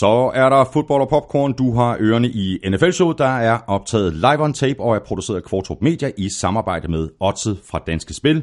Så 0.00 0.30
er 0.34 0.48
der 0.48 0.64
fodbold 0.72 1.02
og 1.02 1.08
popcorn. 1.08 1.52
Du 1.52 1.74
har 1.74 1.96
ørerne 2.00 2.28
i 2.28 2.58
NFL-showet, 2.68 3.18
der 3.18 3.36
er 3.38 3.58
optaget 3.66 4.14
live 4.14 4.42
on 4.42 4.52
tape 4.52 4.80
og 4.80 4.94
er 4.94 4.98
produceret 4.98 5.36
af 5.36 5.44
Kvartrup 5.44 5.82
Media 5.82 6.10
i 6.18 6.28
samarbejde 6.28 6.88
med 6.88 7.08
Otze 7.20 7.56
fra 7.64 7.78
Danske 7.86 8.14
Spil. 8.14 8.36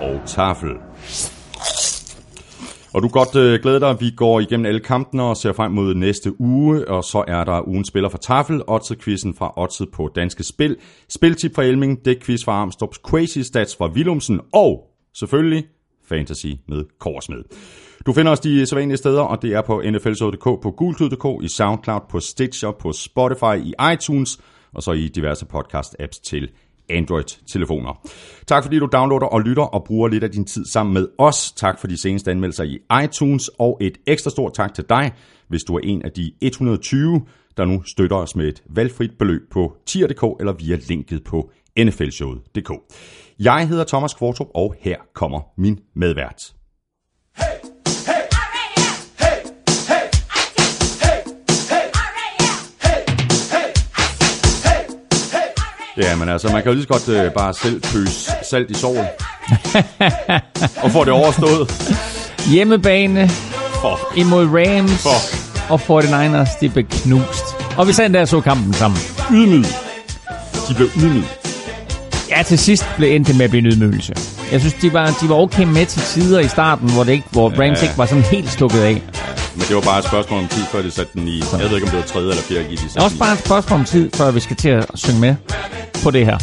Og 0.00 0.20
Tafel. 0.26 0.70
Og 2.94 3.02
du 3.02 3.08
kan 3.08 3.10
godt 3.10 3.36
øh, 3.36 3.60
glæde 3.62 3.80
dig, 3.80 3.96
vi 4.00 4.10
går 4.16 4.40
igennem 4.40 4.66
alle 4.66 4.80
kampene 4.80 5.22
og 5.22 5.36
ser 5.36 5.52
frem 5.52 5.72
mod 5.72 5.94
næste 5.94 6.40
uge, 6.40 6.88
og 6.88 7.04
så 7.04 7.24
er 7.28 7.44
der 7.44 7.68
ugen 7.68 7.84
spiller 7.84 8.08
for 8.08 8.18
Tafel, 8.18 8.62
Otze-quizzen 8.68 9.34
fra 9.34 9.52
Otze 9.56 9.86
på 9.92 10.10
Danske 10.14 10.42
Spil, 10.42 10.76
Spiltip 11.08 11.54
fra 11.54 11.62
Elming, 11.62 11.98
Dæk-quiz 12.08 12.44
fra 12.44 12.52
Armstrongs, 12.52 12.96
Crazy 12.96 13.38
Stats 13.38 13.76
fra 13.76 13.86
Willumsen, 13.86 14.40
og 14.52 14.84
selvfølgelig 15.14 15.64
Fantasy 16.10 16.46
med 16.68 16.84
Korsmed. 16.98 17.42
Du 18.06 18.12
finder 18.12 18.32
os 18.32 18.40
de 18.40 18.66
sædvanlige 18.66 18.96
steder, 18.96 19.20
og 19.20 19.42
det 19.42 19.52
er 19.52 19.62
på 19.62 19.82
nflshow.dk, 19.90 20.44
på 20.62 20.74
gulklud.dk, 20.76 21.44
i 21.44 21.48
SoundCloud, 21.48 22.00
på 22.10 22.20
Stitcher, 22.20 22.72
på 22.72 22.92
Spotify, 22.92 23.56
i 23.64 23.74
iTunes, 23.92 24.40
og 24.72 24.82
så 24.82 24.92
i 24.92 25.08
diverse 25.08 25.46
podcast-apps 25.54 26.20
til 26.24 26.50
Android-telefoner. 26.90 28.08
Tak 28.46 28.64
fordi 28.64 28.78
du 28.78 28.88
downloader 28.92 29.26
og 29.26 29.40
lytter 29.40 29.62
og 29.62 29.84
bruger 29.84 30.08
lidt 30.08 30.24
af 30.24 30.30
din 30.30 30.44
tid 30.44 30.64
sammen 30.64 30.94
med 30.94 31.08
os. 31.18 31.52
Tak 31.52 31.80
for 31.80 31.86
de 31.86 31.96
seneste 31.96 32.30
anmeldelser 32.30 32.64
i 32.64 32.78
iTunes, 33.04 33.50
og 33.58 33.78
et 33.80 33.98
ekstra 34.06 34.30
stort 34.30 34.54
tak 34.54 34.74
til 34.74 34.84
dig, 34.88 35.12
hvis 35.48 35.62
du 35.62 35.74
er 35.74 35.80
en 35.82 36.02
af 36.02 36.12
de 36.12 36.32
120, 36.40 37.22
der 37.56 37.64
nu 37.64 37.82
støtter 37.82 38.16
os 38.16 38.36
med 38.36 38.48
et 38.48 38.62
valgfrit 38.68 39.18
beløb 39.18 39.42
på 39.50 39.76
tier.dk 39.86 40.40
eller 40.40 40.52
via 40.52 40.78
linket 40.88 41.24
på 41.24 41.50
nflshowet.dk. 41.84 42.70
Jeg 43.38 43.68
hedder 43.68 43.84
Thomas 43.84 44.14
Kvartrup, 44.14 44.46
og 44.54 44.74
her 44.80 44.96
kommer 45.14 45.40
min 45.58 45.78
medvært. 45.96 46.52
Ja, 55.96 56.16
men 56.16 56.28
altså, 56.28 56.48
man 56.52 56.62
kan 56.62 56.70
jo 56.70 56.74
lige 56.74 56.82
så 56.82 56.88
godt 56.88 57.08
øh, 57.08 57.32
bare 57.32 57.54
selv 57.54 57.80
pøse 57.80 58.30
salt 58.50 58.70
i 58.70 58.74
solen. 58.74 59.06
og 60.84 60.90
få 60.90 61.04
det 61.04 61.12
overstået. 61.12 61.70
Hjemmebane 62.52 63.28
For. 63.28 64.18
imod 64.18 64.46
Rams 64.46 65.02
For. 65.02 65.72
og 65.72 66.00
49ers, 66.00 66.58
det 66.60 66.72
blev 66.72 66.84
knust. 66.84 67.44
Og 67.78 67.86
vi 67.88 67.92
sad 67.92 68.10
der 68.10 68.20
og 68.20 68.28
så 68.28 68.40
kampen 68.40 68.72
sammen. 68.72 68.98
Ydmyg. 69.32 69.64
De 70.68 70.74
blev 70.74 70.88
ydmyg. 70.96 71.39
Ja, 72.30 72.42
til 72.42 72.58
sidst 72.58 72.84
blev 72.96 73.14
endte 73.14 73.28
det 73.28 73.38
med 73.38 73.44
at 73.44 73.50
blive 73.50 73.64
en 73.64 73.66
ydmygelse. 73.72 74.14
Jeg 74.52 74.60
synes, 74.60 74.74
de 74.74 74.92
var, 74.92 75.06
de 75.22 75.28
var 75.28 75.34
okay 75.34 75.64
med 75.64 75.86
til 75.86 76.02
tider 76.02 76.40
i 76.40 76.48
starten, 76.48 76.90
hvor, 76.92 77.04
det 77.04 77.12
ikke, 77.12 77.24
hvor 77.30 77.50
Rams 77.50 77.82
ikke 77.82 77.98
var 77.98 78.06
sådan 78.06 78.24
helt 78.24 78.50
stukket 78.50 78.80
af. 78.80 79.02
Men 79.54 79.62
det 79.68 79.74
var 79.76 79.80
bare 79.80 79.98
et 79.98 80.04
spørgsmål 80.04 80.40
om 80.40 80.48
tid, 80.48 80.62
før 80.72 80.82
de 80.82 80.90
satte 80.90 81.12
den 81.14 81.28
i... 81.28 81.42
Jeg 81.52 81.60
ved 81.60 81.74
ikke, 81.74 81.86
om 81.86 81.90
det 81.90 81.98
var 81.98 82.04
tredje 82.04 82.30
eller 82.30 82.42
fjerde 82.42 82.64
gear, 82.64 82.70
de 82.70 82.76
Det 82.76 82.80
satte 82.80 83.00
er 83.00 83.04
også 83.04 83.18
bare 83.18 83.32
et 83.32 83.38
spørgsmål 83.38 83.78
om 83.78 83.84
tid, 83.84 84.10
før 84.14 84.30
vi 84.30 84.40
skal 84.40 84.56
til 84.56 84.68
at 84.68 84.86
synge 84.94 85.20
med 85.20 85.34
på 86.02 86.10
det 86.10 86.24
her. 86.26 86.38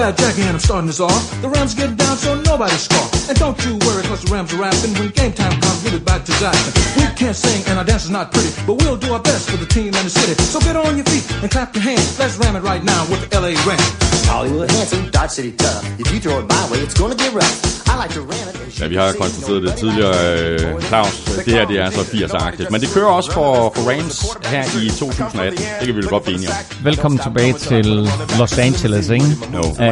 Bad 0.00 0.16
Jackie 0.16 0.40
and 0.48 0.56
I'm 0.56 0.58
starting 0.58 0.86
this 0.86 0.98
off. 0.98 1.28
The 1.42 1.48
Rams 1.50 1.74
get 1.74 1.94
down 1.94 2.16
so 2.16 2.34
nobody 2.40 2.72
scoff. 2.72 3.12
And 3.28 3.38
don't 3.38 3.58
you 3.66 3.76
worry 3.84 4.02
cause 4.04 4.24
the 4.24 4.32
Rams 4.32 4.50
are 4.54 4.56
rapping. 4.56 4.94
When 4.96 5.10
game 5.10 5.34
time 5.34 5.60
comes, 5.60 5.84
we'll 5.84 5.92
be 5.92 6.02
back 6.02 6.24
to 6.24 6.32
Jackson. 6.40 6.72
We 6.96 7.04
can't 7.20 7.36
sing 7.36 7.60
and 7.68 7.78
our 7.78 7.84
dance 7.84 8.04
is 8.04 8.10
not 8.10 8.32
pretty, 8.32 8.48
but 8.66 8.80
we'll 8.80 8.96
do 8.96 9.12
our 9.12 9.20
best 9.20 9.50
for 9.50 9.58
the 9.58 9.66
team 9.66 9.92
and 9.92 10.06
the 10.08 10.14
city. 10.20 10.40
So 10.40 10.58
get 10.60 10.74
on 10.74 10.96
your 10.96 11.04
feet 11.04 11.30
and 11.42 11.50
clap 11.50 11.74
your 11.74 11.84
hands. 11.84 12.18
Let's 12.18 12.38
ram 12.38 12.56
it 12.56 12.62
right 12.62 12.82
now 12.82 13.02
with 13.10 13.28
the 13.28 13.28
LA 13.38 13.52
Rams. 13.68 13.92
Hollywood 14.24 14.70
handsome, 14.70 15.10
Dodge 15.10 15.32
City 15.32 15.52
tough. 15.52 15.84
If 16.00 16.10
you 16.14 16.18
throw 16.18 16.38
it 16.38 16.48
my 16.48 16.64
way, 16.72 16.78
it's 16.78 16.94
gonna 16.94 17.14
get 17.14 17.34
rough. 17.34 17.86
I 17.86 17.96
like 18.00 18.14
to 18.14 18.22
ram 18.22 18.48
it. 18.48 18.60
Ja, 18.80 18.86
vi 18.86 18.96
har 18.96 19.12
konstateret 19.12 19.62
det 19.62 19.74
tidligere, 19.74 20.38
øh, 20.38 20.82
Claus. 20.82 21.14
Det 21.44 21.52
her, 21.52 21.64
det 21.64 21.78
er 21.78 21.90
så 21.90 22.00
80'er-agtigt. 22.00 22.70
Men 22.70 22.80
det 22.80 22.88
kører 22.94 23.06
også 23.06 23.32
for, 23.32 23.72
for 23.76 23.90
Rams 23.90 24.26
her 24.46 24.64
i 24.82 24.88
2018. 24.88 25.58
Det 25.58 25.86
kan 25.86 25.86
vi 25.86 25.92
vel 25.92 26.06
godt 26.08 26.24
blive 26.24 26.36
enige 26.36 26.50
om. 26.50 26.84
Velkommen 26.84 27.18
tilbage 27.18 27.52
til 27.52 28.08
Los 28.38 28.58
Angeles, 28.58 29.08
ikke? 29.08 29.26
Jo. 29.54 29.60
Uh, 29.60 29.89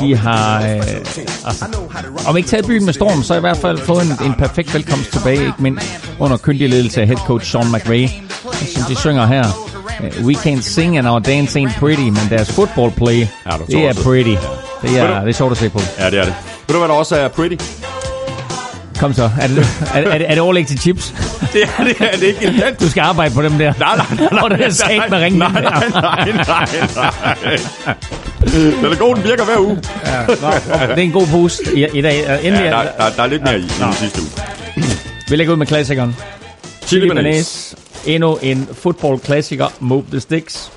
de 0.00 0.16
har, 0.16 0.58
uh, 0.58 1.46
altså, 1.46 1.64
om 2.28 2.36
ikke 2.36 2.48
taget 2.48 2.66
byen 2.66 2.84
med 2.84 2.92
storm, 2.92 3.22
så 3.22 3.34
i 3.34 3.40
hvert 3.40 3.56
fald 3.56 3.78
fået 3.78 4.02
en, 4.02 4.26
en 4.26 4.34
perfekt 4.38 4.74
velkomst 4.74 5.12
tilbage, 5.12 5.40
ikke 5.40 5.52
mindst 5.58 5.86
under 6.18 6.36
kyndig 6.36 6.68
ledelse 6.68 7.00
af 7.00 7.06
head 7.06 7.16
coach 7.26 7.50
Sean 7.50 7.72
McVay, 7.72 8.08
som 8.74 8.82
de 8.88 8.96
synger 8.96 9.26
her. 9.26 9.44
Uh, 10.00 10.26
we 10.26 10.34
can't 10.34 10.62
sing 10.62 10.98
and 10.98 11.08
our 11.08 11.18
dance 11.18 11.60
ain't 11.60 11.78
pretty, 11.78 12.02
men 12.02 12.20
deres 12.30 12.52
football 12.52 12.90
play, 12.90 13.26
Ja, 13.46 13.56
du 13.56 13.64
det 13.66 13.84
er 13.86 13.94
pretty. 14.04 14.30
Det 14.82 14.90
Ved 14.90 14.98
er, 14.98 15.20
det 15.20 15.28
er 15.28 15.32
sjovt 15.32 15.52
at 15.52 15.58
se 15.58 15.68
på. 15.70 15.80
Ja, 15.98 16.10
det 16.10 16.18
er 16.18 16.24
det. 16.24 16.34
Ved 16.66 16.72
du, 16.74 16.78
hvad 16.78 16.88
der 16.88 16.94
også 16.94 17.16
er 17.16 17.28
pretty? 17.28 17.56
Kom 18.98 19.14
så, 19.14 19.30
er 19.40 19.46
det, 19.46 19.58
er, 19.94 19.98
er, 20.00 20.18
det, 20.18 20.26
er 20.30 20.34
det 20.34 20.40
overlæg 20.40 20.66
til 20.66 20.78
chips? 20.80 21.14
Det 21.52 21.62
er 21.78 21.84
det, 21.84 21.96
er 22.00 22.10
det 22.16 22.22
ikke 22.22 22.42
elegant. 22.46 22.80
Du 22.80 22.90
skal 22.90 23.00
arbejde 23.00 23.34
på 23.34 23.42
dem 23.42 23.52
der. 23.58 23.72
Nej, 23.78 23.96
nej, 23.96 24.06
nej. 24.30 24.40
Når 24.40 24.48
det 24.48 24.66
er 24.66 24.70
sat 24.70 25.02
med 25.10 25.18
ringen. 25.18 25.38
Nej, 25.38 25.50
nej, 25.52 25.62
nej, 25.62 25.90
nej, 25.90 26.34
nej. 26.96 27.94
Den 28.80 28.84
er 28.92 28.96
god, 28.98 29.14
den 29.16 29.24
virker 29.24 29.44
hver 29.44 29.58
uge. 29.58 29.76
Det 29.76 29.82
er 30.80 30.94
en 30.96 31.12
god 31.12 31.26
boost 31.32 31.60
i, 31.74 31.86
i 31.98 32.00
dag. 32.00 32.46
Endelig, 32.46 32.64
Ja, 32.64 32.70
der, 32.70 32.78
ja, 32.82 32.88
der, 33.04 33.10
der 33.16 33.22
er 33.22 33.26
lidt 33.26 33.42
mere 33.42 33.58
i, 33.58 33.62
i 33.62 33.68
den 33.80 33.92
sidste 33.92 34.20
uge. 34.20 34.30
vi 35.28 35.36
lægger 35.36 35.52
ud 35.52 35.58
med 35.58 35.66
klassikeren. 35.66 36.16
Chili 36.86 37.00
Chili. 37.08 37.14
Benes. 37.14 37.74
Endnu 38.06 38.38
en 38.42 38.68
football-klassiker. 38.72 39.66
Move 39.80 40.04
the 40.10 40.20
sticks. 40.20 40.70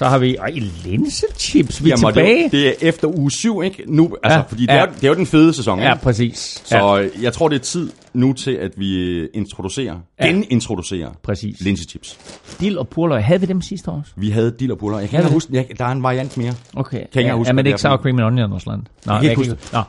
Så 0.00 0.06
har 0.06 0.18
vi... 0.18 0.36
Ej, 0.36 0.50
linsechips. 0.84 1.84
Vi 1.84 1.90
er 1.90 1.96
Jamen, 2.00 2.14
tilbage. 2.14 2.50
Det, 2.50 2.66
er 2.68 2.72
det 2.72 2.84
er 2.84 2.88
efter 2.88 3.08
uge 3.18 3.30
7, 3.30 3.62
ikke? 3.62 3.84
Nu, 3.86 4.16
altså, 4.22 4.38
Ja, 4.38 4.44
fordi 4.48 4.62
det, 4.62 4.68
ja. 4.72 4.78
er, 4.78 4.86
det 4.86 5.04
er 5.04 5.08
jo 5.08 5.14
den 5.14 5.26
fede 5.26 5.54
sæson, 5.54 5.78
ikke? 5.78 5.88
Ja, 5.88 5.94
præcis. 5.94 6.62
Så 6.64 6.76
ja, 6.76 7.00
øh, 7.02 7.10
jeg 7.22 7.32
tror, 7.32 7.48
det 7.48 7.56
er 7.56 7.60
tid 7.60 7.90
nu 8.14 8.32
til, 8.32 8.50
at 8.50 8.70
vi 8.76 9.20
introducerer, 9.26 9.96
Ja. 10.20 10.26
genintroducerer 10.26 11.10
præcis. 11.22 11.60
linsechips. 11.60 12.18
Dill 12.60 12.78
og 12.78 12.88
purløg. 12.88 13.24
Havde 13.24 13.40
vi 13.40 13.46
dem 13.46 13.62
sidste 13.62 13.90
år 13.90 13.98
også? 13.98 14.12
Vi 14.16 14.30
havde 14.30 14.54
dill 14.60 14.72
og 14.72 14.78
buller. 14.78 14.98
Jeg 14.98 15.08
kan 15.08 15.20
ikke 15.20 15.32
huske, 15.32 15.54
jeg, 15.54 15.66
der 15.78 15.84
er 15.84 15.92
en 15.92 16.02
variant 16.02 16.36
mere. 16.36 16.52
Okay. 16.76 16.98
Kan 17.12 17.22
jeg 17.22 17.28
ja, 17.28 17.34
huske, 17.36 17.48
ja, 17.48 17.52
men 17.52 17.64
det 17.64 17.70
er 17.70 17.74
ikke 17.74 17.80
sour 17.80 17.96
cream 17.96 18.18
and 18.18 18.26
onion 18.26 18.52
og 18.52 18.60
sådan 18.60 18.70
noget. 18.70 18.88
Nå, 19.06 19.12
kan 19.12 19.30
ikke 19.30 19.50
jeg 19.50 19.56
Nå. 19.72 19.82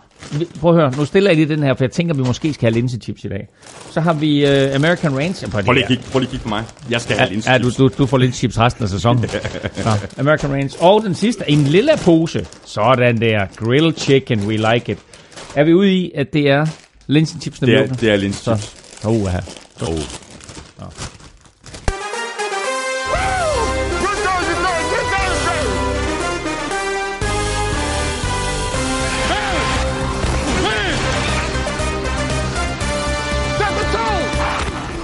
Prøv 0.60 0.72
at 0.72 0.82
høre, 0.82 0.94
nu 0.98 1.06
stiller 1.06 1.30
jeg 1.30 1.36
lige 1.38 1.50
den 1.56 1.64
her, 1.64 1.74
for 1.74 1.84
jeg 1.84 1.92
tænker, 1.92 2.14
vi 2.14 2.22
måske 2.22 2.54
skal 2.54 2.66
have 2.66 2.74
linsechips 2.74 3.24
i 3.24 3.28
dag. 3.28 3.48
Så 3.92 4.02
har 4.02 4.14
vi 4.14 4.44
uh, 4.44 4.76
American 4.76 5.18
Ranch. 5.18 5.50
Prøv, 5.50 5.64
Prøv 5.64 5.74
lige, 5.74 5.84
at 5.84 5.88
kigge, 5.88 6.04
prøv 6.12 6.20
lige 6.20 6.30
kigge 6.32 6.44
på 6.44 6.50
mig. 6.50 6.64
Jeg 6.90 7.02
skal 7.02 7.16
have 7.18 7.26
Ja, 7.26 7.30
ja 7.52 7.58
linsechips. 7.58 7.76
du, 7.76 7.84
du, 7.88 7.94
du 7.98 8.06
får 8.06 8.18
lidt 8.18 8.36
chips 8.36 8.60
resten 8.60 8.84
af 8.84 8.90
sæsonen. 8.90 9.22
Nå, 9.86 9.92
American 10.18 10.52
Ranch. 10.52 10.76
Og 10.80 11.02
den 11.04 11.16
sidste, 11.16 11.44
en 11.48 11.64
lille 11.64 11.92
pose. 11.98 12.46
Sådan 12.66 13.22
der. 13.22 13.46
Grilled 13.56 13.94
chicken, 13.98 14.48
we 14.48 14.74
like 14.74 14.92
it. 14.92 14.98
Er 15.56 15.64
vi 15.64 15.74
ude 15.74 15.94
i, 15.94 16.12
at 16.16 16.34
det 16.34 16.50
er 16.50 16.66
linsenchipsene, 17.08 17.72
det, 17.72 17.80
er, 17.80 17.88
det 17.94 18.10
er 18.12 18.16
linsechips. 18.16 18.76
Så. 19.02 19.08
Oh, 19.10 19.16
ja. 19.16 19.88
Oh. 19.88 20.00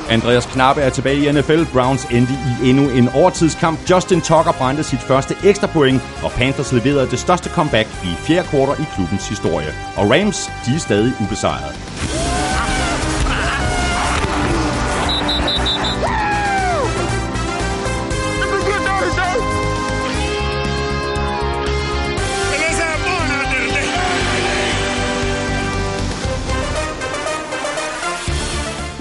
Andreas 0.09 0.45
Knappe 0.45 0.81
er 0.81 0.89
tilbage 0.89 1.29
i 1.29 1.31
NFL. 1.31 1.63
Browns 1.73 2.05
endte 2.05 2.33
i 2.33 2.69
endnu 2.69 2.89
en 2.89 3.09
overtidskamp. 3.09 3.89
Justin 3.89 4.21
Tucker 4.21 4.51
brændte 4.51 4.83
sit 4.83 4.99
første 4.99 5.35
ekstra 5.43 5.67
point, 5.67 6.01
og 6.23 6.31
Panthers 6.31 6.71
leverede 6.71 7.09
det 7.11 7.19
største 7.19 7.49
comeback 7.49 7.89
i 8.03 8.15
fjerde 8.27 8.47
kvartal 8.47 8.83
i 8.83 8.87
klubbens 8.95 9.29
historie. 9.29 9.71
Og 9.95 10.11
Rams, 10.11 10.51
de 10.65 10.75
er 10.75 10.79
stadig 10.79 11.13
ubesejret. 11.21 12.36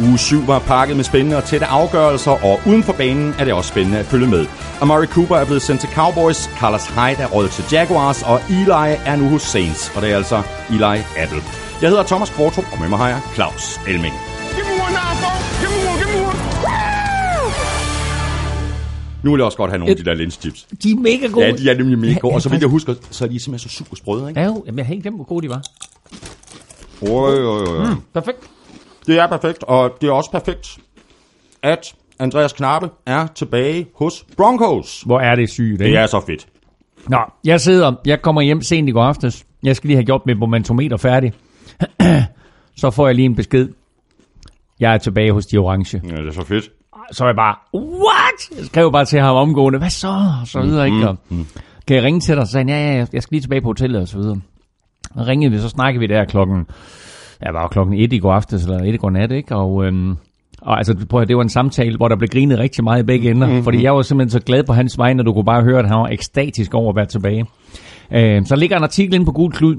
Uge 0.08 0.18
7 0.18 0.46
var 0.46 0.58
pakket 0.58 0.96
med 0.96 1.04
spændende 1.04 1.36
og 1.36 1.44
tætte 1.44 1.66
afgørelser, 1.66 2.30
og 2.30 2.60
uden 2.66 2.82
for 2.82 2.92
banen 2.92 3.34
er 3.38 3.44
det 3.44 3.52
også 3.52 3.68
spændende 3.68 3.98
at 3.98 4.06
følge 4.06 4.26
med. 4.26 4.46
Amari 4.80 5.06
Cooper 5.06 5.36
er 5.36 5.44
blevet 5.44 5.62
sendt 5.62 5.80
til 5.80 5.90
Cowboys, 5.94 6.36
Carlos 6.36 6.86
Hyde 6.86 7.22
er 7.22 7.26
rådet 7.26 7.50
til 7.50 7.64
Jaguars, 7.72 8.22
og 8.22 8.40
Eli 8.50 8.94
er 9.06 9.16
nu 9.16 9.28
hos 9.28 9.42
Saints, 9.42 9.92
og 9.96 10.02
det 10.02 10.12
er 10.12 10.16
altså 10.16 10.42
Eli 10.70 10.98
Apple. 11.18 11.42
Jeg 11.82 11.88
hedder 11.88 12.02
Thomas 12.02 12.30
Kvartrup, 12.30 12.64
og 12.72 12.80
med 12.80 12.88
mig 12.88 12.98
har 12.98 13.08
jeg 13.08 13.20
Claus 13.34 13.80
Elming. 13.88 14.14
Nu 19.22 19.30
vil 19.30 19.38
jeg 19.38 19.44
også 19.44 19.58
godt 19.58 19.70
have 19.70 19.78
nogle 19.78 19.90
af 19.90 19.96
de 19.96 20.04
der 20.04 20.14
linschips. 20.14 20.66
De 20.82 20.90
er 20.90 20.96
mega 20.96 21.26
gode. 21.26 21.46
Ja, 21.46 21.52
de 21.52 21.70
er 21.70 21.74
nemlig 21.74 21.98
mega 21.98 22.18
gode, 22.18 22.34
og 22.34 22.42
så 22.42 22.48
vidt 22.48 22.60
jeg 22.60 22.68
husker, 22.70 22.94
så 23.10 23.24
er 23.24 23.28
de 23.28 23.40
simpelthen 23.40 23.70
så 23.70 23.76
super 23.76 23.96
sprøde, 23.96 24.28
ikke? 24.28 24.40
Ja, 24.40 24.46
jo, 24.46 24.62
jamen, 24.66 24.78
jeg 24.78 24.86
har 24.86 24.92
ikke 24.92 25.02
glemt, 25.02 25.16
hvor 25.16 25.24
gode 25.24 25.46
de 25.46 25.50
var. 25.50 25.62
Oj, 27.02 27.44
oj, 27.44 27.64
oj. 27.66 27.86
Perfekt. 28.14 28.38
Det 29.06 29.18
er 29.18 29.26
perfekt, 29.26 29.62
og 29.62 29.96
det 30.00 30.08
er 30.08 30.12
også 30.12 30.30
perfekt, 30.30 30.78
at 31.62 31.94
Andreas 32.18 32.52
Knappe 32.52 32.90
er 33.06 33.26
tilbage 33.26 33.86
hos 33.94 34.24
Broncos. 34.36 35.02
Hvor 35.06 35.20
er 35.20 35.34
det 35.34 35.50
sygt, 35.50 35.80
ikke? 35.80 35.84
Det 35.84 35.96
er 35.96 36.06
så 36.06 36.20
fedt. 36.26 36.46
Nå, 37.08 37.18
jeg 37.44 37.60
sidder, 37.60 37.92
jeg 38.06 38.22
kommer 38.22 38.42
hjem 38.42 38.62
sent 38.62 38.88
i 38.88 38.92
går 38.92 39.02
aftes. 39.02 39.44
Jeg 39.62 39.76
skal 39.76 39.88
lige 39.88 39.96
have 39.96 40.04
gjort 40.04 40.22
mit 40.26 40.38
momentometer 40.38 40.96
færdig. 40.96 41.32
så 42.80 42.90
får 42.90 43.06
jeg 43.06 43.14
lige 43.14 43.26
en 43.26 43.34
besked. 43.36 43.68
Jeg 44.80 44.94
er 44.94 44.98
tilbage 44.98 45.32
hos 45.32 45.46
de 45.46 45.58
orange. 45.58 46.02
Ja, 46.08 46.16
det 46.16 46.28
er 46.28 46.32
så 46.32 46.44
fedt. 46.44 46.70
Så 47.12 47.24
er 47.24 47.28
jeg 47.28 47.36
bare, 47.36 47.54
what? 47.74 48.58
Jeg 48.58 48.66
skrev 48.66 48.92
bare 48.92 49.04
til 49.04 49.20
ham 49.20 49.36
omgående, 49.36 49.78
hvad 49.78 49.90
så? 49.90 50.08
Og 50.40 50.46
så 50.46 50.60
videre, 50.60 50.86
ikke? 50.86 51.08
Og, 51.08 51.16
kan 51.86 51.96
jeg 51.96 52.04
ringe 52.04 52.20
til 52.20 52.36
dig? 52.36 52.46
Så 52.46 52.52
sagde 52.52 52.70
han, 52.72 52.82
ja, 52.82 52.92
ja, 52.92 53.06
jeg 53.12 53.22
skal 53.22 53.34
lige 53.34 53.42
tilbage 53.42 53.60
på 53.60 53.68
hotellet 53.68 54.00
og 54.02 54.08
så 54.08 54.18
videre. 54.18 54.40
Og 55.14 55.26
ringede 55.26 55.52
vi, 55.52 55.58
så 55.58 55.68
snakkede 55.68 56.00
vi 56.00 56.14
der 56.14 56.24
klokken, 56.24 56.66
ja, 57.42 57.52
var 57.52 57.62
jo 57.62 57.68
klokken 57.68 57.94
et 57.94 58.12
i 58.12 58.18
går 58.18 58.32
aftes, 58.32 58.64
eller 58.64 58.78
et 58.78 58.94
i 58.94 58.96
går 58.96 59.10
nat, 59.10 59.32
ikke? 59.32 59.56
Og, 59.56 59.84
øhm, 59.84 60.16
og 60.62 60.78
altså, 60.78 61.06
prøv 61.08 61.22
at, 61.22 61.28
det 61.28 61.36
var 61.36 61.42
en 61.42 61.48
samtale, 61.48 61.96
hvor 61.96 62.08
der 62.08 62.16
blev 62.16 62.28
grinet 62.28 62.58
rigtig 62.58 62.84
meget 62.84 63.02
i 63.02 63.06
begge 63.06 63.30
ender, 63.30 63.46
mm-hmm. 63.46 63.64
fordi 63.64 63.82
jeg 63.82 63.94
var 63.94 64.02
simpelthen 64.02 64.40
så 64.40 64.44
glad 64.44 64.64
på 64.64 64.72
hans 64.72 64.98
vegne, 64.98 65.22
og 65.22 65.26
du 65.26 65.32
kunne 65.32 65.44
bare 65.44 65.62
høre, 65.62 65.78
at 65.78 65.88
han 65.88 65.98
var 65.98 66.08
ekstatisk 66.08 66.74
over 66.74 66.90
at 66.90 66.96
være 66.96 67.06
tilbage. 67.06 67.46
Øh, 68.12 68.46
så 68.46 68.56
ligger 68.56 68.76
en 68.76 68.82
artikel 68.82 69.14
inde 69.14 69.26
på 69.26 69.32
Gul 69.32 69.52
Klud, 69.52 69.76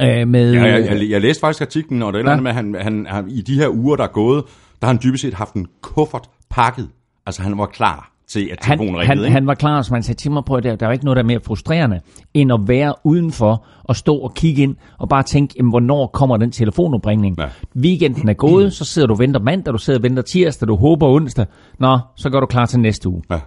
øh, 0.00 0.28
med... 0.28 0.52
Ja, 0.52 0.62
jeg, 0.62 0.86
jeg, 0.90 1.10
jeg 1.10 1.20
læste 1.20 1.40
faktisk 1.40 1.62
artiklen, 1.62 2.02
og 2.02 2.12
det 2.12 2.20
er 2.20 2.30
ja. 2.30 2.34
Ja. 2.34 2.40
med, 2.40 2.50
at 2.50 2.56
han, 2.56 2.76
han, 2.80 3.06
han, 3.08 3.28
i 3.28 3.40
de 3.40 3.54
her 3.54 3.68
uger, 3.68 3.96
der 3.96 4.04
er 4.04 4.12
gået, 4.12 4.44
der 4.80 4.86
har 4.86 4.92
han 4.92 5.00
dybest 5.02 5.22
set 5.22 5.34
haft 5.34 5.54
en 5.54 5.66
kuffert 5.82 6.28
pakket. 6.50 6.88
Altså, 7.26 7.42
han 7.42 7.58
var 7.58 7.66
klar 7.66 8.15
til, 8.28 8.48
at 8.52 8.58
telefonen 8.62 8.94
han, 8.94 9.00
ringede, 9.00 9.06
han, 9.06 9.18
ikke? 9.18 9.32
han 9.32 9.46
var 9.46 9.54
klar, 9.54 9.82
som 9.82 9.94
han 9.94 10.02
sagde 10.02 10.20
til 10.20 10.30
mig 10.30 10.44
på, 10.44 10.54
at 10.54 10.64
der, 10.64 10.76
der 10.76 10.86
er 10.86 10.90
jo 10.90 10.92
ikke 10.92 11.04
noget, 11.04 11.16
der 11.16 11.22
er 11.22 11.26
mere 11.26 11.40
frustrerende, 11.46 12.00
end 12.34 12.52
at 12.52 12.60
være 12.66 12.94
udenfor 13.04 13.64
og 13.84 13.96
stå 13.96 14.16
og 14.16 14.34
kigge 14.34 14.62
ind 14.62 14.76
og 14.98 15.08
bare 15.08 15.22
tænke, 15.22 15.54
jamen, 15.56 15.70
hvornår 15.70 16.06
kommer 16.06 16.36
den 16.36 16.50
telefonopringning? 16.50 17.38
Ja. 17.38 17.48
Weekenden 17.76 18.28
er 18.28 18.34
gået, 18.34 18.72
så 18.72 18.84
sidder 18.84 19.08
du 19.08 19.14
og 19.14 19.18
venter 19.18 19.40
mandag, 19.40 19.72
du 19.72 19.78
sidder 19.78 19.98
og 19.98 20.02
venter 20.02 20.22
tirsdag, 20.22 20.68
du 20.68 20.76
håber 20.76 21.08
onsdag. 21.08 21.46
Nå, 21.78 21.98
så 22.16 22.30
går 22.30 22.40
du 22.40 22.46
klar 22.46 22.66
til 22.66 22.80
næste 22.80 23.08
uge. 23.08 23.22
Ja. 23.30 23.40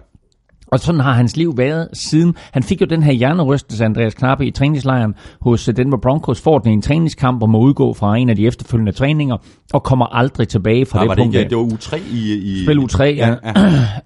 Og 0.72 0.80
sådan 0.80 1.00
har 1.00 1.12
hans 1.12 1.36
liv 1.36 1.54
været 1.56 1.88
siden. 1.92 2.34
Han 2.52 2.62
fik 2.62 2.80
jo 2.80 2.86
den 2.86 3.02
her 3.02 3.12
hjernerystelse 3.12 3.84
Andreas 3.84 4.14
Knappe 4.14 4.46
i 4.46 4.50
træningslejren 4.50 5.14
hos 5.40 5.68
øh, 5.68 5.76
Denver 5.76 5.98
Broncos. 6.02 6.40
Får 6.40 6.58
den 6.58 6.70
i 6.70 6.74
en 6.74 6.82
træningskamp 6.82 7.42
og 7.42 7.50
må 7.50 7.58
udgå 7.58 7.94
fra 7.94 8.16
en 8.16 8.28
af 8.28 8.36
de 8.36 8.46
efterfølgende 8.46 8.92
træninger, 8.92 9.36
og 9.72 9.82
kommer 9.82 10.06
aldrig 10.06 10.48
tilbage 10.48 10.86
fra 10.86 10.98
Ja, 10.98 11.02
det 11.02 11.08
var 11.08 11.14
det, 11.14 11.22
punkt. 11.22 11.34
ikke, 11.34 11.44
af. 11.44 11.48
det 11.48 11.58
var 11.58 11.64
uge 11.64 11.76
3 11.76 11.98
i... 12.12 12.34
i 12.34 12.64
Spil 12.64 12.78
u 12.78 12.86
3, 12.86 13.14
ja. 13.16 13.34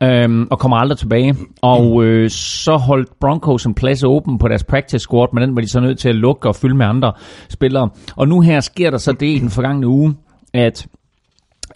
ja. 0.01 0.23
øhm, 0.25 0.47
og 0.51 0.59
kommer 0.59 0.77
aldrig 0.77 0.99
tilbage. 0.99 1.37
Og 1.63 2.05
øh, 2.05 2.31
så 2.31 2.77
holdt 2.77 3.09
Broncos 3.21 3.65
en 3.67 3.75
plads 3.75 4.05
åben 4.05 4.39
på 4.39 4.49
deres 4.49 4.65
practice 4.65 4.99
squad, 4.99 5.29
men 5.33 5.43
den 5.43 5.57
var 5.57 5.61
de 5.63 5.69
så 5.69 5.81
nødt 5.81 5.99
til 5.99 6.09
at 6.09 6.15
lukke 6.15 6.49
og 6.49 6.57
fylde 6.57 6.77
med 6.77 6.87
andre 6.87 7.13
spillere. 7.49 7.89
Og 8.17 8.29
nu 8.29 8.41
her 8.41 8.61
sker 8.61 8.91
der 8.91 8.99
så 8.99 9.13
det 9.13 9.27
i 9.27 9.39
den 9.39 9.51
forgangne 9.51 9.87
uge, 9.87 10.15
at 10.55 10.87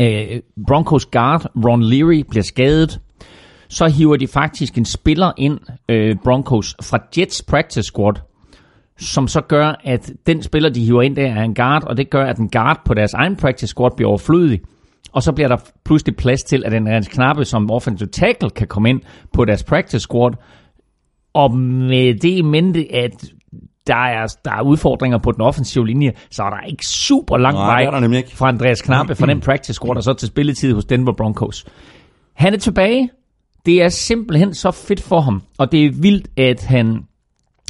øh, 0.00 0.40
Broncos 0.67 1.06
guard 1.06 1.46
Ron 1.64 1.82
Leary 1.82 2.25
bliver 2.31 2.43
skadet. 2.43 3.00
Så 3.69 3.87
hiver 3.87 4.17
de 4.17 4.26
faktisk 4.26 4.79
en 4.79 4.85
spiller 4.85 5.32
ind, 5.37 5.59
øh, 5.88 6.17
Broncos, 6.25 6.76
fra 6.82 6.99
Jets 7.19 7.43
practice 7.43 7.82
squad, 7.82 8.15
som 8.99 9.29
så 9.29 9.41
gør, 9.41 9.81
at 9.85 10.12
den 10.26 10.43
spiller, 10.43 10.70
de 10.70 10.85
hiver 10.85 11.03
ind 11.03 11.17
der, 11.17 11.26
er 11.26 11.43
en 11.43 11.55
guard, 11.55 11.85
og 11.85 11.97
det 11.97 12.11
gør, 12.11 12.25
at 12.25 12.38
en 12.38 12.50
guard 12.50 12.81
på 12.85 12.94
deres 12.94 13.15
egen 13.15 13.37
practice 13.37 13.67
squad 13.67 13.91
bliver 13.97 14.09
overflødig. 14.09 14.61
Og 15.12 15.23
så 15.23 15.32
bliver 15.32 15.49
der 15.49 15.56
pludselig 15.85 16.17
plads 16.17 16.43
til, 16.43 16.62
at 16.67 16.75
en 16.75 16.88
Rens 16.88 17.09
Knappe 17.09 17.44
som 17.44 17.70
offensive 17.70 18.09
tackle 18.09 18.50
kan 18.50 18.67
komme 18.67 18.88
ind 18.88 19.00
på 19.32 19.44
deres 19.44 19.65
practice 19.65 20.00
squad. 20.00 20.32
Og 21.35 21.56
med 21.59 22.14
det 22.14 22.31
i 22.31 22.43
mente, 22.43 22.94
at 22.94 23.25
der 23.87 23.97
er, 23.97 24.26
der 24.44 24.53
er 24.53 24.62
udfordringer 24.62 25.19
på 25.19 25.32
den 25.32 25.41
offensive 25.41 25.87
linje, 25.87 26.12
så 26.31 26.43
er 26.43 26.50
der 26.50 26.61
ikke 26.67 26.87
super 26.87 27.37
lang 27.37 27.55
Nej, 27.55 27.85
vej 27.85 28.25
fra 28.35 28.49
Andreas 28.49 28.82
Knappe 28.82 29.14
fra 29.14 29.26
den 29.26 29.41
practice 29.41 29.75
squad 29.75 29.97
og 29.97 30.03
så 30.03 30.12
til 30.12 30.29
spilletid 30.29 30.75
hos 30.75 30.85
Denver 30.85 31.12
Broncos. 31.12 31.64
Han 32.35 32.55
er 32.55 32.59
tilbage. 32.59 33.11
Det 33.69 33.82
er 33.82 33.88
simpelthen 33.88 34.55
så 34.55 34.70
fedt 34.70 35.00
for 35.03 35.20
ham. 35.20 35.43
Og 35.59 35.73
det 35.73 35.85
er 35.87 35.91
vildt, 36.03 36.29
at 36.37 36.65
han 36.65 36.87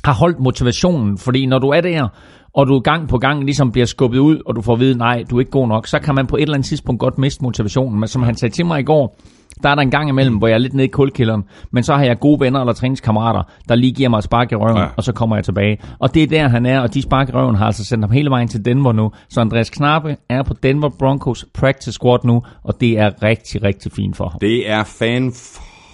har 0.05 0.12
holdt 0.15 0.41
motivationen, 0.41 1.19
fordi 1.19 1.47
når 1.47 1.59
du 1.59 1.69
er 1.69 1.81
der, 1.81 2.09
og 2.55 2.67
du 2.67 2.79
gang 2.79 3.09
på 3.09 3.19
gang 3.19 3.45
ligesom 3.45 3.73
bliver 3.73 3.87
skubbet 3.87 4.19
ud, 4.19 4.39
og 4.47 4.56
du 4.56 4.62
får 4.62 4.73
at 4.73 4.81
vide, 4.81 4.99
nej, 4.99 5.25
du 5.31 5.37
er 5.37 5.41
ikke 5.41 5.50
god 5.50 5.69
nok, 5.69 5.87
så 5.87 5.99
kan 5.99 6.15
man 6.15 6.27
på 6.27 6.37
et 6.37 6.43
eller 6.43 6.55
andet 6.55 6.67
tidspunkt 6.69 7.00
godt 7.00 7.19
miste 7.19 7.43
motivationen. 7.45 8.00
Men 8.00 8.09
som 8.09 8.23
han 8.23 8.35
sagde 8.37 8.55
til 8.55 8.67
mig 8.67 8.81
i 8.81 8.83
går, 8.83 9.17
der 9.62 9.69
er 9.69 9.75
der 9.75 9.83
en 9.83 9.91
gang 9.91 10.09
imellem, 10.09 10.37
hvor 10.37 10.47
jeg 10.49 10.55
er 10.55 10.59
lidt 10.59 10.75
nede 10.75 10.85
i 10.85 10.91
kulkælderen, 10.91 11.45
men 11.73 11.83
så 11.83 11.95
har 11.95 12.05
jeg 12.05 12.19
gode 12.19 12.41
venner 12.41 12.61
eller 12.61 12.73
træningskammerater, 12.73 13.43
der 13.69 13.75
lige 13.75 13.93
giver 13.93 14.09
mig 14.09 14.19
et 14.19 14.25
spark 14.25 14.53
i 14.53 14.55
røven, 14.55 14.77
Ja. 14.77 14.87
og 14.97 15.05
så 15.05 15.12
kommer 15.12 15.37
jeg 15.37 15.44
tilbage. 15.44 15.79
Og 15.99 16.15
det 16.15 16.23
er 16.23 16.27
der, 16.27 16.49
han 16.49 16.67
er, 16.67 16.81
og 16.81 16.94
de 16.94 17.03
spark 17.03 17.29
i 17.29 17.33
røven 17.33 17.55
har 17.56 17.67
altså 17.67 17.85
sendt 17.85 18.05
ham 18.05 18.11
hele 18.11 18.31
vejen 18.31 18.49
til 18.49 18.65
Denver 18.65 18.93
nu. 18.93 19.11
Så 19.29 19.41
Andreas 19.41 19.71
Knappe 19.71 20.17
er 20.29 20.43
på 20.43 20.55
Denver 20.62 20.89
Broncos 20.99 21.47
practice 21.55 21.93
squad 21.93 22.19
nu, 22.25 22.43
og 22.65 22.81
det 22.81 22.99
er 22.99 23.23
rigtig, 23.23 23.62
rigtig 23.62 23.93
fint 23.93 24.17
for 24.17 24.29
ham. 24.29 24.39
Det 24.41 24.71
er 24.71 24.85
fan 24.85 25.33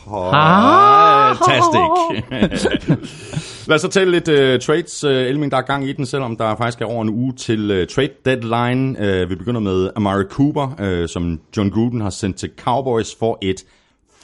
Ah. 0.07 1.35
Fantastic. 1.35 1.89
Lad 3.69 3.75
os 3.75 3.81
så 3.81 3.89
tale 3.89 4.11
lidt 4.11 4.29
uh, 4.29 4.61
trades, 4.67 5.05
uh, 5.05 5.11
Elming, 5.11 5.53
der 5.53 5.59
er 5.59 5.63
gang 5.63 5.89
i 5.89 5.93
den, 5.93 6.07
selvom 6.07 6.37
der 6.37 6.57
faktisk 6.57 6.81
er 6.81 6.87
over 6.87 7.03
en 7.03 7.09
uge 7.09 7.33
til 7.33 7.71
uh, 7.71 7.87
trade 7.87 8.11
deadline. 8.25 8.99
Uh, 8.99 9.31
vi 9.31 9.35
begynder 9.35 9.61
med 9.61 9.91
Amari 9.97 10.25
Cooper, 10.31 10.69
uh, 10.83 11.09
som 11.09 11.41
John 11.57 11.71
Gruden 11.71 12.01
har 12.01 12.11
sendt 12.11 12.37
til 12.37 12.51
Cowboys 12.59 13.17
for 13.19 13.39
et 13.43 13.65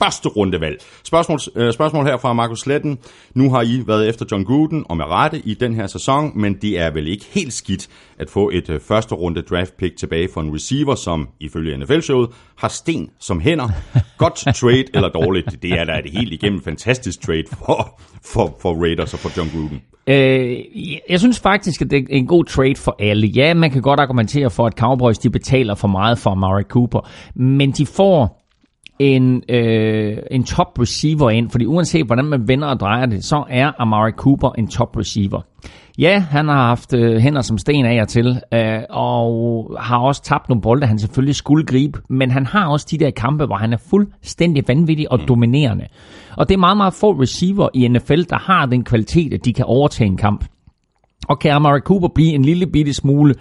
første 0.03 0.29
rundevalg. 0.29 0.83
Spørgsmål, 1.05 1.39
øh, 1.57 1.73
spørgsmål 1.73 2.07
her 2.07 2.17
fra 2.17 2.33
Markus 2.33 2.61
Sletten. 2.61 2.99
Nu 3.35 3.51
har 3.51 3.63
I 3.63 3.83
været 3.87 4.09
efter 4.09 4.27
John 4.33 4.45
Gruden, 4.45 4.85
og 4.89 4.97
med 4.97 5.05
rette, 5.05 5.39
i 5.45 5.55
den 5.55 5.75
her 5.75 5.87
sæson, 5.87 6.33
men 6.35 6.55
det 6.55 6.79
er 6.79 6.91
vel 6.91 7.09
ikke 7.09 7.25
helt 7.31 7.53
skidt 7.53 7.89
at 8.19 8.31
få 8.31 8.51
et 8.53 8.71
øh, 8.71 8.81
første 8.81 9.15
runde 9.15 9.43
draft 9.43 9.77
pick 9.77 9.97
tilbage 9.97 10.29
for 10.35 10.41
en 10.41 10.55
receiver, 10.55 10.95
som 10.95 11.29
ifølge 11.41 11.77
NFL-showet 11.77 12.31
har 12.57 12.69
sten 12.69 13.11
som 13.21 13.41
hænder. 13.41 13.69
Godt 14.19 14.35
trade 14.35 14.85
eller 14.95 15.09
dårligt, 15.09 15.63
det 15.63 15.73
er 15.73 15.85
da 15.85 15.99
et 15.99 16.11
helt 16.13 16.33
igennem 16.33 16.63
fantastisk 16.63 17.21
trade 17.21 17.45
for, 17.49 18.01
for, 18.25 18.57
for 18.63 18.83
Raiders 18.83 19.15
og 19.15 19.21
for 19.21 19.31
John 19.37 19.51
Gruden. 19.51 19.83
Øh, 20.07 20.59
jeg 21.11 21.21
synes 21.21 21.41
faktisk, 21.41 21.83
at 21.83 21.91
det 21.91 21.99
er 21.99 22.07
en 22.09 22.27
god 22.27 22.45
trade 22.45 22.77
for 22.77 22.97
alle. 22.99 23.27
Ja, 23.27 23.55
man 23.55 23.71
kan 23.71 23.83
godt 23.83 24.01
argumentere 24.01 24.51
for, 24.51 24.67
at 24.67 24.73
Cowboys 24.73 25.19
de 25.19 25.31
betaler 25.31 25.75
for 25.75 25.89
meget 25.89 26.19
for 26.19 26.31
Amari 26.31 26.63
Cooper, 26.63 27.09
men 27.35 27.71
de 27.71 27.87
får 27.87 28.40
en, 29.01 29.43
øh, 29.49 30.17
en 30.31 30.45
top 30.45 30.79
receiver 30.79 31.31
ind, 31.31 31.51
fordi 31.51 31.67
uanset 31.67 32.07
hvordan 32.07 32.25
man 32.25 32.49
vender 32.49 32.69
og 32.69 32.81
drejer 32.81 33.07
det, 33.07 33.25
så 33.25 33.45
er 33.51 33.73
Amari 33.79 34.11
Cooper 34.11 34.51
en 34.59 34.69
top 34.69 34.97
receiver. 34.97 35.41
Ja, 35.99 36.19
han 36.19 36.49
har 36.49 36.67
haft 36.67 36.95
øh, 36.95 37.17
hænder 37.17 37.41
som 37.41 37.59
sten 37.59 37.87
af 37.87 38.03
og 38.03 38.09
til, 38.09 38.41
øh, 38.55 38.81
og 38.91 39.77
har 39.81 39.99
også 39.99 40.23
tabt 40.23 40.49
nogle 40.49 40.63
bolde, 40.63 40.87
han 40.87 40.99
selvfølgelig 40.99 41.35
skulle 41.35 41.67
gribe, 41.67 42.01
men 42.09 42.31
han 42.31 42.47
har 42.47 42.69
også 42.69 42.87
de 42.91 42.99
der 42.99 43.11
kampe, 43.11 43.47
hvor 43.47 43.57
han 43.57 43.73
er 43.73 43.77
fuldstændig 43.91 44.65
vanvittig 44.69 45.13
og 45.13 45.19
mm. 45.21 45.27
dominerende. 45.27 45.87
Og 46.37 46.49
det 46.49 46.55
er 46.55 46.59
meget, 46.59 46.77
meget 46.77 46.95
få 46.95 47.13
receiver 47.13 47.69
i 47.75 47.89
NFL, 47.89 48.23
der 48.23 48.39
har 48.39 48.67
den 48.67 48.85
kvalitet, 48.85 49.35
at 49.35 49.45
de 49.45 49.53
kan 49.53 49.65
overtage 49.65 50.07
en 50.07 50.17
kamp. 50.17 50.45
Og 51.29 51.39
kan 51.39 51.51
Amari 51.51 51.81
Cooper 51.81 52.09
blive 52.15 52.33
en 52.33 52.43
lille 52.43 52.67
bitte 52.67 52.95
smule 52.95 53.35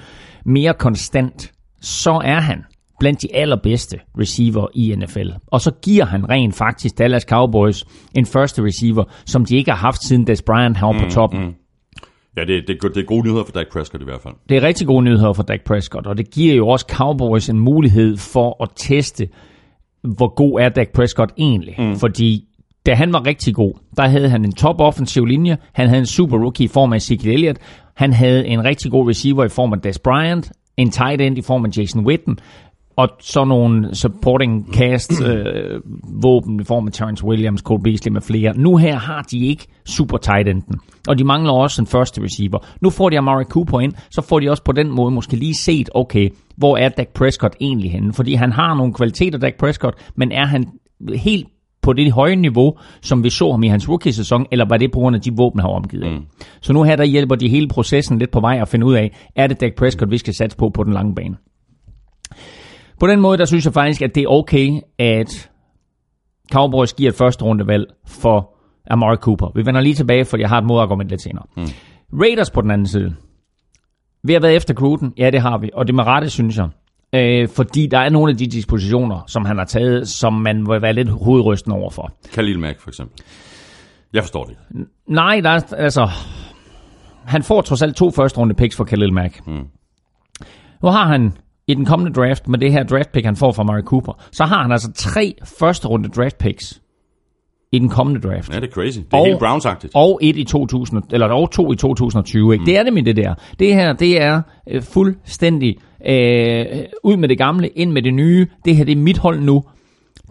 mere 0.45 0.73
konstant, 0.73 1.51
så 1.81 2.21
er 2.23 2.39
han 2.39 2.63
blandt 2.99 3.21
de 3.21 3.35
allerbedste 3.35 3.99
receiver 4.19 4.67
i 4.73 4.95
NFL. 4.95 5.29
Og 5.47 5.61
så 5.61 5.71
giver 5.81 6.05
han 6.05 6.29
rent 6.29 6.55
faktisk 6.55 6.97
Dallas 6.97 7.23
Cowboys 7.23 7.85
en 8.15 8.25
første 8.25 8.63
receiver, 8.63 9.03
som 9.25 9.45
de 9.45 9.55
ikke 9.55 9.71
har 9.71 9.77
haft 9.77 10.03
siden 10.03 10.27
Des 10.27 10.41
Bryant 10.41 10.77
han 10.77 10.87
var 10.87 11.03
på 11.03 11.09
toppen. 11.09 11.45
Mm. 11.45 11.53
Ja, 12.37 12.41
det, 12.41 12.67
det, 12.67 12.95
det 12.95 13.01
er 13.01 13.05
gode 13.05 13.23
nyheder 13.23 13.43
for 13.43 13.51
Dak 13.51 13.67
Prescott 13.71 14.01
i 14.01 14.05
hvert 14.05 14.21
fald. 14.21 14.33
Det 14.49 14.57
er 14.57 14.63
rigtig 14.63 14.87
gode 14.87 15.03
nyheder 15.03 15.33
for 15.33 15.43
Dak 15.43 15.61
Prescott, 15.65 16.07
og 16.07 16.17
det 16.17 16.31
giver 16.31 16.55
jo 16.55 16.67
også 16.67 16.85
Cowboys 16.89 17.49
en 17.49 17.59
mulighed 17.59 18.17
for 18.17 18.63
at 18.63 18.69
teste, 18.75 19.27
hvor 20.03 20.35
god 20.35 20.59
er 20.59 20.69
Dak 20.69 20.89
Prescott 20.93 21.31
egentlig. 21.37 21.75
Mm. 21.77 21.95
Fordi 21.95 22.45
da 22.85 22.93
han 22.93 23.13
var 23.13 23.25
rigtig 23.27 23.55
god, 23.55 23.73
der 23.97 24.07
havde 24.07 24.29
han 24.29 24.45
en 24.45 24.51
top 24.51 24.81
offensiv 24.81 25.25
linje, 25.25 25.57
han 25.73 25.87
havde 25.87 25.99
en 25.99 26.05
super 26.05 26.37
rookie 26.37 26.65
i 26.65 26.67
form 26.67 26.93
af 26.93 26.97
Ezekiel 26.97 27.33
Elliott, 27.33 27.59
han 27.95 28.13
havde 28.13 28.47
en 28.47 28.63
rigtig 28.63 28.91
god 28.91 29.09
receiver 29.09 29.43
i 29.43 29.49
form 29.49 29.73
af 29.73 29.81
Des 29.81 29.99
Bryant, 29.99 30.51
en 30.77 30.89
tight 30.89 31.21
end 31.21 31.37
i 31.37 31.41
form 31.41 31.65
af 31.65 31.77
Jason 31.77 32.05
Witten, 32.05 32.39
og 32.99 33.09
så 33.19 33.45
nogle 33.45 33.95
supporting 33.95 34.73
cast 34.73 35.21
øh, 35.21 35.81
våben 36.23 36.59
i 36.59 36.63
form 36.63 36.87
af 36.87 36.93
Terrence 36.93 37.25
Williams, 37.25 37.61
Cole 37.61 37.83
Beasley 37.83 38.11
med 38.11 38.21
flere. 38.21 38.57
Nu 38.57 38.77
her 38.77 38.95
har 38.95 39.21
de 39.21 39.39
ikke 39.39 39.67
super 39.85 40.17
tight 40.17 40.47
enden, 40.47 40.79
og 41.07 41.17
de 41.17 41.23
mangler 41.23 41.53
også 41.53 41.81
en 41.81 41.87
første 41.87 42.21
receiver. 42.23 42.59
Nu 42.81 42.89
får 42.89 43.09
de 43.09 43.17
Amari 43.17 43.43
Cooper 43.43 43.79
ind, 43.79 43.93
så 44.09 44.21
får 44.21 44.39
de 44.39 44.49
også 44.49 44.63
på 44.63 44.71
den 44.71 44.91
måde 44.91 45.11
måske 45.11 45.35
lige 45.35 45.55
set, 45.55 45.89
okay, 45.95 46.29
hvor 46.57 46.77
er 46.77 46.89
Dak 46.89 47.07
Prescott 47.07 47.55
egentlig 47.61 47.91
henne? 47.91 48.13
Fordi 48.13 48.33
han 48.33 48.51
har 48.51 48.75
nogle 48.75 48.93
kvaliteter, 48.93 49.39
Dak 49.39 49.55
Prescott, 49.59 49.95
men 50.15 50.31
er 50.31 50.45
han 50.45 50.65
helt 51.15 51.47
på 51.81 51.93
det 51.93 52.11
høje 52.11 52.35
niveau, 52.35 52.77
som 53.01 53.23
vi 53.23 53.29
så 53.29 53.51
ham 53.51 53.63
i 53.63 53.67
hans 53.67 53.89
rookie-sæson, 53.89 54.45
eller 54.51 54.65
var 54.69 54.77
det 54.77 54.91
på 54.91 54.99
grund 54.99 55.15
af 55.15 55.21
de 55.21 55.31
våben, 55.35 55.59
han 55.59 55.69
har 55.69 55.75
omgivet 55.75 56.03
af? 56.03 56.11
Mm. 56.11 56.25
Så 56.61 56.73
nu 56.73 56.83
her, 56.83 56.95
der 56.95 57.03
hjælper 57.03 57.35
de 57.35 57.49
hele 57.49 57.67
processen 57.67 58.19
lidt 58.19 58.31
på 58.31 58.39
vej 58.39 58.59
at 58.61 58.67
finde 58.67 58.85
ud 58.85 58.93
af, 58.93 59.17
er 59.35 59.47
det 59.47 59.61
Dak 59.61 59.75
Prescott, 59.77 60.11
vi 60.11 60.17
skal 60.17 60.33
satse 60.33 60.57
på 60.57 60.69
på 60.69 60.83
den 60.83 60.93
lange 60.93 61.15
bane? 61.15 61.35
På 62.99 63.07
den 63.07 63.19
måde, 63.19 63.37
der 63.37 63.45
synes 63.45 63.65
jeg 63.65 63.73
faktisk, 63.73 64.01
at 64.01 64.15
det 64.15 64.23
er 64.23 64.27
okay, 64.27 64.81
at 64.99 65.49
Cowboys 66.51 66.93
giver 66.93 67.09
et 67.09 67.15
første 67.15 67.45
rundevalg 67.45 67.85
for 68.07 68.55
Amari 68.89 69.15
Cooper. 69.15 69.51
Vi 69.55 69.65
vender 69.65 69.81
lige 69.81 69.95
tilbage, 69.95 70.25
for 70.25 70.37
jeg 70.37 70.49
har 70.49 70.57
et 70.57 70.65
modargument 70.65 71.09
lidt 71.09 71.21
senere. 71.21 71.43
Mm. 71.57 71.67
Raiders 72.13 72.51
på 72.51 72.61
den 72.61 72.71
anden 72.71 72.87
side. 72.87 73.15
Vi 74.23 74.33
har 74.33 74.39
været 74.39 74.55
efter 74.55 74.73
Gruden. 74.73 75.13
Ja, 75.17 75.29
det 75.29 75.41
har 75.41 75.57
vi. 75.57 75.69
Og 75.73 75.87
det 75.87 75.95
med 75.95 76.03
rette, 76.03 76.29
synes 76.29 76.57
jeg. 76.57 76.69
Øh, 77.15 77.49
fordi 77.49 77.87
der 77.87 77.97
er 77.97 78.09
nogle 78.09 78.31
af 78.31 78.37
de 78.37 78.47
dispositioner, 78.47 79.23
som 79.27 79.45
han 79.45 79.57
har 79.57 79.65
taget, 79.65 80.07
som 80.07 80.33
man 80.33 80.63
må 80.63 80.79
være 80.79 80.93
lidt 80.93 81.09
hovedrystende 81.09 81.75
overfor. 81.75 82.11
Khalil 82.33 82.59
Mack 82.59 82.79
for 82.79 82.89
eksempel. 82.89 83.25
Jeg 84.13 84.23
forstår 84.23 84.45
det. 84.45 84.55
Nej, 85.07 85.39
der 85.43 85.49
er, 85.49 85.73
altså... 85.73 86.09
Han 87.25 87.43
får 87.43 87.61
trods 87.61 87.81
alt 87.81 87.95
to 87.95 88.11
første 88.11 88.39
runde 88.39 88.53
picks 88.53 88.75
for 88.75 88.83
Khalil 88.83 89.13
Mack. 89.13 89.47
Mm. 89.47 89.67
Nu 90.83 90.89
har 90.89 91.07
han 91.07 91.33
i 91.69 91.73
den 91.73 91.85
kommende 91.85 92.13
draft, 92.13 92.47
med 92.47 92.59
det 92.59 92.71
her 92.71 92.83
draft 92.83 93.11
pick, 93.11 93.25
han 93.25 93.35
får 93.35 93.51
fra 93.51 93.63
Murray 93.63 93.81
Cooper, 93.81 94.13
så 94.31 94.43
har 94.43 94.61
han 94.61 94.71
altså 94.71 94.91
tre 94.91 95.35
første 95.59 95.87
runde 95.87 96.09
draft 96.09 96.37
picks 96.37 96.81
i 97.71 97.79
den 97.79 97.89
kommende 97.89 98.21
draft. 98.21 98.53
Ja, 98.53 98.59
det 98.59 98.67
er 98.67 98.71
crazy. 98.71 98.99
Det 98.99 99.13
er 99.13 99.17
og, 99.17 99.25
helt 99.25 99.39
Browns-agtigt. 99.43 99.91
Og 99.93 100.19
et 100.21 100.37
i 100.37 100.43
2000, 100.43 101.03
eller 101.11 101.27
og 101.27 101.51
to 101.51 101.71
i 101.71 101.75
2020. 101.75 102.53
Ikke? 102.53 102.61
Mm. 102.61 102.65
Det 102.65 102.77
er 102.77 102.83
det 102.83 102.93
med 102.93 103.03
det 103.03 103.15
der. 103.15 103.35
Det 103.59 103.73
her, 103.73 103.93
det 103.93 104.21
er 104.21 104.41
øh, 104.69 104.81
fuldstændig 104.81 105.77
øh, 106.05 106.65
ud 107.03 107.17
med 107.17 107.29
det 107.29 107.37
gamle, 107.37 107.67
ind 107.67 107.91
med 107.91 108.01
det 108.01 108.13
nye. 108.13 108.47
Det 108.65 108.75
her, 108.75 108.85
det 108.85 108.91
er 108.91 109.01
mit 109.01 109.17
hold 109.17 109.39
nu. 109.39 109.63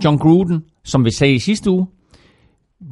John 0.04 0.18
Gruden, 0.18 0.64
som 0.84 1.04
vi 1.04 1.10
sagde 1.10 1.34
i 1.34 1.38
sidste 1.38 1.70
uge, 1.70 1.86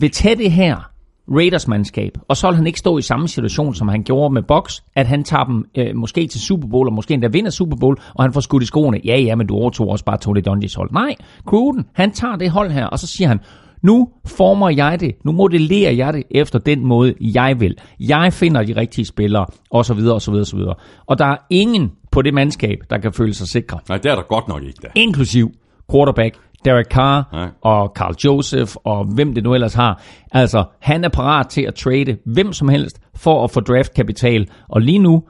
vil 0.01 0.11
tage 0.11 0.37
det 0.37 0.53
her 0.53 0.91
Raiders-mandskab, 1.31 2.19
og 2.29 2.37
så 2.37 2.47
vil 2.47 2.57
han 2.57 2.67
ikke 2.67 2.79
stå 2.79 2.99
i 2.99 3.03
samme 3.03 3.29
situation, 3.29 3.75
som 3.75 3.89
han 3.89 4.03
gjorde 4.03 4.35
med 4.35 4.43
Box, 4.43 4.81
at 4.95 5.07
han 5.07 5.25
tager 5.25 5.45
dem 5.45 5.65
øh, 5.79 5.97
måske 5.97 6.27
til 6.27 6.41
Super 6.41 6.69
Bowl, 6.69 6.89
og 6.89 6.95
måske 6.95 7.15
endda 7.15 7.29
vinder 7.29 7.51
Super 7.51 7.77
Bowl, 7.77 7.97
og 8.15 8.25
han 8.25 8.33
får 8.33 8.41
skudt 8.41 8.63
i 8.63 8.67
skoene. 8.67 9.01
Ja, 9.05 9.21
ja, 9.21 9.35
men 9.35 9.47
du 9.47 9.55
overtog 9.55 9.89
også 9.89 10.05
bare 10.05 10.19
Tony 10.19 10.43
Dungy's 10.49 10.77
hold. 10.77 10.93
Nej, 10.93 11.15
Gruden, 11.47 11.85
han 11.95 12.11
tager 12.11 12.37
det 12.37 12.51
hold 12.51 12.71
her, 12.71 12.87
og 12.87 12.99
så 12.99 13.07
siger 13.07 13.29
han, 13.29 13.41
nu 13.83 14.09
former 14.25 14.71
jeg 14.71 15.01
det, 15.01 15.13
nu 15.25 15.33
modellerer 15.33 15.93
jeg 15.93 16.13
det 16.13 16.23
efter 16.31 16.59
den 16.59 16.87
måde, 16.87 17.15
jeg 17.21 17.57
vil. 17.61 17.75
Jeg 18.01 18.33
finder 18.33 18.63
de 18.63 18.77
rigtige 18.77 19.05
spillere, 19.05 19.47
osv., 19.71 19.99
osv., 19.99 20.35
osv. 20.35 20.59
Og 21.07 21.19
der 21.19 21.27
er 21.27 21.37
ingen 21.51 21.93
på 22.11 22.23
det 22.23 22.35
mandskab, 22.35 22.79
der 22.91 22.99
kan 22.99 23.13
føle 23.13 23.35
sig 23.35 23.49
sikre. 23.49 23.79
Nej, 23.89 23.99
det 23.99 24.11
er 24.11 24.15
der 24.15 24.23
godt 24.23 24.49
nok 24.49 24.63
ikke, 24.63 24.79
da. 24.83 24.89
Inklusiv 24.95 25.51
quarterback 25.91 26.37
Derek 26.67 26.87
Carr 26.87 27.29
Nej. 27.33 27.49
og 27.63 27.93
Carl 27.95 28.15
Joseph 28.25 28.73
og 28.85 29.05
hvem 29.05 29.35
det 29.35 29.45
nu 29.45 29.55
ellers 29.55 29.75
har. 29.75 30.03
Altså, 30.33 30.65
han 30.81 31.05
er 31.05 31.09
parat 31.09 31.49
til 31.49 31.63
at 31.63 31.75
trade 31.75 32.17
hvem 32.25 32.53
som 32.53 32.69
helst 32.69 33.01
for 33.15 33.45
at 33.45 33.51
få 33.51 33.61
draftkapital. 33.61 34.49
Og 34.69 34.81
lige 34.81 34.99
nu, 34.99 35.23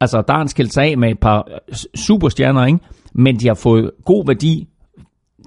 altså, 0.00 0.22
der 0.28 0.34
er 0.34 0.38
en 0.40 0.48
skilt 0.48 0.78
af 0.78 0.98
med 0.98 1.10
et 1.10 1.18
par 1.20 1.48
superstjerner, 1.94 2.66
ikke? 2.66 2.78
men 3.14 3.40
de 3.40 3.46
har 3.46 3.54
fået 3.54 3.90
god 4.04 4.26
værdi. 4.26 4.68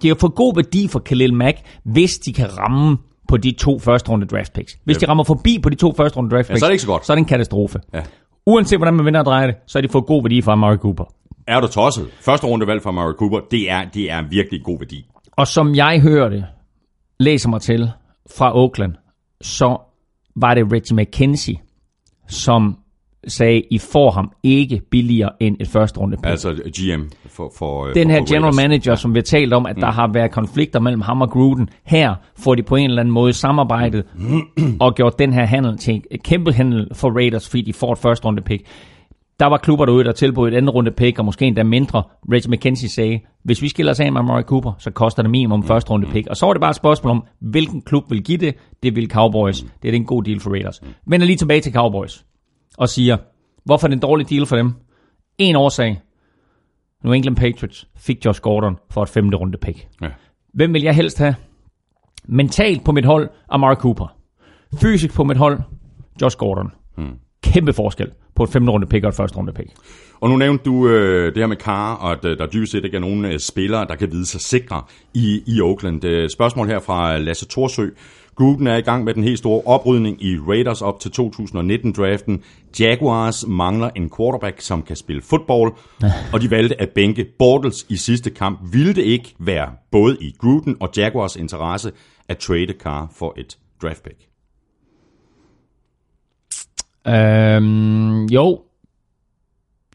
De 0.01 0.07
har 0.07 0.15
fået 0.15 0.35
god 0.35 0.55
værdi 0.55 0.87
for 0.87 0.99
Khalil 0.99 1.33
Mack, 1.33 1.57
hvis 1.83 2.17
de 2.17 2.33
kan 2.33 2.57
ramme 2.57 2.97
på 3.27 3.37
de 3.37 3.51
to 3.51 3.79
første 3.79 4.11
runde 4.11 4.25
draft 4.25 4.53
picks. 4.53 4.77
Hvis 4.83 4.97
de 4.97 5.07
rammer 5.07 5.23
forbi 5.23 5.59
på 5.63 5.69
de 5.69 5.75
to 5.75 5.93
første 5.97 6.17
runde 6.17 6.29
draft 6.29 6.47
picks, 6.47 6.55
ja, 6.55 6.59
så 6.59 6.65
er 6.65 6.69
det 6.69 6.73
ikke 6.73 6.81
så 6.81 6.87
godt. 6.87 7.05
Så 7.05 7.13
er 7.13 7.15
det 7.15 7.21
en 7.21 7.25
katastrofe. 7.25 7.79
Ja. 7.93 8.01
Uanset 8.45 8.79
hvordan 8.79 8.93
man 8.93 9.05
vinder 9.05 9.19
og 9.19 9.25
drejer 9.25 9.47
det, 9.47 9.55
så 9.67 9.77
har 9.77 9.81
de 9.81 9.89
fået 9.89 10.05
god 10.05 10.23
værdi 10.23 10.41
fra 10.41 10.51
Amari 10.51 10.77
Cooper. 10.77 11.03
Er 11.47 11.59
du 11.59 11.67
tosset? 11.67 12.07
Første 12.21 12.47
rundevalg 12.47 12.83
fra 12.83 12.91
Murray 12.91 13.13
Cooper, 13.13 13.39
det 13.51 13.71
er, 13.71 13.85
det 13.93 14.11
er 14.11 14.21
virkelig 14.29 14.63
god 14.63 14.79
værdi. 14.79 15.05
Og 15.31 15.47
som 15.47 15.75
jeg 15.75 16.01
hører 16.01 16.29
det, 16.29 16.45
læser 17.19 17.49
mig 17.49 17.61
til 17.61 17.91
fra 18.37 18.57
Oakland, 18.57 18.93
så 19.41 19.77
var 20.35 20.53
det 20.53 20.73
Reggie 20.73 20.97
McKenzie, 20.97 21.57
som 22.27 22.77
sagde, 23.27 23.61
I 23.71 23.77
får 23.77 24.11
ham 24.11 24.31
ikke 24.43 24.81
billigere 24.91 25.29
end 25.39 25.57
et 25.59 25.67
første 25.67 25.99
runde 25.99 26.17
pick. 26.17 26.25
Altså 26.27 26.51
GM 26.51 27.01
for, 27.25 27.51
for 27.57 27.85
Den 27.85 28.09
her 28.09 28.17
for 28.17 28.33
general 28.33 28.55
manager, 28.55 28.95
som 28.95 29.13
vi 29.13 29.19
har 29.19 29.23
talt 29.23 29.53
om, 29.53 29.65
at 29.65 29.75
mm. 29.75 29.81
der 29.81 29.91
har 29.91 30.09
været 30.13 30.31
konflikter 30.31 30.79
mellem 30.79 31.01
ham 31.01 31.21
og 31.21 31.29
Gruden. 31.29 31.69
Her 31.83 32.15
får 32.37 32.55
de 32.55 32.63
på 32.63 32.75
en 32.75 32.89
eller 32.89 33.01
anden 33.01 33.13
måde 33.13 33.33
samarbejdet 33.33 34.05
mm. 34.15 34.77
og 34.79 34.95
gjort 34.95 35.19
den 35.19 35.33
her 35.33 35.45
handel 35.45 35.77
til 35.77 35.93
en 35.93 36.19
kæmpe 36.23 36.53
handel 36.53 36.87
for 36.93 37.09
Raiders, 37.09 37.49
fordi 37.49 37.61
de 37.61 37.73
får 37.73 37.91
et 37.91 37.97
første 37.97 38.25
runde 38.25 38.41
pick. 38.41 38.65
Der 39.41 39.47
var 39.47 39.57
klubber 39.57 39.85
derude, 39.85 40.03
der 40.03 40.11
tilbød 40.11 40.47
et 40.47 40.57
andet 40.57 40.75
runde 40.75 40.91
pick, 40.91 41.19
og 41.19 41.25
måske 41.25 41.45
endda 41.45 41.63
mindre. 41.63 42.03
Reggie 42.31 42.51
McKenzie 42.51 42.89
sagde, 42.89 43.19
hvis 43.43 43.61
vi 43.61 43.69
skiller 43.69 43.91
os 43.91 43.99
af 43.99 44.11
med 44.11 44.21
Murray 44.21 44.43
Cooper, 44.43 44.73
så 44.79 44.91
koster 44.91 45.21
det 45.23 45.31
minimum 45.31 45.63
første 45.63 45.91
runde 45.91 46.07
pick. 46.07 46.27
Og 46.27 46.37
så 46.37 46.45
var 46.45 46.53
det 46.53 46.61
bare 46.61 46.69
et 46.69 46.75
spørgsmål 46.75 47.11
om, 47.11 47.23
hvilken 47.39 47.81
klub 47.81 48.03
vil 48.09 48.23
give 48.23 48.37
det. 48.37 48.55
Det 48.83 48.95
vil 48.95 49.09
Cowboys. 49.09 49.65
Det 49.81 49.89
er 49.89 49.93
en 49.93 50.05
god 50.05 50.23
deal 50.23 50.39
for 50.39 50.49
Raiders. 50.49 50.81
Vender 51.07 51.27
lige 51.27 51.37
tilbage 51.37 51.61
til 51.61 51.73
Cowboys 51.73 52.25
og 52.77 52.89
siger, 52.89 53.17
hvorfor 53.65 53.87
er 53.87 53.89
det 53.89 53.95
en 53.95 54.01
dårlig 54.01 54.29
deal 54.29 54.45
for 54.45 54.55
dem? 54.55 54.73
En 55.37 55.55
årsag. 55.55 56.01
New 57.03 57.13
England 57.13 57.35
Patriots 57.35 57.87
fik 57.97 58.25
Josh 58.25 58.41
Gordon 58.41 58.77
for 58.91 59.03
et 59.03 59.09
femte 59.09 59.37
runde 59.37 59.57
pick. 59.57 59.87
Ja. 60.01 60.07
Hvem 60.53 60.73
vil 60.73 60.81
jeg 60.81 60.95
helst 60.95 61.17
have? 61.17 61.35
Mentalt 62.25 62.83
på 62.85 62.91
mit 62.91 63.05
hold, 63.05 63.29
Amari 63.49 63.75
Cooper. 63.75 64.15
Fysisk 64.81 65.15
på 65.15 65.23
mit 65.23 65.37
hold, 65.37 65.59
Josh 66.21 66.37
Gordon. 66.37 66.71
Hmm. 66.97 67.17
Kæmpe 67.53 67.73
forskel 67.73 68.11
på 68.35 68.43
et 68.43 68.49
femte 68.49 68.71
runde 68.71 68.87
pick 68.87 69.03
og 69.03 69.09
et 69.09 69.15
første 69.15 69.37
runde 69.37 69.53
pick. 69.53 69.69
Og 70.21 70.29
nu 70.29 70.37
nævnte 70.37 70.63
du 70.63 70.87
øh, 70.87 71.25
det 71.25 71.37
her 71.37 71.47
med 71.47 71.57
Carr, 71.57 71.95
og 71.95 72.11
at 72.11 72.25
øh, 72.25 72.37
der 72.37 72.47
dybest 72.47 72.71
set 72.71 72.85
ikke 72.85 72.97
er 72.97 73.01
nogen 73.01 73.25
øh, 73.25 73.39
spillere, 73.39 73.87
der 73.87 73.95
kan 73.95 74.11
vide 74.11 74.25
sig 74.25 74.41
sikre 74.41 74.83
i, 75.13 75.43
i 75.47 75.61
Oakland. 75.61 76.05
Øh, 76.05 76.29
spørgsmål 76.29 76.67
her 76.67 76.79
fra 76.79 77.17
Lasse 77.17 77.45
Torsø. 77.45 77.87
Gruden 78.35 78.67
er 78.67 78.77
i 78.77 78.81
gang 78.81 79.03
med 79.03 79.13
den 79.13 79.23
helt 79.23 79.37
store 79.37 79.61
oprydning 79.65 80.23
i 80.23 80.37
Raiders 80.37 80.81
op 80.81 80.99
til 80.99 81.09
2019-draften. 81.09 82.43
Jaguars 82.79 83.47
mangler 83.47 83.89
en 83.95 84.11
quarterback, 84.17 84.61
som 84.61 84.81
kan 84.81 84.95
spille 84.95 85.21
fodbold, 85.21 85.73
og 86.33 86.41
de 86.41 86.51
valgte 86.51 86.81
at 86.81 86.89
bænke 86.89 87.25
Bortles 87.39 87.85
i 87.89 87.95
sidste 87.95 88.29
kamp. 88.29 88.59
Ville 88.73 88.93
det 88.93 89.03
ikke 89.03 89.35
være 89.39 89.69
både 89.91 90.17
i 90.21 90.35
Gruden 90.39 90.77
og 90.79 90.89
Jaguars 90.97 91.35
interesse 91.35 91.91
at 92.29 92.37
trade 92.37 92.73
Carr 92.79 93.11
for 93.15 93.33
et 93.37 93.57
draft 93.81 94.03
pick? 94.03 94.30
Øhm, 97.07 98.25
jo. 98.25 98.59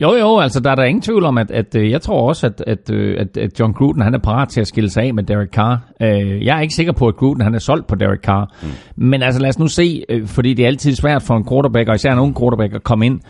Jo, 0.00 0.14
jo, 0.14 0.38
altså 0.38 0.60
der 0.60 0.70
er 0.70 0.74
der 0.74 0.84
ingen 0.84 1.02
tvivl 1.02 1.24
om, 1.24 1.38
at, 1.38 1.50
at 1.50 1.74
øh, 1.74 1.90
jeg 1.90 2.02
tror 2.02 2.28
også, 2.28 2.46
at, 2.46 2.64
at, 2.66 2.90
øh, 2.92 3.16
at, 3.20 3.36
at 3.36 3.60
John 3.60 3.72
Gruden 3.72 4.02
han 4.02 4.14
er 4.14 4.18
parat 4.18 4.48
til 4.48 4.60
at 4.60 4.66
skille 4.66 4.90
sig 4.90 5.02
af 5.02 5.14
med 5.14 5.22
Derek 5.22 5.50
Carr. 5.50 5.80
Øh, 6.02 6.44
jeg 6.44 6.56
er 6.56 6.60
ikke 6.60 6.74
sikker 6.74 6.92
på, 6.92 7.08
at 7.08 7.16
Gruden 7.16 7.40
han 7.40 7.54
er 7.54 7.58
solgt 7.58 7.86
på 7.86 7.94
Derek 7.94 8.20
Carr. 8.20 8.54
Mm. 8.62 8.68
Men 8.96 9.22
altså 9.22 9.40
lad 9.40 9.48
os 9.48 9.58
nu 9.58 9.66
se, 9.66 10.04
fordi 10.26 10.54
det 10.54 10.62
er 10.62 10.66
altid 10.66 10.94
svært 10.94 11.22
for 11.22 11.36
en 11.36 11.48
quarterback, 11.48 11.88
og 11.88 11.94
især 11.94 12.12
en 12.12 12.18
ung 12.18 12.38
quarterback, 12.38 12.74
at 12.74 12.84
komme 12.84 13.06
ind 13.06 13.20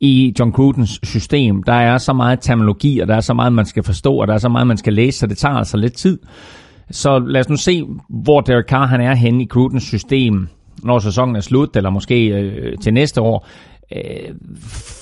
i 0.00 0.34
John 0.38 0.52
Grudens 0.52 1.00
system. 1.02 1.62
Der 1.62 1.72
er 1.72 1.98
så 1.98 2.12
meget 2.12 2.40
terminologi, 2.40 2.98
og 2.98 3.08
der 3.08 3.16
er 3.16 3.20
så 3.20 3.34
meget, 3.34 3.52
man 3.52 3.64
skal 3.64 3.82
forstå, 3.82 4.16
og 4.16 4.26
der 4.26 4.34
er 4.34 4.38
så 4.38 4.48
meget, 4.48 4.66
man 4.66 4.76
skal 4.76 4.92
læse, 4.92 5.18
så 5.18 5.26
det 5.26 5.38
tager 5.38 5.54
altså 5.54 5.76
lidt 5.76 5.94
tid. 5.94 6.18
Så 6.90 7.18
lad 7.18 7.40
os 7.40 7.48
nu 7.48 7.56
se, 7.56 7.84
hvor 8.08 8.40
Derek 8.40 8.68
Carr 8.68 8.86
han 8.86 9.00
er 9.00 9.14
henne 9.14 9.42
i 9.42 9.46
Grudens 9.46 9.82
system 9.82 10.48
når 10.82 10.98
sæsonen 10.98 11.36
er 11.36 11.40
slut, 11.40 11.76
eller 11.76 11.90
måske 11.90 12.28
øh, 12.28 12.78
til 12.78 12.94
næste 12.94 13.20
år, 13.20 13.46
øh, 13.96 14.34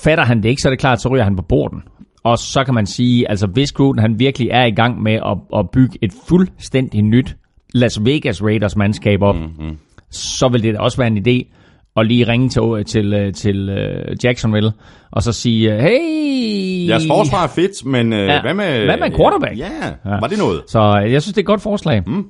fatter 0.03 0.23
han 0.23 0.43
det 0.43 0.49
ikke, 0.49 0.61
så 0.61 0.67
er 0.67 0.71
det 0.71 0.79
klart, 0.79 1.01
så 1.01 1.09
ryger 1.09 1.23
han 1.23 1.35
på 1.35 1.41
borden. 1.49 1.83
Og 2.23 2.37
så 2.37 2.63
kan 2.63 2.73
man 2.73 2.85
sige, 2.85 3.29
altså 3.29 3.47
hvis 3.47 3.71
Gruden 3.71 3.99
han 3.99 4.19
virkelig 4.19 4.49
er 4.51 4.65
i 4.65 4.71
gang 4.71 5.01
med 5.01 5.13
at, 5.13 5.59
at 5.59 5.69
bygge 5.73 5.97
et 6.01 6.11
fuldstændig 6.27 7.01
nyt 7.01 7.35
Las 7.73 8.05
Vegas 8.05 8.43
Raiders 8.43 8.75
mandskab 8.75 9.21
op, 9.21 9.35
mm-hmm. 9.35 9.77
så 10.11 10.47
vil 10.47 10.63
det 10.63 10.73
da 10.73 10.79
også 10.79 10.97
være 10.97 11.07
en 11.07 11.17
idé 11.27 11.51
at 11.97 12.07
lige 12.07 12.27
ringe 12.27 12.49
til, 12.49 12.85
til, 12.85 13.13
øh, 13.13 13.33
til 13.33 13.69
uh, 13.69 14.25
Jacksonville 14.25 14.71
og 15.11 15.23
så 15.23 15.31
sige, 15.31 15.81
hey... 15.81 16.87
Jeres 16.89 17.07
forsvar 17.07 17.43
er 17.43 17.47
fedt, 17.47 17.85
men 17.85 18.13
uh, 18.13 18.19
ja. 18.19 18.41
hvad 18.41 18.53
med... 18.53 18.85
Hvad 18.85 18.97
med 18.97 19.17
quarterback? 19.17 19.57
Ja, 19.57 19.69
ja, 19.83 20.19
var 20.19 20.27
det 20.27 20.37
noget? 20.37 20.61
Så 20.67 20.97
jeg 21.11 21.21
synes, 21.21 21.33
det 21.33 21.37
er 21.37 21.41
et 21.41 21.45
godt 21.45 21.61
forslag. 21.61 22.03
Mm. 22.07 22.25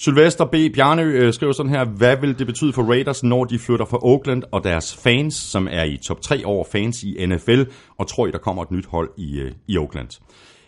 Sylvester 0.00 0.44
B. 0.44 0.54
Bjarnø 0.74 1.02
øh, 1.02 1.32
skriver 1.32 1.52
sådan 1.52 1.72
her, 1.72 1.84
hvad 1.84 2.16
vil 2.16 2.38
det 2.38 2.46
betyde 2.46 2.72
for 2.72 2.82
Raiders, 2.82 3.22
når 3.22 3.44
de 3.44 3.58
flytter 3.58 3.84
fra 3.84 3.98
Oakland 4.02 4.42
og 4.52 4.64
deres 4.64 4.96
fans, 4.96 5.34
som 5.34 5.68
er 5.70 5.84
i 5.84 5.96
top 5.96 6.20
3 6.20 6.44
over 6.44 6.64
fans 6.72 7.02
i 7.02 7.26
NFL, 7.26 7.62
og 7.98 8.08
tror 8.08 8.26
I, 8.26 8.30
der 8.30 8.38
kommer 8.38 8.62
et 8.62 8.70
nyt 8.70 8.86
hold 8.86 9.10
i, 9.16 9.38
øh, 9.40 9.52
i 9.66 9.78
Oakland? 9.78 10.08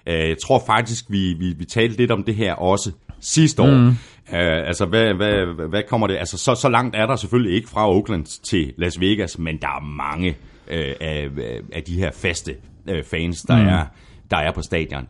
Øh, 0.06 0.28
jeg 0.28 0.36
tror 0.44 0.62
faktisk, 0.66 1.04
vi, 1.08 1.34
vi, 1.38 1.54
vi 1.58 1.64
talte 1.64 1.96
lidt 1.96 2.10
om 2.10 2.22
det 2.22 2.34
her 2.34 2.54
også 2.54 2.90
sidste 3.20 3.62
år. 3.62 3.76
Mm. 3.76 3.88
Uh, 3.88 4.38
altså, 4.68 4.86
hvad, 4.86 5.14
hvad, 5.14 5.68
hvad 5.68 5.82
kommer 5.88 6.06
det? 6.06 6.16
Altså, 6.16 6.38
så, 6.38 6.54
så 6.54 6.68
langt 6.68 6.96
er 6.96 7.06
der 7.06 7.16
selvfølgelig 7.16 7.56
ikke 7.56 7.68
fra 7.68 7.90
Oakland 7.90 8.24
til 8.24 8.72
Las 8.78 9.00
Vegas, 9.00 9.38
men 9.38 9.58
der 9.60 9.68
er 9.68 9.80
mange 9.80 10.30
uh, 10.66 10.76
af, 11.00 11.28
af 11.72 11.82
de 11.82 11.94
her 11.94 12.10
faste 12.10 12.54
uh, 12.90 13.04
fans, 13.04 13.42
der, 13.42 13.56
mm. 13.56 13.68
er, 13.68 13.84
der 14.30 14.36
er 14.36 14.52
på 14.52 14.62
stadion 14.62 15.08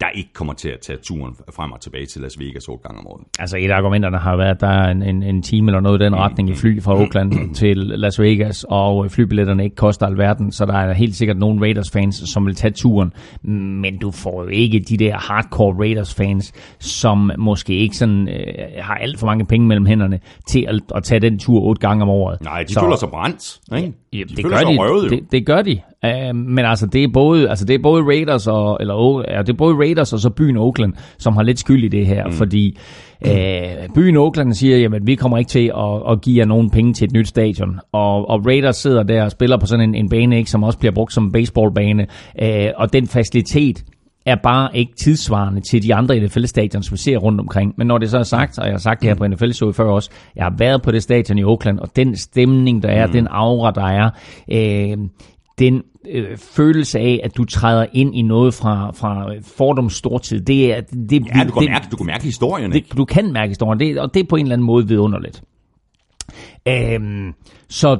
der 0.00 0.06
ikke 0.14 0.32
kommer 0.32 0.54
til 0.54 0.68
at 0.68 0.80
tage 0.80 0.98
turen 1.02 1.36
frem 1.56 1.72
og 1.72 1.80
tilbage 1.80 2.06
til 2.06 2.20
Las 2.22 2.38
Vegas 2.38 2.68
otte 2.68 2.82
gange 2.82 3.00
om 3.00 3.06
året. 3.06 3.22
Altså 3.38 3.56
et 3.56 3.70
af 3.70 3.76
argumenterne 3.76 4.18
har 4.18 4.36
været, 4.36 4.50
at 4.50 4.60
der 4.60 4.68
er 4.68 4.90
en, 4.90 5.02
en, 5.02 5.22
en 5.22 5.42
time 5.42 5.68
eller 5.70 5.80
noget 5.80 6.00
i 6.00 6.04
den 6.04 6.12
mm, 6.12 6.18
retning 6.18 6.50
i 6.50 6.54
fly 6.54 6.82
fra 6.82 6.94
mm. 6.94 7.00
Oakland 7.00 7.32
mm. 7.32 7.54
til 7.54 7.76
Las 7.76 8.20
Vegas, 8.20 8.64
og 8.68 9.10
flybilletterne 9.10 9.64
ikke 9.64 9.76
koster 9.76 10.06
alverden, 10.06 10.52
så 10.52 10.66
der 10.66 10.74
er 10.74 10.92
helt 10.92 11.16
sikkert 11.16 11.36
nogle 11.36 11.60
Raiders-fans, 11.60 12.22
som 12.32 12.46
vil 12.46 12.54
tage 12.54 12.70
turen, 12.70 13.12
men 13.82 13.98
du 13.98 14.10
får 14.10 14.42
jo 14.42 14.48
ikke 14.48 14.80
de 14.80 14.96
der 14.96 15.18
hardcore 15.18 15.74
Raiders-fans, 15.78 16.52
som 16.78 17.30
måske 17.38 17.74
ikke 17.74 17.96
sådan, 17.96 18.28
øh, 18.28 18.44
har 18.78 18.94
alt 18.94 19.18
for 19.18 19.26
mange 19.26 19.46
penge 19.46 19.66
mellem 19.66 19.86
hænderne 19.86 20.20
til 20.48 20.66
at, 20.68 20.80
at 20.94 21.02
tage 21.04 21.20
den 21.20 21.38
tur 21.38 21.60
otte 21.60 21.80
gange 21.80 22.02
om 22.02 22.08
året. 22.08 22.42
Nej, 22.42 22.62
de 22.62 22.72
så, 22.72 22.80
føler 22.80 22.96
sig 22.96 23.08
brændt. 23.08 23.60
Ikke? 23.76 23.92
Ja, 24.12 24.18
de 24.18 24.36
det, 24.36 24.44
gør 24.44 24.56
de, 24.56 24.78
røvet, 24.78 25.10
det, 25.10 25.32
det 25.32 25.46
gør 25.46 25.62
de. 25.62 25.80
Uh, 26.04 26.36
men 26.36 26.64
altså 26.64 26.86
det 26.86 27.04
er 27.04 27.08
både 27.12 27.48
altså 27.48 27.64
det 27.64 27.74
er 27.74 27.78
både 27.82 28.02
Raiders 28.02 28.46
og 28.46 28.76
eller 28.80 29.24
ja, 29.30 29.38
det 29.42 29.48
er 29.48 29.56
både 29.56 29.74
Raiders 29.74 30.12
og 30.12 30.18
så 30.18 30.30
byen 30.30 30.56
Oakland 30.56 30.92
som 31.18 31.36
har 31.36 31.42
lidt 31.42 31.58
skyld 31.58 31.84
i 31.84 31.88
det 31.88 32.06
her, 32.06 32.26
mm. 32.26 32.32
fordi 32.32 32.78
uh, 33.26 33.94
byen 33.94 34.16
Oakland 34.16 34.54
siger 34.54 34.76
jamen 34.78 35.06
vi 35.06 35.14
kommer 35.14 35.38
ikke 35.38 35.48
til 35.48 35.72
at, 35.76 36.12
at 36.12 36.20
give 36.20 36.38
jer 36.38 36.44
nogen 36.44 36.70
penge 36.70 36.92
til 36.92 37.04
et 37.04 37.12
nyt 37.12 37.28
stadion. 37.28 37.80
Og, 37.92 38.30
og 38.30 38.46
Raiders 38.46 38.76
sidder 38.76 39.02
der 39.02 39.24
og 39.24 39.30
spiller 39.30 39.56
på 39.56 39.66
sådan 39.66 39.88
en, 39.88 39.94
en 39.94 40.08
bane 40.08 40.38
ikke 40.38 40.50
som 40.50 40.62
også 40.62 40.78
bliver 40.78 40.92
brugt 40.92 41.12
som 41.12 41.32
baseballbane, 41.32 42.06
uh, 42.42 42.48
og 42.76 42.92
den 42.92 43.06
facilitet 43.06 43.84
er 44.26 44.36
bare 44.42 44.76
ikke 44.76 44.92
tidsvarende 44.96 45.60
til 45.60 45.82
de 45.82 45.94
andre 45.94 46.20
NFL-stadion, 46.20 46.82
som 46.82 46.92
vi 46.92 46.98
ser 46.98 47.18
rundt 47.18 47.40
omkring. 47.40 47.74
Men 47.78 47.86
når 47.86 47.98
det 47.98 48.10
så 48.10 48.18
er 48.18 48.22
sagt, 48.22 48.58
og 48.58 48.64
jeg 48.64 48.72
har 48.72 48.78
sagt 48.78 49.00
det 49.00 49.08
her 49.08 49.14
på 49.14 49.26
NFL-show 49.26 49.72
før 49.72 49.84
også, 49.84 50.10
jeg 50.36 50.44
har 50.44 50.54
været 50.58 50.82
på 50.82 50.90
det 50.90 51.02
stadion 51.02 51.38
i 51.38 51.44
Oakland, 51.44 51.78
og 51.78 51.96
den 51.96 52.16
stemning, 52.16 52.82
der 52.82 52.88
er, 52.88 53.06
mm. 53.06 53.12
den 53.12 53.26
aura, 53.30 53.70
der 53.70 53.86
er, 53.86 54.10
øh, 54.52 54.98
den 55.58 55.82
øh, 56.10 56.38
følelse 56.38 56.98
af, 56.98 57.20
at 57.24 57.36
du 57.36 57.44
træder 57.44 57.86
ind 57.92 58.14
i 58.16 58.22
noget 58.22 58.54
fra, 58.54 58.90
fra 58.90 59.32
fordoms 59.42 59.94
stortid, 59.94 60.40
det 60.40 60.72
er... 60.72 60.80
Det, 60.80 61.12
Ja, 61.12 61.44
du 61.44 61.52
kan, 61.52 61.62
det, 61.62 61.70
mærke, 61.70 61.86
du 61.90 61.96
kan 61.96 62.06
mærke 62.06 62.24
historien, 62.24 62.70
det, 62.70 62.76
ikke? 62.76 62.88
du 62.96 63.04
kan 63.04 63.32
mærke 63.32 63.48
historien, 63.48 63.80
det, 63.80 63.98
og 63.98 64.14
det 64.14 64.20
er 64.20 64.26
på 64.28 64.36
en 64.36 64.44
eller 64.44 64.54
anden 64.54 64.66
måde 64.66 64.88
vidunderligt. 64.88 65.42
Øhm, 66.68 67.32
så 67.68 67.98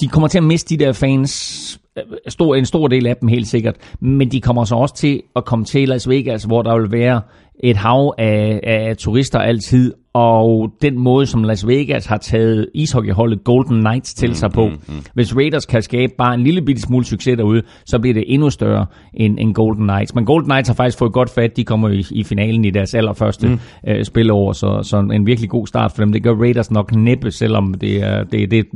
de 0.00 0.08
kommer 0.08 0.28
til 0.28 0.38
at 0.38 0.44
miste 0.44 0.76
de 0.76 0.84
der 0.84 0.92
fans, 0.92 1.80
øh, 1.98 2.02
stor, 2.28 2.54
en 2.54 2.66
stor 2.66 2.88
del 2.88 3.06
af 3.06 3.16
dem 3.16 3.28
helt 3.28 3.46
sikkert, 3.48 3.76
men 4.00 4.30
de 4.30 4.40
kommer 4.40 4.64
så 4.64 4.74
også 4.74 4.94
til 4.94 5.22
at 5.36 5.44
komme 5.44 5.64
til 5.64 5.88
Las 5.88 6.08
Vegas, 6.08 6.44
hvor 6.44 6.62
der 6.62 6.78
vil 6.78 6.92
være 6.92 7.20
et 7.60 7.76
hav 7.76 8.14
af, 8.18 8.60
af 8.62 8.96
turister 8.96 9.38
altid, 9.38 9.94
og 10.14 10.70
den 10.82 10.98
måde, 10.98 11.26
som 11.26 11.44
Las 11.44 11.66
Vegas 11.66 12.06
har 12.06 12.16
taget 12.16 12.68
ishockeyholdet 12.74 13.44
Golden 13.44 13.80
Knights 13.80 14.14
til 14.14 14.34
sig 14.34 14.50
på. 14.50 14.70
Hvis 15.14 15.36
Raiders 15.36 15.66
kan 15.66 15.82
skabe 15.82 16.12
bare 16.18 16.34
en 16.34 16.44
lille 16.44 16.62
bitte 16.62 16.82
smule 16.82 17.04
succes 17.04 17.36
derude, 17.36 17.62
så 17.86 17.98
bliver 17.98 18.14
det 18.14 18.24
endnu 18.26 18.50
større 18.50 18.86
end, 19.14 19.38
end 19.40 19.54
Golden 19.54 19.84
Knights. 19.84 20.14
Men 20.14 20.24
Golden 20.24 20.50
Knights 20.50 20.68
har 20.68 20.74
faktisk 20.74 20.98
fået 20.98 21.12
godt 21.12 21.30
fat. 21.30 21.56
De 21.56 21.64
kommer 21.64 21.88
i, 21.88 22.04
i 22.10 22.24
finalen 22.24 22.64
i 22.64 22.70
deres 22.70 22.94
allerførste 22.94 23.48
mm. 23.48 23.58
øh, 23.88 24.04
spilår, 24.04 24.52
så, 24.52 24.80
så 24.82 24.98
en 24.98 25.26
virkelig 25.26 25.50
god 25.50 25.66
start 25.66 25.92
for 25.92 26.02
dem. 26.02 26.12
Det 26.12 26.22
gør 26.22 26.34
Raiders 26.34 26.70
nok 26.70 26.94
næppe, 26.94 27.30
selvom 27.30 27.74
det 27.74 28.02
er 28.02 28.24
det, 28.24 28.50
det 28.50 28.66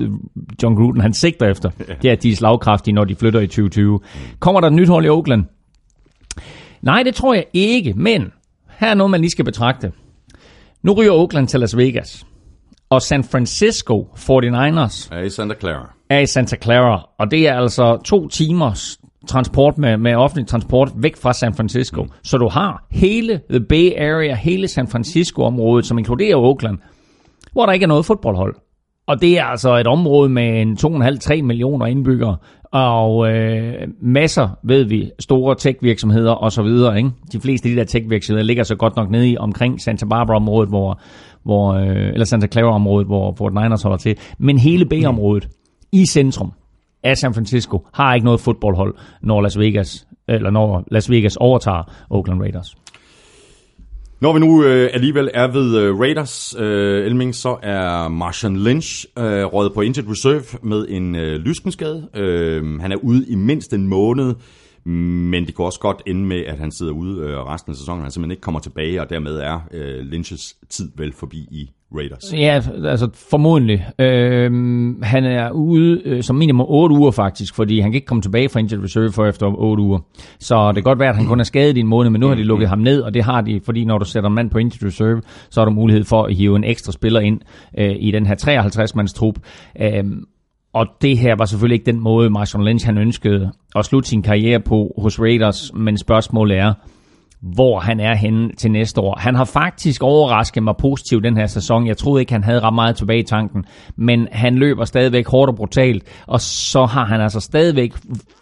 John 0.63 0.77
Gruden 0.77 1.01
han 1.01 1.13
sigter 1.13 1.47
efter. 1.47 1.71
Det 2.03 2.09
er, 2.09 2.13
at 2.13 2.23
de 2.23 2.31
er 2.31 2.37
slagkraftige, 2.37 2.95
når 2.95 3.05
de 3.05 3.15
flytter 3.15 3.41
i 3.41 3.47
2020. 3.47 4.01
Kommer 4.39 4.61
der 4.61 4.69
et 4.69 4.75
nyt 4.75 4.89
hold 4.89 5.05
i 5.05 5.09
Oakland? 5.09 5.45
Nej, 6.83 7.03
det 7.03 7.15
tror 7.15 7.35
jeg 7.35 7.45
ikke, 7.53 7.93
men 7.97 8.33
her 8.79 8.89
er 8.91 8.95
noget, 8.95 9.11
man 9.11 9.21
lige 9.21 9.31
skal 9.31 9.45
betragte. 9.45 9.93
Nu 10.83 10.93
ryger 10.93 11.13
Oakland 11.13 11.49
til 11.49 11.61
Las 11.61 11.77
Vegas, 11.77 12.27
og 12.91 13.03
San 13.03 13.25
Francisco 13.25 14.09
49ers 14.17 15.09
Ja, 15.15 15.21
i 15.21 15.31
Santa 15.31 15.55
Clara. 15.61 15.91
er 16.11 16.19
i 16.19 16.27
Santa 16.27 16.57
Clara, 16.63 17.09
og 17.19 17.31
det 17.31 17.49
er 17.49 17.55
altså 17.55 18.01
to 18.05 18.29
timers 18.29 18.99
transport 19.29 19.79
med, 19.79 19.97
med 19.97 20.15
offentlig 20.15 20.47
transport 20.47 20.93
væk 20.97 21.17
fra 21.17 21.33
San 21.33 21.55
Francisco. 21.55 22.07
Så 22.23 22.39
du 22.39 22.49
har 22.49 22.87
hele 22.91 23.41
The 23.51 23.61
Bay 23.61 23.93
Area, 23.99 24.35
hele 24.35 24.69
San 24.69 24.89
Francisco-området, 24.89 25.87
som 25.87 25.99
inkluderer 25.99 26.37
Oakland, 26.37 26.79
hvor 27.53 27.67
der 27.67 27.73
ikke 27.73 27.85
er 27.85 27.89
noget 27.89 28.07
fodboldhold. 28.07 28.55
Og 29.07 29.21
det 29.21 29.39
er 29.39 29.45
altså 29.45 29.77
et 29.77 29.87
område 29.87 30.29
med 30.29 30.63
en 30.63 30.73
2,5-3 30.81 31.43
millioner 31.43 31.87
indbyggere, 31.87 32.37
og 32.73 33.29
øh, 33.33 33.89
masser, 34.01 34.49
ved 34.63 34.85
vi, 34.85 35.11
store 35.19 35.55
tech-virksomheder 35.55 36.45
osv. 36.45 36.97
Ikke? 36.97 37.11
De 37.33 37.41
fleste 37.41 37.69
af 37.69 37.75
de 37.75 37.81
der 37.81 37.85
tech-virksomheder 37.85 38.47
ligger 38.47 38.63
så 38.63 38.77
godt 38.77 38.97
nok 38.97 39.11
nede 39.11 39.31
i 39.31 39.37
omkring 39.37 39.81
Santa 39.81 40.07
Barbara-området, 40.07 40.69
hvor, 40.69 41.01
hvor, 41.43 41.73
øh, 41.75 42.09
eller 42.13 42.25
Santa 42.25 42.47
Clara-området, 42.47 43.07
hvor 43.07 43.35
Fort 43.39 43.53
Niners 43.55 43.83
holder 43.83 43.99
til. 43.99 44.17
Men 44.39 44.59
hele 44.59 44.87
Bay-området 44.87 45.49
i 45.93 46.07
centrum 46.07 46.53
af 47.03 47.17
San 47.17 47.35
Francisco 47.35 47.87
har 47.95 48.15
ikke 48.15 48.25
noget 48.25 48.41
fodboldhold, 48.41 48.95
når 49.23 49.41
Las 49.41 49.59
Vegas, 49.59 50.07
eller 50.29 50.51
når 50.51 50.85
Las 50.91 51.11
Vegas 51.11 51.37
overtager 51.37 51.83
Oakland 52.11 52.41
Raiders. 52.41 52.82
Når 54.23 54.33
vi 54.33 54.41
nu 54.41 54.65
øh, 54.65 54.91
alligevel 54.93 55.31
er 55.35 55.53
ved 55.53 55.79
øh, 55.79 56.01
Raiders, 56.01 56.55
øh, 56.59 57.07
Elming, 57.07 57.35
så 57.35 57.59
er 57.63 58.09
Marshawn 58.09 58.57
Lynch 58.57 59.07
øh, 59.19 59.25
røget 59.25 59.75
på 59.75 59.81
injured 59.81 60.11
reserve 60.11 60.59
med 60.63 60.87
en 60.89 61.15
øh, 61.15 61.41
lyskenskade. 61.41 62.09
Øh, 62.15 62.81
han 62.81 62.93
er 62.93 62.97
ude 62.97 63.27
i 63.29 63.35
mindst 63.35 63.73
en 63.73 63.87
måned, 63.87 64.35
men 64.85 65.47
det 65.47 65.57
kan 65.57 65.65
også 65.65 65.81
godt 65.81 66.03
ende 66.07 66.27
med, 66.27 66.45
at 66.45 66.59
han 66.59 66.73
sidder 66.73 66.93
ude 66.93 67.21
øh, 67.21 67.37
resten 67.39 67.71
af 67.71 67.77
sæsonen. 67.77 68.03
Han 68.03 68.11
simpelthen 68.11 68.31
ikke 68.31 68.41
kommer 68.41 68.61
tilbage, 68.61 69.01
og 69.01 69.11
dermed 69.11 69.37
er 69.37 69.61
øh, 69.73 69.99
Lynches 69.99 70.57
tid 70.69 70.91
vel 70.97 71.13
forbi 71.13 71.39
i 71.39 71.71
Raiders. 71.97 72.33
Ja, 72.33 72.63
altså 72.85 73.09
formodentlig. 73.31 73.87
Øhm, 73.99 75.03
han 75.03 75.25
er 75.25 75.51
ude 75.51 76.03
øh, 76.05 76.23
som 76.23 76.37
minimum 76.37 76.67
8 76.69 76.97
uger 76.97 77.11
faktisk, 77.11 77.55
fordi 77.55 77.81
han 77.81 77.91
kan 77.91 77.95
ikke 77.95 78.07
komme 78.07 78.23
tilbage 78.23 78.49
fra 78.49 78.61
injured 78.61 78.85
reserve 78.85 79.13
for 79.13 79.27
efter 79.27 79.47
8 79.47 79.83
uger. 79.83 79.99
Så 80.39 80.69
det 80.69 80.75
kan 80.75 80.83
godt 80.83 80.99
være, 80.99 81.09
at 81.09 81.17
han 81.17 81.27
kun 81.27 81.41
er 81.41 81.45
skadet 81.45 81.77
i 81.77 81.81
en 81.81 81.87
måned, 81.87 82.11
men 82.11 82.21
nu 82.21 82.29
har 82.29 82.35
de 82.35 82.43
lukket 82.43 82.69
ham 82.69 82.79
ned, 82.79 83.01
og 83.01 83.15
det 83.15 83.25
har 83.25 83.41
de, 83.41 83.61
fordi 83.65 83.85
når 83.85 83.99
du 83.99 84.05
sætter 84.05 84.29
en 84.29 84.35
mand 84.35 84.51
på 84.51 84.59
injured 84.59 84.87
reserve, 84.87 85.23
så 85.51 85.61
har 85.61 85.65
du 85.65 85.71
mulighed 85.71 86.05
for 86.05 86.23
at 86.23 86.35
hive 86.35 86.57
en 86.57 86.65
ekstra 86.65 86.93
spiller 86.93 87.21
ind 87.21 87.41
øh, 87.79 87.97
i 87.99 88.11
den 88.11 88.27
her 88.27 88.35
53-mands 88.35 89.13
trup. 89.13 89.39
Øhm, 89.81 90.25
og 90.73 90.87
det 91.03 91.19
her 91.19 91.35
var 91.39 91.45
selvfølgelig 91.45 91.75
ikke 91.75 91.93
den 91.93 92.01
måde, 92.01 92.31
Marshawn 92.31 92.65
Lynch 92.65 92.87
han 92.87 92.99
ønskede 92.99 93.53
at 93.77 93.85
slutte 93.85 94.09
sin 94.09 94.23
karriere 94.23 94.61
på 94.61 94.95
hos 94.99 95.21
Raiders, 95.21 95.75
men 95.75 95.99
spørgsmålet 95.99 96.59
er, 96.59 96.75
hvor 97.43 97.79
han 97.79 98.01
er 98.01 98.15
henne 98.15 98.51
til 98.59 98.71
næste 98.71 99.01
år. 99.01 99.19
Han 99.19 99.35
har 99.35 99.45
faktisk 99.45 100.03
overrasket 100.03 100.63
mig 100.63 100.75
positivt 100.79 101.25
den 101.25 101.37
her 101.37 101.47
sæson. 101.47 101.87
Jeg 101.87 101.97
troede 101.97 102.23
ikke, 102.23 102.33
han 102.33 102.45
havde 102.45 102.61
ret 102.61 102.75
meget 102.75 102.97
tilbage 102.97 103.19
i 103.19 103.23
tanken, 103.23 103.65
men 103.97 104.29
han 104.33 104.55
løber 104.55 104.85
stadigvæk 104.85 105.29
hårdt 105.29 105.51
og 105.51 105.57
brutalt, 105.57 106.23
og 106.27 106.41
så 106.41 106.87
har 106.87 107.05
han 107.05 107.21
altså 107.21 107.41
stadigvæk 107.41 107.93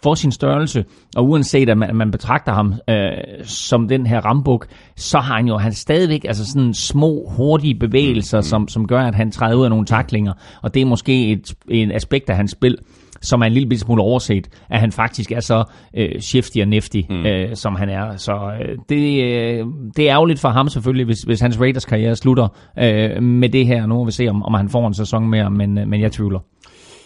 for 0.03 0.15
sin 0.15 0.31
størrelse, 0.31 0.85
og 1.15 1.29
uanset 1.29 1.69
at 1.69 1.77
man, 1.77 1.95
man 1.95 2.11
betragter 2.11 2.53
ham 2.53 2.73
øh, 2.89 3.11
som 3.43 3.87
den 3.87 4.05
her 4.05 4.21
rambuk, 4.25 4.67
så 4.95 5.19
har 5.19 5.35
han 5.35 5.47
jo 5.47 5.57
han 5.57 5.73
stadigvæk 5.73 6.25
altså 6.25 6.45
sådan 6.45 6.73
små, 6.73 7.31
hurtige 7.37 7.75
bevægelser, 7.75 8.41
som, 8.41 8.67
som 8.67 8.87
gør, 8.87 8.99
at 8.99 9.15
han 9.15 9.31
træder 9.31 9.55
ud 9.55 9.63
af 9.63 9.69
nogle 9.69 9.85
taklinger, 9.85 10.33
og 10.61 10.73
det 10.73 10.81
er 10.81 10.85
måske 10.85 11.31
et, 11.31 11.53
et 11.69 11.91
aspekt 11.91 12.29
af 12.29 12.35
hans 12.35 12.51
spil, 12.51 12.77
som 13.21 13.41
er 13.41 13.45
en 13.45 13.53
lille 13.53 13.69
bitte 13.69 13.81
smule 13.81 14.01
overset, 14.01 14.47
at 14.69 14.79
han 14.79 14.91
faktisk 14.91 15.31
er 15.31 15.39
så 15.39 15.63
øh, 15.97 16.21
shifty 16.21 16.57
og 16.57 16.67
nifty, 16.67 17.01
mm. 17.09 17.25
øh, 17.25 17.55
som 17.55 17.75
han 17.75 17.89
er. 17.89 18.17
Så 18.17 18.31
øh, 18.33 18.77
det, 18.89 19.23
øh, 19.23 19.65
det 19.95 20.09
er 20.09 20.13
ærgerligt 20.13 20.39
for 20.39 20.49
ham 20.49 20.69
selvfølgelig, 20.69 21.05
hvis, 21.05 21.21
hvis 21.21 21.39
hans 21.39 21.59
Raiders 21.59 21.85
karriere 21.85 22.15
slutter 22.15 22.47
øh, 22.79 23.23
med 23.23 23.49
det 23.49 23.65
her. 23.67 23.85
Nu 23.85 23.95
må 23.95 24.05
vi 24.05 24.11
se, 24.11 24.27
om, 24.27 24.43
om 24.43 24.53
han 24.53 24.69
får 24.69 24.87
en 24.87 24.93
sæson 24.93 25.27
mere, 25.27 25.51
men, 25.51 25.77
øh, 25.77 25.87
men 25.87 26.01
jeg 26.01 26.11
tvivler. 26.11 26.39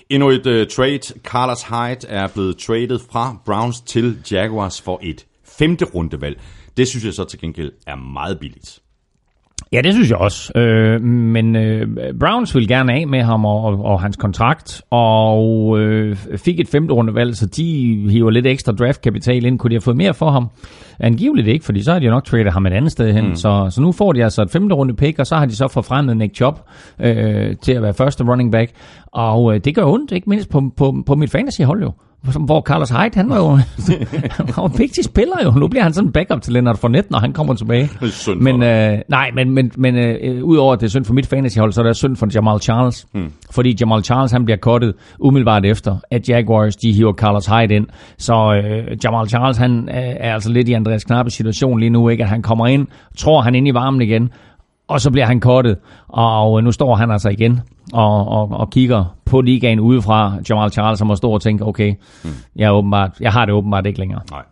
Endnu 0.09 0.29
et 0.29 0.47
uh, 0.47 0.67
trade. 0.67 0.99
Carlos 1.23 1.63
Hyde 1.63 2.07
er 2.09 2.27
blevet 2.33 2.57
traded 2.57 2.99
fra 3.11 3.37
Browns 3.45 3.81
til 3.81 4.17
Jaguars 4.31 4.81
for 4.81 4.99
et 5.03 5.25
femte 5.57 5.85
rundevalg. 5.85 6.39
Det 6.77 6.87
synes 6.87 7.05
jeg 7.05 7.13
så 7.13 7.23
til 7.23 7.39
gengæld 7.39 7.71
er 7.87 7.95
meget 7.95 8.39
billigt. 8.39 8.79
Ja, 9.75 9.81
det 9.81 9.93
synes 9.93 10.09
jeg 10.09 10.17
også. 10.17 10.59
Øh, 10.59 11.01
men 11.01 11.55
øh, 11.55 11.87
Browns 12.19 12.55
vil 12.55 12.67
gerne 12.67 12.93
af 12.93 13.07
med 13.07 13.21
ham 13.21 13.45
og, 13.45 13.63
og, 13.63 13.85
og 13.85 14.01
hans 14.01 14.15
kontrakt, 14.15 14.81
og 14.89 15.79
øh, 15.79 16.15
fik 16.15 16.59
et 16.59 16.67
femte 16.67 16.93
rundevalg, 16.93 17.35
så 17.35 17.45
de 17.45 17.97
hiver 18.09 18.29
lidt 18.29 18.47
ekstra 18.47 18.71
draftkapital 18.71 19.45
ind. 19.45 19.59
Kunne 19.59 19.69
de 19.69 19.75
have 19.75 19.81
fået 19.81 19.97
mere 19.97 20.13
for 20.13 20.31
ham? 20.31 20.49
Angiveligt 20.99 21.47
ikke, 21.47 21.65
fordi 21.65 21.83
så 21.83 21.91
har 21.91 21.99
de 21.99 22.07
nok 22.07 22.23
tradet 22.23 22.53
ham 22.53 22.65
et 22.65 22.73
andet 22.73 22.91
sted 22.91 23.13
hen. 23.13 23.27
Mm. 23.27 23.35
Så, 23.35 23.67
så 23.69 23.81
nu 23.81 23.91
får 23.91 24.13
de 24.13 24.23
altså 24.23 24.41
et 24.41 24.51
femte 24.51 24.75
runde 24.75 24.93
pick, 24.93 25.19
og 25.19 25.27
så 25.27 25.35
har 25.35 25.45
de 25.45 25.55
så 25.55 25.67
forfremmet 25.67 26.17
Nick 26.17 26.35
Chubb 26.35 26.59
øh, 26.99 27.55
til 27.61 27.71
at 27.71 27.81
være 27.81 27.93
første 27.93 28.23
running 28.23 28.51
back. 28.51 28.71
Og 29.11 29.55
øh, 29.55 29.59
det 29.65 29.75
gør 29.75 29.85
ondt, 29.85 30.11
ikke 30.11 30.29
mindst 30.29 30.49
på, 30.49 30.71
på, 30.77 30.95
på 31.05 31.15
mit 31.15 31.31
fantasy-hold 31.31 31.81
jo 31.81 31.91
hvor 32.45 32.61
Carlos 32.61 32.89
Hyde, 32.89 33.11
han 33.13 33.29
var 33.29 33.37
jo 33.37 33.49
han 34.37 34.45
var 34.57 34.65
en 34.65 34.77
vigtig 34.77 35.03
spiller 35.03 35.35
jo. 35.43 35.51
Nu 35.51 35.67
bliver 35.67 35.83
han 35.83 35.93
sådan 35.93 36.07
en 36.07 36.11
backup 36.11 36.41
til 36.41 36.53
Leonard 36.53 36.77
Fournette, 36.77 37.11
når 37.11 37.19
han 37.19 37.33
kommer 37.33 37.53
tilbage. 37.53 37.89
Men, 38.43 38.63
øh, 38.63 38.99
nej, 39.09 39.31
men, 39.35 39.49
men, 39.49 39.71
men 39.77 39.95
øh, 39.95 40.43
udover 40.43 40.73
at 40.73 40.79
det 40.79 40.85
er 40.85 40.89
synd 40.89 41.05
for 41.05 41.13
mit 41.13 41.27
fantasyhold, 41.27 41.71
så 41.71 41.81
er 41.81 41.85
det 41.85 41.95
synd 41.95 42.15
for 42.15 42.27
Jamal 42.33 42.59
Charles. 42.59 43.07
Hmm. 43.13 43.31
Fordi 43.51 43.75
Jamal 43.79 44.03
Charles, 44.03 44.31
han 44.31 44.45
bliver 44.45 44.57
kottet 44.57 44.93
umiddelbart 45.19 45.65
efter, 45.65 45.97
at 46.11 46.29
Jaguars, 46.29 46.75
de 46.75 46.93
hiver 46.93 47.13
Carlos 47.13 47.45
Hyde 47.45 47.75
ind. 47.75 47.87
Så 48.17 48.61
øh, 48.63 48.97
Jamal 49.03 49.29
Charles, 49.29 49.57
han 49.57 49.89
øh, 49.89 49.95
er 49.95 50.33
altså 50.33 50.49
lidt 50.49 50.69
i 50.69 50.73
Andreas 50.73 51.03
Knappes 51.03 51.33
situation 51.33 51.79
lige 51.79 51.89
nu, 51.89 52.09
ikke? 52.09 52.23
At 52.23 52.29
han 52.29 52.41
kommer 52.41 52.67
ind, 52.67 52.87
tror 53.17 53.41
han 53.41 53.55
ind 53.55 53.67
i 53.67 53.73
varmen 53.73 54.01
igen, 54.01 54.29
og 54.87 55.01
så 55.01 55.11
bliver 55.11 55.25
han 55.25 55.39
kottet, 55.39 55.77
og 56.07 56.63
nu 56.63 56.71
står 56.71 56.95
han 56.95 57.11
altså 57.11 57.29
igen 57.29 57.59
og, 57.93 58.27
og, 58.27 58.51
og 58.51 58.69
kigger 58.69 59.15
på 59.25 59.41
ligaen 59.41 59.79
udefra. 59.79 60.33
Jamal 60.49 60.71
Charles 60.71 60.99
som 60.99 61.07
må 61.07 61.15
stå 61.15 61.31
og 61.31 61.41
tænke, 61.41 61.65
okay, 61.65 61.93
mm. 62.23 62.29
jeg, 62.55 62.65
er 62.65 62.71
åbenbart, 62.71 63.11
jeg 63.19 63.31
har 63.31 63.45
det 63.45 63.53
åbenbart 63.53 63.85
ikke 63.85 63.99
længere. 63.99 64.21
Nej. 64.31 64.43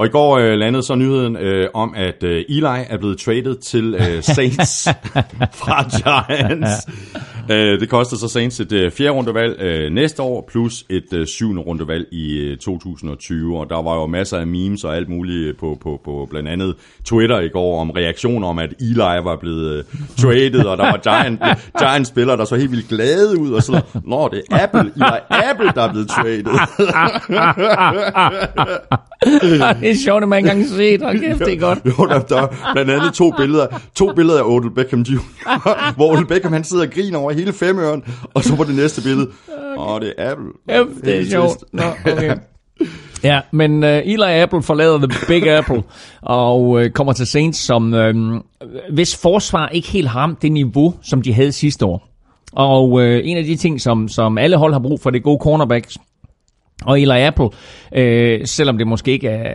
Og 0.00 0.06
i 0.06 0.08
går 0.08 0.38
øh, 0.38 0.58
landede 0.58 0.82
så 0.82 0.94
nyheden 0.94 1.36
øh, 1.36 1.68
om, 1.74 1.94
at 1.96 2.22
øh, 2.22 2.44
Eli 2.48 2.84
er 2.88 2.98
blevet 2.98 3.18
traded 3.18 3.56
til 3.56 3.94
øh, 3.94 4.22
Saints 4.22 4.88
fra 5.60 5.82
Giants. 5.82 6.86
øh, 7.50 7.80
det 7.80 7.88
kostede 7.88 8.20
så 8.20 8.28
Saints 8.28 8.60
et 8.60 8.72
øh, 8.72 8.90
fjerde 8.90 9.10
rundevalg 9.10 9.60
øh, 9.60 9.92
næste 9.92 10.22
år, 10.22 10.48
plus 10.50 10.84
et 10.90 11.12
øh, 11.12 11.26
syvende 11.26 11.62
rundevalg 11.62 12.06
i 12.12 12.38
øh, 12.38 12.56
2020. 12.56 13.58
Og 13.58 13.70
der 13.70 13.82
var 13.82 13.94
jo 13.94 14.06
masser 14.06 14.38
af 14.38 14.46
memes 14.46 14.84
og 14.84 14.96
alt 14.96 15.08
muligt 15.08 15.58
på, 15.58 15.78
på, 15.82 16.00
på 16.04 16.26
blandt 16.30 16.48
andet 16.48 16.74
Twitter 17.04 17.40
i 17.40 17.48
går 17.48 17.80
om 17.80 17.90
reaktioner 17.90 18.48
om, 18.48 18.58
at 18.58 18.74
Eli 18.80 18.96
var 18.98 19.36
blevet 19.40 19.78
øh, 19.78 19.84
traded, 20.16 20.64
og 20.64 20.78
der 20.78 20.84
var 20.84 20.96
Giant, 20.96 21.40
Giants-spillere, 21.78 22.36
der 22.36 22.44
så 22.44 22.56
helt 22.56 22.70
vildt 22.70 22.88
glade 22.88 23.40
ud, 23.40 23.52
og 23.52 23.62
så, 23.62 23.80
nå, 24.04 24.28
det 24.28 24.42
er 24.50 24.62
Apple, 24.62 24.80
Eli 24.80 25.18
Apple, 25.30 25.72
der 25.74 25.82
er 25.82 25.92
blevet 25.92 26.08
traded. 26.08 26.46
det 29.90 29.98
er 29.98 30.04
sjovt, 30.04 30.22
at 30.22 30.28
man 30.28 30.38
ikke 30.38 30.50
engang 30.50 30.68
set. 30.68 31.02
Hold 31.02 31.20
kæft, 31.20 31.38
det 31.38 31.52
er 31.52 31.58
godt. 31.58 31.78
Jo, 31.84 32.06
der, 32.06 32.20
der 32.20 32.42
er 32.42 32.72
blandt 32.72 32.90
andet 32.90 33.14
to 33.14 33.30
billeder, 33.30 33.66
to 33.94 34.12
billeder 34.12 34.38
af 34.38 34.44
Odell 34.44 34.74
Beckham 34.74 35.00
Jr., 35.00 35.20
hvor 35.96 36.12
Odell 36.12 36.26
Beckham 36.26 36.52
han 36.52 36.64
sidder 36.64 36.86
og 36.86 36.90
griner 36.92 37.18
over 37.18 37.32
hele 37.32 37.52
femøren, 37.52 38.02
og 38.34 38.44
så 38.44 38.56
på 38.56 38.64
det 38.64 38.74
næste 38.74 39.02
billede, 39.02 39.28
åh, 39.78 40.00
det 40.00 40.12
er 40.18 40.30
Apple. 40.30 40.46
Ja, 40.68 40.84
det 41.04 41.20
er 41.20 41.24
sjovt. 41.24 41.64
Nå, 41.72 41.82
okay. 42.06 42.36
Ja, 43.24 43.40
men 43.50 43.84
uh, 43.84 43.88
Eli 43.88 44.24
Apple 44.24 44.62
forlader 44.62 44.98
The 44.98 45.26
Big 45.26 45.48
Apple 45.48 45.82
og 46.22 46.68
uh, 46.68 46.86
kommer 46.94 47.12
til 47.12 47.26
Saints, 47.26 47.58
som 47.58 47.92
uh, 47.92 48.40
hvis 48.92 49.16
forsvar 49.16 49.68
ikke 49.68 49.88
helt 49.88 50.08
har 50.08 50.34
det 50.42 50.52
niveau, 50.52 50.94
som 51.02 51.22
de 51.22 51.32
havde 51.32 51.52
sidste 51.52 51.86
år. 51.86 52.08
Og 52.52 52.90
uh, 52.90 53.02
en 53.02 53.36
af 53.36 53.44
de 53.44 53.56
ting, 53.56 53.80
som, 53.80 54.08
som 54.08 54.38
alle 54.38 54.56
hold 54.56 54.72
har 54.72 54.80
brug 54.80 55.00
for, 55.00 55.10
det 55.10 55.18
er 55.18 55.22
gode 55.22 55.38
cornerbacks. 55.42 55.98
Og 56.84 57.00
Eli 57.00 57.20
Apple, 57.20 57.48
øh, 57.96 58.40
selvom 58.44 58.78
det 58.78 58.86
måske 58.86 59.10
ikke 59.12 59.28
er, 59.28 59.54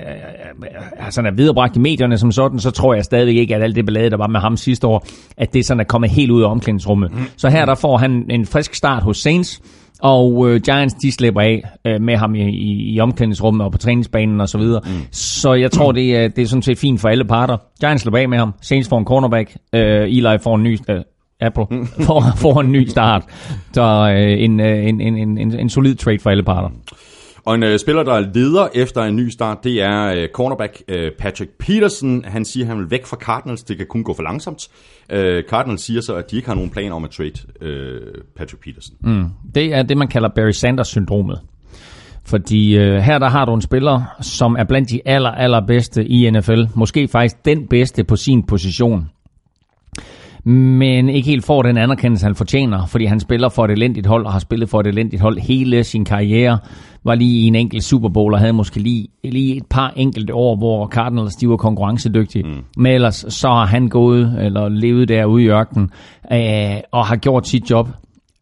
er, 0.97 1.09
sådan 1.09 1.31
er 1.31 1.35
viderebragt 1.35 1.75
i 1.75 1.79
medierne 1.79 2.17
som 2.17 2.31
sådan, 2.31 2.59
så 2.59 2.71
tror 2.71 2.93
jeg 2.93 3.03
stadigvæk 3.03 3.35
ikke, 3.35 3.55
at 3.55 3.63
alt 3.63 3.75
det 3.75 3.85
ballade, 3.85 4.09
der 4.09 4.17
var 4.17 4.27
med 4.27 4.39
ham 4.39 4.57
sidste 4.57 4.87
år, 4.87 5.05
at 5.37 5.53
det 5.53 5.65
sådan 5.65 5.79
er 5.79 5.83
kommet 5.83 6.09
helt 6.09 6.31
ud 6.31 6.43
af 6.43 6.51
omklædningsrummet. 6.51 7.11
Mm. 7.11 7.19
Så 7.37 7.49
her 7.49 7.65
der 7.65 7.75
får 7.75 7.97
han 7.97 8.25
en 8.29 8.45
frisk 8.45 8.75
start 8.75 9.03
hos 9.03 9.17
Saints, 9.17 9.61
og 10.01 10.49
øh, 10.49 10.61
Giants 10.61 10.93
de 10.93 11.11
slipper 11.11 11.41
af 11.41 11.63
øh, 11.87 12.01
med 12.01 12.17
ham 12.17 12.35
i, 12.35 12.43
i, 12.43 12.93
i 12.95 12.99
omklædningsrummet 12.99 13.65
og 13.65 13.71
på 13.71 13.77
træningsbanen 13.77 14.41
og 14.41 14.49
så 14.49 14.57
videre. 14.57 14.81
Mm. 14.85 14.91
Så 15.11 15.53
jeg 15.53 15.71
tror, 15.71 15.91
det 15.91 16.15
er, 16.15 16.27
det 16.27 16.41
er 16.41 16.47
sådan 16.47 16.61
set 16.61 16.77
fint 16.77 17.01
for 17.01 17.09
alle 17.09 17.25
parter. 17.25 17.57
Giants 17.79 18.01
slipper 18.01 18.19
af 18.19 18.29
med 18.29 18.37
ham, 18.37 18.53
Saints 18.61 18.89
får 18.89 18.99
en 18.99 19.05
cornerback, 19.05 19.55
øh, 19.75 20.01
Eli 20.01 20.37
får 20.43 20.55
en 20.55 20.63
ny... 20.63 20.79
Øh, 20.89 21.01
Apple 21.41 21.65
får, 22.07 22.23
får 22.35 22.61
en 22.61 22.71
ny 22.71 22.87
start. 22.87 23.23
Så 23.73 24.13
øh, 24.17 24.43
en, 24.43 24.59
øh, 24.59 24.87
en, 24.87 25.01
en, 25.01 25.37
en, 25.37 25.59
en 25.59 25.69
solid 25.69 25.95
trade 25.95 26.19
for 26.19 26.29
alle 26.29 26.43
parter. 26.43 26.69
Og 27.45 27.55
en 27.55 27.63
øh, 27.63 27.79
spiller, 27.79 28.03
der 28.03 28.19
leder 28.19 28.67
efter 28.75 29.03
en 29.03 29.15
ny 29.15 29.29
start, 29.29 29.63
det 29.63 29.81
er 29.81 30.05
øh, 30.05 30.27
cornerback 30.33 30.81
øh, 30.87 31.11
Patrick 31.19 31.51
Peterson. 31.59 32.23
Han 32.25 32.45
siger, 32.45 32.63
at 32.63 32.67
han 32.67 32.77
vil 32.77 32.91
væk 32.91 33.05
fra 33.05 33.17
Cardinals. 33.17 33.63
Det 33.63 33.77
kan 33.77 33.85
kun 33.89 34.03
gå 34.03 34.13
for 34.13 34.23
langsomt. 34.23 34.67
Øh, 35.11 35.43
Cardinals 35.43 35.81
siger 35.81 36.01
så, 36.01 36.15
at 36.15 36.31
de 36.31 36.35
ikke 36.35 36.47
har 36.47 36.55
nogen 36.55 36.69
planer 36.69 36.95
om 36.95 37.03
at 37.03 37.09
trade 37.09 37.33
øh, 37.61 38.01
Patrick 38.37 38.63
Peterson. 38.63 38.95
Mm. 39.01 39.25
Det 39.55 39.73
er 39.73 39.83
det, 39.83 39.97
man 39.97 40.07
kalder 40.07 40.29
Barry 40.35 40.51
Sanders-syndromet. 40.51 41.41
Fordi 42.23 42.77
øh, 42.77 42.95
her 42.95 43.19
der 43.19 43.29
har 43.29 43.45
du 43.45 43.53
en 43.53 43.61
spiller, 43.61 44.01
som 44.21 44.55
er 44.59 44.63
blandt 44.63 44.89
de 44.89 45.01
aller, 45.05 45.31
allerbedste 45.31 46.05
i 46.05 46.29
NFL. 46.29 46.63
Måske 46.75 47.07
faktisk 47.07 47.45
den 47.45 47.67
bedste 47.67 48.03
på 48.03 48.15
sin 48.15 48.43
position 48.43 49.09
men 50.45 51.09
ikke 51.09 51.29
helt 51.29 51.45
får 51.45 51.61
den 51.61 51.77
anerkendelse, 51.77 52.25
han 52.25 52.35
fortjener, 52.35 52.85
fordi 52.85 53.05
han 53.05 53.19
spiller 53.19 53.49
for 53.49 53.65
et 53.65 53.71
elendigt 53.71 54.07
hold, 54.07 54.25
og 54.25 54.31
har 54.31 54.39
spillet 54.39 54.69
for 54.69 54.79
et 54.79 54.87
elendigt 54.87 55.21
hold 55.21 55.39
hele 55.39 55.83
sin 55.83 56.05
karriere, 56.05 56.59
var 57.03 57.15
lige 57.15 57.39
i 57.39 57.47
en 57.47 57.55
enkelt 57.55 57.83
Super 57.83 58.09
Bowl, 58.09 58.33
og 58.33 58.39
havde 58.39 58.53
måske 58.53 58.79
lige, 58.79 59.07
lige 59.23 59.57
et 59.57 59.65
par 59.69 59.93
enkelte 59.95 60.33
år, 60.33 60.55
hvor 60.55 60.87
Cardinals 60.87 61.35
de 61.35 61.49
var 61.49 61.57
konkurrencedygtige. 61.57 62.43
Mm. 62.43 62.63
Men 62.77 62.91
ellers 62.91 63.25
så 63.29 63.47
har 63.47 63.65
han 63.65 63.87
gået, 63.89 64.37
eller 64.39 64.69
levet 64.69 65.07
derude 65.09 65.43
i 65.43 65.47
ørkenen, 65.47 65.89
øh, 66.31 66.77
og 66.91 67.05
har 67.05 67.15
gjort 67.15 67.47
sit 67.47 67.69
job 67.69 67.89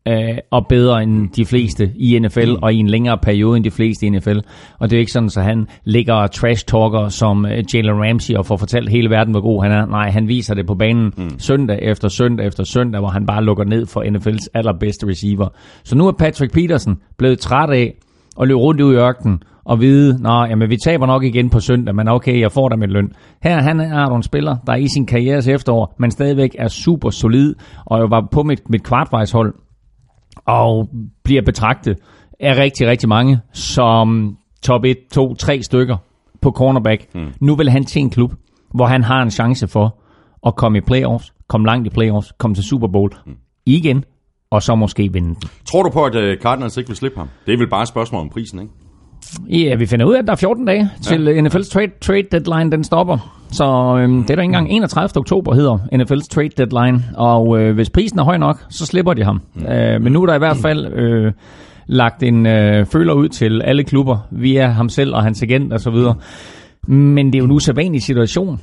øh, 0.07 0.37
og 0.51 0.67
bedre 0.69 1.03
end 1.03 1.29
de 1.29 1.45
fleste 1.45 1.91
i 1.95 2.19
NFL, 2.19 2.49
mm. 2.49 2.57
og 2.61 2.73
i 2.73 2.77
en 2.77 2.87
længere 2.87 3.17
periode 3.17 3.57
end 3.57 3.63
de 3.63 3.71
fleste 3.71 4.05
i 4.05 4.09
NFL. 4.09 4.37
Og 4.79 4.89
det 4.89 4.95
er 4.95 4.99
ikke 4.99 5.11
sådan, 5.11 5.29
at 5.37 5.43
han 5.43 5.67
ligger 5.83 6.13
og 6.13 6.31
trash-talker 6.31 7.09
som 7.09 7.45
øh, 7.45 7.63
Jalen 7.73 8.09
Ramsey 8.09 8.35
og 8.35 8.45
får 8.45 8.57
fortalt 8.57 8.89
hele 8.89 9.09
verden, 9.09 9.33
hvor 9.33 9.41
god 9.41 9.63
han 9.63 9.71
er. 9.71 9.85
Nej, 9.85 10.09
han 10.09 10.27
viser 10.27 10.53
det 10.55 10.67
på 10.67 10.75
banen 10.75 11.13
mm. 11.17 11.39
søndag 11.39 11.79
efter 11.81 12.07
søndag 12.07 12.47
efter 12.47 12.63
søndag, 12.63 13.01
hvor 13.01 13.09
han 13.09 13.25
bare 13.25 13.43
lukker 13.43 13.63
ned 13.63 13.85
for 13.85 14.01
NFL's 14.01 14.47
allerbedste 14.53 15.07
receiver. 15.07 15.47
Så 15.83 15.95
nu 15.97 16.07
er 16.07 16.11
Patrick 16.11 16.53
Peterson 16.53 16.97
blevet 17.17 17.39
træt 17.39 17.69
af 17.69 17.93
at 18.41 18.47
løbe 18.47 18.59
rundt 18.59 18.81
ud 18.81 18.93
i 18.93 18.97
ørkenen 18.97 19.43
og 19.65 19.81
vide, 19.81 20.19
at 20.25 20.49
jamen, 20.49 20.69
vi 20.69 20.77
taber 20.85 21.05
nok 21.05 21.23
igen 21.23 21.49
på 21.49 21.59
søndag, 21.59 21.95
men 21.95 22.07
okay, 22.07 22.39
jeg 22.39 22.51
får 22.51 22.69
da 22.69 22.75
min 22.75 22.89
løn. 22.89 23.11
Her 23.43 23.61
han 23.61 23.79
er 23.79 24.15
en 24.15 24.23
spiller, 24.23 24.55
der 24.67 24.75
i 24.75 24.87
sin 24.87 25.05
karrieres 25.05 25.47
efterår, 25.47 25.95
men 25.99 26.11
stadigvæk 26.11 26.55
er 26.59 26.67
super 26.67 27.09
solid, 27.09 27.55
og 27.85 27.99
jeg 27.99 28.09
var 28.09 28.27
på 28.31 28.43
mit, 28.43 28.69
mit 28.69 28.83
kvartvejshold 28.83 29.53
og 30.45 30.89
bliver 31.23 31.41
betragtet 31.41 31.97
af 32.39 32.57
rigtig, 32.57 32.87
rigtig 32.87 33.09
mange 33.09 33.39
som 33.53 34.37
top 34.61 34.85
1, 34.85 34.97
2, 35.13 35.35
3 35.35 35.61
stykker 35.61 35.97
på 36.41 36.51
cornerback. 36.51 37.15
Mm. 37.15 37.33
Nu 37.41 37.55
vil 37.55 37.69
han 37.69 37.85
til 37.85 38.01
en 38.01 38.09
klub, 38.09 38.33
hvor 38.73 38.85
han 38.85 39.03
har 39.03 39.21
en 39.21 39.31
chance 39.31 39.67
for 39.67 39.99
at 40.47 40.55
komme 40.55 40.77
i 40.77 40.81
playoffs, 40.81 41.33
komme 41.47 41.67
langt 41.67 41.87
i 41.87 41.89
playoffs, 41.89 42.33
komme 42.37 42.55
til 42.55 42.63
Super 42.63 42.87
Bowl 42.87 43.11
mm. 43.25 43.35
igen, 43.65 44.05
og 44.49 44.63
så 44.63 44.75
måske 44.75 45.13
vinde 45.13 45.27
den. 45.27 45.37
Tror 45.65 45.83
du 45.83 45.89
på, 45.89 46.05
at 46.05 46.15
øh, 46.15 46.37
Cardinals 46.41 46.77
ikke 46.77 46.87
vil 46.87 46.97
slippe 46.97 47.17
ham? 47.17 47.29
Det 47.45 47.53
er 47.53 47.57
vel 47.57 47.69
bare 47.69 47.81
et 47.81 47.87
spørgsmål 47.87 48.21
om 48.21 48.29
prisen, 48.29 48.59
ikke? 48.59 48.73
Ja, 49.49 49.75
vi 49.75 49.85
finder 49.85 50.05
ud 50.05 50.13
af, 50.13 50.19
at 50.19 50.25
der 50.25 50.31
er 50.31 50.35
14 50.35 50.65
dage 50.65 50.89
til 51.01 51.23
ja. 51.23 51.41
NFL's 51.41 51.69
trade, 51.69 51.91
trade 52.01 52.23
deadline, 52.31 52.71
den 52.71 52.83
stopper. 52.83 53.43
Så 53.51 53.97
øhm, 53.99 54.21
det 54.21 54.29
er 54.29 54.35
der 54.35 54.41
ikke 54.41 54.43
engang 54.43 54.71
31. 54.71 55.09
oktober 55.15 55.53
hedder 55.53 55.77
NFL's 55.77 56.27
trade 56.31 56.49
deadline. 56.49 57.03
Og 57.15 57.59
øh, 57.59 57.75
hvis 57.75 57.89
prisen 57.89 58.19
er 58.19 58.23
høj 58.23 58.37
nok, 58.37 58.65
så 58.69 58.85
slipper 58.85 59.13
de 59.13 59.23
ham. 59.23 59.41
Mm. 59.55 59.65
Øh, 59.65 60.01
men 60.01 60.13
nu 60.13 60.21
er 60.21 60.25
der 60.25 60.35
i 60.35 60.39
hvert 60.39 60.57
fald 60.57 60.93
øh, 60.93 61.31
lagt 61.87 62.23
en 62.23 62.45
øh, 62.45 62.85
føler 62.85 63.13
ud 63.13 63.29
til 63.29 63.61
alle 63.61 63.83
klubber 63.83 64.27
via 64.31 64.67
ham 64.67 64.89
selv 64.89 65.15
og 65.15 65.23
hans 65.23 65.43
agent 65.43 65.73
og 65.73 65.79
så 65.79 65.91
videre. 65.91 66.15
Men 66.87 67.27
det 67.27 67.35
er 67.35 67.39
jo 67.39 67.45
en 67.45 67.51
usædvanlig 67.51 68.01
situation. 68.01 68.61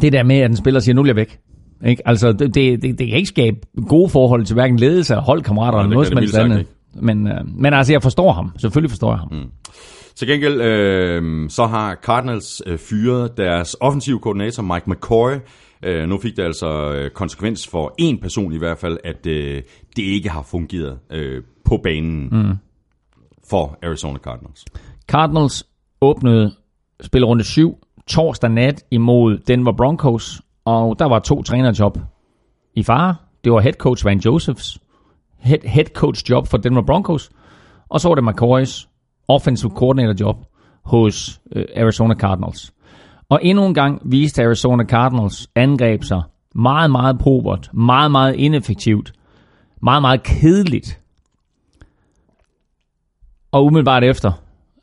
Det 0.00 0.12
der 0.12 0.22
med, 0.22 0.36
at 0.36 0.50
en 0.50 0.56
spiller 0.56 0.80
siger, 0.80 0.94
nu 0.94 1.02
er 1.02 1.06
jeg 1.06 1.16
væk. 1.16 1.38
Ikke? 1.86 2.08
Altså, 2.08 2.32
det, 2.32 2.54
det, 2.54 2.82
det, 2.82 2.98
det 2.98 3.08
kan 3.08 3.16
ikke 3.16 3.28
skabe 3.28 3.56
gode 3.88 4.08
forhold 4.08 4.44
til 4.44 4.54
hverken 4.54 4.76
ledelse, 4.76 5.14
holdkammerater 5.14 5.78
eller 5.78 5.90
noget 5.90 6.08
som 6.08 6.18
helst 6.18 6.36
andet. 6.36 6.66
Men, 6.96 7.28
øh, 7.28 7.40
men 7.56 7.74
altså, 7.74 7.92
jeg 7.92 8.02
forstår 8.02 8.32
ham. 8.32 8.52
Selvfølgelig 8.58 8.90
forstår 8.90 9.10
jeg 9.10 9.18
ham. 9.18 9.28
Mm. 9.32 9.50
Til 10.16 10.28
gengæld, 10.28 10.60
øh, 10.60 11.50
så 11.50 11.66
har 11.66 11.94
Cardinals 11.94 12.62
øh, 12.66 12.78
fyret 12.78 13.36
deres 13.36 13.76
offensive 13.80 14.18
koordinator, 14.18 14.62
Mike 14.62 14.90
McCoy. 14.90 15.32
Øh, 15.82 16.08
nu 16.08 16.18
fik 16.18 16.36
det 16.36 16.42
altså 16.42 16.92
øh, 16.92 17.10
konsekvens 17.10 17.68
for 17.68 17.94
en 17.98 18.18
person 18.18 18.52
i 18.52 18.58
hvert 18.58 18.78
fald, 18.78 18.98
at 19.04 19.26
øh, 19.26 19.62
det 19.96 20.02
ikke 20.02 20.28
har 20.28 20.42
fungeret 20.42 20.98
øh, 21.10 21.42
på 21.64 21.76
banen 21.76 22.28
mm. 22.32 22.54
for 23.50 23.78
Arizona 23.82 24.18
Cardinals. 24.18 24.64
Cardinals 25.08 25.66
åbnede 26.00 26.54
spillerunde 27.00 27.44
7 27.44 27.78
torsdag 28.06 28.50
nat 28.50 28.84
imod 28.90 29.38
Denver 29.38 29.72
Broncos, 29.72 30.42
og 30.64 30.98
der 30.98 31.04
var 31.04 31.18
to 31.18 31.42
trænerjob 31.42 31.98
i 32.74 32.82
fare. 32.82 33.16
Det 33.44 33.52
var 33.52 33.60
head 33.60 33.72
coach 33.72 34.04
Van 34.04 34.18
Josephs 34.18 34.78
head, 35.44 35.58
head 35.64 35.84
coach 35.84 36.30
job 36.30 36.46
for 36.46 36.58
Denver 36.58 36.82
Broncos, 36.82 37.30
og 37.88 38.00
så 38.00 38.08
var 38.08 38.14
det 38.14 38.24
McCoys 38.24 38.88
offensive 39.28 39.70
coordinator 39.70 40.14
job 40.20 40.36
hos 40.84 41.40
øh, 41.56 41.64
Arizona 41.76 42.14
Cardinals. 42.14 42.72
Og 43.28 43.40
endnu 43.42 43.66
en 43.66 43.74
gang 43.74 44.00
viste 44.04 44.42
Arizona 44.42 44.84
Cardinals 44.84 45.48
angreb 45.54 46.04
sig 46.04 46.22
meget, 46.54 46.90
meget 46.90 47.18
pobert, 47.18 47.70
meget, 47.74 48.10
meget 48.10 48.34
ineffektivt, 48.34 49.12
meget, 49.82 50.02
meget 50.02 50.22
kedeligt. 50.22 51.00
Og 53.52 53.64
umiddelbart 53.64 54.04
efter, 54.04 54.32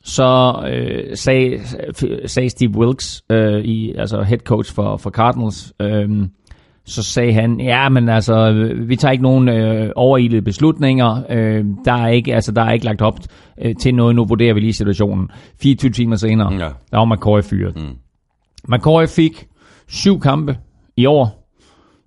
så 0.04 0.62
øh, 0.72 1.16
sagde, 1.16 1.60
øh, 2.06 2.28
sagde 2.28 2.50
Steve 2.50 2.78
Wilkes, 2.78 3.24
øh, 3.30 3.64
i, 3.64 3.94
altså 3.94 4.22
head 4.22 4.38
coach 4.38 4.74
for, 4.74 4.96
for 4.96 5.10
Cardinals, 5.10 5.72
øh, 5.80 6.08
så 6.84 7.02
sagde 7.02 7.32
han, 7.32 7.60
ja, 7.60 7.88
men 7.88 8.08
altså, 8.08 8.52
vi 8.86 8.96
tager 8.96 9.12
ikke 9.12 9.22
nogen 9.22 9.48
øh, 9.48 9.90
overildede 9.96 10.42
beslutninger. 10.42 11.22
Øh, 11.30 11.64
der, 11.84 11.92
er 11.92 12.08
ikke, 12.08 12.34
altså, 12.34 12.52
der 12.52 12.62
er 12.62 12.72
ikke 12.72 12.84
lagt 12.84 13.02
op 13.02 13.18
øh, 13.64 13.74
til 13.76 13.94
noget. 13.94 14.16
Nu 14.16 14.24
vurderer 14.24 14.54
vi 14.54 14.60
lige 14.60 14.72
situationen. 14.72 15.28
24 15.62 15.90
timer 15.90 16.16
senere, 16.16 16.52
ja. 16.52 16.68
der 16.90 16.98
var 16.98 17.04
McCoy 17.04 17.42
fyret. 17.42 17.76
Mm. 17.76 17.96
McCoy 18.68 19.06
fik 19.06 19.46
syv 19.88 20.20
kampe 20.20 20.56
i 20.96 21.06
år. 21.06 21.48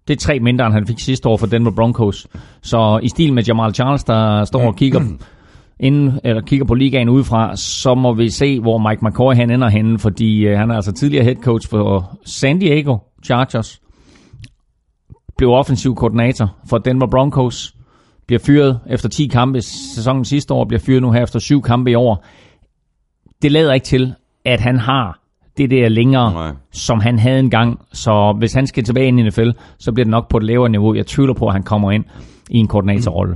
Det 0.07 0.13
er 0.13 0.19
tre 0.19 0.39
mindre, 0.39 0.65
end 0.65 0.73
han 0.73 0.87
fik 0.87 0.99
sidste 0.99 1.29
år 1.29 1.37
for 1.37 1.47
Denver 1.47 1.71
Broncos. 1.71 2.27
Så 2.61 2.99
i 3.03 3.09
stil 3.09 3.33
med 3.33 3.43
Jamal 3.43 3.73
Charles, 3.73 4.03
der 4.03 4.43
står 4.43 4.67
og 4.67 4.75
kigger, 4.75 5.01
inden, 5.79 6.19
eller 6.23 6.41
kigger 6.41 6.65
på 6.65 6.73
ligaen 6.73 7.09
udefra, 7.09 7.55
så 7.55 7.95
må 7.95 8.13
vi 8.13 8.29
se, 8.29 8.59
hvor 8.59 8.89
Mike 8.89 9.05
McCoy 9.05 9.33
han 9.33 9.51
ender 9.51 9.69
henne, 9.69 9.99
fordi 9.99 10.45
øh, 10.45 10.57
han 10.57 10.71
er 10.71 10.75
altså 10.75 10.91
tidligere 10.91 11.23
head 11.23 11.35
coach 11.35 11.69
for 11.69 12.17
San 12.25 12.59
Diego 12.59 12.97
Chargers 13.23 13.81
blev 15.37 15.49
offensiv 15.49 15.95
koordinator 15.95 16.55
for 16.69 16.77
Denver 16.77 17.07
Broncos, 17.07 17.75
bliver 18.27 18.39
fyret 18.39 18.79
efter 18.89 19.09
10 19.09 19.27
kampe 19.27 19.61
sæsonen 19.61 20.25
sidste 20.25 20.53
år, 20.53 20.65
bliver 20.65 20.79
fyret 20.79 21.01
nu 21.01 21.11
her 21.11 21.23
efter 21.23 21.39
7 21.39 21.61
kampe 21.61 21.91
i 21.91 21.95
år. 21.95 22.25
Det 23.41 23.51
lader 23.51 23.73
ikke 23.73 23.85
til, 23.85 24.13
at 24.45 24.59
han 24.59 24.79
har 24.79 25.19
det 25.57 25.71
der 25.71 25.89
længere, 25.89 26.33
Nej. 26.33 26.51
som 26.71 26.99
han 26.99 27.19
havde 27.19 27.39
engang. 27.39 27.79
Så 27.93 28.35
hvis 28.37 28.53
han 28.53 28.67
skal 28.67 28.83
tilbage 28.83 29.07
ind 29.07 29.19
i 29.19 29.23
NFL, 29.23 29.49
så 29.79 29.91
bliver 29.91 30.05
det 30.05 30.11
nok 30.11 30.29
på 30.29 30.37
et 30.37 30.43
lavere 30.43 30.69
niveau. 30.69 30.95
Jeg 30.95 31.05
tvivler 31.05 31.33
på, 31.33 31.47
at 31.47 31.53
han 31.53 31.63
kommer 31.63 31.91
ind 31.91 32.05
i 32.49 32.57
en 32.57 32.67
koordinatorrolle. 32.67 33.35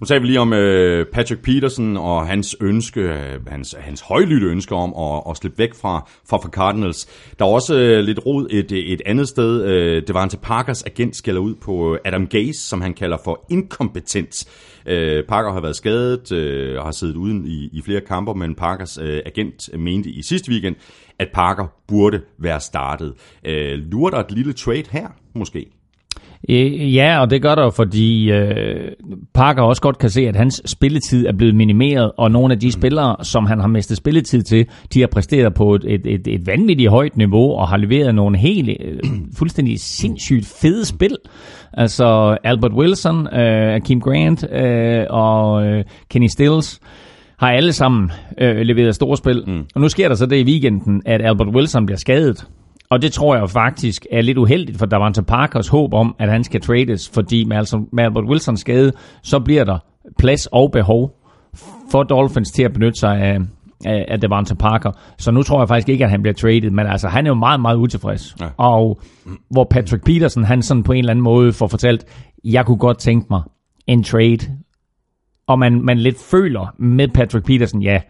Nu 0.00 0.06
taler 0.06 0.20
vi 0.20 0.26
lige 0.26 0.40
om 0.40 0.52
øh, 0.52 1.06
Patrick 1.06 1.42
Peterson 1.42 1.96
og 1.96 2.26
hans 2.26 2.56
ønske, 2.60 3.00
øh, 3.00 3.46
hans, 3.46 3.74
hans 3.78 4.00
højlytte 4.00 4.46
ønske 4.46 4.74
om 4.74 4.94
at, 4.98 5.22
at 5.30 5.36
slippe 5.36 5.58
væk 5.58 5.74
fra, 5.74 6.08
fra, 6.28 6.36
fra 6.36 6.48
Cardinals. 6.48 7.06
Der 7.38 7.44
er 7.44 7.48
også 7.48 7.74
øh, 7.74 7.98
lidt 7.98 8.26
rod 8.26 8.46
et, 8.50 8.72
et 8.72 9.02
andet 9.06 9.28
sted. 9.28 9.64
Øh, 9.64 10.02
det 10.06 10.14
var 10.14 10.22
en 10.22 10.30
til 10.30 10.38
Parkers 10.42 10.82
agent 10.82 11.16
skælder 11.16 11.40
ud 11.40 11.54
på 11.54 11.94
øh, 11.94 12.00
Adam 12.04 12.26
Gase, 12.26 12.68
som 12.68 12.80
han 12.80 12.94
kalder 12.94 13.16
for 13.24 13.46
inkompetent. 13.50 14.44
Øh, 14.86 15.24
Parker 15.28 15.52
har 15.52 15.60
været 15.60 15.76
skadet 15.76 16.32
øh, 16.32 16.78
og 16.78 16.84
har 16.84 16.92
siddet 16.92 17.16
uden 17.16 17.46
i, 17.46 17.68
i 17.72 17.82
flere 17.82 18.00
kamper, 18.00 18.34
men 18.34 18.54
Parkers 18.54 18.98
øh, 18.98 19.20
agent 19.26 19.78
mente 19.78 20.10
i 20.10 20.22
sidste 20.22 20.50
weekend, 20.50 20.76
at 21.18 21.28
Parker 21.34 21.66
burde 21.88 22.20
være 22.38 22.60
startet. 22.60 23.14
Øh, 23.44 23.78
lurer 23.78 24.10
der 24.10 24.18
et 24.18 24.32
lille 24.32 24.52
trade 24.52 24.84
her, 24.90 25.08
måske? 25.34 25.77
Øh, 26.50 26.94
Ja, 26.94 27.20
og 27.20 27.30
det 27.30 27.42
gør 27.42 27.54
der, 27.54 27.70
fordi 27.70 28.30
øh, 28.30 28.92
Parker 29.34 29.62
også 29.62 29.82
godt 29.82 29.98
kan 29.98 30.10
se, 30.10 30.28
at 30.28 30.36
hans 30.36 30.62
spilletid 30.66 31.26
er 31.26 31.32
blevet 31.32 31.54
minimeret, 31.54 32.12
og 32.18 32.30
nogle 32.30 32.54
af 32.54 32.60
de 32.60 32.72
spillere, 32.72 33.16
som 33.22 33.46
han 33.46 33.60
har 33.60 33.66
mistet 33.66 33.96
spilletid 33.96 34.42
til, 34.42 34.66
de 34.94 35.00
har 35.00 35.08
præsteret 35.12 35.54
på 35.54 35.74
et, 35.74 35.84
et, 35.86 36.06
et, 36.06 36.26
et 36.26 36.46
vanvittigt 36.46 36.90
højt 36.90 37.16
niveau, 37.16 37.52
og 37.52 37.68
har 37.68 37.76
leveret 37.76 38.14
nogle 38.14 38.38
helt 38.38 38.68
øh, 38.68 38.98
fuldstændig 39.38 39.80
sindssygt 39.80 40.56
fede 40.60 40.84
spil. 40.84 41.16
Altså 41.72 42.36
Albert 42.44 42.72
Wilson, 42.72 43.26
øh, 43.34 43.74
Akeem 43.74 44.00
Grant 44.00 44.46
øh, 44.52 45.04
og 45.10 45.66
øh, 45.66 45.84
Kenny 46.10 46.26
Stills 46.26 46.80
har 47.38 47.50
alle 47.50 47.72
sammen 47.72 48.10
øh, 48.40 48.56
leveret 48.56 48.94
store 48.94 49.16
spil. 49.16 49.44
Mm. 49.46 49.64
Og 49.74 49.80
nu 49.80 49.88
sker 49.88 50.08
der 50.08 50.14
så 50.14 50.26
det 50.26 50.36
i 50.36 50.44
weekenden, 50.44 51.02
at 51.06 51.22
Albert 51.22 51.48
Wilson 51.48 51.86
bliver 51.86 51.98
skadet. 51.98 52.46
Og 52.90 53.02
det 53.02 53.12
tror 53.12 53.36
jeg 53.36 53.50
faktisk 53.50 54.06
er 54.12 54.20
lidt 54.20 54.38
uheldigt 54.38 54.78
for 54.78 54.86
Davante 54.86 55.22
Parkers 55.22 55.68
håb 55.68 55.94
om, 55.94 56.14
at 56.18 56.30
han 56.30 56.44
skal 56.44 56.60
trades, 56.60 57.10
fordi 57.14 57.44
med, 57.44 57.56
altså, 57.56 57.84
med 57.92 58.04
Albert 58.04 58.24
Wilsons 58.24 58.60
skade, 58.60 58.92
så 59.22 59.40
bliver 59.40 59.64
der 59.64 59.78
plads 60.18 60.46
og 60.46 60.72
behov 60.72 61.14
for 61.90 62.02
Dolphins 62.02 62.50
til 62.50 62.62
at 62.62 62.72
benytte 62.72 63.00
sig 63.00 63.20
af, 63.20 63.38
af, 63.84 64.04
af 64.08 64.20
Davante 64.20 64.54
Parker. 64.54 64.92
Så 65.18 65.30
nu 65.30 65.42
tror 65.42 65.60
jeg 65.60 65.68
faktisk 65.68 65.88
ikke, 65.88 66.04
at 66.04 66.10
han 66.10 66.22
bliver 66.22 66.34
traded, 66.34 66.70
men 66.70 66.86
altså, 66.86 67.08
han 67.08 67.26
er 67.26 67.30
jo 67.30 67.34
meget, 67.34 67.60
meget 67.60 67.76
utilfreds. 67.76 68.36
Ja. 68.40 68.48
Og 68.56 69.00
hvor 69.50 69.64
Patrick 69.64 70.04
Peterson, 70.04 70.44
han 70.44 70.62
sådan 70.62 70.82
på 70.82 70.92
en 70.92 70.98
eller 70.98 71.10
anden 71.10 71.22
måde 71.22 71.52
får 71.52 71.66
fortalt, 71.66 72.04
jeg 72.44 72.66
kunne 72.66 72.78
godt 72.78 72.98
tænke 72.98 73.26
mig 73.30 73.42
en 73.86 74.02
trade, 74.02 74.38
og 75.46 75.58
man, 75.58 75.82
man 75.84 75.98
lidt 75.98 76.18
føler 76.30 76.74
med 76.78 77.08
Patrick 77.08 77.46
Peterson, 77.46 77.82
ja, 77.82 78.00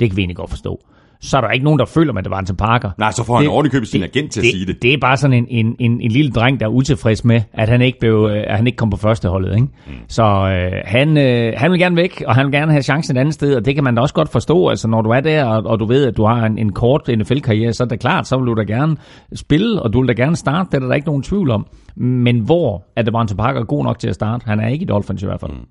det 0.00 0.10
kan 0.10 0.16
vi 0.16 0.22
egentlig 0.22 0.36
godt 0.36 0.50
forstå 0.50 0.80
så 1.20 1.36
er 1.36 1.40
der 1.40 1.50
ikke 1.50 1.64
nogen, 1.64 1.78
der 1.78 1.84
føler 1.84 2.12
med 2.12 2.22
Devante 2.22 2.54
Parker. 2.54 2.90
Nej, 2.98 3.10
så 3.10 3.24
får 3.24 3.36
han 3.36 3.46
ordentligt 3.46 3.72
købet 3.72 3.88
sin 3.88 4.02
agent 4.02 4.32
til 4.32 4.42
det, 4.42 4.48
at 4.48 4.52
sige 4.52 4.66
det. 4.66 4.82
Det 4.82 4.92
er 4.94 4.98
bare 5.00 5.16
sådan 5.16 5.36
en, 5.36 5.46
en, 5.48 5.76
en, 5.78 6.00
en 6.00 6.10
lille 6.10 6.30
dreng, 6.30 6.60
der 6.60 6.66
er 6.66 6.70
utilfreds 6.70 7.24
med, 7.24 7.40
at 7.52 7.68
han 7.68 7.82
ikke, 7.82 7.98
blev, 8.00 8.28
øh, 8.30 8.44
at 8.46 8.56
han 8.56 8.66
ikke 8.66 8.76
kom 8.76 8.90
på 8.90 8.96
førsteholdet. 8.96 9.54
Ikke? 9.54 9.68
Mm. 9.86 9.92
Så 10.08 10.22
øh, 10.22 10.72
han, 10.84 11.16
øh, 11.18 11.52
han 11.56 11.70
vil 11.70 11.78
gerne 11.80 11.96
væk, 11.96 12.22
og 12.26 12.34
han 12.34 12.46
vil 12.46 12.52
gerne 12.52 12.72
have 12.72 12.82
chancen 12.82 13.16
et 13.16 13.20
andet 13.20 13.34
sted, 13.34 13.56
og 13.56 13.64
det 13.64 13.74
kan 13.74 13.84
man 13.84 13.94
da 13.94 14.00
også 14.00 14.14
godt 14.14 14.28
forstå. 14.28 14.68
Altså, 14.68 14.88
når 14.88 15.02
du 15.02 15.10
er 15.10 15.20
der, 15.20 15.44
og, 15.44 15.62
og 15.66 15.80
du 15.80 15.86
ved, 15.86 16.06
at 16.06 16.16
du 16.16 16.24
har 16.24 16.46
en, 16.46 16.58
en 16.58 16.72
kort 16.72 17.10
NFL-karriere, 17.18 17.72
så 17.72 17.84
er 17.84 17.88
det 17.88 18.00
klart, 18.00 18.26
så 18.26 18.38
vil 18.38 18.46
du 18.46 18.54
da 18.54 18.62
gerne 18.62 18.96
spille, 19.34 19.82
og 19.82 19.92
du 19.92 20.00
vil 20.00 20.08
da 20.08 20.22
gerne 20.22 20.36
starte. 20.36 20.68
Det 20.72 20.82
er 20.82 20.86
der 20.86 20.94
ikke 20.94 21.06
nogen 21.06 21.22
tvivl 21.22 21.50
om. 21.50 21.66
Men 21.96 22.40
hvor 22.40 22.84
er 22.96 23.02
Devante 23.02 23.36
Parker 23.36 23.64
god 23.64 23.84
nok 23.84 23.98
til 23.98 24.08
at 24.08 24.14
starte? 24.14 24.44
Han 24.46 24.60
er 24.60 24.68
ikke 24.68 24.82
i 24.82 24.86
Dolphins 24.86 25.22
i 25.22 25.26
hvert 25.26 25.40
fald. 25.40 25.52
Mm. 25.52 25.66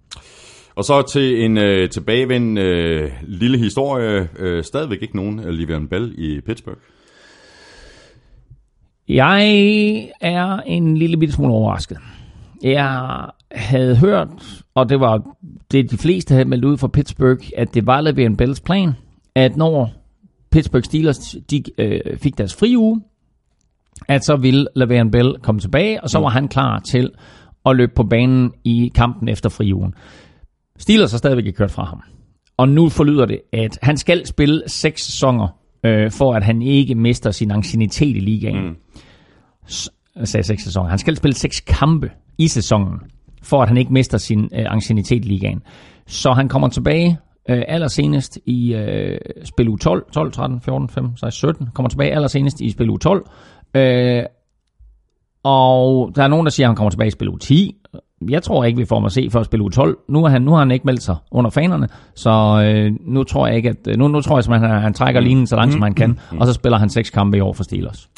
Og 0.75 0.83
så 0.83 1.01
til 1.01 1.45
en 1.45 1.57
øh, 1.57 1.89
tilbagevend 1.89 2.59
øh, 2.59 3.11
lille 3.23 3.57
historie. 3.57 4.29
Øh, 4.39 4.63
stadigvæk 4.63 5.01
ikke 5.01 5.15
nogen 5.15 5.41
Livian 5.53 5.88
Bell 5.88 6.15
i 6.17 6.41
Pittsburgh. 6.41 6.77
Jeg 9.07 9.43
er 10.21 10.57
en 10.57 10.97
lille 10.97 11.17
bitte 11.17 11.33
smule 11.33 11.53
overrasket. 11.53 11.97
Jeg 12.63 13.25
havde 13.51 13.95
hørt, 13.97 14.27
og 14.75 14.89
det 14.89 14.99
var 14.99 15.35
det, 15.71 15.91
de 15.91 15.97
fleste 15.97 16.33
havde 16.33 16.45
meldt 16.45 16.65
ud 16.65 16.77
fra 16.77 16.88
Pittsburgh, 16.88 17.49
at 17.57 17.73
det 17.73 17.88
var 17.88 18.01
Le'Veon 18.01 18.35
Bells 18.35 18.61
plan, 18.61 18.91
at 19.35 19.57
når 19.57 19.91
Pittsburgh 20.51 20.83
Steelers 20.83 21.35
de, 21.51 21.63
øh, 21.77 22.17
fik 22.17 22.38
deres 22.38 22.55
fri 22.55 22.77
uge, 22.77 23.01
at 24.07 24.25
så 24.25 24.35
ville 24.35 24.67
Le'Veon 24.77 25.09
Bell 25.09 25.35
komme 25.41 25.61
tilbage, 25.61 26.03
og 26.03 26.09
så 26.09 26.19
var 26.19 26.29
han 26.29 26.47
klar 26.47 26.79
til 26.79 27.11
at 27.65 27.75
løbe 27.75 27.91
på 27.95 28.03
banen 28.03 28.53
i 28.63 28.91
kampen 28.95 29.29
efter 29.29 29.49
friugen. 29.49 29.93
Steelers 30.79 31.11
har 31.11 31.17
stadigvæk 31.17 31.45
ikke 31.45 31.57
kørt 31.57 31.71
fra 31.71 31.83
ham. 31.83 32.01
Og 32.57 32.69
nu 32.69 32.89
forlyder 32.89 33.25
det, 33.25 33.41
at 33.53 33.77
han 33.81 33.97
skal 33.97 34.25
spille 34.25 34.63
seks 34.67 35.05
sæsoner, 35.05 35.47
øh, 35.85 36.11
for 36.11 36.33
at 36.33 36.43
han 36.43 36.61
ikke 36.61 36.95
mister 36.95 37.31
sin 37.31 37.51
ancienitet 37.51 38.15
i 38.15 38.19
ligaen. 38.19 38.65
Mm. 38.65 38.75
Jeg 40.15 40.27
sagde 40.27 40.43
seks 40.43 40.63
sæsoner. 40.63 40.89
Han 40.89 40.99
skal 40.99 41.15
spille 41.15 41.35
seks 41.35 41.59
kampe 41.59 42.11
i 42.38 42.47
sæsonen, 42.47 42.99
for 43.43 43.61
at 43.61 43.67
han 43.67 43.77
ikke 43.77 43.93
mister 43.93 44.17
sin 44.17 44.49
øh, 44.53 44.65
ancienitet 44.73 45.25
i 45.25 45.27
ligaen. 45.27 45.61
Så 46.07 46.33
han 46.33 46.49
kommer 46.49 46.67
tilbage 46.67 47.17
øh, 47.49 47.63
allersenest 47.67 48.39
i 48.45 48.73
øh, 48.73 49.17
spil 49.43 49.69
u 49.69 49.77
12, 49.77 50.05
12, 50.11 50.31
13, 50.31 50.61
14, 50.61 50.89
15, 50.89 51.17
16, 51.17 51.31
17. 51.31 51.67
Kommer 51.73 51.89
tilbage 51.89 52.11
allersenest 52.11 52.61
i 52.61 52.71
spil 52.71 52.89
u 52.89 52.97
12. 52.97 53.25
Øh, 53.75 54.23
og 55.43 56.11
der 56.15 56.23
er 56.23 56.27
nogen, 56.27 56.45
der 56.45 56.49
siger, 56.49 56.67
at 56.67 56.69
han 56.69 56.75
kommer 56.75 56.89
tilbage 56.89 57.07
i 57.07 57.11
spil 57.11 57.29
u 57.29 57.38
10 57.38 57.75
jeg 58.29 58.43
tror 58.43 58.63
ikke, 58.63 58.77
vi 58.77 58.85
får 58.85 59.05
at 59.05 59.11
se 59.11 59.27
for 59.31 59.39
at 59.39 59.45
spille 59.45 59.65
U12. 59.65 60.05
Nu 60.09 60.23
har 60.23 60.29
han, 60.29 60.41
nu 60.41 60.51
har 60.51 60.59
han 60.59 60.71
ikke 60.71 60.85
meldt 60.85 61.03
sig 61.03 61.15
under 61.31 61.49
fanerne, 61.49 61.88
så 62.15 62.61
øh, 62.65 62.91
nu 63.01 63.23
tror 63.23 63.47
jeg 63.47 63.55
ikke, 63.55 63.69
at 63.69 63.97
nu, 63.97 64.07
nu 64.07 64.21
tror 64.21 64.38
jeg, 64.38 64.53
at 64.55 64.69
han, 64.69 64.81
han 64.81 64.93
trækker 64.93 65.21
linjen 65.21 65.47
så 65.47 65.55
langt, 65.55 65.73
som 65.73 65.81
han 65.81 65.93
kan, 65.93 66.19
og 66.39 66.47
så 66.47 66.53
spiller 66.53 66.77
han 66.77 66.89
seks 66.89 67.09
kampe 67.09 67.38
i 67.38 67.39
år 67.39 67.53
for 67.53 67.63
Steelers. 67.63 68.09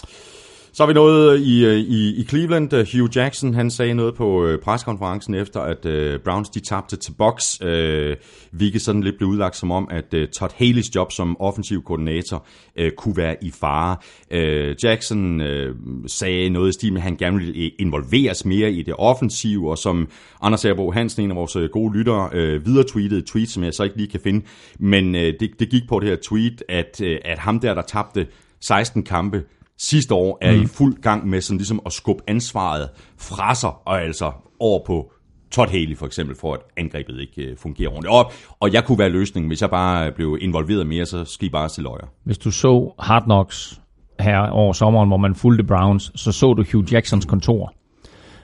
Så 0.77 0.83
er 0.83 0.87
vi 0.87 0.93
noget 0.93 1.33
øh, 1.33 1.41
i, 1.41 1.65
øh, 1.65 1.77
i, 1.77 2.21
i 2.21 2.23
Cleveland. 2.23 2.73
Øh, 2.73 2.87
Hugh 2.93 3.17
Jackson 3.17 3.53
han 3.53 3.71
sagde 3.71 3.93
noget 3.93 4.15
på 4.15 4.45
øh, 4.45 4.59
preskonferencen 4.59 5.33
efter, 5.33 5.61
at 5.61 5.85
uh, 5.85 6.21
Browns 6.21 6.49
de 6.49 6.59
tabte 6.59 6.95
til 6.95 7.11
Box. 7.17 7.61
Uh, 7.61 8.15
hvilket 8.51 8.81
sådan 8.81 9.03
lidt 9.03 9.17
blev 9.17 9.29
udlagt 9.29 9.55
som 9.55 9.71
om, 9.71 9.87
at 9.91 10.13
uh, 10.13 10.19
Todd 10.37 10.51
Haley's 10.51 10.91
job 10.95 11.11
som 11.11 11.41
offensiv 11.41 11.83
koordinator 11.83 12.45
uh, 12.81 12.89
kunne 12.97 13.17
være 13.17 13.35
i 13.43 13.51
fare. 13.51 13.97
Uh, 14.31 14.83
Jackson 14.83 15.41
uh, 15.41 15.75
sagde 16.07 16.49
noget 16.49 16.69
i 16.69 16.73
stil 16.73 16.93
med, 16.93 17.01
at 17.01 17.03
han 17.03 17.17
gerne 17.17 17.37
ville 17.37 17.69
involveres 17.69 18.45
mere 18.45 18.71
i 18.71 18.81
det 18.81 18.93
offensive, 18.97 19.69
og 19.69 19.77
som 19.77 20.09
Anders 20.41 20.65
Erbo 20.65 20.91
Hansen, 20.91 21.23
en 21.23 21.31
af 21.31 21.37
vores 21.37 21.57
gode 21.71 21.97
lyttere, 21.97 22.29
uh, 22.31 22.65
videre 22.65 22.85
tweetede 22.87 23.19
et 23.19 23.25
tweet, 23.25 23.49
som 23.49 23.63
jeg 23.63 23.73
så 23.73 23.83
ikke 23.83 23.97
lige 23.97 24.11
kan 24.11 24.19
finde. 24.19 24.45
Men 24.79 25.15
uh, 25.15 25.21
det, 25.21 25.49
det 25.59 25.69
gik 25.69 25.83
på 25.89 25.99
det 25.99 26.09
her 26.09 26.17
tweet, 26.23 26.63
at, 26.69 27.01
uh, 27.03 27.15
at 27.25 27.39
ham 27.39 27.59
der, 27.59 27.73
der 27.73 27.81
tabte 27.81 28.27
16 28.61 29.03
kampe, 29.03 29.43
sidste 29.77 30.13
år 30.13 30.37
er 30.41 30.55
mm. 30.55 30.61
i 30.61 30.65
fuld 30.65 31.01
gang 31.01 31.27
med 31.27 31.41
sådan 31.41 31.57
ligesom 31.57 31.81
at 31.85 31.93
skubbe 31.93 32.23
ansvaret 32.27 32.89
fra 33.17 33.55
sig, 33.55 33.71
og 33.85 34.01
altså 34.01 34.31
over 34.59 34.85
på 34.85 35.11
Todd 35.51 35.69
Haley 35.69 35.97
for 35.97 36.05
eksempel, 36.05 36.35
for 36.35 36.53
at 36.53 36.59
angrebet 36.77 37.19
ikke 37.19 37.51
uh, 37.51 37.57
fungerer 37.57 37.89
ordentligt. 37.89 38.13
Og, 38.13 38.31
og 38.59 38.73
jeg 38.73 38.85
kunne 38.85 38.99
være 38.99 39.09
løsningen, 39.09 39.47
hvis 39.47 39.61
jeg 39.61 39.69
bare 39.69 40.11
blev 40.11 40.37
involveret 40.41 40.87
mere, 40.87 41.05
så 41.05 41.25
skal 41.25 41.47
I 41.47 41.49
bare 41.49 41.69
se 41.69 41.81
løjer. 41.81 42.07
Hvis 42.23 42.37
du 42.37 42.51
så 42.51 42.93
Hard 42.99 43.23
Knocks 43.23 43.81
her 44.19 44.49
over 44.49 44.73
sommeren, 44.73 45.09
hvor 45.09 45.17
man 45.17 45.35
fulgte 45.35 45.63
Browns, 45.63 46.11
så 46.15 46.31
så 46.31 46.53
du 46.53 46.63
Hugh 46.71 46.93
Jacksons 46.93 47.25
kontor. 47.25 47.73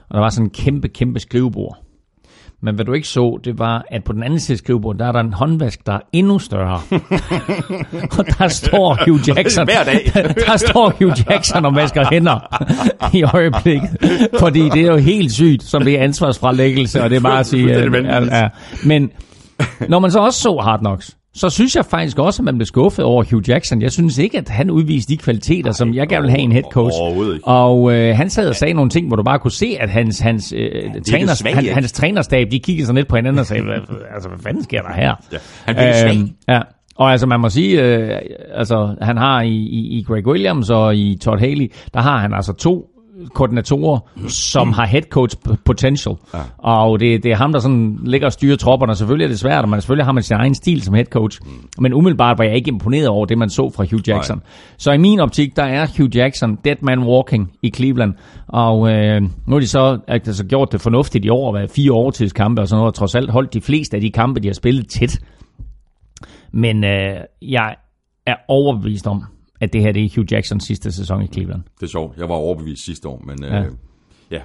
Og 0.09 0.13
der 0.13 0.19
var 0.19 0.29
sådan 0.29 0.45
en 0.45 0.49
kæmpe, 0.49 0.87
kæmpe 0.87 1.19
skrivebord. 1.19 1.82
Men 2.63 2.75
hvad 2.75 2.85
du 2.85 2.93
ikke 2.93 3.07
så, 3.07 3.39
det 3.43 3.59
var, 3.59 3.85
at 3.89 4.03
på 4.03 4.13
den 4.13 4.23
anden 4.23 4.39
side 4.39 4.57
skrivebord, 4.57 4.97
der 4.97 5.05
er 5.05 5.11
der 5.11 5.19
en 5.19 5.33
håndvask, 5.33 5.85
der 5.85 5.93
er 5.93 5.99
endnu 6.13 6.39
større. 6.39 6.73
og 8.17 8.25
der 8.37 8.47
står 8.47 8.97
Hugh 9.05 9.27
Jackson. 9.27 9.65
Hver 9.65 9.83
dag. 9.83 10.11
der, 10.47 10.57
står 10.57 10.93
Hugh 10.99 11.15
Jackson 11.29 11.65
og 11.65 11.75
vasker 11.75 12.05
hænder 12.11 12.39
i 13.13 13.23
øjeblikket. 13.23 13.89
Fordi 14.39 14.69
det 14.69 14.81
er 14.81 14.91
jo 14.91 14.97
helt 14.97 15.31
sygt, 15.31 15.63
som 15.63 15.83
det 15.83 15.99
er 15.99 16.03
ansvarsfralæggelse, 16.03 17.03
og 17.03 17.09
det 17.09 17.15
er 17.15 17.21
bare 17.21 17.39
at 17.39 17.45
sige... 17.45 17.71
Er 17.71 18.17
at, 18.17 18.29
at, 18.29 18.51
men 18.85 19.11
når 19.89 19.99
man 19.99 20.11
så 20.11 20.19
også 20.19 20.39
så 20.39 20.57
Hard 20.63 20.79
Knocks, 20.79 21.17
så 21.35 21.49
synes 21.49 21.75
jeg 21.75 21.85
faktisk 21.85 22.19
også, 22.19 22.41
at 22.41 22.45
man 22.45 22.57
blev 22.57 22.65
skuffet 22.65 23.05
over 23.05 23.23
Hugh 23.31 23.49
Jackson. 23.49 23.81
Jeg 23.81 23.91
synes 23.91 24.17
ikke, 24.17 24.37
at 24.37 24.49
han 24.49 24.69
udviste 24.69 25.13
de 25.13 25.17
kvaliteter, 25.17 25.69
Ej, 25.69 25.73
som 25.73 25.93
jeg 25.93 26.07
gerne 26.07 26.21
vil 26.21 26.29
have 26.31 26.41
i 26.41 26.43
en 26.43 26.51
head 26.51 26.63
coach. 26.71 26.97
Og 27.43 27.93
øh, 27.93 28.15
han 28.15 28.29
sad 28.29 28.49
og 28.49 28.55
sagde 28.55 28.73
nogle 28.73 28.89
ting, 28.89 29.07
hvor 29.07 29.15
du 29.15 29.23
bare 29.23 29.39
kunne 29.39 29.51
se, 29.51 29.77
at 29.79 29.89
hans, 29.89 30.19
hans, 30.19 30.53
øh, 30.57 31.01
træners, 31.09 31.37
svag, 31.37 31.55
han, 31.55 31.65
hans 31.65 31.91
trænerstab, 31.91 32.51
de 32.51 32.59
kiggede 32.59 32.85
sådan 32.85 32.97
lidt 32.97 33.07
på 33.07 33.15
hinanden 33.15 33.39
og 33.39 33.45
sagde, 33.45 33.63
hvad, 33.63 33.75
altså, 34.13 34.29
hvad 34.29 34.39
fanden 34.39 34.63
sker 34.63 34.81
der 34.81 34.93
her? 34.93 35.15
Ja, 35.31 35.37
han 35.65 35.75
blev 35.75 36.19
øhm, 36.19 36.29
Ja. 36.47 36.59
Og 36.95 37.11
altså 37.11 37.27
man 37.27 37.39
må 37.39 37.49
sige, 37.49 37.81
øh, 37.81 38.19
altså 38.53 38.95
han 39.01 39.17
har 39.17 39.41
i, 39.41 39.55
i, 39.55 39.99
i 39.99 40.03
Greg 40.03 40.27
Williams 40.27 40.69
og 40.69 40.95
i 40.95 41.17
Todd 41.21 41.39
Haley, 41.39 41.71
der 41.93 42.01
har 42.01 42.17
han 42.17 42.33
altså 42.33 42.53
to 42.53 42.85
koordinatorer, 43.33 43.99
som 44.27 44.73
har 44.73 44.85
head 44.85 45.01
coach 45.01 45.35
potential. 45.65 46.15
Ja. 46.33 46.39
Og 46.57 46.99
det, 46.99 47.23
det 47.23 47.31
er 47.31 47.35
ham, 47.35 47.51
der 47.51 47.59
sådan 47.59 47.99
ligger 48.03 48.27
og 48.27 48.33
styrer 48.33 48.57
tropperne. 48.57 48.95
Selvfølgelig 48.95 49.25
er 49.25 49.29
det 49.29 49.39
svært, 49.39 49.63
og 49.63 49.69
man 49.69 49.81
selvfølgelig 49.81 50.05
har 50.05 50.11
man 50.11 50.23
sin 50.23 50.35
egen 50.35 50.55
stil 50.55 50.81
som 50.81 50.93
head 50.93 51.05
coach. 51.05 51.39
Mm. 51.43 51.49
Men 51.79 51.93
umiddelbart 51.93 52.37
var 52.37 52.43
jeg 52.43 52.55
ikke 52.55 52.67
imponeret 52.67 53.07
over 53.07 53.25
det, 53.25 53.37
man 53.37 53.49
så 53.49 53.71
fra 53.75 53.85
Hugh 53.91 54.01
Jackson. 54.07 54.37
Nej. 54.37 54.45
Så 54.77 54.91
i 54.91 54.97
min 54.97 55.19
optik, 55.19 55.55
der 55.55 55.63
er 55.63 55.87
Hugh 55.97 56.15
Jackson 56.15 56.57
dead 56.65 56.75
man 56.81 56.99
walking 57.03 57.51
i 57.61 57.71
Cleveland. 57.75 58.13
Og 58.47 58.91
øh, 58.91 59.21
nu 59.21 59.55
har 59.55 59.59
de 59.59 59.67
så 59.67 59.99
altså, 60.07 60.45
gjort 60.45 60.71
det 60.71 60.81
fornuftigt 60.81 61.25
i 61.25 61.29
år, 61.29 61.49
at 61.49 61.59
være 61.59 61.67
fire 61.67 61.91
overtidskampe 61.91 62.61
og 62.61 62.67
sådan 62.67 62.79
noget, 62.79 62.91
og 62.91 62.95
trods 62.95 63.15
alt 63.15 63.29
holdt 63.29 63.53
de 63.53 63.61
fleste 63.61 63.97
af 63.97 64.01
de 64.01 64.11
kampe, 64.11 64.39
de 64.39 64.47
har 64.47 64.53
spillet 64.53 64.87
tæt. 64.87 65.19
Men 66.53 66.83
øh, 66.83 67.17
jeg 67.41 67.75
er 68.25 68.35
overbevist 68.47 69.07
om, 69.07 69.23
at 69.63 69.73
det 69.73 69.81
her 69.81 69.91
det 69.91 70.05
er 70.05 70.09
Hugh 70.15 70.33
Jacksons 70.33 70.63
sidste 70.63 70.91
sæson 70.91 71.23
i 71.23 71.27
Cleveland. 71.27 71.61
Det 71.79 71.83
er 71.83 71.89
sjovt. 71.89 72.17
Jeg 72.17 72.29
var 72.29 72.35
overbevist 72.35 72.85
sidste 72.85 73.07
år, 73.07 73.21
men 73.25 73.43
ja. 73.43 73.59
Øh, 73.59 73.71
ja. 74.31 74.41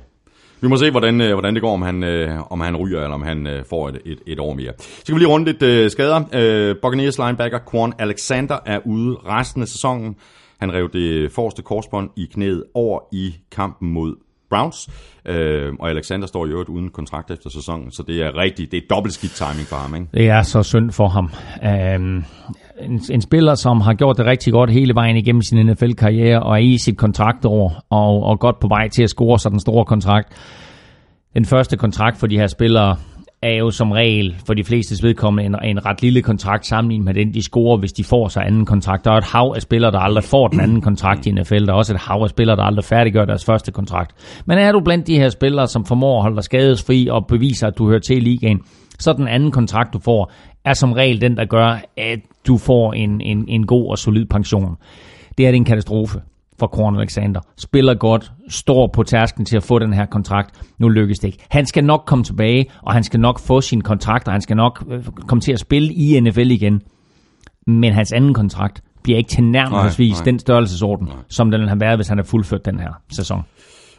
Vi 0.61 0.69
må 0.69 0.77
se, 0.77 0.91
hvordan, 0.91 1.21
øh, 1.21 1.33
hvordan 1.33 1.55
det 1.55 1.63
går, 1.63 1.73
om 1.73 1.83
han, 1.83 2.05
øh, 2.05 2.53
om 2.53 2.61
han 2.61 2.77
ryger, 2.77 3.03
eller 3.03 3.15
om 3.15 3.23
han 3.23 3.47
øh, 3.47 3.65
får 3.71 3.89
et, 3.89 3.99
et, 4.05 4.19
et 4.27 4.41
år 4.41 4.55
mere. 4.55 4.73
Så 4.79 5.07
kan 5.07 5.15
vi 5.15 5.21
lige 5.21 5.29
runde 5.29 5.47
lidt 5.47 5.63
øh, 5.63 5.91
skader. 5.91 6.23
Øh, 6.35 6.77
Buccaneers 6.83 7.19
linebacker 7.19 7.59
Quan 7.71 7.93
Alexander 7.99 8.59
er 8.67 8.79
ude 8.87 9.17
resten 9.27 9.63
af 9.63 9.69
sæsonen. 9.69 10.17
Han 10.61 10.73
rev 10.73 10.91
det 10.93 11.33
forreste 11.33 11.63
korsbånd 11.63 12.11
i 12.17 12.27
knæet 12.33 12.65
over 12.75 13.01
i 13.13 13.35
kampen 13.51 13.93
mod 13.93 14.15
Browns. 14.51 14.89
Øh, 15.27 15.73
og 15.81 15.91
Alexander 15.91 16.27
står 16.27 16.47
i 16.47 16.49
øvrigt 16.49 16.69
uden 16.69 16.89
kontrakt 16.89 17.31
efter 17.31 17.51
sæsonen, 17.51 17.91
så 17.91 18.03
det 18.07 18.23
er 18.23 18.37
rigtig, 18.37 18.71
det 18.73 18.77
er 18.77 18.87
dobbelt 18.91 19.15
skidt 19.15 19.33
timing 19.33 19.67
for 19.67 19.77
ham. 19.77 19.95
Ikke? 19.95 20.07
Det 20.15 20.29
er 20.29 20.43
så 20.43 20.63
synd 20.63 20.91
for 20.91 21.09
ham. 21.09 21.31
Um, 21.95 22.25
en, 22.81 23.01
en 23.11 23.21
spiller, 23.21 23.55
som 23.55 23.81
har 23.81 23.95
gjort 23.95 24.17
det 24.17 24.27
rigtig 24.27 24.53
godt 24.53 24.71
hele 24.71 24.95
vejen 24.95 25.17
igennem 25.17 25.43
sin 25.43 25.67
NFL-karriere, 25.67 26.43
og 26.43 26.53
er 26.53 26.57
i 26.57 26.79
sit 26.79 26.97
kontraktår, 26.97 27.83
og, 27.91 28.23
og 28.23 28.41
godt 28.41 28.61
på 28.61 28.69
vej 28.69 28.89
til 28.89 29.03
at 29.03 29.11
score 29.11 29.39
sig 29.39 29.51
den 29.51 29.61
store 29.61 29.85
kontrakt. 29.85 30.29
den 31.35 31.45
første 31.45 31.77
kontrakt 31.77 32.19
for 32.19 32.27
de 32.27 32.39
her 32.39 32.47
spillere 32.47 32.97
er 33.43 33.57
jo 33.57 33.71
som 33.71 33.93
regel 33.93 34.37
for 34.47 34.55
de 34.55 34.65
fleste 34.65 35.03
vedkommende 35.03 35.47
en, 35.47 35.71
en 35.71 35.87
ret 35.87 36.03
lille 36.03 36.23
kontrakt 36.23 36.67
sammenlignet 36.67 37.05
med 37.05 37.15
den, 37.15 37.35
de 37.35 37.43
scorer, 37.43 37.77
hvis 37.77 37.93
de 37.93 38.05
får 38.05 38.29
sig 38.29 38.47
anden 38.47 38.67
kontrakt. 38.67 39.05
Der 39.05 39.11
er 39.11 39.17
et 39.17 39.25
hav 39.25 39.53
af 39.57 39.63
spillere, 39.63 39.93
der 39.93 39.99
aldrig 39.99 40.25
får 40.25 40.49
den 40.49 40.61
anden 40.61 40.81
kontrakt 40.81 41.27
i 41.27 41.33
NFL. 41.33 41.67
Der 41.67 41.73
er 41.73 41.77
også 41.77 41.95
et 41.95 42.01
hav 42.01 42.23
af 42.23 42.29
spillere, 42.29 42.57
der 42.57 42.63
aldrig 42.63 42.85
færdiggør 42.85 43.25
deres 43.25 43.45
første 43.45 43.73
kontrakt. 43.73 44.43
Men 44.47 44.59
er 44.59 44.73
du 44.73 44.81
blandt 44.81 45.07
de 45.07 45.17
her 45.19 45.29
spillere, 45.29 45.67
som 45.67 45.85
formår 45.85 46.17
at 46.17 46.23
holde 46.23 46.37
dig 46.37 46.45
skadesfri 46.45 47.09
og 47.11 47.27
beviser, 47.27 47.67
at 47.67 47.79
du 47.79 47.89
hører 47.89 48.01
til 48.01 48.17
i 48.17 48.21
ligaen, 48.21 48.61
så 48.99 49.13
den 49.13 49.29
anden 49.29 49.51
kontrakt, 49.51 49.93
du 49.93 49.99
får, 49.99 50.33
er 50.65 50.73
som 50.75 50.93
regel 50.93 51.21
den, 51.21 51.37
der 51.37 51.45
gør, 51.45 51.81
at 51.97 52.19
du 52.47 52.57
får 52.57 52.93
en, 52.93 53.21
en, 53.21 53.45
en 53.49 53.67
god 53.67 53.91
og 53.91 53.99
solid 53.99 54.27
pension. 54.27 54.77
Det 55.39 55.47
er 55.47 55.51
det 55.51 55.57
en 55.57 55.65
katastrofe 55.65 56.21
for 56.59 56.67
Corner 56.67 56.99
Alexander. 56.99 57.41
Spiller 57.57 57.95
godt, 57.95 58.33
står 58.49 58.87
på 58.87 59.03
tærsken 59.03 59.45
til 59.45 59.57
at 59.57 59.63
få 59.63 59.79
den 59.79 59.93
her 59.93 60.07
kontrakt. 60.07 60.61
Nu 60.79 60.89
lykkes 60.89 61.19
det 61.19 61.29
ikke. 61.29 61.39
Han 61.49 61.67
skal 61.67 61.85
nok 61.85 62.03
komme 62.07 62.25
tilbage, 62.25 62.67
og 62.83 62.93
han 62.93 63.05
skal 63.05 63.21
nok 63.21 63.39
få 63.39 63.61
sin 63.61 63.81
kontrakt, 63.81 64.29
og 64.29 64.33
han 64.33 64.41
skal 64.41 64.57
nok 64.57 64.85
øh, 64.91 65.05
komme 65.05 65.41
til 65.41 65.53
at 65.53 65.61
spille 65.61 65.93
i 65.93 66.21
NFL 66.21 66.51
igen. 66.51 66.83
Men 67.67 67.93
hans 67.93 68.13
anden 68.13 68.35
kontrakt 68.35 68.83
bliver 69.03 69.19
ikke 69.19 69.31
til 69.31 69.45
nærmest 69.45 70.25
den 70.25 70.39
størrelsesorden, 70.39 71.07
nej. 71.07 71.17
som 71.29 71.51
den 71.51 71.69
har 71.69 71.77
været, 71.77 71.99
hvis 71.99 72.09
han 72.09 72.19
har 72.19 72.25
fuldført 72.25 72.65
den 72.65 72.81
her 72.81 72.93
sæson. 73.13 73.43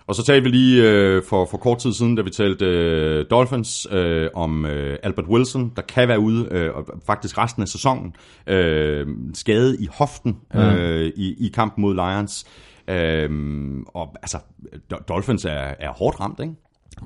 Og 0.09 0.15
så 0.15 0.23
talte 0.23 0.43
vi 0.43 0.49
lige 0.49 0.89
øh, 0.89 1.23
for, 1.23 1.45
for 1.45 1.57
kort 1.57 1.77
tid 1.77 1.93
siden, 1.93 2.15
da 2.15 2.21
vi 2.21 2.29
talte 2.29 2.65
øh, 2.65 3.25
Dolphins 3.29 3.87
øh, 3.91 4.29
om 4.33 4.65
øh, 4.65 4.97
Albert 5.03 5.25
Wilson, 5.27 5.71
der 5.75 5.81
kan 5.81 6.07
være 6.07 6.19
ude 6.19 6.47
øh, 6.51 6.71
faktisk 7.07 7.37
resten 7.37 7.61
af 7.61 7.67
sæsonen, 7.67 8.15
øh, 8.47 9.07
skadet 9.33 9.77
i 9.79 9.87
hoften 9.91 10.37
øh, 10.55 11.11
i, 11.15 11.45
i 11.45 11.51
kampen 11.53 11.81
mod 11.81 11.93
Lions. 11.93 12.45
Øh, 12.87 13.29
og 13.87 14.15
altså, 14.21 14.37
Dolphins 15.07 15.45
er, 15.45 15.73
er 15.79 15.91
hårdt 15.91 16.19
ramt, 16.19 16.39
ikke? 16.39 16.53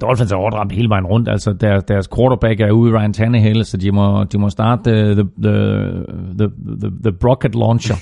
Dolphins 0.01 0.31
er 0.31 0.35
overdramt 0.35 0.71
hele 0.71 0.89
vejen 0.89 1.05
rundt. 1.05 1.29
Altså 1.29 1.53
der, 1.53 1.79
deres 1.79 2.07
quarterback 2.15 2.59
er 2.59 2.71
ude, 2.71 2.99
Ryan 2.99 3.13
Tannehill, 3.13 3.65
så 3.65 3.77
de 3.77 3.91
må, 3.91 4.23
de 4.23 4.37
må 4.37 4.49
starte 4.49 5.13
the, 5.15 5.23
the, 5.43 5.53
the, 6.39 6.49
the, 6.81 6.91
the 7.03 7.11
Brocket 7.11 7.55
Launcher. 7.55 7.95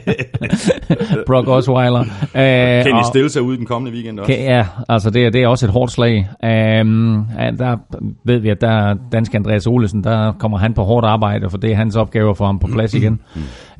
Brock 1.26 1.48
Osweiler. 1.48 2.00
Uh, 2.00 2.84
Kenny 2.84 3.02
Stills 3.10 3.36
er 3.36 3.40
ude 3.40 3.56
den 3.56 3.66
kommende 3.66 3.92
weekend 3.92 4.20
også. 4.20 4.32
Ja, 4.32 4.66
altså 4.88 5.10
det, 5.10 5.32
det 5.32 5.42
er 5.42 5.48
også 5.48 5.66
et 5.66 5.72
hårdt 5.72 5.92
slag. 5.92 6.28
Um, 6.42 7.26
der 7.58 7.76
ved 8.24 8.38
vi, 8.38 8.48
at 8.48 8.60
der 8.60 8.70
er 8.70 8.94
dansk 9.12 9.34
Andreas 9.34 9.66
Olesen, 9.66 10.04
der 10.04 10.32
kommer 10.32 10.58
han 10.58 10.74
på 10.74 10.82
hårdt 10.82 11.06
arbejde, 11.06 11.50
for 11.50 11.58
det 11.58 11.72
er 11.72 11.76
hans 11.76 11.96
opgave 11.96 12.36
for 12.36 12.46
ham 12.46 12.58
på 12.58 12.66
plads 12.66 12.94
igen. 12.94 13.20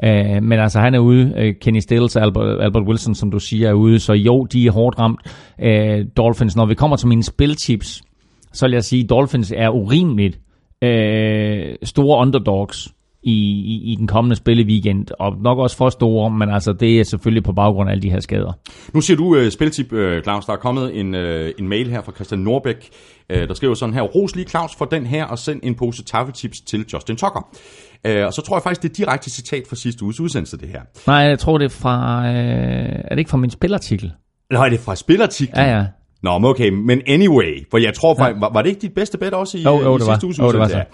uh, 0.03 0.43
men 0.49 0.53
altså 0.53 0.81
han 0.81 0.95
er 0.95 0.99
ude. 0.99 1.33
Uh, 1.37 1.55
Kenny 1.61 1.81
Stills, 1.81 2.17
Albert, 2.17 2.63
Albert 2.63 2.83
Wilson, 2.83 3.15
som 3.15 3.31
du 3.31 3.39
siger, 3.39 3.69
er 3.69 3.73
ude. 3.73 3.99
Så 3.99 4.13
jo, 4.13 4.45
de 4.45 4.67
er 4.67 4.71
hårdt 4.71 4.99
ramt. 4.99 5.21
Uh, 5.63 6.07
Dolphins, 6.17 6.57
når 6.57 6.67
vi 6.67 6.75
kommer 6.75 6.97
til 7.01 7.09
mine 7.09 7.23
spiltips, 7.23 8.03
så 8.53 8.67
vil 8.67 8.73
jeg 8.73 8.85
sige, 8.85 9.05
at 9.05 9.11
Dolphins 9.11 9.53
er 9.57 9.69
urimeligt 9.69 10.41
øh, 10.83 11.75
store 11.83 12.19
underdogs 12.19 12.89
i, 13.23 13.33
i, 13.33 13.93
i 13.93 13.95
den 13.95 14.07
kommende 14.07 14.37
spilleweekend, 14.37 15.07
og 15.19 15.37
nok 15.43 15.59
også 15.59 15.77
for 15.77 15.89
store, 15.89 16.31
men 16.31 16.51
altså 16.51 16.73
det 16.73 17.01
er 17.01 17.05
selvfølgelig 17.05 17.45
på 17.45 17.53
baggrund 17.53 17.89
af 17.89 17.93
alle 17.93 18.03
de 18.03 18.11
her 18.11 18.21
skader. 18.21 18.53
Nu 18.95 19.01
siger 19.01 19.17
du 19.17 19.37
uh, 19.37 19.49
spiltip, 19.49 19.93
uh, 19.93 20.23
Claus. 20.23 20.45
Der 20.45 20.53
er 20.53 20.57
kommet 20.57 21.01
en, 21.01 21.15
uh, 21.15 21.49
en 21.59 21.69
mail 21.69 21.91
her 21.91 22.03
fra 22.03 22.13
Christian 22.13 22.41
Norbæk, 22.41 22.89
uh, 23.35 23.39
der 23.41 23.55
skriver 23.55 23.75
sådan 23.75 23.95
her, 23.95 24.03
ros 24.03 24.37
lige 24.37 24.49
Claus 24.49 24.75
for 24.79 24.85
den 24.85 25.07
her, 25.07 25.25
og 25.25 25.39
send 25.39 25.61
en 25.63 25.75
pose 25.75 26.05
taffeltips 26.05 26.61
til 26.61 26.85
Justin 26.93 27.17
Tucker. 27.17 27.49
Uh, 28.09 28.27
og 28.27 28.33
så 28.33 28.43
tror 28.43 28.57
jeg 28.57 28.63
faktisk, 28.63 28.83
det 28.83 28.91
er 28.91 28.95
direkte 28.95 29.31
citat 29.31 29.63
fra 29.69 29.77
sidste 29.77 30.05
uges 30.05 30.21
udsendelse, 30.21 30.57
det 30.59 30.69
her. 30.69 30.81
Nej, 31.07 31.17
jeg 31.17 31.39
tror 31.39 31.59
det 31.59 31.65
er 31.65 31.69
fra, 31.69 32.21
uh, 32.21 32.35
er 32.35 33.09
det 33.11 33.19
ikke 33.19 33.31
fra 33.31 33.39
min 33.39 33.51
spilartikel? 33.51 34.13
Nej, 34.53 34.69
det 34.69 34.79
er 34.79 34.83
fra 34.83 34.97
spilartiklen. 34.97 35.65
Ja, 35.65 35.77
ja. 35.79 35.87
Nå, 36.23 36.39
men 36.39 36.51
okay, 36.51 36.69
men 36.69 37.03
anyway, 37.07 37.67
for 37.71 37.79
jeg 37.79 37.95
tror 37.95 38.15
faktisk, 38.15 38.35
ja. 38.35 38.41
var, 38.41 38.53
var 38.53 38.63
det 38.63 38.69
ikke 38.69 38.81
dit 38.81 38.95
bedste 38.95 39.19
bet 39.19 39.35
også 39.35 39.59
i, 39.59 39.63
jo, 39.63 39.81
jo, 39.81 39.97
i 39.97 40.01
sidste 40.01 40.27
uges 40.27 40.39
jo, 40.39 40.53
det 40.53 40.59
var 40.59 40.69
så. 40.69 40.85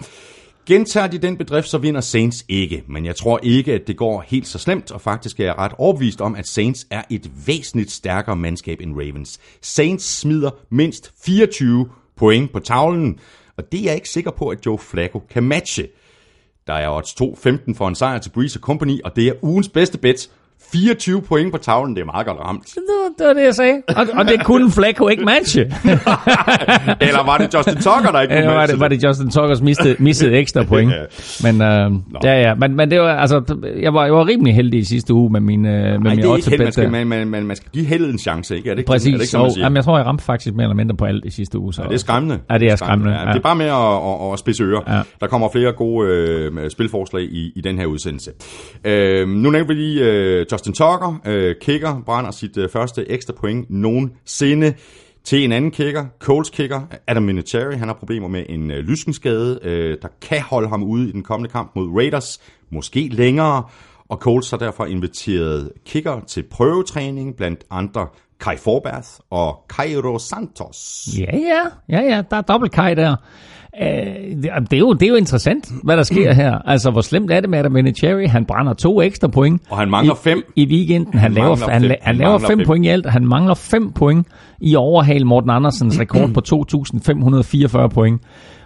Gentager 0.67 1.07
de 1.07 1.17
den 1.17 1.37
bedrift, 1.37 1.69
så 1.69 1.77
vinder 1.77 2.01
Saints 2.01 2.45
ikke. 2.47 2.83
Men 2.87 3.05
jeg 3.05 3.15
tror 3.15 3.39
ikke, 3.43 3.73
at 3.73 3.87
det 3.87 3.97
går 3.97 4.23
helt 4.27 4.47
så 4.47 4.59
slemt, 4.59 4.91
og 4.91 5.01
faktisk 5.01 5.39
er 5.39 5.43
jeg 5.43 5.57
ret 5.57 5.71
overbevist 5.77 6.21
om, 6.21 6.35
at 6.35 6.47
Saints 6.47 6.87
er 6.91 7.01
et 7.09 7.31
væsentligt 7.47 7.91
stærkere 7.91 8.35
mandskab 8.35 8.81
end 8.81 8.95
Ravens. 8.95 9.39
Saints 9.61 10.19
smider 10.19 10.49
mindst 10.69 11.13
24 11.25 11.89
point 12.17 12.51
på 12.51 12.59
tavlen, 12.59 13.19
og 13.57 13.71
det 13.71 13.79
er 13.79 13.83
jeg 13.83 13.95
ikke 13.95 14.09
sikker 14.09 14.31
på, 14.31 14.47
at 14.47 14.65
Joe 14.65 14.77
Flacco 14.77 15.19
kan 15.29 15.43
matche. 15.43 15.87
Der 16.67 16.73
er 16.73 16.89
odds 16.89 17.21
2-15 17.21 17.73
for 17.77 17.87
en 17.87 17.95
sejr 17.95 18.17
til 18.17 18.29
Breeze 18.29 18.59
Company, 18.59 18.99
og 19.03 19.15
det 19.15 19.27
er 19.27 19.33
ugens 19.41 19.69
bedste 19.69 19.97
bet, 19.97 20.29
24 20.71 21.21
point 21.21 21.51
på 21.51 21.57
tavlen, 21.57 21.95
det 21.95 22.01
er 22.01 22.05
meget 22.05 22.27
godt 22.27 22.39
ramt. 22.39 22.65
Det, 22.65 22.81
det 23.19 23.27
var 23.27 23.33
det, 23.33 23.43
jeg 23.43 23.55
sagde. 23.55 23.81
Og, 23.87 24.07
og 24.13 24.27
det 24.27 24.45
kunne 24.45 24.71
Flacco 24.71 25.07
ikke 25.07 25.25
matche. 25.25 25.61
Eller 27.07 27.25
var 27.25 27.37
det 27.37 27.53
Justin 27.53 27.75
Tucker, 27.75 28.11
der 28.11 28.21
ikke 28.21 28.33
kunne 28.35 28.45
matche 28.45 28.57
var 28.57 28.65
det, 28.65 28.79
var 28.79 28.87
det 28.87 29.03
Justin 29.03 29.29
Tuckers 29.29 29.61
mistede, 29.61 29.95
mistede 29.99 30.37
ekstra 30.37 30.63
point. 30.71 30.91
ja. 30.91 31.51
Men, 31.51 31.61
øh, 31.61 31.91
ja, 32.23 32.41
ja. 32.41 32.55
Men, 32.55 32.75
men 32.75 32.91
det 32.91 32.99
var, 32.99 33.15
altså, 33.15 33.57
jeg 33.81 33.93
var, 33.93 34.05
jeg 34.05 34.13
var 34.13 34.27
rimelig 34.27 34.55
heldig 34.55 34.79
i 34.79 34.83
sidste 34.83 35.13
uge 35.13 35.31
med 35.31 35.39
min, 35.39 35.65
øh, 35.65 35.71
med 35.71 35.81
Ej, 35.81 35.97
min 35.97 36.17
det 36.17 36.25
er 36.25 36.35
ikke 36.35 36.49
held, 36.49 36.63
man 36.63 36.71
skal, 36.71 36.91
man, 36.91 37.07
man, 37.07 37.27
man, 37.27 37.45
man 37.45 37.55
skal 37.55 37.69
give 37.73 37.85
heldet 37.85 38.09
en 38.09 38.19
chance, 38.19 38.55
ikke? 38.57 38.69
Er 38.69 38.73
det 38.73 38.79
ikke, 38.79 38.87
Præcis. 38.87 39.13
Er 39.13 39.17
det 39.17 39.33
ikke, 39.33 39.37
og, 39.37 39.57
jamen, 39.57 39.75
jeg 39.75 39.83
tror, 39.83 39.97
jeg 39.97 40.05
ramte 40.05 40.23
faktisk 40.23 40.55
mere 40.55 40.63
eller 40.63 40.75
mindre 40.75 40.95
på 40.95 41.05
alt 41.05 41.25
i 41.25 41.29
sidste 41.31 41.59
uge. 41.59 41.73
Så. 41.73 41.81
Ja, 41.81 41.87
det 41.87 41.93
er 41.93 41.99
skræmmende. 41.99 42.39
Ja, 42.51 42.57
det 42.57 42.71
er 42.71 42.75
skræmmende. 42.75 43.13
Ja, 43.13 43.25
det 43.25 43.35
er 43.35 43.39
bare 43.39 43.55
med 43.55 43.65
at, 43.65 44.27
at, 44.27 44.33
at 44.33 44.39
spidse 44.39 44.63
ører. 44.63 44.95
Ja. 44.95 45.01
Der 45.21 45.27
kommer 45.27 45.49
flere 45.49 45.71
gode 45.73 46.09
øh, 46.09 46.69
spilforslag 46.69 47.23
i, 47.23 47.51
i 47.55 47.61
den 47.61 47.77
her 47.79 47.85
udsendelse. 47.85 48.31
Øh, 48.85 49.27
nu 49.27 49.49
nævner 49.49 49.67
vi 49.67 49.73
lige 49.73 50.03
øh, 50.03 50.45
Justin 50.57 50.73
Tucker, 50.73 51.21
øh, 51.25 51.55
kicker, 51.61 52.01
brænder 52.05 52.31
sit 52.31 52.57
øh, 52.57 52.69
første 52.69 53.11
ekstra 53.11 53.33
point 53.33 53.69
nogensinde 53.69 54.73
til 55.23 55.43
en 55.43 55.51
anden 55.51 55.71
kicker, 55.71 56.05
Coles 56.19 56.49
kicker, 56.49 56.81
Adam 57.07 57.27
Vinatieri. 57.27 57.75
Han 57.75 57.87
har 57.87 57.95
problemer 57.95 58.27
med 58.27 58.45
en 58.49 58.71
øh, 58.71 58.77
lyskenskade, 58.77 59.59
øh, 59.63 59.97
der 60.01 60.07
kan 60.21 60.41
holde 60.41 60.69
ham 60.69 60.83
ude 60.83 61.09
i 61.09 61.11
den 61.11 61.23
kommende 61.23 61.51
kamp 61.51 61.71
mod 61.75 61.89
Raiders, 61.95 62.39
måske 62.69 63.07
længere. 63.07 63.63
Og 64.09 64.17
Coles 64.17 64.49
har 64.49 64.57
derfor 64.57 64.85
inviteret 64.85 65.71
kicker 65.85 66.19
til 66.27 66.43
prøvetræning, 66.43 67.35
blandt 67.35 67.63
andre 67.69 68.07
Kai 68.39 68.57
Forbath 68.57 69.07
og 69.29 69.55
Cairo 69.69 70.19
Santos. 70.19 71.07
Ja, 71.19 71.37
ja, 71.37 71.61
ja, 71.89 72.15
ja, 72.15 72.21
der 72.31 72.37
er 72.37 72.41
dobbelt 72.41 72.71
Kai 72.71 72.95
der. 72.95 73.15
Uh, 73.81 73.85
det, 74.43 74.73
er 74.73 74.77
jo, 74.77 74.93
det 74.93 75.03
er 75.03 75.07
jo 75.07 75.15
interessant, 75.15 75.71
hvad 75.83 75.97
der 75.97 76.03
sker 76.03 76.33
her. 76.33 76.57
Altså, 76.65 76.91
hvor 76.91 77.01
slemt 77.01 77.31
er 77.31 77.39
det 77.39 77.49
med 77.49 77.59
Adam 77.59 77.75
Vinatieri? 77.75 78.25
Han 78.25 78.45
brænder 78.45 78.73
to 78.73 79.01
ekstra 79.01 79.27
point. 79.27 79.61
Og 79.69 79.77
han 79.77 79.89
mangler 79.89 80.13
i, 80.13 80.17
fem. 80.23 80.43
I 80.55 80.65
weekenden. 80.65 81.13
Han, 81.13 81.21
han 81.21 81.33
laver, 81.33 81.55
fem, 81.55 81.69
han, 81.69 81.81
han, 81.81 81.95
han 82.01 82.15
laver 82.15 82.37
fem, 82.37 82.47
fem 82.47 82.65
point 82.65 82.85
i 82.85 82.87
alt. 82.87 83.09
Han 83.09 83.25
mangler 83.25 83.53
fem 83.53 83.91
point 83.91 84.27
i 84.61 84.75
overhal 84.75 85.25
Morten 85.25 85.49
Andersens 85.49 85.99
rekord 85.99 86.29
på 86.29 86.41
2.544 87.83 87.87
point. 87.87 88.21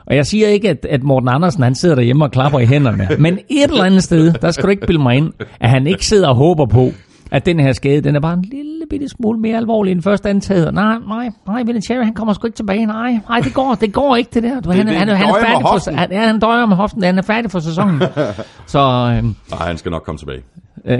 Og 0.05 0.15
jeg 0.15 0.25
siger 0.25 0.47
ikke, 0.47 0.69
at, 0.69 0.85
at 0.89 1.03
Morten 1.03 1.29
Andersen 1.29 1.63
han 1.63 1.75
sidder 1.75 1.95
derhjemme 1.95 2.25
og 2.25 2.31
klapper 2.31 2.59
i 2.59 2.65
hænderne. 2.65 3.07
Men 3.19 3.39
et 3.49 3.71
eller 3.71 3.83
andet 3.83 4.03
sted, 4.03 4.33
der 4.33 4.51
skal 4.51 4.63
du 4.63 4.69
ikke 4.69 4.87
bilde 4.87 5.01
mig 5.01 5.17
ind, 5.17 5.33
at 5.59 5.69
han 5.69 5.87
ikke 5.87 6.05
sidder 6.05 6.27
og 6.27 6.35
håber 6.35 6.65
på, 6.65 6.91
at 7.31 7.45
den 7.45 7.59
her 7.59 7.73
skade, 7.73 8.01
den 8.01 8.15
er 8.15 8.19
bare 8.19 8.33
en 8.33 8.45
lille 8.51 8.85
bitte 8.89 9.09
smule 9.09 9.39
mere 9.39 9.57
alvorlig 9.57 9.91
end 9.91 10.01
først 10.01 10.25
antaget. 10.25 10.73
Nej, 10.73 10.97
nej, 11.07 11.29
nej, 11.47 11.63
Vinatieri, 11.63 12.03
han 12.03 12.13
kommer 12.13 12.33
sgu 12.33 12.47
ikke 12.47 12.55
tilbage. 12.55 12.85
Nej, 12.85 13.19
nej, 13.29 13.39
det 13.39 13.53
går, 13.53 13.77
det 13.81 13.93
går 13.93 14.15
ikke 14.15 14.29
det 14.33 14.43
der. 14.43 14.59
Du, 14.59 14.69
det, 14.69 14.77
han, 14.77 14.87
det, 14.87 14.95
han, 14.95 15.07
han, 15.07 15.29
er 15.29 15.33
færdig 15.33 15.61
for, 15.61 15.91
han, 15.91 16.11
ja, 16.11 16.19
han 16.19 16.39
døjer 16.39 16.65
med 16.65 16.75
hoften, 16.75 17.03
han 17.03 17.17
er 17.17 17.21
færdig 17.21 17.51
for 17.51 17.59
sæsonen. 17.59 18.01
Så, 18.65 18.79
øhm, 18.79 19.35
nej, 19.51 19.67
han 19.67 19.77
skal 19.77 19.91
nok 19.91 20.03
komme 20.03 20.17
tilbage. 20.17 20.41
Øh, 20.85 20.97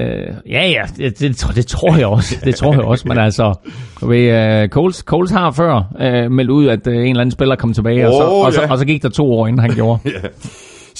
ja, 0.50 0.67
ja, 0.67 0.82
det, 0.98 1.20
det, 1.20 1.56
det, 1.56 1.67
tror 1.67 1.96
jeg 1.96 2.08
også. 2.08 2.36
Det 2.44 2.56
tror 2.56 2.74
jeg 2.74 2.82
også, 2.82 3.08
men 3.08 3.17
altså, 3.28 3.54
ved, 4.02 4.63
uh, 4.63 4.70
Coles, 4.70 4.98
Coles 4.98 5.32
har 5.32 5.52
før 5.52 5.76
uh, 5.76 6.32
meldt 6.32 6.50
ud, 6.50 6.67
at 6.67 6.88
uh, 6.88 6.94
en 6.94 7.00
eller 7.00 7.22
anden 7.22 7.32
spiller 7.32 7.56
kom 7.56 7.74
tilbage, 7.74 8.08
oh, 8.08 8.13
og, 8.13 8.17
så, 8.17 8.24
og, 8.24 8.46
ja. 8.46 8.52
så, 8.52 8.72
og 8.72 8.78
så 8.78 8.86
gik 8.86 9.04
der 9.04 9.10
to 9.10 9.34
år, 9.34 9.48
inden 9.48 9.62
han 9.62 9.76
gjorde. 9.76 10.00
ja. 10.06 10.28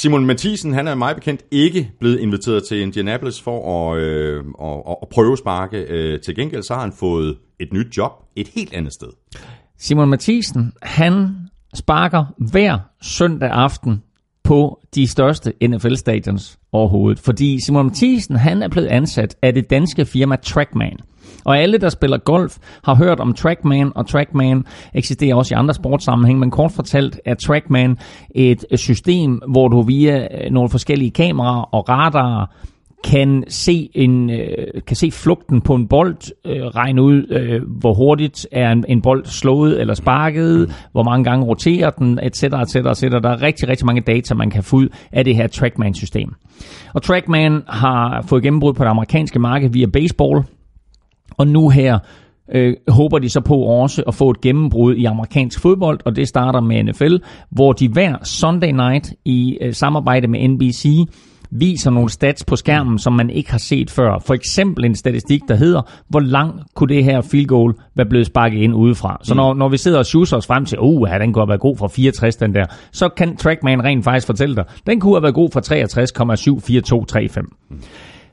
Simon 0.02 0.26
Mathisen, 0.26 0.74
han 0.74 0.88
er 0.88 0.96
meget 0.96 1.16
bekendt 1.16 1.42
ikke 1.52 1.92
blevet 2.00 2.20
inviteret 2.20 2.64
til 2.64 2.82
Indianapolis 2.82 3.42
for 3.42 3.92
at, 3.92 4.00
øh, 4.00 4.44
at, 4.62 4.96
at 5.02 5.10
prøve 5.10 5.38
sparke. 5.38 5.78
Øh, 5.78 6.22
til 6.22 6.36
gengæld 6.36 6.64
så 6.64 6.74
har 6.74 6.82
han 6.82 6.94
fået 7.00 7.38
et 7.60 7.74
nyt 7.74 7.98
job 7.98 8.12
et 8.36 8.48
helt 8.48 8.74
andet 8.74 8.94
sted. 8.94 9.08
Simon 9.78 10.10
Mathisen, 10.10 10.74
han 10.82 11.36
sparker 11.74 12.26
hver 12.52 12.80
søndag 13.02 13.50
aften 13.50 14.04
på 14.44 14.82
de 14.96 15.08
største 15.08 15.54
NFL-stadions 15.68 16.60
overhovedet. 16.72 17.20
Fordi 17.20 17.58
Simon 17.66 17.86
Mathisen, 17.86 18.36
han 18.36 18.64
er 18.64 18.68
blevet 18.68 18.88
ansat 18.88 19.36
af 19.42 19.54
det 19.54 19.70
danske 19.70 20.06
firma 20.06 20.36
Trackman. 20.36 20.98
Og 21.46 21.58
alle, 21.58 21.78
der 21.78 21.90
spiller 21.90 22.18
golf, 22.18 22.58
har 22.84 22.96
hørt 22.96 23.20
om 23.20 23.34
Trackman, 23.34 23.92
og 23.96 24.08
Trackman 24.08 24.66
eksisterer 24.94 25.36
også 25.36 25.56
i 25.56 25.58
andre 25.58 25.74
sportssammenhæng, 25.74 26.40
men 26.40 26.52
kort 26.52 26.72
fortalt 26.72 27.20
er 27.26 27.36
Trackman 27.36 27.98
et 28.36 28.66
system, 28.76 29.42
hvor 29.52 29.68
du 29.68 29.82
via 29.82 30.28
nogle 30.52 30.70
forskellige 30.70 31.12
kameraer 31.12 31.76
og 31.76 31.90
radarer 31.90 32.46
kan 33.04 33.44
se 33.48 33.90
en 33.94 34.30
kan 34.88 34.96
se 34.96 35.12
flugten 35.12 35.62
på 35.62 35.76
en 35.76 35.88
bold, 35.88 36.18
øh, 36.46 36.62
regne 36.62 37.02
ud 37.02 37.26
øh, 37.30 37.62
hvor 37.80 37.94
hurtigt 37.94 38.48
er 38.52 38.72
en, 38.72 38.86
en 38.88 39.02
bold 39.02 39.26
slået 39.26 39.82
eller 39.82 39.94
sparket, 39.94 40.68
mm. 40.68 40.74
hvor 40.92 41.04
mange 41.04 41.24
gange 41.24 41.46
roterer 41.46 41.90
den, 41.90 42.20
etc. 42.24 42.44
etc. 42.44 42.76
etc. 42.76 43.02
Der 43.02 43.30
er 43.30 43.42
rigtig 43.42 43.70
rigtig 43.70 43.86
mange 43.86 44.02
data 44.02 44.36
man 44.36 44.50
kan 44.50 44.64
få 44.64 44.76
ud 44.76 44.88
af 45.12 45.26
det 45.26 45.36
her 45.36 45.48
Trackman 45.48 45.94
system. 45.94 46.30
Og 46.94 47.02
Trackman 47.02 47.62
har 47.68 48.22
fået 48.28 48.44
gennembrud 48.44 48.74
på 48.74 48.84
det 48.84 48.90
amerikanske 48.90 49.40
marked 49.40 49.70
via 49.70 49.86
baseball, 49.86 50.44
og 51.42 51.48
nu 51.48 51.70
her 51.70 52.00
øh, 52.52 52.74
håber 52.88 53.20
de 53.20 53.30
så 53.30 53.42
på 53.42 53.56
også 53.56 54.04
at 54.08 54.16
få 54.16 54.30
et 54.30 54.42
gennembrud 54.42 54.96
i 54.96 55.06
amerikansk 55.06 55.60
fodbold, 55.60 56.00
og 56.06 56.16
det 56.16 56.28
starter 56.28 56.62
med 56.62 56.84
NFL, 56.84 57.16
hvor 57.50 57.74
de 57.74 57.90
hver 57.90 58.16
Sunday 58.24 58.72
night 58.72 59.14
i 59.26 59.58
øh, 59.62 59.74
samarbejde 59.74 60.28
med 60.28 60.48
NBC 60.48 60.86
viser 61.52 61.92
nogle 61.92 62.10
stats 62.10 62.46
på 62.46 62.56
skærmen, 62.56 63.00
som 63.00 63.14
man 63.14 63.30
ikke 63.30 63.52
har 63.52 63.58
set 63.58 63.92
før. 63.92 64.20
For 64.20 64.34
eksempel 64.34 64.86
en 64.86 64.96
statistik, 64.96 65.42
der 65.48 65.56
hedder, 65.56 65.82
hvor 66.10 66.20
lang 66.20 66.62
kunne 66.76 66.96
det 66.96 67.04
her 67.04 67.22
field 67.22 67.48
goal 67.48 67.74
være 67.96 68.08
blevet 68.10 68.28
sparket 68.28 68.58
ind 68.58 68.76
udefra. 68.76 69.20
Så 69.24 69.36
når, 69.36 69.54
når 69.54 69.70
vi 69.70 69.78
sidder 69.78 70.00
og 70.00 70.06
schusser 70.06 70.38
os 70.38 70.48
frem 70.48 70.66
til, 70.66 70.80
uh, 70.80 71.10
ja, 71.10 71.20
den 71.20 71.34
kunne 71.34 71.42
have 71.42 71.50
været 71.50 71.62
god 71.62 71.78
fra 71.78 71.88
64, 71.88 72.36
den 72.36 72.56
der, 72.56 72.66
så 72.92 73.10
kan 73.10 73.38
Trackman 73.38 73.84
rent 73.84 74.04
faktisk 74.04 74.28
fortælle 74.28 74.56
dig, 74.56 74.66
den 74.86 75.00
kunne 75.00 75.14
have 75.14 75.24
været 75.24 75.36
god 75.36 75.50
fra 75.54 75.62
63,74235. 75.62 77.48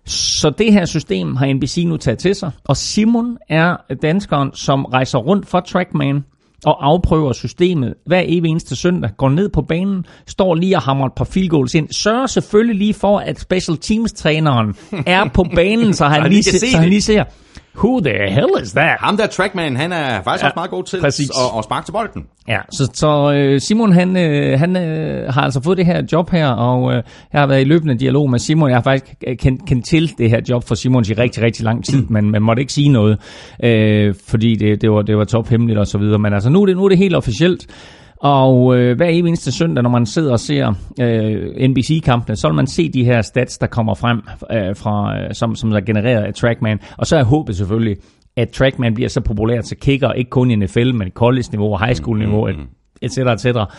Så 0.09 0.51
det 0.59 0.73
her 0.73 0.85
system 0.85 1.37
har 1.37 1.55
NBC 1.55 1.85
nu 1.87 1.97
taget 1.97 2.19
til 2.19 2.35
sig, 2.35 2.51
og 2.65 2.77
Simon 2.77 3.37
er 3.49 3.77
danskeren, 4.03 4.51
som 4.55 4.85
rejser 4.85 5.19
rundt 5.19 5.49
for 5.49 5.61
Trackman 5.61 6.25
og 6.65 6.87
afprøver 6.87 7.33
systemet. 7.33 7.95
Hver 8.07 8.23
evig 8.25 8.51
eneste 8.51 8.77
søndag, 8.77 9.11
går 9.17 9.29
ned 9.29 9.49
på 9.49 9.63
banen, 9.63 10.05
står 10.27 10.55
lige 10.55 10.77
og 10.77 10.83
hamrer 10.83 11.07
et 11.07 11.13
par 11.17 11.25
field 11.25 11.49
goals 11.49 11.75
ind, 11.75 11.89
sørger 11.93 12.27
selvfølgelig 12.27 12.77
lige 12.77 12.95
for, 12.95 13.19
at 13.19 13.41
special 13.41 13.77
teams 13.77 14.13
træneren 14.13 14.75
er 15.07 15.29
på 15.35 15.47
banen, 15.55 15.95
så 15.95 16.05
han, 16.05 16.31
lige, 16.31 16.43
se, 16.43 16.59
så 16.59 16.79
han 16.79 16.89
lige 16.89 17.03
ser, 17.03 17.25
who 17.85 18.01
the 18.01 18.31
hell 18.31 18.63
is 18.63 18.73
that? 18.73 18.97
Ham 19.01 19.17
der 19.17 19.27
trackman, 19.27 19.77
han 19.77 19.93
er 19.93 20.23
faktisk 20.23 20.43
ja, 20.43 20.49
også 20.49 20.57
meget 20.57 20.71
god 20.71 20.85
til 20.85 21.01
præcis. 21.01 21.31
at, 21.31 21.59
at 21.59 21.65
sparke 21.65 21.87
til 21.87 21.93
bolden. 21.93 22.27
Ja, 22.49 22.59
så, 22.71 22.91
så 22.95 23.33
øh, 23.33 23.61
Simon 23.61 23.93
han, 23.93 24.17
øh, 24.17 24.59
han 24.59 24.77
øh, 24.77 25.33
har 25.33 25.43
altså 25.43 25.63
fået 25.63 25.79
det 25.79 25.87
her 25.87 26.03
job 26.13 26.31
her, 26.31 26.49
og 26.49 26.93
øh, 26.93 27.03
jeg 27.33 27.41
har 27.41 27.47
været 27.47 27.61
i 27.61 27.65
løbende 27.65 27.99
dialog 27.99 28.31
med 28.31 28.39
Simon. 28.39 28.69
Jeg 28.69 28.77
har 28.77 28.83
faktisk 28.83 29.15
kendt, 29.39 29.67
kendt 29.67 29.87
til 29.87 30.19
det 30.19 30.31
her 30.31 30.41
job 30.49 30.65
for 30.69 30.75
Simon 30.75 31.05
i 31.09 31.13
rigtig, 31.13 31.43
rigtig 31.43 31.65
lang 31.65 31.85
tid, 31.85 32.07
men 32.09 32.31
man 32.31 32.43
måtte 32.43 32.61
ikke 32.61 32.73
sige 32.73 32.89
noget, 32.89 33.19
øh, 33.65 34.15
fordi 34.29 34.55
det, 34.55 34.83
det, 34.83 34.91
var, 34.91 35.03
det 35.03 35.17
var 35.17 35.25
tophemmeligt 35.25 35.79
og 35.79 35.87
så 35.87 35.99
videre. 35.99 36.19
Men 36.19 36.33
altså 36.33 36.51
nu 36.51 36.63
er 36.63 36.67
det, 36.67 36.77
nu 36.77 36.85
er 36.85 36.89
det 36.89 36.99
helt 36.99 37.17
officielt. 37.17 37.67
Og 38.21 38.77
øh, 38.77 38.97
hver 38.97 39.07
eneste 39.07 39.53
søndag, 39.53 39.83
når 39.83 39.91
man 39.91 40.07
sidder 40.07 40.33
og 40.33 40.41
ser 40.41 40.75
øh, 41.01 41.69
NBC-kampene, 41.69 42.37
så 42.37 42.49
vil 42.49 42.55
man 42.55 42.67
se 42.67 42.89
de 42.93 43.05
her 43.05 43.23
stats, 43.23 43.59
der 43.59 43.67
kommer 43.67 43.95
frem, 43.95 44.23
øh, 44.53 44.77
fra, 44.77 45.19
øh, 45.19 45.35
som, 45.35 45.55
som 45.55 45.73
er 45.73 45.81
genereret 45.81 46.25
af 46.25 46.35
Trackman. 46.35 46.81
Og 46.97 47.07
så 47.07 47.17
er 47.17 47.25
håbet 47.25 47.57
selvfølgelig, 47.57 47.97
at 48.37 48.49
Trackman 48.49 48.95
bliver 48.95 49.09
så 49.09 49.21
populært, 49.21 49.67
så 49.67 49.77
kicker 49.77 50.13
ikke 50.13 50.31
kun 50.31 50.51
i 50.51 50.57
NFL, 50.57 50.95
men 50.95 51.11
college-niveau 51.11 51.73
og 51.73 51.85
high 51.85 51.95
school-niveau, 51.95 52.47
mm, 52.47 52.53
mm, 52.53 52.61
mm. 52.61 52.69
et 53.03 53.13
cetera, 53.13 53.33
et 53.33 53.41
cetera, 53.41 53.73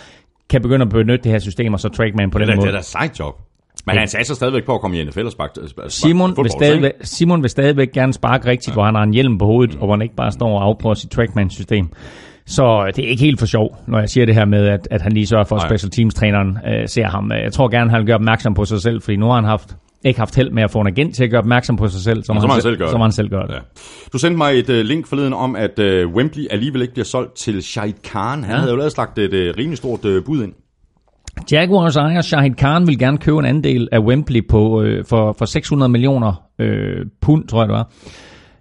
kan 0.50 0.62
begynde 0.62 0.84
at 0.84 0.90
benytte 0.90 1.24
det 1.24 1.32
her 1.32 1.40
system, 1.40 1.74
og 1.74 1.80
så 1.80 1.90
Trackman 1.90 2.32
på 2.32 2.40
det 2.40 2.48
den 2.48 2.54
er, 2.54 2.58
måde. 2.58 2.68
Det 2.68 2.74
er 2.74 2.78
da 2.78 2.84
sejt 2.84 3.20
job. 3.20 3.36
Men 3.86 3.98
han 3.98 4.08
satser 4.08 4.36
stadigvæk 4.36 4.66
på 4.66 4.76
at 4.76 4.82
komme 4.82 5.00
i 5.00 5.04
NFL 5.04 5.26
og 5.26 5.32
sparke, 5.32 5.54
sparke 5.68 5.90
Simon, 5.90 6.30
fodbold, 6.30 6.46
vil 6.46 6.52
stadigvæk, 6.52 6.92
Simon 7.02 7.42
vil 7.42 7.50
stadigvæk 7.50 7.92
gerne 7.92 8.14
sparke 8.14 8.48
rigtigt, 8.48 8.68
ja. 8.68 8.74
hvor 8.74 8.84
han 8.84 8.96
har 8.96 9.04
en 9.04 9.14
hjelm 9.14 9.38
på 9.38 9.46
hovedet, 9.46 9.76
mm. 9.76 9.82
og 9.82 9.86
hvor 9.86 9.96
han 9.96 10.02
ikke 10.02 10.16
bare 10.16 10.32
står 10.32 10.60
og 10.60 10.66
afprøver 10.66 10.94
sit 10.94 11.12
Trackman-system. 11.12 11.90
Så 12.50 12.92
det 12.96 13.06
er 13.06 13.10
ikke 13.10 13.24
helt 13.24 13.40
for 13.40 13.46
sjov, 13.46 13.78
når 13.88 14.00
jeg 14.00 14.10
siger 14.10 14.26
det 14.26 14.36
her 14.36 14.46
med, 14.46 14.68
at, 14.68 14.88
at 14.92 15.02
han 15.02 15.12
lige 15.12 15.28
sørger 15.28 15.44
for, 15.44 15.56
at 15.56 15.62
special 15.62 15.92
teams-træneren 15.92 16.58
øh, 16.68 16.88
ser 16.88 17.06
ham. 17.06 17.32
Jeg 17.32 17.54
tror 17.54 17.70
gerne, 17.70 17.90
han 17.90 18.06
gøre 18.06 18.16
opmærksom 18.16 18.54
på 18.54 18.66
sig 18.66 18.82
selv, 18.82 19.02
fordi 19.02 19.18
nu 19.18 19.26
har 19.26 19.36
han 19.36 19.44
haft 19.44 19.76
ikke 20.04 20.20
haft 20.20 20.36
held 20.36 20.52
med 20.52 20.64
at 20.64 20.72
få 20.72 20.82
en 20.82 20.88
agent 20.88 21.16
til 21.16 21.24
at 21.24 21.30
gøre 21.30 21.40
opmærksom 21.40 21.76
på 21.76 21.88
sig 21.88 22.02
selv, 22.02 22.24
som, 22.24 22.36
så 22.36 22.42
han, 22.42 22.50
han, 22.50 22.62
selv 22.62 22.78
gør 22.78 22.88
som 22.88 23.02
han 23.02 23.12
selv 23.12 23.30
gør 23.30 23.42
det. 23.42 23.54
Ja. 23.54 23.60
Du 24.14 24.18
sendte 24.18 24.38
mig 24.38 24.60
et 24.60 24.70
uh, 24.70 24.76
link 24.76 25.08
forleden 25.08 25.34
om, 25.34 25.56
at 25.56 25.80
uh, 25.80 26.14
Wembley 26.14 26.48
alligevel 26.52 26.82
ikke 26.82 26.94
bliver 26.94 27.06
solgt 27.06 27.36
til 27.36 27.64
Shahid 27.64 27.94
Khan. 28.04 28.44
Han 28.44 28.54
ja. 28.54 28.58
havde 28.58 28.72
jo 28.72 28.78
lavet 28.78 28.92
slagt 28.92 29.18
et 29.18 29.34
uh, 29.34 29.58
rimelig 29.58 29.78
stort 29.78 30.06
uh, 30.06 30.24
bud 30.24 30.44
ind. 30.44 30.54
Jaguars 31.52 31.96
ejer 31.96 32.22
Shahid 32.22 32.54
Khan 32.54 32.88
vil 32.88 33.00
gerne 33.00 33.18
købe 33.18 33.40
en 33.40 33.46
andel 33.46 33.90
af 33.92 34.00
Wembley 34.00 34.48
på, 34.48 34.82
øh, 34.82 35.06
for, 35.06 35.36
for 35.38 35.46
600 35.46 35.90
millioner 35.90 36.44
øh, 36.60 37.06
pund, 37.22 37.48
tror 37.48 37.62
jeg 37.62 37.68
det 37.68 37.74
var. 37.74 37.92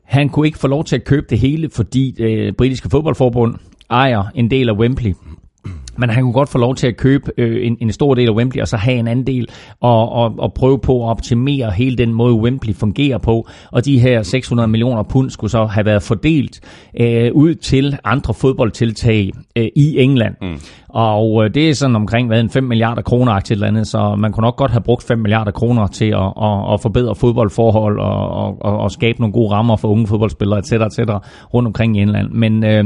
Han 0.04 0.28
kunne 0.28 0.46
ikke 0.46 0.58
få 0.58 0.66
lov 0.66 0.84
til 0.84 0.96
at 0.96 1.04
købe 1.04 1.26
det 1.30 1.38
hele, 1.38 1.70
fordi 1.70 2.14
det 2.18 2.24
øh, 2.24 2.52
britiske 2.52 2.88
fodboldforbund 2.90 3.54
ejer 3.90 4.24
en 4.34 4.50
del 4.50 4.68
af 4.68 4.72
Wembley. 4.72 5.14
Men 5.98 6.10
han 6.10 6.22
kunne 6.22 6.32
godt 6.32 6.48
få 6.48 6.58
lov 6.58 6.74
til 6.74 6.86
at 6.86 6.96
købe 6.96 7.32
øh, 7.38 7.66
en, 7.66 7.76
en 7.80 7.92
stor 7.92 8.14
del 8.14 8.28
af 8.28 8.32
Wembley, 8.34 8.62
og 8.62 8.68
så 8.68 8.76
have 8.76 8.98
en 8.98 9.08
anden 9.08 9.26
del, 9.26 9.48
og, 9.80 10.12
og, 10.12 10.34
og 10.38 10.54
prøve 10.54 10.78
på 10.78 11.04
at 11.04 11.10
optimere 11.10 11.70
hele 11.70 11.96
den 11.96 12.12
måde, 12.12 12.34
Wembley 12.34 12.74
fungerer 12.74 13.18
på. 13.18 13.48
Og 13.72 13.84
de 13.84 13.98
her 13.98 14.22
600 14.22 14.68
millioner 14.68 15.02
pund 15.02 15.30
skulle 15.30 15.50
så 15.50 15.64
have 15.64 15.86
været 15.86 16.02
fordelt 16.02 16.60
øh, 17.00 17.32
ud 17.32 17.54
til 17.54 17.98
andre 18.04 18.34
fodboldtiltag 18.34 19.32
øh, 19.56 19.68
i 19.76 19.98
England. 19.98 20.34
Mm. 20.42 20.60
Og 20.88 21.44
øh, 21.44 21.54
det 21.54 21.68
er 21.68 21.74
sådan 21.74 21.96
omkring 21.96 22.28
hvad, 22.28 22.40
en 22.40 22.50
5 22.50 22.64
milliarder 22.64 23.02
kroner 23.02 23.40
til 23.40 23.54
et 23.54 23.56
eller 23.56 23.66
andet, 23.66 23.86
så 23.86 24.14
man 24.18 24.32
kunne 24.32 24.44
nok 24.44 24.56
godt 24.56 24.70
have 24.70 24.82
brugt 24.82 25.04
5 25.04 25.18
milliarder 25.18 25.50
kroner 25.50 25.86
til 25.86 26.04
at, 26.04 26.32
at, 26.42 26.72
at 26.72 26.80
forbedre 26.80 27.14
fodboldforhold 27.14 28.00
og, 28.00 28.30
og, 28.30 28.56
og, 28.60 28.78
og 28.78 28.90
skabe 28.90 29.20
nogle 29.20 29.32
gode 29.32 29.50
rammer 29.50 29.76
for 29.76 29.88
unge 29.88 30.06
fodboldspillere, 30.06 30.58
etc. 30.58 30.72
etc. 30.72 30.98
rundt 31.54 31.66
omkring 31.66 31.96
i 31.96 32.00
England. 32.00 32.30
Men 32.30 32.64
øh, 32.64 32.84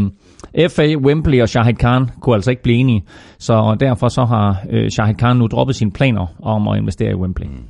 FA, 0.68 0.97
Wembley 0.97 1.40
og 1.40 1.49
Shahid 1.49 1.74
Khan 1.74 2.11
kunne 2.20 2.34
altså 2.34 2.51
ikke 2.51 2.62
blive 2.62 2.76
enige, 2.76 3.05
så 3.38 3.76
derfor 3.80 4.09
så 4.09 4.24
har 4.24 4.64
øh, 4.70 4.90
Shahid 4.90 5.14
Khan 5.14 5.36
nu 5.36 5.47
droppet 5.47 5.76
sine 5.76 5.90
planer 5.90 6.26
om 6.43 6.68
at 6.68 6.78
investere 6.78 7.11
i 7.11 7.14
Wembley. 7.14 7.47
Mm. 7.47 7.64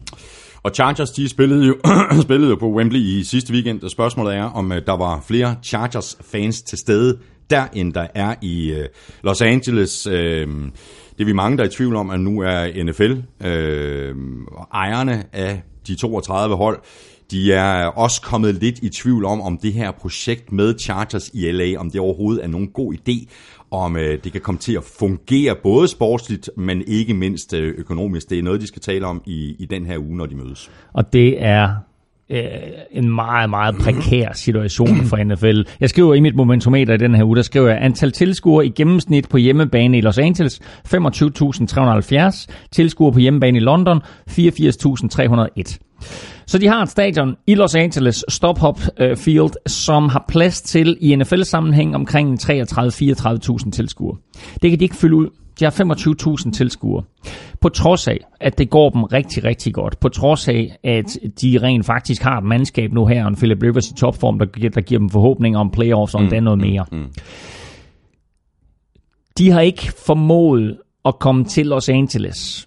Og 0.62 0.70
Chargers, 0.74 1.10
de 1.10 1.28
spillede 1.28 1.66
jo, 1.66 1.76
spillede 2.22 2.50
jo 2.50 2.56
på 2.56 2.72
Wembley 2.72 3.00
i 3.00 3.24
sidste 3.24 3.52
weekend, 3.52 3.82
og 3.82 3.90
spørgsmålet 3.90 4.34
er, 4.36 4.44
om 4.44 4.72
øh, 4.72 4.82
der 4.86 4.96
var 4.96 5.24
flere 5.28 5.56
Chargers-fans 5.62 6.62
til 6.62 6.78
stede 6.78 7.18
der, 7.50 7.64
end 7.72 7.92
der 7.92 8.06
er 8.14 8.34
i 8.42 8.72
øh, 8.72 8.86
Los 9.22 9.42
Angeles. 9.42 10.06
Øh, 10.06 10.48
det 11.18 11.20
er 11.20 11.24
vi 11.24 11.32
mange, 11.32 11.56
der 11.56 11.64
er 11.64 11.68
i 11.68 11.70
tvivl 11.70 11.96
om, 11.96 12.10
at 12.10 12.20
nu 12.20 12.40
er 12.40 12.84
NFL 12.84 13.12
øh, 13.46 14.14
ejerne 14.74 15.24
af 15.32 15.62
de 15.86 15.94
32 15.94 16.56
hold, 16.56 16.80
de 17.30 17.52
er 17.52 17.86
også 17.86 18.22
kommet 18.22 18.54
lidt 18.54 18.78
i 18.78 18.88
tvivl 18.88 19.24
om, 19.24 19.40
om 19.40 19.58
det 19.58 19.72
her 19.72 19.90
projekt 19.90 20.52
med 20.52 20.74
Chargers 20.78 21.30
i 21.34 21.50
LA, 21.50 21.76
om 21.76 21.90
det 21.90 22.00
overhovedet 22.00 22.44
er 22.44 22.48
nogen 22.48 22.68
god 22.68 22.94
idé, 22.94 23.26
om 23.70 23.96
øh, 23.96 24.24
det 24.24 24.32
kan 24.32 24.40
komme 24.40 24.58
til 24.58 24.76
at 24.76 24.84
fungere 24.98 25.56
både 25.62 25.88
sportsligt, 25.88 26.50
men 26.56 26.82
ikke 26.86 27.14
mindst 27.14 27.54
øh, 27.54 27.74
økonomisk. 27.78 28.30
Det 28.30 28.38
er 28.38 28.42
noget, 28.42 28.60
de 28.60 28.66
skal 28.66 28.82
tale 28.82 29.06
om 29.06 29.22
i, 29.26 29.56
i 29.58 29.66
den 29.66 29.86
her 29.86 29.98
uge, 29.98 30.16
når 30.16 30.26
de 30.26 30.34
mødes. 30.34 30.70
Og 30.92 31.12
det 31.12 31.42
er 31.42 31.74
øh, 32.32 32.44
en 32.90 33.14
meget, 33.14 33.50
meget 33.50 33.76
prekær 33.76 34.32
situation 34.34 35.04
for 35.04 35.16
NFL. 35.24 35.60
Jeg 35.80 35.90
skriver 35.90 36.14
i 36.14 36.20
mit 36.20 36.34
momentometer 36.34 36.94
i 36.94 36.96
den 36.96 37.14
her 37.14 37.24
uge, 37.24 37.36
der 37.36 37.42
skriver 37.42 37.68
jeg, 37.68 37.78
antal 37.82 38.12
tilskuere 38.12 38.66
i 38.66 38.70
gennemsnit 38.70 39.28
på 39.28 39.36
hjemmebane 39.36 39.98
i 39.98 40.00
Los 40.00 40.18
Angeles, 40.18 40.60
25.370. 40.94 42.46
Tilskuere 42.70 43.12
på 43.12 43.18
hjemmebane 43.18 43.56
i 43.56 43.60
London, 43.60 44.00
84.301. 44.30 45.78
Så 46.46 46.58
de 46.58 46.66
har 46.66 46.82
et 46.82 46.88
stadion 46.88 47.36
i 47.46 47.54
Los 47.54 47.74
Angeles, 47.74 48.24
Stop-Hop 48.28 48.80
øh, 49.00 49.16
Field, 49.16 49.68
som 49.68 50.08
har 50.08 50.24
plads 50.28 50.62
til 50.62 50.96
i 51.00 51.16
NFL-sammenhæng 51.16 51.94
omkring 51.94 52.38
33-34.000 52.42 53.70
tilskuere. 53.70 54.16
Det 54.62 54.70
kan 54.70 54.78
de 54.78 54.84
ikke 54.84 54.96
fylde 54.96 55.16
ud. 55.16 55.28
De 55.62 55.66
har 55.66 56.44
25.000 56.46 56.52
tilskuere. 56.52 57.02
På 57.60 57.68
trods 57.68 58.08
af, 58.08 58.18
at 58.40 58.58
det 58.58 58.70
går 58.70 58.90
dem 58.90 59.02
rigtig, 59.02 59.44
rigtig 59.44 59.74
godt. 59.74 60.00
På 60.00 60.08
trods 60.08 60.48
af, 60.48 60.76
at 60.84 61.18
de 61.42 61.58
rent 61.62 61.86
faktisk 61.86 62.22
har 62.22 62.38
et 62.38 62.44
mandskab 62.44 62.92
nu 62.92 63.06
her, 63.06 63.24
og 63.24 63.28
en 63.28 63.36
Philip 63.36 63.62
Rivers 63.62 63.88
i 63.88 63.94
topform, 63.94 64.38
der, 64.38 64.46
der 64.46 64.80
giver 64.80 64.98
dem 64.98 65.08
forhåbninger 65.08 65.60
om 65.60 65.70
playoffs, 65.70 66.14
og 66.14 66.22
mm, 66.22 66.28
den 66.28 66.42
noget 66.42 66.58
mm, 66.58 66.64
mere. 66.66 66.84
Mm. 66.92 67.12
De 69.38 69.50
har 69.50 69.60
ikke 69.60 69.92
formået 70.06 70.78
at 71.04 71.18
komme 71.18 71.44
til 71.44 71.66
Los 71.66 71.88
Angeles 71.88 72.66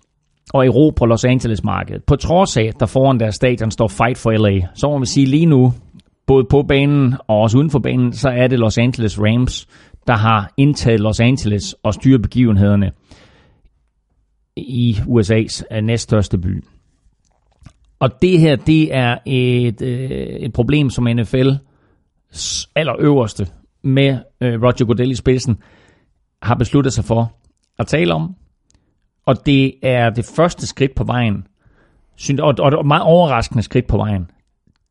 og 0.54 0.66
erobre 0.66 1.08
Los 1.08 1.26
Angeles-markedet. 1.26 2.04
På 2.04 2.16
trods 2.16 2.58
af, 2.58 2.64
at 2.64 2.80
der 2.80 2.86
foran 2.86 3.20
deres 3.20 3.36
stadion 3.36 3.72
står 3.72 3.88
Fight 3.88 4.18
for 4.18 4.32
LA, 4.32 4.68
så 4.76 4.88
må 4.88 4.98
man 4.98 5.06
sige 5.06 5.26
lige 5.26 5.46
nu, 5.46 5.74
både 6.28 6.46
på 6.50 6.64
banen 6.68 7.16
og 7.28 7.38
også 7.38 7.58
uden 7.58 7.70
for 7.70 7.80
banen, 7.80 8.14
så 8.14 8.30
er 8.30 8.48
det 8.48 8.60
Los 8.60 8.78
Angeles 8.78 9.20
Rams, 9.20 9.68
der 10.08 10.14
har 10.14 10.53
indtaget 10.58 10.99
Los 10.99 11.20
Angeles 11.20 11.76
og 11.84 11.93
styrer 11.93 12.20
begivenhederne 12.20 12.91
i 14.56 14.97
USA's 15.08 15.64
øh, 15.72 15.84
næststørste 15.84 16.38
by. 16.38 16.64
Og 17.99 18.22
det 18.22 18.39
her, 18.39 18.56
det 18.56 18.95
er 18.95 19.18
et, 19.26 19.82
øh, 19.82 20.10
et 20.10 20.53
problem, 20.53 20.89
som 20.89 21.03
NFL 21.03 21.49
allerøverste 22.76 23.47
med 23.82 24.18
øh, 24.41 24.62
Roger 24.62 24.86
Goodell 24.86 25.12
i 25.12 25.16
spidsen 25.16 25.58
har 26.41 26.56
besluttet 26.56 26.93
sig 26.93 27.06
for 27.06 27.36
at 27.80 27.88
tale 27.88 28.14
om, 28.14 28.36
og 29.26 29.45
det 29.45 29.74
er 29.82 30.10
det 30.10 30.26
første 30.36 30.68
skridt 30.68 30.95
på 30.95 31.03
vejen, 31.03 31.47
og 32.39 32.49
et 32.49 32.86
meget 32.86 33.03
overraskende 33.03 33.64
skridt 33.64 33.88
på 33.88 33.97
vejen, 33.97 34.32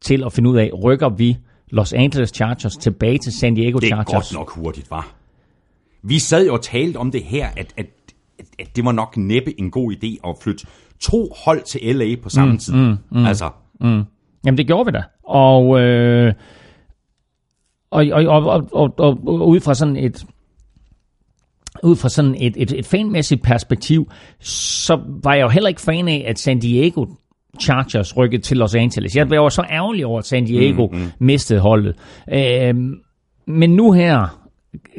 til 0.00 0.24
at 0.24 0.32
finde 0.32 0.50
ud 0.50 0.56
af, 0.56 0.70
rykker 0.84 1.08
vi 1.08 1.38
Los 1.74 1.92
Angeles 1.92 2.30
Chargers 2.30 2.76
tilbage 2.76 3.18
til 3.18 3.32
San 3.32 3.54
Diego 3.54 3.80
Chargers? 3.80 4.06
Det 4.06 4.14
er 4.14 4.18
godt 4.18 4.32
nok 4.32 4.50
hurtigt, 4.50 4.90
var. 4.90 5.14
Vi 6.02 6.18
sad 6.18 6.46
jo 6.46 6.52
og 6.52 6.62
talte 6.62 6.96
om 6.96 7.10
det 7.10 7.22
her, 7.22 7.48
at, 7.56 7.74
at, 7.76 7.86
at 8.58 8.76
det 8.76 8.84
var 8.84 8.92
nok 8.92 9.16
næppe 9.16 9.60
en 9.60 9.70
god 9.70 9.92
idé 9.92 10.28
at 10.28 10.36
flytte 10.42 10.66
to 11.00 11.32
hold 11.44 11.62
til 11.62 11.96
LA 11.96 12.16
på 12.22 12.28
samme 12.28 12.52
mm, 12.52 12.58
tid. 12.58 12.74
Mm, 12.74 12.96
mm, 13.10 13.26
altså. 13.26 13.50
Mm. 13.80 14.02
Jamen 14.44 14.58
det 14.58 14.66
gjorde 14.66 14.86
vi 14.86 14.90
da. 14.92 15.02
Og, 15.24 15.80
øh, 15.80 16.32
og, 17.90 18.06
og, 18.12 18.26
og, 18.26 18.68
og, 18.72 18.94
og, 18.98 19.18
og 19.26 19.48
ud 19.48 19.60
fra 19.60 19.74
sådan 19.74 19.96
et 19.96 20.26
ud 21.82 21.96
fra 21.96 22.08
sådan 22.08 22.34
et, 22.34 22.54
et, 22.56 22.72
et 22.72 22.86
fanmæssigt 22.86 23.42
perspektiv, 23.42 24.10
så 24.40 25.00
var 25.24 25.34
jeg 25.34 25.42
jo 25.42 25.48
heller 25.48 25.68
ikke 25.68 25.80
fan 25.80 26.08
af, 26.08 26.24
at 26.26 26.38
San 26.38 26.58
Diego 26.58 27.06
Chargers 27.60 28.16
rykkede 28.16 28.42
til 28.42 28.56
Los 28.56 28.74
Angeles. 28.74 29.16
Jeg 29.16 29.30
var 29.30 29.48
så 29.48 29.64
ærgerlig 29.70 30.06
over, 30.06 30.18
at 30.18 30.26
San 30.26 30.44
Diego 30.44 30.86
mm, 30.86 30.98
mm. 30.98 31.10
mistede 31.18 31.60
holdet. 31.60 31.96
Øhm, 32.32 32.94
men 33.46 33.70
nu 33.70 33.92
her 33.92 34.44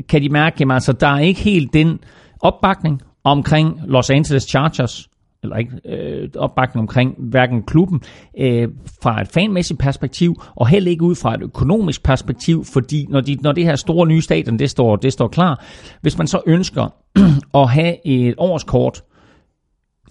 kan 0.09 0.21
de 0.21 0.29
mærke, 0.29 0.63
at 0.63 0.71
altså, 0.71 0.93
der 0.93 1.07
er 1.07 1.19
ikke 1.19 1.41
helt 1.41 1.73
den 1.73 1.99
opbakning 2.41 3.01
omkring 3.23 3.79
Los 3.87 4.09
Angeles 4.09 4.43
Chargers, 4.43 5.09
eller 5.43 5.57
ikke 5.57 5.71
øh, 5.85 6.29
opbakning 6.37 6.81
omkring 6.81 7.15
hverken 7.17 7.63
klubben 7.63 8.01
øh, 8.39 8.67
fra 9.01 9.21
et 9.21 9.27
fanmæssigt 9.27 9.79
perspektiv, 9.79 10.41
og 10.55 10.67
heller 10.67 10.91
ikke 10.91 11.03
ud 11.03 11.15
fra 11.15 11.33
et 11.33 11.41
økonomisk 11.41 12.03
perspektiv, 12.03 12.65
fordi 12.65 13.05
når, 13.09 13.21
de, 13.21 13.37
når 13.41 13.51
det 13.51 13.63
her 13.63 13.75
store 13.75 14.07
nye 14.07 14.21
stadion, 14.21 14.59
det 14.59 14.69
står, 14.69 14.95
det 14.95 15.13
står 15.13 15.27
klar, 15.27 15.65
hvis 16.01 16.17
man 16.17 16.27
så 16.27 16.41
ønsker 16.47 16.93
at 17.61 17.69
have 17.69 18.07
et 18.07 18.35
årskort 18.37 19.03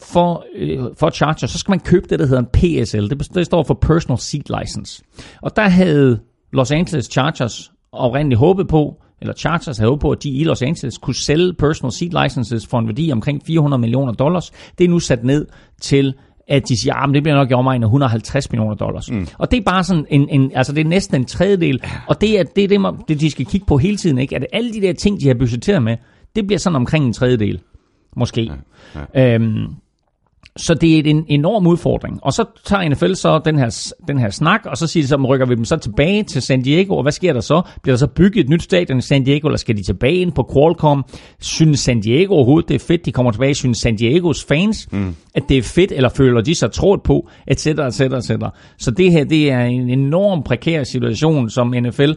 for, 0.02 0.44
øh, 0.56 0.78
for 0.98 1.10
Chargers, 1.10 1.50
så 1.50 1.58
skal 1.58 1.72
man 1.72 1.80
købe 1.80 2.06
det, 2.10 2.18
der 2.18 2.26
hedder 2.26 2.42
en 2.42 2.84
PSL. 2.84 3.08
Det, 3.08 3.34
det 3.34 3.46
står 3.46 3.62
for 3.62 3.74
Personal 3.74 4.18
Seat 4.18 4.60
License. 4.60 5.02
Og 5.42 5.56
der 5.56 5.68
havde 5.68 6.20
Los 6.52 6.70
Angeles 6.70 7.06
Chargers 7.06 7.72
oprindeligt 7.92 8.38
håbet 8.38 8.68
på, 8.68 9.00
eller 9.20 9.34
Chargers 9.34 9.78
havde 9.78 9.90
håbet 9.90 10.00
på, 10.00 10.10
at 10.10 10.22
de 10.22 10.30
i 10.30 10.44
Los 10.44 10.62
Angeles 10.62 10.98
kunne 10.98 11.14
sælge 11.14 11.54
personal 11.54 11.92
seat 11.92 12.24
licenses 12.24 12.66
for 12.66 12.78
en 12.78 12.86
værdi 12.86 13.12
omkring 13.12 13.42
400 13.46 13.80
millioner 13.80 14.12
dollars. 14.12 14.50
Det 14.78 14.84
er 14.84 14.88
nu 14.88 14.98
sat 14.98 15.24
ned 15.24 15.46
til 15.80 16.14
at 16.48 16.68
de 16.68 16.80
siger, 16.80 16.94
at 16.94 17.08
ah, 17.08 17.14
det 17.14 17.22
bliver 17.22 17.36
nok 17.36 17.50
i 17.50 17.54
omegn 17.54 17.82
af 17.82 17.86
150 17.86 18.52
millioner 18.52 18.74
dollars. 18.74 19.10
Mm. 19.10 19.26
Og 19.38 19.50
det 19.50 19.56
er 19.56 19.62
bare 19.62 19.84
sådan 19.84 20.06
en, 20.10 20.28
en, 20.28 20.52
altså 20.54 20.72
det 20.72 20.80
er 20.80 20.88
næsten 20.88 21.16
en 21.16 21.24
tredjedel, 21.24 21.82
og 22.08 22.20
det 22.20 22.38
er 22.38 22.42
det, 22.42 22.64
er 22.64 22.68
det, 22.68 22.80
man, 22.80 22.94
det, 23.08 23.20
de 23.20 23.30
skal 23.30 23.46
kigge 23.46 23.66
på 23.66 23.76
hele 23.76 23.96
tiden, 23.96 24.18
ikke? 24.18 24.36
At 24.36 24.46
alle 24.52 24.72
de 24.72 24.80
der 24.80 24.92
ting, 24.92 25.20
de 25.20 25.26
har 25.26 25.34
budgetteret 25.34 25.82
med, 25.82 25.96
det 26.36 26.46
bliver 26.46 26.58
sådan 26.58 26.76
omkring 26.76 27.06
en 27.06 27.12
tredjedel, 27.12 27.60
måske. 28.16 28.50
Ja, 28.94 29.00
ja. 29.14 29.34
Øhm, 29.34 29.66
så 30.56 30.74
det 30.74 30.98
er 30.98 31.10
en 31.10 31.24
enorm 31.28 31.66
udfordring. 31.66 32.18
Og 32.22 32.32
så 32.32 32.44
tager 32.64 32.88
NFL 32.88 33.14
så 33.14 33.40
den 33.44 33.58
her, 33.58 33.92
den 34.08 34.18
her 34.18 34.30
snak, 34.30 34.60
og 34.66 34.76
så 34.76 34.86
siger 34.86 35.04
de 35.04 35.08
så, 35.08 35.16
rykker 35.16 35.46
vi 35.46 35.54
dem 35.54 35.64
så 35.64 35.76
tilbage 35.76 36.22
til 36.22 36.42
San 36.42 36.62
Diego, 36.62 36.96
og 36.96 37.02
hvad 37.02 37.12
sker 37.12 37.32
der 37.32 37.40
så? 37.40 37.62
Bliver 37.82 37.92
der 37.92 37.98
så 37.98 38.06
bygget 38.06 38.44
et 38.44 38.48
nyt 38.48 38.62
stadion 38.62 38.98
i 38.98 39.02
San 39.02 39.24
Diego, 39.24 39.48
eller 39.48 39.58
skal 39.58 39.76
de 39.76 39.82
tilbage 39.82 40.14
ind 40.14 40.32
på 40.32 40.50
Qualcomm? 40.52 41.04
Synes 41.40 41.80
San 41.80 42.00
Diego 42.00 42.34
overhovedet, 42.34 42.68
det 42.68 42.74
er 42.74 42.86
fedt, 42.86 43.06
de 43.06 43.12
kommer 43.12 43.32
tilbage? 43.32 43.54
Synes 43.54 43.78
San 43.78 43.96
Diegos 43.96 44.44
fans, 44.44 44.92
mm. 44.92 45.14
at 45.34 45.42
det 45.48 45.58
er 45.58 45.62
fedt, 45.62 45.92
eller 45.92 46.08
føler 46.08 46.40
de 46.40 46.54
sig 46.54 46.72
trådt 46.72 47.02
på, 47.02 47.28
et 47.46 47.66
et 47.66 47.78
et 47.78 47.94
cetera, 47.94 48.20
cetera. 48.20 48.50
Så 48.78 48.90
det 48.90 49.12
her, 49.12 49.24
det 49.24 49.50
er 49.50 49.64
en 49.64 49.90
enorm 49.90 50.42
prekær 50.42 50.84
situation, 50.84 51.50
som 51.50 51.74
NFL 51.82 52.12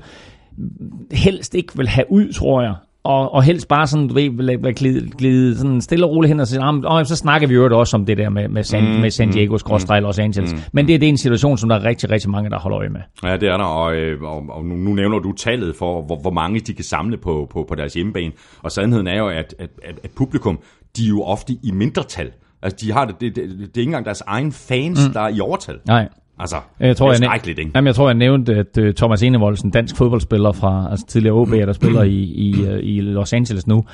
helst 1.12 1.56
ikke 1.56 1.78
vil 1.78 1.88
have 1.88 2.06
ud, 2.10 2.34
tror 2.34 2.62
jeg 2.62 2.76
og, 3.08 3.34
og 3.34 3.44
helst 3.44 3.68
bare 3.68 3.88
sådan, 3.88 4.08
du 4.08 4.14
ved, 4.14 4.74
glide, 4.76 5.10
glide 5.10 5.58
sådan 5.58 5.82
stille 5.82 6.06
og 6.06 6.12
roligt 6.12 6.30
hen 6.30 6.40
og 6.40 6.48
sige, 6.48 6.64
og 6.64 7.08
så 7.08 7.16
snakker 7.16 7.48
vi 7.48 7.54
jo 7.54 7.80
også 7.80 7.98
om 7.98 8.06
det 8.06 8.18
der 8.18 8.30
med, 8.30 8.48
med, 8.48 8.64
San, 8.64 8.84
mm, 8.84 9.00
med 9.00 9.12
San 9.12 9.32
Diego, 9.32 9.58
mm, 9.66 10.04
Los 10.04 10.20
Angeles. 10.20 10.54
Mm, 10.54 10.60
Men 10.74 10.88
det, 10.88 11.02
det 11.02 11.08
er 11.08 11.10
en 11.10 11.18
situation, 11.18 11.58
som 11.58 11.70
der 11.70 11.76
er 11.76 11.84
rigtig, 11.84 12.12
rigtig 12.12 12.30
mange, 12.30 12.50
der 12.50 12.60
holder 12.60 12.80
øje 12.80 12.90
med. 12.90 13.02
Ja, 13.24 13.38
det 13.38 13.50
er 13.50 13.58
der, 13.58 13.64
og, 13.64 13.96
øh, 13.96 14.22
og, 14.22 14.44
og 14.50 14.66
nu, 14.66 14.76
nu 14.76 14.94
nævner 14.94 15.20
du 15.20 15.32
tallet 15.32 15.76
for, 15.76 16.02
hvor, 16.02 16.22
hvor 16.22 16.32
mange 16.32 16.60
de 16.60 16.74
kan 16.74 16.86
samle 16.86 17.18
på, 17.18 17.48
på, 17.52 17.66
på 17.70 17.76
deres 17.76 17.94
hjemmebane. 17.94 18.32
Og 18.64 18.72
sandheden 18.72 19.08
er 19.08 19.18
jo, 19.18 19.28
at, 19.28 19.56
at, 19.60 19.70
at, 19.84 20.00
at 20.04 20.10
publikum, 20.16 20.60
de 20.98 21.04
er 21.04 21.10
jo 21.10 21.24
ofte 21.24 21.54
i 21.64 21.72
mindretal. 21.72 22.32
Altså, 22.62 22.86
de 22.86 22.92
har 22.92 23.06
det, 23.06 23.16
det, 23.22 23.36
det, 23.36 23.50
det 23.50 23.60
er 23.60 23.66
ikke 23.66 23.82
engang 23.82 24.06
deres 24.06 24.24
egen 24.28 24.52
fans, 24.52 25.08
mm. 25.08 25.14
der 25.14 25.22
er 25.22 25.30
i 25.30 25.40
overtal. 25.40 25.80
Nej. 25.86 26.10
Altså, 26.40 26.56
jeg 26.80 26.98
tror, 26.98 27.12
det 27.12 27.22
er 27.22 27.26
skrækkeligt, 27.28 27.60
ikke? 27.60 27.72
Jamen, 27.76 27.88
jeg 27.88 27.96
tror, 27.96 28.08
jeg 28.08 28.16
nævnte, 28.16 28.56
at 28.56 28.78
uh, 28.78 28.94
Thomas 28.94 29.24
Enevoldsen, 29.24 29.70
dansk 29.70 29.98
fodboldspiller 29.98 30.52
fra 30.52 30.88
altså 30.92 31.06
tidligere 31.06 31.36
OB, 31.36 31.52
der 31.52 31.74
spiller 31.74 32.04
i, 32.04 32.24
i, 32.24 32.54
uh, 32.54 32.80
i 32.82 33.02
Los 33.02 33.34
Angeles 33.34 33.68
nu, 33.68 33.86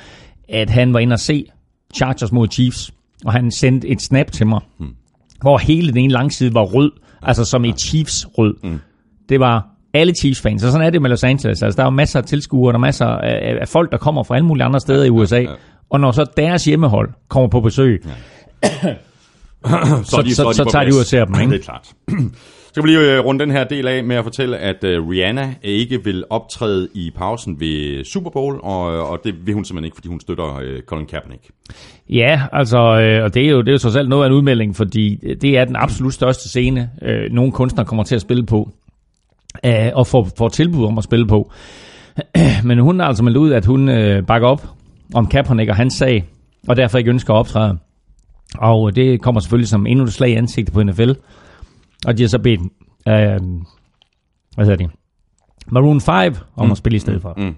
at 0.48 0.70
han 0.70 0.92
var 0.92 0.98
inde 0.98 1.14
og 1.14 1.20
se 1.20 1.46
Chargers 1.94 2.32
mod 2.32 2.48
Chiefs, 2.48 2.94
og 3.24 3.32
han 3.32 3.50
sendte 3.50 3.88
et 3.88 4.02
snap 4.02 4.32
til 4.32 4.46
mig, 4.46 4.60
hmm. 4.78 4.94
hvor 5.40 5.58
hele 5.58 5.88
den 5.88 5.96
ene 5.96 6.12
langside 6.12 6.54
var 6.54 6.62
rød, 6.62 6.92
altså 7.22 7.44
som 7.44 7.64
et 7.64 7.80
Chiefs 7.80 8.26
rød. 8.38 8.54
Hmm. 8.62 8.80
Det 9.28 9.40
var 9.40 9.66
alle 9.94 10.14
Chiefs-fans, 10.14 10.64
og 10.64 10.72
sådan 10.72 10.86
er 10.86 10.90
det 10.90 11.02
med 11.02 11.10
Los 11.10 11.24
Angeles. 11.24 11.62
Altså, 11.62 11.76
der 11.76 11.82
er 11.82 11.86
jo 11.86 11.90
masser 11.90 12.18
af 12.18 12.24
tilskuere, 12.24 12.72
der 12.72 12.78
er 12.78 12.80
masser 12.80 13.06
af, 13.06 13.56
af 13.60 13.68
folk, 13.68 13.92
der 13.92 13.98
kommer 13.98 14.22
fra 14.22 14.34
alle 14.34 14.46
mulige 14.46 14.64
andre 14.64 14.80
steder 14.80 15.04
i 15.04 15.10
USA, 15.10 15.36
ja, 15.36 15.42
ja. 15.42 15.48
og 15.90 16.00
når 16.00 16.12
så 16.12 16.26
deres 16.36 16.64
hjemmehold 16.64 17.10
kommer 17.28 17.48
på 17.48 17.60
besøg, 17.60 18.04
ja. 18.06 18.94
så, 20.04 20.10
så, 20.10 20.22
de, 20.22 20.34
så, 20.34 20.42
så, 20.42 20.52
så 20.52 20.70
tager 20.72 20.84
de 20.84 20.94
ud 20.94 21.00
og 21.00 21.06
ser 21.06 21.24
dem, 21.24 21.40
ikke? 21.40 21.52
Det 21.52 21.60
er 21.60 21.64
klart. 21.64 21.88
Så 22.74 22.80
kan 22.82 22.88
vi 22.88 22.94
lige 22.94 23.16
øh, 23.16 23.24
runde 23.24 23.44
den 23.44 23.50
her 23.50 23.64
del 23.64 23.88
af 23.88 24.04
med 24.04 24.16
at 24.16 24.24
fortælle, 24.24 24.58
at 24.58 24.84
uh, 24.84 25.08
Rihanna 25.08 25.54
ikke 25.62 26.04
vil 26.04 26.24
optræde 26.30 26.88
i 26.94 27.10
pausen 27.16 27.60
ved 27.60 28.04
Super 28.04 28.30
Bowl, 28.30 28.60
og, 28.62 28.94
øh, 28.94 29.10
og 29.10 29.20
det 29.24 29.34
vil 29.46 29.54
hun 29.54 29.64
simpelthen 29.64 29.84
ikke, 29.84 29.94
fordi 29.94 30.08
hun 30.08 30.20
støtter 30.20 30.44
uh, 30.44 30.80
Colin 30.86 31.06
Kaepernick. 31.06 31.42
Ja, 32.10 32.42
altså, 32.52 32.78
øh, 32.78 33.24
og 33.24 33.34
det 33.34 33.46
er 33.46 33.50
jo 33.50 33.60
det 33.60 33.68
er 33.68 33.72
jo 33.72 33.78
trods 33.78 33.96
alt 33.96 34.08
noget 34.08 34.24
af 34.24 34.28
en 34.28 34.34
udmelding, 34.34 34.76
fordi 34.76 35.16
det 35.40 35.58
er 35.58 35.64
den 35.64 35.76
absolut 35.76 36.14
største 36.14 36.48
scene, 36.48 36.90
øh, 37.02 37.32
nogle 37.32 37.52
kunstnere 37.52 37.86
kommer 37.86 38.04
til 38.04 38.14
at 38.14 38.20
spille 38.20 38.46
på, 38.46 38.70
øh, 39.66 39.90
og 39.94 40.06
får, 40.06 40.28
får 40.38 40.48
tilbud 40.48 40.86
om 40.86 40.98
at 40.98 41.04
spille 41.04 41.26
på. 41.26 41.52
Men 42.64 42.78
hun 42.78 43.00
har 43.00 43.06
altså 43.06 43.22
meldt 43.24 43.36
ud, 43.36 43.52
at 43.52 43.66
hun 43.66 43.88
øh, 43.88 44.26
bakker 44.26 44.48
op 44.48 44.68
om 45.14 45.26
Kaepernick 45.26 45.70
og 45.70 45.76
hans 45.76 45.94
sag, 45.94 46.24
og 46.68 46.76
derfor 46.76 46.98
ikke 46.98 47.10
ønsker 47.10 47.34
at 47.34 47.38
optræde. 47.38 47.78
Og 48.58 48.96
det 48.96 49.22
kommer 49.22 49.40
selvfølgelig 49.40 49.68
som 49.68 49.86
endnu 49.86 50.04
et 50.04 50.12
slag 50.12 50.30
i 50.30 50.34
ansigtet 50.34 50.74
på 50.74 50.82
NFL. 50.82 51.10
Og 52.06 52.18
de 52.18 52.22
har 52.22 52.28
så 52.28 52.38
bedt, 52.38 52.60
øh, 53.08 53.40
hvad 54.54 54.66
hedder 54.66 54.76
det, 54.76 54.90
Maroon 55.66 56.00
5 56.00 56.34
om 56.56 56.66
mm. 56.66 56.72
at 56.72 56.78
spille 56.78 56.96
i 56.96 56.98
stedet 56.98 57.22
for. 57.22 57.34
Mm. 57.36 57.54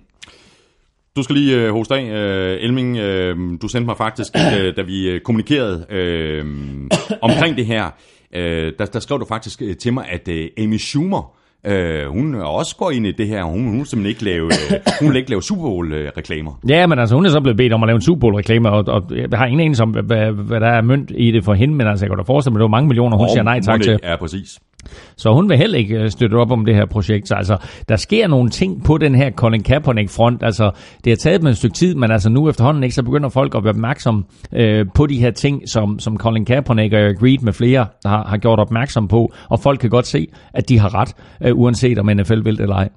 Du 1.16 1.22
skal 1.22 1.36
lige 1.36 1.57
øh, 1.57 1.72
hoste 1.72 1.94
af, 1.94 2.05
øh, 2.05 2.59
Elming. 2.61 2.97
Øh, 2.97 3.36
du 3.62 3.68
sendte 3.68 3.86
mig 3.86 3.97
faktisk, 3.97 4.32
øh, 4.59 4.76
da 4.76 4.82
vi 4.82 5.09
øh, 5.09 5.20
kommunikerede 5.20 5.86
øh, 5.90 6.44
omkring 7.22 7.57
det 7.57 7.66
her, 7.66 7.90
øh, 8.34 8.72
der, 8.78 8.86
der 8.86 9.01
skrev 9.01 9.20
du 9.20 9.24
faktisk 9.24 9.62
øh, 9.62 9.76
til 9.76 9.92
mig, 9.92 10.09
at 10.09 10.28
øh, 10.28 10.49
Amy 10.59 10.76
Schumer 10.76 11.36
Øh, 11.67 12.07
hun 12.09 12.35
er 12.35 12.45
også 12.45 12.77
går 12.77 12.91
ind 12.91 13.07
i 13.07 13.12
det 13.12 13.29
her. 13.29 13.43
Hun, 13.45 13.64
hun 13.64 13.79
vil 13.79 13.87
simpelthen 13.87 14.07
ikke 14.07 14.25
lave, 14.25 14.45
øh, 14.45 14.81
hun 15.01 15.09
vil 15.09 15.17
ikke 15.17 15.31
lave 15.31 15.43
Super 15.43 15.62
Bowl-reklamer. 15.62 16.53
Ja, 16.69 16.87
men 16.87 16.99
altså 16.99 17.14
hun 17.14 17.27
er 17.27 17.31
så 17.31 17.41
blevet 17.41 17.57
bedt 17.57 17.73
om 17.73 17.83
at 17.83 17.87
lave 17.87 17.97
en 17.97 18.03
Super 18.03 18.21
Bowl-reklame, 18.21 18.71
og, 18.71 18.85
og 18.89 19.03
jeg 19.11 19.39
har 19.39 19.47
ingen 19.47 19.61
anelse 19.61 19.83
om, 19.83 19.91
hvad, 19.91 20.33
hvad, 20.33 20.61
der 20.61 20.69
er 20.69 20.83
mønt 20.83 21.12
i 21.14 21.31
det 21.31 21.45
for 21.45 21.55
hende, 21.55 21.75
men 21.75 21.87
altså 21.87 22.05
jeg 22.05 22.11
kan 22.11 22.19
da 22.19 22.23
forestille 22.23 22.53
mig, 22.53 22.59
at 22.59 22.61
det 22.61 22.71
var 22.71 22.77
mange 22.77 22.89
millioner, 22.89 23.17
hun 23.17 23.27
oh, 23.27 23.31
siger 23.33 23.43
nej 23.43 23.61
tak 23.61 23.83
til. 23.83 23.99
Ja, 24.03 24.17
præcis. 24.17 24.59
Så 25.16 25.34
hun 25.34 25.49
vil 25.49 25.57
heller 25.59 25.78
ikke 25.78 25.95
øh, 25.95 26.11
støtte 26.11 26.34
op 26.34 26.51
om 26.51 26.64
det 26.64 26.74
her 26.74 26.87
projekt. 26.87 27.28
Så 27.28 27.34
altså, 27.34 27.57
der 27.89 27.97
sker 27.97 28.28
nogle 28.28 28.51
ting 28.51 28.84
på 28.84 28.99
den 28.99 29.14
her 29.14 29.30
Colin 29.30 29.62
Kaepernick-front. 29.62 30.43
Altså, 30.43 30.70
det 31.05 31.11
har 31.11 31.16
taget 31.16 31.41
dem 31.41 31.49
et 31.49 31.57
stykke 31.57 31.74
tid, 31.74 31.95
men 31.95 32.11
altså 32.11 32.28
nu 32.28 32.49
efterhånden 32.49 32.82
ikke, 32.82 32.95
så 32.95 33.03
begynder 33.03 33.28
folk 33.28 33.55
at 33.55 33.64
være 33.64 33.72
opmærksom 33.72 34.26
øh, 34.53 34.87
på 34.95 35.07
de 35.07 35.18
her 35.18 35.30
ting, 35.30 35.68
som, 35.68 35.99
som 35.99 36.18
Colin 36.18 36.45
Kaepernick 36.45 36.95
og 36.95 37.01
Eric 37.01 37.22
Reed 37.22 37.39
med 37.39 37.53
flere 37.53 37.87
har, 38.05 38.24
har 38.24 38.37
gjort 38.37 38.59
opmærksom 38.59 39.09
på. 39.09 39.32
Og 39.49 39.61
folk 39.61 39.80
kan 39.80 39.91
godt 39.91 40.07
se, 40.07 40.26
at 40.55 40.68
de 40.68 40.78
har 40.78 40.95
ret, 40.95 41.14
øh, 41.43 41.59
uanset 41.59 41.99
om 41.99 42.07
NFL 42.07 42.45
vil 42.45 42.61
eller 42.61 42.76
ej. 42.76 42.89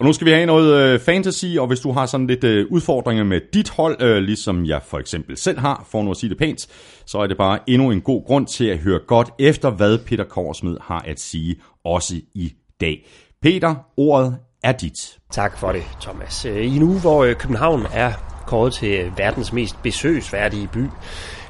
Og 0.00 0.06
nu 0.06 0.12
skal 0.12 0.26
vi 0.26 0.30
have 0.30 0.46
noget 0.46 0.74
øh, 0.74 1.00
fantasy, 1.00 1.46
og 1.58 1.66
hvis 1.66 1.80
du 1.80 1.92
har 1.92 2.06
sådan 2.06 2.26
lidt 2.26 2.44
øh, 2.44 2.66
udfordringer 2.70 3.24
med 3.24 3.40
dit 3.54 3.70
hold, 3.70 4.02
øh, 4.02 4.16
ligesom 4.16 4.66
jeg 4.66 4.80
for 4.86 4.98
eksempel 4.98 5.36
selv 5.36 5.58
har, 5.58 5.86
for 5.90 6.02
nu 6.02 6.10
at 6.10 6.16
sige 6.16 6.30
det 6.30 6.38
pænt, 6.38 6.66
så 7.06 7.18
er 7.18 7.26
det 7.26 7.36
bare 7.36 7.58
endnu 7.66 7.90
en 7.90 8.00
god 8.00 8.26
grund 8.26 8.46
til 8.46 8.64
at 8.64 8.78
høre 8.78 8.98
godt 9.06 9.30
efter, 9.38 9.70
hvad 9.70 9.98
Peter 9.98 10.24
Korsmed 10.24 10.76
har 10.80 11.04
at 11.06 11.20
sige, 11.20 11.56
også 11.84 12.14
i 12.34 12.52
dag. 12.80 13.06
Peter, 13.42 13.74
ordet 13.96 14.36
er 14.62 14.72
dit. 14.72 15.18
Tak 15.30 15.58
for 15.58 15.72
det, 15.72 15.82
Thomas. 16.00 16.44
Øh, 16.44 16.56
I 16.56 16.76
en 16.76 16.82
uge, 16.82 17.00
hvor 17.00 17.24
øh, 17.24 17.34
København 17.34 17.86
er 17.94 18.12
kåret 18.46 18.72
til 18.72 19.12
verdens 19.16 19.52
mest 19.52 19.82
besøgsværdige 19.82 20.68
by, 20.72 20.84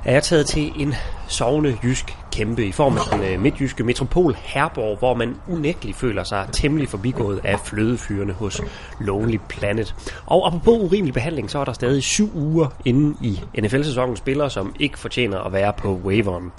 er 0.05 0.12
jeg 0.12 0.22
taget 0.22 0.46
til 0.46 0.72
en 0.76 0.94
sovende 1.28 1.76
jysk 1.84 2.16
kæmpe 2.31 2.66
i 2.66 2.72
form 2.72 2.97
af 2.97 3.03
den 3.12 3.22
øh, 3.22 3.41
midtjyske 3.41 3.85
metropol 3.85 4.35
Herborg, 4.39 4.99
hvor 4.99 5.14
man 5.14 5.37
unægteligt 5.49 5.97
føler 5.97 6.24
sig 6.24 6.49
temmelig 6.53 6.89
forbigået 6.89 7.41
af 7.45 7.61
flødefyrene 7.61 8.33
hos 8.33 8.61
Lonely 9.01 9.39
Planet. 9.49 9.95
Og 10.26 10.47
apropos 10.47 10.78
urimelig 10.78 11.14
behandling, 11.14 11.51
så 11.51 11.59
er 11.59 11.64
der 11.64 11.72
stadig 11.72 12.03
syv 12.03 12.31
uger 12.35 12.66
inden 12.85 13.16
i 13.22 13.41
NFL-sæsonen 13.61 14.16
spillere, 14.16 14.51
som 14.51 14.74
ikke 14.81 14.99
fortjener 14.99 15.39
at 15.39 15.53
være 15.53 15.72
på 15.72 16.01
waveren. 16.05 16.53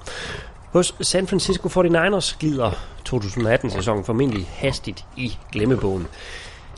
Hos 0.74 0.96
San 1.02 1.28
Francisco 1.28 1.68
49ers 1.68 2.38
glider 2.40 2.72
2018-sæsonen 3.10 4.04
formentlig 4.04 4.48
hastigt 4.56 5.06
i 5.18 5.38
glemmebogen 5.52 6.08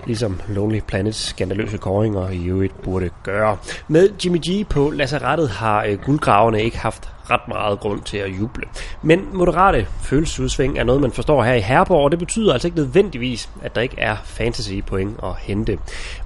ligesom 0.06 0.42
Lonely 0.48 0.80
Planets 0.88 1.18
skandaløse 1.18 1.78
kåringer 1.78 2.30
i 2.30 2.46
øvrigt 2.46 2.82
burde 2.82 3.10
gøre. 3.24 3.58
Med 3.88 4.10
Jimmy 4.26 4.38
G 4.50 4.68
på 4.68 4.90
lazarettet 4.90 5.50
har 5.50 5.84
øh, 5.84 6.00
guldgraverne 6.00 6.64
ikke 6.64 6.78
haft 6.78 7.10
ret 7.30 7.48
meget 7.48 7.80
grund 7.80 8.02
til 8.02 8.18
at 8.18 8.40
juble. 8.40 8.64
Men 9.02 9.30
moderate 9.34 9.88
følelsesudsving 10.02 10.80
er 10.80 10.84
noget, 10.84 11.02
man 11.02 11.12
forstår 11.12 11.44
her 11.44 11.54
i 11.54 11.62
Herborg, 11.62 12.04
og 12.04 12.12
det 12.12 12.20
betyder 12.20 12.54
altså 12.54 12.68
ikke 12.68 12.78
nødvendigvis, 12.78 13.50
at 13.62 13.76
der 13.76 13.82
ikke 13.82 14.00
er 14.00 14.16
fantasy 14.24 14.74
point 14.88 15.20
at 15.24 15.36
hente. 15.40 15.80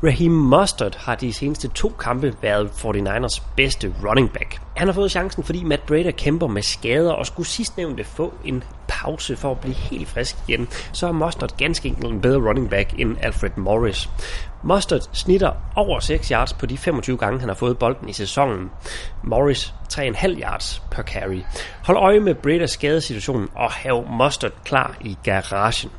Raheem 0.04 0.32
Mustard 0.32 0.98
har 0.98 1.16
de 1.16 1.34
seneste 1.34 1.68
to 1.68 1.90
kampe 2.00 2.36
været 2.42 2.68
49ers 2.68 3.42
bedste 3.56 3.94
running 4.04 4.32
back. 4.32 4.62
Han 4.76 4.88
har 4.88 4.94
fået 4.94 5.12
chancen, 5.12 5.44
fordi 5.44 5.64
Matt 5.64 5.86
Brader 5.86 6.12
kæmper 6.12 6.48
med 6.48 6.62
skader 6.62 7.12
og 7.12 7.26
skulle 7.26 7.48
sidstnævnte 7.48 8.04
få 8.04 8.34
en 8.46 8.64
pause 8.88 9.36
for 9.36 9.52
at 9.52 9.60
blive 9.60 9.74
helt 9.74 10.08
frisk 10.08 10.36
igen, 10.48 10.68
så 10.92 11.08
er 11.08 11.12
Mustard 11.12 11.58
ganske 11.58 11.88
enkelt 11.88 12.14
en 12.14 12.22
bedre 12.22 12.40
running 12.50 12.70
back 12.70 13.00
end 13.00 13.18
Alfred 13.22 13.50
Morris. 13.56 14.10
Mustard 14.64 15.10
snitter 15.14 15.52
over 15.76 16.00
6 16.00 16.28
yards 16.28 16.54
på 16.54 16.66
de 16.66 16.78
25 16.78 17.18
gange, 17.18 17.40
han 17.40 17.50
har 17.50 17.56
fået 17.56 17.78
bolden 17.78 18.10
i 18.10 18.14
sæsonen. 18.14 18.70
Morris 19.24 19.74
3,5 19.94 20.42
yards 20.42 20.82
per 20.92 21.04
carry. 21.04 21.42
Hold 21.84 21.98
øje 21.98 22.20
med 22.20 22.36
Bredas 22.36 22.72
skadesituation 22.72 23.50
og 23.56 23.72
have 23.72 24.06
Mustard 24.18 24.52
klar 24.64 24.98
i 25.02 25.18
garagen. 25.24 25.92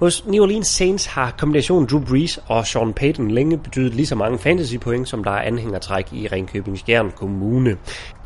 Hos 0.00 0.26
New 0.26 0.42
Orleans 0.42 0.66
Saints 0.66 1.06
har 1.06 1.34
kombinationen 1.38 1.88
Drew 1.88 2.04
Brees 2.04 2.40
og 2.46 2.66
Sean 2.66 2.92
Payton 2.92 3.30
længe 3.30 3.58
betydet 3.58 3.94
lige 3.94 4.06
så 4.06 4.14
mange 4.14 4.38
fantasy 4.38 4.76
point, 4.76 5.08
som 5.08 5.24
der 5.24 5.30
er 5.30 5.42
anhængertræk 5.42 6.12
i 6.12 6.26
Ringkøbing 6.26 6.78
Skjern 6.78 7.10
Kommune. 7.10 7.76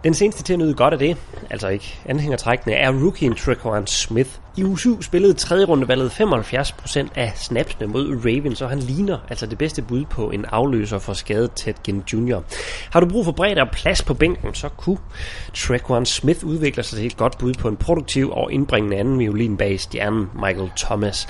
Den 0.05 0.15
seneste 0.15 0.43
til 0.43 0.53
at 0.53 0.59
nyde 0.59 0.75
godt 0.75 0.93
af 0.93 0.99
det, 0.99 1.17
altså 1.51 1.69
ikke 1.69 2.01
anhængertrækkende, 2.07 2.77
er 2.77 2.93
rookien 3.05 3.35
Trequan 3.35 3.87
Smith. 3.87 4.31
I 4.57 4.65
u 4.65 4.77
7 4.77 5.03
spillede 5.03 5.35
tredje 5.35 5.65
rundevalget 5.65 6.11
75% 6.11 7.09
af 7.15 7.33
snapsene 7.37 7.87
mod 7.87 8.21
Ravens, 8.25 8.63
og 8.63 8.69
han 8.69 8.79
ligner 8.79 9.19
altså 9.29 9.47
det 9.47 9.59
bedste 9.59 9.83
bud 9.83 10.05
på 10.05 10.31
en 10.31 10.45
afløser 10.45 10.99
for 10.99 11.13
skadet 11.13 11.53
Ted 11.53 11.75
Ginn 11.85 12.03
Jr. 12.13 12.41
Har 12.91 13.01
du 13.01 13.07
brug 13.07 13.25
for 13.25 13.33
bredt 13.33 13.59
og 13.59 13.69
plads 13.73 14.03
på 14.03 14.15
bænken, 14.15 14.55
så 14.55 14.69
kunne 14.69 14.99
Trequan 15.55 16.07
Smith 16.07 16.45
udvikle 16.45 16.83
sig 16.83 16.99
til 16.99 17.07
et 17.07 17.17
godt 17.17 17.39
bud 17.39 17.55
på 17.55 17.69
en 17.69 17.77
produktiv 17.77 18.31
og 18.31 18.53
indbringende 18.53 18.97
anden 18.97 19.19
violin 19.19 19.57
bag 19.57 19.81
stjernen 19.81 20.31
Michael 20.35 20.71
Thomas. 20.77 21.27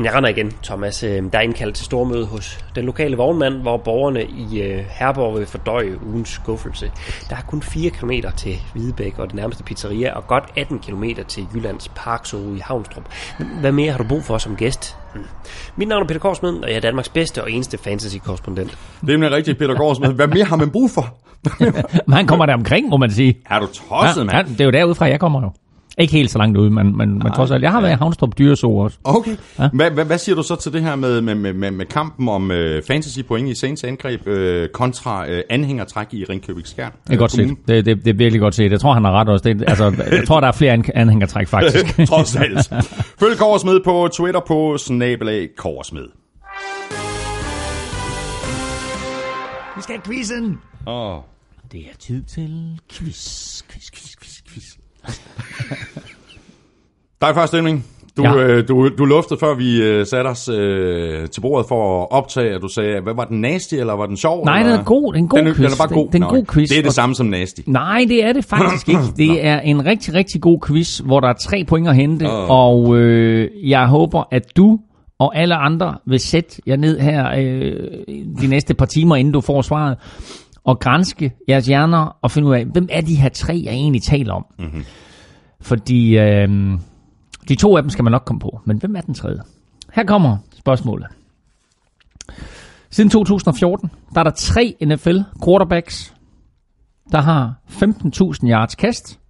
Men 0.00 0.04
jeg 0.04 0.14
render 0.14 0.28
igen, 0.30 0.52
Thomas. 0.62 1.02
Øh, 1.02 1.22
der 1.32 1.38
er 1.38 1.42
indkaldt 1.42 1.76
til 1.76 1.84
stormøde 1.84 2.26
hos 2.26 2.58
den 2.74 2.84
lokale 2.84 3.16
vognmand, 3.16 3.54
hvor 3.54 3.76
borgerne 3.76 4.24
i 4.24 4.62
øh, 4.62 4.84
Herborg 4.90 5.38
vil 5.38 5.46
fordøje 5.46 5.98
ugens 6.06 6.28
skuffelse. 6.28 6.90
Der 7.30 7.36
er 7.36 7.40
kun 7.40 7.62
4 7.62 7.90
km 7.90 8.10
til 8.36 8.56
Hvidebæk 8.72 9.18
og 9.18 9.26
det 9.26 9.34
nærmeste 9.34 9.64
pizzeria, 9.64 10.12
og 10.16 10.26
godt 10.26 10.44
18 10.56 10.78
km 10.78 11.04
til 11.28 11.46
Jyllands 11.54 11.88
Parkzoo 11.88 12.54
i 12.54 12.58
Havnstrup. 12.58 13.04
Hvad 13.60 13.72
mere 13.72 13.90
har 13.90 13.98
du 13.98 14.04
brug 14.04 14.24
for 14.24 14.38
som 14.38 14.56
gæst? 14.56 14.96
Hmm. 15.14 15.24
Mit 15.76 15.88
navn 15.88 16.02
er 16.02 16.06
Peter 16.06 16.20
Korsmed, 16.20 16.52
og 16.52 16.68
jeg 16.68 16.76
er 16.76 16.80
Danmarks 16.80 17.08
bedste 17.08 17.42
og 17.42 17.52
eneste 17.52 17.78
fantasy-korrespondent. 17.78 18.78
Det 19.06 19.24
er 19.24 19.30
rigtigt, 19.30 19.58
Peter 19.58 19.74
Gårdsmed. 19.74 20.12
Hvad 20.12 20.26
mere 20.26 20.44
har 20.44 20.56
man 20.56 20.70
brug 20.70 20.90
for? 20.90 21.14
Men 22.06 22.14
han 22.14 22.26
kommer 22.26 22.46
der 22.46 22.54
omkring, 22.54 22.88
må 22.88 22.96
man 22.96 23.10
sige. 23.10 23.38
Er 23.50 23.58
du 23.58 23.66
tosset, 23.66 24.20
Ja, 24.20 24.24
mand? 24.24 24.48
ja, 24.48 24.52
det 24.52 24.60
er 24.60 24.64
jo 24.64 24.70
derudfra, 24.70 25.06
jeg 25.06 25.20
kommer 25.20 25.42
jo. 25.42 25.50
Ikke 25.98 26.12
helt 26.12 26.30
så 26.30 26.38
langt 26.38 26.58
ude, 26.58 26.70
men, 26.70 26.96
men, 26.96 27.18
men 27.18 27.32
trods 27.32 27.50
alt. 27.50 27.62
Jeg 27.62 27.70
har 27.70 27.80
været 27.80 27.92
i 27.92 27.96
Havnstrup 27.96 28.38
Dyreså 28.38 28.70
også. 28.70 28.98
Okay. 29.04 29.36
Ja. 29.58 29.68
Hvad, 29.72 29.90
hvad, 29.90 30.04
hvad 30.04 30.18
siger 30.18 30.36
du 30.36 30.42
så 30.42 30.56
til 30.56 30.72
det 30.72 30.82
her 30.82 30.96
med, 30.96 31.20
med, 31.20 31.34
med, 31.52 31.70
med, 31.70 31.86
kampen 31.86 32.28
om 32.28 32.50
øh, 32.50 32.82
fantasy 32.82 33.20
point 33.28 33.48
i 33.48 33.54
Saints 33.54 33.84
angreb 33.84 34.26
øh, 34.26 34.68
kontra 34.68 35.28
øh, 35.30 35.42
anhængertræk 35.50 36.14
i 36.14 36.24
Ringkøbing 36.24 36.66
Skjern? 36.66 36.92
Det 37.06 37.14
er 37.14 37.18
godt 37.18 37.30
set. 37.32 37.56
Det, 37.68 37.86
det, 37.86 38.04
det 38.04 38.10
er 38.10 38.14
virkelig 38.14 38.40
godt 38.40 38.54
set. 38.54 38.72
Jeg 38.72 38.80
tror, 38.80 38.94
han 38.94 39.04
har 39.04 39.12
ret 39.12 39.28
også. 39.28 39.42
Det, 39.48 39.64
altså, 39.66 39.84
jeg 40.10 40.22
tror, 40.26 40.40
der 40.40 40.48
er 40.48 40.52
flere 40.52 40.72
an- 40.72 40.84
anhængertræk, 40.94 41.48
faktisk. 41.48 41.96
Trods 42.08 42.36
alt. 42.36 42.72
Følg 43.20 43.38
Korsmed 43.38 43.80
på 43.84 44.08
Twitter 44.12 44.40
på 44.46 44.76
snabelag 44.78 45.48
Korsmed. 45.56 46.06
Vi 49.76 49.82
skal 49.82 49.94
have 49.94 50.02
quizzen. 50.04 50.58
Åh. 50.86 51.16
Det 51.72 51.80
er 51.80 51.96
tid 51.98 52.22
til 52.22 52.80
quiz, 52.92 53.62
quiz, 53.70 53.90
quiz, 53.90 54.16
quiz, 54.20 54.39
er 57.22 57.34
første 57.34 57.56
stemning. 57.56 57.84
Du, 58.16 58.22
Ja. 58.22 58.36
øh, 58.36 58.68
du, 58.68 58.90
du 58.98 59.04
luftede, 59.04 59.40
før 59.40 59.54
vi 59.54 59.82
øh, 59.82 60.06
satte 60.06 60.28
os 60.28 60.48
øh, 60.48 61.28
til 61.28 61.40
bordet 61.40 61.68
for 61.68 62.02
at 62.02 62.08
optage, 62.10 62.54
at 62.54 62.62
du 62.62 62.68
sagde, 62.68 63.00
hvad 63.00 63.14
var 63.14 63.24
den 63.24 63.40
nasty, 63.40 63.74
eller 63.74 63.92
var 63.92 64.06
den 64.06 64.16
sjov? 64.16 64.44
Nej, 64.44 64.58
eller? 64.58 64.70
den 64.72 64.80
er 64.80 64.84
god. 64.84 65.14
En 65.16 65.28
god 65.28 65.38
den, 65.38 65.46
quiz. 65.54 65.56
Den 65.56 65.64
er 65.66 65.76
bare 65.78 65.88
god. 65.88 66.08
Den- 66.12 66.22
den 66.22 66.30
god 66.30 66.44
quiz. 66.46 66.68
Det 66.68 66.78
er 66.78 66.82
det 66.82 66.92
samme 66.92 67.14
som 67.14 67.26
nasty. 67.26 67.60
Nej, 67.66 68.04
det 68.08 68.24
er 68.24 68.32
det 68.32 68.44
faktisk 68.44 68.88
ikke. 68.88 69.00
Det 69.16 69.44
er 69.46 69.60
en 69.60 69.86
rigtig, 69.86 70.14
rigtig 70.14 70.40
god 70.40 70.58
quiz, 70.66 70.98
hvor 70.98 71.20
der 71.20 71.28
er 71.28 71.32
tre 71.32 71.64
point 71.68 71.88
at 71.88 71.96
hente, 71.96 72.26
Åh. 72.30 72.50
og 72.50 72.96
øh, 72.96 73.50
jeg 73.70 73.86
håber, 73.86 74.22
at 74.30 74.56
du 74.56 74.78
og 75.18 75.36
alle 75.38 75.54
andre 75.54 75.94
vil 76.06 76.20
sætte 76.20 76.62
jer 76.66 76.76
ned 76.76 76.98
her 77.00 77.30
øh, 77.38 77.72
de 78.40 78.46
næste 78.46 78.74
par 78.74 78.86
timer, 78.86 79.16
inden 79.16 79.32
du 79.34 79.40
får 79.40 79.62
svaret, 79.62 79.96
og 80.70 80.78
grænske 80.78 81.32
jeres 81.48 81.66
hjerner 81.66 82.18
og 82.22 82.30
finde 82.30 82.48
ud 82.48 82.54
af, 82.54 82.64
hvem 82.64 82.88
er 82.92 83.00
de 83.00 83.14
her 83.14 83.28
tre, 83.28 83.62
jeg 83.64 83.72
egentlig 83.72 84.02
taler 84.02 84.34
om. 84.34 84.46
Mm-hmm. 84.58 84.84
Fordi 85.60 86.18
øh, 86.18 86.78
de 87.48 87.54
to 87.54 87.76
af 87.76 87.82
dem 87.82 87.90
skal 87.90 88.04
man 88.04 88.10
nok 88.10 88.22
komme 88.26 88.40
på, 88.40 88.60
men 88.64 88.78
hvem 88.78 88.96
er 88.96 89.00
den 89.00 89.14
tredje? 89.14 89.42
Her 89.92 90.04
kommer 90.04 90.36
spørgsmålet. 90.58 91.06
Siden 92.90 93.10
2014, 93.10 93.90
der 94.14 94.20
er 94.20 94.24
der 94.24 94.30
tre 94.30 94.76
NFL 94.84 95.18
quarterbacks, 95.44 96.14
der 97.12 97.20
har 97.20 97.54
15.000 97.68 98.50
yards 98.50 98.74
kast 98.74 99.20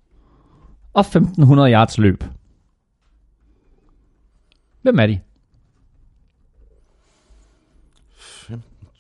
og 0.92 1.04
1.500 1.06 1.72
yards 1.72 1.98
løb. 1.98 2.24
Hvem 4.82 4.98
er 4.98 5.06
de? 5.06 5.20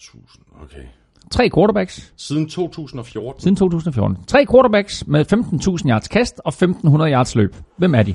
1000, 0.00 0.44
okay. 0.62 0.86
Tre 1.30 1.50
quarterbacks 1.54 2.12
Siden 2.16 2.48
2014. 2.48 3.42
siden 3.42 3.56
2014. 3.56 4.18
Tre 4.26 4.46
quarterbacks 4.50 5.06
med 5.06 5.24
15.000 5.32 5.90
yards 5.90 6.08
kast 6.08 6.40
og 6.44 6.52
1.500 6.62 7.02
yards 7.02 7.34
løb. 7.34 7.54
Hvem 7.76 7.94
er 7.94 8.02
de? 8.02 8.14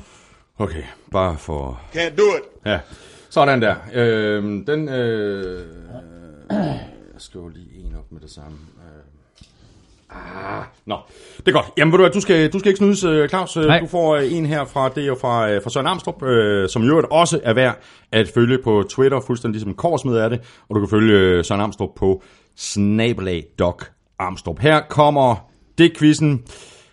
Okay, 0.58 0.82
bare 1.12 1.36
for... 1.38 1.80
Can't 1.94 2.16
do 2.16 2.22
it. 2.22 2.66
Ja, 2.66 2.78
sådan 3.30 3.62
der. 3.62 3.74
Øhm, 3.94 4.64
den... 4.66 4.88
Øh, 4.88 5.62
jeg 6.50 6.78
skriver 7.18 7.48
lige 7.48 7.86
en 7.86 7.94
op 7.98 8.12
med 8.12 8.20
det 8.20 8.30
samme. 8.30 8.58
Øh, 10.10 10.16
ah, 10.18 10.64
nå, 10.86 10.96
det 11.36 11.48
er 11.48 11.52
godt. 11.52 11.66
Jamen, 11.76 11.92
ved 11.92 11.98
du 11.98 12.02
hvad, 12.02 12.12
du 12.12 12.20
skal, 12.20 12.52
du 12.52 12.58
skal 12.58 12.68
ikke 12.68 12.78
snydes, 12.78 13.04
øh, 13.04 13.28
Claus. 13.28 13.56
Øh, 13.56 13.64
Nej. 13.64 13.80
Du 13.80 13.86
får 13.86 14.16
øh, 14.16 14.32
en 14.32 14.46
her 14.46 14.64
fra, 14.64 14.88
det 14.88 15.02
er 15.02 15.06
jo 15.06 15.16
fra, 15.20 15.50
øh, 15.50 15.62
fra 15.62 15.70
Søren 15.70 15.86
Armstrong, 15.86 16.22
øh, 16.22 16.68
som 16.68 16.82
i 16.82 16.86
øvrigt 16.86 17.08
også 17.10 17.40
er 17.42 17.54
værd 17.54 17.78
at 18.12 18.28
følge 18.28 18.58
på 18.64 18.84
Twitter, 18.88 19.20
fuldstændig 19.20 19.52
ligesom 19.54 19.74
Korsmed 19.74 20.16
er 20.16 20.28
det. 20.28 20.40
Og 20.68 20.74
du 20.74 20.80
kan 20.80 20.88
følge 20.88 21.18
øh, 21.18 21.44
Søren 21.44 21.60
Armstrong 21.60 21.92
på 21.96 22.22
snabelag 22.56 23.44
Doc 23.58 23.82
Armstrong. 24.18 24.60
Her 24.60 24.80
kommer 24.88 25.50
det 25.78 25.96
quizzen. 25.98 26.44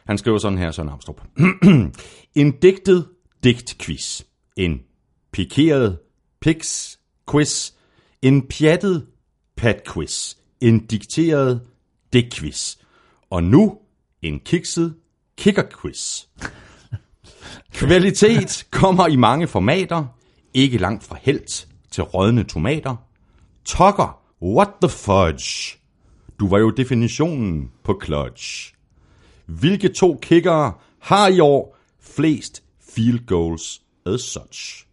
Han 0.05 0.17
skriver 0.17 0.37
sådan 0.37 0.57
her, 0.57 0.71
Søren 0.71 0.89
Armstrong. 0.89 1.19
en 2.35 2.51
digtet 2.51 3.07
digtquiz. 3.43 4.21
En 4.57 4.81
pikeret 5.31 5.99
pix 6.41 6.89
quiz. 7.31 7.71
En 8.21 8.47
pjattet 8.47 9.07
pat 9.57 9.83
quiz. 9.93 10.35
En 10.61 10.85
dikteret 10.85 11.61
digtquiz. 12.13 12.75
Og 13.29 13.43
nu 13.43 13.77
en 14.21 14.39
kikset 14.39 14.95
kicker 15.37 15.63
quiz. 15.81 16.23
Kvalitet 17.73 18.67
kommer 18.71 19.07
i 19.07 19.15
mange 19.15 19.47
formater. 19.47 20.05
Ikke 20.53 20.77
langt 20.77 21.03
fra 21.03 21.17
helt 21.21 21.67
til 21.91 22.03
rådne 22.03 22.43
tomater. 22.43 22.95
Tucker, 23.65 24.22
what 24.43 24.69
the 24.81 24.89
fudge? 24.89 25.77
Du 26.39 26.47
var 26.47 26.57
jo 26.57 26.69
definitionen 26.69 27.71
på 27.83 28.01
clutch. 28.05 28.73
Hvilke 29.45 29.89
to 29.89 30.19
kickere 30.21 30.73
har 30.99 31.27
i 31.27 31.39
år 31.39 31.77
flest 32.01 32.63
field 32.95 33.25
goals 33.25 33.81
as 34.05 34.21
such? 34.21 34.85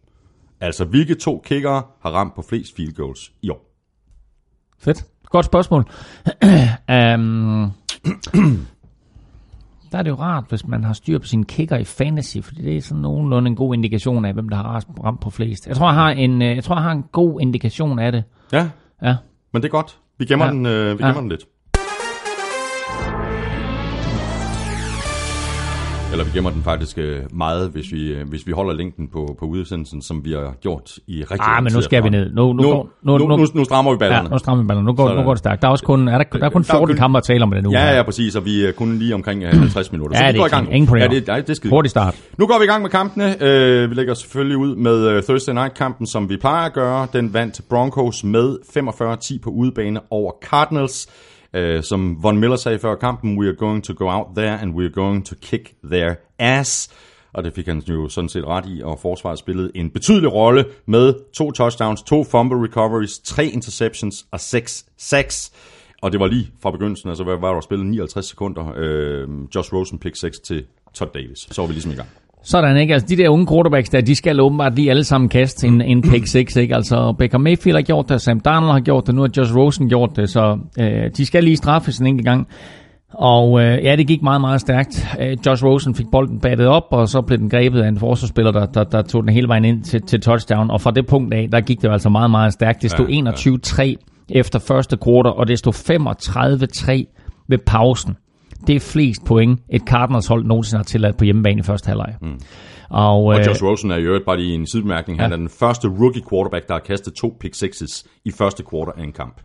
Altså, 0.59 0.85
hvilke 0.85 1.15
to 1.15 1.41
kickere 1.45 1.83
har 2.01 2.09
ramt 2.09 2.35
på 2.35 2.41
flest 2.41 2.75
field 2.75 2.93
goals 2.93 3.31
i 3.41 3.49
år? 3.49 3.65
Fedt. 4.79 5.05
Godt 5.25 5.45
spørgsmål. 5.45 5.81
um, 5.81 5.87
der 9.91 9.97
er 9.97 10.03
det 10.03 10.09
jo 10.09 10.15
rart, 10.15 10.43
hvis 10.49 10.67
man 10.67 10.83
har 10.83 10.93
styr 10.93 11.19
på 11.19 11.25
sine 11.25 11.45
kicker 11.45 11.77
i 11.77 11.83
fantasy, 11.83 12.37
fordi 12.41 12.61
det 12.61 12.77
er 12.77 12.81
sådan 12.81 13.01
nogenlunde 13.01 13.47
en 13.47 13.55
god 13.55 13.73
indikation 13.73 14.25
af, 14.25 14.33
hvem 14.33 14.49
der 14.49 14.57
har 14.57 14.83
ramt 15.03 15.19
på 15.21 15.29
flest. 15.29 15.67
Jeg 15.67 15.75
tror, 15.75 15.87
jeg 15.87 15.95
har 15.95 16.09
en, 16.09 16.41
øh, 16.41 16.55
jeg 16.55 16.63
tror, 16.63 16.75
jeg 16.75 16.83
har 16.83 16.91
en 16.91 17.03
god 17.11 17.41
indikation 17.41 17.99
af 17.99 18.11
det. 18.11 18.23
Ja, 18.51 18.69
Ja. 19.01 19.15
Men 19.53 19.61
det 19.61 19.67
er 19.67 19.71
godt. 19.71 19.99
Vi 20.17 20.25
gemmer, 20.25 20.45
Ja. 20.45 20.51
den, 20.51 20.65
øh, 20.65 20.97
vi 20.99 21.03
Ja. 21.03 21.07
gemmer 21.07 21.21
den 21.21 21.29
lidt. 21.29 21.45
Eller 26.11 26.25
vi 26.25 26.31
gemmer 26.33 26.49
den 26.49 26.63
faktisk 26.63 26.97
øh, 26.97 27.19
meget, 27.33 27.69
hvis 27.69 27.85
vi, 27.91 28.07
øh, 28.13 28.29
hvis 28.29 28.47
vi 28.47 28.51
holder 28.51 28.73
længden 28.73 29.07
på, 29.07 29.35
på 29.39 29.45
udsendelsen, 29.45 30.01
som 30.01 30.25
vi 30.25 30.31
har 30.31 30.53
gjort 30.61 30.91
i 31.07 31.21
rigtig 31.21 31.37
Ah, 31.39 31.63
men 31.63 31.73
nu 31.73 31.81
skal 31.81 32.03
vi 32.03 32.09
ned. 32.09 32.31
Nu, 32.33 32.53
nu, 32.53 32.63
Nu, 32.63 32.69
går- 32.71 32.89
nu, 33.03 33.17
nu, 33.17 33.27
nu, 33.37 33.45
nu 33.53 33.63
strammer 33.63 33.91
vi 33.91 33.95
Ja, 33.95 34.09
ballerne. 34.09 34.29
nu 34.29 34.37
strammer 34.37 34.63
vi 34.63 34.67
ballerne. 34.67 34.85
Nu 34.85 34.93
går, 34.93 35.05
Sådan. 35.07 35.17
nu 35.17 35.23
går 35.23 35.31
det 35.33 35.39
stærkt. 35.39 35.61
Der 35.61 35.67
er 35.67 35.71
også 35.71 35.83
kun, 35.85 36.07
er 36.07 36.17
der, 36.17 36.23
der 36.39 36.45
er 36.45 36.49
kun 36.49 36.61
Der 36.63 36.67
er 36.69 36.73
14 36.77 36.87
kun- 36.87 36.95
kampe 36.97 37.17
at 37.17 37.23
tale 37.23 37.43
om 37.43 37.51
det 37.51 37.63
nu. 37.63 37.71
Ja, 37.71 37.95
ja, 37.95 38.03
præcis, 38.03 38.35
og 38.35 38.45
vi 38.45 38.65
er 38.65 38.71
kun 38.71 38.97
lige 38.97 39.15
omkring 39.15 39.43
øh, 39.43 39.49
50 39.59 39.91
minutter. 39.91 40.25
Ja, 40.25 40.31
vi 40.31 40.37
går 40.37 40.45
i 40.45 40.49
gang. 40.49 40.73
Ingen. 40.75 40.97
Ja, 40.97 41.07
det, 41.07 41.27
nej, 41.27 41.39
det 41.41 41.49
er 41.49 41.53
skide 41.53 41.69
Hurtig 41.73 41.89
start. 41.91 42.15
Nu 42.37 42.47
går 42.47 42.59
vi 42.59 42.63
i 42.63 42.67
gang 42.67 42.81
med 42.81 42.89
kampene. 42.89 43.43
Øh, 43.43 43.89
vi 43.89 43.95
lægger 43.95 44.13
selvfølgelig 44.13 44.57
ud 44.57 44.75
med 44.75 45.07
øh, 45.07 45.23
Thursday 45.23 45.53
Night-kampen, 45.53 46.07
som 46.07 46.29
vi 46.29 46.37
plejer 46.37 46.65
at 46.65 46.73
gøre. 46.73 47.07
Den 47.13 47.33
vandt 47.33 47.61
Broncos 47.69 48.23
med 48.23 48.57
45-10 49.37 49.39
på 49.43 49.49
udebane 49.49 49.99
over 50.09 50.31
Cardinals. 50.45 51.07
Øh, 51.55 51.83
som 51.83 52.23
Von 52.23 52.37
Miller 52.37 52.55
sagde 52.55 52.79
før 52.79 52.95
kampen, 52.95 53.39
we 53.39 53.47
are 53.47 53.55
going 53.55 53.83
to 53.83 53.93
go 53.93 54.09
out 54.09 54.27
there, 54.35 54.59
and 54.61 54.73
we 54.73 54.83
are 54.83 54.91
going 54.91 55.25
to 55.25 55.35
kick 55.41 55.73
their 55.83 56.13
ass. 56.39 56.89
Og 57.33 57.43
det 57.43 57.53
fik 57.53 57.67
han 57.67 57.79
jo 57.79 58.09
sådan 58.09 58.29
set 58.29 58.45
ret 58.45 58.65
i, 58.67 58.81
og 58.83 58.99
forsvaret 58.99 59.39
spillede 59.39 59.71
en 59.75 59.89
betydelig 59.89 60.33
rolle 60.33 60.65
med 60.85 61.13
to 61.33 61.51
touchdowns, 61.51 62.01
to 62.01 62.23
fumble 62.23 62.63
recoveries, 62.63 63.19
tre 63.19 63.45
interceptions 63.45 64.25
og 64.31 64.39
seks 64.39 64.85
sacks. 64.97 65.51
Og 66.01 66.11
det 66.11 66.19
var 66.19 66.27
lige 66.27 66.51
fra 66.61 66.71
begyndelsen, 66.71 67.09
altså 67.09 67.23
hvad 67.23 67.37
var 67.37 67.53
der 67.53 67.61
spillet 67.61 67.87
59 67.87 68.25
sekunder. 68.25 68.73
Øh, 68.77 69.27
Josh 69.55 69.73
Rosen 69.73 69.99
pick 69.99 70.15
6 70.15 70.39
til 70.39 70.65
Todd 70.93 71.09
Davis. 71.13 71.47
Så 71.51 71.61
var 71.61 71.67
vi 71.67 71.73
ligesom 71.73 71.91
i 71.91 71.95
gang. 71.95 72.09
Sådan, 72.43 72.77
ikke? 72.77 72.93
Altså, 72.93 73.07
de 73.07 73.17
der 73.17 73.29
unge 73.29 73.47
quarterbacks 73.47 73.89
der, 73.89 74.01
de 74.01 74.15
skal 74.15 74.39
åbenbart 74.39 74.75
lige 74.75 74.89
alle 74.89 75.03
sammen 75.03 75.29
kaste 75.29 75.67
en, 75.67 75.81
en 75.81 76.01
pick 76.01 76.27
6, 76.27 76.55
ikke? 76.55 76.75
Altså, 76.75 77.13
Baker 77.19 77.37
Mayfield 77.37 77.77
har 77.77 77.81
gjort 77.81 78.09
det, 78.09 78.21
Sam 78.21 78.39
Darnold 78.39 78.71
har 78.71 78.79
gjort 78.79 79.07
det, 79.07 79.15
nu 79.15 79.21
har 79.21 79.29
Josh 79.37 79.55
Rosen 79.55 79.89
gjort 79.89 80.09
det, 80.15 80.29
så 80.29 80.57
øh, 80.79 81.09
de 81.17 81.25
skal 81.25 81.43
lige 81.43 81.57
straffes 81.57 81.99
en 81.99 82.07
enkelt 82.07 82.25
gang. 82.25 82.47
Og 83.13 83.61
øh, 83.61 83.83
ja, 83.83 83.95
det 83.95 84.07
gik 84.07 84.21
meget, 84.21 84.41
meget 84.41 84.61
stærkt. 84.61 85.07
Øh, 85.19 85.37
Josh 85.45 85.65
Rosen 85.65 85.95
fik 85.95 86.05
bolden 86.11 86.39
battet 86.39 86.67
op, 86.67 86.83
og 86.91 87.09
så 87.09 87.21
blev 87.21 87.39
den 87.39 87.49
grebet 87.49 87.81
af 87.81 87.87
en 87.87 87.99
forsvarsspiller, 87.99 88.51
der, 88.51 88.65
der, 88.65 88.83
der 88.83 89.01
tog 89.01 89.23
den 89.23 89.33
hele 89.33 89.47
vejen 89.47 89.65
ind 89.65 89.83
til, 89.83 90.01
til 90.01 90.21
touchdown. 90.21 90.71
Og 90.71 90.81
fra 90.81 90.91
det 90.91 91.07
punkt 91.07 91.33
af, 91.33 91.47
der 91.51 91.61
gik 91.61 91.81
det 91.81 91.91
altså 91.91 92.09
meget, 92.09 92.31
meget 92.31 92.53
stærkt. 92.53 92.81
Det 92.81 92.91
stod 92.91 93.07
ja, 93.07 93.31
21-3 93.31 93.95
efter 94.29 94.59
første 94.59 94.97
kvartal, 94.97 95.31
og 95.31 95.47
det 95.47 95.59
stod 95.59 95.73
35-3 95.73 97.45
ved 97.47 97.57
pausen. 97.65 98.15
Det 98.67 98.75
er 98.75 98.79
flest 98.79 99.25
point, 99.25 99.59
et 99.69 99.81
Cardinals 99.81 100.27
hold 100.27 100.45
nogensinde 100.45 100.77
har 100.77 100.83
tilladt 100.83 101.17
på 101.17 101.23
hjemmebane 101.23 101.59
i 101.59 101.63
første 101.63 101.87
halvleg. 101.87 102.15
Mm. 102.21 102.39
Og, 102.89 103.23
og 103.25 103.39
øh, 103.39 103.45
Josh 103.45 103.63
Rosen 103.63 103.91
er 103.91 103.97
i 103.97 104.03
øvrigt 104.03 104.25
bare 104.25 104.37
lige 104.37 104.55
en 104.55 104.67
sidebemærkning. 104.67 105.19
Han 105.19 105.29
ja. 105.29 105.35
er 105.35 105.37
den 105.37 105.49
første 105.49 105.87
rookie 105.87 106.21
quarterback, 106.29 106.67
der 106.67 106.73
har 106.73 106.79
kastet 106.79 107.13
to 107.13 107.37
pick 107.39 107.55
sixes 107.55 108.05
i 108.25 108.31
første 108.31 108.63
kvartal 108.63 108.93
af 108.97 109.03
en 109.03 109.11
kamp. 109.11 109.41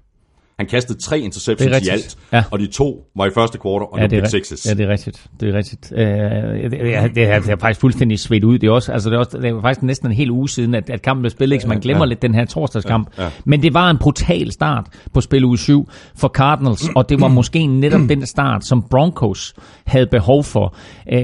Han 0.59 0.67
kastede 0.67 0.99
tre 0.99 1.21
interceptions 1.21 1.87
i 1.87 1.89
alt, 1.89 2.17
ja. 2.33 2.45
og 2.51 2.59
de 2.59 2.67
to 2.67 3.11
var 3.17 3.27
i 3.27 3.31
første 3.31 3.59
kvartal, 3.59 3.87
og 3.93 3.99
ja, 3.99 4.07
det 4.07 4.23
var 4.23 4.29
sixes. 4.29 4.67
Ja, 4.67 4.75
det 4.75 4.85
er 4.85 4.89
rigtigt. 4.89 5.27
Det 5.41 5.49
er 5.49 5.53
rigtigt. 5.59 5.93
Uh, 5.93 5.99
det, 5.99 6.71
det, 7.15 7.25
er, 7.25 7.39
det 7.39 7.51
er 7.51 7.57
faktisk 7.61 7.81
fuldstændig 7.81 8.19
svedt 8.19 8.45
ud. 8.45 8.59
Det 8.59 8.67
er, 8.67 8.71
også, 8.71 8.93
altså 8.93 9.11
det, 9.11 9.17
er 9.17 9.19
også, 9.19 9.39
det 9.39 9.51
er 9.51 9.61
faktisk 9.61 9.83
næsten 9.83 10.09
en 10.09 10.15
hel 10.15 10.31
uge 10.31 10.49
siden, 10.49 10.75
at, 10.75 10.91
at 10.91 11.03
kampen 11.03 11.23
blev 11.23 11.31
spillet, 11.31 11.63
så 11.63 11.69
man 11.69 11.81
glemmer 11.81 12.05
ja. 12.05 12.09
lidt 12.09 12.23
den 12.23 12.35
her 12.35 12.45
torsdagskamp. 12.45 13.09
Ja, 13.19 13.25
ja. 13.25 13.31
Men 13.45 13.63
det 13.63 13.75
var 13.75 13.91
en 13.91 13.99
brutal 13.99 14.53
start 14.53 14.87
på 15.13 15.21
spil 15.21 15.45
uge 15.45 15.59
7 15.59 15.89
for 16.17 16.29
Cardinals, 16.29 16.89
og 16.95 17.09
det 17.09 17.21
var 17.21 17.29
måske 17.29 17.67
netop 17.67 18.01
den 18.09 18.27
start, 18.27 18.65
som 18.65 18.83
Broncos 18.91 19.55
havde 19.87 20.07
behov 20.07 20.45
for. 20.45 20.77
Uh, 21.13 21.21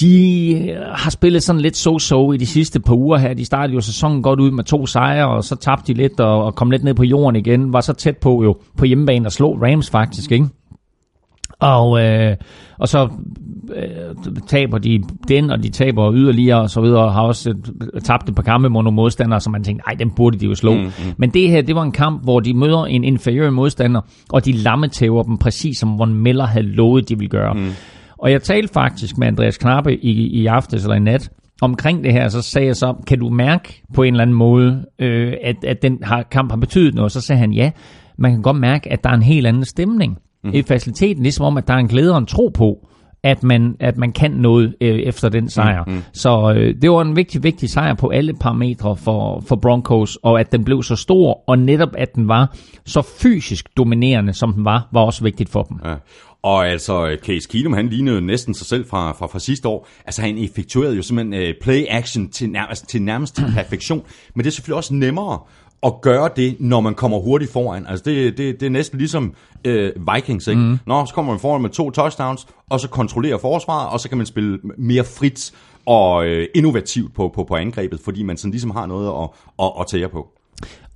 de 0.00 0.76
har 0.94 1.10
spillet 1.10 1.42
sådan 1.42 1.62
lidt 1.62 1.76
so-so 1.76 2.32
i 2.32 2.36
de 2.36 2.46
sidste 2.46 2.80
par 2.80 2.94
uger 2.94 3.18
her. 3.18 3.34
De 3.34 3.44
startede 3.44 3.74
jo 3.74 3.80
sæsonen 3.80 4.22
godt 4.22 4.40
ud 4.40 4.50
med 4.50 4.64
to 4.64 4.86
sejre, 4.86 5.28
og 5.28 5.44
så 5.44 5.56
tabte 5.56 5.92
de 5.92 5.98
lidt 5.98 6.20
og, 6.20 6.54
kom 6.54 6.70
lidt 6.70 6.84
ned 6.84 6.94
på 6.94 7.04
jorden 7.04 7.36
igen. 7.36 7.72
Var 7.72 7.80
så 7.80 7.92
tæt 7.92 8.16
på 8.16 8.42
jo 8.42 8.56
på 8.76 8.84
hjemmebane 8.84 9.26
at 9.26 9.32
slå 9.32 9.58
Rams 9.62 9.90
faktisk, 9.90 10.32
ikke? 10.32 10.46
Og, 11.60 12.00
øh, 12.02 12.36
og 12.78 12.88
så 12.88 13.08
øh, 13.76 14.36
taber 14.46 14.78
de 14.78 15.02
den, 15.28 15.50
og 15.50 15.62
de 15.62 15.68
taber 15.68 16.12
yderligere 16.14 16.60
og 16.60 16.70
så 16.70 16.80
videre, 16.80 17.04
og 17.04 17.12
har 17.12 17.22
også 17.22 17.54
øh, 17.94 18.00
tabt 18.00 18.28
et 18.28 18.34
par 18.34 18.42
kampe 18.42 18.68
mod 18.68 18.82
nogle 18.82 18.96
modstandere, 18.96 19.40
som 19.40 19.52
man 19.52 19.64
tænkte, 19.64 19.84
nej, 19.88 19.94
dem 19.98 20.10
burde 20.10 20.38
de 20.38 20.46
jo 20.46 20.54
slå. 20.54 20.74
Mm, 20.74 20.80
mm. 20.80 20.90
Men 21.16 21.30
det 21.30 21.50
her, 21.50 21.62
det 21.62 21.74
var 21.74 21.82
en 21.82 21.92
kamp, 21.92 22.24
hvor 22.24 22.40
de 22.40 22.54
møder 22.54 22.84
en 22.84 23.04
inferiør 23.04 23.50
modstander, 23.50 24.00
og 24.32 24.44
de 24.44 24.52
lammetæver 24.52 25.22
dem 25.22 25.38
præcis 25.38 25.78
som 25.78 25.98
Von 25.98 26.14
Miller 26.14 26.46
havde 26.46 26.66
lovet, 26.66 27.08
de 27.08 27.18
ville 27.18 27.30
gøre. 27.30 27.54
Mm. 27.54 27.70
Og 28.18 28.30
jeg 28.30 28.42
talte 28.42 28.72
faktisk 28.72 29.18
med 29.18 29.26
Andreas 29.26 29.58
Knappe 29.58 29.96
i, 29.96 30.40
i 30.40 30.46
aftes 30.46 30.82
eller 30.82 30.96
i 30.96 31.00
nat, 31.00 31.30
omkring 31.62 32.04
det 32.04 32.12
her, 32.12 32.28
så 32.28 32.42
sagde 32.42 32.66
jeg 32.66 32.76
så, 32.76 32.94
kan 33.06 33.18
du 33.18 33.30
mærke 33.30 33.82
på 33.94 34.02
en 34.02 34.14
eller 34.14 34.22
anden 34.22 34.36
måde, 34.36 34.84
øh, 34.98 35.32
at, 35.42 35.64
at 35.64 35.82
den 35.82 35.98
har, 36.02 36.22
kamp 36.22 36.52
har 36.52 36.56
betydet 36.56 36.94
noget? 36.94 37.12
Så 37.12 37.20
sagde 37.20 37.38
han, 37.38 37.52
ja, 37.52 37.70
man 38.18 38.32
kan 38.32 38.42
godt 38.42 38.56
mærke, 38.56 38.92
at 38.92 39.04
der 39.04 39.10
er 39.10 39.14
en 39.14 39.22
helt 39.22 39.46
anden 39.46 39.64
stemning 39.64 40.18
mm. 40.44 40.50
i 40.54 40.62
faciliteten, 40.62 41.22
ligesom 41.22 41.44
om, 41.44 41.56
at 41.56 41.68
der 41.68 41.74
er 41.74 41.78
en 41.78 41.88
glæde 41.88 42.12
og 42.12 42.18
en 42.18 42.26
tro 42.26 42.50
på, 42.54 42.88
at 43.22 43.42
man, 43.42 43.76
at 43.80 43.96
man 43.96 44.12
kan 44.12 44.30
noget 44.30 44.74
øh, 44.80 44.98
efter 44.98 45.28
den 45.28 45.48
sejr. 45.48 45.84
Mm, 45.86 45.92
mm. 45.92 46.02
Så 46.12 46.52
øh, 46.56 46.74
det 46.82 46.90
var 46.90 47.02
en 47.02 47.16
vigtig, 47.16 47.42
vigtig 47.42 47.70
sejr 47.70 47.94
på 47.94 48.08
alle 48.08 48.34
parametre 48.40 48.96
for, 48.96 49.42
for 49.48 49.56
Broncos, 49.56 50.18
og 50.22 50.40
at 50.40 50.52
den 50.52 50.64
blev 50.64 50.82
så 50.82 50.96
stor, 50.96 51.48
og 51.48 51.58
netop 51.58 51.88
at 51.98 52.14
den 52.14 52.28
var 52.28 52.56
så 52.84 53.02
fysisk 53.02 53.76
dominerende, 53.76 54.32
som 54.32 54.52
den 54.52 54.64
var, 54.64 54.88
var 54.92 55.00
også 55.00 55.24
vigtigt 55.24 55.50
for 55.50 55.62
dem. 55.62 55.78
Ja. 55.84 55.94
Og 56.46 56.68
altså, 56.68 57.16
Case 57.24 57.48
Keenum, 57.48 57.72
han 57.72 57.88
lignede 57.88 58.20
næsten 58.20 58.54
sig 58.54 58.66
selv 58.66 58.88
fra, 58.88 59.12
fra, 59.12 59.26
fra 59.26 59.38
sidste 59.38 59.68
år. 59.68 59.88
Altså, 60.04 60.22
han 60.22 60.38
effektuerede 60.38 60.96
jo 60.96 61.02
simpelthen 61.02 61.42
uh, 61.42 61.54
play-action 61.60 62.30
til, 62.30 62.50
nærmest, 62.50 62.88
til 62.88 63.02
nærmest 63.02 63.36
til 63.36 63.44
perfektion. 63.54 64.02
Men 64.34 64.44
det 64.44 64.50
er 64.50 64.52
selvfølgelig 64.52 64.76
også 64.76 64.94
nemmere 64.94 65.38
at 65.82 65.92
gøre 66.02 66.30
det, 66.36 66.56
når 66.60 66.80
man 66.80 66.94
kommer 66.94 67.18
hurtigt 67.18 67.52
foran. 67.52 67.86
Altså, 67.86 68.04
det, 68.04 68.38
det, 68.38 68.60
det 68.60 68.66
er 68.66 68.70
næsten 68.70 68.98
ligesom 68.98 69.34
uh, 69.68 70.14
Vikings, 70.14 70.46
ikke? 70.46 70.60
Mm. 70.60 70.78
Nå, 70.86 71.06
så 71.06 71.14
kommer 71.14 71.32
man 71.32 71.40
foran 71.40 71.62
med 71.62 71.70
to 71.70 71.90
touchdowns, 71.90 72.46
og 72.70 72.80
så 72.80 72.88
kontrollerer 72.88 73.38
forsvaret, 73.38 73.88
og 73.88 74.00
så 74.00 74.08
kan 74.08 74.18
man 74.18 74.26
spille 74.26 74.58
mere 74.78 75.04
frit 75.04 75.52
og 75.86 76.26
uh, 76.26 76.44
innovativt 76.54 77.14
på, 77.14 77.30
på, 77.34 77.44
på 77.44 77.56
angrebet, 77.56 78.00
fordi 78.04 78.22
man 78.22 78.36
sådan 78.36 78.50
ligesom 78.50 78.70
har 78.70 78.86
noget 78.86 79.22
at, 79.22 79.28
at, 79.62 79.72
at 79.80 79.86
tage 79.86 80.08
på. 80.08 80.35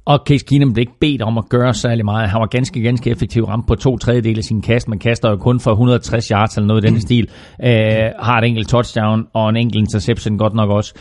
Og 0.04 0.22
Case 0.26 0.44
Keenum 0.44 0.72
blev 0.72 0.82
ikke 0.82 0.98
bedt 1.00 1.22
om 1.22 1.38
at 1.38 1.48
gøre 1.48 1.74
særlig 1.74 2.04
meget. 2.04 2.28
Han 2.28 2.40
var 2.40 2.46
ganske, 2.46 2.82
ganske 2.82 3.10
effektiv 3.10 3.44
ramt 3.44 3.66
på 3.66 3.74
to 3.74 3.98
tredjedele 3.98 4.38
af 4.38 4.44
sin 4.44 4.62
kast. 4.62 4.88
Man 4.88 4.98
kaster 4.98 5.30
jo 5.30 5.36
kun 5.36 5.60
for 5.60 5.70
160 5.70 6.28
yards 6.28 6.56
eller 6.56 6.66
noget 6.66 6.84
i 6.84 6.86
den 6.86 7.00
stil. 7.00 7.28
Øh, 7.64 7.70
har 8.18 8.38
et 8.38 8.44
enkelt 8.44 8.68
touchdown 8.68 9.26
og 9.32 9.48
en 9.48 9.56
enkelt 9.56 9.80
interception 9.80 10.38
godt 10.38 10.54
nok 10.54 10.70
også. 10.70 10.94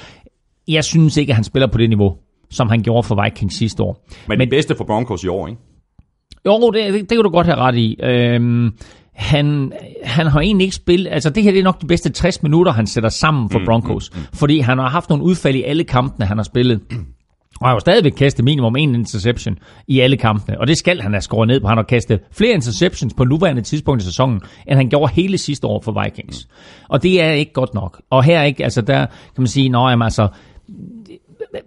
Jeg 0.67 0.83
synes 0.83 1.17
ikke, 1.17 1.31
at 1.31 1.35
han 1.35 1.43
spiller 1.43 1.67
på 1.67 1.77
det 1.77 1.89
niveau, 1.89 2.15
som 2.49 2.69
han 2.69 2.83
gjorde 2.83 3.07
for 3.07 3.23
Vikings 3.23 3.57
sidste 3.57 3.83
år. 3.83 4.07
Men, 4.27 4.37
Men 4.37 4.39
det 4.39 4.49
bedste 4.49 4.75
for 4.75 4.83
Broncos 4.83 5.23
i 5.23 5.27
år, 5.27 5.47
ikke? 5.47 5.61
Jo, 6.45 6.71
det, 6.71 6.93
det, 6.93 6.93
det 6.93 7.09
kan 7.09 7.23
du 7.23 7.29
godt 7.29 7.47
have 7.47 7.57
ret 7.57 7.75
i. 7.75 7.97
Øhm, 8.03 8.71
han, 9.13 9.71
han 10.03 10.27
har 10.27 10.39
egentlig 10.39 10.65
ikke 10.65 10.75
spillet, 10.75 11.11
altså 11.11 11.29
det 11.29 11.43
her 11.43 11.51
det 11.51 11.59
er 11.59 11.63
nok 11.63 11.81
de 11.81 11.87
bedste 11.87 12.09
60 12.09 12.43
minutter, 12.43 12.71
han 12.71 12.87
sætter 12.87 13.09
sammen 13.09 13.49
for 13.49 13.59
mm, 13.59 13.65
Broncos, 13.65 14.11
mm, 14.13 14.19
mm, 14.19 14.21
mm. 14.31 14.37
fordi 14.37 14.59
han 14.59 14.77
har 14.77 14.89
haft 14.89 15.09
nogle 15.09 15.23
udfald 15.23 15.55
i 15.55 15.63
alle 15.63 15.83
kampene, 15.83 16.25
han 16.25 16.37
har 16.37 16.43
spillet. 16.43 16.81
Og 17.61 17.67
har 17.67 17.73
jo 17.73 17.79
stadigvæk 17.79 18.11
kastet 18.11 18.45
minimum 18.45 18.75
en 18.75 18.95
interception 18.95 19.57
i 19.87 19.99
alle 19.99 20.17
kampene, 20.17 20.59
og 20.59 20.67
det 20.67 20.77
skal 20.77 21.01
han 21.01 21.11
have 21.13 21.21
skåret 21.21 21.47
ned 21.47 21.59
på. 21.59 21.67
Han 21.67 21.77
har 21.77 21.83
kastet 21.83 22.19
flere 22.31 22.53
interceptions 22.53 23.13
på 23.13 23.23
nuværende 23.23 23.61
tidspunkt 23.61 24.01
i 24.01 24.05
sæsonen, 24.05 24.41
end 24.67 24.75
han 24.75 24.89
gjorde 24.89 25.13
hele 25.13 25.37
sidste 25.37 25.67
år 25.67 25.81
for 25.81 26.03
Vikings. 26.03 26.47
Og 26.89 27.03
det 27.03 27.21
er 27.21 27.31
ikke 27.31 27.53
godt 27.53 27.73
nok. 27.73 28.01
Og 28.09 28.23
her 28.23 28.43
ikke, 28.43 28.63
altså 28.63 28.81
der 28.81 29.05
kan 29.05 29.07
man 29.37 29.47
sige, 29.47 29.69
nå, 29.69 29.89
jamen, 29.89 30.03
altså, 30.03 30.27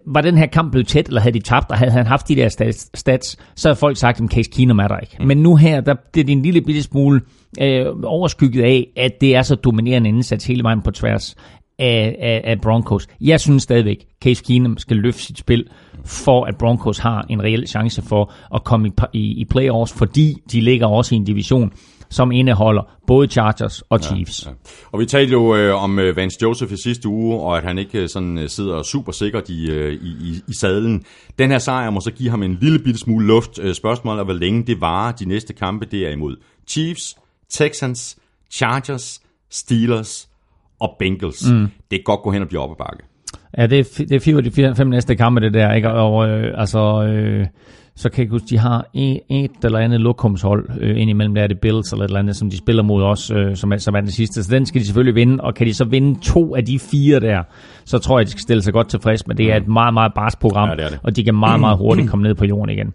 var 0.07 0.21
den 0.21 0.39
her 0.39 0.47
kamp 0.47 0.71
blevet 0.71 0.87
tæt, 0.87 1.07
eller 1.07 1.21
havde 1.21 1.39
de 1.39 1.45
tabt, 1.45 1.71
og 1.71 1.79
havde 1.79 1.91
han 1.91 2.07
haft 2.07 2.29
de 2.29 2.37
der 2.37 2.49
stats, 2.95 3.37
så 3.57 3.69
havde 3.69 3.77
folk 3.77 3.97
sagt, 3.97 4.21
at 4.21 4.31
Case 4.31 4.51
Keenum 4.51 4.79
er 4.79 4.89
der 4.89 4.99
ikke. 4.99 5.17
Men 5.27 5.39
nu 5.39 5.57
her, 5.57 5.81
der, 5.81 5.95
det 6.15 6.29
er 6.29 6.33
en 6.33 6.43
lille 6.43 6.61
bitte 6.61 6.83
smule 6.83 7.21
øh, 7.61 7.87
overskygget 8.05 8.65
af, 8.65 8.87
at 8.97 9.13
det 9.21 9.37
er 9.37 9.43
så 9.43 9.55
dominerende 9.55 10.09
indsats 10.09 10.47
hele 10.47 10.63
vejen 10.63 10.83
på 10.83 10.91
tværs 10.91 11.37
af, 11.79 12.17
af, 12.21 12.41
af 12.45 12.61
Broncos. 12.61 13.07
Jeg 13.21 13.41
synes 13.41 13.63
stadigvæk, 13.63 14.07
Case 14.23 14.45
Keenum 14.45 14.79
skal 14.79 14.97
løfte 14.97 15.23
sit 15.23 15.39
spil, 15.39 15.69
for 16.05 16.45
at 16.45 16.57
Broncos 16.57 16.99
har 16.99 17.27
en 17.31 17.43
reel 17.43 17.67
chance 17.67 18.03
for 18.03 18.33
at 18.55 18.65
komme 18.65 18.89
i, 18.89 18.93
i, 19.13 19.41
i 19.41 19.45
playoffs, 19.45 19.93
fordi 19.93 20.37
de 20.53 20.61
ligger 20.61 20.87
også 20.87 21.15
i 21.15 21.19
en 21.19 21.25
division, 21.25 21.73
som 22.11 22.33
indeholder 22.33 22.83
både 23.07 23.29
Chargers 23.29 23.83
og 23.83 24.01
Chiefs. 24.01 24.47
Ja, 24.47 24.51
ja. 24.51 24.57
Og 24.93 25.01
vi 25.01 25.07
talte 25.07 25.33
jo 25.33 25.57
øh, 25.57 25.83
om 25.83 25.99
øh, 25.99 26.17
Vance 26.17 26.39
Joseph 26.43 26.73
i 26.73 26.77
sidste 26.77 27.09
uge, 27.09 27.41
og 27.41 27.57
at 27.57 27.65
han 27.65 27.79
ikke 27.79 27.99
øh, 27.99 28.09
sådan 28.09 28.39
øh, 28.39 28.49
sidder 28.49 28.83
super 28.83 29.13
sikkert 29.13 29.49
i, 29.49 29.71
øh, 29.71 29.93
i, 29.93 30.43
i, 30.49 30.55
sadlen. 30.55 31.05
Den 31.39 31.51
her 31.51 31.59
sejr 31.59 31.91
må 31.91 32.01
så 32.01 32.11
give 32.11 32.31
ham 32.31 32.43
en 32.43 32.59
lille 32.61 32.79
bitte 32.79 33.01
smule 33.01 33.27
luft. 33.27 33.77
Spørgsmålet 33.77 34.21
er, 34.21 34.25
hvor 34.25 34.35
længe 34.35 34.63
det 34.67 34.81
varer. 34.81 35.13
De 35.13 35.25
næste 35.25 35.53
kampe, 35.53 35.87
det 35.87 36.07
er 36.07 36.11
imod 36.11 36.37
Chiefs, 36.69 37.17
Texans, 37.51 38.17
Chargers, 38.51 39.21
Steelers 39.51 40.29
og 40.83 40.97
Bengals. 40.99 41.51
Mm. 41.53 41.59
Det 41.61 41.99
kan 41.99 42.03
godt 42.05 42.21
gå 42.23 42.31
hen 42.31 42.43
og 42.43 42.49
blive 42.49 42.61
op 42.61 42.71
ad 42.71 42.77
bakke. 42.77 43.05
Ja, 43.59 43.67
det 43.67 43.79
er, 43.79 44.05
det 44.09 44.13
er 44.13 44.21
fire 44.21 44.37
af 44.37 44.45
de 44.45 44.51
fire, 44.51 44.75
fem 44.77 44.87
næste 44.87 45.17
kampe, 45.17 45.41
det 45.41 45.55
der, 45.55 45.73
ikke? 45.73 45.91
Og 45.91 46.29
øh, 46.29 46.55
altså, 46.57 47.03
øh, 47.05 47.47
så 47.97 48.09
kan 48.09 48.25
jeg 48.25 48.31
huske, 48.31 48.47
de 48.51 48.59
har 48.59 48.87
et, 48.95 49.21
et 49.31 49.51
eller 49.65 49.79
andet 49.79 50.01
lokumshold 50.01 50.71
øh, 50.81 51.01
indimellem, 51.01 51.35
der 51.35 51.43
er 51.43 51.47
det 51.47 51.61
Bills 51.61 51.93
eller 51.93 52.05
et 52.05 52.09
eller 52.09 52.19
andet, 52.19 52.37
som 52.37 52.51
de 52.51 52.59
spiller 52.59 52.83
mod 52.83 53.03
os, 53.03 53.31
øh, 53.31 53.57
som, 53.57 53.73
er, 53.73 53.77
som 53.77 53.95
er 53.95 54.01
den 54.01 54.11
sidste. 54.11 54.45
Så 54.45 54.55
den 54.55 54.67
skal 54.67 54.81
de 54.81 54.87
selvfølgelig 54.87 55.15
vinde, 55.15 55.45
og 55.45 55.55
kan 55.55 55.67
de 55.67 55.75
så 55.75 55.85
vinde 55.85 56.21
to 56.21 56.57
af 56.57 56.65
de 56.65 56.79
fire 56.79 57.21
der, 57.21 57.43
så 57.85 57.99
tror 57.99 58.19
jeg, 58.19 58.27
de 58.27 58.31
skal 58.31 58.43
stille 58.43 58.63
sig 58.63 58.73
godt 58.73 58.89
tilfreds, 58.89 59.27
men 59.27 59.37
det 59.37 59.53
er 59.53 59.57
et 59.57 59.69
meget, 59.69 59.95
meget 59.95 60.13
bars 60.15 60.37
program, 60.37 60.69
ja, 60.69 60.75
det 60.75 60.93
det. 60.93 61.01
og 61.03 61.17
de 61.17 61.25
kan 61.25 61.35
meget, 61.35 61.61
meget 61.61 61.79
hurtigt 61.85 62.11
komme 62.11 62.23
ned 62.23 62.35
på 62.35 62.45
jorden 62.45 62.71
igen. 62.71 62.93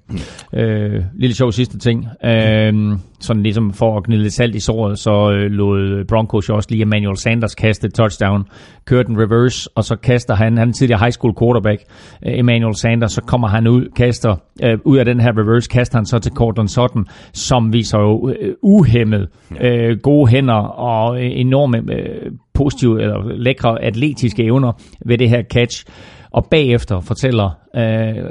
øh, 0.54 1.04
lille 1.16 1.36
sjov 1.36 1.52
sidste 1.52 1.78
ting. 1.78 2.08
Øh, 2.24 2.98
sådan 3.20 3.44
ligesom 3.44 3.74
for 3.74 3.98
at 3.98 4.04
gnide 4.04 4.22
lidt 4.22 4.34
salt 4.34 4.56
i 4.56 4.60
såret, 4.60 5.00
så 5.00 5.32
øh, 5.32 5.52
lod 5.52 6.06
Broncos 6.06 6.50
jo 6.50 6.56
også 6.56 6.70
lige 6.72 6.82
Emmanuel 6.82 7.18
Sanders 7.18 7.56
kaste 7.56 7.88
et 7.88 7.94
touchdown, 7.94 8.44
kørte 8.86 9.10
en 9.10 9.18
reverse, 9.18 9.70
og 9.76 9.84
så 9.84 9.96
kaster 9.96 10.36
han, 10.36 10.58
han 10.58 10.70
er 10.70 10.74
tidligere 10.74 11.00
high 11.00 11.12
school 11.12 11.34
quarterback, 11.40 11.82
øh, 12.26 12.40
Emmanuel 12.40 12.76
Sanders, 12.76 13.12
så 13.12 13.22
kommer 13.22 13.48
han 13.48 13.68
ud, 13.68 13.86
kaster 13.96 14.36
øh, 14.64 14.78
ud 14.86 14.98
af 14.98 15.06
den 15.06 15.20
her 15.20 15.32
reverse, 15.38 15.70
kaster 15.70 15.98
han 15.98 16.06
så 16.06 16.20
til 16.20 16.32
Cortland 16.32 16.68
Sutton, 16.68 17.06
som 17.34 17.74
viser 17.74 18.00
jo 18.00 18.30
øh, 18.30 18.54
uhemmet 18.62 19.28
øh, 19.62 19.98
gode 19.98 20.28
hænder 20.28 20.62
og 20.80 21.24
øh, 21.24 21.32
enorme 21.34 21.78
øh, 21.78 22.32
positive 22.54 23.02
eller 23.02 23.34
lækre 23.36 23.84
atletiske 23.84 24.44
evner 24.44 24.72
ved 25.06 25.18
det 25.18 25.30
her 25.30 25.44
catch. 25.44 25.86
Og 26.32 26.48
bagefter 26.52 27.00
fortæller, 27.00 27.50
øh, 27.76 28.24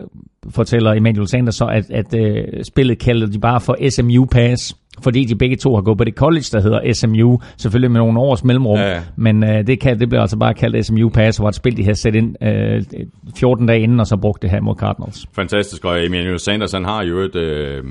fortæller 0.50 0.92
Emmanuel 0.92 1.28
Sanders 1.28 1.54
så, 1.54 1.64
at, 1.64 1.90
at 1.90 2.14
øh, 2.14 2.64
spillet 2.64 2.98
kalder 2.98 3.26
de 3.26 3.38
bare 3.38 3.60
for 3.60 3.76
SMU 3.90 4.24
Pass 4.24 4.76
fordi 5.02 5.24
de 5.24 5.34
begge 5.34 5.56
to 5.56 5.74
har 5.74 5.82
gået 5.82 5.98
på 5.98 6.04
det 6.04 6.14
college, 6.14 6.44
der 6.52 6.60
hedder 6.60 6.92
SMU, 6.92 7.40
selvfølgelig 7.56 7.90
med 7.90 8.00
nogle 8.00 8.20
års 8.20 8.44
mellemrum, 8.44 8.78
ja, 8.78 8.94
ja. 8.94 9.02
men 9.16 9.44
øh, 9.44 9.66
det, 9.66 9.80
kan, 9.80 10.00
det 10.00 10.08
bliver 10.08 10.20
altså 10.20 10.38
bare 10.38 10.54
kaldt 10.54 10.86
SMU 10.86 11.08
Pass, 11.08 11.38
hvor 11.38 11.48
et 11.48 11.54
spil, 11.54 11.76
de 11.76 11.84
har 11.84 11.92
sat 11.92 12.14
ind 12.14 12.42
øh, 12.42 12.82
14 13.36 13.66
dage 13.66 13.80
inden, 13.80 14.00
og 14.00 14.06
så 14.06 14.16
brugt 14.16 14.42
det 14.42 14.50
her 14.50 14.60
mod 14.60 14.74
Cardinals. 14.74 15.26
Fantastisk, 15.32 15.84
og 15.84 16.04
Emmanuel 16.04 16.38
Sanders, 16.38 16.72
han 16.72 16.84
har 16.84 17.04
jo 17.04 17.18
et, 17.18 17.36
øh, 17.36 17.84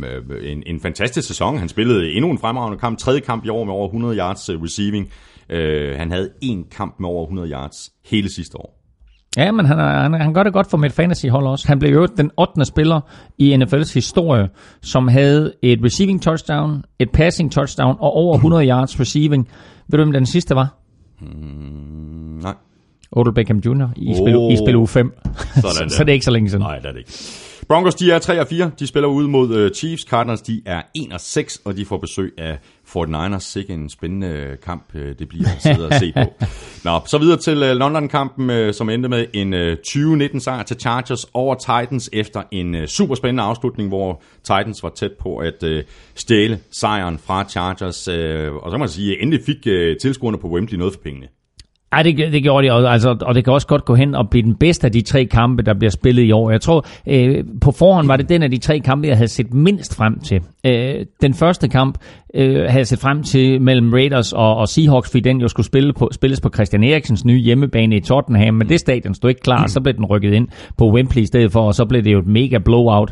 en, 0.43 0.63
en 0.65 0.79
fantastisk 0.79 1.27
sæson. 1.27 1.57
Han 1.57 1.69
spillede 1.69 2.11
endnu 2.11 2.31
en 2.31 2.37
fremragende 2.37 2.77
kamp, 2.77 2.97
tredje 2.97 3.19
kamp 3.19 3.45
i 3.45 3.49
år 3.49 3.63
med 3.63 3.73
over 3.73 3.87
100 3.87 4.17
yards 4.17 4.49
uh, 4.49 4.63
receiving. 4.63 5.09
Uh, 5.53 5.97
han 5.97 6.11
havde 6.11 6.29
en 6.41 6.65
kamp 6.71 6.95
med 6.99 7.09
over 7.09 7.23
100 7.23 7.49
yards 7.49 7.91
hele 8.05 8.29
sidste 8.29 8.57
år. 8.57 8.74
Ja, 9.37 9.51
men 9.51 9.65
han, 9.65 9.77
han, 9.77 10.13
han 10.13 10.33
gør 10.33 10.43
det 10.43 10.53
godt 10.53 10.69
for 10.69 10.77
mit 10.77 10.91
fantasy-hold 10.91 11.47
også. 11.47 11.67
Han 11.67 11.79
blev 11.79 11.93
jo 11.93 12.05
den 12.17 12.31
8. 12.37 12.65
spiller 12.65 13.01
i 13.37 13.55
NFL's 13.55 13.93
historie, 13.93 14.49
som 14.81 15.07
havde 15.07 15.53
et 15.61 15.79
receiving 15.83 16.21
touchdown, 16.21 16.83
et 16.99 17.09
passing 17.11 17.51
touchdown 17.51 17.95
og 17.99 18.11
over 18.13 18.35
100 18.35 18.67
yards 18.69 18.99
receiving. 18.99 19.47
Ved 19.87 19.97
du, 19.97 20.03
hvem 20.03 20.13
den 20.13 20.25
sidste 20.25 20.55
var? 20.55 20.77
Mm, 21.21 21.27
nej. 22.43 22.53
Odell 23.11 23.33
Beckham 23.33 23.57
Jr. 23.57 23.87
i, 23.95 24.09
Oh. 24.09 24.15
spil, 24.17 24.35
i 24.51 24.57
spil 24.65 24.75
uge 24.75 24.87
5. 24.87 25.13
Sådan 25.55 25.89
så, 25.89 25.95
så 25.97 26.03
det 26.03 26.09
er 26.09 26.13
ikke 26.13 26.25
så 26.25 26.31
længe 26.31 26.49
siden. 26.49 26.61
Nej, 26.63 26.75
det 26.77 26.85
er 26.85 26.91
det 26.91 26.99
ikke. 26.99 27.11
Broncos, 27.67 27.95
de 27.95 28.11
er 28.11 28.19
3 28.19 28.41
og 28.41 28.47
4. 28.47 28.71
De 28.79 28.87
spiller 28.87 29.07
ud 29.07 29.27
mod 29.27 29.65
uh, 29.65 29.71
Chiefs. 29.71 30.03
Cardinals, 30.03 30.41
de 30.41 30.61
er 30.65 30.81
1 30.95 31.13
og 31.13 31.19
6, 31.21 31.61
og 31.65 31.77
de 31.77 31.85
får 31.85 31.97
besøg 31.97 32.33
af 32.37 32.57
49ers. 32.87 33.39
Sikke 33.39 33.73
en 33.73 33.89
spændende 33.89 34.27
øh, 34.27 34.57
kamp, 34.59 34.95
øh, 34.95 35.15
det 35.19 35.29
bliver 35.29 35.49
at 35.55 35.61
sidde 35.61 35.87
og 35.87 35.93
se 35.93 36.13
på. 36.13 36.33
Nå, 36.89 37.01
så 37.07 37.17
videre 37.17 37.37
til 37.37 37.57
London-kampen, 37.57 38.73
som 38.73 38.89
endte 38.89 39.09
med 39.09 39.25
en 39.33 39.53
uh, 39.53 39.59
20-19 40.33 40.39
sejr 40.39 40.63
til 40.63 40.79
Chargers 40.79 41.25
over 41.33 41.55
Titans 41.55 42.09
efter 42.13 42.43
en 42.51 42.87
super 42.87 43.15
spændende 43.15 43.43
afslutning, 43.43 43.89
hvor 43.89 44.21
Titans 44.43 44.83
var 44.83 44.89
tæt 44.95 45.11
på 45.19 45.37
at 45.37 45.63
stjæle 46.15 46.59
sejren 46.71 47.19
fra 47.19 47.49
Chargers. 47.49 48.07
Og 48.63 48.71
så 48.71 48.77
må 48.77 48.77
man 48.77 48.89
sige, 48.89 49.11
at 49.11 49.17
endelig 49.21 49.45
fik 49.45 49.63
tilskuerne 50.01 50.37
på 50.37 50.47
Wembley 50.47 50.77
noget 50.77 50.93
for 50.93 51.01
pengene. 51.01 51.27
Ej, 51.95 52.03
det, 52.03 52.17
det 52.17 52.43
gjorde 52.43 52.67
de, 52.67 52.73
og, 52.73 52.93
altså, 52.93 53.17
og 53.21 53.35
det 53.35 53.43
kan 53.43 53.53
også 53.53 53.67
godt 53.67 53.85
gå 53.85 53.95
hen 53.95 54.15
og 54.15 54.29
blive 54.29 54.43
den 54.43 54.55
bedste 54.55 54.87
af 54.87 54.91
de 54.91 55.01
tre 55.01 55.25
kampe, 55.25 55.63
der 55.63 55.73
bliver 55.73 55.91
spillet 55.91 56.23
i 56.23 56.31
år. 56.31 56.51
Jeg 56.51 56.61
tror, 56.61 56.85
øh, 57.07 57.43
på 57.61 57.71
forhånd 57.71 58.07
var 58.07 58.17
det 58.17 58.29
den 58.29 58.43
af 58.43 58.51
de 58.51 58.57
tre 58.57 58.79
kampe, 58.79 59.07
jeg 59.07 59.17
havde 59.17 59.27
set 59.27 59.53
mindst 59.53 59.95
frem 59.95 60.19
til. 60.19 60.41
Øh, 60.65 61.05
den 61.21 61.33
første 61.33 61.67
kamp 61.67 61.97
øh, 62.33 62.55
havde 62.55 62.77
jeg 62.77 62.87
set 62.87 62.99
frem 62.99 63.23
til 63.23 63.61
mellem 63.61 63.93
Raiders 63.93 64.33
og, 64.33 64.55
og 64.55 64.67
Seahawks, 64.67 65.11
fordi 65.11 65.29
den 65.29 65.41
jo 65.41 65.47
skulle 65.47 65.65
spille 65.65 65.93
på, 65.93 66.09
spilles 66.11 66.41
på 66.41 66.49
Christian 66.49 66.83
Eriksens 66.83 67.25
nye 67.25 67.39
hjemmebane 67.39 67.95
i 67.95 67.99
Tottenham, 67.99 68.53
men 68.53 68.69
det 68.69 68.79
stadion 68.79 69.13
stod 69.13 69.29
ikke 69.29 69.41
klar, 69.41 69.67
så 69.67 69.81
blev 69.81 69.93
den 69.93 70.05
rykket 70.05 70.33
ind 70.33 70.47
på 70.77 70.91
Wembley 70.91 71.21
i 71.21 71.25
stedet 71.25 71.51
for, 71.51 71.61
og 71.61 71.75
så 71.75 71.85
blev 71.85 72.03
det 72.03 72.13
jo 72.13 72.19
et 72.19 72.27
mega 72.27 72.57
blowout. 72.57 73.11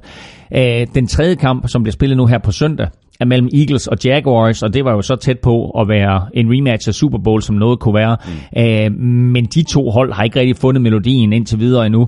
Øh, 0.55 0.87
den 0.95 1.07
tredje 1.07 1.35
kamp, 1.35 1.67
som 1.67 1.83
bliver 1.83 1.93
spillet 1.93 2.17
nu 2.17 2.25
her 2.25 2.37
på 2.37 2.51
søndag, 2.51 2.87
er 3.19 3.25
mellem 3.25 3.49
Eagles 3.53 3.87
og 3.87 3.97
Jaguars, 4.05 4.63
og 4.63 4.73
det 4.73 4.85
var 4.85 4.91
jo 4.91 5.01
så 5.01 5.15
tæt 5.15 5.39
på 5.39 5.69
at 5.69 5.87
være 5.87 6.27
en 6.33 6.47
rematch 6.51 6.89
af 6.89 6.93
Super 6.93 7.17
Bowl, 7.17 7.41
som 7.41 7.55
noget 7.55 7.79
kunne 7.79 7.95
være. 7.95 8.17
Mm. 8.55 8.61
Øh, 8.61 8.91
men 9.09 9.45
de 9.45 9.63
to 9.63 9.89
hold 9.89 10.13
har 10.13 10.23
ikke 10.23 10.39
rigtig 10.39 10.57
fundet 10.57 10.81
melodien 10.81 11.33
indtil 11.33 11.59
videre 11.59 11.85
endnu. 11.85 12.07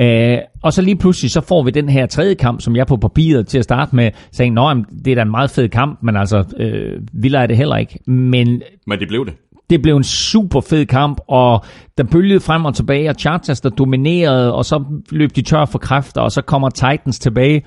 Øh, 0.00 0.38
og 0.62 0.72
så 0.72 0.82
lige 0.82 0.96
pludselig, 0.96 1.30
så 1.30 1.40
får 1.40 1.62
vi 1.62 1.70
den 1.70 1.88
her 1.88 2.06
tredje 2.06 2.34
kamp, 2.34 2.60
som 2.60 2.76
jeg 2.76 2.86
på 2.86 2.96
papiret 2.96 3.46
til 3.46 3.58
at 3.58 3.64
starte 3.64 3.96
med, 3.96 4.10
sagde, 4.32 4.60
at 4.60 4.76
det 5.04 5.10
er 5.10 5.14
da 5.14 5.22
en 5.22 5.30
meget 5.30 5.50
fed 5.50 5.68
kamp, 5.68 5.98
men 6.02 6.16
altså, 6.16 6.44
øh, 6.56 7.00
vildere 7.12 7.42
er 7.42 7.46
det 7.46 7.56
heller 7.56 7.76
ikke. 7.76 7.98
Men 8.06 8.62
Men 8.86 8.98
det 8.98 9.08
blev 9.08 9.26
det. 9.26 9.34
Det 9.72 9.82
blev 9.82 9.96
en 9.96 10.04
super 10.04 10.60
fed 10.60 10.86
kamp, 10.86 11.20
og 11.28 11.64
der 11.98 12.04
bølgede 12.04 12.40
frem 12.40 12.64
og 12.64 12.74
tilbage, 12.74 13.08
og 13.10 13.14
Chargers 13.18 13.60
der 13.60 13.68
dominerede, 13.68 14.54
og 14.54 14.64
så 14.64 14.84
løb 15.10 15.36
de 15.36 15.42
tør 15.42 15.64
for 15.64 15.78
kræfter, 15.78 16.20
og 16.20 16.32
så 16.32 16.42
kommer 16.42 16.68
Titans 16.70 17.18
tilbage, 17.18 17.62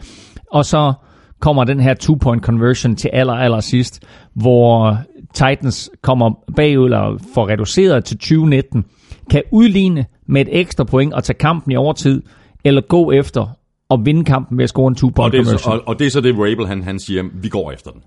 og 0.51 0.65
så 0.65 0.93
kommer 1.39 1.63
den 1.63 1.79
her 1.79 1.93
two-point 2.03 2.41
conversion 2.41 2.95
til 2.95 3.09
aller, 3.13 3.33
aller 3.33 3.59
sidst, 3.59 4.03
hvor 4.35 4.97
Titans 5.33 5.89
kommer 6.03 6.31
bagud, 6.55 6.85
eller 6.85 7.17
får 7.33 7.49
reduceret 7.49 8.05
til 8.05 8.17
2019, 8.17 8.83
kan 9.31 9.43
udligne 9.51 10.05
med 10.27 10.41
et 10.41 10.47
ekstra 10.59 10.83
point 10.83 11.13
og 11.13 11.23
tage 11.23 11.37
kampen 11.37 11.71
i 11.71 11.75
overtid, 11.75 12.21
eller 12.63 12.81
gå 12.81 13.11
efter 13.11 13.47
og 13.89 14.05
vinde 14.05 14.23
kampen 14.23 14.57
ved 14.57 14.63
at 14.63 14.69
score 14.69 14.87
en 14.87 14.93
Og 14.93 14.97
two-point 14.97 15.31
det, 15.31 15.39
er, 15.39 15.43
så- 15.43 15.49
conversion. 15.49 15.73
og, 15.73 15.81
og 15.87 15.99
det 15.99 16.07
er 16.07 16.11
så 16.11 16.21
det, 16.21 16.35
Rabel 16.35 16.67
han, 16.67 16.83
han 16.83 16.99
siger, 16.99 17.23
vi 17.41 17.49
går 17.49 17.71
efter 17.71 17.91
den. 17.91 18.01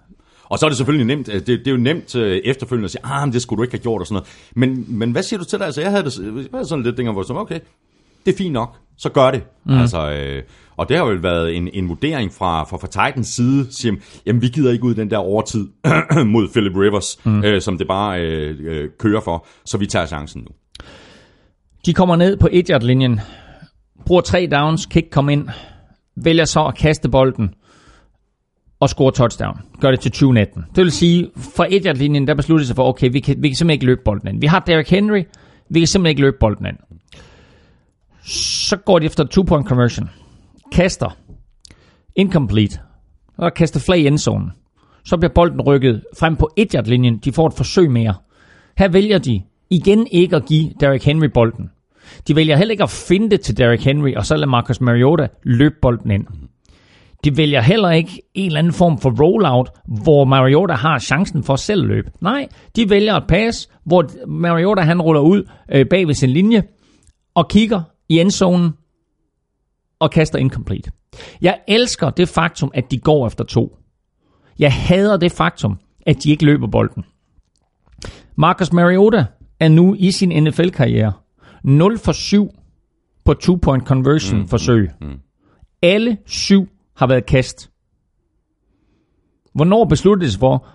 Og 0.48 0.58
så 0.58 0.66
er 0.66 0.70
det 0.70 0.76
selvfølgelig 0.76 1.06
nemt, 1.06 1.26
det, 1.26 1.46
det 1.46 1.66
er 1.66 1.70
jo 1.70 1.76
nemt 1.76 2.16
øh, 2.16 2.40
efterfølgende 2.44 2.84
at 2.84 2.90
sige, 2.90 3.04
ah, 3.04 3.26
men 3.26 3.32
det 3.32 3.42
skulle 3.42 3.58
du 3.58 3.62
ikke 3.62 3.74
have 3.74 3.82
gjort 3.82 4.00
og 4.00 4.06
sådan 4.06 4.14
noget. 4.14 4.28
Men, 4.54 4.98
men 4.98 5.12
hvad 5.12 5.22
siger 5.22 5.38
du 5.38 5.44
til 5.44 5.58
det? 5.58 5.64
Altså, 5.64 5.80
jeg 5.80 5.90
havde 5.90 6.04
det 6.04 6.18
jeg 6.18 6.44
havde 6.52 6.68
sådan 6.68 6.84
lidt 6.84 6.96
dengang, 6.96 7.14
hvor 7.14 7.22
jeg 7.22 7.26
sagde, 7.26 7.40
okay, 7.40 7.60
det 8.26 8.32
er 8.32 8.38
fint 8.38 8.52
nok, 8.52 8.76
så 8.96 9.08
gør 9.08 9.30
det. 9.30 9.42
Mm. 9.64 9.78
Altså, 9.78 10.10
øh, 10.10 10.42
og 10.76 10.88
det 10.88 10.96
har 10.96 11.06
jo 11.06 11.18
været 11.22 11.56
en, 11.56 11.68
en 11.72 11.88
vurdering 11.88 12.32
fra, 12.32 12.64
fra, 12.64 12.76
fra 12.76 12.86
Titans 12.86 13.28
side, 13.28 13.66
siger, 13.70 13.94
jamen 14.26 14.42
vi 14.42 14.48
gider 14.48 14.72
ikke 14.72 14.84
ud 14.84 14.94
den 14.94 15.10
der 15.10 15.16
overtid 15.16 15.68
mod 16.34 16.48
Philip 16.48 16.76
Rivers, 16.76 17.18
mm. 17.24 17.44
øh, 17.44 17.60
som 17.60 17.78
det 17.78 17.88
bare 17.88 18.20
øh, 18.20 18.56
øh, 18.60 18.88
kører 18.98 19.20
for, 19.20 19.46
så 19.64 19.78
vi 19.78 19.86
tager 19.86 20.06
chancen 20.06 20.40
nu. 20.40 20.54
De 21.86 21.94
kommer 21.94 22.16
ned 22.16 22.36
på 22.36 22.48
1 22.52 22.82
linjen 22.82 23.20
bruger 24.06 24.22
tre 24.22 24.48
downs, 24.52 24.86
kan 24.86 24.98
ikke 24.98 25.10
komme 25.10 25.32
ind, 25.32 25.48
vælger 26.16 26.44
så 26.44 26.64
at 26.64 26.76
kaste 26.76 27.08
bolden 27.08 27.54
og 28.80 28.88
score 28.88 29.12
touchdown. 29.12 29.58
Gør 29.80 29.90
det 29.90 30.00
til 30.00 30.10
2019. 30.10 30.64
Det 30.76 30.84
vil 30.84 30.92
sige, 30.92 31.30
fra 31.56 31.66
1 31.70 31.98
linjen 31.98 32.26
der 32.26 32.34
besluttede 32.34 32.66
sig 32.66 32.76
for, 32.76 32.88
okay, 32.88 33.12
vi 33.12 33.20
kan, 33.20 33.42
vi 33.42 33.48
kan 33.48 33.56
simpelthen 33.56 33.74
ikke 33.74 33.86
løbe 33.86 34.00
bolden 34.04 34.28
ind. 34.28 34.40
Vi 34.40 34.46
har 34.46 34.58
Derrick 34.58 34.90
Henry, 34.90 35.22
vi 35.70 35.80
kan 35.80 35.86
simpelthen 35.86 36.10
ikke 36.10 36.20
løbe 36.20 36.36
bolden 36.40 36.66
ind. 36.66 36.76
Så 38.68 38.76
går 38.76 38.98
de 38.98 39.06
efter 39.06 39.24
two-point 39.24 39.68
conversion. 39.68 40.10
Kaster. 40.72 41.16
Incomplete. 42.16 42.78
Og 43.36 43.54
kaster 43.54 43.80
flag 43.80 43.98
i 43.98 44.06
endzonen. 44.06 44.50
Så 45.04 45.16
bliver 45.16 45.32
bolden 45.34 45.60
rykket 45.60 46.02
frem 46.18 46.36
på 46.36 46.50
1 46.56 46.86
linjen 46.86 47.18
De 47.18 47.32
får 47.32 47.46
et 47.46 47.54
forsøg 47.54 47.90
mere. 47.90 48.14
Her 48.78 48.88
vælger 48.88 49.18
de 49.18 49.42
igen 49.70 50.06
ikke 50.10 50.36
at 50.36 50.46
give 50.46 50.70
Derrick 50.80 51.04
Henry 51.04 51.26
bolden. 51.34 51.70
De 52.28 52.36
vælger 52.36 52.56
heller 52.56 52.72
ikke 52.72 52.82
at 52.82 52.90
finde 52.90 53.30
det 53.30 53.40
til 53.40 53.56
Derrick 53.56 53.84
Henry, 53.84 54.14
og 54.14 54.26
så 54.26 54.36
lader 54.36 54.46
Marcus 54.46 54.80
Mariota 54.80 55.28
løbe 55.42 55.74
bolden 55.82 56.10
ind. 56.10 56.26
De 57.24 57.36
vælger 57.36 57.60
heller 57.60 57.90
ikke 57.90 58.22
en 58.34 58.46
eller 58.46 58.58
anden 58.58 58.72
form 58.72 58.98
for 58.98 59.22
rollout, 59.22 59.70
hvor 60.02 60.24
Mariota 60.24 60.74
har 60.74 60.98
chancen 60.98 61.44
for 61.44 61.56
selv 61.56 61.82
at 61.82 61.88
løbe. 61.88 62.10
Nej, 62.20 62.48
de 62.76 62.90
vælger 62.90 63.14
et 63.14 63.26
pass, 63.28 63.68
hvor 63.84 64.26
Mariota 64.26 64.82
han 64.82 65.02
ruller 65.02 65.20
ud 65.20 65.50
øh, 65.72 65.86
bag 65.86 66.06
ved 66.06 66.14
sin 66.14 66.30
linje, 66.30 66.62
og 67.34 67.48
kigger 67.48 67.82
i 68.08 68.20
endzonen, 68.20 68.72
og 69.98 70.10
kaster 70.10 70.38
incomplete. 70.38 70.90
Jeg 71.42 71.58
elsker 71.68 72.10
det 72.10 72.28
faktum, 72.28 72.70
at 72.74 72.90
de 72.90 72.98
går 72.98 73.26
efter 73.26 73.44
to. 73.44 73.76
Jeg 74.58 74.72
hader 74.72 75.16
det 75.16 75.32
faktum, 75.32 75.78
at 76.06 76.22
de 76.24 76.30
ikke 76.30 76.44
løber 76.44 76.66
bolden. 76.66 77.04
Marcus 78.36 78.72
Mariota 78.72 79.24
er 79.60 79.68
nu 79.68 79.96
i 79.98 80.10
sin 80.10 80.44
NFL-karriere 80.44 81.12
0 81.64 81.98
for 81.98 82.12
7 82.12 82.50
på 83.24 83.32
two-point 83.32 83.84
conversion 83.84 84.40
mm, 84.40 84.48
forsøg. 84.48 84.90
Mm, 85.00 85.06
mm. 85.06 85.18
Alle 85.82 86.18
syv 86.26 86.68
har 86.98 87.06
været 87.06 87.26
kast. 87.26 87.70
Hvornår 89.54 89.84
besluttede 89.84 90.30
det 90.30 90.38
for, 90.40 90.66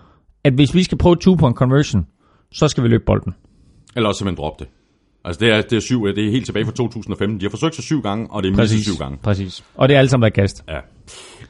at 0.44 0.52
hvis 0.52 0.74
vi 0.74 0.82
skal 0.82 0.98
prøve 0.98 1.16
two-point 1.16 1.54
conversion, 1.54 2.06
så 2.52 2.68
skal 2.68 2.82
vi 2.82 2.88
løbe 2.88 3.04
bolden? 3.06 3.34
Eller 3.96 4.08
også 4.08 4.18
simpelthen 4.18 4.42
droppe 4.42 4.64
det. 4.64 4.70
Altså 5.24 5.40
det 5.40 5.50
er, 5.50 5.62
det 5.62 5.76
er 5.76 5.80
syv, 5.80 6.06
det 6.06 6.26
er 6.26 6.30
helt 6.30 6.46
tilbage 6.46 6.64
fra 6.64 6.72
2015. 6.72 7.40
De 7.40 7.44
har 7.44 7.50
forsøgt 7.50 7.74
sig 7.74 7.84
syv 7.84 8.02
gange, 8.02 8.26
og 8.30 8.42
det 8.42 8.52
er 8.52 8.56
mistet 8.56 8.82
syv 8.82 8.96
gange. 8.98 9.18
Præcis. 9.22 9.64
Og 9.74 9.88
det 9.88 9.94
er 9.94 9.98
alle 9.98 10.08
sammen 10.08 10.22
været 10.22 10.34
kast. 10.34 10.64
Ja. 10.68 10.78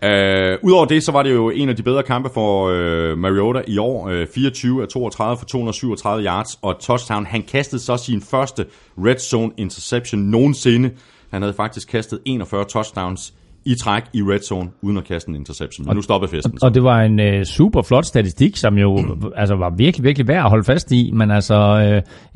Uh, 0.02 0.58
Udover 0.62 0.84
det, 0.84 1.02
så 1.02 1.12
var 1.12 1.22
det 1.22 1.32
jo 1.32 1.50
en 1.50 1.68
af 1.68 1.76
de 1.76 1.82
bedre 1.82 2.02
kampe 2.02 2.30
for 2.34 2.68
uh, 2.68 3.18
Mariota 3.18 3.62
i 3.66 3.78
år. 3.78 4.10
Uh, 4.10 4.26
24 4.34 4.82
af 4.82 4.88
32 4.88 5.36
for 5.36 5.44
237 5.44 6.24
yards 6.24 6.58
og 6.62 6.80
touchdown. 6.80 7.26
Han 7.26 7.42
kastede 7.42 7.82
så 7.82 7.96
sin 7.96 8.20
første 8.20 8.66
red 8.98 9.18
zone 9.18 9.52
interception 9.56 10.20
nogensinde. 10.20 10.90
Han 11.30 11.42
havde 11.42 11.54
faktisk 11.54 11.88
kastet 11.88 12.18
41 12.24 12.64
touchdowns 12.64 13.34
i 13.66 13.74
træk 13.74 14.02
i 14.12 14.22
red 14.22 14.40
zone, 14.40 14.70
uden 14.82 14.96
at 14.96 15.04
kaste 15.04 15.28
en 15.28 15.36
interception. 15.36 15.86
Men 15.86 15.96
nu 15.96 16.02
stopper 16.02 16.28
festen. 16.28 16.58
Så. 16.58 16.66
Og 16.66 16.74
det 16.74 16.84
var 16.84 17.00
en 17.00 17.20
øh, 17.20 17.44
super 17.44 17.82
flot 17.82 18.04
statistik, 18.04 18.56
som 18.56 18.78
jo 18.78 18.98
altså, 19.36 19.54
var 19.54 19.74
virkelig, 19.76 20.04
virkelig 20.04 20.28
værd 20.28 20.44
at 20.44 20.50
holde 20.50 20.64
fast 20.64 20.92
i. 20.92 21.10
Men 21.14 21.30
altså, 21.30 21.54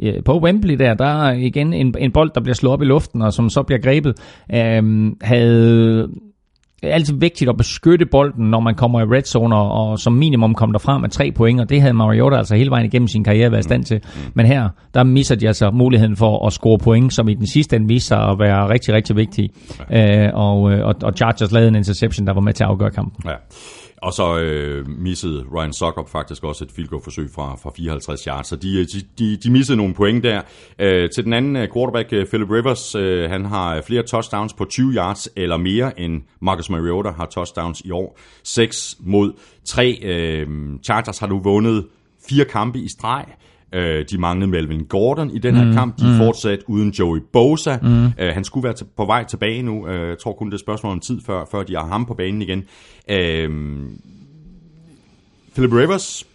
øh, 0.01 0.23
på 0.25 0.41
Wembley 0.41 0.75
der, 0.75 0.95
der 0.95 1.25
er 1.25 1.33
igen 1.33 1.73
en, 1.73 1.95
en 1.99 2.13
bold, 2.13 2.31
der 2.35 2.41
bliver 2.41 2.55
slået 2.55 2.73
op 2.73 2.83
i 2.83 2.85
luften, 2.85 3.23
og 3.23 3.33
som 3.33 3.51
så 3.51 3.63
bliver 3.63 3.81
grebet, 3.81 4.15
øh, 4.55 5.13
havde 5.23 6.09
det 6.83 6.91
er 6.91 6.95
altid 6.95 7.15
vigtigt 7.15 7.51
at 7.51 7.57
beskytte 7.57 8.07
bolden, 8.07 8.51
når 8.51 8.61
man 8.61 8.75
kommer 8.75 9.01
i 9.01 9.05
red 9.05 9.23
zone, 9.23 9.57
og, 9.57 9.71
og 9.71 9.99
som 9.99 10.13
minimum 10.13 10.55
kom 10.55 10.73
der 10.73 10.79
frem 10.79 11.01
med 11.01 11.09
tre 11.09 11.33
point, 11.33 11.61
og 11.61 11.71
det 11.71 11.81
havde 11.81 11.95
Mariota 11.95 12.37
altså 12.37 12.57
hele 12.57 12.71
vejen 12.71 12.87
igennem 12.87 13.09
sin 13.09 13.25
karriere 13.25 13.51
været 13.51 13.61
i 13.61 13.69
stand 13.69 13.85
til. 13.85 14.01
Men 14.35 14.47
her, 14.47 14.69
der 14.95 15.03
misser 15.05 15.35
de 15.35 15.47
altså 15.47 15.71
muligheden 15.71 16.17
for 16.17 16.47
at 16.47 16.53
score 16.53 16.79
point, 16.79 17.15
som 17.15 17.29
i 17.29 17.35
den 17.35 17.47
sidste 17.47 17.77
ende 17.77 17.89
viser 17.89 18.07
sig 18.07 18.29
at 18.29 18.39
være 18.39 18.69
rigtig, 18.69 18.95
rigtig 18.95 19.17
vigtige. 19.17 19.49
Øh, 19.93 20.31
og, 20.35 20.63
og, 20.63 20.95
og 21.03 21.13
Chargers 21.17 21.53
lavede 21.53 21.69
en 21.69 21.77
interception, 21.77 22.27
der 22.27 22.33
var 22.35 22.41
med 22.41 22.53
til 22.53 22.65
at 22.65 22.71
afgøre 22.71 22.91
kampen. 22.91 23.31
Ja. 23.31 23.35
Og 24.03 24.13
så 24.13 24.39
øh, 24.39 24.89
missede 24.89 25.45
Ryan 25.55 25.73
Sokop 25.73 26.09
faktisk 26.09 26.45
også 26.45 26.65
et 26.65 26.73
field 26.73 26.89
goal 26.89 27.03
forsøg 27.03 27.31
fra, 27.35 27.57
fra 27.63 27.71
54 27.77 28.25
yards, 28.25 28.47
så 28.47 28.55
øh, 28.55 28.61
de, 28.61 28.87
de, 29.19 29.37
de, 29.37 29.51
missede 29.51 29.77
nogle 29.77 29.95
point 29.95 30.25
der. 30.25 30.43
Øh, 30.79 31.11
til 31.11 31.25
den 31.25 31.33
anden 31.33 31.57
øh, 31.57 31.69
quarterback, 31.73 32.13
øh, 32.13 32.27
Philip 32.27 32.51
Rivers, 32.51 32.95
øh, 32.95 33.31
han 33.31 33.45
har 33.45 33.83
flere 33.83 34.03
touchdowns 34.03 34.53
på 34.55 34.65
20 34.65 34.93
yards 34.93 35.29
eller 35.37 35.57
mere 35.57 36.01
end 36.01 36.23
Marcus 36.41 36.71
Mariota 36.71 37.11
har 37.11 37.27
touchdowns 37.27 37.81
i 37.81 37.91
år. 37.91 38.19
6 38.43 38.97
mod 39.01 39.33
3. 39.65 39.99
Øh, 40.03 40.49
Chargers 40.85 41.19
har 41.19 41.27
nu 41.27 41.41
vundet 41.41 41.87
fire 42.29 42.45
kampe 42.45 42.79
i 42.79 42.89
streg. 42.89 43.25
Øh, 43.73 44.05
de 44.11 44.19
manglede 44.19 44.51
Melvin 44.51 44.85
Gordon 44.85 45.31
i 45.31 45.39
den 45.39 45.55
her 45.55 45.65
mm, 45.65 45.73
kamp. 45.73 45.99
De 45.99 46.05
er 46.05 46.13
mm. 46.13 46.17
fortsat 46.17 46.59
uden 46.67 46.91
Joey 46.91 47.21
Bosa. 47.33 47.79
Mm. 47.83 48.05
Øh, 48.05 48.35
han 48.35 48.45
skulle 48.45 48.65
være 48.65 48.73
til, 48.73 48.87
på 48.97 49.05
vej 49.05 49.25
tilbage 49.25 49.63
nu. 49.63 49.89
Øh, 49.89 50.09
jeg 50.09 50.19
tror 50.19 50.33
kun, 50.33 50.47
det 50.47 50.53
er 50.53 50.57
et 50.57 50.61
spørgsmål 50.61 50.93
om 50.93 51.01
tid, 51.01 51.21
før, 51.27 51.45
før 51.51 51.63
de 51.63 51.77
har 51.77 51.87
ham 51.87 52.07
på 52.07 52.15
banen 52.15 52.43
igen. 52.43 52.65
Øh, 53.11 53.51
Philip 55.55 55.73
Rivers 55.73 56.27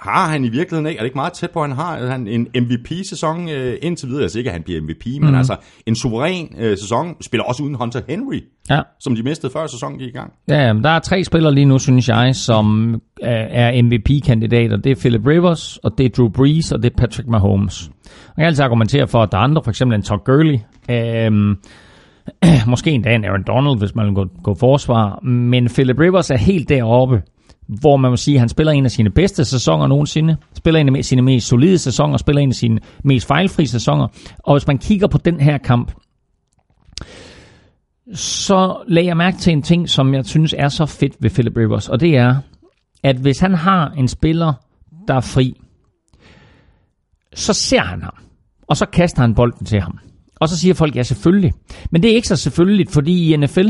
har 0.00 0.28
han 0.28 0.44
i 0.44 0.48
virkeligheden 0.48 0.86
ikke, 0.86 0.98
er 0.98 1.02
det 1.02 1.06
ikke 1.06 1.18
meget 1.18 1.32
tæt 1.32 1.50
på, 1.50 1.62
at 1.62 1.68
han 1.68 1.76
har 1.76 2.06
han 2.06 2.28
en 2.28 2.48
MVP-sæson 2.54 3.48
øh, 3.48 3.76
indtil 3.82 4.08
videre, 4.08 4.22
altså 4.22 4.38
ikke 4.38 4.50
at 4.50 4.54
han 4.54 4.62
bliver 4.62 4.80
MVP, 4.80 5.06
mm. 5.06 5.24
men 5.24 5.34
altså 5.34 5.56
en 5.86 5.96
suveræn 5.96 6.54
øh, 6.58 6.78
sæson, 6.78 7.16
spiller 7.20 7.44
også 7.44 7.62
uden 7.62 7.74
Hunter 7.74 8.00
Henry, 8.08 8.40
Ja. 8.70 8.80
som 9.00 9.16
de 9.16 9.22
mistede 9.22 9.52
før 9.52 9.66
sæsonen 9.66 9.98
gik 9.98 10.08
i 10.08 10.12
gang. 10.12 10.32
Ja, 10.48 10.74
der 10.82 10.90
er 10.90 10.98
tre 10.98 11.24
spillere 11.24 11.54
lige 11.54 11.64
nu, 11.64 11.78
synes 11.78 12.08
jeg, 12.08 12.36
som 12.36 12.94
er 13.22 13.70
er 13.70 13.82
MVP-kandidater. 13.82 14.76
Det 14.76 14.92
er 14.92 14.96
Philip 15.00 15.26
Rivers, 15.26 15.76
og 15.76 15.98
det 15.98 16.06
er 16.06 16.10
Drew 16.10 16.28
Brees, 16.28 16.72
og 16.72 16.82
det 16.82 16.92
er 16.92 16.96
Patrick 16.96 17.28
Mahomes. 17.28 17.90
Man 18.36 18.42
kan 18.44 18.46
altid 18.46 18.64
argumentere 18.64 19.08
for, 19.08 19.22
at 19.22 19.32
der 19.32 19.38
er 19.38 19.42
andre, 19.42 19.62
for 19.64 19.70
eksempel 19.70 19.94
en 19.96 20.02
Todd 20.02 20.20
Gurley, 20.24 20.58
øhm, 20.90 21.56
måske 22.66 22.90
endda 22.90 23.14
en 23.14 23.24
Aaron 23.24 23.44
Donald, 23.46 23.78
hvis 23.78 23.94
man 23.94 24.06
vil 24.06 24.14
gå, 24.14 24.26
gå 24.42 24.54
forsvar, 24.54 25.20
men 25.24 25.68
Philip 25.68 25.98
Rivers 26.00 26.30
er 26.30 26.36
helt 26.36 26.68
deroppe, 26.68 27.22
hvor 27.78 27.96
man 27.96 28.10
må 28.10 28.16
sige, 28.16 28.34
at 28.34 28.40
han 28.40 28.48
spiller 28.48 28.72
en 28.72 28.84
af 28.84 28.90
sine 28.90 29.10
bedste 29.10 29.44
sæsoner 29.44 29.86
nogensinde, 29.86 30.36
spiller 30.56 30.80
en 30.80 30.96
af 30.96 31.04
sine 31.04 31.22
mest 31.22 31.46
solide 31.46 31.78
sæsoner, 31.78 32.16
spiller 32.16 32.42
en 32.42 32.48
af 32.48 32.54
sine 32.54 32.80
mest 33.04 33.26
fejlfri 33.26 33.66
sæsoner, 33.66 34.06
og 34.38 34.54
hvis 34.54 34.66
man 34.66 34.78
kigger 34.78 35.08
på 35.08 35.18
den 35.18 35.40
her 35.40 35.58
kamp, 35.58 35.92
så 38.14 38.84
lagde 38.88 39.08
jeg 39.08 39.16
mærke 39.16 39.38
til 39.38 39.52
en 39.52 39.62
ting, 39.62 39.88
som 39.88 40.14
jeg 40.14 40.24
synes 40.24 40.54
er 40.58 40.68
så 40.68 40.86
fedt 40.86 41.16
ved 41.20 41.30
Philip 41.30 41.56
Rivers, 41.56 41.88
og 41.88 42.00
det 42.00 42.16
er, 42.16 42.36
at 43.02 43.16
hvis 43.16 43.38
han 43.38 43.54
har 43.54 43.90
en 43.90 44.08
spiller, 44.08 44.52
der 45.08 45.14
er 45.14 45.20
fri, 45.20 45.60
så 47.34 47.52
ser 47.52 47.80
han 47.80 48.02
ham, 48.02 48.14
og 48.68 48.76
så 48.76 48.86
kaster 48.86 49.20
han 49.22 49.34
bolden 49.34 49.66
til 49.66 49.80
ham. 49.80 49.98
Og 50.40 50.48
så 50.48 50.58
siger 50.58 50.74
folk, 50.74 50.96
ja 50.96 51.02
selvfølgelig. 51.02 51.52
Men 51.90 52.02
det 52.02 52.10
er 52.10 52.14
ikke 52.14 52.28
så 52.28 52.36
selvfølgeligt, 52.36 52.92
fordi 52.92 53.32
i 53.32 53.36
NFL, 53.36 53.68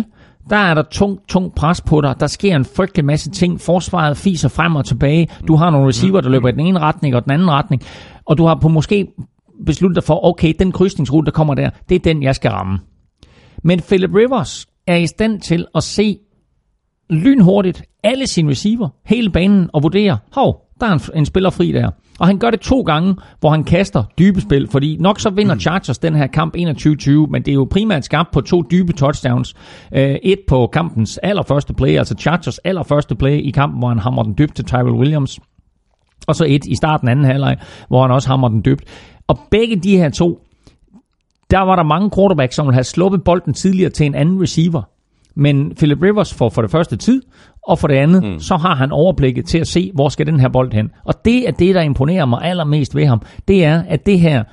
der 0.51 0.57
er 0.57 0.75
der 0.75 0.83
tung, 0.83 1.19
tung 1.29 1.55
pres 1.55 1.81
på 1.81 2.01
dig. 2.01 2.21
Der 2.21 2.27
sker 2.27 2.57
en 2.57 2.65
frygtelig 2.65 3.05
masse 3.05 3.31
ting. 3.31 3.61
Forsvaret 3.61 4.17
fiser 4.17 4.49
frem 4.49 4.77
og 4.77 4.85
tilbage. 4.85 5.29
Du 5.49 5.57
har 5.57 5.71
nogle 5.71 5.89
receiver, 5.89 6.21
der 6.21 6.29
løber 6.29 6.49
i 6.49 6.53
den 6.53 6.61
ene 6.61 6.79
retning 6.79 7.15
og 7.15 7.25
den 7.25 7.33
anden 7.33 7.51
retning. 7.51 7.83
Og 8.25 8.39
du 8.39 8.47
har 8.47 8.55
på 8.55 8.69
måske 8.69 9.07
besluttet 9.67 9.97
dig 9.97 10.05
for, 10.05 10.25
okay, 10.25 10.55
den 10.59 10.73
krydsningsrute, 10.73 11.25
der 11.27 11.31
kommer 11.31 11.55
der, 11.55 11.71
det 11.89 11.95
er 11.95 11.99
den, 11.99 12.23
jeg 12.23 12.35
skal 12.35 12.51
ramme. 12.51 12.79
Men 13.65 13.81
Philip 13.81 14.15
Rivers 14.15 14.67
er 14.87 14.97
i 14.97 15.07
stand 15.07 15.41
til 15.41 15.67
at 15.75 15.83
se 15.83 16.19
lynhurtigt 17.11 17.83
alle 18.05 18.27
sine 18.27 18.51
receiver, 18.51 18.89
hele 19.05 19.31
banen, 19.31 19.71
og 19.73 19.83
vurdere, 19.83 20.19
hov, 20.33 20.61
der 20.81 20.87
er 20.87 20.93
en, 20.93 21.01
en 21.15 21.27
spiller 21.27 21.51
fri 21.51 21.73
der. 21.73 21.91
Og 22.21 22.27
han 22.27 22.39
gør 22.39 22.51
det 22.51 22.61
to 22.61 22.81
gange, 22.81 23.17
hvor 23.41 23.51
han 23.51 23.65
kaster 23.65 24.05
dybe 24.19 24.41
spil, 24.41 24.69
fordi 24.69 24.97
nok 25.01 25.21
så 25.21 25.31
vinder 25.31 25.57
Chargers 25.57 25.99
den 25.99 26.15
her 26.15 26.27
kamp 26.27 26.57
21-20, 26.57 26.61
men 27.31 27.43
det 27.43 27.49
er 27.49 27.55
jo 27.55 27.69
primært 27.71 28.05
skabt 28.05 28.31
på 28.31 28.41
to 28.41 28.63
dybe 28.71 28.93
touchdowns. 28.93 29.55
Øh, 29.95 30.17
et 30.23 30.39
på 30.49 30.67
kampens 30.73 31.19
allerførste 31.19 31.75
play, 31.75 31.99
altså 31.99 32.15
Chargers 32.19 32.59
allerførste 32.59 33.15
play 33.15 33.33
i 33.33 33.51
kampen, 33.51 33.79
hvor 33.79 33.89
han 33.89 33.99
hammer 33.99 34.23
den 34.23 34.35
dybt 34.39 34.57
til 34.57 34.65
Tyrell 34.65 34.91
Williams. 34.91 35.41
Og 36.27 36.37
så 36.37 36.45
et 36.49 36.65
i 36.65 36.75
starten 36.75 37.09
af 37.09 37.13
anden 37.13 37.25
halvleg, 37.25 37.57
hvor 37.89 38.03
han 38.03 38.11
også 38.11 38.29
hammer 38.29 38.49
den 38.49 38.65
dybt. 38.65 38.85
Og 39.29 39.39
begge 39.51 39.77
de 39.77 39.97
her 39.97 40.11
to, 40.11 40.41
der 41.51 41.59
var 41.59 41.77
der 41.77 41.83
mange 41.83 42.11
quarterbacks, 42.17 42.57
som 42.57 42.67
ville 42.67 42.75
have 42.75 42.85
sluppet 42.85 43.25
bolden 43.25 43.55
tidligere 43.55 43.91
til 43.91 44.07
en 44.07 44.15
anden 44.15 44.43
receiver. 44.43 44.83
Men 45.35 45.75
Philip 45.77 46.03
Rivers 46.03 46.35
får 46.35 46.49
for 46.49 46.63
det 46.63 46.71
første 46.71 46.97
tid, 46.97 47.23
og 47.67 47.79
for 47.79 47.89
det 47.89 47.95
andet, 47.95 48.23
mm. 48.23 48.39
så 48.39 48.57
har 48.57 48.75
han 48.75 48.93
overblikket 48.93 49.45
til 49.45 49.59
at 49.59 49.69
se, 49.69 49.91
hvor 49.95 50.09
skal 50.09 50.27
den 50.27 50.41
her 50.41 50.49
bold 50.49 50.73
hen. 50.73 50.91
Og 51.05 51.25
det 51.25 51.49
er 51.49 51.53
det, 51.53 51.75
der 51.75 51.81
imponerer 51.81 52.27
mig 52.27 52.43
allermest 52.43 52.95
ved 52.95 53.07
ham. 53.07 53.23
Det 53.49 53.65
er, 53.65 53.83
at 53.89 54.07
det 54.07 54.21
her, 54.21 54.45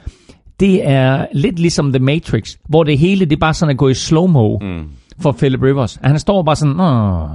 det 0.59 0.89
er 0.89 1.25
lidt 1.33 1.59
ligesom 1.59 1.93
The 1.93 2.03
Matrix, 2.03 2.55
hvor 2.69 2.83
det 2.83 2.97
hele, 2.97 3.25
det 3.25 3.35
er 3.35 3.39
bare 3.39 3.53
sådan 3.53 3.71
at 3.71 3.77
gå 3.77 3.89
i 3.89 3.93
slow-mo 3.93 4.57
mm. 4.61 4.89
for 5.19 5.31
Philip 5.31 5.61
Rivers. 5.61 5.97
At 5.97 6.09
han 6.09 6.19
står 6.19 6.43
bare 6.43 6.55
sådan, 6.55 6.79
Åh. 6.79 7.29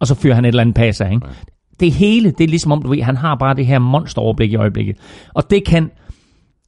og 0.00 0.06
så 0.06 0.14
fyrer 0.14 0.34
han 0.34 0.44
et 0.44 0.48
eller 0.48 0.60
andet 0.60 0.74
pas 0.74 1.00
af. 1.00 1.10
Ikke? 1.10 1.26
Det 1.80 1.92
hele, 1.92 2.30
det 2.30 2.44
er 2.44 2.48
ligesom 2.48 2.72
om, 2.72 2.82
du 2.82 2.88
ved, 2.88 3.02
han 3.02 3.16
har 3.16 3.34
bare 3.34 3.54
det 3.54 3.66
her 3.66 3.78
monsteroverblik 3.78 4.52
i 4.52 4.56
øjeblikket. 4.56 4.96
Og 5.34 5.50
det 5.50 5.64
kan 5.64 5.90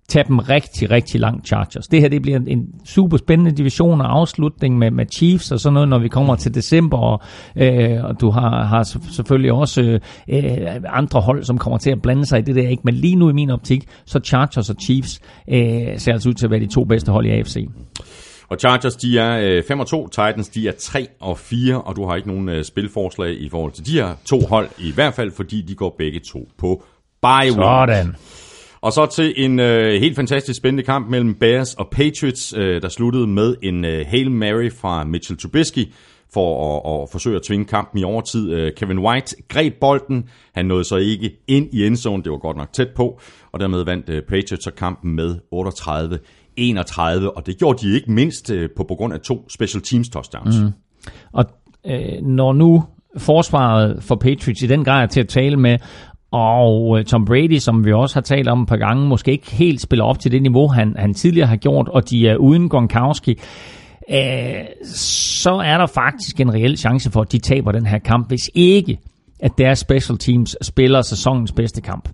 tage 0.09 0.25
dem 0.29 0.39
rigtig, 0.39 0.91
rigtig 0.91 1.21
langt 1.21 1.47
Chargers. 1.47 1.87
Det 1.87 2.01
her 2.01 2.09
det 2.09 2.23
bliver 2.23 2.41
en 2.47 2.67
super 2.85 3.17
spændende 3.17 3.53
division 3.53 4.01
og 4.01 4.17
afslutning 4.19 4.79
med, 4.79 4.91
med 4.91 5.07
Chiefs 5.15 5.53
og 5.53 5.61
sådan 5.61 5.75
noget, 5.75 5.89
når 5.89 5.99
vi 5.99 6.09
kommer 6.09 6.37
til 6.37 6.55
december. 6.55 6.99
Og, 6.99 7.21
øh, 7.57 8.05
og 8.05 8.21
du 8.21 8.31
har, 8.31 8.65
har 8.65 8.83
selvfølgelig 9.13 9.53
også 9.53 9.99
øh, 10.29 10.43
andre 10.89 11.21
hold, 11.21 11.45
som 11.45 11.59
kommer 11.59 11.79
til 11.79 11.91
at 11.91 12.03
blande 12.03 12.27
sig 12.27 12.39
i 12.39 12.43
det 12.43 12.57
der. 12.57 12.69
ikke. 12.69 12.83
Men 12.85 12.95
lige 12.95 13.17
nu 13.17 13.29
i 13.29 13.33
min 13.33 13.51
optik, 13.51 13.85
så 14.07 14.21
Chargers 14.25 14.71
og 14.71 14.77
Chiefs 14.83 15.21
øh, 15.51 15.99
ser 15.99 16.13
altså 16.13 16.29
ud 16.29 16.35
til 16.35 16.47
at 16.47 16.51
være 16.51 16.61
de 16.61 16.75
to 16.75 16.85
bedste 16.85 17.13
hold 17.13 17.27
i 17.27 17.31
AFC. 17.31 17.69
Og 18.49 18.57
Chargers, 18.61 18.97
de 18.97 19.19
er 19.19 19.39
øh, 19.43 19.63
5 19.69 19.81
og 19.81 19.87
2, 19.87 20.09
Titans, 20.09 20.49
de 20.49 20.69
er 20.69 20.73
3 20.81 21.07
og 21.21 21.39
4, 21.39 21.83
og 21.83 21.97
du 21.97 22.07
har 22.07 22.17
ikke 22.17 22.29
nogen 22.29 22.49
øh, 22.49 22.65
spilforslag 22.65 23.41
i 23.41 23.49
forhold 23.49 23.73
til 23.73 23.87
de 23.87 23.93
her 23.93 24.15
to 24.25 24.41
hold, 24.41 24.69
i 24.79 24.93
hvert 24.93 25.15
fald 25.15 25.33
fordi 25.37 25.63
de 25.63 25.75
går 25.75 25.95
begge 25.99 26.21
to 26.21 26.49
på 26.59 26.83
bye 27.23 27.53
week. 27.53 27.59
Og 28.85 28.93
så 28.93 29.07
til 29.07 29.35
en 29.37 29.61
øh, 29.61 30.01
helt 30.01 30.16
fantastisk 30.16 30.57
spændende 30.57 30.82
kamp 30.82 31.11
mellem 31.11 31.35
Bears 31.35 31.74
og 31.74 31.89
Patriots, 31.91 32.55
øh, 32.57 32.82
der 32.82 32.89
sluttede 32.89 33.26
med 33.26 33.55
en 33.62 33.85
øh, 33.85 34.05
Hail 34.09 34.30
Mary 34.30 34.70
fra 34.70 35.05
Mitchell 35.05 35.39
Trubisky 35.39 35.93
for 36.35 36.76
at, 36.76 37.03
at 37.03 37.09
forsøge 37.12 37.37
at 37.37 37.43
tvinge 37.43 37.64
kampen 37.64 37.99
i 37.99 38.05
overtid. 38.05 38.53
Øh, 38.53 38.72
Kevin 38.76 38.99
White 38.99 39.37
greb 39.49 39.74
bolden, 39.80 40.28
han 40.55 40.66
nåede 40.66 40.85
så 40.85 40.97
ikke 40.97 41.30
ind 41.49 41.68
i 41.72 41.87
endzone, 41.87 42.22
det 42.22 42.32
var 42.32 42.39
godt 42.39 42.57
nok 42.57 42.72
tæt 42.72 42.89
på, 42.97 43.20
og 43.53 43.61
dermed 43.61 43.85
vandt 43.85 44.09
øh, 44.09 44.22
Patriots 44.22 44.64
så 44.64 44.70
kampen 44.70 45.16
med 45.16 45.35
38-31, 45.55 47.37
og 47.37 47.47
det 47.47 47.59
gjorde 47.59 47.87
de 47.87 47.95
ikke 47.95 48.12
mindst 48.12 48.51
øh, 48.51 48.68
på, 48.76 48.85
på 48.85 48.95
grund 48.95 49.14
af 49.14 49.20
to 49.20 49.49
special 49.49 49.82
teams 49.82 50.09
touchdowns. 50.09 50.61
Mm. 50.61 50.70
Og 51.32 51.45
øh, 51.87 52.22
når 52.22 52.53
nu 52.53 52.85
forsvaret 53.16 54.03
for 54.03 54.14
Patriots 54.14 54.62
i 54.62 54.66
den 54.66 54.85
grad 54.85 55.03
er 55.03 55.07
til 55.07 55.20
at 55.20 55.28
tale 55.28 55.57
med, 55.57 55.78
og 56.35 56.99
øh, 56.99 57.05
Tom 57.05 57.24
Brady, 57.24 57.59
som 57.59 57.85
vi 57.85 57.93
også 57.93 58.16
har 58.16 58.20
talt 58.20 58.49
om 58.49 58.62
et 58.62 58.68
par 58.68 58.76
gange, 58.76 59.09
måske 59.09 59.32
ikke 59.32 59.51
helt 59.51 59.80
spiller 59.80 60.05
op 60.05 60.18
til 60.18 60.32
det 60.32 60.43
niveau, 60.43 60.68
han, 60.68 60.95
han 60.99 61.14
tidligere 61.14 61.47
har 61.47 61.57
gjort, 61.57 61.89
og 61.89 62.11
de 62.11 62.28
er 62.28 62.37
uden 62.37 62.68
Gronkowski, 62.68 63.41
øh, 64.11 64.64
så 64.95 65.51
er 65.51 65.78
der 65.78 65.87
faktisk 65.87 66.41
en 66.41 66.55
reel 66.55 66.76
chance 66.76 67.11
for, 67.11 67.20
at 67.20 67.32
de 67.32 67.39
taber 67.39 67.72
den 67.72 67.87
her 67.87 67.99
kamp, 67.99 68.28
hvis 68.28 68.51
ikke 68.55 68.99
at 69.45 69.59
deres 69.59 69.79
special 69.79 70.19
teams 70.19 70.57
spiller 70.63 71.03
sæsonens 71.03 71.53
bedste 71.53 71.81
kamp. 71.81 72.09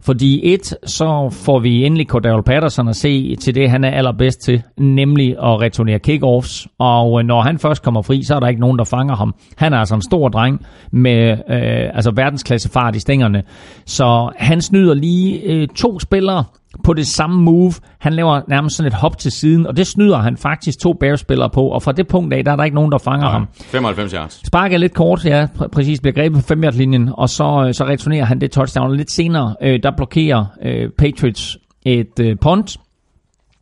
Fordi 0.00 0.52
et, 0.54 0.74
så 0.86 1.28
får 1.44 1.58
vi 1.58 1.84
endelig 1.84 2.06
Cordell 2.06 2.42
Patterson 2.42 2.88
at 2.88 2.96
se 2.96 3.36
til 3.36 3.54
det, 3.54 3.70
han 3.70 3.84
er 3.84 3.90
allerbedst 3.90 4.40
til, 4.40 4.62
nemlig 4.78 5.30
at 5.30 5.60
returnere 5.60 5.98
kickoffs. 5.98 6.68
Og 6.78 7.20
øh, 7.20 7.26
når 7.26 7.40
han 7.40 7.58
først 7.58 7.82
kommer 7.82 8.02
fri, 8.02 8.22
så 8.22 8.34
er 8.34 8.40
der 8.40 8.48
ikke 8.48 8.60
nogen, 8.60 8.78
der 8.78 8.84
fanger 8.84 9.16
ham. 9.16 9.34
Han 9.56 9.72
er 9.72 9.78
altså 9.78 9.94
en 9.94 10.02
stor 10.02 10.28
dreng 10.28 10.66
med 10.92 11.30
øh, 11.30 11.90
altså 11.94 12.12
verdensklasse 12.16 12.70
fart 12.70 12.96
i 12.96 13.00
stængerne. 13.00 13.42
Så 13.86 14.32
han 14.36 14.60
snyder 14.60 14.94
lige 14.94 15.40
øh, 15.42 15.68
to 15.68 15.98
spillere 16.00 16.44
på 16.84 16.92
det 16.92 17.06
samme 17.06 17.42
move. 17.42 17.72
Han 17.98 18.12
laver 18.12 18.40
nærmest 18.48 18.76
sådan 18.76 18.86
et 18.86 18.94
hop 18.94 19.18
til 19.18 19.32
siden, 19.32 19.66
og 19.66 19.76
det 19.76 19.86
snyder 19.86 20.18
han 20.18 20.36
faktisk 20.36 20.78
to 20.78 20.92
Bears-spillere 20.92 21.50
på, 21.50 21.62
og 21.62 21.82
fra 21.82 21.92
det 21.92 22.08
punkt 22.08 22.34
af, 22.34 22.44
der 22.44 22.52
er 22.52 22.56
der 22.56 22.64
ikke 22.64 22.74
nogen, 22.74 22.92
der 22.92 22.98
fanger 22.98 23.24
Nej, 23.24 23.32
ham. 23.32 23.46
95 23.54 24.12
yards. 24.12 24.40
Sparker 24.46 24.78
lidt 24.78 24.94
kort, 24.94 25.24
ja, 25.24 25.46
pr- 25.58 25.68
præcis, 25.68 26.00
bliver 26.00 26.14
grebet 26.14 26.40
på 26.42 26.46
5 26.48 26.62
linjen 26.72 27.10
og 27.12 27.28
så, 27.28 27.64
øh, 27.66 27.74
så 27.74 27.84
returnerer 27.84 28.24
han 28.24 28.40
det 28.40 28.50
touchdown. 28.50 28.96
Lidt 28.96 29.10
senere, 29.10 29.54
øh, 29.62 29.80
der 29.82 29.90
blokerer 29.96 30.44
øh, 30.62 30.90
Patriots 30.98 31.58
et 31.82 32.20
øh, 32.20 32.36
punt, 32.40 32.76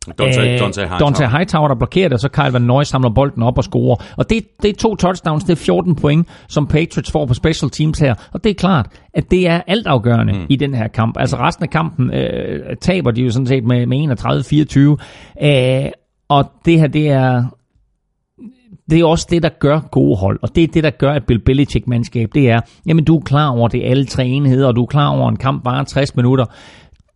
Dante, 0.07 0.41
Øh, 0.41 0.59
Dante 0.59 0.81
Hightower. 0.81 0.99
Dante 0.99 1.27
Hightower, 1.27 1.67
der 1.67 1.75
blokerer 1.75 2.07
det, 2.07 2.13
og 2.13 2.19
så 2.19 2.29
Kyle 2.29 2.53
Van 2.53 2.61
Noy 2.61 2.83
samler 2.83 3.09
bolden 3.09 3.43
op 3.43 3.57
og 3.57 3.63
scorer. 3.63 3.95
Og 4.17 4.29
det, 4.29 4.43
det 4.61 4.69
er 4.69 4.73
to 4.73 4.95
touchdowns, 4.95 5.43
det 5.43 5.51
er 5.51 5.55
14 5.55 5.95
point, 5.95 6.27
som 6.47 6.67
Patriots 6.67 7.11
får 7.11 7.25
på 7.25 7.33
special 7.33 7.69
teams 7.71 7.99
her. 7.99 8.13
Og 8.33 8.43
det 8.43 8.49
er 8.49 8.53
klart, 8.53 8.87
at 9.13 9.31
det 9.31 9.47
er 9.47 9.61
altafgørende 9.67 10.33
mm. 10.33 10.45
i 10.49 10.55
den 10.55 10.73
her 10.73 10.87
kamp. 10.87 11.15
Altså 11.19 11.37
resten 11.37 11.63
af 11.63 11.69
kampen 11.69 12.13
øh, 12.13 12.75
taber 12.81 13.11
de 13.11 13.21
jo 13.21 13.31
sådan 13.31 13.47
set 13.47 13.63
med, 13.63 13.85
med 13.85 14.97
31-24. 15.39 15.45
Øh, 15.45 15.91
og 16.29 16.51
det 16.65 16.79
her, 16.79 16.87
det 16.87 17.09
er, 17.09 17.43
det 18.89 18.99
er 18.99 19.05
også 19.05 19.27
det, 19.29 19.43
der 19.43 19.49
gør 19.59 19.79
gode 19.91 20.17
hold, 20.17 20.39
og 20.41 20.55
det 20.55 20.63
er 20.63 20.67
det, 20.67 20.83
der 20.83 20.89
gør 20.89 21.13
et 21.13 21.25
Bill 21.25 21.39
Belichick-mandskab. 21.39 22.29
Det 22.33 22.49
er, 22.49 22.61
jamen 22.85 23.03
du 23.03 23.17
er 23.17 23.21
klar 23.21 23.49
over, 23.49 23.67
det 23.67 23.81
alle 23.83 24.05
tre 24.05 24.25
enheder, 24.25 24.67
og 24.67 24.75
du 24.75 24.81
er 24.81 24.85
klar 24.85 25.07
over, 25.07 25.27
at 25.27 25.31
en 25.31 25.37
kamp 25.37 25.65
varer 25.65 25.83
60 25.83 26.15
minutter. 26.15 26.45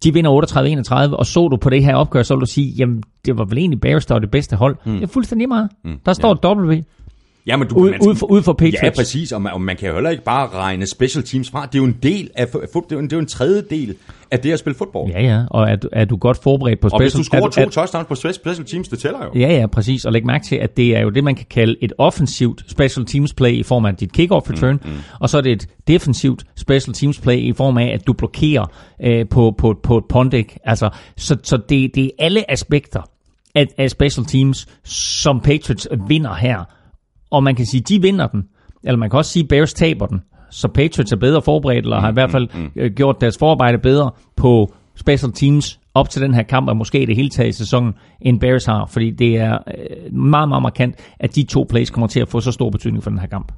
De 0.03 0.13
vinder 0.13 1.09
38-31, 1.11 1.15
og 1.15 1.25
så 1.25 1.47
du 1.47 1.57
på 1.57 1.69
det 1.69 1.83
her 1.83 1.95
opgør, 1.95 2.23
så 2.23 2.35
vil 2.35 2.41
du 2.41 2.45
sige, 2.45 2.71
jamen 2.77 3.03
det 3.25 3.37
var 3.37 3.45
vel 3.45 3.57
egentlig 3.57 3.81
Bears, 3.81 4.05
der 4.05 4.15
var 4.15 4.19
det 4.19 4.31
bedste 4.31 4.55
hold. 4.55 4.77
Mm. 4.85 4.93
Det 4.93 5.03
er 5.03 5.07
fuldstændig 5.07 5.47
meget. 5.47 5.69
Mm. 5.83 5.99
Der 6.05 6.13
står 6.13 6.39
ja. 6.43 6.53
W 6.53 6.81
Ja, 7.47 7.57
men 7.57 7.67
du, 7.67 7.75
ud, 7.75 7.89
man, 7.91 7.99
ud, 8.07 8.15
for, 8.15 8.25
ud 8.31 8.41
for 8.41 8.53
Patriots. 8.53 8.83
Ja, 8.83 8.89
præcis, 8.89 9.31
og 9.31 9.41
man, 9.41 9.53
og 9.53 9.61
man 9.61 9.75
kan 9.75 9.87
jo 9.87 9.93
heller 9.93 10.09
ikke 10.09 10.23
bare 10.23 10.47
regne 10.47 10.85
special 10.87 11.23
teams 11.23 11.49
fra. 11.49 11.65
Det 11.65 11.75
er 11.75 11.79
jo 11.79 11.85
en 11.85 11.97
del 12.03 12.29
af, 12.35 12.45
fu- 12.45 12.61
det 12.61 12.91
er 12.91 12.95
jo 12.95 12.99
en, 12.99 13.03
det 13.05 13.13
er 13.13 13.17
jo 13.17 13.21
en 13.21 13.27
tredjedel 13.27 13.95
af 14.31 14.39
det 14.39 14.51
at 14.51 14.59
spille 14.59 14.77
fodbold. 14.77 15.11
Ja, 15.11 15.21
ja, 15.21 15.43
og 15.49 15.69
er, 15.69 15.75
du- 15.75 15.89
er 15.91 16.05
du 16.05 16.17
godt 16.17 16.37
forberedt 16.43 16.79
på 16.79 16.87
og 16.91 17.01
hvis 17.01 17.11
special... 17.11 17.19
du 17.19 17.23
scorer 17.23 17.41
er, 17.45 17.49
to 17.49 17.61
er, 17.61 17.69
touchdowns 17.69 18.07
på 18.07 18.15
special 18.15 18.65
teams, 18.65 18.87
det 18.87 18.99
tæller 18.99 19.19
jo. 19.23 19.39
Ja, 19.39 19.53
ja, 19.59 19.67
præcis. 19.67 20.05
Og 20.05 20.13
læg 20.13 20.25
mærke 20.25 20.45
til, 20.45 20.55
at 20.55 20.77
det 20.77 20.97
er 20.97 21.01
jo 21.01 21.09
det, 21.09 21.23
man 21.23 21.35
kan 21.35 21.45
kalde 21.49 21.75
et 21.81 21.93
offensivt 21.97 22.63
special 22.67 23.05
teams 23.05 23.33
play 23.33 23.51
i 23.51 23.63
form 23.63 23.85
af 23.85 23.95
dit 23.95 24.09
kick-off 24.19 24.49
return, 24.51 24.79
mm, 24.83 24.89
mm. 24.89 24.97
og 25.19 25.29
så 25.29 25.37
er 25.37 25.41
det 25.41 25.51
et 25.51 25.67
defensivt 25.87 26.43
special 26.55 26.93
teams 26.93 27.19
play 27.19 27.37
i 27.37 27.53
form 27.53 27.77
af, 27.77 27.87
at 27.93 28.07
du 28.07 28.13
blokerer 28.13 28.65
øh, 29.03 29.25
på, 29.29 29.55
på, 29.57 29.75
på 29.83 30.21
et 30.21 30.33
ikke? 30.33 30.59
Altså, 30.63 30.89
så, 31.17 31.37
så 31.43 31.57
det, 31.69 31.95
det 31.95 32.05
er 32.05 32.09
alle 32.19 32.51
aspekter 32.51 33.01
af, 33.55 33.67
af 33.77 33.89
special 33.89 34.25
teams, 34.25 34.67
som 34.83 35.39
Patriots 35.39 35.87
vinder 36.07 36.33
her. 36.33 36.63
Og 37.33 37.43
man 37.43 37.55
kan 37.55 37.65
sige, 37.65 37.81
de 37.81 38.01
vinder 38.01 38.27
den, 38.27 38.43
eller 38.83 38.97
man 38.97 39.09
kan 39.09 39.17
også 39.17 39.31
sige, 39.31 39.47
Bears 39.47 39.73
taber 39.73 40.05
den. 40.05 40.21
så 40.49 40.67
Patriots 40.67 41.11
er 41.11 41.17
bedre 41.17 41.41
forberedt, 41.41 41.85
eller 41.85 41.99
har 41.99 42.09
i 42.09 42.13
hvert 42.13 42.31
fald 42.31 42.47
øh, 42.75 42.91
gjort 42.91 43.21
deres 43.21 43.37
forarbejde 43.37 43.77
bedre 43.77 44.11
på 44.35 44.73
special 44.95 45.31
teams 45.31 45.79
op 45.93 46.09
til 46.09 46.21
den 46.21 46.33
her 46.33 46.43
kamp, 46.43 46.69
og 46.69 46.77
måske 46.77 47.05
det 47.05 47.15
hele 47.15 47.29
taget 47.29 47.49
i 47.49 47.51
sæsonen, 47.51 47.93
end 48.21 48.39
Bears 48.39 48.65
har. 48.65 48.85
Fordi 48.85 49.11
det 49.11 49.37
er 49.37 49.53
øh, 49.53 50.13
meget, 50.13 50.49
meget 50.49 50.61
markant, 50.61 50.95
at 51.19 51.35
de 51.35 51.43
to 51.43 51.65
plays 51.69 51.89
kommer 51.89 52.07
til 52.07 52.19
at 52.19 52.29
få 52.29 52.39
så 52.39 52.51
stor 52.51 52.69
betydning 52.69 53.03
for 53.03 53.09
den 53.09 53.19
her 53.19 53.27
kamp. 53.27 53.51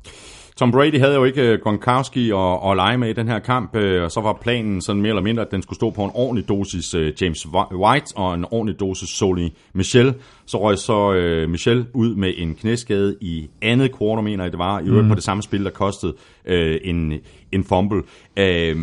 Tom 0.56 0.72
Brady 0.72 1.00
havde 1.00 1.16
jo 1.16 1.24
ikke 1.24 1.42
øh, 1.42 1.60
Gronkowski 1.60 2.32
og, 2.32 2.62
og 2.62 2.76
lege 2.76 2.98
med 2.98 3.10
i 3.10 3.14
den 3.14 3.28
her 3.28 3.40
kamp, 3.40 3.76
øh, 3.76 4.04
og 4.04 4.12
så 4.12 4.22
var 4.22 4.34
planen 4.42 4.82
sådan 4.82 5.02
mere 5.02 5.10
eller 5.10 5.22
mindre, 5.22 5.44
at 5.44 5.52
den 5.52 5.62
skulle 5.62 5.78
stå 5.78 5.90
på 5.90 6.04
en 6.04 6.12
ordentlig 6.14 6.50
dosis 6.50 6.94
øh, 6.94 7.14
James 7.22 7.48
White 7.54 8.14
og 8.16 8.34
en 8.34 8.46
ordentlig 8.52 8.80
dosis 8.80 9.10
Soli 9.10 9.54
Michel. 9.74 10.14
Så 10.46 10.62
røg 10.62 10.78
så 10.78 11.14
øh, 11.14 11.50
Michel 11.50 11.86
ud 11.94 12.16
med 12.16 12.34
en 12.38 12.56
knæskade 12.56 13.16
i 13.22 13.50
andet 13.62 13.92
kvartal, 13.92 14.24
mener 14.24 14.44
jeg 14.44 14.52
det 14.52 14.60
var, 14.60 14.80
i 14.80 14.84
øvrigt 14.84 15.06
mm. 15.06 15.10
på 15.10 15.16
det 15.16 15.24
samme 15.24 15.44
spil, 15.44 15.64
der 15.64 15.70
kostede 15.70 16.14
øh, 16.46 16.80
en, 16.84 17.14
en 17.52 17.64
fumble. 17.64 18.04
Øh, 18.38 18.76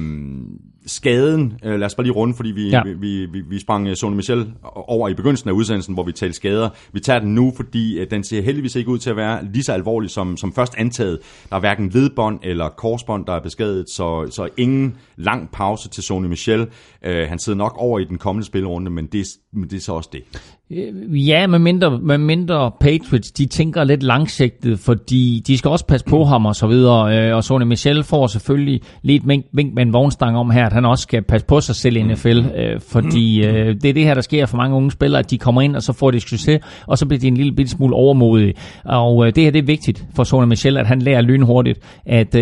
skaden, 0.87 1.59
øh, 1.65 1.79
lad 1.79 1.87
os 1.87 1.95
bare 1.95 2.05
lige 2.05 2.15
runde, 2.15 2.35
fordi 2.35 2.51
vi, 2.51 2.69
ja. 2.69 2.83
vi, 2.85 3.27
vi, 3.27 3.41
vi 3.41 3.61
sprang 3.61 3.89
øh, 3.89 3.97
Sony 3.97 4.17
Michel 4.17 4.53
over 4.63 5.09
i 5.09 5.15
begyndelsen 5.15 5.49
af 5.49 5.53
udsendelsen, 5.53 5.95
hvor 5.95 6.03
vi 6.03 6.13
talte 6.13 6.37
skader. 6.37 6.69
Vi 6.93 7.01
tager 7.01 7.19
den 7.19 7.35
nu, 7.35 7.53
fordi 7.57 7.99
øh, 7.99 8.11
den 8.11 8.25
ser 8.25 8.43
heldigvis 8.43 8.77
ikke 8.77 8.91
ud 8.91 8.99
til 8.99 9.11
at 9.11 9.17
være 9.17 9.45
lige 9.53 9.63
så 9.63 9.73
alvorlig 9.73 10.11
som, 10.11 10.37
som 10.37 10.53
først 10.53 10.75
antaget. 10.79 11.19
Der 11.51 11.57
er 11.57 11.61
hverken 11.61 11.89
ledbånd 11.89 12.39
eller 12.43 12.69
korsbånd, 12.69 13.27
der 13.27 13.33
er 13.33 13.41
beskadet, 13.41 13.91
så, 13.91 14.29
så 14.31 14.49
ingen 14.57 14.97
lang 15.23 15.51
pause 15.53 15.89
til 15.89 16.03
Sony 16.03 16.27
Michel. 16.27 16.67
Øh, 17.05 17.29
han 17.29 17.39
sidder 17.39 17.57
nok 17.57 17.75
over 17.79 17.99
i 17.99 18.05
den 18.05 18.19
kommende 18.19 18.47
spilrunde, 18.47 18.91
men 18.91 19.07
det, 19.07 19.27
men 19.53 19.71
det 19.71 19.77
er 19.77 19.81
så 19.81 19.93
også 19.93 20.11
det. 20.13 20.23
Øh, 20.71 21.29
ja, 21.29 21.47
med 21.47 21.59
mindre, 21.59 21.99
med 21.99 22.19
mindre 22.19 22.71
Patriots, 22.81 23.33
de 23.33 23.47
tænker 23.47 23.85
lidt 23.85 24.03
langsigtet, 24.03 24.79
fordi 24.79 25.43
de 25.47 25.59
skal 25.59 25.71
også 25.71 25.87
passe 25.87 26.07
på 26.07 26.25
ham 26.25 26.47
og 26.47 26.57
så 26.57 26.67
videre. 26.67 27.29
Øh, 27.29 27.37
og 27.37 27.45
Sonny 27.45 27.65
Michel 27.65 28.05
får 28.05 28.27
selvfølgelig 28.27 28.81
lidt 29.03 29.29
vink, 29.29 29.45
vink 29.53 29.75
med 29.75 29.83
en 29.83 29.93
vognstang 29.93 30.37
om 30.37 30.51
her, 30.51 30.67
at 30.67 30.73
han 30.73 30.85
også 30.85 31.03
skal 31.03 31.23
passe 31.23 31.47
på 31.47 31.61
sig 31.61 31.75
selv 31.75 31.97
i 31.97 32.03
NFL, 32.03 32.39
øh, 32.57 32.81
fordi 32.81 33.41
det 33.83 33.85
er 33.85 33.93
det 33.93 34.05
her, 34.05 34.15
der 34.15 34.21
sker 34.21 34.47
for 34.47 34.57
mange 34.57 34.77
unge 34.77 34.91
spillere, 34.91 35.19
at 35.19 35.31
de 35.31 35.39
kommer 35.39 35.63
ind, 35.63 35.77
og 35.77 35.83
så 35.83 35.93
får 35.93 36.11
de 36.11 36.21
succes, 36.21 36.61
og 36.87 36.99
så 36.99 37.07
bliver 37.07 37.21
de 37.21 37.29
en 37.29 37.37
lille 37.37 37.53
bitte 37.53 37.71
smule 37.71 37.97
overmodige. 37.97 38.55
Og 38.85 39.37
det 39.37 39.45
her 39.45 39.51
det 39.51 39.59
er 39.59 39.67
vigtigt 39.67 40.05
for 40.15 40.25
Sonny 40.25 40.49
Michel, 40.49 40.77
at 40.77 40.87
han 40.87 41.03
lærer 41.03 41.21
lynhurtigt, 41.21 41.79
at 42.07 42.37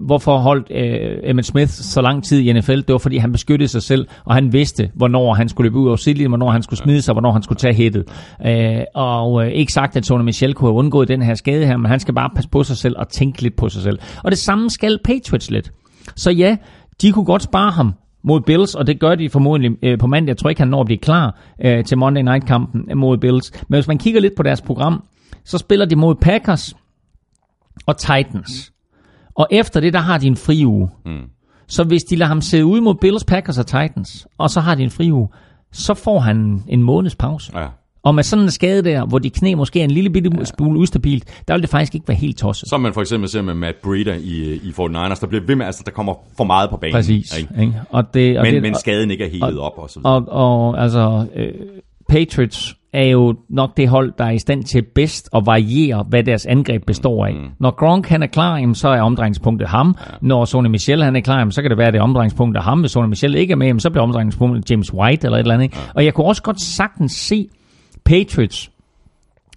hvorfor 0.00 0.38
holdt 0.38 0.66
Emmett 1.24 1.46
Smith 1.46 1.70
så 1.70 2.00
lang 2.02 2.13
tid 2.22 2.40
i 2.40 2.52
NFL, 2.52 2.76
det 2.76 2.88
var 2.88 2.98
fordi 2.98 3.16
han 3.16 3.32
beskyttede 3.32 3.68
sig 3.68 3.82
selv, 3.82 4.06
og 4.24 4.34
han 4.34 4.52
vidste, 4.52 4.90
hvornår 4.94 5.34
han 5.34 5.48
skulle 5.48 5.68
løbe 5.68 5.78
ud 5.78 5.90
af 5.90 5.98
sidelinjen, 5.98 6.30
hvornår 6.30 6.50
han 6.50 6.62
skulle 6.62 6.78
smide 6.78 7.02
sig, 7.02 7.12
hvornår 7.12 7.32
han 7.32 7.42
skulle 7.42 7.58
tage 7.58 7.74
hættet. 7.74 8.04
Øh, 8.46 8.80
og 8.94 9.46
øh, 9.46 9.52
ikke 9.52 9.72
sagt, 9.72 9.96
at 9.96 10.02
Tony 10.02 10.24
Michel 10.24 10.54
kunne 10.54 10.70
have 10.70 10.78
undgået 10.78 11.08
den 11.08 11.22
her 11.22 11.34
skade 11.34 11.66
her, 11.66 11.76
men 11.76 11.90
han 11.90 12.00
skal 12.00 12.14
bare 12.14 12.30
passe 12.34 12.50
på 12.50 12.62
sig 12.62 12.76
selv 12.76 12.94
og 12.98 13.08
tænke 13.08 13.42
lidt 13.42 13.56
på 13.56 13.68
sig 13.68 13.82
selv. 13.82 13.98
Og 14.24 14.30
det 14.30 14.38
samme 14.38 14.70
skal 14.70 14.98
Patriots 15.04 15.50
lidt. 15.50 15.72
Så 16.16 16.30
ja, 16.30 16.56
de 17.02 17.12
kunne 17.12 17.24
godt 17.24 17.42
spare 17.42 17.70
ham 17.70 17.92
mod 18.24 18.40
Bills, 18.40 18.74
og 18.74 18.86
det 18.86 19.00
gør 19.00 19.14
de 19.14 19.30
formodentlig 19.30 19.70
øh, 19.82 19.98
på 19.98 20.06
mandag. 20.06 20.28
Jeg 20.28 20.36
tror 20.36 20.50
ikke, 20.50 20.60
han 20.60 20.68
når 20.68 20.80
at 20.80 20.86
blive 20.86 20.98
klar 20.98 21.40
øh, 21.64 21.84
til 21.84 21.98
Monday 21.98 22.22
Night-kampen 22.22 22.98
mod 22.98 23.18
Bills. 23.18 23.52
Men 23.68 23.76
hvis 23.76 23.88
man 23.88 23.98
kigger 23.98 24.20
lidt 24.20 24.36
på 24.36 24.42
deres 24.42 24.60
program, 24.62 25.02
så 25.44 25.58
spiller 25.58 25.86
de 25.86 25.96
mod 25.96 26.14
Packers 26.14 26.74
og 27.86 27.96
Titans. 27.96 28.72
Og 29.34 29.46
efter 29.50 29.80
det, 29.80 29.92
der 29.92 29.98
har 29.98 30.18
de 30.18 30.26
en 30.26 30.36
fri 30.36 30.64
uge. 30.64 30.90
Mm. 31.04 31.22
Så 31.66 31.84
hvis 31.84 32.04
de 32.04 32.16
lader 32.16 32.28
ham 32.28 32.40
se 32.40 32.64
ud 32.64 32.80
mod 32.80 32.94
Bills, 32.94 33.24
Packers 33.24 33.58
og 33.58 33.66
Titans, 33.66 34.26
og 34.38 34.50
så 34.50 34.60
har 34.60 34.74
de 34.74 34.82
en 34.82 34.90
fri 34.90 35.12
uge, 35.12 35.28
så 35.72 35.94
får 35.94 36.18
han 36.18 36.62
en 36.68 36.82
måneds 36.82 37.16
pause. 37.16 37.58
Ja. 37.58 37.66
Og 38.04 38.14
med 38.14 38.22
sådan 38.22 38.44
en 38.44 38.50
skade 38.50 38.82
der, 38.82 39.06
hvor 39.06 39.18
de 39.18 39.30
knæ 39.30 39.54
måske 39.54 39.80
er 39.80 39.84
en 39.84 39.90
lille 39.90 40.10
bitte 40.10 40.30
ja. 40.38 40.44
smule 40.44 40.78
ustabilt, 40.78 41.42
der 41.48 41.54
vil 41.54 41.62
det 41.62 41.70
faktisk 41.70 41.94
ikke 41.94 42.08
være 42.08 42.16
helt 42.16 42.38
tosset. 42.38 42.68
Som 42.68 42.80
man 42.80 42.94
for 42.94 43.00
eksempel 43.00 43.28
ser 43.28 43.42
med 43.42 43.54
Matt 43.54 43.76
Breida 43.82 44.14
i, 44.14 44.54
i 44.54 44.70
49ers, 44.70 45.20
der 45.20 45.26
bliver 45.28 45.46
ved 45.46 45.56
med, 45.56 45.66
altså 45.66 45.82
der 45.86 45.90
kommer 45.90 46.14
for 46.36 46.44
meget 46.44 46.70
på 46.70 46.76
banen. 46.76 46.94
Præcis. 46.94 47.38
Ikke? 47.38 47.54
Ikke? 47.60 47.74
Og 47.90 48.14
det, 48.14 48.38
og 48.38 48.42
men, 48.42 48.54
det, 48.54 48.62
men 48.62 48.74
skaden 48.74 49.10
ikke 49.10 49.24
er 49.24 49.30
helt 49.30 49.58
op 49.58 49.78
og 49.78 49.90
så 49.90 50.00
videre. 50.00 50.14
Og, 50.14 50.28
og 50.28 50.82
altså, 50.82 51.26
øh, 51.34 51.52
Patriots 52.08 52.76
er 52.94 53.04
jo 53.04 53.34
nok 53.48 53.76
det 53.76 53.88
hold, 53.88 54.12
der 54.18 54.24
er 54.24 54.30
i 54.30 54.38
stand 54.38 54.64
til 54.64 54.82
bedst 54.94 55.28
at 55.36 55.46
variere, 55.46 56.06
hvad 56.08 56.24
deres 56.24 56.46
angreb 56.46 56.86
består 56.86 57.26
af. 57.26 57.34
Mm. 57.34 57.40
Når 57.60 57.70
Gronk 57.70 58.08
han 58.08 58.22
er 58.22 58.26
klar, 58.26 58.72
så 58.74 58.88
er 58.88 59.00
omdrejningspunktet 59.00 59.68
ham. 59.68 59.96
Ja. 60.00 60.14
Når 60.20 60.44
Sonny 60.44 60.68
Michel 60.68 61.02
han 61.02 61.16
er 61.16 61.20
klar, 61.20 61.50
så 61.50 61.62
kan 61.62 61.70
det 61.70 61.78
være, 61.78 61.86
at 61.86 61.92
det 61.92 61.98
er 61.98 62.02
omdrejningspunktet 62.02 62.62
ham. 62.62 62.80
Hvis 62.80 62.90
Sonny 62.90 63.08
Michel 63.08 63.34
ikke 63.34 63.52
er 63.52 63.56
med, 63.56 63.80
så 63.80 63.90
bliver 63.90 64.02
omdrejningspunktet 64.02 64.70
James 64.70 64.94
White 64.94 65.26
eller 65.26 65.36
et 65.36 65.40
eller 65.40 65.54
andet. 65.54 65.74
Ja. 65.74 65.80
Og 65.94 66.04
jeg 66.04 66.14
kunne 66.14 66.26
også 66.26 66.42
godt 66.42 66.60
sagtens 66.60 67.12
se 67.12 67.48
Patriots 68.04 68.70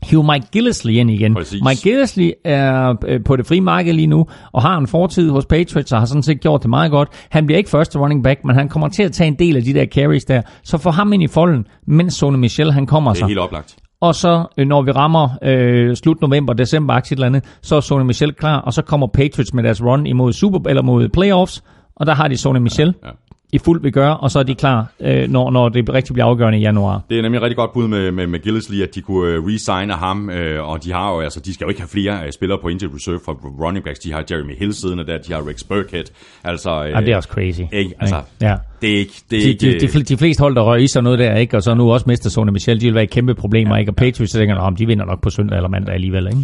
hive 0.09 0.23
Mike 0.23 0.47
Gillisley 0.51 0.93
ind 0.93 1.11
igen. 1.11 1.33
Præcis. 1.33 1.61
Mike 1.67 1.81
Gillisley 1.81 2.31
er 2.45 2.95
øh, 3.07 3.23
på 3.25 3.35
det 3.35 3.47
frie 3.47 3.61
marked 3.61 3.93
lige 3.93 4.07
nu, 4.07 4.25
og 4.51 4.61
har 4.61 4.77
en 4.77 4.87
fortid 4.87 5.29
hos 5.29 5.45
Patriots, 5.45 5.91
og 5.91 5.99
har 5.99 6.05
sådan 6.05 6.23
set 6.23 6.41
gjort 6.41 6.61
det 6.61 6.69
meget 6.69 6.91
godt. 6.91 7.09
Han 7.29 7.45
bliver 7.45 7.57
ikke 7.57 7.69
første 7.69 7.99
running 7.99 8.23
back, 8.23 8.39
men 8.45 8.55
han 8.55 8.69
kommer 8.69 8.87
til 8.87 9.03
at 9.03 9.11
tage 9.11 9.27
en 9.27 9.35
del 9.39 9.55
af 9.57 9.63
de 9.63 9.73
der 9.73 9.85
carries 9.85 10.25
der. 10.25 10.41
Så 10.63 10.77
få 10.77 10.91
ham 10.91 11.13
ind 11.13 11.23
i 11.23 11.27
folden, 11.27 11.65
mens 11.87 12.13
Sonny 12.13 12.37
Michel 12.37 12.71
han 12.71 12.85
kommer 12.85 13.13
sig. 13.13 13.17
Det 13.17 13.23
er 13.23 13.27
helt 13.27 13.39
oplagt. 13.39 13.75
Og 14.01 14.15
så, 14.15 14.45
øh, 14.57 14.67
når 14.67 14.81
vi 14.81 14.91
rammer 14.91 15.29
øh, 15.43 15.95
slut 15.95 16.21
november, 16.21 16.53
december, 16.53 16.93
et 16.93 17.11
eller 17.11 17.25
andet, 17.25 17.43
så 17.61 17.75
er 17.75 17.79
Sonny 17.79 18.05
Michel 18.05 18.33
klar, 18.33 18.61
og 18.61 18.73
så 18.73 18.81
kommer 18.81 19.07
Patriots 19.07 19.53
med 19.53 19.63
deres 19.63 19.83
run 19.83 20.07
imod 20.07 20.33
Super 20.33 20.69
eller 20.69 20.83
mod 20.83 21.09
playoffs, 21.09 21.63
og 21.95 22.05
der 22.05 22.15
har 22.15 22.27
de 22.27 22.37
Sonny 22.37 22.59
Michel. 22.59 22.93
Ja, 23.03 23.07
ja 23.07 23.13
i 23.53 23.57
fuld 23.57 23.81
vi 23.81 23.91
gør, 23.91 24.09
og 24.09 24.31
så 24.31 24.39
er 24.39 24.43
de 24.43 24.55
klar, 24.55 24.87
øh, 24.99 25.29
når, 25.29 25.51
når 25.51 25.69
det 25.69 25.93
rigtig 25.93 26.13
bliver 26.13 26.25
afgørende 26.25 26.59
i 26.59 26.61
januar. 26.61 27.01
Det 27.09 27.17
er 27.17 27.21
nemlig 27.21 27.41
rigtig 27.41 27.57
godt 27.57 27.73
bud 27.73 27.87
med, 27.87 28.11
med, 28.11 28.27
med 28.27 28.39
Gillisley, 28.39 28.83
at 28.83 28.95
de 28.95 29.01
kunne 29.01 29.33
øh, 29.33 29.45
resigne 29.45 29.93
ham, 29.93 30.29
øh, 30.29 30.69
og 30.69 30.83
de 30.83 30.91
har 30.93 31.13
jo, 31.13 31.19
altså, 31.19 31.39
de 31.39 31.53
skal 31.53 31.65
jo 31.65 31.69
ikke 31.69 31.81
have 31.81 31.89
flere 31.89 32.25
øh, 32.25 32.31
spillere 32.31 32.59
på 32.61 32.67
injured 32.67 32.95
reserve 32.95 33.19
for 33.25 33.33
running 33.65 33.85
backs. 33.85 33.99
De 33.99 34.11
har 34.11 34.23
Jeremy 34.31 34.57
Hill 34.59 34.73
siddende 34.73 35.05
der, 35.05 35.17
de 35.17 35.33
har 35.33 35.47
Rex 35.49 35.63
Burkhead. 35.63 36.03
Altså, 36.43 36.83
øh, 36.83 36.89
ja, 36.89 36.99
det 36.99 37.09
er 37.09 37.15
også 37.15 37.29
crazy. 37.29 37.61
Ikke, 37.71 37.93
altså, 37.99 38.21
ja. 38.41 38.55
Det 38.81 38.93
er 38.93 38.97
ikke... 38.97 39.13
Det 39.31 39.37
er 39.37 39.41
de, 39.41 39.49
ikke 39.49 39.79
de, 39.79 39.99
de, 39.99 40.03
de, 40.03 40.17
fleste 40.17 40.41
hold, 40.41 40.55
der 40.55 40.61
rører 40.61 40.77
i 40.77 40.87
sig 40.87 41.03
noget 41.03 41.19
der, 41.19 41.35
ikke? 41.35 41.57
og 41.57 41.63
så 41.63 41.73
nu 41.73 41.93
også 41.93 42.05
mister 42.07 42.29
Sone 42.29 42.51
Michel, 42.51 42.81
de 42.81 42.85
vil 42.85 42.95
være 42.95 43.03
i 43.03 43.07
kæmpe 43.07 43.35
problemer, 43.35 43.75
ja, 43.75 43.79
ikke? 43.79 43.91
og 43.91 43.95
Patriots 43.95 44.31
tænker, 44.31 44.55
om 44.55 44.75
de 44.75 44.85
vinder 44.85 45.05
nok 45.05 45.21
på 45.21 45.29
søndag 45.29 45.55
eller 45.55 45.69
mandag 45.69 45.93
alligevel. 45.93 46.27
Ikke? 46.27 46.39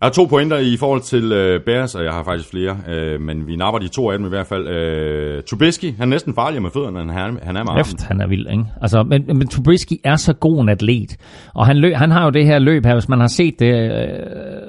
Jeg 0.00 0.06
har 0.06 0.12
to 0.12 0.24
pointer 0.24 0.58
i 0.58 0.76
forhold 0.76 1.00
til 1.00 1.24
uh, 1.24 1.64
Bears, 1.64 1.94
og 1.94 2.04
jeg 2.04 2.12
har 2.12 2.22
faktisk 2.24 2.50
flere, 2.50 2.70
uh, 2.70 3.20
men 3.20 3.46
vi 3.46 3.56
napper 3.56 3.78
de 3.78 3.88
to 3.88 4.10
af 4.10 4.18
dem 4.18 4.26
i 4.26 4.28
hvert 4.28 4.46
fald. 4.46 4.64
Uh, 4.66 5.44
Trubisky, 5.44 5.84
han 5.84 6.02
er 6.02 6.06
næsten 6.06 6.34
farligere 6.34 6.62
med 6.62 6.70
fødderne, 6.70 7.00
end 7.00 7.10
han, 7.10 7.38
han 7.42 7.56
er 7.56 7.64
med 7.64 7.80
Efter, 7.80 8.04
han 8.06 8.20
er 8.20 8.26
vild, 8.26 8.46
ikke? 8.50 8.64
Altså, 8.82 9.02
men, 9.02 9.24
men 9.26 9.48
Trubisky 9.48 9.92
er 10.04 10.16
så 10.16 10.32
god 10.32 10.60
en 10.60 10.68
atlet, 10.68 11.16
og 11.54 11.66
han, 11.66 11.76
løb, 11.76 11.94
han 11.94 12.10
har 12.10 12.24
jo 12.24 12.30
det 12.30 12.46
her 12.46 12.58
løb 12.58 12.86
her, 12.86 12.94
hvis 12.94 13.08
man 13.08 13.20
har 13.20 13.26
set 13.26 13.54
det, 13.58 13.90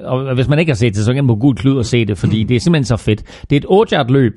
uh, 0.04 0.12
og 0.12 0.34
hvis 0.34 0.48
man 0.48 0.58
ikke 0.58 0.70
har 0.70 0.76
set 0.76 0.94
det, 0.94 1.04
så 1.04 1.14
kan 1.14 1.24
man 1.24 1.36
på 1.36 1.40
Gud 1.40 1.54
klud 1.54 1.76
og 1.76 1.84
se 1.84 2.04
det, 2.04 2.18
fordi 2.18 2.44
det 2.44 2.56
er 2.56 2.60
simpelthen 2.60 2.84
så 2.84 2.96
fedt. 2.96 3.44
Det 3.50 3.56
er 3.56 3.60
et 3.60 3.66
8 3.68 4.04
løb, 4.08 4.32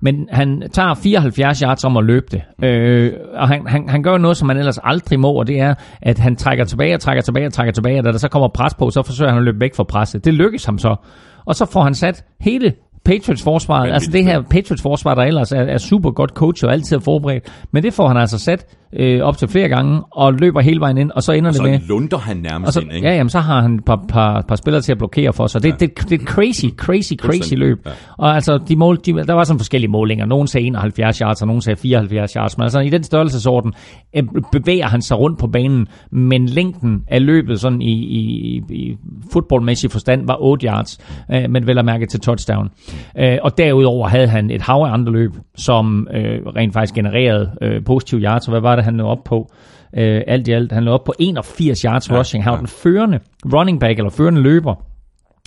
men 0.00 0.28
han 0.32 0.62
tager 0.72 0.94
74 0.94 1.60
yards 1.60 1.84
om 1.84 1.96
at 1.96 2.04
løbe 2.04 2.26
det. 2.30 2.64
Øh, 2.64 3.12
og 3.34 3.48
han, 3.48 3.66
han, 3.66 3.88
han 3.88 4.02
gør 4.02 4.18
noget, 4.18 4.36
som 4.36 4.46
man 4.46 4.56
ellers 4.56 4.78
aldrig 4.84 5.20
må, 5.20 5.32
og 5.32 5.46
det 5.46 5.60
er, 5.60 5.74
at 6.02 6.18
han 6.18 6.36
trækker 6.36 6.64
tilbage 6.64 6.94
og 6.94 7.00
trækker 7.00 7.22
tilbage 7.22 7.46
og 7.46 7.52
trækker 7.52 7.72
tilbage, 7.72 7.98
og 7.98 8.04
da 8.04 8.12
der 8.12 8.18
så 8.18 8.28
kommer 8.28 8.48
pres 8.48 8.74
på, 8.74 8.90
så 8.90 9.02
forsøger 9.02 9.30
han 9.30 9.38
at 9.38 9.44
løbe 9.44 9.60
væk 9.60 9.74
fra 9.74 9.84
presset. 9.84 10.24
Det 10.24 10.34
lykkes 10.34 10.64
ham 10.64 10.78
så. 10.78 10.96
Og 11.44 11.54
så 11.54 11.66
får 11.72 11.82
han 11.82 11.94
sat 11.94 12.24
hele 12.40 12.72
Patriots 13.04 13.42
forsvar, 13.42 13.80
altså 13.80 14.10
det 14.10 14.24
her 14.24 14.42
Patriots 14.42 14.82
forsvar, 14.82 15.14
der 15.14 15.22
ellers 15.22 15.52
er, 15.52 15.60
er 15.60 15.78
super 15.78 16.10
godt 16.10 16.30
coach 16.30 16.64
og 16.64 16.72
altid 16.72 16.96
er 16.96 17.00
forberedt, 17.00 17.64
men 17.72 17.82
det 17.82 17.92
får 17.92 18.08
han 18.08 18.16
altså 18.16 18.38
sat 18.38 18.66
øh, 18.92 19.20
op 19.20 19.38
til 19.38 19.48
flere 19.48 19.68
gange, 19.68 20.02
og 20.10 20.34
løber 20.34 20.60
hele 20.60 20.80
vejen 20.80 20.98
ind, 20.98 21.10
og 21.10 21.22
så 21.22 21.32
ender 21.32 21.48
og 21.48 21.54
så 21.54 21.62
det 21.62 21.70
med... 21.70 21.80
så 21.80 21.86
lunder 21.88 22.18
han 22.18 22.36
nærmest 22.36 22.72
så, 22.72 22.80
ind, 22.80 22.92
ikke? 22.92 23.08
Ja, 23.08 23.14
jamen, 23.14 23.30
så 23.30 23.38
har 23.38 23.60
han 23.60 23.74
et 23.74 23.84
par, 23.84 24.04
par, 24.08 24.44
par 24.48 24.56
spillere 24.56 24.82
til 24.82 24.92
at 24.92 24.98
blokere 24.98 25.32
for 25.32 25.46
sig. 25.46 25.62
Det, 25.62 25.68
ja. 25.68 25.74
det, 25.80 25.98
det, 25.98 26.10
det 26.10 26.20
er 26.20 26.24
crazy, 26.24 26.66
crazy, 26.76 27.12
crazy 27.14 27.54
løb. 27.54 27.78
Ja. 27.86 27.90
Og 28.18 28.34
altså, 28.34 28.58
de 28.68 28.76
mål, 28.76 28.98
de, 29.06 29.12
der 29.12 29.32
var 29.32 29.44
sådan 29.44 29.58
forskellige 29.58 29.90
målinger. 29.90 30.26
Nogen 30.26 30.46
sagde 30.46 30.66
71 30.66 31.18
yards, 31.18 31.42
og 31.42 31.46
nogen 31.46 31.62
sagde 31.62 31.80
74 31.80 32.32
yards, 32.32 32.58
men 32.58 32.62
altså 32.62 32.80
i 32.80 32.88
den 32.88 33.02
størrelsesorden 33.02 33.72
øh, 34.16 34.22
bevæger 34.52 34.86
han 34.86 35.02
sig 35.02 35.18
rundt 35.18 35.38
på 35.38 35.46
banen, 35.46 35.86
men 36.10 36.46
længden 36.46 37.04
af 37.08 37.26
løbet 37.26 37.60
sådan 37.60 37.82
i, 37.82 37.92
i, 37.92 38.62
i 38.70 38.96
fodboldmæssig 39.32 39.90
forstand 39.90 40.26
var 40.26 40.36
8 40.40 40.66
yards, 40.66 40.98
øh, 41.32 41.50
men 41.50 41.66
vel 41.66 41.78
at 41.78 41.84
mærke 41.84 42.06
til 42.06 42.20
touchdown. 42.20 42.70
Øh, 43.18 43.38
og 43.42 43.58
derudover 43.58 44.08
havde 44.08 44.28
han 44.28 44.50
et 44.50 44.62
hav 44.62 44.76
af 44.76 44.92
andre 44.92 45.12
løb, 45.12 45.32
som 45.56 46.08
øh, 46.14 46.46
rent 46.56 46.72
faktisk 46.72 46.94
genererede 46.94 47.50
øh, 47.62 47.84
positive 47.84 48.20
yards, 48.20 48.48
og 48.48 48.50
hvad 48.50 48.60
var 48.60 48.76
det, 48.76 48.79
han 48.82 48.94
nåede 48.94 49.10
op 49.10 49.24
på? 49.24 49.52
Øh, 49.96 50.22
alt 50.26 50.48
i 50.48 50.52
alt, 50.52 50.72
han 50.72 50.82
nåede 50.82 50.94
op 50.94 51.04
på 51.04 51.14
81 51.18 51.80
yards 51.80 52.10
ja, 52.10 52.18
rushing. 52.18 52.44
Han 52.44 52.50
var 52.50 52.56
ja. 52.56 52.60
den 52.60 52.68
førende 52.68 53.18
running 53.52 53.80
back, 53.80 53.98
eller 53.98 54.10
førende 54.10 54.40
løber, 54.40 54.74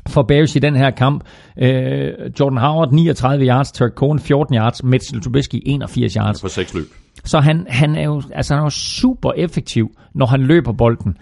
for 0.07 0.23
Bears 0.23 0.55
i 0.55 0.59
den 0.59 0.75
her 0.75 0.89
kamp. 0.89 1.23
Øh, 1.57 2.11
Jordan 2.39 2.57
Howard 2.57 2.91
39 2.91 3.45
yards, 3.45 3.71
Turk 3.71 3.91
Cohen 3.91 4.19
14 4.19 4.55
yards, 4.55 4.83
Mitchell 4.83 5.21
Trubisky 5.21 5.61
81 5.65 6.13
yards. 6.13 6.41
For 6.41 6.47
seks 6.47 6.73
løb. 6.73 6.85
Så 7.25 7.39
han, 7.39 7.65
han, 7.69 7.95
er 7.95 8.03
jo, 8.03 8.21
altså 8.33 8.53
han 8.53 8.61
er 8.61 8.65
jo 8.65 8.69
super 8.69 9.31
effektiv, 9.37 9.87
når 10.15 10.25
han 10.25 10.41
løber 10.41 10.71
bolden. 10.71 11.17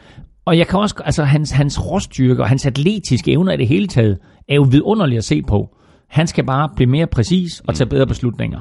Og 0.46 0.58
jeg 0.58 0.68
kan 0.68 0.80
også, 0.80 0.96
altså 1.06 1.24
hans, 1.24 1.52
hans 1.52 1.86
råstyrke 1.92 2.42
og 2.44 2.50
hans 2.50 2.66
atletiske 2.66 3.32
evner 3.32 3.54
i 3.54 3.58
det 3.58 3.68
hele 3.68 3.88
taget, 3.88 4.18
er 4.50 4.56
jo 4.56 4.62
vidunderligt 4.72 5.18
at 5.18 5.24
se 5.24 5.42
på. 5.42 5.76
Han 6.10 6.28
skal 6.28 6.46
bare 6.46 6.70
blive 6.76 6.90
mere 6.90 7.08
præcis 7.08 7.60
og 7.68 7.76
tage 7.76 7.90
bedre 7.90 8.08
beslutninger. 8.08 8.60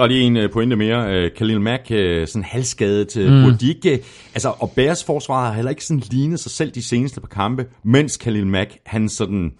Er 0.00 0.06
lige 0.06 0.20
en 0.20 0.36
øh, 0.36 0.50
pointe 0.50 0.76
mere. 0.76 1.24
Uh, 1.24 1.30
Khalil 1.36 1.60
Mack, 1.60 1.82
uh, 1.90 1.96
sådan 2.26 2.44
halvskadet. 2.44 3.16
Mm. 3.16 3.42
Burde 3.42 3.56
de 3.60 3.68
ikke, 3.68 3.90
altså, 4.34 4.52
og 4.58 4.72
Bears 4.76 5.04
forsvar 5.04 5.46
har 5.46 5.54
heller 5.54 5.70
ikke 5.70 5.84
sådan 5.84 6.02
lignet 6.10 6.40
sig 6.40 6.50
selv 6.50 6.70
de 6.70 6.88
seneste 6.88 7.20
par 7.20 7.28
kampe, 7.28 7.66
mens 7.84 8.16
Khalil 8.16 8.46
Mack, 8.46 8.76
han 8.86 9.08
sådan 9.08 9.52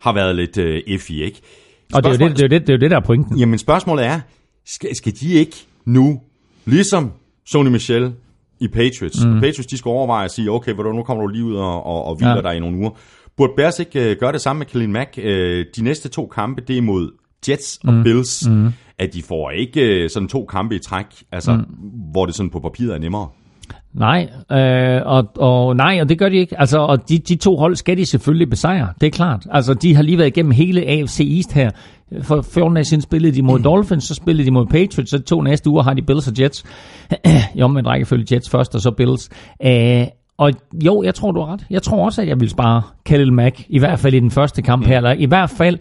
har 0.00 0.12
været 0.12 0.36
lidt 0.36 0.58
uh, 0.58 0.76
iffy, 0.86 1.10
ikke? 1.10 1.40
Og 1.94 2.04
det 2.04 2.08
er, 2.08 2.24
jo 2.24 2.28
det, 2.28 2.36
det, 2.36 2.44
er 2.44 2.48
det, 2.48 2.60
det 2.60 2.68
er 2.68 2.72
jo 2.72 2.80
det, 2.80 2.90
der 2.90 2.96
er 2.96 3.00
pointen. 3.00 3.38
Jamen 3.38 3.58
spørgsmålet 3.58 4.04
er, 4.04 4.20
skal, 4.66 4.96
skal 4.96 5.12
de 5.20 5.32
ikke 5.32 5.56
nu, 5.84 6.20
ligesom 6.64 7.12
Sony 7.46 7.68
Michel 7.68 8.12
i 8.60 8.68
Patriots, 8.68 9.24
mm. 9.24 9.34
Patriots 9.34 9.66
de 9.66 9.78
skal 9.78 9.88
overveje 9.88 10.24
at 10.24 10.30
sige, 10.30 10.50
okay, 10.50 10.72
nu 10.72 11.02
kommer 11.02 11.22
du 11.22 11.28
lige 11.28 11.44
ud 11.44 11.54
og, 11.54 11.86
og, 11.86 12.04
og 12.04 12.16
hviler 12.16 12.34
ja. 12.34 12.42
dig 12.42 12.56
i 12.56 12.60
nogle 12.60 12.76
uger. 12.76 12.90
Burde 13.36 13.52
Bears 13.56 13.78
ikke 13.78 14.10
uh, 14.10 14.16
gøre 14.20 14.32
det 14.32 14.40
samme 14.40 14.58
med 14.58 14.66
Khalil 14.66 14.88
Mack? 14.88 15.14
Uh, 15.18 15.24
de 15.24 15.80
næste 15.80 16.08
to 16.08 16.26
kampe, 16.26 16.62
det 16.68 16.78
er 16.78 16.82
mod 16.82 17.10
Jets 17.48 17.78
og 17.84 17.94
mm. 17.94 18.02
Bills. 18.02 18.48
Mm. 18.48 18.68
At 18.98 19.14
de 19.14 19.22
får 19.22 19.50
ikke 19.50 20.04
uh, 20.04 20.10
sådan 20.10 20.28
to 20.28 20.44
kampe 20.44 20.76
i 20.76 20.78
træk, 20.78 21.06
altså, 21.32 21.52
mm. 21.52 21.64
hvor 22.12 22.26
det 22.26 22.34
sådan 22.34 22.50
på 22.50 22.60
papiret 22.60 22.94
er 22.94 22.98
nemmere. 22.98 23.28
Nej, 23.94 24.28
øh, 24.52 25.02
og, 25.06 25.24
og 25.36 25.76
nej, 25.76 25.98
og 26.00 26.08
det 26.08 26.18
gør 26.18 26.28
de 26.28 26.36
ikke. 26.36 26.60
Altså, 26.60 26.78
og 26.78 27.08
de, 27.08 27.18
de 27.18 27.36
to 27.36 27.56
hold 27.56 27.76
skal 27.76 27.96
de 27.96 28.06
selvfølgelig 28.06 28.50
besejre, 28.50 28.88
det 29.00 29.06
er 29.06 29.10
klart. 29.10 29.46
Altså, 29.50 29.74
de 29.74 29.94
har 29.94 30.02
lige 30.02 30.18
været 30.18 30.28
igennem 30.28 30.52
hele 30.52 30.86
AFC 30.86 31.20
East 31.36 31.52
her. 31.52 31.70
For 32.22 32.42
14 32.42 32.74
dage 32.74 32.84
siden 32.84 33.00
spillede 33.00 33.34
de 33.34 33.42
mod 33.42 33.60
Dolphins, 33.60 34.04
så 34.04 34.14
spillede 34.14 34.46
de 34.46 34.50
mod 34.50 34.66
Patriots, 34.66 35.10
så 35.10 35.22
to 35.22 35.40
næste 35.40 35.70
uger 35.70 35.82
har 35.82 35.94
de 35.94 36.02
Bills 36.02 36.28
og 36.28 36.34
Jets. 36.40 36.64
I 37.56 37.62
omvendt 37.62 37.88
rækkefølge 37.88 38.26
Jets 38.32 38.50
først, 38.50 38.74
og 38.74 38.80
så 38.80 38.90
Bills. 38.90 39.30
Øh, 39.64 40.06
og 40.38 40.52
jo, 40.84 41.02
jeg 41.02 41.14
tror, 41.14 41.32
du 41.32 41.40
har 41.40 41.52
ret. 41.52 41.66
Jeg 41.70 41.82
tror 41.82 42.04
også, 42.04 42.22
at 42.22 42.28
jeg 42.28 42.40
vil 42.40 42.50
spare 42.50 42.82
Khalil 43.04 43.32
Mack, 43.32 43.62
i 43.68 43.78
hvert 43.78 43.98
fald 43.98 44.14
i 44.14 44.20
den 44.20 44.30
første 44.30 44.62
kamp 44.62 44.86
her. 44.86 44.96
Eller 44.96 45.12
i 45.12 45.24
hvert 45.24 45.50
fald 45.50 45.78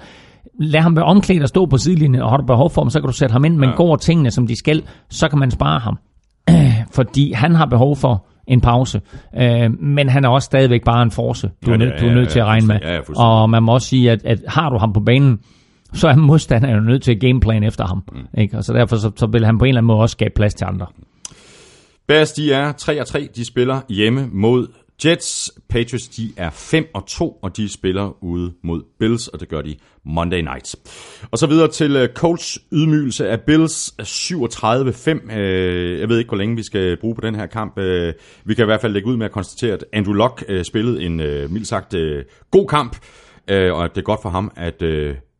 lad 0.60 0.82
ham 0.82 0.95
være 0.95 1.06
omklædt 1.06 1.44
og 1.44 1.49
stå 1.49 1.65
på 1.65 1.77
sidelinjen, 1.77 2.22
og 2.22 2.30
har 2.30 2.38
du 2.38 2.45
behov 2.45 2.69
for 2.69 2.82
ham, 2.82 2.90
så 2.90 2.99
kan 2.99 3.07
du 3.07 3.14
sætte 3.14 3.34
ham 3.34 3.45
ind, 3.45 3.57
men 3.57 3.69
ja. 3.69 3.76
går 3.76 3.95
tingene, 3.95 4.32
som 4.32 4.48
de 4.48 4.56
skal, 4.56 4.84
så 5.10 5.27
kan 5.27 5.40
man 5.40 5.52
spare 5.52 5.80
ham. 5.80 5.98
fordi 6.98 7.32
han 7.32 7.56
har 7.56 7.65
behov 7.65 7.95
for 7.95 8.26
en 8.48 8.61
pause. 8.61 9.02
Øh, 9.38 9.82
men 9.82 10.10
han 10.10 10.26
er 10.26 10.30
også 10.30 10.45
stadigvæk 10.45 10.84
bare 10.84 11.03
en 11.03 11.11
force, 11.11 11.52
du, 11.65 11.72
ja, 11.72 11.77
er, 11.77 11.99
du 11.99 12.07
er 12.07 12.14
nødt 12.14 12.26
ja, 12.26 12.32
til 12.32 12.40
at 12.40 12.45
regne 12.45 12.68
med. 12.68 12.80
Ja, 12.82 12.99
og 13.15 13.49
man 13.49 13.64
må 13.64 13.73
også 13.73 13.88
sige, 13.88 14.11
at, 14.11 14.26
at 14.26 14.40
har 14.48 14.69
du 14.69 14.77
ham 14.77 14.94
på 14.94 14.99
banen, 14.99 15.40
så 15.94 16.07
er 16.07 16.15
modstanderen 16.15 16.76
jo 16.76 16.82
nødt 16.82 17.03
til 17.03 17.11
at 17.11 17.19
gameplan 17.19 17.64
efter 17.64 17.88
ham. 17.88 18.03
Mm. 18.11 18.41
Ikke? 18.41 18.57
Og 18.57 18.64
så 18.64 18.73
derfor 18.73 18.95
så, 18.95 19.11
så 19.15 19.27
vil 19.27 19.45
han 19.45 19.57
på 19.57 19.65
en 19.65 19.69
eller 19.69 19.80
anden 19.80 19.88
måde 19.88 19.99
også 19.99 20.14
skabe 20.14 20.34
plads 20.36 20.53
til 20.53 20.65
andre. 20.65 20.86
Bears, 22.07 22.32
de 22.32 22.53
er 22.53 22.72
3 22.72 23.02
og 23.02 23.07
3. 23.07 23.27
De 23.36 23.45
spiller 23.45 23.82
hjemme 23.90 24.30
mod 24.32 24.68
Jets. 25.05 25.51
Patriots, 25.69 26.07
de 26.07 26.34
er 26.38 26.49
5 26.49 26.88
og 26.93 27.07
2, 27.07 27.39
og 27.41 27.57
de 27.57 27.69
spiller 27.69 28.23
ude 28.23 28.53
mod 28.63 28.84
Bills, 28.99 29.27
og 29.27 29.39
det 29.39 29.49
gør 29.49 29.61
de 29.61 29.76
Monday 30.05 30.41
night. 30.41 30.76
Og 31.31 31.38
så 31.38 31.47
videre 31.47 31.67
til 31.67 31.95
øh, 31.95 32.09
Colts 32.13 32.59
ydmygelse 32.72 33.30
af 33.30 33.41
Bills 33.41 33.93
37-5. 34.01 35.38
Øh, 35.38 35.99
jeg 35.99 36.09
ved 36.09 36.17
ikke, 36.17 36.30
hvor 36.30 36.38
længe 36.38 36.55
vi 36.55 36.63
skal 36.63 36.97
bruge 36.97 37.15
på 37.15 37.22
den 37.22 37.35
her 37.35 37.45
kamp. 37.45 37.80
Øh, 37.80 38.13
vi 38.45 38.53
kan 38.53 38.63
i 38.63 38.65
hvert 38.65 38.81
fald 38.81 38.93
lægge 38.93 39.07
ud 39.07 39.17
med 39.17 39.26
at 39.26 39.31
konstatere, 39.31 39.73
at 39.73 39.85
Andrew 39.93 40.13
Luck 40.13 40.43
spillede 40.63 41.03
en 41.03 41.17
mildt 41.17 41.67
sagt 41.67 41.95
god 42.51 42.67
kamp, 42.67 42.97
og 43.49 43.84
at 43.84 43.95
det 43.95 44.01
er 44.01 44.05
godt 44.05 44.22
for 44.22 44.30
ham, 44.30 44.51
at 44.55 44.84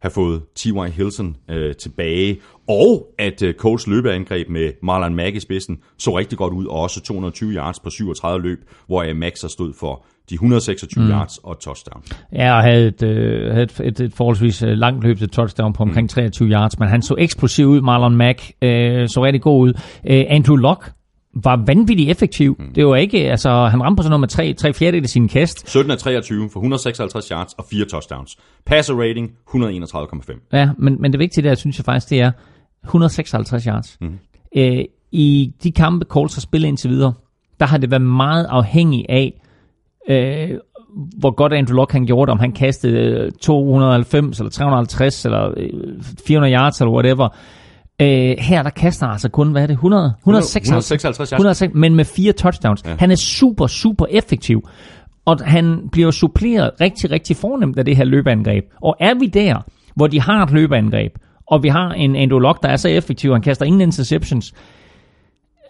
have 0.06 0.12
fået 0.12 0.42
T.Y. 0.56 0.90
Hilton 0.92 1.36
øh, 1.50 1.76
tilbage, 1.76 2.40
og 2.68 3.08
at 3.20 3.42
øh, 3.42 3.54
Coles 3.54 3.88
løbeangreb 3.88 4.50
med 4.50 4.72
Marlon 4.84 5.16
Mack 5.16 5.36
i 5.36 5.40
spidsen 5.40 5.78
så 5.98 6.18
rigtig 6.18 6.38
godt 6.38 6.54
ud, 6.54 6.66
og 6.66 6.80
også 6.80 7.02
220 7.02 7.52
yards 7.52 7.80
på 7.80 7.90
37 7.90 8.42
løb, 8.42 8.60
hvor 8.88 9.04
øh, 9.04 9.16
Max 9.16 9.42
har 9.42 9.48
stod 9.48 9.74
for 9.80 10.06
de 10.30 10.34
126 10.34 11.04
mm. 11.04 11.12
yards 11.12 11.38
og 11.38 11.60
touchdown. 11.60 12.04
Ja, 12.34 12.56
og 12.56 12.64
havde 12.64 12.88
et, 12.88 13.04
øh, 13.04 13.52
havde 13.52 13.64
et, 13.64 13.82
et, 13.84 14.00
et 14.00 14.14
forholdsvis 14.14 14.64
øh, 14.64 14.70
langt 14.70 15.04
løb 15.04 15.18
til 15.18 15.30
touchdown 15.30 15.74
på 15.74 15.84
omkring 15.84 16.06
mm. 16.06 16.10
23 16.10 16.50
yards, 16.50 16.80
men 16.80 16.90
han 16.90 17.02
så 17.02 17.16
eksplosiv 17.18 17.68
ud, 17.68 17.82
Marlon 17.82 18.16
Mack 18.16 18.52
øh, 18.62 19.08
så 19.08 19.24
rigtig 19.24 19.42
god 19.42 19.62
ud. 19.62 19.74
Øh, 20.08 20.24
Andrew 20.30 20.56
Luck 20.56 20.92
var 21.44 21.64
vanvittigt 21.66 22.12
effektiv. 22.12 22.56
Mm. 22.60 22.74
Det 22.74 22.88
var 22.88 22.96
ikke, 22.96 23.18
altså, 23.18 23.50
han 23.50 23.84
ramte 23.84 24.00
på 24.00 24.04
sådan 24.04 24.10
noget 24.10 24.20
med 24.20 24.28
3, 24.28 24.54
3 24.54 24.74
fjerdedel 24.74 25.04
af 25.04 25.10
sin 25.10 25.28
kast. 25.28 25.70
17 25.70 25.92
af 25.92 25.98
23 25.98 26.50
for 26.50 26.60
156 26.60 27.28
yards 27.28 27.54
og 27.54 27.66
4 27.72 27.86
touchdowns. 27.86 28.38
Passer 28.66 28.94
rating 28.94 29.32
131,5. 29.56 30.50
Ja, 30.54 30.70
men, 30.78 31.02
men 31.02 31.12
det 31.12 31.20
vigtige 31.20 31.50
der, 31.50 31.56
synes 31.56 31.78
jeg 31.78 31.86
faktisk, 31.86 32.10
det 32.10 32.20
er 32.20 32.32
156 32.84 33.64
yards. 33.64 33.98
Mm. 34.02 34.20
Øh, 34.58 34.86
I 35.12 35.54
de 35.64 35.72
kampe, 35.72 36.06
Colts 36.06 36.36
har 36.36 36.42
spillet 36.42 36.68
indtil 36.68 36.90
videre, 36.90 37.14
der 37.60 37.66
har 37.66 37.78
det 37.78 37.92
været 37.92 38.02
meget 38.02 38.46
afhængig 38.50 39.06
af, 39.10 39.42
øh, 40.10 40.50
hvor 41.20 41.32
godt 41.32 41.54
Andrew 41.54 41.76
Luck 41.76 41.92
han 41.92 42.06
gjorde 42.06 42.30
det, 42.30 42.32
om 42.32 42.40
han 42.40 42.52
kastede 42.52 43.32
290 43.42 44.40
eller 44.40 44.52
350 44.52 45.26
eller 45.26 45.54
400 46.28 46.54
øh, 46.54 46.60
yards 46.60 46.82
eller 46.82 46.94
whatever. 46.94 47.30
Øh, 48.02 48.36
her 48.40 48.64
der 48.64 48.70
kaster 48.70 49.08
altså 49.08 49.30
kun, 49.30 49.52
hvad 49.52 49.64
er 49.64 49.68
det, 49.68 49.74
100, 49.74 50.14
156, 50.20 50.92
156, 50.92 51.32
156 51.32 51.80
men 51.80 51.96
med 51.96 52.06
fire 52.06 52.34
touchdowns. 52.34 52.84
Ja. 52.86 52.96
Han 53.00 53.12
er 53.12 53.16
super, 53.16 53.68
super 53.68 54.06
effektiv. 54.10 54.70
Og 55.26 55.38
han 55.46 55.90
bliver 55.92 56.12
suppleret 56.12 56.72
rigtig, 56.82 57.12
rigtig 57.12 57.36
fornemt 57.36 57.80
af 57.80 57.86
det 57.86 57.98
her 57.98 58.04
løbeangreb. 58.04 58.64
Og 58.82 58.96
er 59.00 59.14
vi 59.20 59.26
der, 59.26 59.62
hvor 59.96 60.08
de 60.08 60.22
har 60.22 60.44
et 60.44 60.52
løbeangreb, 60.52 61.12
og 61.48 61.64
vi 61.64 61.70
har 61.70 61.90
en 61.92 62.16
Andrew 62.16 62.40
Luck, 62.40 62.64
der 62.64 62.70
er 62.70 62.76
så 62.76 62.90
effektiv, 62.90 63.32
han 63.32 63.42
kaster 63.42 63.66
ingen 63.66 63.82
interceptions, 63.82 64.54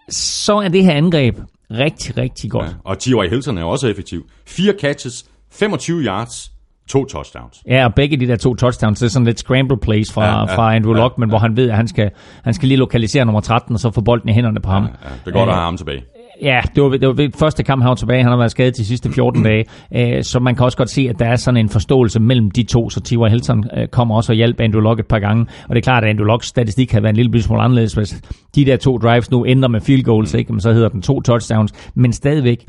så 0.10 0.58
er 0.58 0.68
det 0.68 0.84
her 0.84 0.94
angreb 0.94 1.38
rigtig, 1.72 2.18
rigtig 2.18 2.52
godt. 2.52 2.66
Ja, 2.66 2.74
og 2.84 3.00
T.Y. 3.00 3.30
Hilton 3.30 3.58
er 3.58 3.64
også 3.64 3.88
effektiv. 3.88 4.26
Fire 4.48 4.74
catches, 4.82 5.26
25 5.52 6.02
yards, 6.02 6.52
To 6.88 7.06
touchdowns. 7.06 7.64
Ja, 7.68 7.86
og 7.86 7.96
begge 7.96 8.18
de 8.18 8.28
der 8.28 8.36
to 8.36 8.56
touchdowns, 8.56 9.00
det 9.00 9.06
er 9.06 9.10
sådan 9.10 9.26
lidt 9.26 9.40
scramble 9.40 9.78
plays 9.78 10.14
fra, 10.14 10.26
ja, 10.26 10.40
ja, 10.40 10.56
fra 10.56 10.76
Andrew 10.76 10.96
ja, 10.96 11.04
Luck, 11.04 11.18
men 11.18 11.30
ja. 11.30 11.32
hvor 11.32 11.40
han 11.40 11.58
ved, 11.58 11.70
at 11.70 11.76
han 11.76 11.88
skal, 11.88 12.10
han 12.44 12.54
skal 12.54 12.68
lige 12.68 12.78
lokalisere 12.78 13.26
nummer 13.26 13.42
13, 13.42 13.74
og 13.74 13.80
så 13.80 13.92
få 13.92 14.02
bolden 14.02 14.30
i 14.30 14.34
hænderne 14.34 14.60
på 14.60 14.70
ham. 14.70 14.84
Ja, 14.84 14.90
ja, 15.10 15.16
det 15.26 15.34
går 15.34 15.40
godt 15.40 15.50
at 15.50 15.56
have 15.56 15.66
ham 15.66 15.78
tilbage. 15.78 16.04
Ja, 16.42 16.62
det 16.76 16.84
var, 16.84 16.90
det 16.90 17.08
var 17.08 17.30
første 17.40 17.64
kamp, 17.64 17.82
han 17.82 17.90
var 17.90 17.96
tilbage. 17.96 18.24
Han 18.24 18.32
har 18.32 18.38
været 18.38 18.52
skadet 18.52 18.78
de 18.78 18.86
sidste 18.86 19.12
14 19.12 19.44
dage. 19.44 19.66
Øh, 19.96 20.24
så 20.24 20.40
man 20.40 20.56
kan 20.56 20.66
også 20.66 20.78
godt 20.78 20.90
se, 20.90 21.08
at 21.10 21.20
der 21.20 21.26
er 21.26 21.36
sådan 21.36 21.58
en 21.58 21.70
forståelse 21.70 22.20
mellem 22.20 22.52
de 22.52 22.64
to. 22.64 22.90
Så 22.90 23.02
T.Y. 23.02 23.30
Hilton 23.30 23.64
øh, 23.78 23.88
kommer 23.88 24.16
også 24.16 24.32
og 24.32 24.36
hjælper 24.36 24.64
Andrew 24.64 24.82
Luck 24.82 25.00
et 25.00 25.08
par 25.08 25.20
gange. 25.20 25.46
Og 25.70 25.76
det 25.76 25.78
er 25.78 25.84
klart, 25.84 26.04
at 26.04 26.10
Andrew 26.10 26.26
Lucks 26.26 26.48
statistik 26.48 26.92
har 26.92 27.02
været 27.02 27.10
en 27.10 27.16
lille 27.16 27.42
smule 27.42 27.62
anderledes. 27.62 27.94
Hvis 27.94 28.22
de 28.56 28.66
der 28.66 28.78
to 28.78 28.98
drives 28.98 29.32
nu 29.32 29.44
ender 29.44 29.68
med 29.68 29.82
field 29.82 30.04
goals, 30.04 30.34
ikke? 30.34 30.54
så 30.60 30.74
hedder 30.74 30.90
den 30.90 31.02
to 31.02 31.22
touchdowns. 31.22 31.92
Men 31.96 32.14
stadigvæk 32.14 32.66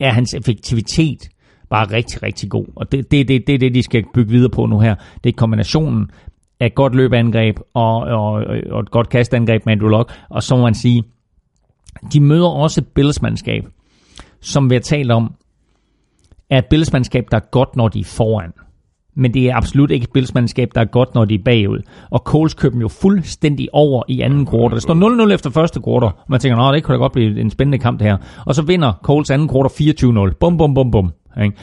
er 0.00 0.10
hans 0.10 0.34
effektivitet 0.34 1.28
bare 1.74 1.96
rigtig, 1.96 2.22
rigtig 2.22 2.50
god. 2.50 2.66
Og 2.76 2.92
det 2.92 2.98
er 2.98 3.02
det, 3.02 3.28
det, 3.28 3.46
det, 3.46 3.60
det, 3.60 3.74
de 3.74 3.82
skal 3.82 4.04
bygge 4.14 4.30
videre 4.30 4.50
på 4.50 4.66
nu 4.66 4.80
her. 4.80 4.94
Det 5.24 5.30
er 5.30 5.36
kombinationen 5.36 6.10
af 6.60 6.66
et 6.66 6.74
godt 6.74 6.94
løbeangreb 6.94 7.56
og, 7.74 7.96
og, 7.96 8.32
og 8.70 8.80
et 8.80 8.90
godt 8.90 9.08
kastangreb 9.08 9.66
med 9.66 9.72
Andrew 9.72 9.88
Luck. 9.88 10.12
Og 10.30 10.42
så 10.42 10.56
må 10.56 10.62
man 10.62 10.74
sige, 10.74 11.04
de 12.12 12.20
møder 12.20 12.48
også 12.48 12.80
et 12.80 12.86
billedsmandskab, 12.94 13.64
som 14.40 14.70
vi 14.70 14.74
har 14.74 14.80
talt 14.80 15.10
om, 15.10 15.34
er 16.50 16.58
et 16.58 16.66
billedsmandskab, 16.70 17.24
der 17.30 17.36
er 17.36 17.50
godt, 17.50 17.76
når 17.76 17.88
de 17.88 18.00
er 18.00 18.04
foran. 18.04 18.52
Men 19.16 19.34
det 19.34 19.50
er 19.50 19.56
absolut 19.56 19.90
ikke 19.90 20.04
et 20.04 20.12
billedsmandskab, 20.12 20.68
der 20.74 20.80
er 20.80 20.84
godt, 20.84 21.14
når 21.14 21.24
de 21.24 21.34
er 21.34 21.42
bagud. 21.44 21.78
Og 22.10 22.18
Coles 22.18 22.54
køber 22.54 22.72
dem 22.72 22.80
jo 22.80 22.88
fuldstændig 22.88 23.68
over 23.72 24.02
i 24.08 24.20
anden 24.20 24.46
quarter. 24.46 24.74
Det 24.74 24.82
står 24.82 25.26
0-0 25.28 25.32
efter 25.32 25.50
første 25.50 25.80
quarter. 25.84 26.10
Man 26.28 26.40
tænker, 26.40 26.56
nej, 26.56 26.72
det 26.72 26.84
kunne 26.84 26.94
da 26.94 26.98
godt 26.98 27.12
blive 27.12 27.40
en 27.40 27.50
spændende 27.50 27.78
kamp 27.78 27.98
det 27.98 28.06
her. 28.06 28.16
Og 28.46 28.54
så 28.54 28.62
vinder 28.62 28.92
Coles 29.02 29.30
anden 29.30 29.48
quarter 29.48 30.30
24-0. 30.30 30.36
Bum, 30.40 30.56
bum, 30.56 30.74
bum, 30.74 30.90
bum. 30.90 31.12
Ikke? 31.42 31.56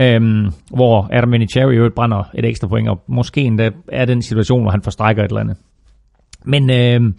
øhm, 0.16 0.50
hvor 0.70 1.08
Adam 1.12 1.32
Vinatieri 1.32 1.76
jo 1.76 1.90
brænder 1.96 2.30
et 2.34 2.44
ekstra 2.44 2.68
point, 2.68 2.88
og 2.88 3.02
måske 3.06 3.40
endda 3.40 3.70
er 3.88 4.04
den 4.04 4.22
situation, 4.22 4.62
hvor 4.62 4.70
han 4.70 4.82
forstrækker 4.82 5.24
et 5.24 5.28
eller 5.28 5.40
andet. 5.40 5.56
Men, 6.44 6.70
øhm, 6.70 7.14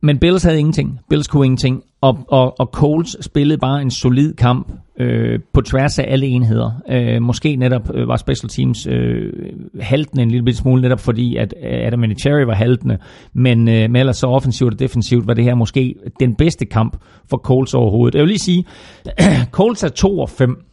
men 0.00 0.18
Bills 0.18 0.42
havde 0.42 0.58
ingenting. 0.58 1.00
Bills 1.10 1.26
kunne 1.28 1.46
ingenting. 1.46 1.82
Og, 2.04 2.18
og, 2.28 2.60
og 2.60 2.66
Coles 2.66 3.16
spillede 3.20 3.58
bare 3.58 3.82
en 3.82 3.90
solid 3.90 4.34
kamp 4.34 4.72
øh, 5.00 5.40
på 5.52 5.60
tværs 5.60 5.98
af 5.98 6.04
alle 6.08 6.26
enheder. 6.26 6.70
Øh, 6.88 7.22
måske 7.22 7.56
netop 7.56 7.90
øh, 7.94 8.08
var 8.08 8.16
special 8.16 8.48
teams 8.48 8.86
øh, 8.86 9.32
haltende 9.80 10.22
en 10.22 10.30
lille 10.30 10.54
smule, 10.54 10.82
netop 10.82 11.00
fordi 11.00 11.36
at 11.36 11.54
øh, 11.62 11.86
Adam 11.86 12.04
Cherry 12.20 12.46
var 12.46 12.54
haltende. 12.54 12.98
Men, 13.32 13.68
øh, 13.68 13.90
men 13.90 13.96
ellers 13.96 14.16
så 14.16 14.26
offensivt 14.26 14.72
og 14.72 14.78
defensivt 14.78 15.26
var 15.26 15.34
det 15.34 15.44
her 15.44 15.54
måske 15.54 15.94
den 16.20 16.34
bedste 16.34 16.64
kamp 16.64 16.96
for 17.30 17.36
Coles 17.36 17.74
overhovedet. 17.74 18.14
Jeg 18.14 18.22
vil 18.22 18.28
lige 18.28 18.38
sige, 18.38 18.64
Coles 19.58 19.82
er 19.82 19.88
2 19.88 20.18
og 20.18 20.30
5. 20.30 20.64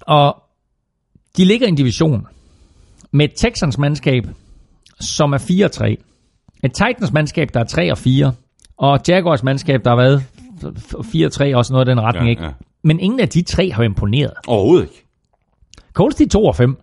Og 0.00 0.42
de 1.36 1.44
ligger 1.44 1.66
i 1.66 1.70
en 1.70 1.76
division 1.76 2.26
med 3.12 3.28
Texans 3.36 3.78
mandskab, 3.78 4.24
som 5.00 5.32
er 5.32 5.38
4-3, 5.98 6.15
et 6.64 6.72
Titans 6.72 7.12
mandskab, 7.12 7.48
der 7.54 7.60
er 7.60 7.64
3 7.64 7.90
og 7.90 7.98
4. 7.98 8.32
Og 8.76 9.00
Jaguars 9.08 9.42
mandskab, 9.42 9.84
der 9.84 9.90
har 9.90 9.96
været 9.96 10.24
4 11.04 11.26
og 11.26 11.32
3 11.32 11.56
og 11.56 11.64
sådan 11.64 11.72
noget 11.72 11.88
i 11.88 11.90
den 11.90 12.00
retning. 12.00 12.24
Ja, 12.24 12.30
ikke? 12.30 12.42
Ja. 12.42 12.50
Men 12.84 13.00
ingen 13.00 13.20
af 13.20 13.28
de 13.28 13.42
tre 13.42 13.72
har 13.72 13.82
imponeret. 13.82 14.32
Overhovedet 14.46 14.84
ikke. 14.84 15.06
Coles, 15.92 16.14
de 16.14 16.24
er 16.24 16.28
2 16.28 16.44
og 16.44 16.56
5. 16.56 16.76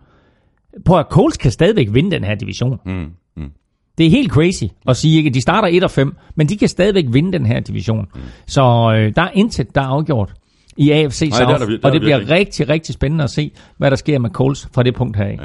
På 0.84 0.98
at 0.98 1.06
Coles 1.10 1.36
kan 1.36 1.50
stadigvæk 1.50 1.88
vinde 1.92 2.10
den 2.10 2.24
her 2.24 2.34
division. 2.34 2.80
Mm, 2.84 3.06
mm. 3.36 3.50
Det 3.98 4.06
er 4.06 4.10
helt 4.10 4.32
crazy 4.32 4.64
at 4.88 4.96
sige, 4.96 5.26
at 5.28 5.34
de 5.34 5.40
starter 5.40 5.68
1 5.68 5.84
og 5.84 5.90
5, 5.90 6.16
men 6.34 6.48
de 6.48 6.56
kan 6.56 6.68
stadigvæk 6.68 7.04
vinde 7.12 7.32
den 7.32 7.46
her 7.46 7.60
division. 7.60 8.06
Mm. 8.14 8.20
Så 8.46 8.62
øh, 8.96 9.14
der 9.16 9.22
er 9.22 9.30
intet, 9.34 9.74
der 9.74 9.80
er 9.80 9.86
afgjort. 9.86 10.34
I 10.76 10.90
AFC 10.90 11.20
Nej, 11.22 11.30
South, 11.30 11.48
det 11.48 11.54
er 11.54 11.58
der 11.58 11.66
vir- 11.66 11.70
det 11.70 11.84
er 11.84 11.86
og 11.86 11.92
det 11.92 12.00
der 12.00 12.06
bliver 12.06 12.18
virkelig. 12.18 12.38
rigtig, 12.38 12.68
rigtig 12.68 12.94
spændende 12.94 13.24
at 13.24 13.30
se, 13.30 13.50
hvad 13.78 13.90
der 13.90 13.96
sker 13.96 14.18
med 14.18 14.30
Coles 14.30 14.68
fra 14.74 14.82
det 14.82 14.94
punkt 14.94 15.16
her. 15.16 15.26
Ja. 15.26 15.36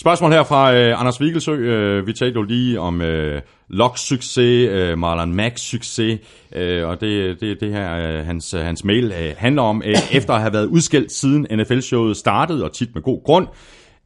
Spørgsmål 0.00 0.32
her 0.32 0.42
fra 0.44 0.74
øh, 0.74 1.00
Anders 1.00 1.20
Vigelsø. 1.20 1.52
Øh, 1.52 2.06
vi 2.06 2.12
talte 2.12 2.34
jo 2.34 2.42
lige 2.42 2.80
om 2.80 3.02
øh, 3.02 3.40
Locks 3.70 4.00
succes, 4.00 4.68
øh, 4.70 4.98
Marlon 4.98 5.34
Max 5.34 5.60
succes, 5.60 6.20
øh, 6.56 6.88
og 6.88 7.00
det 7.00 7.40
det, 7.40 7.60
det 7.60 7.72
her 7.72 7.94
øh, 8.18 8.26
hans, 8.26 8.54
øh, 8.54 8.60
hans 8.60 8.84
mail 8.84 9.04
øh, 9.04 9.34
handler 9.36 9.62
om, 9.62 9.82
øh, 9.86 9.94
efter 10.18 10.34
at 10.34 10.40
have 10.40 10.52
været 10.52 10.66
udskilt 10.66 11.12
siden 11.12 11.46
NFL-showet 11.52 12.16
startede, 12.16 12.64
og 12.64 12.72
tit 12.72 12.88
med 12.94 13.02
god 13.02 13.24
grund, 13.24 13.46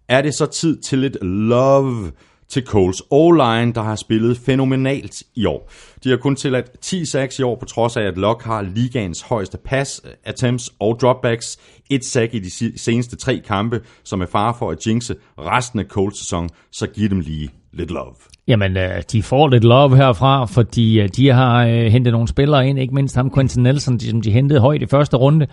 er 0.08 0.22
det 0.22 0.34
så 0.34 0.46
tid 0.46 0.76
til 0.82 0.98
lidt 0.98 1.16
love 1.24 2.10
til 2.48 2.66
Coles 2.66 3.02
O-line, 3.10 3.72
der 3.72 3.82
har 3.82 3.96
spillet 3.96 4.36
fænomenalt 4.36 5.22
i 5.34 5.46
år. 5.46 5.70
De 6.04 6.10
har 6.10 6.16
kun 6.16 6.36
tilladt 6.36 6.80
10 6.80 7.04
sacks 7.04 7.38
i 7.38 7.42
år, 7.42 7.56
på 7.56 7.64
trods 7.64 7.96
af, 7.96 8.02
at 8.02 8.18
Lock 8.18 8.42
har 8.42 8.62
ligaens 8.62 9.22
højeste 9.22 9.58
pass 9.58 10.00
eh, 10.04 10.10
attempts 10.24 10.70
og 10.80 10.98
dropbacks. 11.00 11.58
Et 11.90 12.04
sack 12.04 12.34
i 12.34 12.38
de 12.38 12.78
seneste 12.78 13.16
tre 13.16 13.42
kampe, 13.46 13.80
som 14.04 14.20
er 14.20 14.26
far 14.26 14.56
for 14.58 14.70
at 14.70 14.86
jinxe 14.86 15.14
resten 15.38 15.78
af 15.78 15.84
Coles 15.84 16.18
sæson, 16.18 16.48
så 16.72 16.86
giv 16.86 17.08
dem 17.08 17.20
lige 17.20 17.50
lidt 17.72 17.90
love. 17.90 18.14
Jamen, 18.48 18.76
øh, 18.76 19.02
de 19.12 19.22
får 19.22 19.48
lidt 19.48 19.64
love 19.64 19.96
herfra, 19.96 20.44
fordi 20.44 21.00
øh, 21.00 21.08
de 21.16 21.32
har 21.32 21.66
øh, 21.66 21.86
hentet 21.86 22.12
nogle 22.12 22.28
spillere 22.28 22.68
ind, 22.68 22.78
ikke 22.78 22.94
mindst 22.94 23.16
ham 23.16 23.34
Quentin 23.34 23.62
Nelson, 23.62 24.00
som 24.00 24.20
de 24.20 24.30
hentede 24.30 24.60
højt 24.60 24.82
i 24.82 24.86
første 24.86 25.16
runde. 25.16 25.46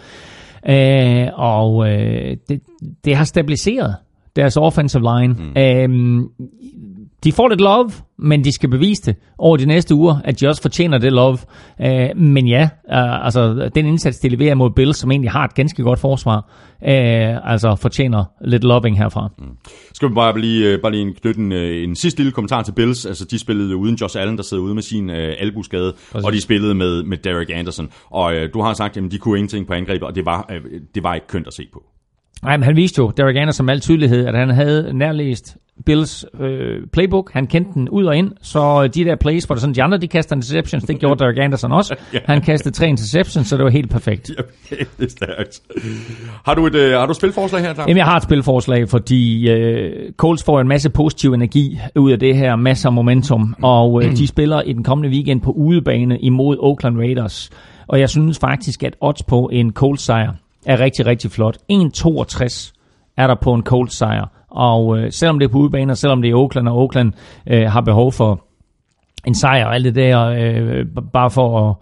Øh, 0.69 1.27
og 1.33 1.89
øh, 1.89 2.37
det, 2.49 2.61
det 3.05 3.15
har 3.15 3.23
stabiliseret 3.23 3.95
deres 4.35 4.57
offensive 4.57 5.03
line. 5.19 5.33
Mm. 5.33 5.61
Øh, 5.61 6.23
de 7.23 7.31
får 7.31 7.47
lidt 7.47 7.61
love, 7.61 7.91
men 8.19 8.43
de 8.43 8.51
skal 8.51 8.69
bevise 8.69 9.01
det 9.05 9.15
over 9.37 9.57
de 9.57 9.65
næste 9.65 9.95
uger, 9.95 10.15
at 10.25 10.39
de 10.39 10.47
også 10.47 10.61
fortjener 10.61 10.97
det 10.97 11.11
love. 11.11 11.37
Øh, 11.81 12.17
men 12.17 12.47
ja, 12.47 12.61
øh, 12.91 13.25
altså 13.25 13.69
den 13.75 13.85
indsats, 13.85 14.19
de 14.19 14.29
leverer 14.29 14.55
mod 14.55 14.71
Bills, 14.75 14.97
som 14.97 15.11
egentlig 15.11 15.31
har 15.31 15.43
et 15.43 15.53
ganske 15.55 15.83
godt 15.83 15.99
forsvar, 15.99 16.37
øh, 16.87 17.51
altså 17.51 17.75
fortjener 17.75 18.25
lidt 18.45 18.63
loving 18.63 18.97
herfra. 18.97 19.29
Mm. 19.39 19.45
Skal 19.93 20.09
vi 20.09 20.13
bare 20.13 20.39
lige, 20.39 20.77
bare 20.77 20.91
lige 20.91 21.01
en- 21.01 21.13
knytte 21.13 21.41
en, 21.41 21.51
en 21.89 21.95
sidste 21.95 22.19
lille 22.19 22.31
kommentar 22.31 22.61
til 22.63 22.71
Bills. 22.71 23.05
Altså, 23.05 23.25
de 23.25 23.39
spillede 23.39 23.75
uden 23.75 23.95
Josh 23.95 24.21
Allen, 24.21 24.37
der 24.37 24.43
sidder 24.43 24.63
ude 24.63 24.73
med 24.75 24.83
sin 24.83 25.09
øh, 25.09 25.33
albuskade, 25.39 25.93
og 26.13 26.33
de 26.33 26.41
spillede 26.41 26.75
med, 26.75 27.03
med 27.03 27.17
Derek 27.17 27.49
Anderson. 27.53 27.89
Og 28.11 28.35
øh, 28.35 28.49
du 28.53 28.61
har 28.61 28.73
sagt, 28.73 28.97
at 28.97 29.03
de 29.11 29.17
kunne 29.17 29.37
ingenting 29.37 29.67
på 29.67 29.73
angrebet, 29.73 30.03
og 30.03 30.15
det 30.15 30.25
var, 30.25 30.45
øh, 30.51 30.61
det 30.95 31.03
var 31.03 31.13
ikke 31.13 31.27
kønt 31.27 31.47
at 31.47 31.53
se 31.53 31.63
på. 31.73 31.83
Nej, 32.43 32.57
men 32.57 32.63
han 32.63 32.75
viste 32.75 32.99
jo, 32.99 33.11
Derek 33.17 33.35
Anderson 33.35 33.65
med 33.65 33.73
al 33.73 33.79
tydelighed, 33.79 34.25
at 34.25 34.35
han 34.37 34.49
havde 34.49 34.93
nærlæst 34.93 35.57
Bills 35.85 36.25
øh, 36.39 36.87
playbook. 36.93 37.31
Han 37.33 37.47
kendte 37.47 37.71
den 37.73 37.89
ud 37.89 38.05
og 38.05 38.17
ind, 38.17 38.31
så 38.41 38.87
de 38.87 39.05
der 39.05 39.15
plays, 39.15 39.43
hvor 39.43 39.55
der 39.55 39.59
sådan, 39.59 39.75
de 39.75 39.83
andre 39.83 39.97
de 39.97 40.07
kaster 40.07 40.35
interceptions, 40.35 40.83
det 40.83 40.99
gjorde 40.99 41.23
Derek 41.23 41.37
Anderson 41.37 41.71
også. 41.71 41.95
Han 42.25 42.41
kastede 42.41 42.75
tre 42.75 42.87
interceptions, 42.87 43.47
så 43.47 43.57
det 43.57 43.63
var 43.63 43.69
helt 43.69 43.91
perfekt. 43.91 44.31
det 44.69 45.05
er 45.05 45.09
stærkt. 45.09 45.61
Har 46.45 46.53
du 46.53 46.65
et, 46.65 46.75
øh, 46.75 46.93
har 46.93 47.05
du 47.05 47.11
et 47.11 47.17
spilforslag 47.17 47.61
her, 47.61 47.73
Claus? 47.73 47.87
Jamen, 47.87 47.97
jeg 47.97 48.05
har 48.05 48.17
et 48.17 48.23
spilforslag, 48.23 48.89
fordi 48.89 49.49
øh, 49.49 50.11
Colts 50.17 50.43
får 50.43 50.61
en 50.61 50.67
masse 50.67 50.89
positiv 50.89 51.33
energi 51.33 51.79
ud 51.95 52.11
af 52.11 52.19
det 52.19 52.37
her, 52.37 52.55
masser 52.55 52.89
af 52.89 52.93
momentum, 52.93 53.55
og 53.61 54.03
øh, 54.03 54.11
de 54.11 54.27
spiller 54.27 54.61
i 54.61 54.73
den 54.73 54.83
kommende 54.83 55.09
weekend 55.09 55.41
på 55.41 55.51
udebane 55.51 56.19
imod 56.19 56.57
Oakland 56.59 56.97
Raiders. 56.97 57.49
Og 57.87 57.99
jeg 57.99 58.09
synes 58.09 58.39
faktisk, 58.39 58.83
at 58.83 58.95
odds 59.01 59.23
på 59.23 59.49
en 59.53 59.71
Colts 59.71 60.03
sejr 60.03 60.33
er 60.65 60.79
rigtig, 60.79 61.05
rigtig 61.05 61.31
flot. 61.31 61.57
1,62 61.71 62.73
er 63.17 63.27
der 63.27 63.35
på 63.35 63.53
en 63.53 63.63
Colts 63.63 63.95
sejr, 63.95 64.25
og 64.49 64.97
øh, 64.97 65.11
selvom 65.11 65.39
det 65.39 65.47
er 65.47 65.51
på 65.51 65.57
udebane, 65.57 65.93
og 65.93 65.97
selvom 65.97 66.21
det 66.21 66.31
er 66.31 66.35
Oakland, 66.35 66.67
og 66.67 66.77
Oakland 66.77 67.13
øh, 67.47 67.71
har 67.71 67.81
behov 67.81 68.11
for 68.11 68.45
en 69.27 69.35
sejr 69.35 69.65
og 69.65 69.75
alt 69.75 69.85
det 69.85 69.95
der, 69.95 70.25
øh, 70.25 70.85
bare 71.13 71.29
for 71.29 71.69
at, 71.69 71.75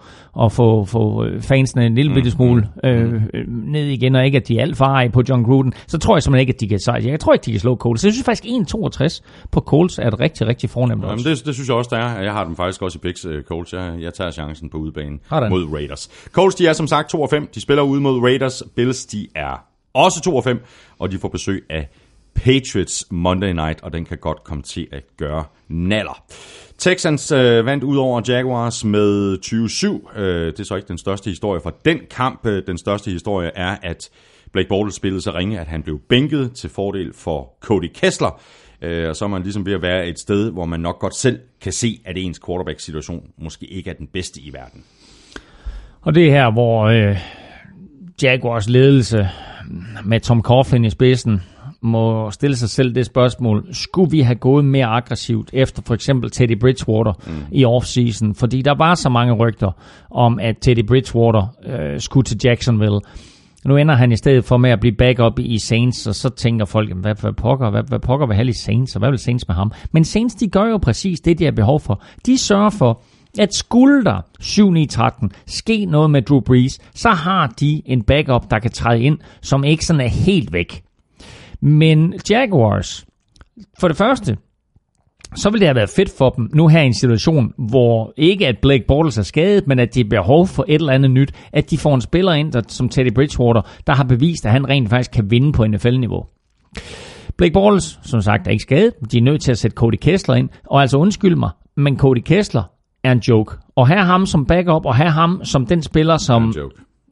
at 0.46 0.52
få, 0.52 0.86
få 0.86 1.26
øh, 1.26 1.42
fansene 1.42 1.86
en 1.86 1.96
lille 1.96 2.14
bitte 2.14 2.32
smule 2.32 2.70
øh, 2.84 3.14
øh, 3.34 3.48
ned 3.48 3.86
igen, 3.86 4.16
og 4.16 4.26
ikke 4.26 4.38
at 4.38 4.48
de 4.48 4.58
er 4.58 4.62
alt 4.62 4.78
for 4.78 4.86
arige 4.86 5.10
på 5.10 5.24
John 5.30 5.44
Gruden, 5.44 5.74
så 5.88 5.98
tror 5.98 6.16
jeg 6.16 6.24
simpelthen 6.24 6.42
ikke, 6.42 6.54
at 6.54 6.62
de 6.62 6.68
kan 6.68 6.80
sejre. 6.80 7.04
Jeg 7.04 7.20
tror 7.20 7.34
ikke, 7.34 7.46
de 7.46 7.52
kan 7.52 7.60
slå 7.60 7.76
Coles. 7.76 8.02
Så 8.02 8.08
jeg 8.08 8.14
synes 8.14 8.26
faktisk, 8.26 8.46
1,62 8.46 9.22
på 9.52 9.60
Coles 9.60 10.00
er 10.00 10.08
et 10.08 10.20
rigtig, 10.20 10.48
rigtig 10.48 10.70
fornemt 10.70 11.04
Jamen, 11.04 11.24
det, 11.24 11.46
det 11.46 11.54
synes 11.54 11.70
jeg 11.70 11.78
også, 11.78 11.90
der 11.96 12.02
er. 12.02 12.22
Jeg 12.22 12.34
har 12.34 12.44
dem 12.44 12.56
faktisk 12.56 12.82
også 12.82 12.98
i 12.98 13.02
Picks 13.02 13.26
uh, 13.26 13.42
Colts. 13.42 13.74
Jeg, 13.74 13.96
jeg 14.00 14.14
tager 14.14 14.32
chancen 14.32 14.70
på 14.70 14.78
udebane 14.78 15.20
Sådan. 15.30 15.50
mod 15.50 15.74
Raiders. 15.74 16.10
Colts, 16.32 16.56
de 16.56 16.68
er 16.68 16.74
som 16.74 16.88
sagt 16.88 17.10
2 17.10 17.22
og 17.22 17.30
5. 17.30 17.50
De 17.56 17.62
spiller 17.62 17.84
ude 17.84 18.02
mod 18.02 18.20
Raiders. 18.20 18.64
Bills, 18.76 19.06
de 19.06 19.28
er 19.36 19.66
også 19.94 20.22
2 20.24 20.36
og 20.36 20.44
5. 20.44 20.64
Og 21.00 21.12
de 21.12 21.18
får 21.18 21.28
besøg 21.28 21.64
af 21.70 21.90
Patriots 22.36 23.06
Monday 23.12 23.52
Night, 23.54 23.82
og 23.84 23.94
den 23.94 24.06
kan 24.06 24.18
godt 24.18 24.44
komme 24.44 24.64
til 24.64 24.88
at 24.92 25.04
gøre 25.18 25.44
naller. 25.68 26.24
Texans 26.82 27.32
øh, 27.32 27.66
vandt 27.66 27.84
ud 27.84 27.98
over 27.98 28.22
Jaguars 28.28 28.86
med 28.86 29.38
27. 29.42 30.02
Øh, 30.16 30.46
det 30.46 30.60
er 30.60 30.64
så 30.64 30.76
ikke 30.76 30.88
den 30.88 30.98
største 30.98 31.30
historie 31.30 31.62
fra 31.62 31.72
den 31.86 32.00
kamp. 32.10 32.46
Øh, 32.46 32.64
den 32.68 32.78
største 32.78 33.12
historie 33.12 33.52
er, 33.56 33.78
at 33.84 34.10
Blake 34.52 34.70
Bortles 34.70 34.96
spillede 34.96 35.22
så 35.22 35.32
ringe, 35.32 35.60
at 35.60 35.68
han 35.68 35.84
blev 35.84 36.00
bænket 36.10 36.52
til 36.54 36.70
fordel 36.70 37.14
for 37.14 37.54
Cody 37.60 37.92
Kessler. 37.94 38.42
Øh, 38.82 39.10
og 39.10 39.16
så 39.16 39.26
er 39.26 39.30
man 39.30 39.44
ligesom 39.44 39.66
ved 39.66 39.74
at 39.74 39.82
være 39.82 40.08
et 40.08 40.20
sted, 40.20 40.52
hvor 40.52 40.66
man 40.66 40.80
nok 40.80 41.00
godt 41.00 41.16
selv 41.16 41.40
kan 41.62 41.72
se, 41.72 42.00
at 42.06 42.18
ens 42.18 42.40
quarterback-situation 42.46 43.24
måske 43.38 43.66
ikke 43.66 43.90
er 43.90 43.94
den 43.94 44.08
bedste 44.08 44.42
i 44.42 44.54
verden. 44.54 44.84
Og 46.02 46.16
det 46.16 46.28
er 46.28 46.32
her, 46.32 46.52
hvor 46.52 46.84
øh, 46.84 47.18
Jaguars 48.24 48.70
ledelse 48.70 49.30
med 50.06 50.20
Tom 50.20 50.42
Coughlin 50.42 50.86
i 50.86 50.90
spidsen 50.90 51.42
må 51.84 52.32
stille 52.32 52.56
sig 52.56 52.70
selv 52.70 52.96
det 52.96 53.06
spørgsmål, 53.06 53.68
skulle 53.72 54.12
vi 54.12 54.22
have 54.22 54.36
gået 54.36 54.66
mere 54.66 54.86
aggressivt 54.86 55.50
efter 55.54 55.82
for 55.86 55.94
eksempel 55.94 56.32
Teddy 56.32 56.60
Bridgewater 56.60 57.14
mm. 57.28 57.34
i 57.52 57.66
offseason? 57.66 58.36
Fordi 58.36 58.62
der 58.62 58.76
var 58.78 58.96
så 58.96 59.10
mange 59.10 59.34
rygter 59.34 59.72
om, 60.12 60.40
at 60.40 60.56
Teddy 60.62 60.86
Bridgewater 60.88 61.48
øh, 61.66 62.00
skulle 62.00 62.24
til 62.24 62.38
Jacksonville. 62.44 63.00
Nu 63.66 63.78
ender 63.78 63.96
han 63.96 64.12
i 64.12 64.16
stedet 64.16 64.46
for 64.46 64.58
med 64.58 64.70
at 64.70 64.80
blive 64.80 64.96
backup 64.96 65.40
i 65.40 65.58
Saints, 65.60 66.08
og 66.08 66.16
så 66.16 66.30
tænker 66.30 66.66
folk, 66.66 66.90
"Jamen, 66.90 67.02
hvad, 67.02 67.16
hvad 67.22 67.34
pokker, 67.34 67.70
hvad, 67.70 67.84
hvad 67.88 68.00
pokker 68.00 68.28
vil 68.28 68.36
have 68.36 68.48
i 68.48 68.54
Saints, 68.54 68.96
og 68.96 69.00
hvad 69.00 69.10
vil 69.10 69.20
Saints 69.20 69.48
med 69.48 69.56
ham? 69.56 69.72
Men 69.92 70.04
Saints, 70.04 70.36
de 70.36 70.48
gør 70.48 70.66
jo 70.66 70.78
præcis 70.78 71.20
det, 71.20 71.40
de 71.40 71.44
har 71.44 71.52
behov 71.52 71.80
for. 71.80 72.02
De 72.26 72.38
sørger 72.38 72.70
for, 72.70 73.02
at 73.40 73.54
skulle 73.54 74.04
der 74.04 74.22
7-9-13 74.42 75.30
ske 75.46 75.86
noget 75.86 76.10
med 76.10 76.22
Drew 76.22 76.40
Brees, 76.40 76.80
så 76.96 77.10
har 77.10 77.48
de 77.48 77.82
en 77.86 78.04
backup, 78.04 78.52
der 78.52 78.60
kan 78.60 78.72
træde 78.72 79.02
ind, 79.02 79.18
som 79.42 79.64
ikke 79.64 79.86
sådan 79.86 80.02
er 80.02 80.08
helt 80.08 80.54
væk. 80.54 80.84
Men 81.62 82.14
Jaguars, 82.30 83.06
for 83.80 83.88
det 83.88 83.98
første, 83.98 84.38
så 85.36 85.50
vil 85.50 85.60
det 85.60 85.68
have 85.68 85.76
været 85.76 85.90
fedt 85.90 86.12
for 86.18 86.30
dem 86.30 86.50
nu 86.54 86.68
her 86.68 86.82
i 86.82 86.86
en 86.86 86.94
situation, 86.94 87.54
hvor 87.58 88.14
ikke 88.18 88.48
at 88.48 88.56
Blake 88.62 88.84
Bortles 88.88 89.18
er 89.18 89.24
skadet, 89.24 89.68
men 89.68 89.80
at 89.80 89.94
de 89.94 90.00
har 90.00 90.10
behov 90.10 90.48
for 90.48 90.66
et 90.68 90.76
eller 90.76 90.94
andet 90.94 91.12
nyt, 91.12 91.32
at 91.54 91.70
de 91.70 91.78
får 91.78 91.96
en 91.96 92.02
spiller 92.02 92.34
ind, 92.34 92.52
der, 92.52 92.62
som 92.68 92.90
Teddy 92.90 93.14
Bridgewater, 93.14 93.62
der 93.88 93.94
har 93.94 94.04
bevist, 94.04 94.46
at 94.46 94.52
han 94.52 94.70
rent 94.70 94.90
faktisk 94.90 95.12
kan 95.12 95.32
vinde 95.32 95.52
på 95.52 95.68
NFL-niveau. 95.68 96.26
Blake 97.38 97.54
Bortles, 97.54 98.00
som 98.04 98.22
sagt, 98.22 98.48
er 98.48 98.52
ikke 98.52 98.62
skadet. 98.62 98.94
De 99.12 99.18
er 99.18 99.22
nødt 99.22 99.42
til 99.42 99.52
at 99.52 99.58
sætte 99.58 99.76
Cody 99.76 99.96
Kessler 100.02 100.36
ind. 100.36 100.50
Og 100.70 100.82
altså 100.82 100.98
undskyld 100.98 101.36
mig, 101.36 101.50
men 101.78 101.98
Cody 101.98 102.22
Kessler 102.26 102.64
er 103.04 103.12
en 103.12 103.20
joke. 103.20 103.56
Og 103.76 103.88
have 103.88 104.06
ham 104.06 104.26
som 104.26 104.46
backup, 104.46 104.86
og 104.86 104.96
have 104.96 105.10
ham 105.10 105.42
som 105.44 105.66
den 105.66 105.82
spiller, 105.82 106.18
som, 106.18 106.54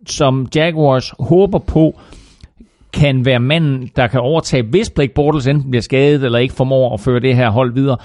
som 0.06 0.48
Jaguars 0.56 1.14
håber 1.20 1.60
på, 1.60 2.00
kan 2.94 3.26
være 3.26 3.40
manden, 3.40 3.90
der 3.96 4.08
kan 4.08 4.20
overtage, 4.20 4.64
hvis 4.64 4.90
Blake 4.90 5.14
Bortles 5.14 5.48
enten 5.48 5.70
bliver 5.72 5.82
skadet, 5.82 6.24
eller 6.24 6.40
ikke 6.40 6.54
formår 6.54 6.94
at 6.94 7.00
føre 7.00 7.20
det 7.20 7.36
her 7.36 7.50
hold 7.50 7.74
videre. 7.74 7.98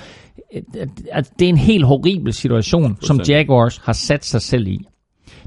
At 1.12 1.30
Det 1.38 1.44
er 1.44 1.48
en 1.48 1.56
helt 1.56 1.84
horribel 1.84 2.32
situation, 2.32 2.96
som 3.00 3.20
Jaguars 3.28 3.80
har 3.84 3.92
sat 3.92 4.24
sig 4.24 4.42
selv 4.42 4.66
i. 4.66 4.78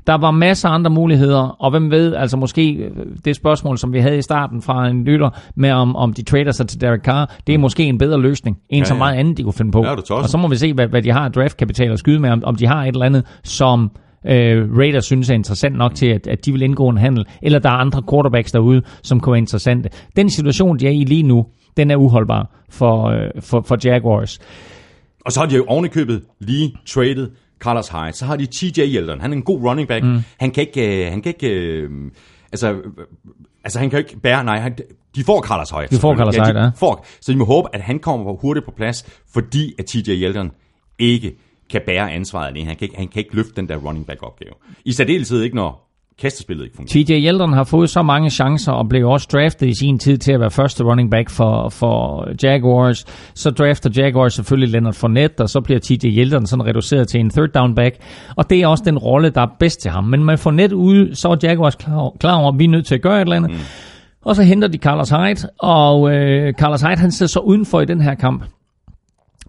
Der 0.08 0.18
var 0.18 0.32
masser 0.32 0.70
af 0.70 0.74
andre 0.74 0.92
muligheder, 0.92 1.56
og 1.60 1.72
hvem 1.72 1.92
ved, 1.92 2.16
altså 2.16 2.38
måske 2.38 2.72
øh, 2.72 2.92
det 3.26 3.36
spørgsmål, 3.36 3.78
som 3.78 3.94
vi 3.94 4.00
havde 4.00 4.18
i 4.18 4.22
starten 4.22 4.62
fra 4.62 4.88
en 4.88 5.04
lytter, 5.04 5.30
med 5.56 5.72
om, 5.72 5.96
om 5.96 6.14
de 6.14 6.24
trader 6.24 6.52
sig 6.52 6.68
til 6.68 6.82
Derek 6.82 7.02
Carr, 7.02 7.36
det 7.48 7.56
er 7.56 7.58
måske 7.58 7.84
en 7.84 7.98
bedre 7.98 8.22
løsning, 8.22 8.58
end 8.70 8.82
Ja, 8.82 8.86
så 8.86 8.94
ja. 8.94 8.98
meget 8.98 9.16
andet, 9.16 9.38
de 9.38 9.44
kunne 9.44 9.54
finde 9.54 9.72
på. 9.72 9.84
Ja, 9.86 9.96
og 10.12 10.30
så 10.30 10.38
må 10.38 10.48
vi 10.48 10.56
se, 10.56 10.74
hvad, 10.74 10.88
hvad 10.88 11.02
de 11.02 11.12
har 11.12 11.26
af 11.26 11.32
draftkapital 11.32 11.92
at 11.92 12.00
skyde 12.00 12.20
med, 12.20 12.30
om, 12.30 12.44
om 12.46 12.56
de 12.56 12.68
har 12.68 12.84
et 12.84 12.88
eller 12.88 13.06
andet, 13.06 13.26
som 13.44 13.92
øh, 14.28 14.78
Raiders 14.78 15.06
synes 15.06 15.30
er 15.30 15.34
interessant 15.34 15.76
nok 15.76 15.96
til, 15.96 16.08
at, 16.08 16.28
at 16.28 16.46
de 16.46 16.52
vil 16.52 16.62
indgå 16.62 16.90
en 16.90 16.98
handel, 16.98 17.26
eller 17.42 17.60
der 17.60 17.70
er 17.70 17.74
andre 17.74 18.04
quarterbacks 18.12 18.52
derude, 18.52 18.82
som 19.04 19.20
kunne 19.20 19.32
være 19.32 19.40
interessante. 19.40 19.90
Den 20.16 20.30
situation, 20.30 20.80
de 20.80 20.88
er 20.88 20.92
i 20.92 21.04
lige 21.04 21.24
nu, 21.24 21.46
den 21.78 21.92
er 21.92 21.96
uholdbar 21.96 22.64
for, 22.70 23.06
øh, 23.06 23.42
for, 23.42 23.62
for 23.62 23.78
Jaguars. 23.84 24.40
Og 25.26 25.32
så 25.32 25.40
har 25.40 25.48
de 25.48 25.56
jo 25.56 25.66
ovenikøbet 25.68 26.24
lige 26.40 26.76
traded 26.88 27.30
Carlos 27.60 27.90
Hyde. 27.90 28.14
Så 28.14 28.26
har 28.26 28.36
de 28.36 28.46
TJ 28.46 28.80
Yeldon. 28.80 29.22
Han 29.22 29.32
er 29.32 29.36
en 29.36 29.44
god 29.44 29.62
running 29.62 29.88
back. 29.88 30.04
Mm. 30.04 30.20
Han 30.40 30.52
kan 30.52 30.62
ikke... 30.62 31.06
Øh, 31.06 31.12
han 31.12 31.22
kan 31.22 31.30
ikke 31.30 31.56
øh, 31.56 31.90
altså, 32.52 32.72
øh, 32.72 32.84
altså, 33.64 33.80
han 33.80 33.90
kan 33.90 34.00
ikke 34.00 34.20
bære... 34.20 34.44
Nej, 34.44 34.60
han, 34.60 34.78
de 35.16 35.24
får 35.24 35.42
Carlos 35.42 35.70
Hyde. 35.72 35.96
De 35.96 36.02
får 36.02 36.16
Carlos. 36.16 36.36
Hyde, 36.36 36.60
ja. 36.60 36.66
de 36.66 36.72
får, 36.76 37.06
Så 37.22 37.32
de 37.32 37.38
må 37.38 37.46
håbe, 37.46 37.68
at 37.74 37.82
han 37.82 38.00
kommer 38.00 38.34
hurtigt 38.34 38.66
på 38.66 38.72
plads, 38.72 39.22
fordi 39.34 39.74
at 39.80 39.86
TJ 39.86 40.10
Yeldon 40.10 40.52
ikke 41.00 41.36
kan 41.70 41.82
bære 41.86 42.12
ansvaret 42.12 42.48
alene. 42.48 42.68
Han 42.68 42.76
kan 42.76 42.86
ikke, 42.86 42.98
han 42.98 43.08
kan 43.08 43.20
ikke 43.20 43.36
løfte 43.36 43.52
den 43.56 43.70
der 43.70 43.76
running 43.76 44.08
back 44.08 44.24
opgave. 44.24 44.54
I 44.86 44.92
særdeleshed 44.92 45.42
ikke, 45.42 45.56
når 45.56 45.88
kastespillet 46.22 46.64
ikke 46.64 46.76
fungerer. 46.76 47.06
TJ 47.06 47.12
Yeldon 47.12 47.54
har 47.54 47.64
fået 47.64 47.90
så 47.90 48.02
mange 48.02 48.30
chancer 48.30 48.72
og 48.72 48.90
blev 48.90 49.08
også 49.08 49.28
draftet 49.32 49.68
i 49.68 49.74
sin 49.80 50.00
tid 50.00 50.18
til 50.18 50.32
at 50.32 50.40
være 50.40 50.52
første 50.52 50.84
running 50.84 51.12
back 51.12 51.30
for, 51.30 51.70
for 51.70 52.28
Jaguars. 52.44 53.06
Så 53.36 53.50
drafter 53.50 53.90
Jaguars 53.98 54.34
selvfølgelig 54.34 54.72
Leonard 54.72 54.94
Fournette, 54.94 55.42
og 55.42 55.50
så 55.50 55.62
bliver 55.62 55.80
TJ 55.80 56.06
Yeldon 56.06 56.46
sådan 56.46 56.66
reduceret 56.66 57.08
til 57.08 57.20
en 57.20 57.30
third 57.30 57.50
down 57.50 57.76
back. 57.76 57.96
Og 58.36 58.50
det 58.50 58.62
er 58.62 58.68
også 58.68 58.84
den 58.88 58.98
rolle, 58.98 59.30
der 59.30 59.42
er 59.42 59.56
bedst 59.60 59.82
til 59.82 59.92
ham. 59.92 60.04
Men 60.04 60.26
med 60.26 60.38
Fournette 60.38 60.76
ude, 60.76 61.16
så 61.16 61.28
er 61.28 61.36
Jaguars 61.44 61.76
klar, 61.76 62.12
klar 62.20 62.36
over, 62.36 62.52
at 62.54 62.60
vi 62.60 62.64
er 62.64 62.70
nødt 62.70 62.86
til 62.86 62.96
at 62.96 63.02
gøre 63.02 63.18
et 63.18 63.22
eller 63.22 63.36
andet. 63.36 63.52
Mm. 63.52 63.58
Og 64.26 64.36
så 64.36 64.44
henter 64.44 64.68
de 64.68 64.78
Carlos 64.78 65.10
Hyde, 65.10 65.50
og 65.60 66.14
øh, 66.14 66.54
Carlos 66.54 66.82
Hyde 66.82 66.98
han 66.98 67.12
sidder 67.12 67.30
så 67.30 67.40
udenfor 67.40 67.82
i 67.82 67.86
den 67.86 68.02
her 68.02 68.16
kamp 68.16 68.44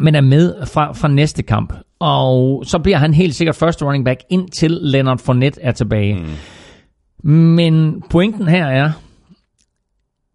men 0.00 0.14
er 0.14 0.20
med 0.20 0.66
fra, 0.66 0.92
fra 0.92 1.08
næste 1.08 1.42
kamp. 1.42 1.72
Og 2.00 2.62
så 2.66 2.78
bliver 2.78 2.96
han 2.96 3.14
helt 3.14 3.34
sikkert 3.34 3.56
første 3.56 3.84
running 3.84 4.04
back, 4.04 4.20
indtil 4.30 4.70
Leonard 4.70 5.18
Fournette 5.18 5.60
er 5.62 5.72
tilbage. 5.72 6.14
Mm. 6.14 7.30
Men 7.30 8.02
pointen 8.10 8.48
her 8.48 8.66
er, 8.66 8.92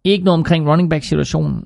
ikke 0.04 0.24
noget 0.24 0.38
omkring 0.38 0.68
running 0.68 0.90
back 0.90 1.04
situationen, 1.04 1.64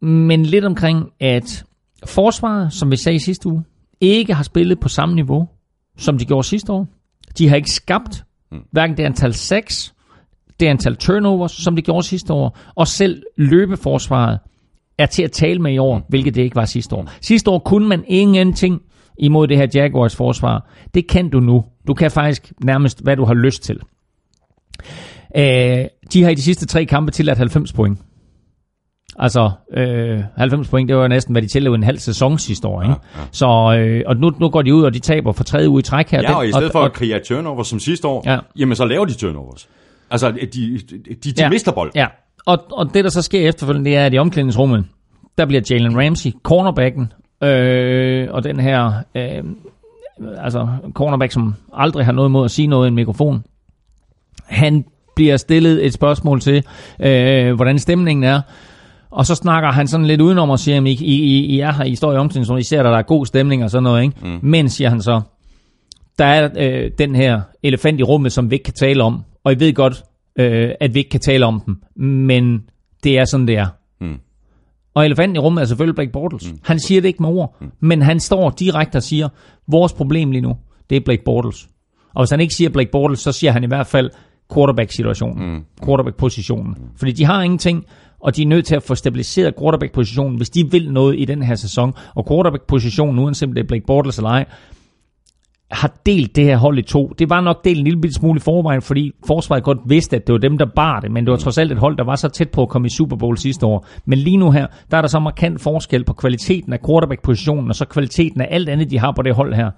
men 0.00 0.46
lidt 0.46 0.64
omkring, 0.64 1.10
at 1.20 1.64
forsvaret, 2.06 2.72
som 2.72 2.90
vi 2.90 2.96
sagde 2.96 3.16
i 3.16 3.18
sidste 3.18 3.48
uge, 3.48 3.64
ikke 4.00 4.34
har 4.34 4.42
spillet 4.42 4.80
på 4.80 4.88
samme 4.88 5.14
niveau, 5.14 5.48
som 5.96 6.18
de 6.18 6.24
gjorde 6.24 6.46
sidste 6.46 6.72
år. 6.72 6.86
De 7.38 7.48
har 7.48 7.56
ikke 7.56 7.70
skabt 7.70 8.24
hverken 8.70 8.96
det 8.96 9.02
antal 9.02 9.34
sacks, 9.34 9.94
det 10.60 10.66
antal 10.66 10.96
turnovers, 10.96 11.52
som 11.52 11.76
de 11.76 11.82
gjorde 11.82 12.06
sidste 12.06 12.32
år, 12.32 12.58
og 12.74 12.88
selv 12.88 13.22
løbeforsvaret 13.36 14.38
er 14.98 15.06
til 15.06 15.22
at 15.22 15.32
tale 15.32 15.58
med 15.58 15.72
i 15.72 15.78
år, 15.78 16.06
hvilket 16.08 16.34
det 16.34 16.42
ikke 16.42 16.56
var 16.56 16.64
sidste 16.64 16.96
år. 16.96 17.10
Sidste 17.20 17.50
år 17.50 17.58
kunne 17.58 17.88
man 17.88 18.04
ingenting 18.08 18.82
imod 19.18 19.46
det 19.48 19.56
her 19.56 19.66
Jaguars 19.74 20.16
forsvar. 20.16 20.70
Det 20.94 21.08
kan 21.08 21.28
du 21.28 21.40
nu. 21.40 21.64
Du 21.86 21.94
kan 21.94 22.10
faktisk 22.10 22.52
nærmest, 22.64 23.02
hvad 23.02 23.16
du 23.16 23.24
har 23.24 23.34
lyst 23.34 23.62
til. 23.62 23.80
Øh, 25.36 25.84
de 26.12 26.22
har 26.22 26.30
i 26.30 26.34
de 26.34 26.42
sidste 26.42 26.66
tre 26.66 26.84
kampe 26.84 27.10
tilladt 27.12 27.38
90 27.38 27.72
point. 27.72 27.98
Altså, 29.18 29.50
øh, 29.76 30.20
90 30.36 30.68
point, 30.68 30.88
det 30.88 30.96
var 30.96 31.08
næsten, 31.08 31.32
hvad 31.32 31.42
de 31.42 31.48
tillod 31.48 31.74
en 31.74 31.82
halv 31.82 31.98
sæson 31.98 32.38
sidste 32.38 32.68
år. 32.68 32.82
Ikke? 32.82 32.94
Ja, 33.14 33.20
ja. 33.20 33.26
Så, 33.32 33.76
øh, 33.78 34.02
og 34.06 34.16
nu, 34.16 34.32
nu 34.40 34.48
går 34.48 34.62
de 34.62 34.74
ud, 34.74 34.82
og 34.82 34.94
de 34.94 34.98
taber 34.98 35.32
for 35.32 35.44
tredje 35.44 35.68
uge 35.68 35.78
i 35.80 35.82
træk 35.82 36.10
her. 36.10 36.22
Ja, 36.22 36.36
og 36.36 36.48
i 36.48 36.52
stedet 36.52 36.72
for 36.72 36.82
at 36.82 36.92
kreere 36.92 37.20
turnover 37.20 37.62
som 37.62 37.78
sidste 37.78 38.08
år, 38.08 38.22
ja. 38.26 38.38
jamen 38.58 38.76
så 38.76 38.84
laver 38.84 39.04
de 39.04 39.14
turnovers. 39.14 39.68
Altså, 40.10 40.30
de, 40.30 40.46
de, 40.46 40.78
de, 41.08 41.14
de 41.14 41.42
ja. 41.42 41.48
mister 41.48 41.72
bold. 41.72 41.90
Ja, 41.94 42.06
og, 42.46 42.58
og 42.72 42.94
det 42.94 43.04
der 43.04 43.10
så 43.10 43.22
sker 43.22 43.48
efterfølgende, 43.48 43.90
det 43.90 43.96
er, 43.96 44.06
at 44.06 44.14
i 44.14 44.18
omklædningsrummet, 44.18 44.84
der 45.38 45.46
bliver 45.46 45.62
Jalen 45.70 45.98
Ramsey, 45.98 46.30
cornerbacken, 46.42 47.12
øh, 47.42 47.48
og 48.30 48.44
den 48.44 48.60
her, 48.60 48.92
øh, 49.14 49.44
altså 50.38 50.68
cornerback, 50.92 51.32
som 51.32 51.54
aldrig 51.72 52.04
har 52.04 52.12
noget 52.12 52.30
mod 52.30 52.44
at 52.44 52.50
sige 52.50 52.66
noget 52.66 52.86
i 52.86 52.88
en 52.88 52.94
mikrofon, 52.94 53.44
han 54.44 54.84
bliver 55.16 55.36
stillet 55.36 55.86
et 55.86 55.92
spørgsmål 55.92 56.40
til, 56.40 56.64
øh, 57.00 57.54
hvordan 57.54 57.78
stemningen 57.78 58.24
er, 58.24 58.40
og 59.10 59.26
så 59.26 59.34
snakker 59.34 59.72
han 59.72 59.86
sådan 59.88 60.06
lidt 60.06 60.20
udenom 60.20 60.50
og 60.50 60.58
siger, 60.58 60.80
at 60.80 60.86
I, 60.86 61.04
I, 61.04 61.44
I 61.44 61.60
er 61.60 61.72
her, 61.72 61.84
I 61.84 61.94
står 61.94 62.12
i 62.12 62.16
omklædningsrummet, 62.16 62.60
I 62.60 62.68
ser, 62.68 62.78
at 62.78 62.84
der 62.84 62.98
er 62.98 63.02
god 63.02 63.26
stemning 63.26 63.64
og 63.64 63.70
sådan 63.70 63.82
noget, 63.82 64.02
ikke? 64.02 64.14
Mm. 64.22 64.38
Men, 64.42 64.68
siger 64.68 64.90
han 64.90 65.02
så, 65.02 65.20
der 66.18 66.24
er 66.24 66.48
øh, 66.56 66.90
den 66.98 67.14
her 67.14 67.40
elefant 67.62 68.00
i 68.00 68.02
rummet, 68.02 68.32
som 68.32 68.50
vi 68.50 68.54
ikke 68.54 68.64
kan 68.64 68.74
tale 68.74 69.02
om, 69.02 69.22
og 69.44 69.52
I 69.52 69.56
ved 69.58 69.74
godt, 69.74 70.02
øh, 70.38 70.70
at 70.80 70.94
vi 70.94 70.98
ikke 70.98 71.10
kan 71.10 71.20
tale 71.20 71.46
om 71.46 71.62
dem, 71.66 71.82
men 71.96 72.62
det 73.04 73.18
er 73.18 73.24
sådan, 73.24 73.46
det 73.46 73.56
er. 73.56 73.66
Mm. 74.00 74.18
Og 74.98 75.04
elefanten 75.04 75.36
i 75.36 75.38
rummet 75.38 75.62
er 75.62 75.66
selvfølgelig 75.66 75.94
Blake 75.94 76.12
Bortles. 76.12 76.52
Mm. 76.52 76.58
Han 76.62 76.78
siger 76.78 77.00
det 77.00 77.08
ikke 77.08 77.22
med 77.22 77.30
ord, 77.30 77.56
mm. 77.60 77.70
men 77.80 78.02
han 78.02 78.20
står 78.20 78.50
direkte 78.50 78.96
og 78.96 79.02
siger, 79.02 79.28
vores 79.68 79.92
problem 79.92 80.30
lige 80.30 80.42
nu, 80.42 80.56
det 80.90 80.96
er 80.96 81.00
Blake 81.04 81.22
Bortles. 81.24 81.68
Og 82.14 82.22
hvis 82.22 82.30
han 82.30 82.40
ikke 82.40 82.54
siger 82.54 82.70
Blake 82.70 82.90
Bortles, 82.90 83.20
så 83.20 83.32
siger 83.32 83.52
han 83.52 83.64
i 83.64 83.66
hvert 83.66 83.86
fald 83.86 84.10
quarterback-situationen, 84.54 85.54
mm. 85.54 85.64
quarterback-positionen. 85.84 86.74
Mm. 86.78 86.84
Fordi 86.96 87.12
de 87.12 87.24
har 87.24 87.42
ingenting, 87.42 87.84
og 88.20 88.36
de 88.36 88.42
er 88.42 88.46
nødt 88.46 88.66
til 88.66 88.76
at 88.76 88.82
få 88.82 88.94
stabiliseret 88.94 89.54
quarterback-positionen, 89.58 90.36
hvis 90.36 90.50
de 90.50 90.70
vil 90.70 90.92
noget 90.92 91.20
i 91.20 91.24
den 91.24 91.42
her 91.42 91.54
sæson. 91.54 91.94
Og 92.14 92.26
quarterback-positionen, 92.28 93.18
uanset 93.18 93.48
om 93.48 93.54
det 93.54 93.62
er 93.62 93.66
Blake 93.66 93.86
Bortles 93.86 94.16
eller 94.16 94.30
ej, 94.30 94.44
har 95.70 95.94
delt 96.06 96.36
det 96.36 96.44
her 96.44 96.56
hold 96.56 96.78
i 96.78 96.82
to. 96.82 97.12
Det 97.18 97.30
var 97.30 97.40
nok 97.40 97.64
delt 97.64 97.78
en 97.78 97.84
lille 97.84 98.12
smule 98.12 98.36
i 98.36 98.40
forvejen, 98.40 98.82
fordi 98.82 99.12
forsvaret 99.26 99.62
godt 99.62 99.78
vidste, 99.86 100.16
at 100.16 100.26
det 100.26 100.32
var 100.32 100.38
dem, 100.38 100.58
der 100.58 100.66
bar 100.76 101.00
det, 101.00 101.10
men 101.10 101.24
det 101.24 101.30
var 101.30 101.36
trods 101.36 101.58
alt 101.58 101.72
et 101.72 101.78
hold, 101.78 101.96
der 101.96 102.04
var 102.04 102.16
så 102.16 102.28
tæt 102.28 102.50
på 102.50 102.62
at 102.62 102.68
komme 102.68 102.86
i 102.86 102.90
Super 102.90 103.16
Bowl 103.16 103.38
sidste 103.38 103.66
år. 103.66 103.86
Men 104.04 104.18
lige 104.18 104.36
nu 104.36 104.50
her, 104.50 104.66
der 104.90 104.96
er 104.96 105.00
der 105.00 105.08
så 105.08 105.18
markant 105.18 105.60
forskel 105.60 106.04
på 106.04 106.12
kvaliteten 106.12 106.72
af 106.72 106.78
quarterback-positionen, 106.86 107.68
og 107.68 107.74
så 107.74 107.84
kvaliteten 107.84 108.40
af 108.40 108.48
alt 108.50 108.68
andet, 108.68 108.90
de 108.90 108.98
har 108.98 109.12
på 109.12 109.22
det 109.22 109.34
hold 109.34 109.54
her, 109.54 109.70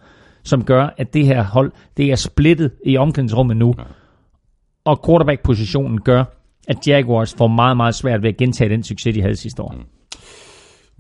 som 0.43 0.65
gør, 0.65 0.95
at 0.99 1.15
det 1.15 1.27
her 1.27 1.43
hold, 1.43 1.73
det 1.97 2.11
er 2.11 2.17
splittet 2.17 2.71
i 2.87 2.97
omklædningsrummet 2.97 3.57
nu. 3.57 3.75
Og 4.85 5.07
quarterback-positionen 5.07 6.01
gør, 6.01 6.25
at 6.69 6.89
Jaguars 6.89 7.35
får 7.35 7.49
meget, 7.49 7.77
meget 7.77 7.95
svært 7.95 8.23
ved 8.23 8.29
at 8.29 8.37
gentage 8.37 8.71
den 8.71 8.83
succes, 8.83 9.15
de 9.15 9.23
havde 9.23 9.37
sidste 9.37 9.63
år. 9.63 9.75
Mm. 9.77 10.00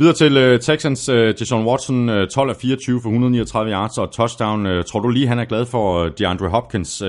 Videre 0.01 0.15
til 0.15 0.53
uh, 0.53 0.61
Texans, 0.61 1.09
uh, 1.09 1.17
Deshaun 1.17 1.67
Watson, 1.67 2.09
uh, 2.09 2.27
12 2.35 2.51
af 2.51 2.57
24 2.57 3.01
for 3.03 3.09
139 3.09 3.73
yards 3.73 3.99
og 3.99 4.13
touchdown. 4.13 4.67
Uh, 4.67 4.85
tror 4.85 5.01
du 5.01 5.09
lige, 5.09 5.29
han 5.29 5.39
er 5.39 5.45
glad 5.45 5.67
for 5.67 6.05
uh, 6.05 6.11
DeAndre 6.19 6.49
Hopkins? 6.49 7.03
Uh, 7.03 7.09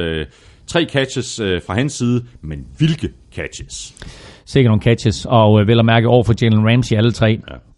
tre 0.68 0.86
catches 0.90 1.40
uh, 1.40 1.48
fra 1.68 1.74
hans 1.74 1.94
side, 1.94 2.26
men 2.42 2.68
hvilke 2.78 3.10
catches? 3.36 3.96
Sikkert 4.46 4.70
nogle 4.70 4.82
catches, 4.82 5.26
og 5.26 5.54
uh, 5.54 5.68
vel 5.68 5.80
at 5.80 5.86
mærke 5.86 6.08
over 6.08 6.24
for 6.24 6.34
Jalen 6.42 6.68
Ramsey 6.70 6.96
alle 6.96 7.12
tre. 7.12 7.40
Ja. 7.52 7.71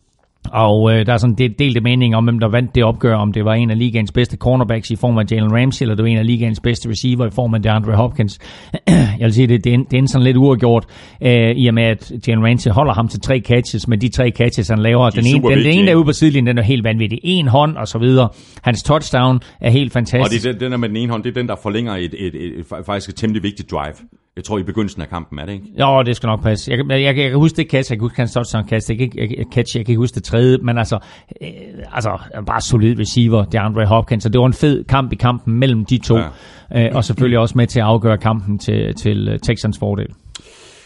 Og 0.51 0.93
øh, 0.93 1.05
der 1.05 1.13
er 1.13 1.17
sådan 1.17 1.35
del, 1.35 1.55
delte 1.59 1.81
mening 1.81 2.15
om, 2.15 2.23
hvem 2.23 2.39
der 2.39 2.47
vandt 2.47 2.75
det 2.75 2.83
opgør, 2.83 3.15
om 3.15 3.33
det 3.33 3.45
var 3.45 3.53
en 3.53 3.69
af 3.71 3.77
ligaens 3.79 4.11
bedste 4.11 4.37
cornerbacks 4.37 4.91
i 4.91 4.95
form 4.95 5.17
af 5.17 5.23
Jalen 5.31 5.53
Ramsey, 5.53 5.83
eller 5.83 5.95
det 5.95 6.03
var 6.03 6.09
en 6.09 6.17
af 6.17 6.25
ligaens 6.25 6.59
bedste 6.59 6.89
receiver 6.89 7.25
i 7.25 7.29
form 7.29 7.53
af 7.53 7.61
DeAndre 7.61 7.95
Hopkins. 7.95 8.39
Jeg 9.19 9.25
vil 9.25 9.33
sige, 9.33 9.47
det, 9.47 9.63
det, 9.63 9.73
er, 9.73 9.77
det 9.91 9.99
er 9.99 10.07
sådan 10.07 10.23
lidt 10.23 10.37
uafgjort, 10.37 10.85
øh, 11.21 11.51
i 11.55 11.67
og 11.67 11.73
med, 11.73 11.83
at 11.83 12.11
Jalen 12.27 12.45
Ramsey 12.45 12.71
holder 12.71 12.93
ham 12.93 13.07
til 13.07 13.21
tre 13.21 13.41
catches, 13.45 13.87
men 13.87 14.01
de 14.01 14.09
tre 14.09 14.31
catches, 14.37 14.67
han 14.67 14.79
laver, 14.79 15.09
de 15.09 15.17
den, 15.17 15.27
ene, 15.27 15.49
den, 15.49 15.57
den 15.57 15.67
ene, 15.67 15.85
der 15.85 15.91
er 15.91 15.95
ude 15.95 16.05
på 16.05 16.13
sidelinjen, 16.13 16.47
den 16.47 16.57
er 16.57 16.63
helt 16.63 16.83
vanvittig. 16.83 17.19
En 17.23 17.47
hånd 17.47 17.77
og 17.77 17.87
så 17.87 17.97
videre. 17.97 18.29
Hans 18.61 18.83
touchdown 18.83 19.39
er 19.61 19.69
helt 19.69 19.93
fantastisk. 19.93 20.47
Og 20.47 20.53
det, 20.53 20.61
den 20.61 20.71
der 20.71 20.77
med 20.77 20.89
den 20.89 20.97
ene 20.97 21.11
hånd, 21.11 21.23
det 21.23 21.29
er 21.29 21.33
den, 21.33 21.47
der 21.47 21.55
forlænger 21.63 21.95
et, 21.95 22.13
et, 22.19 22.35
et, 22.35 22.59
et 22.59 22.65
faktisk 22.85 23.09
et 23.09 23.15
temmelig 23.15 23.43
vigtigt 23.43 23.71
drive. 23.71 23.95
Jeg 24.35 24.43
tror 24.43 24.57
i 24.57 24.63
begyndelsen 24.63 25.01
af 25.01 25.09
kampen, 25.09 25.39
er 25.39 25.45
det 25.45 25.53
ikke? 25.53 25.65
Jo, 25.79 26.03
det 26.03 26.15
skal 26.15 26.27
nok 26.27 26.43
passe. 26.43 26.71
Jeg, 26.71 26.79
jeg, 26.89 27.01
jeg, 27.01 27.17
jeg 27.17 27.29
kan 27.29 27.39
huske 27.39 27.57
det 27.57 27.71
catch, 27.71 27.91
jeg 27.91 27.97
kan 27.97 28.03
huske 28.05 28.17
hans 28.17 28.33
touchdown 28.33 28.67
catch, 28.67 28.91
jeg, 28.91 28.99
jeg, 28.99 29.37
jeg, 29.37 29.45
catch, 29.53 29.77
jeg 29.77 29.85
kan 29.85 29.95
huske 29.95 30.15
det 30.15 30.23
tredje, 30.23 30.57
men 30.57 30.77
altså, 30.77 30.99
øh, 31.41 31.47
altså 31.91 32.09
bare 32.45 32.61
solid 32.61 32.99
receiver, 32.99 33.43
det 33.43 33.55
er 33.55 33.61
Andre 33.61 33.85
Hopkins, 33.85 34.23
så 34.23 34.29
det 34.29 34.39
var 34.39 34.47
en 34.47 34.53
fed 34.53 34.83
kamp 34.83 35.11
i 35.11 35.15
kampen 35.15 35.53
mellem 35.53 35.85
de 35.85 35.97
to, 35.97 36.17
ja. 36.17 36.87
øh, 36.87 36.95
og 36.95 37.03
selvfølgelig 37.03 37.39
også 37.39 37.57
med 37.57 37.67
til 37.67 37.79
at 37.79 37.85
afgøre 37.85 38.17
kampen 38.17 38.59
til, 38.59 38.95
til 38.95 39.39
Texans 39.43 39.79
fordel. 39.79 40.07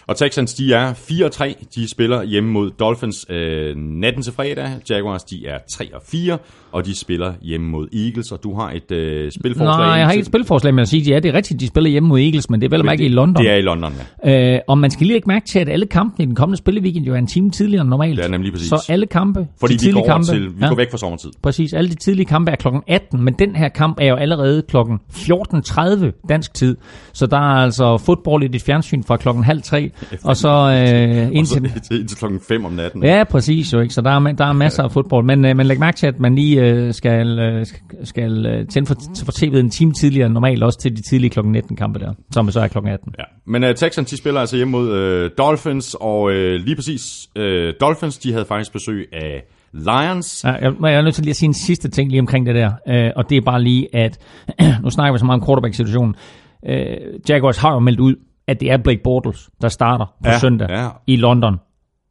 Og 0.08 0.18
Texans, 0.18 0.54
de 0.54 0.74
er 0.74 0.94
4-3. 0.94 1.66
De 1.76 1.90
spiller 1.90 2.24
hjemme 2.24 2.52
mod 2.52 2.72
Dolphins 2.72 3.26
øh, 3.30 3.76
natten 3.76 4.24
til 4.24 4.34
fredag. 4.34 4.70
Jaguars, 4.90 5.24
de 5.24 5.48
er 5.48 5.58
3-4, 5.72 6.38
og 6.72 6.86
de 6.86 6.96
spiller 6.96 7.34
hjemme 7.42 7.68
mod 7.68 7.88
Eagles. 7.94 8.32
Og 8.32 8.44
du 8.44 8.56
har 8.56 8.72
et 8.72 8.92
øh, 8.92 9.32
spilforslag. 9.32 9.78
Nej, 9.78 9.86
jeg 9.86 10.06
har 10.06 10.12
ikke 10.12 10.22
et 10.22 10.26
spilforslag, 10.26 10.74
men 10.74 10.82
at 10.82 10.88
sige, 10.88 11.02
ja, 11.02 11.20
det 11.20 11.30
er 11.30 11.34
rigtigt, 11.34 11.60
de 11.60 11.68
spiller 11.68 11.90
hjemme 11.90 12.10
mod 12.10 12.20
Eagles, 12.20 12.50
men 12.50 12.62
det 12.62 12.74
er 12.74 12.78
vel 12.78 12.92
ikke 12.92 13.06
i 13.06 13.10
London. 13.10 13.44
Det 13.44 13.52
er 13.52 13.56
i 13.56 13.62
London, 13.62 13.94
ja. 14.26 14.54
Øh, 14.56 14.60
og 14.68 14.78
man 14.78 14.92
skal 14.92 15.08
lige 15.08 15.16
ikke 15.16 15.28
mærke 15.28 15.46
til, 15.46 15.60
at 15.60 15.70
alle 15.70 15.86
kampene 15.86 16.24
i 16.24 16.26
den 16.26 16.36
kommende 16.36 16.58
spilleweekend 16.58 17.06
jo 17.06 17.14
er 17.14 17.18
en 17.18 17.28
time 17.28 17.52
tidligere 17.52 17.82
end 17.82 17.90
normalt. 17.90 18.18
Det 18.18 18.26
er 18.26 18.30
nemlig 18.30 18.52
præcis. 18.52 18.70
Så 18.70 18.86
alle 18.90 19.06
kampe, 19.06 19.48
Fordi 19.60 19.76
de 19.76 19.86
vi 19.86 19.92
går, 19.92 20.06
kampe, 20.06 20.26
til, 20.26 20.42
vi 20.42 20.62
ja, 20.62 20.68
går 20.68 20.76
væk 20.76 20.92
fra 20.92 20.98
sommertid. 20.98 21.30
Præcis, 21.42 21.74
alle 21.74 21.90
de 21.90 21.96
tidlige 21.96 22.26
kampe 22.26 22.52
er 22.52 22.56
klokken 22.56 22.82
18, 22.88 23.24
men 23.24 23.34
den 23.40 23.56
her 23.56 23.70
kamp 23.70 23.98
er 24.02 24.08
jo 24.08 24.16
allerede 24.16 24.64
klokken 24.68 25.00
14.30 25.12 26.26
dansk 26.30 26.54
tid. 26.54 26.78
Så 27.14 27.26
der 27.26 27.38
er 27.38 27.64
altså 27.64 27.98
fodbold 27.98 28.44
i 28.44 28.48
dit 28.48 28.64
fjernsyn 28.64 29.04
fra 29.04 29.18
klokken 29.18 29.44
halv 29.44 29.62
tre, 29.62 29.92
og 30.30 30.38
så 30.38 30.49
øh, 30.49 31.30
indtil, 31.38 31.64
indtil, 31.76 31.99
indtil 31.99 32.18
klokken 32.18 32.40
5 32.48 32.65
om 32.65 32.72
natten. 32.72 33.03
Ja, 33.03 33.24
præcis 33.24 33.74
jo, 33.74 33.80
ikke? 33.80 33.94
så 33.94 34.02
der 34.02 34.11
er, 34.11 34.32
der 34.32 34.45
er 34.45 34.53
masser 34.53 34.84
af 34.84 34.91
fodbold. 34.91 35.26
Men, 35.26 35.45
øh, 35.45 35.57
men 35.57 35.65
læg 35.65 35.80
mærke 35.80 35.98
til, 35.98 36.07
at 36.07 36.19
man 36.19 36.36
lige 36.36 36.61
øh, 36.61 36.94
skal, 36.94 37.40
øh, 37.40 37.65
skal 38.03 38.45
øh, 38.45 38.68
tænde 38.68 38.88
for, 38.88 38.95
for 39.26 39.32
tv'et 39.32 39.57
en 39.57 39.69
time 39.69 39.94
tidligere 39.94 40.30
normalt, 40.30 40.64
også 40.64 40.80
til 40.80 40.98
de 40.98 41.02
tidlige 41.02 41.30
klokken 41.30 41.52
19 41.52 41.76
kampe 41.76 41.99
der, 41.99 42.14
som 42.32 42.52
så 42.52 42.60
er 42.60 42.68
klokken 42.68 42.94
18. 42.94 43.14
Ja. 43.19 43.24
Men 43.45 43.64
uh, 43.64 43.69
Texans, 43.76 44.10
de 44.10 44.18
spiller 44.18 44.40
altså 44.40 44.56
hjemme 44.56 44.72
mod 44.72 44.90
uh, 45.24 45.30
Dolphins, 45.38 45.95
og 45.99 46.22
uh, 46.24 46.32
lige 46.34 46.76
præcis 46.76 47.30
uh, 47.40 47.44
Dolphins, 47.82 48.18
de 48.18 48.32
havde 48.32 48.45
faktisk 48.45 48.74
besøg 48.74 49.07
af 49.14 49.44
Lions. 49.74 50.44
Ja, 50.44 50.52
jeg, 50.52 50.74
jeg 50.82 50.94
er 50.94 51.02
nødt 51.02 51.15
til 51.15 51.24
lige 51.24 51.32
at 51.32 51.36
sige 51.36 51.48
en 51.48 51.53
sidste 51.53 51.90
ting 51.90 52.10
lige 52.10 52.19
omkring 52.19 52.45
det 52.45 52.56
der, 52.56 52.68
uh, 52.68 53.11
og 53.15 53.30
det 53.30 53.38
er 53.38 53.41
bare 53.41 53.64
lige, 53.64 53.95
at 53.95 54.19
nu 54.84 54.90
snakker 54.90 55.14
vi 55.14 55.19
så 55.19 55.26
meget 55.26 55.41
om 55.41 55.48
quarterback-situationen. 55.48 56.15
Uh, 56.64 57.30
Jaguars 57.30 57.57
har 57.57 57.74
jo 57.74 57.80
meldt 57.80 57.99
ud, 57.99 58.15
at 58.48 58.60
det 58.60 58.72
er 58.72 58.78
Blake 58.78 59.02
Bortles, 59.03 59.49
der 59.61 59.68
starter 59.68 60.06
på 60.24 60.30
ja, 60.30 60.40
søndag 60.40 60.68
ja. 60.69 60.90
i 61.07 61.15
London. 61.15 61.60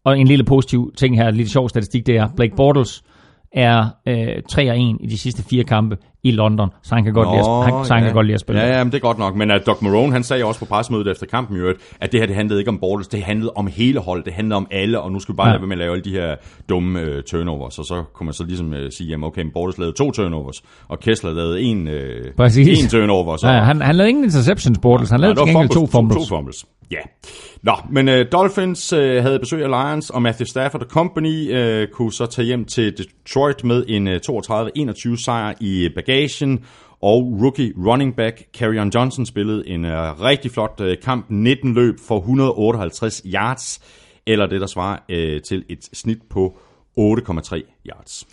Og 0.04 0.18
en 0.18 0.26
lille 0.26 0.44
positiv 0.44 0.92
ting 0.96 1.16
her, 1.16 1.28
en 1.28 1.34
lille 1.34 1.50
sjov 1.50 1.68
statistik, 1.68 2.06
det 2.06 2.16
er, 2.16 2.28
Blake 2.36 2.56
Bortles 2.56 3.04
er 3.56 3.86
øh, 4.08 4.42
3 4.50 4.70
og 4.70 4.80
1 4.80 4.96
i 5.00 5.06
de 5.06 5.18
sidste 5.18 5.42
fire 5.50 5.64
kampe 5.64 5.96
i 6.24 6.30
London, 6.30 6.68
så 6.82 6.94
han 6.94 7.04
kan 7.04 7.12
godt, 7.12 7.28
Nå, 7.28 7.34
lide, 7.34 7.40
at, 7.66 7.74
han, 7.74 7.84
så 7.84 7.94
han 7.94 8.02
ja. 8.02 8.08
kan 8.08 8.14
godt 8.14 8.26
lide 8.26 8.34
at 8.34 8.40
spille. 8.40 8.60
Ja, 8.62 8.76
ja, 8.78 8.84
men 8.84 8.92
det 8.92 8.98
er 8.98 9.02
godt 9.02 9.18
nok. 9.18 9.36
Men 9.36 9.50
at 9.50 9.66
Doc 9.66 9.82
Marone, 9.82 10.12
han 10.12 10.22
sagde 10.22 10.44
også 10.44 10.60
på 10.60 10.66
pressemødet 10.66 11.10
efter 11.10 11.26
kampen 11.26 11.56
i 11.56 11.60
øvrigt, 11.60 11.78
at 12.00 12.12
det 12.12 12.20
her, 12.20 12.26
det 12.26 12.36
handlede 12.36 12.60
ikke 12.60 12.68
om 12.70 12.78
Bortles, 12.78 13.08
det 13.08 13.22
handlede 13.22 13.52
om 13.56 13.66
hele 13.66 14.00
holdet, 14.00 14.24
det 14.26 14.32
handlede 14.34 14.56
om 14.56 14.66
alle, 14.70 15.00
og 15.00 15.12
nu 15.12 15.20
skal 15.20 15.32
vi 15.32 15.36
bare 15.36 15.46
Ja. 15.46 15.50
ja. 15.52 15.54
lade 15.54 15.60
være 15.62 15.68
med 15.68 15.76
at 15.76 15.78
lave 15.78 15.92
alle 15.92 16.04
de 16.04 16.10
her 16.10 16.36
dumme 16.68 17.00
øh, 17.00 17.22
turnovers, 17.22 17.78
og 17.78 17.84
så 17.84 18.02
kunne 18.14 18.24
man 18.24 18.34
så 18.34 18.44
ligesom 18.44 18.74
øh, 18.74 18.92
sige, 18.92 19.08
jamen 19.08 19.24
okay, 19.26 19.42
men 19.42 19.52
Bortles 19.52 19.78
lavede 19.78 19.96
to 19.96 20.10
turnovers, 20.10 20.62
og 20.88 21.00
Kessler 21.00 21.32
lavede 21.32 21.60
en, 21.62 21.88
øh, 21.88 22.24
Præcis. 22.36 22.82
en 22.84 22.90
turnover. 22.90 23.36
Så, 23.36 23.48
Ja, 23.48 23.52
han, 23.62 23.80
han 23.80 23.96
lavede 23.96 24.08
ingen 24.10 24.24
interceptions, 24.24 24.78
Bortles. 24.78 25.10
Han 25.10 25.20
lavede 25.20 25.34
Nej, 25.34 25.44
til 25.44 25.52
gengæld 25.54 25.68
to 25.70 25.86
fumbles. 25.86 26.16
To, 26.16 26.22
to 26.28 26.36
fumbles. 26.36 26.66
Ja. 26.90 26.98
Nå, 27.66 27.72
men 27.90 28.08
uh, 28.08 28.14
Dolphins 28.32 28.92
uh, 28.92 28.98
havde 28.98 29.38
besøg 29.38 29.62
af 29.62 29.68
Lions, 29.68 30.10
og 30.10 30.22
Matthew 30.22 30.44
Stafford 30.44 30.82
og 30.82 30.88
Company 30.88 31.56
uh, 31.56 31.88
kunne 31.92 32.12
så 32.12 32.26
tage 32.26 32.46
hjem 32.46 32.64
til 32.64 32.98
Detroit 32.98 33.64
med 33.64 33.84
en 33.88 34.06
uh, 34.08 34.14
32-21 34.14 35.24
sejr 35.24 35.54
i 35.60 35.88
bagagen. 35.94 36.64
Og 37.02 37.38
rookie 37.42 37.72
running 37.86 38.16
back 38.16 38.42
Carrion 38.58 38.90
Johnson 38.94 39.26
spillede 39.26 39.68
en 39.68 39.84
uh, 39.84 39.90
rigtig 40.20 40.50
flot 40.50 40.80
uh, 40.80 40.86
kamp. 41.02 41.26
19 41.28 41.74
løb 41.74 41.94
for 42.08 42.18
158 42.18 43.22
yards, 43.34 43.80
eller 44.26 44.46
det 44.46 44.60
der 44.60 44.66
svarer 44.66 44.98
uh, 45.08 45.42
til 45.48 45.64
et 45.68 45.88
snit 45.92 46.18
på 46.30 46.58
8,3 46.98 47.60
yards. 47.86 48.26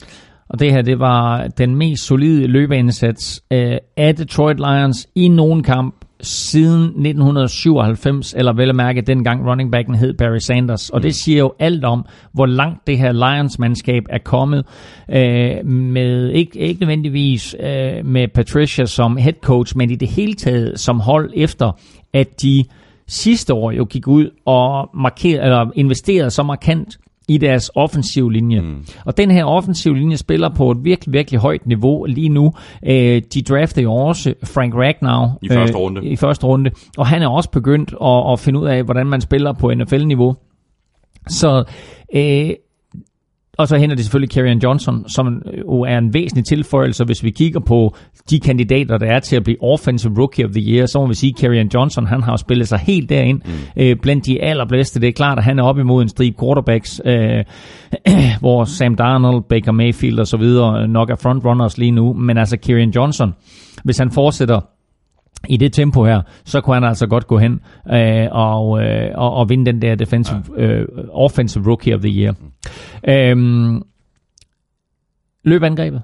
Og 0.50 0.60
det 0.60 0.72
her, 0.72 0.82
det 0.82 1.00
var 1.00 1.48
den 1.48 1.76
mest 1.76 2.04
solide 2.04 2.48
løbeindsats 2.48 3.44
øh, 3.52 3.78
af 3.98 4.16
Detroit 4.16 4.58
Lions 4.58 5.08
i 5.16 5.28
nogen 5.28 5.64
kamp 5.64 5.96
siden 6.24 6.84
1997, 6.84 8.34
eller 8.38 8.54
vel 8.54 8.70
at 8.70 8.76
mærke 8.76 9.02
dengang 9.02 9.48
running 9.48 9.72
backen 9.72 9.96
hed 9.96 10.14
Barry 10.14 10.38
Sanders. 10.38 10.90
Og 10.90 11.04
det 11.04 11.16
siger 11.16 11.40
jo 11.40 11.54
alt 11.60 11.86
om, 11.86 12.06
hvor 12.34 12.46
langt 12.46 12.88
det 12.88 12.98
her 12.98 13.12
Lions-mandskab 13.12 14.04
er 14.10 14.18
kommet, 14.18 14.66
øh, 15.10 15.66
med 15.66 16.30
ikke, 16.30 16.60
ikke 16.60 16.82
nødvendigvis 16.82 17.56
øh, 17.60 18.06
med 18.06 18.28
Patricia 18.28 18.86
som 18.86 19.18
head 19.18 19.34
coach, 19.44 19.78
men 19.78 19.90
i 19.90 19.96
det 19.96 20.08
hele 20.08 20.34
taget 20.34 20.80
som 20.80 21.00
hold 21.00 21.32
efter, 21.36 21.72
at 22.14 22.42
de 22.42 22.66
sidste 23.08 23.54
år 23.54 23.72
jo 23.72 23.86
gik 23.86 24.08
ud 24.08 24.30
og 24.46 24.90
markerede, 24.96 25.44
eller 25.44 25.72
investerede 25.76 26.30
så 26.30 26.44
markant 26.44 26.98
i 27.28 27.38
deres 27.38 27.72
offensiv 27.76 28.30
linje. 28.30 28.62
Mm. 28.62 28.86
Og 29.06 29.18
den 29.18 29.32
her 29.32 29.46
offensiv 29.46 29.94
linje 29.94 30.18
spiller 30.18 30.50
på 30.50 30.72
et 30.72 30.78
virkelig, 30.84 31.14
virkelig 31.14 31.40
højt 31.40 31.68
niveau 31.68 32.06
lige 32.06 32.30
nu. 32.30 32.54
Øh, 32.86 33.22
de 33.34 33.42
draftede 33.42 33.84
jo 33.84 33.94
også 33.94 34.34
Frank 34.44 34.74
Ragnow 34.76 35.28
I 35.42 35.50
første 35.50 35.78
runde. 35.78 36.06
i 36.06 36.16
første 36.16 36.46
runde, 36.46 36.72
og 36.98 37.08
han 37.08 37.22
er 37.22 37.28
også 37.28 37.52
begyndt 37.52 37.94
at, 38.04 38.32
at 38.32 38.40
finde 38.40 38.60
ud 38.60 38.68
af, 38.68 38.84
hvordan 38.84 39.08
man 39.08 39.22
spiller 39.22 39.54
på 39.54 39.74
NFL-niveau. 39.74 40.36
Så 41.28 41.64
øh, 42.16 42.50
og 43.58 43.68
så 43.68 43.78
henter 43.78 43.96
de 43.96 44.04
selvfølgelig 44.04 44.30
Kerryon 44.30 44.60
Johnson, 44.60 45.10
som 45.10 45.42
jo 45.60 45.82
er 45.82 45.98
en 45.98 46.14
væsentlig 46.14 46.46
tilføjelse. 46.46 47.04
Hvis 47.04 47.24
vi 47.24 47.30
kigger 47.30 47.60
på 47.60 47.96
de 48.30 48.40
kandidater, 48.40 48.98
der 48.98 49.06
er 49.06 49.20
til 49.20 49.36
at 49.36 49.44
blive 49.44 49.58
Offensive 49.64 50.14
Rookie 50.18 50.46
of 50.46 50.52
the 50.52 50.62
Year, 50.62 50.86
så 50.86 51.00
må 51.00 51.08
vi 51.08 51.14
sige, 51.14 51.60
at 51.60 51.74
Johnson, 51.74 52.08
han 52.08 52.24
har 52.24 52.32
jo 52.32 52.38
spillet 52.38 52.68
sig 52.68 52.80
helt 52.80 53.10
derind 53.10 53.42
mm. 53.46 53.52
øh, 53.78 53.96
blandt 54.02 54.26
de 54.26 54.42
allerbedste. 54.42 55.00
Det 55.00 55.08
er 55.08 55.12
klart, 55.12 55.38
at 55.38 55.44
han 55.44 55.60
er 55.60 55.64
op 55.64 55.80
imod 55.80 56.02
en 56.02 56.10
stribe 56.10 56.38
quarterbacks, 56.40 57.02
øh, 57.06 57.44
hvor 58.42 58.64
Sam 58.64 58.96
Darnold, 58.96 59.44
Baker 59.50 59.72
Mayfield 59.72 60.20
og 60.20 60.28
så 60.28 60.38
videre 60.38 60.88
nok 60.88 61.10
er 61.10 61.16
frontrunners 61.16 61.78
lige 61.78 61.92
nu. 61.92 62.14
Men 62.14 62.38
altså 62.38 62.58
Kerryon 62.58 62.90
Johnson, 62.90 63.34
hvis 63.84 63.98
han 63.98 64.12
fortsætter 64.12 64.60
i 65.50 65.58
det 65.58 65.74
tempo 65.74 66.06
her, 66.06 66.22
så 66.46 66.62
kunne 66.62 66.74
han 66.74 66.84
altså 66.84 67.08
godt 67.08 67.28
gå 67.28 67.38
hen 67.38 67.60
øh, 67.94 68.28
og, 68.32 68.82
øh, 68.84 69.12
og, 69.16 69.34
og 69.34 69.50
vinde 69.50 69.66
den 69.66 69.82
der 69.82 69.96
defensive, 69.96 70.44
øh, 70.58 70.86
offensive 71.12 71.64
rookie 71.68 71.96
of 71.96 72.02
the 72.02 72.10
year. 72.22 72.36
Øhm, 73.10 73.82
løbangrebet. 75.44 76.02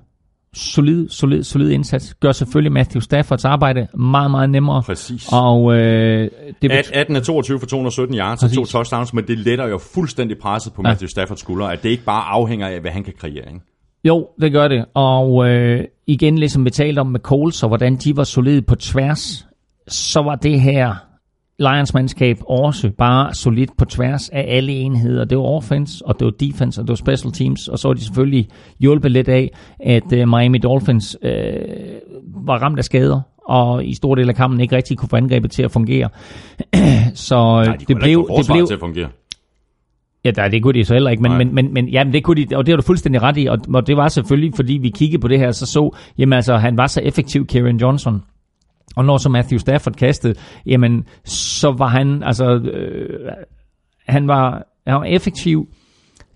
Solid, 0.54 1.10
solid, 1.10 1.44
solid 1.44 1.70
indsats. 1.72 2.14
Gør 2.14 2.32
selvfølgelig 2.32 2.72
Matthew 2.72 3.00
Staffords 3.02 3.46
arbejde 3.46 3.88
meget, 3.98 4.32
meget 4.32 4.50
nemmere. 4.50 4.84
Præcis. 4.84 5.28
Og 5.32 5.74
øh, 5.74 6.30
det 6.62 6.72
bet- 6.72 6.92
18 6.94 7.16
af 7.16 7.22
22 7.24 7.60
for 7.60 7.66
217 7.68 8.18
yards 8.18 8.44
og 8.44 8.52
to 8.52 8.66
touchdowns, 8.66 9.14
men 9.14 9.28
det 9.28 9.38
letter 9.38 9.68
jo 9.68 9.78
fuldstændig 9.94 10.38
presset 10.42 10.74
på 10.74 10.82
Ja. 10.86 10.90
Matthew 10.90 11.08
Staffords 11.08 11.40
skuldre, 11.40 11.74
at 11.74 11.84
det 11.84 11.90
ikke 11.90 12.04
bare 12.04 12.24
afhænger 12.24 12.68
af, 12.68 12.82
hvad 12.82 12.92
han 12.92 13.04
kan 13.04 13.14
kreere. 13.20 13.36
Ikke? 13.48 13.60
Jo, 14.04 14.28
det 14.42 14.52
gør 14.52 14.68
det. 14.68 14.86
Og 14.94 15.50
øh, 15.50 15.86
igen, 16.08 16.38
ligesom 16.38 16.66
vi 16.66 16.70
talte 16.70 17.00
om 17.00 17.08
med 17.08 17.20
Coles, 17.20 17.64
og 17.64 17.70
hvordan 17.70 17.96
de 17.96 18.18
var 18.18 18.24
solide 18.24 18.62
på 18.62 18.76
tværs, 18.76 19.48
så 19.88 20.22
var 20.22 20.36
det 20.36 20.62
her 20.62 20.96
Lions-mandskab 21.60 22.38
også 22.46 22.90
bare 22.98 23.34
solidt 23.34 23.78
på 23.78 23.86
tværs 23.86 24.30
af 24.30 24.46
alle 24.48 24.72
enheder. 24.72 25.26
Det 25.26 25.38
var 25.38 25.44
offense, 25.44 26.06
og 26.06 26.20
det 26.20 26.26
var 26.26 26.32
defense, 26.32 26.82
og 26.82 26.88
det 26.88 26.90
var 26.90 26.96
special 26.96 27.34
teams, 27.34 27.68
og 27.68 27.80
så 27.80 27.88
var 27.88 27.94
de 27.94 28.04
selvfølgelig 28.04 28.48
hjulpet 28.80 29.12
lidt 29.12 29.30
af, 29.30 29.52
at 29.80 30.14
øh, 30.14 30.28
Miami 30.28 30.58
Dolphins 30.58 31.18
øh, 31.22 31.32
var 32.46 32.58
ramt 32.58 32.78
af 32.78 32.84
skader, 32.84 33.22
og 33.46 33.86
i 33.86 33.94
store 33.94 34.20
del 34.20 34.30
af 34.30 34.36
kampen 34.36 34.60
ikke 34.60 34.76
rigtig 34.76 34.98
kunne 34.98 35.10
få 35.10 35.16
angrebet 35.16 35.52
til 35.52 35.64
at 35.64 35.72
fungere. 35.72 36.10
så 37.14 37.36
øh, 37.36 37.66
Nej, 37.66 37.76
de 37.76 37.86
det 37.86 37.98
blev, 37.98 38.28
det 38.38 38.48
blev, 38.52 38.68
til 38.68 38.74
at 38.74 38.80
fungere. 38.80 39.10
Ja, 40.26 40.32
nej, 40.32 40.48
det 40.48 40.64
kunne 40.64 40.74
de 40.74 40.86
så 40.86 40.94
heller 40.94 41.10
ikke, 41.10 41.24
men, 41.24 41.32
Nej. 41.32 41.38
men, 41.44 41.56
men, 41.56 41.74
men 41.74 41.90
jamen, 41.90 42.14
det 42.14 42.24
kunne 42.24 42.46
de, 42.46 42.58
og 42.58 42.66
det 42.66 42.72
har 42.72 42.78
du 42.78 42.82
fuldstændig 42.82 43.22
ret 43.22 43.38
i, 43.38 43.46
og, 43.46 43.58
og 43.74 43.88
det 43.88 43.98
var 43.98 44.08
selvfølgelig, 44.08 44.52
fordi 44.56 44.74
vi 44.74 44.90
kiggede 44.90 45.22
på 45.22 45.28
det 45.28 45.40
her, 45.40 45.52
så 45.52 45.66
så, 45.66 45.96
jamen 46.18 46.34
altså, 46.34 46.58
han 46.58 46.78
var 46.78 46.88
så 46.88 47.02
effektiv, 47.02 47.48
Kieran 47.48 47.78
Johnson, 47.78 48.22
og 48.96 49.06
når 49.06 49.18
så 49.18 49.30
Matthew 49.30 49.58
Stafford 49.58 49.94
kastede, 49.94 50.34
jamen, 50.66 51.04
så 51.26 51.72
var 51.72 51.88
han, 51.88 52.24
altså, 52.24 52.56
øh, 52.56 53.32
han 54.08 54.28
var, 54.28 54.64
han 54.88 54.96
var 54.96 55.04
effektiv, 55.04 55.68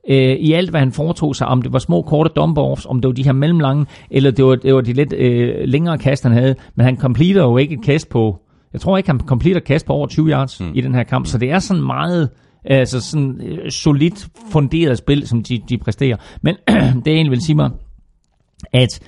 øh, 0.10 0.35
i 0.35 0.53
alt, 0.53 0.69
hvad 0.69 0.80
han 0.80 0.91
foretog 0.91 1.35
sig, 1.35 1.47
om 1.47 1.61
det 1.61 1.73
var 1.73 1.80
små, 1.80 2.01
korte 2.01 2.30
dump-offs, 2.39 2.85
om 2.89 3.01
det 3.01 3.07
var 3.07 3.14
de 3.14 3.23
her 3.23 3.31
mellemlange, 3.31 3.85
eller 4.11 4.31
det 4.31 4.45
var, 4.45 4.55
det 4.55 4.76
var 4.76 4.81
de 4.81 4.93
lidt 4.93 5.14
øh, 5.14 5.55
længere 5.65 5.97
kast, 5.97 6.23
han 6.23 6.31
havde, 6.31 6.55
men 6.76 6.85
han 6.85 6.97
completer 6.97 7.41
jo 7.41 7.57
ikke 7.57 7.73
et 7.73 7.84
kast 7.84 8.10
på, 8.10 8.39
jeg 8.73 8.81
tror 8.81 8.97
ikke, 8.97 9.10
han 9.10 9.19
completer 9.19 9.57
et 9.57 9.64
kast 9.64 9.85
på 9.85 9.93
over 9.93 10.07
20 10.07 10.30
yards 10.30 10.61
mm. 10.61 10.72
i 10.76 10.81
den 10.81 10.95
her 10.95 11.03
kamp, 11.03 11.26
så 11.26 11.38
det 11.38 11.51
er 11.51 11.60
sådan 11.60 11.84
meget, 11.84 12.30
altså 12.65 13.02
sådan 13.02 13.41
øh, 13.41 13.72
solidt 13.72 14.27
funderet 14.52 14.98
spil, 14.98 15.27
som 15.27 15.44
de, 15.44 15.61
de 15.69 15.77
præsterer. 15.77 16.18
Men 16.41 16.56
det 17.06 17.07
jeg 17.07 17.14
egentlig 17.14 17.31
vil 17.31 17.41
sige 17.41 17.56
mig, 17.56 17.69
at 18.73 18.99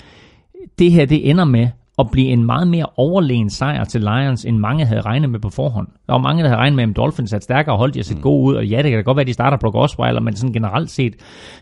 det 0.78 0.92
her, 0.92 1.06
det 1.06 1.30
ender 1.30 1.44
med 1.44 1.68
at 1.98 2.06
blive 2.12 2.26
en 2.26 2.46
meget 2.46 2.68
mere 2.68 2.86
overlegen 2.96 3.50
sejr 3.50 3.84
til 3.84 4.00
Lions, 4.00 4.44
end 4.44 4.58
mange 4.58 4.86
havde 4.86 5.00
regnet 5.00 5.30
med 5.30 5.40
på 5.40 5.50
forhånd. 5.50 5.88
Der 6.06 6.12
var 6.12 6.20
mange, 6.20 6.42
der 6.42 6.48
havde 6.48 6.60
regnet 6.60 6.76
med, 6.76 6.88
at 6.90 6.96
Dolphins 6.96 7.32
er 7.32 7.38
stærkere 7.38 7.76
hold, 7.76 7.92
de 7.92 7.98
har 7.98 8.04
set 8.04 8.22
gode 8.22 8.44
ud, 8.44 8.54
og 8.54 8.66
ja, 8.66 8.76
det 8.76 8.90
kan 8.90 8.98
da 8.98 9.02
godt 9.02 9.16
være, 9.16 9.22
at 9.22 9.26
de 9.26 9.32
starter 9.32 9.58
Brock 9.60 9.76
Osweiler, 9.76 10.20
men 10.20 10.36
sådan 10.36 10.52
generelt 10.52 10.90
set 10.90 11.14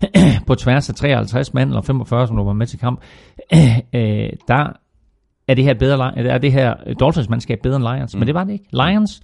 på 0.47 0.55
tværs 0.55 0.89
af 0.89 0.95
53 0.95 1.55
mand, 1.55 1.71
eller 1.71 1.83
45, 1.83 2.27
som 2.27 2.37
du 2.37 2.45
var 2.45 2.53
med 2.53 2.67
til 2.67 2.79
kamp, 2.79 3.01
øh, 3.95 4.31
der 4.49 4.73
er 5.49 5.55
det 5.55 5.65
her, 5.65 5.75
bedre, 5.75 6.19
er 6.19 6.39
det 6.39 6.53
her 6.53 6.75
Dolphins-mandskab 7.01 7.59
bedre 7.63 7.77
end 7.77 7.85
Lions, 7.85 8.15
mm. 8.15 8.19
men 8.19 8.27
det 8.27 8.35
var 8.35 8.45
det 8.45 8.53
ikke. 8.53 8.65
Lions 8.73 9.23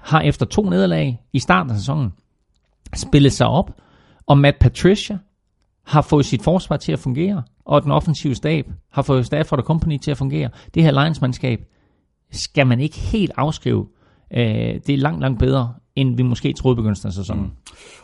har 0.00 0.20
efter 0.20 0.46
to 0.46 0.62
nederlag 0.62 1.20
i 1.32 1.38
starten 1.38 1.70
af 1.70 1.76
sæsonen 1.78 2.12
spillet 2.96 3.32
sig 3.32 3.46
op, 3.46 3.70
og 4.26 4.38
Matt 4.38 4.58
Patricia 4.58 5.18
har 5.86 6.02
fået 6.02 6.26
sit 6.26 6.42
forsvar 6.42 6.76
til 6.76 6.92
at 6.92 6.98
fungere, 6.98 7.42
og 7.64 7.82
den 7.82 7.90
offensive 7.90 8.34
stab 8.34 8.66
har 8.92 9.02
fået 9.02 9.26
Stafford 9.26 9.58
og 9.58 9.64
company 9.64 9.98
til 9.98 10.10
at 10.10 10.16
fungere. 10.16 10.50
Det 10.74 10.82
her 10.82 10.90
Lions-mandskab 10.90 11.60
skal 12.30 12.66
man 12.66 12.80
ikke 12.80 12.98
helt 12.98 13.32
afskrive. 13.36 13.86
Øh, 14.34 14.44
det 14.86 14.88
er 14.88 14.96
langt, 14.96 15.20
langt 15.20 15.38
bedre, 15.38 15.74
end 15.96 16.16
vi 16.16 16.22
måske 16.22 16.52
troede 16.52 16.74
i 16.74 16.76
begyndelsen 16.76 17.06
af 17.06 17.12
sæsonen. 17.12 17.42
Mm. 17.42 17.50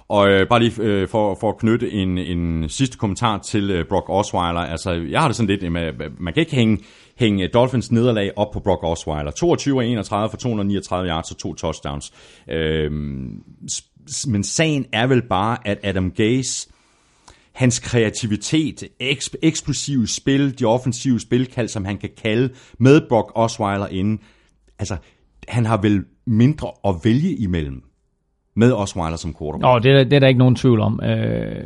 Og 0.09 0.29
øh, 0.29 0.49
bare 0.49 0.61
lige 0.61 0.83
øh, 0.83 1.09
for, 1.09 1.37
for 1.41 1.49
at 1.49 1.59
knytte 1.59 1.93
en, 1.93 2.19
en 2.19 2.69
sidste 2.69 2.99
kommentar 2.99 3.39
til 3.39 3.71
øh, 3.71 3.85
Brock 3.89 4.07
Osweiler. 4.09 4.61
Altså, 4.61 4.93
jeg 4.93 5.21
har 5.21 5.29
det 5.29 5.37
sådan 5.37 5.59
lidt 5.59 5.73
med, 5.73 5.83
at 5.83 5.95
man 6.19 6.35
kan 6.35 6.41
ikke 6.41 6.55
hænge, 6.55 6.79
hænge 7.19 7.49
Dolphins 7.49 7.93
nederlag 7.93 8.31
op 8.37 8.51
på 8.53 8.61
Brock 8.61 8.85
Osweiler. 8.85 9.31
22 9.31 9.83
af 9.83 9.87
31 9.87 10.31
for 10.31 10.37
239 10.37 11.09
yards 11.09 11.31
og 11.31 11.39
to 11.39 11.55
touchdowns. 11.55 12.13
Øh, 12.49 12.93
men 14.27 14.45
sagen 14.45 14.87
er 14.93 15.07
vel 15.07 15.23
bare, 15.29 15.59
at 15.65 15.79
Adam 15.83 16.11
Gase, 16.11 16.69
hans 17.53 17.79
kreativitet, 17.79 18.83
eks- 19.03 19.35
eksplosive 19.43 20.09
spil, 20.09 20.59
de 20.59 20.65
offensive 20.65 21.21
spilkald, 21.21 21.69
som 21.69 21.85
han 21.85 21.99
kan 21.99 22.11
kalde 22.23 22.55
med 22.79 23.01
Brock 23.09 23.33
Osweiler 23.35 23.87
inden, 23.87 24.21
altså, 24.79 24.97
han 25.49 25.67
har 25.67 25.77
vel 25.77 26.05
mindre 26.27 26.69
at 26.85 26.95
vælge 27.05 27.37
imellem 27.37 27.83
med 28.57 28.73
Osweiler 28.73 29.17
som 29.17 29.35
quarterback. 29.39 29.63
Nå, 29.63 29.79
det, 29.79 30.01
er, 30.01 30.05
det 30.05 30.13
er 30.13 30.21
der 30.21 30.29
ikke 30.29 30.39
nogen 30.39 30.57
tvivl 30.57 30.81
om. 30.81 31.01
Øh, 31.03 31.65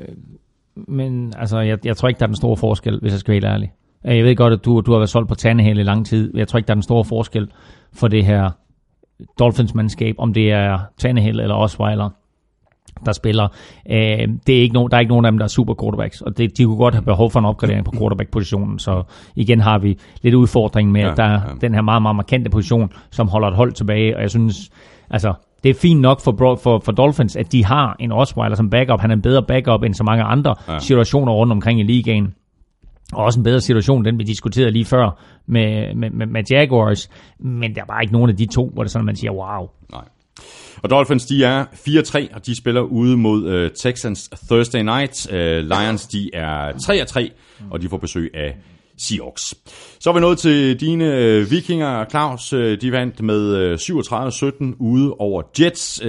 men 0.74 1.32
altså, 1.36 1.58
jeg, 1.58 1.86
jeg 1.86 1.96
tror 1.96 2.08
ikke, 2.08 2.18
der 2.18 2.24
er 2.24 2.28
den 2.28 2.36
store 2.36 2.56
forskel, 2.56 3.00
hvis 3.00 3.12
jeg 3.12 3.20
skal 3.20 3.32
være 3.32 3.36
helt 3.36 3.44
ærlig. 3.44 3.72
Jeg 4.04 4.24
ved 4.24 4.36
godt, 4.36 4.52
at 4.52 4.64
du, 4.64 4.80
du 4.80 4.90
har 4.92 4.98
været 4.98 5.10
solgt 5.10 5.28
på 5.28 5.34
Tannehill 5.34 5.78
i 5.78 5.82
lang 5.82 6.06
tid. 6.06 6.36
Jeg 6.36 6.48
tror 6.48 6.56
ikke, 6.56 6.66
der 6.66 6.72
er 6.72 6.76
den 6.76 6.82
store 6.82 7.04
forskel 7.04 7.48
for 7.92 8.08
det 8.08 8.24
her 8.24 8.50
Dolphins-mandskab, 9.38 10.14
om 10.18 10.34
det 10.34 10.52
er 10.52 10.78
Tannehill 10.98 11.40
eller 11.40 11.54
Osweiler, 11.54 12.10
der 13.06 13.12
spiller. 13.12 13.48
Øh, 13.90 14.28
det 14.46 14.58
er 14.58 14.62
ikke 14.62 14.74
nogen, 14.74 14.90
der 14.90 14.96
er 14.96 15.00
ikke 15.00 15.10
nogen 15.10 15.24
af 15.24 15.32
dem, 15.32 15.38
der 15.38 15.44
er 15.44 15.48
super 15.48 15.74
quarterbacks, 15.82 16.20
og 16.20 16.38
det, 16.38 16.58
de 16.58 16.64
kunne 16.64 16.76
godt 16.76 16.94
have 16.94 17.04
behov 17.04 17.30
for 17.30 17.38
en 17.38 17.44
opgradering 17.44 17.84
på 17.84 17.92
quarterback-positionen, 17.98 18.78
så 18.78 19.02
igen 19.36 19.60
har 19.60 19.78
vi 19.78 19.98
lidt 20.22 20.34
udfordring 20.34 20.92
med, 20.92 21.00
Ja, 21.00 21.10
at 21.10 21.16
der 21.16 21.24
er 21.24 21.32
ja. 21.32 21.54
den 21.60 21.74
her 21.74 21.82
meget, 21.82 22.02
meget 22.02 22.16
markante 22.16 22.50
position, 22.50 22.92
som 23.10 23.28
holder 23.28 23.48
et 23.48 23.54
hold 23.54 23.72
tilbage, 23.72 24.16
og 24.16 24.22
jeg 24.22 24.30
synes, 24.30 24.70
altså, 25.10 25.32
det 25.62 25.70
er 25.70 25.74
fint 25.74 26.00
nok 26.00 26.20
for, 26.20 26.58
for, 26.62 26.78
for 26.84 26.92
Dolphins, 26.92 27.36
at 27.36 27.52
de 27.52 27.64
har 27.64 27.96
en 28.00 28.12
Osweiler 28.12 28.56
som 28.56 28.70
backup. 28.70 29.00
Han 29.00 29.10
er 29.10 29.14
en 29.14 29.22
bedre 29.22 29.42
backup 29.42 29.82
end 29.82 29.94
så 29.94 30.04
mange 30.04 30.24
andre 30.24 30.54
ja. 30.68 30.78
situationer 30.78 31.32
rundt 31.32 31.52
omkring 31.52 31.80
i 31.80 31.82
ligaen. 31.82 32.34
Og 33.12 33.24
også 33.24 33.40
en 33.40 33.44
bedre 33.44 33.60
situation, 33.60 34.05
den 34.05 34.18
vi 34.18 34.24
diskuterede 34.24 34.70
lige 34.70 34.85
før 34.85 35.20
med, 35.47 35.94
med, 35.94 36.10
med, 36.10 36.26
med 36.26 36.43
Jaguars. 36.51 37.10
Men 37.40 37.74
der 37.74 37.80
er 37.80 37.86
bare 37.86 38.02
ikke 38.02 38.12
nogen 38.12 38.30
af 38.30 38.36
de 38.36 38.47
to, 38.47 38.70
hvor 38.74 38.82
det 38.82 38.93
sådan, 38.93 39.06
man 39.06 39.16
siger, 39.16 39.32
wow. 39.32 39.68
Nej. 39.93 40.05
Og 40.82 40.90
Dolphins, 40.90 41.26
de 41.26 41.44
er 41.44 41.64
4-3, 41.64 42.35
og 42.35 42.47
de 42.47 42.56
spiller 42.56 42.80
ude 42.80 43.16
mod 43.16 43.48
øh, 43.48 43.70
Texans 43.70 44.30
Thursday 44.48 44.82
Night. 44.82 45.32
Øh, 45.32 45.64
Lions, 45.64 46.06
de 46.06 46.30
er 46.35 46.72
3-3, 46.72 47.68
og 47.70 47.82
de 47.82 47.89
får 47.89 47.97
besøg 47.97 48.30
af 48.35 48.56
Seahawks. 48.98 49.54
Så 50.00 50.10
er 50.10 50.14
vi 50.14 50.20
nået 50.20 50.38
til 50.38 50.80
dine 50.80 51.16
øh, 51.16 51.50
vikinger, 51.50 52.04
Claus. 52.10 52.52
Øh, 52.52 52.80
de 52.80 52.92
vandt 52.92 53.22
med 53.22 53.56
øh, 53.56 53.74
37-17 53.74 54.76
ude 54.78 55.14
over 55.14 55.42
Jets. 55.60 56.00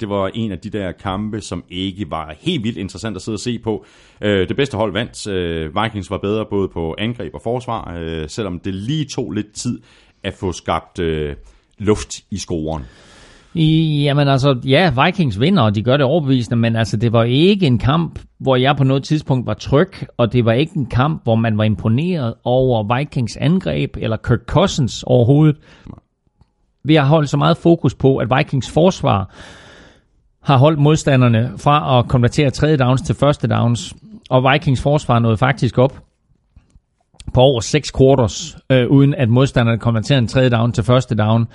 Det 0.00 0.08
var 0.08 0.30
en 0.34 0.52
af 0.52 0.58
de 0.58 0.70
der 0.70 0.92
kampe, 0.92 1.40
som 1.40 1.64
ikke 1.70 2.10
var 2.10 2.34
helt 2.40 2.64
vildt 2.64 2.78
interessant 2.78 3.16
at 3.16 3.22
sidde 3.22 3.36
og 3.36 3.40
se 3.40 3.58
på. 3.58 3.86
Det 4.20 4.56
bedste 4.56 4.76
hold 4.76 4.92
vandt. 4.92 5.26
Vikings 5.82 6.10
var 6.10 6.18
bedre 6.18 6.46
både 6.50 6.68
på 6.68 6.94
angreb 6.98 7.34
og 7.34 7.40
forsvar, 7.42 8.26
selvom 8.28 8.60
det 8.60 8.74
lige 8.74 9.04
tog 9.04 9.32
lidt 9.32 9.52
tid 9.52 9.80
at 10.22 10.34
få 10.34 10.52
skabt 10.52 11.00
luft 11.78 12.20
i 12.30 12.38
scoren. 12.38 12.84
I, 13.54 14.02
jamen 14.02 14.28
altså, 14.28 14.60
ja, 14.66 15.04
Vikings 15.04 15.40
vinder, 15.40 15.62
og 15.62 15.74
de 15.74 15.82
gør 15.82 15.96
det 15.96 16.06
overbevisende, 16.06 16.56
men 16.56 16.76
altså, 16.76 16.96
det 16.96 17.12
var 17.12 17.22
ikke 17.22 17.66
en 17.66 17.78
kamp, 17.78 18.20
hvor 18.38 18.56
jeg 18.56 18.76
på 18.76 18.84
noget 18.84 19.04
tidspunkt 19.04 19.46
var 19.46 19.54
tryg, 19.54 19.92
og 20.16 20.32
det 20.32 20.44
var 20.44 20.52
ikke 20.52 20.76
en 20.76 20.86
kamp, 20.86 21.22
hvor 21.24 21.34
man 21.34 21.58
var 21.58 21.64
imponeret 21.64 22.34
over 22.44 22.98
Vikings 22.98 23.36
angreb, 23.36 23.96
eller 23.96 24.16
Kirk 24.16 24.40
Cousins 24.46 25.02
overhovedet. 25.02 25.56
Vi 26.84 26.94
har 26.94 27.04
holdt 27.06 27.28
så 27.28 27.36
meget 27.36 27.56
fokus 27.56 27.94
på, 27.94 28.16
at 28.16 28.28
Vikings 28.38 28.70
forsvar 28.70 29.34
har 30.42 30.56
holdt 30.56 30.78
modstanderne 30.78 31.52
fra 31.56 31.98
at 31.98 32.08
konvertere 32.08 32.50
tredje 32.50 32.76
downs 32.76 33.02
til 33.02 33.14
første 33.14 33.48
downs, 33.48 33.94
og 34.30 34.52
Vikings 34.52 34.82
forsvar 34.82 35.18
nåede 35.18 35.36
faktisk 35.36 35.78
op 35.78 36.00
på 37.34 37.40
over 37.40 37.60
6 37.60 37.92
quarters, 37.98 38.56
øh, 38.70 38.88
uden 38.88 39.14
at 39.14 39.28
modstanderne 39.28 39.78
konverterede 39.78 40.18
en 40.18 40.28
tredje 40.28 40.50
down 40.50 40.72
til 40.72 40.84
første 40.84 41.14
down. 41.14 41.46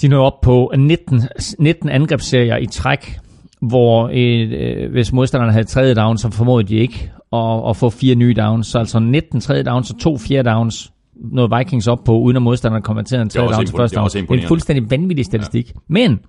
De 0.00 0.08
nåede 0.08 0.24
op 0.24 0.40
på 0.40 0.72
19, 0.78 1.22
19 1.58 1.88
angrebsserier 1.88 2.56
i 2.56 2.66
træk, 2.66 3.18
hvor 3.60 4.10
øh, 4.12 4.90
hvis 4.90 5.12
modstanderne 5.12 5.52
havde 5.52 5.64
tredje 5.64 5.94
down, 5.94 6.18
så 6.18 6.30
formåede 6.30 6.68
de 6.68 6.74
ikke 6.74 7.12
at, 7.32 7.68
at 7.68 7.76
få 7.76 7.90
fire 7.90 8.14
nye 8.14 8.34
downs. 8.36 8.66
Så 8.66 8.78
altså 8.78 8.98
19 8.98 9.40
tredje 9.40 9.62
downs 9.62 9.90
og 9.90 9.98
to 9.98 10.18
fjerde 10.18 10.50
downs 10.50 10.92
nåede 11.32 11.56
Vikings 11.58 11.86
op 11.86 12.04
på, 12.04 12.18
uden 12.18 12.36
at 12.36 12.42
modstanderne 12.42 12.82
konverterede 12.82 13.22
en 13.22 13.28
tredje 13.28 13.48
down 13.48 13.66
til 13.66 13.76
første 13.76 13.96
down. 13.96 14.08
Det 14.08 14.30
er 14.30 14.34
en 14.34 14.48
fuldstændig 14.48 14.90
vanvittig 14.90 15.24
statistik. 15.24 15.68
Ja. 15.68 15.80
Men 15.88 16.20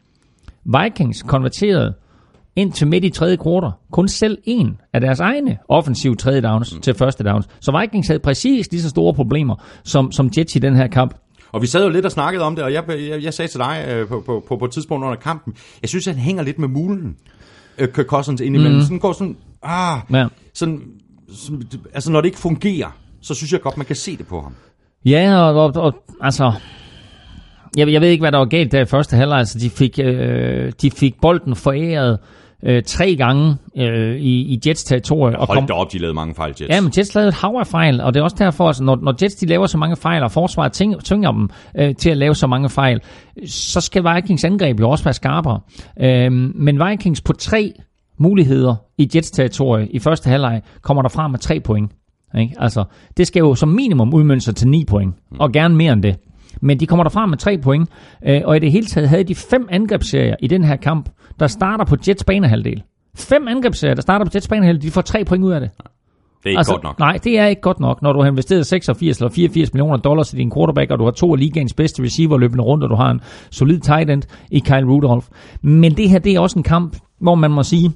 Vikings 0.65 1.23
konverterede 1.23 1.94
indtil 2.56 2.88
midt 2.88 3.03
i 3.03 3.10
tredje 3.10 3.35
kvartal 3.35 3.72
kun 3.91 4.07
selv 4.07 4.38
en 4.44 4.77
af 4.94 5.02
deres 5.02 5.19
egne 5.19 5.57
offensive 5.69 6.15
tredje 6.15 6.41
downs 6.41 6.76
mm. 6.76 6.81
til 6.81 6.94
første 6.94 7.23
downs. 7.23 7.48
Så 7.60 7.80
Vikings 7.80 8.07
havde 8.07 8.19
præcis 8.19 8.72
lige 8.72 8.81
så 8.81 8.89
store 8.89 9.14
problemer 9.14 9.56
som, 9.84 10.11
som 10.11 10.30
Jets 10.38 10.56
i 10.56 10.60
den 10.60 10.76
her 10.76 10.88
kamp. 10.88 11.14
Og 11.52 11.61
vi 11.61 11.68
sad 11.68 11.84
jo 11.84 11.90
lidt 11.90 12.06
og 12.06 12.11
snakkede 12.11 12.44
om 12.44 12.56
det, 12.56 12.64
og 12.64 12.74
jeg, 12.74 12.84
jeg, 12.90 13.24
jeg 13.24 13.34
sagde 13.34 13.52
til 13.52 13.60
dig 13.60 13.86
øh, 13.90 14.07
på, 14.07 14.24
på, 14.26 14.44
på, 14.48 14.57
på 14.57 14.65
et 14.65 14.72
tidspunkt 14.72 15.06
under 15.06 15.18
kampen, 15.18 15.53
jeg 15.82 15.90
synes, 15.90 16.07
at 16.07 16.14
han 16.15 16.24
hænger 16.24 16.44
lidt 16.44 16.60
med 16.60 16.68
mulen, 16.68 17.15
øh, 17.78 17.88
Kirk 17.94 18.06
Cousins 18.06 18.41
indimellem. 18.41 18.76
Mm. 18.76 18.82
Sådan 18.82 18.99
går 18.99 19.14
sådan, 19.14 19.38
ah, 19.64 19.99
Ja. 20.14 20.28
sådan, 20.53 20.82
sådan, 21.34 21.64
altså 21.94 22.11
når 22.11 22.22
det 22.22 22.26
ikke 22.26 22.40
fungerer, 22.40 22.98
så 23.22 23.34
synes 23.34 23.52
jeg 23.53 23.61
godt, 23.61 23.78
man 23.78 23.86
kan 23.86 23.95
se 23.95 24.18
det 24.18 24.28
på 24.28 24.41
ham. 24.41 24.53
Ja, 25.06 25.41
og, 25.41 25.64
og, 25.64 25.84
og 25.84 25.94
altså... 26.22 26.52
Jeg, 27.78 27.91
jeg 27.91 28.02
ved 28.02 28.10
ikke, 28.10 28.22
hvad 28.22 28.32
der 28.32 28.38
var 28.38 28.45
galt 28.45 28.72
der 28.72 28.82
i 28.82 28.86
første 28.86 29.15
halvleg. 29.15 29.40
Altså, 29.40 29.60
de 29.60 29.69
fik, 29.69 29.99
øh, 30.03 30.72
de 30.82 30.91
fik 30.91 31.22
bolden 31.22 31.56
foræret 31.56 32.11
øh, 32.14 32.18
tre 32.85 33.15
gange 33.15 33.55
øh, 33.77 34.15
i, 34.15 34.41
i 34.41 34.59
Jets 34.67 34.84
territorie. 34.84 35.39
og 35.39 35.47
Hold 35.47 35.67
da 35.67 35.73
op, 35.73 35.91
de 35.93 35.97
lavede 35.97 36.13
mange 36.15 36.35
fejl, 36.35 36.49
Jets. 36.49 36.69
Ja, 36.69 36.81
men 36.81 36.91
Jets 36.97 37.15
lavede 37.15 37.27
et 37.27 37.34
hav 37.34 37.55
af 37.59 37.67
fejl, 37.67 38.01
og 38.01 38.13
det 38.13 38.19
er 38.19 38.23
også 38.23 38.35
derfor, 38.39 38.67
altså, 38.67 38.84
når, 38.84 38.95
når 39.01 39.15
Jets 39.23 39.35
de 39.35 39.45
laver 39.45 39.65
så 39.65 39.77
mange 39.77 39.95
fejl, 39.95 40.23
og 40.23 40.31
forsvaret 40.31 40.71
ting- 40.71 41.03
tvinger 41.03 41.31
dem 41.31 41.49
øh, 41.77 41.95
til 41.95 42.09
at 42.09 42.17
lave 42.17 42.35
så 42.35 42.47
mange 42.47 42.69
fejl, 42.69 43.01
så 43.45 43.81
skal 43.81 44.03
Vikings 44.15 44.43
angreb 44.43 44.79
jo 44.79 44.89
også 44.89 45.03
være 45.03 45.13
skarpere. 45.13 45.59
Øh, 46.01 46.31
men 46.55 46.79
Vikings 46.89 47.21
på 47.21 47.34
tre 47.34 47.73
muligheder 48.17 48.75
i 48.97 49.09
Jets 49.15 49.31
territorie 49.31 49.88
i 49.88 49.99
første 49.99 50.29
halvleg 50.29 50.61
kommer 50.81 51.01
der 51.01 51.09
frem 51.09 51.31
med 51.31 51.39
tre 51.39 51.59
point. 51.59 51.91
Ikke? 52.39 52.55
Altså, 52.59 52.84
det 53.17 53.27
skal 53.27 53.39
jo 53.39 53.55
som 53.55 53.69
minimum 53.69 54.13
udmønte 54.13 54.45
sig 54.45 54.55
til 54.55 54.67
9 54.67 54.85
point, 54.85 55.15
og 55.39 55.51
gerne 55.51 55.75
mere 55.75 55.93
end 55.93 56.03
det. 56.03 56.15
Men 56.61 56.79
de 56.79 56.85
kommer 56.88 57.03
der 57.03 57.09
frem 57.09 57.29
med 57.29 57.38
tre 57.38 57.57
point, 57.57 57.89
øh, 58.27 58.41
og 58.45 58.55
i 58.55 58.59
det 58.59 58.71
hele 58.71 58.85
taget 58.85 59.09
havde 59.09 59.23
de 59.23 59.35
fem 59.35 59.67
angrebsserier 59.71 60.35
i 60.39 60.47
den 60.47 60.63
her 60.63 60.75
kamp, 60.75 61.09
der 61.39 61.47
starter 61.47 61.85
på 61.85 61.95
Jets 62.07 62.23
banehalvdel. 62.23 62.84
Fem 63.15 63.47
angrebsserier, 63.47 63.95
der 63.95 64.01
starter 64.01 64.25
på 64.25 64.31
Jets 64.35 64.47
banehalvdel, 64.47 64.81
de 64.81 64.91
får 64.91 65.01
tre 65.01 65.25
point 65.25 65.43
ud 65.43 65.51
af 65.51 65.59
det. 65.59 65.69
Det 66.43 66.45
er 66.45 66.49
ikke 66.49 66.57
altså, 66.57 66.73
godt 66.73 66.84
nok. 66.84 66.99
Nej, 66.99 67.17
det 67.23 67.39
er 67.39 67.45
ikke 67.45 67.61
godt 67.61 67.79
nok, 67.79 68.01
når 68.01 68.13
du 68.13 68.21
har 68.21 68.27
investeret 68.27 68.65
86 68.65 69.17
eller 69.17 69.29
84 69.29 69.73
millioner 69.73 69.97
dollars 69.97 70.34
i 70.34 70.38
din 70.38 70.51
quarterback, 70.51 70.91
og 70.91 70.99
du 70.99 71.03
har 71.03 71.11
to 71.11 71.34
af 71.34 71.39
ligaens 71.39 71.73
bedste 71.73 72.03
receiver 72.03 72.38
løbende 72.38 72.63
rundt, 72.63 72.84
og 72.84 72.89
du 72.89 72.95
har 72.95 73.11
en 73.11 73.21
solid 73.51 73.79
tight 73.79 74.09
end 74.09 74.23
i 74.51 74.59
Kyle 74.59 74.85
Rudolph. 74.85 75.27
Men 75.61 75.97
det 75.97 76.09
her, 76.09 76.19
det 76.19 76.35
er 76.35 76.39
også 76.39 76.59
en 76.59 76.63
kamp, 76.63 76.97
hvor 77.19 77.35
man 77.35 77.51
må 77.51 77.63
sige, 77.63 77.91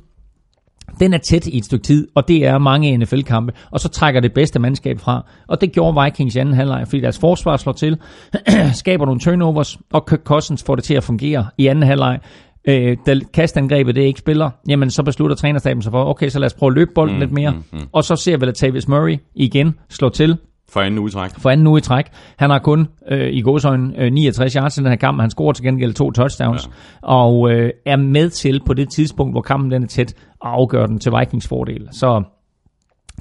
den 0.99 1.13
er 1.13 1.18
tæt 1.18 1.47
i 1.47 1.57
et 1.57 1.65
stykke 1.65 1.84
tid, 1.84 2.07
og 2.15 2.27
det 2.27 2.45
er 2.45 2.57
mange 2.57 2.97
NFL-kampe, 2.97 3.53
og 3.72 3.80
så 3.80 3.89
trækker 3.89 4.22
det 4.22 4.34
bedste 4.34 4.59
mandskab 4.59 4.99
fra. 4.99 5.26
Og 5.47 5.61
det 5.61 5.72
gjorde 5.72 6.03
Vikings 6.03 6.35
i 6.35 6.39
anden 6.39 6.55
halvleg, 6.55 6.88
fordi 6.88 7.01
deres 7.01 7.19
forsvar 7.19 7.57
slår 7.57 7.73
til, 7.73 7.97
skaber 8.73 9.05
nogle 9.05 9.19
turnovers, 9.19 9.80
og 9.93 10.05
Kirk 10.05 10.23
Cousins 10.23 10.63
får 10.63 10.76
det 10.76 10.84
til 10.84 10.93
at 10.93 11.03
fungere 11.03 11.45
i 11.57 11.68
anden 11.68 11.84
halvleg. 11.84 12.19
Øh, 12.68 12.97
da 13.05 13.19
kastangrebet 13.34 13.95
det 13.95 14.01
ikke 14.01 14.19
spiller, 14.19 14.49
jamen 14.68 14.89
så 14.89 15.03
beslutter 15.03 15.35
trænerstaben 15.35 15.81
sig 15.81 15.91
for, 15.91 16.05
okay, 16.05 16.30
så 16.30 16.39
lad 16.39 16.45
os 16.45 16.53
prøve 16.53 16.69
at 16.69 16.76
løbe 16.76 16.91
bolden 16.95 17.15
mm, 17.15 17.19
lidt 17.19 17.31
mere. 17.31 17.51
Mm, 17.51 17.63
mm. 17.72 17.88
Og 17.91 18.03
så 18.03 18.15
ser 18.15 18.38
vi, 18.38 18.45
at 18.45 18.55
Tavis 18.55 18.88
Murray 18.88 19.18
igen 19.35 19.76
slår 19.89 20.09
til, 20.09 20.38
For 20.72 20.81
anden 20.81 20.99
udtræk. 20.99 21.31
for 21.38 21.49
anden 21.49 21.68
uge 21.68 21.77
i 21.77 21.81
træk. 21.81 22.06
Han 22.38 22.49
har 22.49 22.60
kun 22.60 22.88
øh, 23.07 23.34
i 23.34 23.41
godsøjne 23.41 23.99
øh, 23.99 24.11
69 24.11 24.53
yards 24.53 24.77
i 24.77 24.81
den 24.81 24.89
her 24.89 24.95
kamp, 24.95 25.22
han 25.22 25.30
scorer 25.30 25.53
til 25.53 25.65
gengæld 25.65 25.93
to 25.93 26.11
touchdowns, 26.11 26.68
ja. 26.68 27.07
og 27.07 27.52
øh, 27.52 27.72
er 27.85 27.95
med 27.95 28.30
til 28.30 28.61
på 28.65 28.73
det 28.73 28.89
tidspunkt, 28.89 29.34
hvor 29.34 29.41
kampen 29.41 29.72
den 29.72 29.84
er 29.84 29.88
tæt, 29.88 30.14
at 30.14 30.15
afgøre 30.41 30.88
den 30.88 30.99
til 30.99 31.11
Vikings 31.19 31.48
fordel. 31.48 31.88
Så 31.91 32.23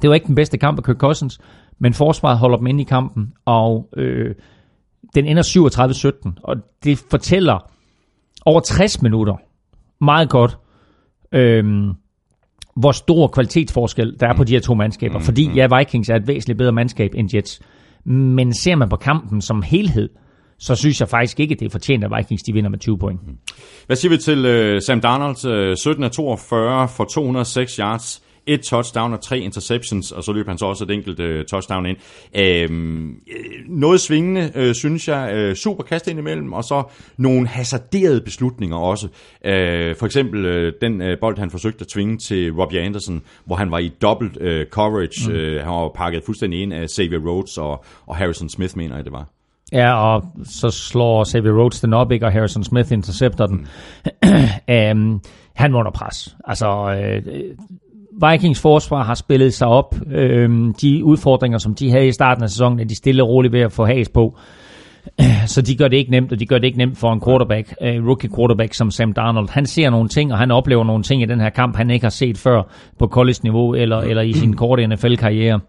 det 0.02 0.10
var 0.10 0.14
ikke 0.14 0.26
den 0.26 0.34
bedste 0.34 0.58
kamp 0.58 0.78
af 0.78 0.84
Kirk 0.84 0.96
Cousins, 0.96 1.38
men 1.78 1.94
forsvaret 1.94 2.38
holder 2.38 2.56
dem 2.56 2.66
inde 2.66 2.80
i 2.80 2.84
kampen, 2.84 3.32
og 3.44 3.88
øh, 3.96 4.34
den 5.14 5.26
ender 5.26 5.42
37-17, 6.32 6.40
og 6.44 6.56
det 6.84 6.98
fortæller 7.10 7.70
over 8.46 8.60
60 8.60 9.02
minutter 9.02 9.34
meget 10.00 10.30
godt, 10.30 10.58
øh, 11.32 11.64
hvor 12.76 12.92
stor 12.92 13.26
kvalitetsforskel 13.26 14.16
der 14.20 14.28
er 14.28 14.36
på 14.36 14.44
de 14.44 14.52
her 14.52 14.60
to 14.60 14.74
mandskaber. 14.74 15.18
Fordi 15.18 15.50
ja, 15.54 15.78
Vikings 15.78 16.08
er 16.08 16.16
et 16.16 16.26
væsentligt 16.26 16.58
bedre 16.58 16.72
mandskab 16.72 17.10
end 17.14 17.34
Jets. 17.34 17.60
Men 18.04 18.54
ser 18.54 18.76
man 18.76 18.88
på 18.88 18.96
kampen 18.96 19.40
som 19.40 19.62
helhed, 19.62 20.08
så 20.58 20.74
synes 20.74 21.00
jeg 21.00 21.08
faktisk 21.08 21.40
ikke, 21.40 21.52
at 21.52 21.60
det 21.60 21.66
er 21.66 21.70
fortjent, 21.70 22.04
at 22.04 22.10
Vikings 22.18 22.42
de 22.42 22.52
vinder 22.52 22.70
med 22.70 22.78
20 22.78 22.98
point. 22.98 23.20
Hvad 23.86 23.96
siger 23.96 24.10
vi 24.10 24.18
til 24.18 24.46
øh, 24.46 24.82
Sam 24.82 25.00
Darnold? 25.00 25.46
Øh, 25.46 25.76
17 25.76 26.04
af 26.04 26.10
42 26.10 26.88
for 26.88 27.04
206 27.04 27.76
yards. 27.76 28.22
Et 28.50 28.60
touchdown 28.60 29.12
og 29.12 29.20
tre 29.20 29.38
interceptions, 29.38 30.12
og 30.12 30.24
så 30.24 30.32
løb 30.32 30.48
han 30.48 30.58
så 30.58 30.66
også 30.66 30.84
et 30.84 30.90
enkelt 30.90 31.20
øh, 31.20 31.44
touchdown 31.44 31.86
ind. 31.86 31.96
Øhm, 32.36 33.10
øh, 33.10 33.14
noget 33.68 34.00
svingende, 34.00 34.52
øh, 34.54 34.74
synes 34.74 35.08
jeg. 35.08 35.30
Øh, 35.34 35.54
super 35.54 35.84
kast 35.84 36.08
ind 36.08 36.18
imellem, 36.18 36.52
og 36.52 36.64
så 36.64 36.82
nogle 37.16 37.48
hasarderede 37.48 38.20
beslutninger 38.20 38.76
også. 38.76 39.08
Øh, 39.44 39.96
for 39.96 40.06
eksempel 40.06 40.44
øh, 40.44 40.72
den 40.80 41.02
øh, 41.02 41.18
bold, 41.20 41.38
han 41.38 41.50
forsøgte 41.50 41.80
at 41.80 41.88
tvinge 41.88 42.18
til 42.18 42.52
Robbie 42.52 42.80
Anderson, 42.80 43.22
hvor 43.44 43.56
han 43.56 43.70
var 43.70 43.78
i 43.78 43.92
dobbelt 44.02 44.38
øh, 44.40 44.66
coverage. 44.66 45.30
Mm. 45.30 45.36
Øh, 45.36 45.64
han 45.64 45.72
var 45.72 45.88
pakket 45.94 46.22
fuldstændig 46.26 46.62
ind 46.62 46.72
af 46.72 46.88
Xavier 46.90 47.18
Rhodes 47.18 47.58
og, 47.58 47.84
og 48.06 48.16
Harrison 48.16 48.48
Smith, 48.48 48.76
mener 48.76 48.96
jeg 48.96 49.04
det 49.04 49.12
var. 49.12 49.26
Ja, 49.72 49.94
og 49.94 50.22
så 50.44 50.70
slår 50.70 51.24
Xavier 51.24 51.52
Rhodes 51.52 51.80
den 51.80 51.92
op, 51.92 52.12
ikke, 52.12 52.26
og 52.26 52.32
Harrison 52.32 52.64
Smith 52.64 52.92
intercepter 52.92 53.46
den. 53.46 53.66
um, 54.96 55.20
han 55.62 55.72
var 55.72 55.78
under 55.78 55.92
pres. 55.92 56.36
Altså, 56.44 56.66
øh, 56.66 57.22
Vikings 58.30 58.60
forsvar 58.60 59.02
har 59.04 59.14
spillet 59.14 59.54
sig 59.54 59.68
op. 59.68 59.94
Øhm, 60.12 60.74
de 60.74 61.04
udfordringer, 61.04 61.58
som 61.58 61.74
de 61.74 61.90
havde 61.90 62.06
i 62.08 62.12
starten 62.12 62.42
af 62.44 62.50
sæsonen, 62.50 62.80
er 62.80 62.84
de 62.84 62.96
stille 62.96 63.22
og 63.22 63.28
roligt 63.28 63.52
ved 63.52 63.60
at 63.60 63.72
få 63.72 63.84
has 63.84 64.08
på. 64.08 64.38
Så 65.46 65.62
de 65.62 65.76
gør 65.76 65.88
det 65.88 65.96
ikke 65.96 66.10
nemt, 66.10 66.32
og 66.32 66.40
de 66.40 66.46
gør 66.46 66.58
det 66.58 66.64
ikke 66.64 66.78
nemt 66.78 66.98
for 66.98 67.12
en 67.12 67.20
quarterback, 67.26 67.74
uh, 67.80 68.06
rookie 68.08 68.30
quarterback 68.36 68.74
som 68.74 68.90
Sam 68.90 69.12
Darnold. 69.12 69.48
Han 69.50 69.66
ser 69.66 69.90
nogle 69.90 70.08
ting, 70.08 70.32
og 70.32 70.38
han 70.38 70.50
oplever 70.50 70.84
nogle 70.84 71.02
ting 71.02 71.22
i 71.22 71.26
den 71.26 71.40
her 71.40 71.50
kamp, 71.50 71.76
han 71.76 71.90
ikke 71.90 72.04
har 72.04 72.10
set 72.10 72.38
før 72.38 72.62
på 72.98 73.06
college-niveau 73.06 73.74
eller, 73.74 73.98
eller 73.98 74.22
i 74.22 74.32
sin 74.32 74.56
korte 74.56 74.86
NFL-karriere. 74.86 75.60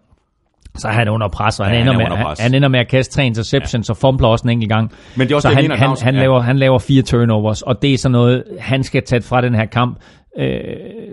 Så 0.76 0.88
er 0.88 0.92
han 0.92 1.08
under 1.08 1.28
pres, 1.28 1.60
og 1.60 1.66
han, 1.66 1.74
Ja, 1.74 1.78
ja, 1.78 1.84
han 1.84 1.94
ender, 1.94 2.06
er 2.06 2.08
med, 2.08 2.26
han, 2.26 2.36
han 2.40 2.54
ender 2.54 2.68
med 2.68 2.80
at 2.80 2.88
kaste 2.88 3.14
tre 3.14 3.26
interceptions 3.26 3.88
ja. 3.88 3.92
og 3.92 3.96
fumbler 3.96 4.28
også 4.28 4.44
en 4.44 4.50
enkelt 4.50 4.68
gang. 4.72 4.92
Men 5.16 5.26
det 5.26 5.32
er 5.32 5.36
også 5.36 5.48
så 5.48 5.54
det, 5.54 5.68
han, 5.70 5.78
han, 5.78 5.96
han, 6.02 6.14
Ja. 6.14 6.20
laver, 6.20 6.40
han 6.40 6.58
laver 6.58 6.78
fire 6.78 7.02
turnovers, 7.02 7.62
og 7.62 7.82
det 7.82 7.94
er 7.94 7.98
sådan 7.98 8.12
noget, 8.12 8.44
han 8.60 8.82
skal 8.82 9.02
tage 9.06 9.22
fra 9.22 9.40
den 9.40 9.54
her 9.54 9.66
kamp 9.66 9.98
øh, 10.38 10.54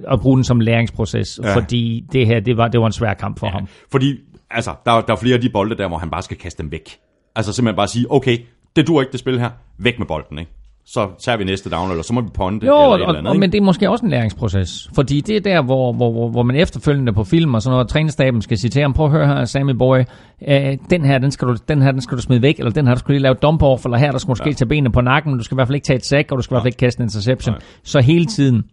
og 0.08 0.20
bruge 0.22 0.36
den 0.38 0.44
som 0.44 0.60
læringsproces, 0.60 1.40
Ja. 1.44 1.56
fordi 1.56 2.06
det 2.14 2.28
her, 2.28 2.40
det 2.40 2.58
var, 2.58 2.68
det 2.68 2.80
var 2.80 2.86
en 2.86 2.91
svær 2.91 3.14
kamp 3.14 3.40
for 3.40 3.48
ja. 3.48 3.52
ham. 3.52 3.68
Fordi, 3.91 4.16
altså, 4.52 4.72
der, 4.86 4.91
er- 4.91 5.02
der 5.02 5.14
er 5.14 5.18
flere 5.18 5.36
af 5.36 5.41
de 5.41 5.50
bolde 5.50 5.78
der, 5.78 5.88
hvor 5.88 5.98
han 5.98 6.10
bare 6.10 6.22
skal 6.22 6.38
kaste 6.38 6.64
dem 6.64 6.72
væk. 6.72 6.98
Altså 7.36 7.54
simpelthen 7.54 7.76
bare 7.76 7.88
sige, 7.88 8.06
okay, 8.12 8.38
det 8.76 8.88
dur 8.88 9.02
ikke 9.02 9.12
det 9.12 9.20
spil 9.20 9.40
her, 9.40 9.50
væk 9.78 10.00
med 10.00 10.08
bolden, 10.08 10.40
ikke? 10.40 10.52
så 10.86 11.08
tager 11.24 11.38
vi 11.38 11.44
næste 11.44 11.70
down, 11.70 11.90
eller 11.90 12.04
så 12.04 12.14
må 12.14 12.22
vi 12.22 12.28
ponde 12.34 12.66
Jo, 12.66 12.72
eller 12.74 12.86
og, 12.88 12.96
et 12.96 13.02
eller 13.02 13.08
andet, 13.10 13.28
og, 13.28 13.36
ikke? 13.36 13.40
men 13.40 13.52
det 13.52 13.58
er 13.58 13.62
måske 13.62 13.90
også 13.90 14.06
en 14.06 14.12
læringsproces. 14.12 14.90
Fordi 14.96 15.22
det 15.22 15.36
er 15.36 15.40
der, 15.40 15.62
hvor, 15.62 15.94
hvor, 15.94 16.12
hvor, 16.12 16.30
hvor 16.30 16.44
man 16.44 16.56
efterfølgende 16.56 17.14
på 17.14 17.24
film 17.24 17.54
og 17.54 17.62
sådan 17.62 17.74
noget, 17.74 17.88
trænerstaben 17.88 18.41
skal 18.41 18.58
sige 18.58 18.72
til 18.72 18.82
ham, 18.82 18.94
prøv 18.94 19.06
at 19.06 19.12
høre 19.12 19.28
her, 19.28 19.46
Sammy 19.46 19.72
Boy, 19.72 20.00
øh, 20.48 20.78
den 20.90 21.06
her, 21.06 21.18
den 21.18 21.32
skal, 21.32 21.48
du, 21.48 21.56
den 21.68 21.82
her, 21.82 21.91
den 21.91 22.02
skal 22.02 22.18
du 22.18 22.22
smide 22.22 22.41
væk, 22.41 22.58
eller 22.60 22.72
den 22.72 22.88
her, 22.88 22.94
du 22.94 23.00
skal 23.00 23.14
lige 23.14 23.22
lave 23.22 23.36
dump 23.36 23.62
off, 23.64 23.86
eller 23.86 23.98
her, 23.98 24.12
der 24.12 24.18
skal 24.18 24.32
måske 24.32 24.50
ja. 24.50 24.54
tage 24.54 24.68
benene 24.70 24.91
på 24.91 25.02
nakken, 25.02 25.32
men 25.32 25.38
du 25.38 25.44
skal 25.44 25.56
i 25.56 25.58
hvert 25.58 25.68
fald 25.68 25.76
ikke 25.76 25.86
tage 25.86 25.98
et 25.98 26.06
sack, 26.06 26.32
og 26.32 26.38
du 26.38 26.41
skal 26.44 26.54
i 26.54 26.56
hvert 26.56 26.62
fald 26.64 26.68
ikke 26.74 26.78
kaste 26.78 27.00
en 27.02 27.06
interception. 27.06 27.54
Nej. 27.54 27.62
Så 27.84 28.00
hele 28.02 28.26
tiden 28.26 28.64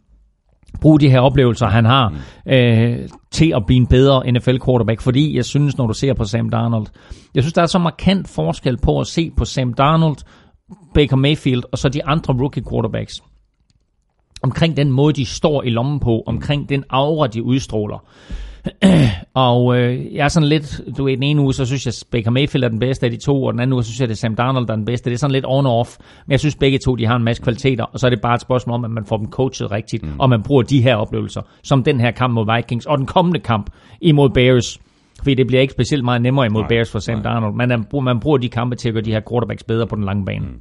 bruge 0.81 1.01
de 1.01 1.11
her 1.11 1.21
oplevelser, 1.21 1.67
han 1.67 1.85
har, 1.85 2.09
mm. 2.09 2.53
øh, 2.53 3.09
til 3.31 3.53
at 3.57 3.63
blive 3.67 3.77
en 3.77 3.87
bedre 3.87 4.33
NFL-quarterback. 4.33 5.01
Fordi 5.01 5.37
jeg 5.37 5.45
synes, 5.45 5.79
når 5.79 5.87
du 5.87 5.95
ser 5.95 6.15
på 6.15 6.25
Sam 6.25 6.51
Darnold, 6.51 6.87
jeg 7.35 7.43
synes, 7.43 7.53
der 7.53 7.63
er 7.63 7.67
så 7.67 7.79
markant 7.79 8.29
forskel 8.29 8.77
på 8.77 9.01
at 9.01 9.07
se 9.07 9.31
på 9.37 9.45
Sam 9.45 9.75
Darnold, 9.75 10.17
Baker 10.95 11.17
Mayfield 11.17 11.63
og 11.73 11.79
så 11.79 11.89
de 11.89 12.05
andre 12.05 12.35
rookie 12.35 12.63
quarterbacks 12.71 13.23
omkring 14.43 14.77
den 14.77 14.93
måde, 14.93 15.13
de 15.13 15.27
står 15.27 15.63
i 15.63 15.71
lommen 15.71 16.01
på, 16.01 16.23
omkring 16.27 16.69
den 16.69 16.85
aura, 16.91 17.27
de 17.27 17.43
udstråler. 17.43 18.05
og 19.35 19.79
øh, 19.79 20.15
jeg 20.15 20.25
er 20.25 20.29
sådan 20.29 20.49
lidt, 20.49 20.81
du 20.99 21.05
ved, 21.05 21.13
den 21.13 21.23
ene 21.23 21.43
uge, 21.43 21.55
så 21.55 21.65
synes 21.65 21.87
jeg, 21.87 21.95
Baker 22.11 22.31
Mayfield 22.31 22.65
er 22.65 22.69
den 22.69 22.79
bedste 22.79 23.07
af 23.07 23.13
de 23.13 23.19
to, 23.19 23.45
og 23.45 23.53
den 23.53 23.61
anden 23.61 23.73
uge, 23.73 23.83
så 23.83 23.89
synes 23.89 24.01
jeg, 24.01 24.09
det 24.09 24.15
er 24.15 24.19
Sam 24.19 24.35
Darnold, 24.35 24.67
der 24.67 24.73
er 24.73 24.77
den 24.77 24.85
bedste. 24.85 25.11
Det 25.11 25.15
er 25.15 25.19
sådan 25.19 25.33
lidt 25.33 25.45
on 25.49 25.67
og 25.67 25.79
off, 25.79 25.97
men 26.27 26.33
jeg 26.33 26.41
synes 26.41 26.57
begge 26.57 26.79
to, 26.79 26.95
de 26.95 27.07
har 27.07 27.17
en 27.17 27.25
masse 27.25 27.43
kvaliteter, 27.43 27.85
og 27.85 27.99
så 27.99 28.07
er 28.07 28.11
det 28.11 28.21
bare 28.21 28.35
et 28.35 28.41
spørgsmål 28.41 28.75
om, 28.75 28.85
at 28.85 28.91
man 28.91 29.05
får 29.05 29.17
dem 29.17 29.31
coachet 29.31 29.71
rigtigt, 29.71 30.03
mm. 30.03 30.21
og 30.21 30.31
man 30.31 30.43
bruger 30.43 30.63
de 30.63 30.83
her 30.83 30.97
oplevelser, 30.97 31.43
som 31.63 31.83
den 31.83 32.01
her 32.01 32.11
kamp 32.11 32.35
mod 32.35 32.57
Vikings, 32.57 32.87
og 32.87 32.99
den 32.99 33.07
kommende 33.07 33.41
kamp 33.41 33.71
imod 34.01 34.31
Bears, 34.31 34.79
fordi 35.19 35.35
det 35.35 35.47
bliver 35.47 35.61
ikke 35.61 35.73
specielt 35.73 36.05
meget 36.05 36.23
nemmere 36.23 36.47
imod 36.47 36.61
Nej, 36.63 36.69
Bears 36.69 36.91
for 36.91 36.99
Sam 36.99 37.19
nej. 37.19 37.23
Darnold, 37.23 37.55
men 37.55 37.69
man, 37.69 37.85
bruger- 37.85 38.05
man 38.05 38.21
bruger 38.21 38.39
de 38.39 38.49
kampe 38.49 38.77
til 38.77 38.89
at 38.89 38.95
gøre 38.95 39.05
de 39.05 39.13
her 39.13 39.21
quarterbacks 39.31 39.65
bedre 39.65 39.87
på 39.87 39.97
den 39.97 40.05
lange 40.05 40.25
bane. 40.25 40.47
Mm. 40.47 40.61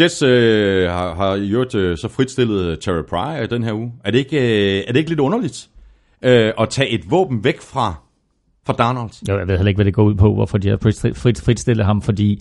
Jets 0.00 0.22
øh, 0.22 0.90
har, 0.90 1.14
har 1.14 1.34
i 1.34 1.50
øvrigt 1.50 1.74
øh, 1.74 1.96
så 1.96 2.08
fritstillet 2.08 2.80
Terry 2.80 3.02
Pryor 3.08 3.46
den 3.46 3.62
her 3.62 3.72
uge. 3.72 3.92
Er 4.04 4.10
det 4.10 4.18
ikke, 4.18 4.36
øh, 4.36 4.84
er 4.88 4.92
det 4.92 4.96
ikke 4.96 5.10
lidt 5.10 5.20
underligt 5.20 5.68
øh, 6.22 6.52
at 6.58 6.68
tage 6.68 6.88
et 6.88 7.10
våben 7.10 7.44
væk 7.44 7.60
fra, 7.60 7.94
fra 8.66 8.72
Darnold? 8.72 9.10
Jo, 9.28 9.38
jeg 9.38 9.48
ved 9.48 9.56
heller 9.56 9.68
ikke, 9.68 9.78
hvad 9.78 9.84
det 9.84 9.94
går 9.94 10.02
ud 10.02 10.14
på, 10.14 10.34
hvorfor 10.34 10.58
de 10.58 10.68
har 10.68 10.78
frit, 10.82 11.16
frit, 11.16 11.40
fritstillet 11.40 11.86
ham, 11.86 12.02
fordi 12.02 12.32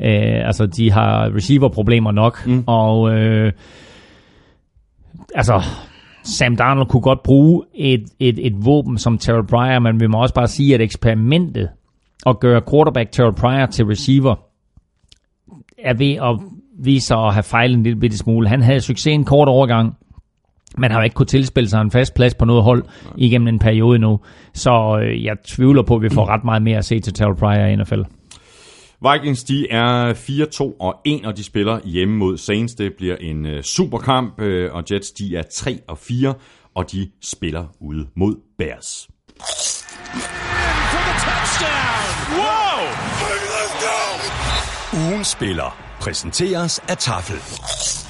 øh, 0.00 0.46
altså, 0.46 0.66
de 0.66 0.92
har 0.92 1.34
receiver-problemer 1.34 2.12
nok, 2.12 2.46
mm. 2.46 2.64
og 2.66 3.10
øh, 3.10 3.52
altså, 5.34 5.62
Sam 6.24 6.56
Darnold 6.56 6.88
kunne 6.88 7.02
godt 7.02 7.22
bruge 7.22 7.64
et, 7.74 8.04
et, 8.18 8.46
et 8.46 8.54
våben 8.64 8.98
som 8.98 9.18
Terrell 9.18 9.46
Pryor, 9.46 9.78
men 9.78 10.00
vi 10.00 10.06
må 10.06 10.22
også 10.22 10.34
bare 10.34 10.48
sige, 10.48 10.74
at 10.74 10.80
eksperimentet 10.80 11.68
at 12.26 12.40
gøre 12.40 12.62
quarterback 12.70 13.12
Terrell 13.12 13.34
Pryor 13.34 13.66
til 13.66 13.84
receiver, 13.84 14.34
er 15.78 15.94
ved 15.94 16.12
at 16.12 16.58
vise 16.78 17.06
sig 17.06 17.18
at 17.18 17.34
have 17.34 17.42
fejlet 17.42 17.76
en 17.76 17.82
lille 17.82 18.00
bitte 18.00 18.18
smule. 18.18 18.48
Han 18.48 18.62
havde 18.62 18.80
succes 18.80 19.14
en 19.14 19.24
kort 19.24 19.48
overgang, 19.48 19.96
man 20.78 20.90
har 20.90 20.98
jo 20.98 21.04
ikke 21.04 21.14
kunnet 21.14 21.28
tilspille 21.28 21.70
sig 21.70 21.80
en 21.80 21.90
fast 21.90 22.14
plads 22.14 22.34
på 22.34 22.44
noget 22.44 22.62
hold 22.62 22.84
igennem 23.16 23.48
en 23.48 23.58
periode 23.58 23.98
nu. 23.98 24.20
Så 24.54 25.00
øh, 25.02 25.24
jeg 25.24 25.36
tvivler 25.46 25.82
på, 25.82 25.96
at 25.96 26.02
vi 26.02 26.08
får 26.08 26.26
ret 26.26 26.44
meget 26.44 26.62
mere 26.62 26.78
at 26.78 26.84
se 26.84 27.00
til 27.00 27.14
Terrell 27.14 27.36
Pryor 27.36 27.66
i 27.66 27.76
NFL. 27.76 28.02
Vikings, 29.12 29.44
de 29.44 29.70
er 29.70 30.12
4-2 30.14 30.76
og 30.80 30.94
1, 31.04 31.26
og 31.26 31.36
de 31.36 31.44
spiller 31.44 31.80
hjemme 31.84 32.16
mod 32.16 32.36
Saints. 32.36 32.74
Det 32.74 32.92
bliver 32.98 33.16
en 33.16 33.46
øh, 33.46 33.62
superkamp, 33.62 34.40
øh, 34.40 34.74
og 34.74 34.84
Jets, 34.90 35.10
de 35.10 35.36
er 35.36 35.42
3 35.54 35.78
og 35.88 35.98
4, 35.98 36.34
og 36.74 36.92
de 36.92 37.10
spiller 37.22 37.64
ude 37.80 38.06
mod 38.16 38.36
Bears. 38.58 39.08
Ugen 44.92 45.24
spiller 45.24 45.76
præsenteres 46.00 46.78
af 46.78 46.96
Tafel. 46.96 48.07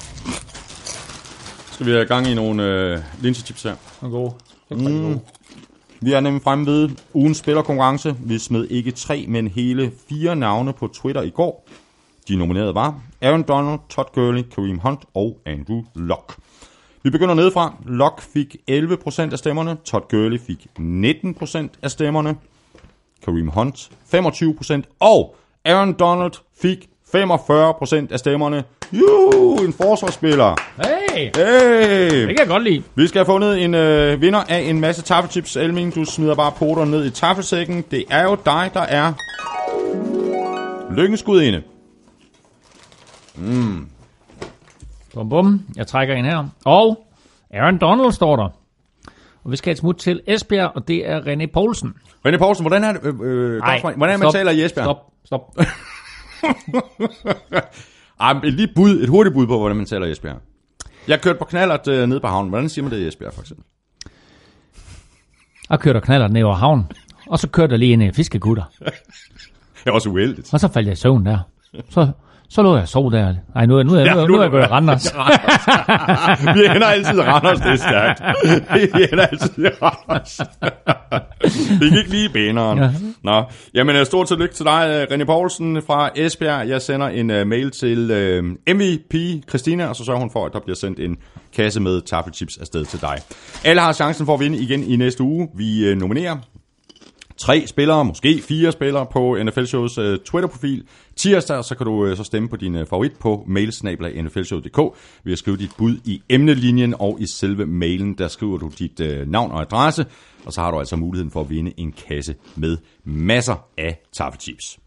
Skal 1.79 1.87
vi 1.87 1.91
have 1.91 2.05
gang 2.05 2.27
i 2.27 2.33
nogle 2.33 2.63
øh, 2.63 2.99
linsechips 3.21 3.63
her? 3.63 3.75
God. 4.01 4.31
Vi 6.01 6.13
er 6.13 6.19
nemlig 6.19 6.43
fremme 6.43 6.65
ved 6.65 6.89
ugens 7.13 7.37
spillerkonkurrence. 7.37 8.15
Vi 8.19 8.37
smed 8.37 8.67
ikke 8.69 8.91
tre, 8.91 9.25
men 9.27 9.47
hele 9.47 9.91
fire 10.09 10.35
navne 10.35 10.73
på 10.73 10.87
Twitter 10.87 11.21
i 11.21 11.29
går. 11.29 11.67
De 12.27 12.35
nominerede 12.35 12.75
var 12.75 13.01
Aaron 13.21 13.43
Donald, 13.43 13.79
Todd 13.89 14.07
Gurley, 14.13 14.41
Kareem 14.55 14.79
Hunt 14.79 14.99
og 15.13 15.37
Andrew 15.45 15.83
Luck. 15.95 16.37
Vi 17.03 17.09
begynder 17.09 17.33
nedefra. 17.33 17.73
Luck 17.85 18.21
fik 18.21 18.55
11% 18.71 19.21
af 19.31 19.39
stemmerne, 19.39 19.77
Todd 19.85 20.03
Gurley 20.09 20.39
fik 20.39 20.67
19% 20.79 21.67
af 21.81 21.91
stemmerne, 21.91 22.35
Kareem 23.25 23.47
Hunt 23.47 23.91
25%, 24.15 24.81
og 24.99 25.35
Aaron 25.65 25.93
Donald 25.93 26.33
fik 26.61 26.89
45% 27.15 28.13
af 28.13 28.19
stemmerne. 28.19 28.63
Juhu, 28.93 29.55
en 29.65 29.73
forsvarsspiller. 29.73 30.55
Hey, 30.83 31.29
Hey! 31.35 32.19
det 32.19 32.27
kan 32.27 32.39
jeg 32.39 32.47
godt 32.47 32.63
lide. 32.63 32.83
Vi 32.95 33.07
skal 33.07 33.19
have 33.19 33.25
fundet 33.25 33.63
en 33.63 33.73
øh, 33.73 34.21
vinder 34.21 34.39
af 34.49 34.59
en 34.59 34.79
masse 34.79 35.01
taffelchips. 35.01 35.55
Elming, 35.55 35.95
du 35.95 36.05
smider 36.05 36.35
bare 36.35 36.51
poteren 36.51 36.91
ned 36.91 37.05
i 37.05 37.09
taffelsækken. 37.09 37.83
Det 37.91 38.05
er 38.09 38.23
jo 38.23 38.37
dig, 38.45 38.71
der 38.73 38.81
er 38.81 39.13
lykkenskud 40.93 41.61
Bum, 45.13 45.29
bum. 45.29 45.61
Jeg 45.75 45.87
trækker 45.87 46.15
en 46.15 46.25
her. 46.25 46.47
Og 46.65 47.07
Aaron 47.53 47.77
Donald 47.77 48.11
står 48.11 48.35
der. 48.35 48.49
Og 49.43 49.51
vi 49.51 49.55
skal 49.55 49.71
et 49.71 49.77
smut 49.77 49.97
til 49.97 50.21
Esbjerg, 50.27 50.71
og 50.75 50.87
det 50.87 51.09
er 51.09 51.21
René 51.21 51.45
Poulsen. 51.53 51.93
René 52.27 52.37
Poulsen, 52.37 52.63
hvordan 52.63 52.83
er 52.83 52.91
det, 52.93 53.01
øh, 53.03 53.15
øh, 53.21 53.61
Ej, 53.61 53.79
hvordan 53.81 54.01
er 54.01 54.17
man 54.17 54.19
stop, 54.19 54.33
taler 54.33 54.51
i 54.51 54.65
Esbjerg? 54.65 54.85
Stop, 54.85 55.05
stop. 55.25 55.57
Ej, 58.19 58.33
men 58.33 58.45
et 58.45 58.53
lige 58.53 58.71
bud, 58.75 59.01
et 59.01 59.09
hurtigt 59.09 59.33
bud 59.33 59.47
på, 59.47 59.57
hvordan 59.59 59.77
man 59.77 59.85
taler 59.85 60.05
i 60.05 60.11
Esbjerg. 60.11 60.37
Jeg 61.07 61.21
kørte 61.21 61.39
på 61.39 61.45
knallert 61.45 61.87
øh, 61.87 62.07
ned 62.09 62.19
på 62.19 62.27
havnen. 62.27 62.49
Hvordan 62.49 62.69
siger 62.69 62.83
man 62.83 62.91
det 62.91 62.99
i 62.99 63.07
Esbjerg, 63.07 63.33
for 63.33 63.41
eksempel? 63.41 63.65
Og 65.69 65.79
kørte 65.79 65.97
og 65.97 66.03
knaller 66.03 66.27
ned 66.27 66.43
over 66.43 66.55
havnen. 66.55 66.85
Og 67.27 67.39
så 67.39 67.49
kørte 67.49 67.71
jeg 67.71 67.79
lige 67.79 67.91
ind 67.91 68.03
i 68.03 68.11
fiskegutter. 68.11 68.63
Det 69.83 69.89
er 69.89 69.91
også 69.91 70.09
uheldigt. 70.09 70.53
Og 70.53 70.59
så 70.59 70.67
faldt 70.67 70.87
jeg 70.87 70.93
i 70.93 70.95
søvn 70.95 71.25
der. 71.25 71.39
Så, 71.89 72.11
så 72.49 72.61
lå 72.61 72.73
jeg 72.73 72.81
og 72.81 72.87
sov 72.87 73.11
der. 73.11 73.33
Ej, 73.55 73.65
nu 73.65 73.77
er, 73.77 73.83
nu 73.83 73.93
er, 73.93 73.99
Ja, 73.99 74.13
nu, 74.13 74.19
er, 74.19 74.27
nu 74.27 74.33
nu 74.33 74.37
er 74.37 74.41
jeg 74.41 74.51
gået 74.51 74.71
Randers. 74.71 75.05
Vi 76.55 76.75
ender 76.75 76.87
altid 76.87 77.19
Randers, 77.21 77.59
det 77.59 77.71
er 77.71 77.75
stærkt. 77.75 78.21
Vi 78.95 79.03
ender 79.11 79.25
altid 79.25 79.67
Randers. 79.81 80.39
Vi 81.79 81.89
gik 81.89 82.09
lige 82.09 82.25
i 82.25 82.27
beneren. 82.27 82.79
Ja. 82.79 82.89
Nå, 83.23 83.43
jamen 83.73 83.95
øh, 83.95 84.05
stort 84.05 84.27
tillykke 84.27 84.55
til 84.55 84.65
dig, 84.65 85.07
øh, 85.11 85.17
René 85.17 85.23
Poulsen 85.25 85.81
fra 85.81 86.09
Esbjerg. 86.15 86.67
Jeg 86.67 86.81
sender 86.81 87.07
en 87.07 87.29
uh, 87.29 87.47
mail 87.47 87.71
til 87.71 88.11
uh, 88.39 88.75
MVP 88.75 89.43
Christina, 89.49 89.87
og 89.87 89.95
så 89.95 90.05
sørger 90.05 90.19
hun 90.19 90.31
for, 90.31 90.45
at 90.45 90.53
der 90.53 90.59
bliver 90.59 90.75
sendt 90.75 90.99
en 90.99 91.17
kasse 91.55 91.79
med 91.79 92.01
taffelchips 92.01 92.57
afsted 92.57 92.85
til 92.85 93.01
dig. 93.01 93.17
Alle 93.65 93.81
har 93.81 93.93
chancen 93.93 94.25
for 94.25 94.33
at 94.33 94.39
vinde 94.39 94.57
igen 94.57 94.83
i 94.83 94.95
næste 94.95 95.23
uge. 95.23 95.47
Vi 95.55 95.91
uh, 95.91 95.97
nominerer 95.97 96.37
tre 97.39 97.67
spillere, 97.67 98.05
måske 98.05 98.41
fire 98.41 98.71
spillere 98.71 99.05
på 99.11 99.37
NFL 99.43 99.65
Shows 99.65 99.97
øh, 99.97 100.19
Twitter-profil. 100.19 100.83
Tirsdag, 101.15 101.65
så 101.65 101.75
kan 101.75 101.85
du 101.85 102.05
øh, 102.05 102.17
så 102.17 102.23
stemme 102.23 102.49
på 102.49 102.55
din 102.55 102.75
øh, 102.75 102.87
favorit 102.87 103.11
på 103.19 103.43
mailsnabla.nflshow.dk 103.47 104.97
ved 105.23 105.33
at 105.33 105.39
skrive 105.39 105.57
dit 105.57 105.71
bud 105.77 105.97
i 106.05 106.21
emnelinjen, 106.29 106.95
og 106.99 107.17
i 107.21 107.27
selve 107.27 107.65
mailen, 107.65 108.13
der 108.13 108.27
skriver 108.27 108.57
du 108.57 108.71
dit 108.79 109.27
navn 109.27 109.51
og 109.51 109.61
adresse, 109.61 110.05
og 110.45 110.53
så 110.53 110.61
har 110.61 110.71
du 110.71 110.79
altså 110.79 110.95
muligheden 110.95 111.31
for 111.31 111.41
at 111.41 111.49
vinde 111.49 111.73
en 111.77 111.91
kasse 112.07 112.35
med 112.55 112.77
masser 113.03 113.65
af 113.77 114.01
taffelchips. 114.13 114.79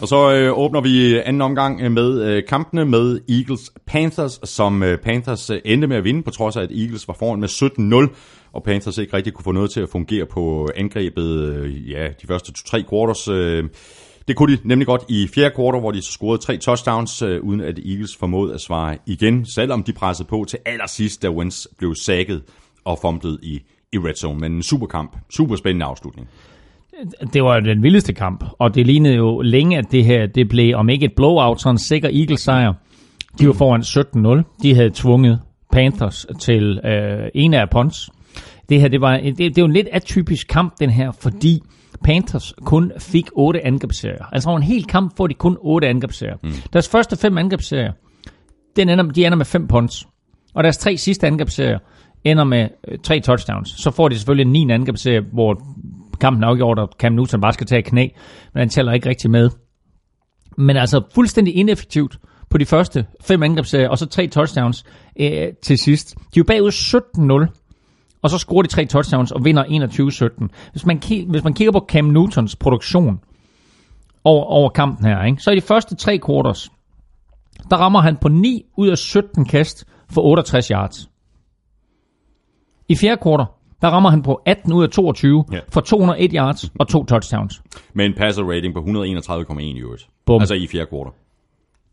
Og 0.00 0.08
så 0.08 0.32
øh, 0.32 0.58
åbner 0.58 0.80
vi 0.80 1.18
anden 1.18 1.42
omgang 1.42 1.92
med 1.92 2.22
øh, 2.22 2.42
kampene 2.48 2.84
med 2.84 3.20
Eagles-Panthers, 3.28 4.46
som 4.46 4.82
øh, 4.82 4.98
Panthers 4.98 5.50
øh, 5.50 5.60
endte 5.64 5.86
med 5.86 5.96
at 5.96 6.04
vinde, 6.04 6.22
på 6.22 6.30
trods 6.30 6.56
af, 6.56 6.62
at 6.62 6.70
Eagles 6.70 7.08
var 7.08 7.14
foran 7.14 7.40
med 7.40 7.48
17-0, 8.08 8.14
og 8.58 8.64
Panthers 8.64 8.98
ikke 8.98 9.16
rigtig 9.16 9.32
kunne 9.32 9.44
få 9.44 9.52
noget 9.52 9.70
til 9.70 9.80
at 9.80 9.88
fungere 9.88 10.26
på 10.26 10.68
angrebet 10.76 11.48
øh, 11.48 11.90
ja, 11.90 12.08
de 12.22 12.26
første 12.26 12.52
to-tre 12.52 12.84
quarters. 12.90 13.28
Øh. 13.28 13.64
Det 14.28 14.36
kunne 14.36 14.56
de 14.56 14.60
nemlig 14.64 14.86
godt 14.86 15.02
i 15.08 15.28
fjerde 15.34 15.54
kvartal, 15.54 15.80
hvor 15.80 15.90
de 15.90 16.02
så 16.02 16.12
scorede 16.12 16.42
tre 16.42 16.56
touchdowns, 16.56 17.22
øh, 17.22 17.40
uden 17.40 17.60
at 17.60 17.78
Eagles 17.78 18.16
formåede 18.16 18.54
at 18.54 18.60
svare 18.60 18.96
igen, 19.06 19.46
selvom 19.46 19.82
de 19.82 19.92
pressede 19.92 20.28
på 20.28 20.44
til 20.48 20.58
allersidst, 20.66 21.22
da 21.22 21.30
Wentz 21.30 21.66
blev 21.78 21.94
sækket 21.94 22.42
og 22.84 22.98
fumblet 23.02 23.38
i, 23.42 23.60
i 23.92 23.98
red 23.98 24.14
zone. 24.14 24.40
Men 24.40 24.52
en 24.52 24.62
super 24.62 24.86
kamp, 24.86 25.16
super 25.30 25.56
spændende 25.56 25.86
afslutning. 25.86 26.28
det 27.32 27.42
var 27.42 27.54
jo 27.54 27.60
den 27.60 27.82
vildeste 27.82 28.12
kamp, 28.12 28.44
og 28.58 28.74
det 28.74 28.86
lignede 28.86 29.14
jo 29.14 29.40
længe, 29.40 29.78
at 29.78 29.84
det 29.92 30.04
her 30.04 30.26
det 30.26 30.48
blev, 30.48 30.76
om 30.76 30.88
ikke 30.88 31.06
et 31.06 31.14
blowout, 31.16 31.60
så 31.60 31.70
en 31.70 31.78
sikker 31.78 32.08
Eagles 32.08 32.40
sejr. 32.40 32.72
De 33.38 33.46
var 33.46 33.52
foran 33.52 33.80
17-0. 33.80 34.58
De 34.62 34.74
havde 34.74 34.90
tvunget 34.94 35.40
Panthers 35.72 36.26
til 36.40 36.80
øh, 36.84 37.28
en 37.34 37.54
af 37.54 37.70
punts. 37.70 38.10
Det 38.68 38.80
her, 38.80 38.88
det 38.88 39.00
var, 39.00 39.16
det, 39.16 39.38
det 39.38 39.58
jo 39.58 39.64
en 39.64 39.72
lidt 39.72 39.88
atypisk 39.92 40.48
kamp, 40.48 40.74
den 40.80 40.90
her, 40.90 41.12
fordi 41.12 41.62
Panthers 42.04 42.54
kun 42.64 42.92
fik 42.98 43.28
otte 43.32 43.66
angrebsserier. 43.66 44.24
Altså 44.32 44.48
over 44.48 44.58
en 44.58 44.64
hel 44.64 44.84
kamp 44.84 45.16
får 45.16 45.26
de 45.26 45.34
kun 45.34 45.56
otte 45.60 45.88
angrebsserier. 45.88 46.36
Mm. 46.42 46.52
Deres 46.72 46.88
første 46.88 47.16
fem 47.16 47.38
angrebsserier, 47.38 47.92
den 48.76 48.88
ender, 48.88 49.04
de 49.04 49.26
ender 49.26 49.36
med 49.36 49.46
fem 49.46 49.66
punts. 49.66 50.06
Og 50.54 50.64
deres 50.64 50.78
tre 50.78 50.96
sidste 50.96 51.26
angrebsserier 51.26 51.78
ender 52.24 52.44
med 52.44 52.68
øh, 52.88 52.98
tre 52.98 53.20
touchdowns. 53.20 53.74
Så 53.76 53.90
får 53.90 54.08
de 54.08 54.14
selvfølgelig 54.14 54.46
en 54.46 54.68
9. 54.68 54.74
angrebsserie, 54.74 55.20
hvor 55.32 55.62
kampen 56.20 56.42
er 56.42 56.48
afgjort, 56.48 56.78
og 56.78 56.88
Cam 56.98 57.12
Newton 57.12 57.40
bare 57.40 57.52
skal 57.52 57.66
tage 57.66 57.82
knæ, 57.82 58.08
men 58.54 58.58
han 58.58 58.68
tæller 58.68 58.92
ikke 58.92 59.08
rigtig 59.08 59.30
med. 59.30 59.50
Men 60.58 60.76
altså 60.76 61.02
fuldstændig 61.14 61.56
ineffektivt 61.56 62.18
på 62.50 62.58
de 62.58 62.66
første 62.66 63.06
fem 63.20 63.42
angrebsserier, 63.42 63.88
og 63.88 63.98
så 63.98 64.06
tre 64.06 64.26
touchdowns 64.26 64.84
øh, 65.20 65.48
til 65.62 65.78
sidst. 65.78 66.14
De 66.16 66.20
er 66.20 66.28
jo 66.36 66.44
bagud 66.44 66.70
17-0, 67.46 67.67
og 68.22 68.30
så 68.30 68.38
scorer 68.38 68.62
de 68.62 68.68
tre 68.68 68.86
touchdowns 68.86 69.32
og 69.32 69.44
vinder 69.44 69.64
21-17. 69.64 70.70
Hvis 70.72 70.86
man, 70.86 71.02
hvis 71.28 71.44
man 71.44 71.54
kigger 71.54 71.72
på 71.72 71.86
Cam 71.88 72.04
Newtons 72.04 72.56
produktion 72.56 73.20
over, 74.24 74.44
over 74.44 74.68
kampen 74.70 75.06
her, 75.06 75.24
ikke? 75.24 75.42
så 75.42 75.50
i 75.50 75.56
de 75.56 75.60
første 75.60 75.96
tre 75.96 76.20
quarters, 76.26 76.70
der 77.70 77.76
rammer 77.76 78.00
han 78.00 78.16
på 78.16 78.28
9 78.28 78.62
ud 78.76 78.88
af 78.88 78.98
17 78.98 79.44
kast 79.44 79.84
for 80.10 80.22
68 80.22 80.68
yards. 80.68 81.10
I 82.88 82.96
fjerde 82.96 83.20
quarter, 83.22 83.44
der 83.82 83.88
rammer 83.88 84.10
han 84.10 84.22
på 84.22 84.40
18 84.46 84.72
ud 84.72 84.82
af 84.82 84.90
22 84.90 85.44
Ja. 85.52 85.58
for 85.68 85.80
201 85.80 86.30
yards 86.34 86.70
og 86.78 86.88
to 86.88 87.04
touchdowns. 87.04 87.62
Med 87.94 88.06
en 88.06 88.14
passer 88.14 88.42
rating 88.44 88.74
på 88.74 88.80
131,1 88.80 89.60
i 89.60 89.80
øvrigt. 89.80 90.08
Bum. 90.26 90.40
Altså 90.40 90.54
i 90.54 90.66
fjerde 90.66 90.86
kvartal. 90.86 91.12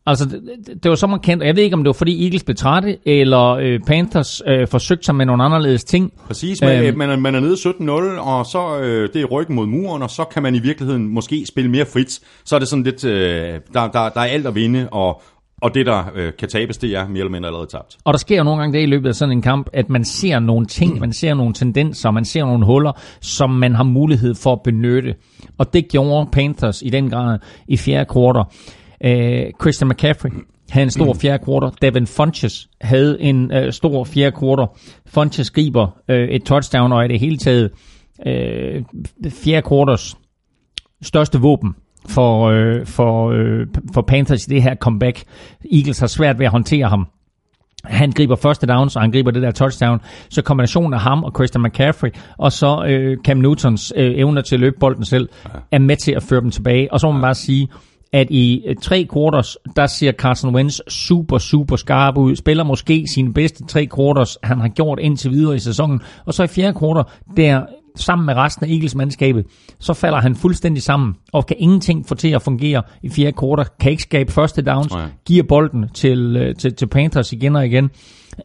Altså, 0.07 0.25
det, 0.25 0.83
det- 0.83 0.89
var 0.89 0.95
så 0.95 1.07
markant, 1.07 1.41
og 1.41 1.47
jeg 1.47 1.55
ved 1.55 1.63
ikke, 1.63 1.73
om 1.73 1.83
det 1.83 1.87
var 1.87 1.93
fordi 1.93 2.23
Eagles 2.23 2.43
blev 2.43 2.55
trætte, 2.55 2.97
eller 3.05 3.49
øh, 3.49 3.79
Panthers 3.87 4.41
øh, 4.47 4.67
forsøgte 4.67 5.03
sig 5.05 5.15
med 5.15 5.25
nogle 5.25 5.43
anderledes 5.43 5.83
ting. 5.83 6.13
Præcis, 6.27 6.61
man, 6.61 6.77
Øhm. 6.77 6.87
øhm. 6.87 6.97
man, 6.97 7.09
er, 7.09 7.15
man 7.15 7.35
er 7.35 7.39
nede 7.39 7.53
17-0, 7.53 8.19
og 8.21 8.45
så 8.45 8.79
øh, 8.79 9.09
det 9.13 9.21
er 9.21 9.25
ryggen 9.25 9.55
mod 9.55 9.65
muren, 9.67 10.01
og 10.03 10.09
så 10.09 10.23
kan 10.23 10.43
man 10.43 10.55
i 10.55 10.59
virkeligheden 10.59 11.07
måske 11.07 11.45
spille 11.47 11.71
mere 11.71 11.85
frit. 11.85 12.19
Så 12.45 12.55
er 12.55 12.59
det 12.59 12.67
sådan 12.67 12.83
lidt, 12.83 13.05
øh, 13.05 13.13
der, 13.73 13.87
der, 13.87 14.09
der 14.09 14.19
er 14.21 14.25
alt 14.25 14.47
at 14.47 14.55
vinde, 14.55 14.87
og, 14.91 15.21
og 15.61 15.73
det, 15.75 15.85
der 15.85 16.03
øh, 16.15 16.31
kan 16.39 16.49
tabes, 16.49 16.77
det 16.77 16.95
er 16.95 17.07
mere 17.07 17.19
eller 17.19 17.31
mindre 17.31 17.47
allerede 17.47 17.67
tabt. 17.71 17.97
Og 18.03 18.13
der 18.13 18.17
sker 18.19 18.37
jo 18.37 18.43
nogle 18.43 18.59
gange 18.61 18.77
det 18.77 18.83
i 18.83 18.85
løbet 18.85 19.09
af 19.09 19.15
sådan 19.15 19.31
en 19.31 19.41
kamp, 19.41 19.67
at 19.73 19.89
man 19.89 20.05
ser 20.05 20.39
nogle 20.39 20.65
ting, 20.65 20.99
man 20.99 21.13
ser 21.13 21.33
nogle 21.33 21.53
tendenser, 21.53 22.11
man 22.11 22.25
ser 22.25 22.45
nogle 22.45 22.65
huller, 22.65 22.91
som 23.21 23.49
man 23.49 23.75
har 23.75 23.83
mulighed 23.83 24.35
for 24.35 24.51
at 24.53 24.59
benytte. 24.63 25.15
Og 25.57 25.73
det 25.73 25.87
gjorde 25.91 26.29
Panthers 26.31 26.81
i 26.81 26.89
den 26.89 27.09
grad 27.09 27.39
i 27.67 27.77
fjerde 27.77 28.05
kvartal. 28.05 28.43
Øh, 29.03 29.51
Christian 29.61 29.89
McCaffrey 29.89 30.29
havde 30.69 30.83
en 30.83 30.91
stor 30.91 31.13
fjerde 31.13 31.43
kvartal. 31.43 31.71
Devin 31.81 32.07
Funches 32.07 32.69
havde 32.81 33.21
en 33.21 33.51
øh, 33.51 33.73
stor 33.73 34.03
fjerde 34.03 34.31
kvartal. 34.31 34.67
Funches 35.05 35.51
griber 35.51 35.87
øh, 36.09 36.27
et 36.29 36.43
touchdown, 36.43 36.91
og 36.91 37.03
er 37.03 37.07
det 37.07 37.19
hele 37.19 37.37
taget 37.37 37.71
øh, 38.25 38.83
fjerde 39.29 39.67
kvartals 39.67 40.15
største 41.01 41.39
våben 41.39 41.75
for, 42.09 42.49
øh, 42.49 42.85
for, 42.85 43.31
øh, 43.31 43.67
for 43.93 44.01
Panthers 44.01 44.47
i 44.47 44.49
det 44.49 44.63
her 44.63 44.75
comeback. 44.75 45.23
Eagles 45.73 45.99
har 45.99 46.07
svært 46.07 46.39
ved 46.39 46.45
at 46.45 46.51
håndtere 46.51 46.89
ham. 46.89 47.07
Han 47.83 48.11
griber 48.11 48.35
første 48.35 48.67
downs, 48.67 48.95
og 48.95 49.01
han 49.01 49.11
griber 49.11 49.31
det 49.31 49.41
der 49.41 49.51
touchdown. 49.51 50.01
Så 50.29 50.41
kombinationen 50.41 50.93
af 50.93 50.99
ham 50.99 51.23
og 51.23 51.31
Christian 51.35 51.63
McCaffrey, 51.63 52.09
og 52.37 52.51
så 52.51 52.85
øh, 52.87 53.17
Cam 53.25 53.37
Newtons 53.37 53.93
øh, 53.95 54.11
evner 54.15 54.41
til 54.41 54.55
at 54.55 54.59
løbe 54.59 54.75
bolden 54.79 55.05
selv, 55.05 55.29
er 55.71 55.79
med 55.79 55.95
til 55.95 56.11
at 56.11 56.23
føre 56.23 56.41
dem 56.41 56.51
tilbage. 56.51 56.93
Og 56.93 56.99
så 56.99 57.07
må 57.07 57.11
man 57.13 57.21
bare 57.21 57.35
sige, 57.35 57.67
at 58.15 58.27
i 58.29 58.63
øh, 58.67 58.75
tre 58.75 59.07
quarters, 59.13 59.57
der 59.75 59.87
ser 59.87 60.11
Carson 60.11 60.55
Wentz 60.55 60.79
super, 60.87 61.37
super 61.37 61.75
skarp 61.75 62.17
ud. 62.17 62.35
Spiller 62.35 62.63
måske 62.63 63.05
sine 63.13 63.33
bedste 63.33 63.65
tre 63.65 63.87
quarters, 63.95 64.37
han 64.43 64.59
har 64.59 64.67
gjort 64.67 64.99
indtil 64.99 65.31
videre 65.31 65.55
i 65.55 65.59
sæsonen. 65.59 66.01
Og 66.25 66.33
så 66.33 66.43
i 66.43 66.47
fjerde 66.47 66.79
quarter, 66.79 67.03
der 67.37 67.65
sammen 67.95 68.25
med 68.25 68.33
resten 68.33 68.65
af 68.65 68.69
Eagles-mandskabet, 68.69 69.45
så 69.79 69.93
falder 69.93 70.21
han 70.21 70.35
fuldstændig 70.35 70.83
sammen, 70.83 71.15
og 71.33 71.45
kan 71.45 71.55
ingenting 71.59 72.07
få 72.07 72.15
til 72.15 72.29
at 72.29 72.41
fungere 72.41 72.81
i 73.03 73.09
fjerde 73.09 73.37
quarter, 73.39 73.63
kan 73.79 73.91
ikke 73.91 74.03
skabe 74.03 74.31
første 74.31 74.61
downs, 74.61 74.93
Nej. 74.93 75.09
giver 75.25 75.43
bolden 75.43 75.89
til, 75.93 76.37
øh, 76.37 76.55
til, 76.55 76.75
til 76.75 76.87
Panthers 76.87 77.33
igen 77.33 77.55
og 77.55 77.65
igen, 77.65 77.89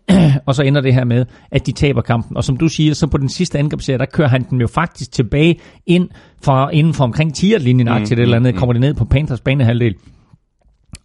og 0.46 0.54
så 0.54 0.62
ender 0.62 0.80
det 0.80 0.94
her 0.94 1.04
med, 1.04 1.26
at 1.50 1.66
de 1.66 1.72
taber 1.72 2.02
kampen. 2.02 2.36
Og 2.36 2.44
som 2.44 2.56
du 2.56 2.68
siger, 2.68 2.94
så 2.94 3.06
på 3.06 3.18
den 3.18 3.28
sidste 3.28 3.58
angrebsserie, 3.58 3.98
der 3.98 4.06
kører 4.06 4.28
han 4.28 4.46
den 4.50 4.60
jo 4.60 4.66
faktisk 4.66 5.12
tilbage 5.12 5.60
ind 5.86 6.08
fra, 6.42 6.70
inden 6.70 6.94
for 6.94 7.04
omkring 7.04 7.32
10-linjen, 7.38 7.98
mm, 7.98 8.04
til 8.04 8.16
det 8.16 8.22
eller 8.22 8.36
andet, 8.36 8.54
kommer 8.54 8.72
det 8.72 8.80
ned 8.80 8.94
på 8.94 9.04
Panthers 9.04 9.40
banehalvdel. 9.40 9.94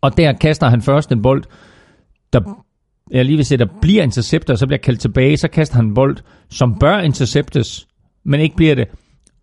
Og 0.02 0.18
der 0.18 0.34
kaster 0.34 0.70
han 0.70 0.82
først 0.82 1.12
en 1.12 1.22
bold, 1.22 1.44
der 2.34 2.40
jeg 3.12 3.26
lige 3.26 3.36
vil 3.36 3.46
sige, 3.46 3.58
der 3.58 3.68
bliver 3.82 4.04
interceptet, 4.04 4.50
og 4.50 4.58
så 4.58 4.68
bliver 4.68 4.80
kaldt 4.80 5.00
tilbage, 5.00 5.38
så 5.38 5.48
kaster 5.48 5.76
han 5.76 5.86
en 5.86 5.94
bold, 5.94 6.18
som 6.50 6.80
bør 6.80 7.00
interceptes, 7.00 7.88
men 8.26 8.40
ikke 8.40 8.56
bliver 8.56 8.76
det. 8.76 8.88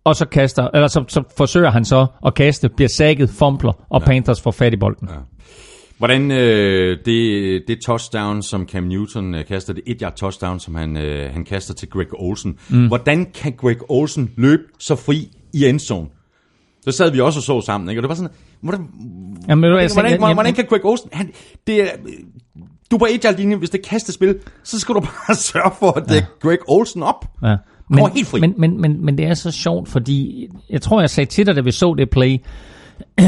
Og 0.03 0.15
så, 0.15 0.25
kaster, 0.25 0.67
eller 0.73 0.87
så, 0.87 1.03
så 1.07 1.23
forsøger 1.37 1.71
han 1.71 1.85
så 1.85 2.05
at 2.25 2.33
kaste, 2.33 2.69
bliver 2.69 2.89
sækket, 2.89 3.29
fumbler, 3.29 3.85
og 3.89 4.01
ja. 4.01 4.05
Panthers 4.05 4.41
får 4.41 4.51
fat 4.51 4.73
i 4.73 4.77
bolden. 4.77 5.09
Ja. 5.11 5.15
Hvordan 5.97 6.31
øh, 6.31 6.97
det, 7.05 7.63
det 7.67 7.79
touchdown, 7.85 8.41
som 8.41 8.67
Cam 8.67 8.83
Newton 8.83 9.35
øh, 9.35 9.45
kaster, 9.45 9.73
det 9.73 9.83
et 9.87 9.97
yard 10.01 10.15
touchdown, 10.15 10.59
som 10.59 10.75
han, 10.75 10.97
øh, 10.97 11.33
han 11.33 11.45
kaster 11.45 11.73
til 11.73 11.89
Greg 11.89 12.07
Olsen. 12.13 12.57
Mm. 12.69 12.87
Hvordan 12.87 13.25
kan 13.25 13.53
Greg 13.57 13.77
Olsen 13.89 14.31
løbe 14.37 14.63
så 14.79 14.95
fri 14.95 15.27
i 15.53 15.65
endzone? 15.65 16.07
Så 16.81 16.91
sad 16.91 17.11
vi 17.11 17.19
også 17.19 17.39
og 17.39 17.43
så 17.43 17.61
sammen, 17.61 17.89
ikke? 17.89 17.99
Og 17.99 18.03
det 18.03 18.09
var 18.09 18.15
sådan, 18.15 18.31
hvordan, 18.61 18.87
Jamen, 19.49 19.63
jeg 19.63 19.71
hvordan, 19.71 19.91
hvordan, 19.93 20.19
hvordan 20.19 20.35
jamen- 20.37 20.55
kan 20.55 20.65
Greg 20.65 20.85
Olsen... 20.85 21.09
Han, 21.13 21.31
det 21.67 21.81
er, 21.81 21.87
du 22.91 22.95
er 22.95 22.99
på 22.99 23.07
et 23.09 23.23
yard 23.23 23.37
linje, 23.37 23.55
hvis 23.55 23.69
det 23.69 23.79
er 23.79 23.89
kastespil, 23.89 24.39
så 24.63 24.79
skal 24.79 24.95
du 24.95 24.99
bare 25.27 25.35
sørge 25.35 25.71
for 25.79 25.91
at 25.91 26.09
dække 26.09 26.27
ja. 26.43 26.47
Greg 26.47 26.59
Olsen 26.67 27.03
op. 27.03 27.25
Ja. 27.43 27.55
Kommer 27.87 28.09
helt 28.09 28.27
fri. 28.27 28.39
Men, 28.39 28.53
men, 28.57 28.81
men, 28.81 29.05
men 29.05 29.17
det 29.17 29.25
er 29.25 29.33
så 29.33 29.51
sjovt, 29.51 29.89
fordi 29.89 30.47
jeg 30.69 30.81
tror, 30.81 30.99
jeg 30.99 31.09
sagde 31.09 31.29
til 31.29 31.45
dig, 31.45 31.55
da 31.55 31.61
vi 31.61 31.71
så 31.71 31.95
det 31.97 32.09
play, 32.09 32.37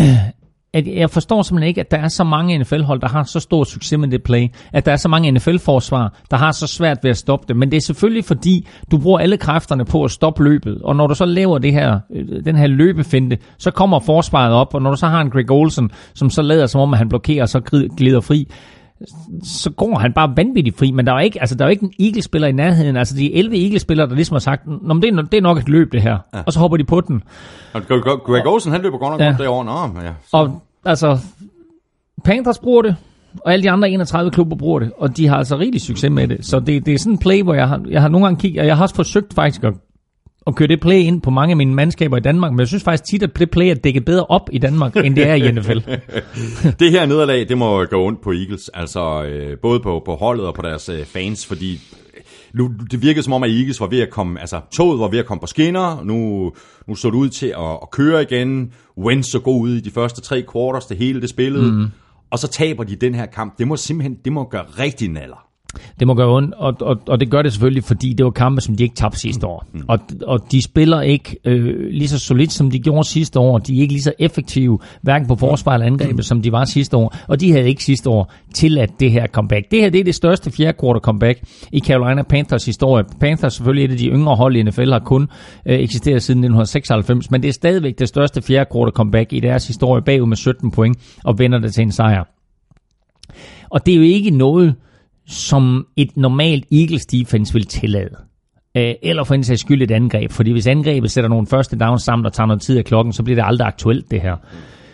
at 0.75 0.87
jeg 0.87 1.09
forstår 1.09 1.41
simpelthen 1.41 1.67
ikke, 1.67 1.81
at 1.81 1.91
der 1.91 1.97
er 1.97 2.07
så 2.07 2.23
mange 2.23 2.57
NFL-hold, 2.57 3.01
der 3.01 3.07
har 3.07 3.23
så 3.23 3.39
stor 3.39 3.63
succes 3.63 3.99
med 3.99 4.07
det 4.07 4.23
play. 4.23 4.47
At 4.73 4.85
der 4.85 4.91
er 4.91 4.95
så 4.95 5.09
mange 5.09 5.31
NFL-forsvar, 5.31 6.13
der 6.31 6.37
har 6.37 6.51
så 6.51 6.67
svært 6.67 6.97
ved 7.03 7.11
at 7.11 7.17
stoppe 7.17 7.45
det. 7.47 7.55
Men 7.55 7.71
det 7.71 7.77
er 7.77 7.81
selvfølgelig 7.81 8.25
fordi, 8.25 8.67
du 8.91 8.97
bruger 8.97 9.19
alle 9.19 9.37
kræfterne 9.37 9.85
på 9.85 10.03
at 10.03 10.11
stoppe 10.11 10.43
løbet. 10.43 10.81
Og 10.81 10.95
når 10.95 11.07
du 11.07 11.15
så 11.15 11.25
laver 11.25 11.57
det 11.57 11.73
her, 11.73 11.99
øh, 12.15 12.45
den 12.45 12.55
her 12.55 12.67
løbefinte, 12.67 13.37
så 13.57 13.71
kommer 13.71 13.99
forsvaret 13.99 14.53
op. 14.53 14.73
Og 14.73 14.81
når 14.81 14.91
du 14.91 14.97
så 14.97 15.07
har 15.07 15.21
en 15.21 15.29
Greg 15.29 15.51
Olsen, 15.51 15.91
som 16.13 16.29
så 16.29 16.41
lader 16.41 16.65
som 16.65 16.81
om, 16.81 16.93
at 16.93 16.97
han 16.97 17.09
blokerer 17.09 17.41
og 17.41 17.49
så 17.49 17.59
glider 17.97 18.21
fri, 18.21 18.47
så 19.43 19.69
går 19.71 19.97
han 19.99 20.13
bare 20.13 20.33
vanvittigt 20.35 20.77
fri, 20.77 20.91
men 20.91 21.05
der 21.05 21.13
er 21.13 21.19
ikke, 21.19 21.39
altså, 21.39 21.55
der 21.55 21.65
er 21.65 21.69
ikke 21.69 21.83
en 21.83 21.93
Eagles-spiller 22.05 22.47
i 22.47 22.51
nærheden. 22.51 22.97
Altså, 22.97 23.15
de 23.15 23.35
11 23.35 23.63
Eagles-spillere, 23.63 24.09
der 24.09 24.15
ligesom 24.15 24.33
har 24.33 24.39
sagt, 24.39 24.67
Nå, 24.67 24.93
men 24.93 25.01
det, 25.01 25.13
er, 25.13 25.21
det 25.21 25.37
er 25.37 25.41
nok 25.41 25.57
et 25.57 25.69
løb, 25.69 25.91
det 25.91 26.01
her. 26.01 26.17
Ja. 26.33 26.41
Og 26.45 26.53
så 26.53 26.59
hopper 26.59 26.77
de 26.77 26.83
på 26.83 27.01
den. 27.01 27.23
Og 27.73 27.81
Greg, 28.25 28.47
Olsen, 28.47 28.71
han 28.71 28.81
løber 28.81 28.97
godt 28.97 29.11
nok 29.11 29.19
Ja. 29.19 29.25
ja. 29.25 29.35
derovre. 29.37 29.65
Nå, 29.65 30.01
ja. 30.01 30.11
Og 30.31 30.61
altså, 30.85 31.17
Panthers 32.23 32.59
bruger 32.59 32.81
det, 32.81 32.95
og 33.45 33.53
alle 33.53 33.63
de 33.63 33.71
andre 33.71 33.89
31 33.89 34.31
klubber 34.31 34.55
bruger 34.55 34.79
det, 34.79 34.91
og 34.97 35.17
de 35.17 35.27
har 35.27 35.35
altså 35.37 35.57
rigtig 35.57 35.81
succes 35.81 36.11
med 36.11 36.27
det. 36.27 36.45
Så 36.45 36.59
det, 36.59 36.85
det 36.85 36.93
er 36.93 36.97
sådan 36.97 37.13
en 37.13 37.17
play, 37.19 37.43
hvor 37.43 37.53
jeg 37.53 37.67
har, 37.67 37.81
jeg 37.89 38.01
har 38.01 38.09
nogle 38.09 38.25
gange 38.25 38.39
kigget, 38.39 38.59
og 38.61 38.67
jeg 38.67 38.75
har 38.77 38.83
også 38.83 38.95
forsøgt 38.95 39.33
faktisk 39.33 39.63
at, 39.63 39.73
at 40.47 40.55
køre 40.55 40.67
det 40.67 40.81
play 40.81 40.97
ind 40.99 41.21
på 41.21 41.29
mange 41.29 41.51
af 41.51 41.57
mine 41.57 41.73
mandskaber 41.73 42.17
i 42.17 42.19
Danmark, 42.19 42.51
men 42.51 42.59
jeg 42.59 42.67
synes 42.67 42.83
faktisk 42.83 43.03
tit, 43.03 43.23
at 43.23 43.39
det 43.39 43.51
play 43.51 43.65
er 43.65 43.73
dækket 43.73 44.05
bedre 44.05 44.25
op 44.25 44.49
i 44.51 44.57
Danmark, 44.57 44.95
end 44.95 45.15
det 45.15 45.27
er 45.27 45.33
i 45.33 45.51
NFL. 45.51 45.79
Det 46.79 46.91
her 46.91 47.05
nederlag, 47.05 47.49
det 47.49 47.57
må 47.57 47.85
gå 47.85 48.05
ondt 48.05 48.21
på 48.21 48.31
Eagles, 48.31 48.69
altså 48.73 49.23
øh, 49.23 49.57
både 49.57 49.79
på, 49.79 50.01
på 50.05 50.15
holdet 50.15 50.45
og 50.45 50.53
på 50.53 50.61
deres 50.61 50.89
øh, 50.89 51.05
fans, 51.05 51.45
fordi 51.45 51.79
nu, 52.53 52.71
det 52.91 53.01
virkede 53.01 53.23
som 53.23 53.33
om, 53.33 53.43
at 53.43 53.49
Eagles 53.49 53.81
var 53.81 53.87
ved 53.87 53.99
at 53.99 54.09
komme, 54.09 54.39
altså 54.39 54.61
toget 54.71 54.99
var 54.99 55.07
ved 55.07 55.19
at 55.19 55.25
komme 55.25 55.41
på 55.41 55.47
skinner, 55.47 56.03
nu, 56.03 56.51
nu 56.87 56.95
så 56.95 57.07
det 57.07 57.15
ud 57.15 57.29
til 57.29 57.47
at, 57.47 57.71
at 57.81 57.91
køre 57.91 58.21
igen, 58.21 58.73
Wentz 58.97 59.27
så 59.31 59.39
god 59.39 59.61
ud 59.61 59.69
i 59.69 59.79
de 59.79 59.91
første 59.91 60.21
tre 60.21 60.43
quarters, 60.53 60.85
det 60.85 60.97
hele 60.97 61.21
det 61.21 61.29
spillede, 61.29 61.71
mm. 61.71 61.85
og 62.31 62.39
så 62.39 62.47
taber 62.47 62.83
de 62.83 62.95
den 62.95 63.15
her 63.15 63.25
kamp, 63.25 63.57
det 63.57 63.67
må 63.67 63.77
simpelthen, 63.77 64.17
det 64.25 64.33
må 64.33 64.43
gøre 64.43 64.63
rigtig 64.79 65.09
naller. 65.09 65.44
Det 65.99 66.07
må 66.07 66.13
gøre 66.13 66.35
ondt, 66.35 66.53
og, 66.53 66.73
og, 66.81 67.01
og 67.07 67.19
det 67.19 67.31
gør 67.31 67.41
det 67.41 67.51
selvfølgelig, 67.51 67.83
fordi 67.83 68.13
det 68.13 68.23
var 68.23 68.31
kampe, 68.31 68.61
som 68.61 68.75
de 68.75 68.83
ikke 68.83 68.95
tabte 68.95 69.19
sidste 69.19 69.47
år. 69.47 69.65
Mm. 69.73 69.81
Og, 69.87 69.99
og 70.27 70.51
de 70.51 70.61
spiller 70.61 71.01
ikke 71.01 71.37
øh, 71.45 71.89
lige 71.89 72.07
så 72.07 72.19
solidt, 72.19 72.51
som 72.51 72.71
de 72.71 72.79
gjorde 72.79 73.07
sidste 73.07 73.39
år. 73.39 73.57
De 73.57 73.77
er 73.77 73.81
ikke 73.81 73.93
lige 73.93 74.03
så 74.03 74.13
effektive, 74.19 74.79
hverken 75.01 75.27
på 75.27 75.35
forsvar 75.35 75.73
eller 75.73 75.85
angrebet, 75.85 76.15
mm. 76.15 76.21
som 76.21 76.41
de 76.41 76.51
var 76.51 76.65
sidste 76.65 76.97
år. 76.97 77.15
Og 77.27 77.39
de 77.39 77.51
havde 77.51 77.67
ikke 77.67 77.83
sidste 77.83 78.09
år 78.09 78.33
tilladt 78.53 78.99
det 78.99 79.11
her 79.11 79.27
comeback. 79.27 79.71
Det 79.71 79.81
her 79.81 79.89
det 79.89 79.99
er 79.99 80.03
det 80.03 80.15
største 80.15 80.51
fjerde 80.51 80.77
quarter 80.81 80.99
comeback 80.99 81.39
i 81.71 81.79
Carolina 81.79 82.23
Panthers 82.23 82.65
historie. 82.65 83.03
Panthers 83.19 83.53
selvfølgelig 83.53 83.85
et 83.85 83.91
af 83.91 83.97
de 83.97 84.07
yngre 84.07 84.35
hold 84.35 84.55
i 84.55 84.63
NFL, 84.63 84.91
har 84.91 84.99
kun 84.99 85.21
øh, 85.65 85.79
eksisteret 85.79 86.23
siden 86.23 86.39
1996, 86.39 87.31
men 87.31 87.41
det 87.41 87.49
er 87.49 87.53
stadigvæk 87.53 87.99
det 87.99 88.07
største 88.07 88.41
fjerde 88.41 88.69
quarter 88.73 88.91
comeback 88.91 89.33
i 89.33 89.39
deres 89.39 89.67
historie, 89.67 90.01
bagud 90.01 90.27
med 90.27 90.37
17 90.37 90.71
point, 90.71 90.97
og 91.23 91.39
vender 91.39 91.59
det 91.59 91.73
til 91.73 91.81
en 91.81 91.91
sejr. 91.91 92.23
Og 93.69 93.85
det 93.85 93.91
er 93.91 93.95
jo 93.95 94.03
ikke 94.03 94.29
noget, 94.29 94.75
som 95.27 95.87
et 95.97 96.17
normalt 96.17 96.65
Eagles 96.71 97.05
defense 97.05 97.53
vil 97.53 97.65
tillade. 97.65 98.15
Øh, 98.77 98.93
eller 99.03 99.23
for 99.23 99.35
en 99.35 99.43
sags 99.43 99.61
skyld 99.61 99.81
et 99.81 99.91
angreb. 99.91 100.31
Fordi 100.31 100.51
hvis 100.51 100.67
angrebet 100.67 101.11
sætter 101.11 101.29
nogle 101.29 101.47
første 101.47 101.77
downs 101.77 102.03
sammen 102.03 102.25
og 102.25 102.33
tager 102.33 102.47
noget 102.47 102.61
tid 102.61 102.77
af 102.77 102.85
klokken, 102.85 103.13
så 103.13 103.23
bliver 103.23 103.35
det 103.35 103.47
aldrig 103.47 103.67
aktuelt 103.67 104.11
det 104.11 104.21
her. 104.21 104.35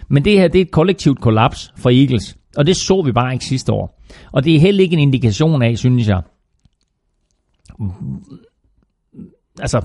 Men 0.07 0.25
det 0.25 0.33
her, 0.33 0.47
det 0.47 0.61
er 0.61 0.65
et 0.65 0.71
kollektivt 0.71 1.21
kollaps 1.21 1.73
for 1.77 1.89
Eagles. 1.89 2.37
Og 2.57 2.67
det 2.67 2.75
så 2.75 3.01
vi 3.01 3.11
bare 3.11 3.33
ikke 3.33 3.45
sidste 3.45 3.71
år. 3.71 4.01
Og 4.31 4.43
det 4.43 4.55
er 4.55 4.59
heller 4.59 4.81
ikke 4.83 4.93
en 4.93 4.99
indikation 4.99 5.61
af, 5.61 5.77
synes 5.77 6.07
jeg. 6.07 6.21
Altså, 9.59 9.81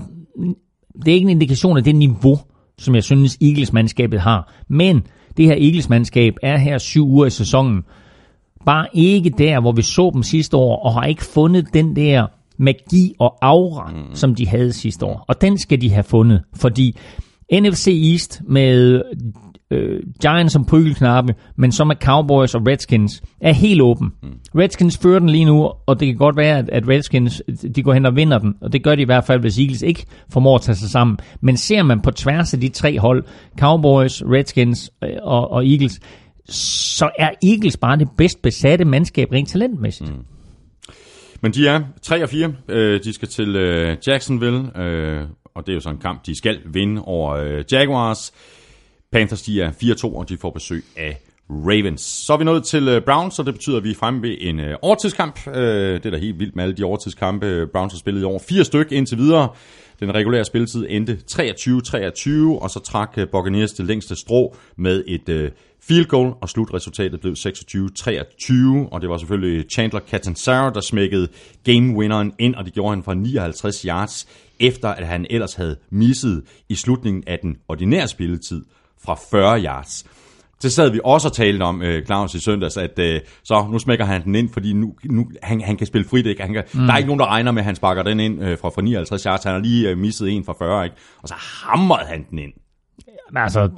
det 0.95 1.07
er 1.07 1.15
ikke 1.15 1.25
en 1.25 1.29
indikation 1.29 1.77
af 1.77 1.83
det 1.83 1.95
niveau, 1.95 2.39
som 2.77 2.95
jeg 2.95 3.03
synes 3.03 3.37
Eagles-mandskabet 3.41 4.19
har. 4.19 4.53
Men 4.67 5.07
det 5.37 5.45
her 5.45 5.55
Eagles-mandskab 5.55 6.33
er 6.43 6.57
her 6.57 6.77
syv 6.77 7.07
uger 7.07 7.25
i 7.25 7.29
sæsonen, 7.29 7.83
bare 8.67 8.87
ikke 8.93 9.29
der, 9.29 9.59
hvor 9.59 9.71
vi 9.71 9.81
så 9.81 10.11
dem 10.13 10.23
sidste 10.23 10.57
år, 10.57 10.85
og 10.85 10.93
har 10.93 11.03
ikke 11.03 11.25
fundet 11.25 11.73
den 11.73 11.95
der 11.95 12.25
magi 12.57 13.13
og 13.19 13.37
aura, 13.41 13.91
mm. 13.91 14.15
som 14.15 14.35
de 14.35 14.47
havde 14.47 14.73
sidste 14.73 15.05
år. 15.05 15.25
Og 15.27 15.41
den 15.41 15.57
skal 15.57 15.81
de 15.81 15.91
have 15.91 16.03
fundet, 16.03 16.41
fordi 16.55 16.97
NFC 17.53 17.87
East 18.11 18.41
med 18.47 19.01
øh, 19.71 19.99
Giants 20.21 20.53
som 20.53 20.65
prygelknappe, 20.65 21.35
men 21.55 21.71
så 21.71 21.83
med 21.83 21.95
Cowboys 21.95 22.55
og 22.55 22.67
Redskins, 22.67 23.21
er 23.41 23.53
helt 23.53 23.81
åben. 23.81 24.11
Mm. 24.23 24.29
Redskins 24.55 24.97
fører 24.97 25.19
den 25.19 25.29
lige 25.29 25.45
nu, 25.45 25.71
og 25.85 25.99
det 25.99 26.07
kan 26.07 26.17
godt 26.17 26.37
være, 26.37 26.57
at, 26.57 26.69
at 26.69 26.87
Redskins 26.87 27.41
de 27.75 27.83
går 27.83 27.93
hen 27.93 28.05
og 28.05 28.15
vinder 28.15 28.39
den, 28.39 28.55
og 28.61 28.73
det 28.73 28.83
gør 28.83 28.95
de 28.95 29.01
i 29.01 29.05
hvert 29.05 29.23
fald, 29.23 29.39
hvis 29.41 29.59
Eagles 29.59 29.81
ikke 29.81 30.05
formår 30.29 30.55
at 30.55 30.61
tage 30.61 30.75
sig 30.75 30.89
sammen. 30.89 31.17
Men 31.41 31.57
ser 31.57 31.83
man 31.83 32.01
på 32.01 32.11
tværs 32.11 32.53
af 32.53 32.59
de 32.59 32.69
tre 32.69 32.99
hold, 32.99 33.23
Cowboys, 33.59 34.23
Redskins 34.23 34.91
øh, 35.03 35.09
og, 35.21 35.51
og 35.51 35.67
Eagles, 35.67 35.99
så 36.49 37.09
er 37.19 37.29
Eagles 37.43 37.77
bare 37.77 37.97
det 37.97 38.07
bedst 38.17 38.41
besatte 38.41 38.85
mandskab 38.85 39.31
rent 39.31 39.49
talentmæssigt. 39.49 40.09
Mm. 40.09 40.23
Men 41.41 41.53
de 41.53 41.67
er 41.67 41.83
3 42.01 42.23
og 42.23 42.29
4. 42.29 42.55
Øh, 42.69 43.03
de 43.03 43.13
skal 43.13 43.27
til 43.27 43.55
øh, 43.55 43.97
Jacksonville, 44.07 44.81
øh, 44.81 45.23
og 45.55 45.65
det 45.65 45.71
er 45.71 45.73
jo 45.73 45.79
sådan 45.79 45.95
en 45.95 46.01
kamp, 46.01 46.25
de 46.25 46.37
skal 46.37 46.61
vinde 46.65 47.01
over 47.01 47.33
øh, 47.33 47.63
Jaguars. 47.71 48.33
Panthers 49.11 49.41
de 49.41 49.61
er 49.61 49.71
4-2, 49.71 50.17
og 50.17 50.29
de 50.29 50.37
får 50.37 50.51
besøg 50.51 50.83
af 50.97 51.17
Ravens. 51.49 52.01
Så 52.01 52.33
er 52.33 52.37
vi 52.37 52.43
nået 52.43 52.63
til 52.63 52.87
øh, 52.87 53.01
Browns, 53.01 53.39
og 53.39 53.45
det 53.45 53.53
betyder, 53.53 53.77
at 53.77 53.83
vi 53.83 53.91
er 53.91 53.95
fremme 53.95 54.21
ved 54.21 54.35
en 54.39 54.59
øh, 54.59 54.77
overtidskamp. 54.81 55.47
Øh, 55.47 55.53
det 55.93 56.05
er 56.05 56.09
da 56.09 56.17
helt 56.17 56.39
vildt 56.39 56.55
med 56.55 56.63
alle 56.63 56.75
de 56.75 56.83
overtidskampe, 56.83 57.67
Browns 57.73 57.93
har 57.93 57.97
spillet 57.97 58.21
i 58.21 58.23
over. 58.23 58.39
Fire 58.39 58.63
styk 58.63 58.91
indtil 58.91 59.17
videre. 59.17 59.49
Den 59.99 60.15
regulære 60.15 60.45
spilletid 60.45 60.85
endte 60.89 61.19
23-23, 61.31 62.61
og 62.61 62.69
så 62.69 62.79
trak 62.85 63.13
øh, 63.17 63.27
Buccaneers 63.31 63.71
det 63.71 63.85
længste 63.85 64.15
strå 64.15 64.55
med 64.77 65.03
et 65.07 65.29
øh, 65.29 65.51
field 65.81 66.05
goal, 66.05 66.33
og 66.41 66.49
slutresultatet 66.49 67.21
blev 67.21 67.33
26-23, 67.33 68.89
og 68.91 69.01
det 69.01 69.09
var 69.09 69.17
selvfølgelig 69.17 69.65
Chandler 69.71 69.99
Catanzaro, 69.99 70.69
der 70.69 70.81
smækkede 70.81 71.27
game-winneren 71.69 72.35
ind, 72.39 72.55
og 72.55 72.65
det 72.65 72.73
gjorde 72.73 72.89
han 72.89 73.03
fra 73.03 73.13
59 73.13 73.81
yards, 73.81 74.27
efter 74.59 74.89
at 74.89 75.07
han 75.07 75.25
ellers 75.29 75.53
havde 75.53 75.75
misset 75.89 76.43
i 76.69 76.75
slutningen 76.75 77.23
af 77.27 77.39
den 77.39 77.57
ordinære 77.67 78.07
spilletid 78.07 78.65
fra 79.05 79.17
40 79.31 79.63
yards. 79.63 80.05
Det 80.61 80.71
sad 80.71 80.89
vi 80.91 80.99
også 81.03 81.27
og 81.27 81.33
talte 81.33 81.63
om, 81.63 81.81
øh, 81.81 82.05
Claus, 82.05 82.35
i 82.35 82.39
søndags, 82.39 82.77
at 82.77 82.99
øh, 82.99 83.21
så 83.43 83.67
nu 83.71 83.79
smækker 83.79 84.05
han 84.05 84.23
den 84.23 84.35
ind, 84.35 84.49
fordi 84.53 84.73
nu, 84.73 84.93
nu 85.05 85.29
han, 85.43 85.61
han 85.61 85.77
kan 85.77 85.87
spille 85.87 86.07
frit. 86.07 86.25
Ikke? 86.25 86.41
Han 86.41 86.53
kan, 86.53 86.63
mm. 86.73 86.79
Der 86.79 86.93
er 86.93 86.97
ikke 86.97 87.07
nogen, 87.07 87.19
der 87.19 87.27
regner 87.27 87.51
med, 87.51 87.61
at 87.61 87.65
han 87.65 87.75
sparker 87.75 88.03
den 88.03 88.19
ind 88.19 88.43
øh, 88.43 88.57
fra, 88.57 88.69
fra 88.69 88.81
59 88.81 89.23
yards. 89.23 89.43
Han 89.43 89.53
har 89.53 89.59
lige 89.59 89.89
øh, 89.89 89.97
misset 89.97 90.29
en 90.29 90.45
fra 90.45 90.53
40, 90.59 90.83
ikke? 90.83 90.95
og 91.21 91.27
så 91.27 91.35
hamrede 91.37 92.07
han 92.07 92.25
den 92.29 92.39
ind. 92.39 92.53
Altså, 93.35 93.69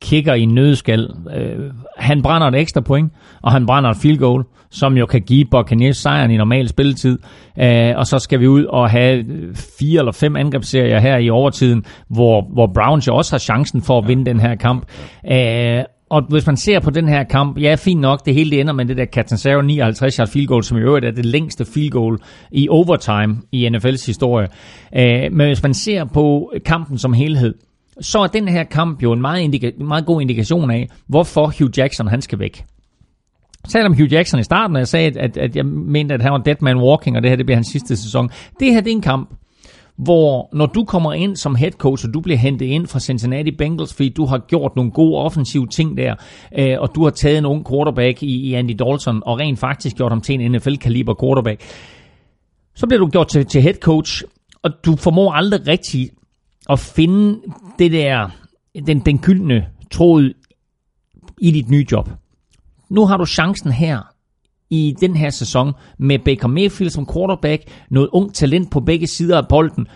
kigger 0.00 0.34
i 0.34 0.44
nødskal. 0.44 1.10
Øh, 1.36 1.70
han 1.96 2.22
brænder 2.22 2.46
et 2.48 2.54
ekstra 2.54 2.80
point, 2.80 3.12
og 3.42 3.52
han 3.52 3.66
brænder 3.66 3.90
et 3.90 3.96
field 3.96 4.18
goal, 4.18 4.44
som 4.70 4.96
jo 4.96 5.06
kan 5.06 5.22
give 5.22 5.44
Buccaneers 5.44 5.96
sejren 5.96 6.30
i 6.30 6.36
normal 6.36 6.68
spilletid. 6.68 7.18
Øh, 7.58 7.92
og 7.96 8.06
så 8.06 8.18
skal 8.18 8.40
vi 8.40 8.46
ud 8.46 8.64
og 8.64 8.90
have 8.90 9.24
øh, 9.28 9.54
fire 9.78 9.98
eller 9.98 10.12
fem 10.12 10.36
angrebsserier 10.36 11.00
her 11.00 11.16
i 11.16 11.30
overtiden, 11.30 11.84
hvor, 12.08 12.46
hvor 12.52 12.70
Browns 12.74 13.06
jo 13.06 13.16
også 13.16 13.32
har 13.32 13.38
chancen 13.38 13.82
for 13.82 13.98
at 13.98 14.08
vinde 14.08 14.26
den 14.26 14.40
her 14.40 14.54
kamp. 14.54 14.84
Øh, 15.32 15.84
og 16.10 16.22
hvis 16.28 16.46
man 16.46 16.56
ser 16.56 16.80
på 16.80 16.90
den 16.90 17.08
her 17.08 17.24
kamp, 17.24 17.58
ja, 17.58 17.74
fint 17.74 18.00
nok, 18.00 18.26
det 18.26 18.34
hele 18.34 18.50
det 18.50 18.60
ender 18.60 18.72
med 18.72 18.84
det 18.84 18.96
der 18.96 19.06
Catanzaro 19.06 19.60
59 19.60 20.16
yard 20.16 20.28
field 20.28 20.46
goal, 20.46 20.64
som 20.64 20.78
i 20.78 20.80
øvrigt 20.80 21.06
er 21.06 21.10
det 21.10 21.24
længste 21.24 21.64
field 21.64 21.90
goal 21.90 22.18
i 22.50 22.68
overtime 22.68 23.36
i 23.52 23.68
NFL's 23.68 24.06
historie. 24.06 24.48
Øh, 24.96 25.32
men 25.32 25.46
hvis 25.46 25.62
man 25.62 25.74
ser 25.74 26.04
på 26.04 26.52
kampen 26.64 26.98
som 26.98 27.12
helhed, 27.12 27.54
så 28.00 28.18
er 28.18 28.26
den 28.26 28.48
her 28.48 28.64
kamp 28.64 29.02
jo 29.02 29.12
en 29.12 29.20
meget, 29.20 29.40
indika- 29.40 29.84
meget 29.84 30.06
god 30.06 30.20
indikation 30.20 30.70
af, 30.70 30.88
hvorfor 31.06 31.52
Hugh 31.58 31.78
Jackson 31.78 32.08
han 32.08 32.22
skal 32.22 32.38
væk. 32.38 32.64
Selvom 33.68 33.94
Hugh 33.94 34.12
Jackson 34.12 34.40
i 34.40 34.42
starten, 34.42 34.76
jeg 34.76 34.88
sagde, 34.88 35.20
at, 35.20 35.36
at 35.36 35.56
jeg 35.56 35.66
mente, 35.66 36.14
at 36.14 36.22
han 36.22 36.32
var 36.32 36.38
dead 36.38 36.56
man 36.60 36.76
walking, 36.76 37.16
og 37.16 37.22
det 37.22 37.30
her 37.30 37.36
det 37.36 37.46
bliver 37.46 37.56
hans 37.56 37.68
sidste 37.68 37.96
sæson. 37.96 38.30
Det 38.60 38.72
her 38.72 38.80
det 38.80 38.90
er 38.90 38.96
en 38.96 39.02
kamp, 39.02 39.30
hvor 39.96 40.48
når 40.52 40.66
du 40.66 40.84
kommer 40.84 41.12
ind 41.12 41.36
som 41.36 41.54
head 41.54 41.70
coach, 41.70 42.06
og 42.06 42.14
du 42.14 42.20
bliver 42.20 42.38
hentet 42.38 42.66
ind 42.66 42.86
fra 42.86 43.00
Cincinnati 43.00 43.50
Bengals, 43.50 43.94
fordi 43.94 44.08
du 44.08 44.26
har 44.26 44.38
gjort 44.38 44.76
nogle 44.76 44.90
gode 44.90 45.16
offensive 45.16 45.66
ting 45.66 45.96
der, 45.96 46.14
øh, 46.58 46.76
og 46.80 46.94
du 46.94 47.04
har 47.04 47.10
taget 47.10 47.38
en 47.38 47.46
ung 47.46 47.66
quarterback 47.70 48.22
i, 48.22 48.26
i 48.26 48.54
Andy 48.54 48.76
Dalton, 48.78 49.22
og 49.26 49.38
rent 49.38 49.58
faktisk 49.58 49.96
gjort 49.96 50.12
ham 50.12 50.20
til 50.20 50.34
en 50.34 50.52
NFL-kaliber 50.52 51.14
quarterback, 51.22 51.62
så 52.74 52.86
bliver 52.86 53.00
du 53.00 53.08
gjort 53.08 53.28
til, 53.28 53.46
til 53.46 53.62
head 53.62 53.74
coach, 53.74 54.22
og 54.62 54.70
du 54.84 54.96
formår 54.96 55.32
aldrig 55.32 55.68
rigtig 55.68 56.10
at 56.68 56.78
finde 56.78 57.40
det 57.78 57.92
der, 57.92 58.30
den, 58.86 59.00
den 59.00 59.18
gyldne 59.18 59.68
tråd 59.90 60.32
i 61.40 61.50
dit 61.50 61.70
nye 61.70 61.86
job. 61.92 62.10
Nu 62.88 63.06
har 63.06 63.16
du 63.16 63.26
chancen 63.26 63.72
her 63.72 64.02
i 64.70 64.94
den 65.00 65.16
her 65.16 65.30
sæson 65.30 65.72
med 65.98 66.18
Baker 66.18 66.48
Mayfield 66.48 66.90
som 66.90 67.06
quarterback, 67.12 67.62
noget 67.90 68.08
ung 68.12 68.34
talent 68.34 68.70
på 68.70 68.80
begge 68.80 69.06
sider 69.06 69.38
af 69.38 69.48
bolden, 69.48 69.86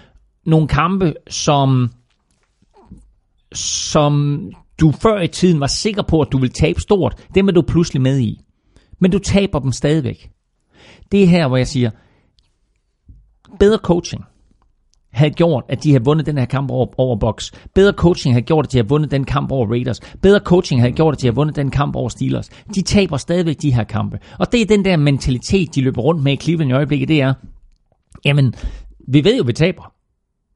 nogle 0.47 0.69
kampe, 0.69 1.15
som, 1.31 1.93
som 3.53 4.41
du 4.81 4.93
før 4.93 5.21
i 5.21 5.29
tiden 5.29 5.61
var 5.61 5.67
sikker 5.67 6.03
på, 6.03 6.21
at 6.21 6.29
du 6.33 6.39
ville 6.39 6.53
tabe 6.53 6.81
stort, 6.81 7.27
dem 7.35 7.49
er 7.49 7.53
du 7.53 7.63
pludselig 7.63 8.03
med 8.03 8.19
i. 8.19 8.41
Men 8.99 9.11
du 9.11 9.19
taber 9.19 9.59
dem 9.59 9.73
stadigvæk. 9.73 10.31
Det 11.13 11.23
er 11.23 11.27
her, 11.27 11.49
hvor 11.49 11.57
jeg 11.57 11.69
siger, 11.69 11.91
bedre 13.59 13.79
coaching 13.79 14.25
havde 15.13 15.31
gjort, 15.31 15.65
at 15.69 15.83
de 15.83 15.91
havde 15.91 16.05
vundet 16.05 16.27
den 16.27 16.39
her 16.39 16.45
kamp 16.45 16.71
over, 16.71 16.87
over 16.99 17.17
Box. 17.17 17.51
Bedre 17.75 17.93
coaching 17.93 18.35
havde 18.35 18.47
gjort, 18.47 18.67
at 18.67 18.73
de 18.73 18.79
havde 18.79 18.89
vundet 18.89 19.11
den 19.11 19.25
kamp 19.25 19.53
over 19.53 19.67
Raiders. 19.67 20.01
Bedre 20.23 20.41
coaching 20.41 20.81
havde 20.81 20.93
gjort, 20.93 21.15
at 21.15 21.21
de 21.21 21.27
havde 21.27 21.37
vundet 21.37 21.57
den 21.57 21.71
kamp 21.71 21.97
over 21.97 22.09
Steelers. 22.09 22.49
De 22.75 22.83
taber 22.83 23.17
stadigvæk 23.17 23.63
de 23.63 23.75
her 23.75 23.85
kampe. 23.85 24.19
Og 24.39 24.53
det 24.53 24.63
er 24.63 24.67
den 24.67 24.85
der 24.85 24.97
mentalitet, 24.97 25.75
de 25.75 25.81
løber 25.81 26.03
rundt 26.03 26.23
med 26.23 26.33
i 26.33 26.37
Cleveland 26.37 26.71
i 26.71 26.75
øjeblikket, 26.75 27.09
det 27.09 27.21
er, 27.21 27.35
jamen, 28.25 28.55
vi 29.09 29.25
ved 29.25 29.37
jo, 29.37 29.45
vi 29.47 29.53
taber. 29.53 29.93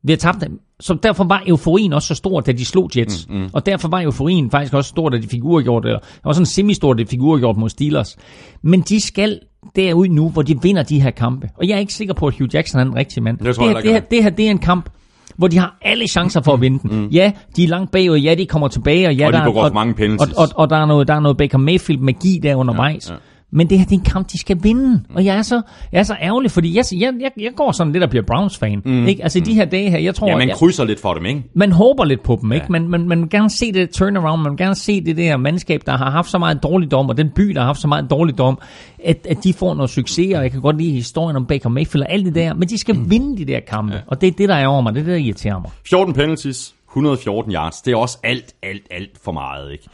Vi 0.07 0.12
har 0.12 0.16
tabt 0.16 0.41
dem. 0.41 0.61
Så 0.81 0.97
derfor 1.03 1.24
var 1.24 1.43
euforien 1.47 1.93
også 1.93 2.09
så 2.09 2.15
stor, 2.15 2.41
da 2.41 2.53
de 2.53 2.65
slog 2.65 2.91
Jets. 2.97 3.28
Mm, 3.28 3.37
mm. 3.37 3.49
Og 3.53 3.66
derfor 3.66 3.89
var 3.89 4.01
euforien 4.01 4.51
faktisk 4.51 4.74
også 4.74 4.89
stor, 4.89 5.09
da 5.09 5.19
de 5.19 5.28
fik 5.28 5.45
uafgjort. 5.45 5.85
Eller, 5.85 5.99
det 5.99 6.20
var 6.24 6.33
sådan 6.33 6.47
semi-stor, 6.47 6.95
da 6.95 7.03
de 7.03 7.09
fik 7.09 7.23
uafgjort 7.23 7.57
mod 7.57 7.69
Steelers. 7.69 8.16
Men 8.62 8.81
de 8.81 9.01
skal 9.01 9.41
derud 9.77 10.09
nu, 10.09 10.28
hvor 10.28 10.43
de 10.43 10.62
vinder 10.62 10.83
de 10.83 11.01
her 11.03 11.11
kampe. 11.11 11.49
Og 11.57 11.69
jeg 11.69 11.74
er 11.74 11.78
ikke 11.78 11.95
sikker 11.95 12.15
på, 12.15 12.27
at 12.27 12.35
Hugh 12.39 12.55
Jackson 12.55 12.81
er 12.81 12.85
den 12.85 12.95
rigtige 12.97 13.23
mand. 13.23 13.39
Det, 13.39 13.47
det, 13.47 13.65
her, 13.65 13.81
det, 13.81 13.93
her, 13.93 14.01
det 14.01 14.23
her, 14.23 14.31
det 14.31 14.47
er 14.47 14.51
en 14.51 14.59
kamp, 14.59 14.91
hvor 15.37 15.49
de 15.49 15.59
har 15.59 15.78
alle 15.83 16.09
chancer 16.09 16.43
for 16.43 16.53
at 16.53 16.61
vinde 16.61 16.78
den. 16.83 17.01
Mm. 17.01 17.09
Ja, 17.09 17.33
de 17.57 17.65
er 17.65 17.69
langt 17.69 17.91
bagud, 17.91 18.19
ja, 18.19 18.35
de 18.35 18.47
kommer 18.47 18.69
tilbage, 18.69 19.07
og 19.07 19.15
ja, 19.15 19.27
og 19.27 19.33
der, 19.33 19.45
de 19.45 19.61
og, 19.61 19.74
mange 19.74 20.12
og, 20.20 20.28
og, 20.37 20.49
og, 20.55 20.70
der, 20.70 20.77
er 20.77 20.87
noget, 20.87 21.09
der 21.09 21.15
er 21.15 21.20
noget 21.20 21.37
Baker 21.37 21.59
Mayfield 21.59 22.01
magi 22.01 22.41
der 22.43 22.55
undervejs. 22.55 23.09
Ja, 23.09 23.15
ja. 23.15 23.20
Men 23.51 23.70
det 23.70 23.78
her 23.78 23.85
det 23.85 23.93
er 23.93 23.98
en 23.98 24.05
kamp, 24.05 24.32
de 24.32 24.39
skal 24.39 24.59
vinde. 24.62 25.05
Og 25.14 25.24
jeg 25.24 25.36
er 25.39 25.43
så, 25.43 25.62
jeg 25.93 25.98
er 25.98 26.02
så 26.02 26.16
ærgerlig, 26.23 26.51
fordi 26.51 26.77
jeg, 26.77 26.85
jeg, 26.93 27.14
jeg, 27.20 27.31
jeg 27.40 27.52
går 27.56 27.73
sådan 27.73 27.93
lidt 27.93 28.05
og 28.05 28.10
bliver 28.10 28.23
Browns-fan. 28.23 28.82
Mm. 28.85 29.06
Ikke? 29.06 29.23
Altså 29.23 29.39
mm. 29.39 29.44
de 29.44 29.55
her 29.55 29.64
dage 29.64 29.90
her, 29.90 29.98
jeg 29.98 30.14
tror... 30.14 30.28
Ja, 30.28 30.36
man 30.36 30.48
jeg, 30.48 30.56
krydser 30.56 30.85
lidt 30.85 31.01
for 31.01 31.14
dem, 31.14 31.27
ikke? 31.27 31.43
Man 31.55 31.73
håber 31.73 32.05
lidt 32.05 32.23
på 32.23 32.39
dem, 32.43 32.52
ikke? 32.52 32.66
Man, 32.68 32.89
man, 32.89 33.09
man 33.09 33.20
vil 33.20 33.31
gerne 33.31 33.51
se 33.51 33.73
det 33.73 33.90
turnaround, 33.90 34.43
man 34.43 34.52
vil 34.52 34.59
gerne 34.59 34.74
se 34.74 35.01
det 35.01 35.16
der 35.16 35.36
mandskab, 35.36 35.82
der 35.86 35.97
har 35.97 36.10
haft 36.10 36.31
så 36.31 36.39
meget 36.39 36.62
dårligdom, 36.62 37.09
og 37.09 37.16
den 37.16 37.31
by, 37.31 37.43
der 37.43 37.60
har 37.60 37.66
haft 37.66 37.81
så 37.81 37.89
meget 37.89 38.10
dårligdom, 38.10 38.59
at, 39.05 39.27
at 39.31 39.44
de 39.44 39.52
får 39.52 39.74
noget 39.74 39.90
succes, 39.90 40.35
og 40.35 40.43
jeg 40.43 40.51
kan 40.51 40.60
godt 40.60 40.78
lide 40.78 40.93
historien 40.93 41.36
om 41.36 41.47
Baker 41.47 41.68
Mayfield 41.68 42.05
og 42.05 42.12
alt 42.12 42.27
det 42.27 42.35
der, 42.35 42.55
men 42.55 42.68
de 42.68 42.78
skal 42.78 42.94
mm. 42.94 43.10
vinde 43.10 43.36
de 43.39 43.44
der 43.44 43.60
kampe, 43.60 43.94
ja. 43.94 44.01
og 44.06 44.20
det 44.20 44.27
er 44.27 44.32
det, 44.32 44.48
der 44.48 44.55
er 44.55 44.66
over 44.66 44.81
mig, 44.81 44.94
det 44.94 45.01
er 45.01 45.05
det, 45.05 45.12
der 45.12 45.18
irriterer 45.18 45.59
mig. 45.60 45.70
14 45.89 46.14
penalties, 46.14 46.74
114 46.89 47.52
yards, 47.52 47.82
det 47.82 47.93
er 47.93 47.97
også 47.97 48.18
alt, 48.23 48.55
alt, 48.62 48.86
alt 48.90 49.10
for 49.24 49.32
meget, 49.32 49.73
ikke? 49.73 49.85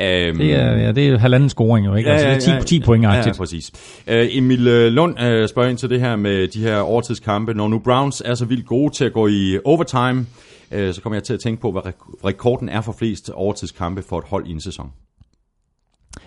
Øhm, 0.00 0.38
det, 0.38 0.54
er, 0.54 0.76
ja, 0.76 0.92
det 0.92 1.08
er 1.08 1.18
halvanden 1.18 1.48
scoring 1.48 1.86
jo, 1.86 1.94
ikke? 1.94 2.10
Ja, 2.10 2.16
ja, 2.16 2.22
altså, 2.22 2.50
det 2.50 2.56
er 2.56 2.62
10, 2.62 2.66
10 2.66 2.84
point 2.84 3.04
ja, 3.04 3.14
ja, 3.14 3.32
præcis. 3.32 3.72
Uh, 4.06 4.36
Emil 4.36 4.66
øh, 4.66 4.92
Lund 4.92 5.12
uh, 5.12 5.48
spørger 5.48 5.68
ind 5.68 5.78
til 5.78 5.90
det 5.90 6.00
her 6.00 6.16
med 6.16 6.48
de 6.48 6.60
her 6.60 6.78
overtidskampe. 6.78 7.54
Når 7.54 7.68
nu 7.68 7.78
Browns 7.78 8.22
er 8.24 8.34
så 8.34 8.44
vildt 8.44 8.66
gode 8.66 8.94
til 8.94 9.04
at 9.04 9.12
gå 9.12 9.26
i 9.26 9.58
overtime, 9.64 10.26
uh, 10.72 10.94
så 10.94 11.00
kommer 11.02 11.16
jeg 11.16 11.24
til 11.24 11.34
at 11.34 11.40
tænke 11.40 11.60
på, 11.60 11.72
hvad 11.72 11.82
rekorden 12.24 12.68
er 12.68 12.80
for 12.80 12.94
flest 12.98 13.30
overtidskampe 13.30 14.02
for 14.02 14.18
et 14.18 14.24
hold 14.24 14.46
i 14.46 14.50
en 14.50 14.60
sæson. 14.60 14.90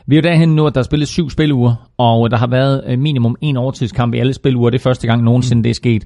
Vi 0.05 0.17
er 0.17 0.21
jo 0.21 0.29
derhen 0.29 0.55
nu, 0.55 0.67
at 0.67 0.75
der 0.75 0.79
er 0.79 0.85
spillet 0.85 1.07
syv 1.07 1.29
spiluger, 1.29 1.89
og 1.97 2.31
der 2.31 2.37
har 2.37 2.47
været 2.47 2.99
minimum 2.99 3.35
en 3.41 3.57
overtidskamp 3.57 4.13
i 4.13 4.19
alle 4.19 4.33
spiluger. 4.33 4.69
Det 4.69 4.77
er 4.79 4.83
første 4.83 5.07
gang 5.07 5.23
nogensinde, 5.23 5.63
det 5.63 5.69
er 5.69 5.73
sket. 5.73 6.05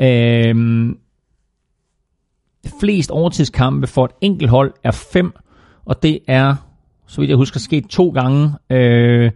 Øhm, 0.00 0.96
flest 2.80 3.10
overtidskampe 3.10 3.86
for 3.86 4.04
et 4.04 4.10
enkelt 4.20 4.50
hold 4.50 4.72
er 4.84 4.90
fem, 4.90 5.32
og 5.84 6.02
det 6.02 6.18
er 6.28 6.54
så 7.08 7.20
vidt 7.20 7.28
jeg 7.28 7.36
husker, 7.36 7.60
sket 7.60 7.84
to 7.90 8.08
gange. 8.08 8.52
Øh, 8.70 9.30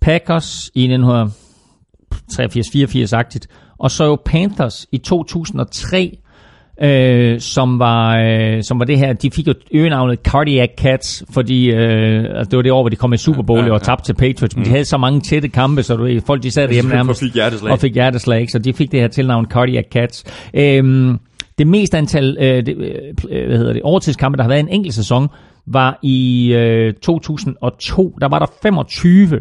Packers 0.00 0.70
i 0.74 0.96
1983-84-agtigt, 0.96 3.46
og 3.78 3.90
så 3.90 4.04
jo 4.04 4.18
Panthers 4.24 4.86
i 4.92 4.98
2003, 4.98 6.18
øh, 6.82 7.40
som, 7.40 7.78
var, 7.78 8.18
øh, 8.18 8.62
som 8.62 8.78
var 8.78 8.84
det 8.84 8.98
her, 8.98 9.12
de 9.12 9.30
fik 9.30 9.46
jo 9.46 9.54
øgenavnet 9.72 10.18
Cardiac 10.24 10.70
Cats, 10.78 11.24
fordi 11.30 11.70
øh, 11.70 12.24
altså 12.24 12.50
det 12.50 12.56
var 12.56 12.62
det 12.62 12.72
år, 12.72 12.82
hvor 12.82 12.88
de 12.88 12.96
kom 12.96 13.12
i 13.12 13.16
Super 13.16 13.42
Bowl 13.42 13.58
ja, 13.58 13.64
ja, 13.64 13.68
ja. 13.68 13.74
og 13.74 13.82
tabte 13.82 14.04
til 14.04 14.14
Patriots, 14.14 14.56
men 14.56 14.60
mm. 14.60 14.64
de 14.64 14.70
havde 14.70 14.84
så 14.84 14.96
mange 14.96 15.20
tætte 15.20 15.48
kampe, 15.48 15.82
så 15.82 15.96
du, 15.96 16.20
folk 16.26 16.42
de 16.42 16.50
sad 16.50 16.68
derhjemme 16.68 16.94
nærmest 16.94 17.20
fik 17.20 17.34
hjerteslag. 17.34 17.72
og 17.72 17.78
fik 17.78 17.94
hjerteslag, 17.94 18.50
så 18.50 18.58
de 18.58 18.72
fik 18.72 18.92
det 18.92 19.00
her 19.00 19.08
tilnavn 19.08 19.46
Cardiac 19.46 19.84
Cats. 19.92 20.24
Øh, 20.54 21.14
det 21.58 21.66
mest 21.66 21.94
antal 21.94 22.36
øh, 22.40 22.66
det, 22.66 22.76
øh, 23.30 23.46
hvad 23.46 23.58
hedder 23.58 23.72
det, 23.72 23.82
overtidskampe, 23.82 24.36
der 24.36 24.42
har 24.42 24.48
været 24.48 24.60
en 24.60 24.68
enkelt 24.68 24.94
sæson, 24.94 25.28
var 25.66 25.98
i 26.02 26.52
øh, 26.52 26.94
2002. 26.94 28.16
Der 28.20 28.28
var 28.28 28.38
der 28.38 28.46
25. 28.62 29.40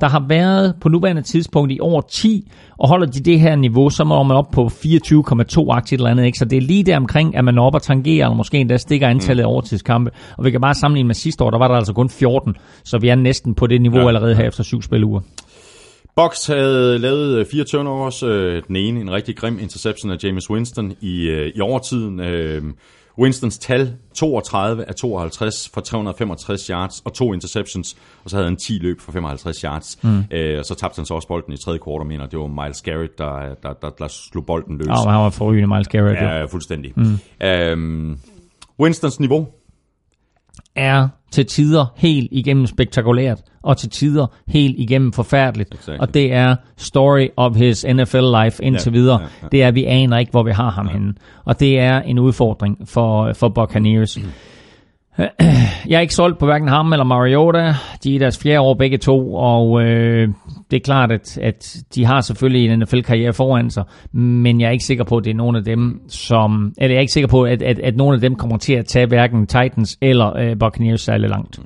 der 0.00 0.08
har 0.08 0.24
været 0.28 0.74
på 0.80 0.88
nuværende 0.88 1.22
tidspunkt 1.22 1.72
i 1.72 1.78
over 1.80 2.00
10, 2.00 2.50
og 2.78 2.88
holder 2.88 3.06
de 3.06 3.20
det 3.20 3.40
her 3.40 3.56
niveau, 3.56 3.90
så 3.90 4.04
må 4.04 4.22
man 4.22 4.36
op 4.36 4.50
på 4.52 4.66
24,2 4.66 5.70
aktier 5.70 5.98
eller 5.98 6.10
andet. 6.10 6.24
Ikke? 6.24 6.38
Så 6.38 6.44
det 6.44 6.56
er 6.56 6.60
lige 6.60 6.84
der 6.84 6.96
omkring, 6.96 7.36
at 7.36 7.44
man 7.44 7.58
er 7.58 7.62
oppe 7.62 7.76
og 7.76 7.82
tangerer, 7.82 8.26
eller 8.26 8.36
måske 8.36 8.58
endda 8.58 8.76
stikker 8.76 9.08
antallet 9.08 9.42
af 9.42 9.48
overtidskampe. 9.48 10.10
Og 10.38 10.44
vi 10.44 10.50
kan 10.50 10.60
bare 10.60 10.74
sammenligne 10.74 11.06
med 11.06 11.14
sidste 11.14 11.44
år, 11.44 11.50
der 11.50 11.58
var 11.58 11.68
der 11.68 11.74
altså 11.74 11.92
kun 11.92 12.10
14, 12.10 12.56
så 12.84 12.98
vi 12.98 13.08
er 13.08 13.14
næsten 13.14 13.54
på 13.54 13.66
det 13.66 13.82
niveau 13.82 14.00
ja, 14.00 14.08
allerede 14.08 14.34
her 14.34 14.44
efter 14.44 14.62
syv 14.62 14.82
spiluger. 14.82 15.20
Box 16.16 16.46
havde 16.46 16.98
lavet 16.98 17.38
øh, 17.38 17.46
fire 17.46 17.64
turnovers. 17.64 18.22
Øh, 18.22 18.62
den 18.68 18.76
ene, 18.76 19.00
en 19.00 19.10
rigtig 19.12 19.36
grim 19.36 19.58
interception 19.58 20.12
af 20.12 20.16
James 20.24 20.50
Winston 20.50 20.92
i, 21.00 21.28
øh, 21.28 21.52
i 21.54 21.60
overtiden. 21.60 22.20
Winstons 23.18 23.58
tal, 23.58 23.94
32 24.14 24.84
af 24.88 24.94
52 24.94 25.70
for 25.74 25.80
365 25.80 26.66
yards 26.66 27.00
og 27.04 27.14
to 27.14 27.32
interceptions, 27.32 27.96
og 28.24 28.30
så 28.30 28.36
havde 28.36 28.48
han 28.48 28.56
10 28.56 28.72
løb 28.72 29.00
for 29.00 29.12
55 29.12 29.60
yards. 29.60 29.98
Mm. 30.02 30.24
Øh, 30.30 30.58
og 30.58 30.64
så 30.64 30.74
tabte 30.74 30.98
han 30.98 31.06
så 31.06 31.14
også 31.14 31.28
bolden 31.28 31.52
i 31.52 31.56
tredje 31.56 31.78
kvartal, 31.78 32.06
mener 32.06 32.26
det 32.26 32.38
var 32.38 32.46
Miles 32.46 32.82
Garrett, 32.82 33.18
der, 33.18 33.54
der, 33.62 33.72
der, 33.72 33.90
der 33.90 34.08
slog 34.08 34.46
bolden 34.46 34.78
løs. 34.78 34.86
Ja, 34.86 35.10
han 35.10 35.20
var 35.20 35.30
forrygende, 35.30 35.66
Miles 35.66 35.88
Garrett. 35.88 36.20
Ja, 36.20 36.38
ja 36.38 36.44
fuldstændig. 36.44 36.92
Mm. 36.96 37.46
Øhm, 37.46 38.18
Winstons 38.80 39.20
niveau? 39.20 39.48
Er 40.76 41.08
til 41.32 41.46
tider 41.46 41.86
helt 41.96 42.28
igennem 42.32 42.66
spektakulært, 42.66 43.42
og 43.62 43.76
til 43.76 43.90
tider 43.90 44.26
helt 44.48 44.78
igennem 44.78 45.12
forfærdeligt. 45.12 45.74
Exactly. 45.74 45.98
Og 46.00 46.14
det 46.14 46.32
er 46.32 46.56
story 46.76 47.28
of 47.36 47.56
his 47.56 47.86
NFL 47.92 48.24
life 48.42 48.64
indtil 48.64 48.92
ja, 48.92 48.98
videre. 48.98 49.20
Ja, 49.20 49.26
ja. 49.42 49.48
Det 49.52 49.62
er, 49.62 49.68
at 49.68 49.74
vi 49.74 49.84
aner 49.84 50.18
ikke, 50.18 50.30
hvor 50.30 50.42
vi 50.42 50.50
har 50.50 50.70
ham 50.70 50.86
ja. 50.86 50.92
henne. 50.92 51.14
Og 51.44 51.60
det 51.60 51.78
er 51.78 52.00
en 52.00 52.18
udfordring 52.18 52.78
for, 52.88 53.32
for 53.32 53.48
Buccaneers. 53.48 54.18
Mm. 54.18 54.24
Jeg 55.88 55.96
er 55.96 56.00
ikke 56.00 56.14
solgt 56.14 56.38
på 56.38 56.46
hverken 56.46 56.68
ham 56.68 56.92
eller 56.92 57.04
Mariota. 57.04 57.74
De 58.04 58.14
er 58.14 58.18
deres 58.18 58.38
fjerde 58.38 58.60
år 58.60 58.74
begge 58.74 58.98
to, 58.98 59.34
og 59.34 59.82
øh, 59.82 60.28
det 60.70 60.76
er 60.76 60.80
klart, 60.80 61.12
at, 61.12 61.38
at 61.38 61.76
de 61.94 62.04
har 62.04 62.20
selvfølgelig 62.20 62.70
en 62.70 62.78
NFL-karriere 62.78 63.32
foran 63.32 63.70
sig, 63.70 63.84
men 64.12 64.60
jeg 64.60 64.66
er 64.66 64.70
ikke 64.70 64.84
sikker 64.84 65.04
på, 65.04 65.16
at 65.16 65.24
det 65.24 65.30
er 65.30 65.34
nogen 65.34 65.56
af 65.56 65.64
dem, 65.64 66.00
som... 66.08 66.74
Eller 66.78 66.94
jeg 66.94 66.96
er 66.96 67.00
ikke 67.00 67.12
sikker 67.12 67.28
på, 67.28 67.42
at, 67.42 67.62
at, 67.62 67.78
at 67.78 67.96
nogen 67.96 68.14
af 68.14 68.20
dem 68.20 68.34
kommer 68.34 68.56
til 68.56 68.72
at 68.72 68.86
tage 68.86 69.06
hverken 69.06 69.46
Titans 69.46 69.98
eller 70.00 70.36
øh, 70.36 70.58
Buccaneers 70.58 71.00
særlig 71.00 71.28
langt. 71.28 71.60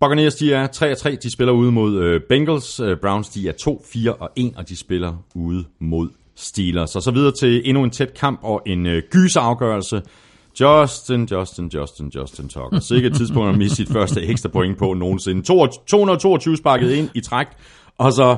Buccaneers, 0.00 0.34
de 0.34 0.54
er 0.54 0.66
3 0.66 0.94
3, 0.94 1.16
de 1.22 1.32
spiller 1.32 1.52
ude 1.52 1.72
mod 1.72 1.98
øh, 2.02 2.20
Bengals. 2.28 2.80
Øh, 2.80 2.96
Browns, 2.96 3.28
de 3.28 3.48
er 3.48 3.52
2, 3.52 3.84
4 3.92 4.12
og 4.12 4.30
1, 4.36 4.52
og 4.56 4.68
de 4.68 4.76
spiller 4.76 5.24
ude 5.34 5.64
mod 5.78 6.08
Steelers. 6.36 6.96
Og 6.96 7.02
så 7.02 7.10
videre 7.10 7.32
til 7.32 7.62
endnu 7.64 7.84
en 7.84 7.90
tæt 7.90 8.14
kamp 8.14 8.40
og 8.42 8.62
en 8.66 8.86
øh, 8.86 9.02
gyserafgørelse. 9.10 10.02
Justin, 10.60 11.28
Justin, 11.30 11.70
Justin, 11.74 12.08
Justin 12.14 12.48
Tucker. 12.48 12.80
Sikkert 12.80 13.12
tidspunkt 13.12 13.48
at 13.48 13.58
miste 13.58 13.76
sit 13.76 13.88
første 13.88 14.22
ekstra 14.22 14.48
point 14.48 14.78
på 14.78 14.94
nogensinde. 14.94 15.42
222 15.42 16.56
sparket 16.56 16.90
ind 16.90 17.08
i 17.14 17.20
træk, 17.20 17.46
og 17.98 18.12
så 18.12 18.36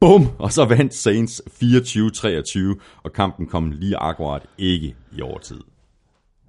bum, 0.00 0.28
og 0.38 0.52
så 0.52 0.64
vandt 0.64 0.94
Saints 0.94 1.42
24-23, 1.62 3.00
og 3.04 3.12
kampen 3.12 3.46
kom 3.46 3.70
lige 3.70 3.96
akkurat 3.96 4.42
ikke 4.58 4.94
i 5.16 5.22
overtid. 5.22 5.60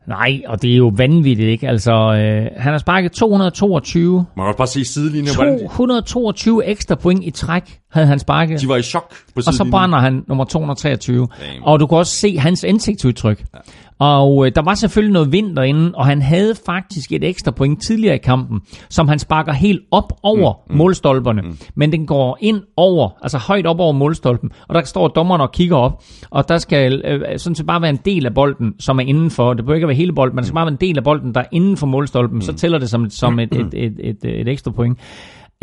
Nej, 0.07 0.41
og 0.47 0.61
det 0.61 0.71
er 0.71 0.75
jo 0.75 0.91
vanvittigt, 0.95 1.49
ikke? 1.49 1.67
Altså, 1.67 1.91
øh, 1.91 2.61
han 2.61 2.71
har 2.71 2.77
sparket 2.77 3.11
222. 3.11 4.25
Man 4.37 4.45
kan 4.45 4.55
bare 4.57 4.67
se 4.67 4.85
sidelinjen. 4.85 5.35
222 5.35 6.65
ekstra 6.65 6.95
point 6.95 7.23
i 7.23 7.31
træk 7.31 7.79
havde 7.91 8.07
han 8.07 8.19
sparket. 8.19 8.61
De 8.61 8.67
var 8.67 8.75
i 8.75 8.81
chok 8.81 9.09
på. 9.09 9.41
Og 9.47 9.53
så 9.53 9.67
brænder 9.71 9.99
han 9.99 10.23
nummer 10.27 10.43
223. 10.43 11.17
Damn. 11.17 11.63
Og 11.63 11.79
du 11.79 11.87
kan 11.87 11.97
også 11.97 12.15
se 12.15 12.37
hans 12.37 12.63
ansigtsudtryk. 12.63 13.45
Ja. 13.53 13.59
Og 13.99 14.45
øh, 14.45 14.51
der 14.55 14.61
var 14.61 14.75
selvfølgelig 14.75 15.13
noget 15.13 15.31
vind 15.31 15.55
derinde, 15.55 15.91
og 15.95 16.05
han 16.05 16.21
havde 16.21 16.55
faktisk 16.65 17.11
et 17.11 17.23
ekstra 17.23 17.51
point 17.51 17.83
tidligere 17.83 18.15
i 18.15 18.17
kampen, 18.17 18.61
som 18.89 19.07
han 19.07 19.19
sparker 19.19 19.53
helt 19.53 19.81
op 19.91 20.13
over 20.23 20.53
mm, 20.53 20.73
mm, 20.73 20.77
målstolperne. 20.77 21.41
Mm. 21.41 21.57
Men 21.75 21.91
den 21.91 22.05
går 22.05 22.37
ind 22.41 22.61
over, 22.77 23.09
altså 23.21 23.37
højt 23.37 23.65
op 23.65 23.79
over 23.79 23.91
målstolpen, 23.91 24.51
og 24.67 24.75
der 24.75 24.83
står 24.83 25.07
dommeren 25.07 25.41
og 25.41 25.51
kigger 25.51 25.77
op, 25.77 26.03
og 26.29 26.49
der 26.49 26.57
skal 26.57 27.01
øh, 27.05 27.39
sådan 27.39 27.55
set 27.55 27.65
bare 27.65 27.81
være 27.81 27.89
en 27.89 27.99
del 28.05 28.25
af 28.25 28.33
bolden, 28.33 28.73
som 28.79 28.99
er 28.99 29.03
indenfor. 29.03 29.53
Det 29.53 29.65
bør 29.65 29.73
ikke 29.73 29.87
være 29.87 29.95
hele 29.95 30.13
bolden, 30.13 30.35
men 30.35 30.41
det 30.41 30.47
skal 30.47 30.55
bare 30.55 30.65
være 30.65 30.73
en 30.81 30.87
del 30.87 30.97
af 30.97 31.03
bolden, 31.03 31.33
der 31.33 31.41
er 31.41 31.47
inden 31.51 31.77
for 31.77 31.87
målstolpen, 31.87 32.35
mm. 32.35 32.41
så 32.41 32.53
tæller 32.53 32.77
det 32.77 32.89
som, 32.89 33.09
som 33.09 33.39
et, 33.39 33.53
et, 33.53 33.73
et, 33.73 33.99
et, 33.99 34.17
et, 34.23 34.39
et 34.41 34.47
ekstra 34.47 34.71
point. 34.71 34.99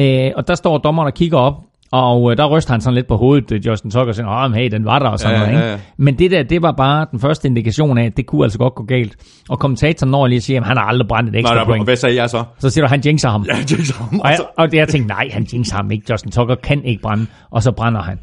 Øh, 0.01 0.31
og 0.37 0.49
der 0.49 0.55
står 0.55 0.79
dommeren 0.79 1.07
og 1.07 1.15
kigger 1.15 1.39
op, 1.39 1.55
og 1.97 2.31
øh, 2.31 2.37
der 2.37 2.47
ryster 2.47 2.73
han 2.73 2.81
sådan 2.81 2.95
lidt 2.95 3.07
på 3.07 3.17
hovedet, 3.17 3.53
øh, 3.53 3.67
Justin 3.67 3.91
Tucker, 3.91 4.09
og 4.09 4.15
siger, 4.15 4.45
oh, 4.45 4.53
hey, 4.53 4.71
den 4.71 4.85
var 4.85 4.99
der, 4.99 5.09
og 5.09 5.19
sådan 5.19 5.35
ja, 5.35 5.39
noget. 5.39 5.53
Ikke? 5.53 5.65
Ja, 5.65 5.71
ja. 5.71 5.79
Men 5.97 6.19
det 6.19 6.31
der, 6.31 6.43
det 6.43 6.63
var 6.63 6.73
bare 6.73 7.07
den 7.11 7.21
første 7.21 7.49
indikation 7.49 7.99
af, 7.99 8.05
at 8.05 8.17
det 8.17 8.27
kunne 8.27 8.45
altså 8.45 8.59
godt 8.59 8.75
gå 8.75 8.85
galt. 8.85 9.17
Og 9.49 9.59
kommentatoren 9.59 10.11
når 10.11 10.27
lige 10.27 10.37
at 10.37 10.43
sige, 10.43 10.57
at 10.57 10.65
han 10.65 10.77
har 10.77 10.85
aldrig 10.85 11.09
brændt 11.09 11.31
et 11.31 11.37
ekstra 11.37 11.55
nej, 11.55 11.65
nej, 11.65 11.71
point. 11.71 11.85
Hvad 11.87 11.97
sagde 11.97 12.17
jeg 12.17 12.31
så? 12.31 12.45
Så 12.59 12.71
siger 12.71 12.85
du, 12.85 12.89
han 12.89 13.01
jinxer 13.07 13.29
ham. 13.29 13.45
Ja, 13.49 13.57
jinxer 13.71 13.95
ham. 13.95 14.21
Og, 14.21 14.31
jeg, 14.31 14.39
og 14.59 14.69
jeg 14.73 14.89
tænkte, 14.89 15.09
nej, 15.15 15.29
han 15.33 15.47
jinxer 15.53 15.77
ham 15.77 15.91
ikke. 15.91 16.07
Justin 16.11 16.33
Tucker 16.33 16.55
kan 16.55 16.85
ikke 16.85 17.03
brænde. 17.03 17.27
Og 17.51 17.63
så 17.63 17.73
brænder 17.73 18.03
han. 18.03 18.19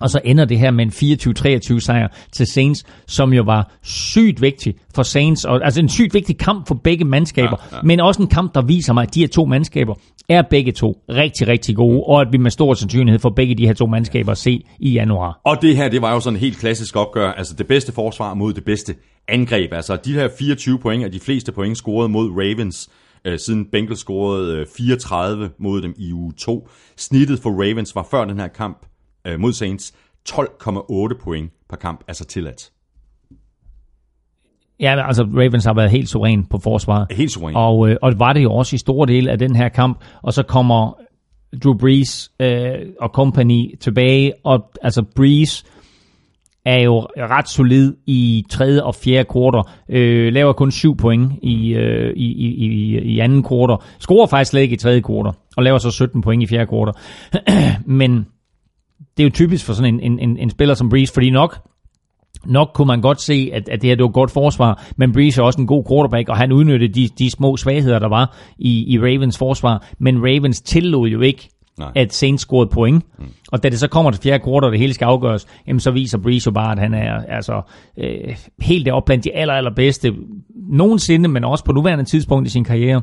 Og 0.00 0.10
så 0.10 0.20
ender 0.24 0.44
det 0.44 0.58
her 0.58 0.70
med 0.70 0.84
en 0.84 0.92
24-23 1.76 1.80
sejr 1.80 2.08
til 2.32 2.46
Saints, 2.46 2.84
som 3.06 3.32
jo 3.32 3.42
var 3.42 3.72
sygt 3.82 4.42
vigtig 4.42 4.74
for 4.94 5.02
Saints. 5.02 5.44
Og, 5.44 5.64
altså 5.64 5.80
en 5.80 5.88
sygt 5.88 6.14
vigtig 6.14 6.38
kamp 6.38 6.68
for 6.68 6.74
begge 6.74 7.04
mandskaber, 7.04 7.56
ja, 7.70 7.76
ja. 7.76 7.82
men 7.82 8.00
også 8.00 8.22
en 8.22 8.28
kamp, 8.28 8.54
der 8.54 8.62
viser 8.62 8.92
mig, 8.92 9.02
at 9.02 9.14
de 9.14 9.20
her 9.20 9.28
to 9.28 9.44
mandskaber 9.44 9.94
er 10.28 10.42
begge 10.50 10.72
to 10.72 11.02
rigtig, 11.08 11.48
rigtig 11.48 11.76
gode, 11.76 12.02
og 12.06 12.20
at 12.20 12.28
vi 12.32 12.38
med 12.38 12.50
stor 12.50 12.74
sandsynlighed 12.74 13.18
får 13.18 13.30
begge 13.36 13.54
de 13.54 13.66
her 13.66 13.74
to 13.74 13.86
mandskaber 13.86 14.32
at 14.32 14.38
se 14.38 14.64
i 14.78 14.90
januar. 14.90 15.40
Og 15.44 15.62
det 15.62 15.76
her, 15.76 15.88
det 15.88 16.02
var 16.02 16.12
jo 16.12 16.20
sådan 16.20 16.36
en 16.36 16.40
helt 16.40 16.58
klassisk 16.58 16.96
opgør, 16.96 17.32
altså 17.32 17.54
det 17.54 17.66
bedste 17.66 17.92
forsvar 17.92 18.34
mod 18.34 18.52
det 18.52 18.64
bedste 18.64 18.94
angreb. 19.28 19.72
Altså 19.72 19.96
de 19.96 20.12
her 20.12 20.28
24 20.38 20.78
point 20.78 21.04
er 21.04 21.08
de 21.08 21.20
fleste 21.20 21.52
point 21.52 21.76
scoret 21.76 22.10
mod 22.10 22.30
Ravens, 22.30 22.90
øh, 23.24 23.38
siden 23.38 23.66
Bengals 23.72 23.98
scorede 23.98 24.56
øh, 24.56 24.66
34 24.76 25.50
mod 25.58 25.82
dem 25.82 25.94
i 25.98 26.12
uge 26.12 26.32
2. 26.38 26.68
Snittet 26.96 27.38
for 27.38 27.50
Ravens 27.50 27.94
var 27.94 28.06
før 28.10 28.24
den 28.24 28.40
her 28.40 28.48
kamp 28.48 28.86
øh, 29.26 29.40
mod 29.40 29.52
Saints 29.52 29.94
12,8 30.28 31.22
point 31.24 31.52
per 31.68 31.76
kamp, 31.76 32.04
altså 32.08 32.24
tilladt. 32.24 32.72
Ja, 34.80 35.06
altså 35.06 35.22
Ravens 35.22 35.64
har 35.64 35.74
været 35.74 35.90
helt 35.90 36.08
suveræn 36.08 36.44
på 36.44 36.58
forsvaret. 36.58 37.06
Helt 37.10 37.32
suveræn. 37.32 37.56
Og, 37.56 37.88
øh, 37.88 37.96
og 38.02 38.12
var 38.18 38.32
det 38.32 38.42
jo 38.42 38.52
også 38.52 38.76
i 38.76 38.78
store 38.78 39.06
del 39.06 39.28
af 39.28 39.38
den 39.38 39.56
her 39.56 39.68
kamp. 39.68 40.04
Og 40.22 40.32
så 40.32 40.42
kommer 40.42 40.98
Drew 41.64 41.74
Brees 41.74 42.32
øh, 42.40 42.74
og 43.00 43.08
company 43.08 43.78
tilbage. 43.80 44.32
Og 44.44 44.70
altså 44.82 45.04
Brees 45.16 45.64
er 46.64 46.82
jo 46.82 47.00
ret 47.16 47.48
solid 47.48 47.94
i 48.06 48.44
tredje 48.50 48.82
og 48.82 48.94
fjerde 48.94 49.28
kvartal. 49.32 49.62
Øh, 49.88 50.32
laver 50.32 50.52
kun 50.52 50.70
syv 50.70 50.96
point 50.96 51.32
i, 51.42 51.74
øh, 51.74 52.12
i, 52.16 52.26
i, 52.26 52.66
i, 52.66 52.98
i 52.98 53.18
anden 53.18 53.42
kvartal. 53.42 53.76
Scorer 53.98 54.26
faktisk 54.26 54.50
slet 54.50 54.60
ikke 54.60 54.74
i 54.74 54.78
tredje 54.78 55.00
kvartal. 55.00 55.32
Og 55.56 55.62
laver 55.62 55.78
så 55.78 55.90
17 55.90 56.22
point 56.22 56.42
i 56.42 56.46
fjerde 56.46 56.66
kvartal. 56.66 56.94
Men 58.00 58.26
det 59.16 59.22
er 59.22 59.24
jo 59.24 59.30
typisk 59.30 59.64
for 59.64 59.72
sådan 59.72 60.00
en, 60.00 60.18
en, 60.18 60.36
en 60.38 60.50
spiller 60.50 60.74
som 60.74 60.88
Breeze, 60.88 61.14
fordi 61.14 61.30
nok 61.30 61.58
nok 62.44 62.70
kunne 62.74 62.86
man 62.86 63.00
godt 63.00 63.20
se, 63.20 63.50
at, 63.52 63.68
at 63.68 63.82
det 63.82 63.88
her 63.88 63.96
det 63.96 64.02
var 64.02 64.10
godt 64.10 64.30
forsvar, 64.30 64.84
men 64.96 65.12
Breeze 65.12 65.40
er 65.40 65.44
også 65.44 65.60
en 65.60 65.66
god 65.66 65.84
quarterback, 65.88 66.28
og 66.28 66.36
han 66.36 66.52
udnyttede 66.52 66.94
de, 66.94 67.08
de 67.18 67.30
små 67.30 67.56
svagheder, 67.56 67.98
der 67.98 68.08
var 68.08 68.36
i, 68.58 68.94
i 68.94 68.98
Ravens 68.98 69.38
forsvar, 69.38 69.86
men 69.98 70.18
Ravens 70.18 70.60
tillod 70.60 71.08
jo 71.08 71.20
ikke, 71.20 71.48
Nej. 71.78 71.92
at 71.94 72.14
Saints 72.14 72.42
scorede 72.42 72.70
point. 72.70 73.04
Mm. 73.18 73.28
Og 73.52 73.62
da 73.62 73.68
det 73.68 73.78
så 73.78 73.88
kommer 73.88 74.10
til 74.10 74.22
fjerde 74.22 74.44
kvartal, 74.44 74.64
og 74.64 74.72
det 74.72 74.80
hele 74.80 74.94
skal 74.94 75.04
afgøres, 75.04 75.46
jamen 75.66 75.80
så 75.80 75.90
viser 75.90 76.18
Breeze 76.18 76.48
jo 76.48 76.52
bare, 76.52 76.72
at 76.72 76.78
han 76.78 76.94
er 76.94 77.24
altså, 77.28 77.62
øh, 77.98 78.36
helt 78.60 78.86
deroppe 78.86 79.06
blandt 79.06 79.24
de 79.24 79.34
aller, 79.34 79.54
allerbedste 79.54 80.14
nogensinde, 80.54 81.28
men 81.28 81.44
også 81.44 81.64
på 81.64 81.72
nuværende 81.72 82.04
tidspunkt 82.04 82.46
i 82.48 82.50
sin 82.50 82.64
karriere, 82.64 83.02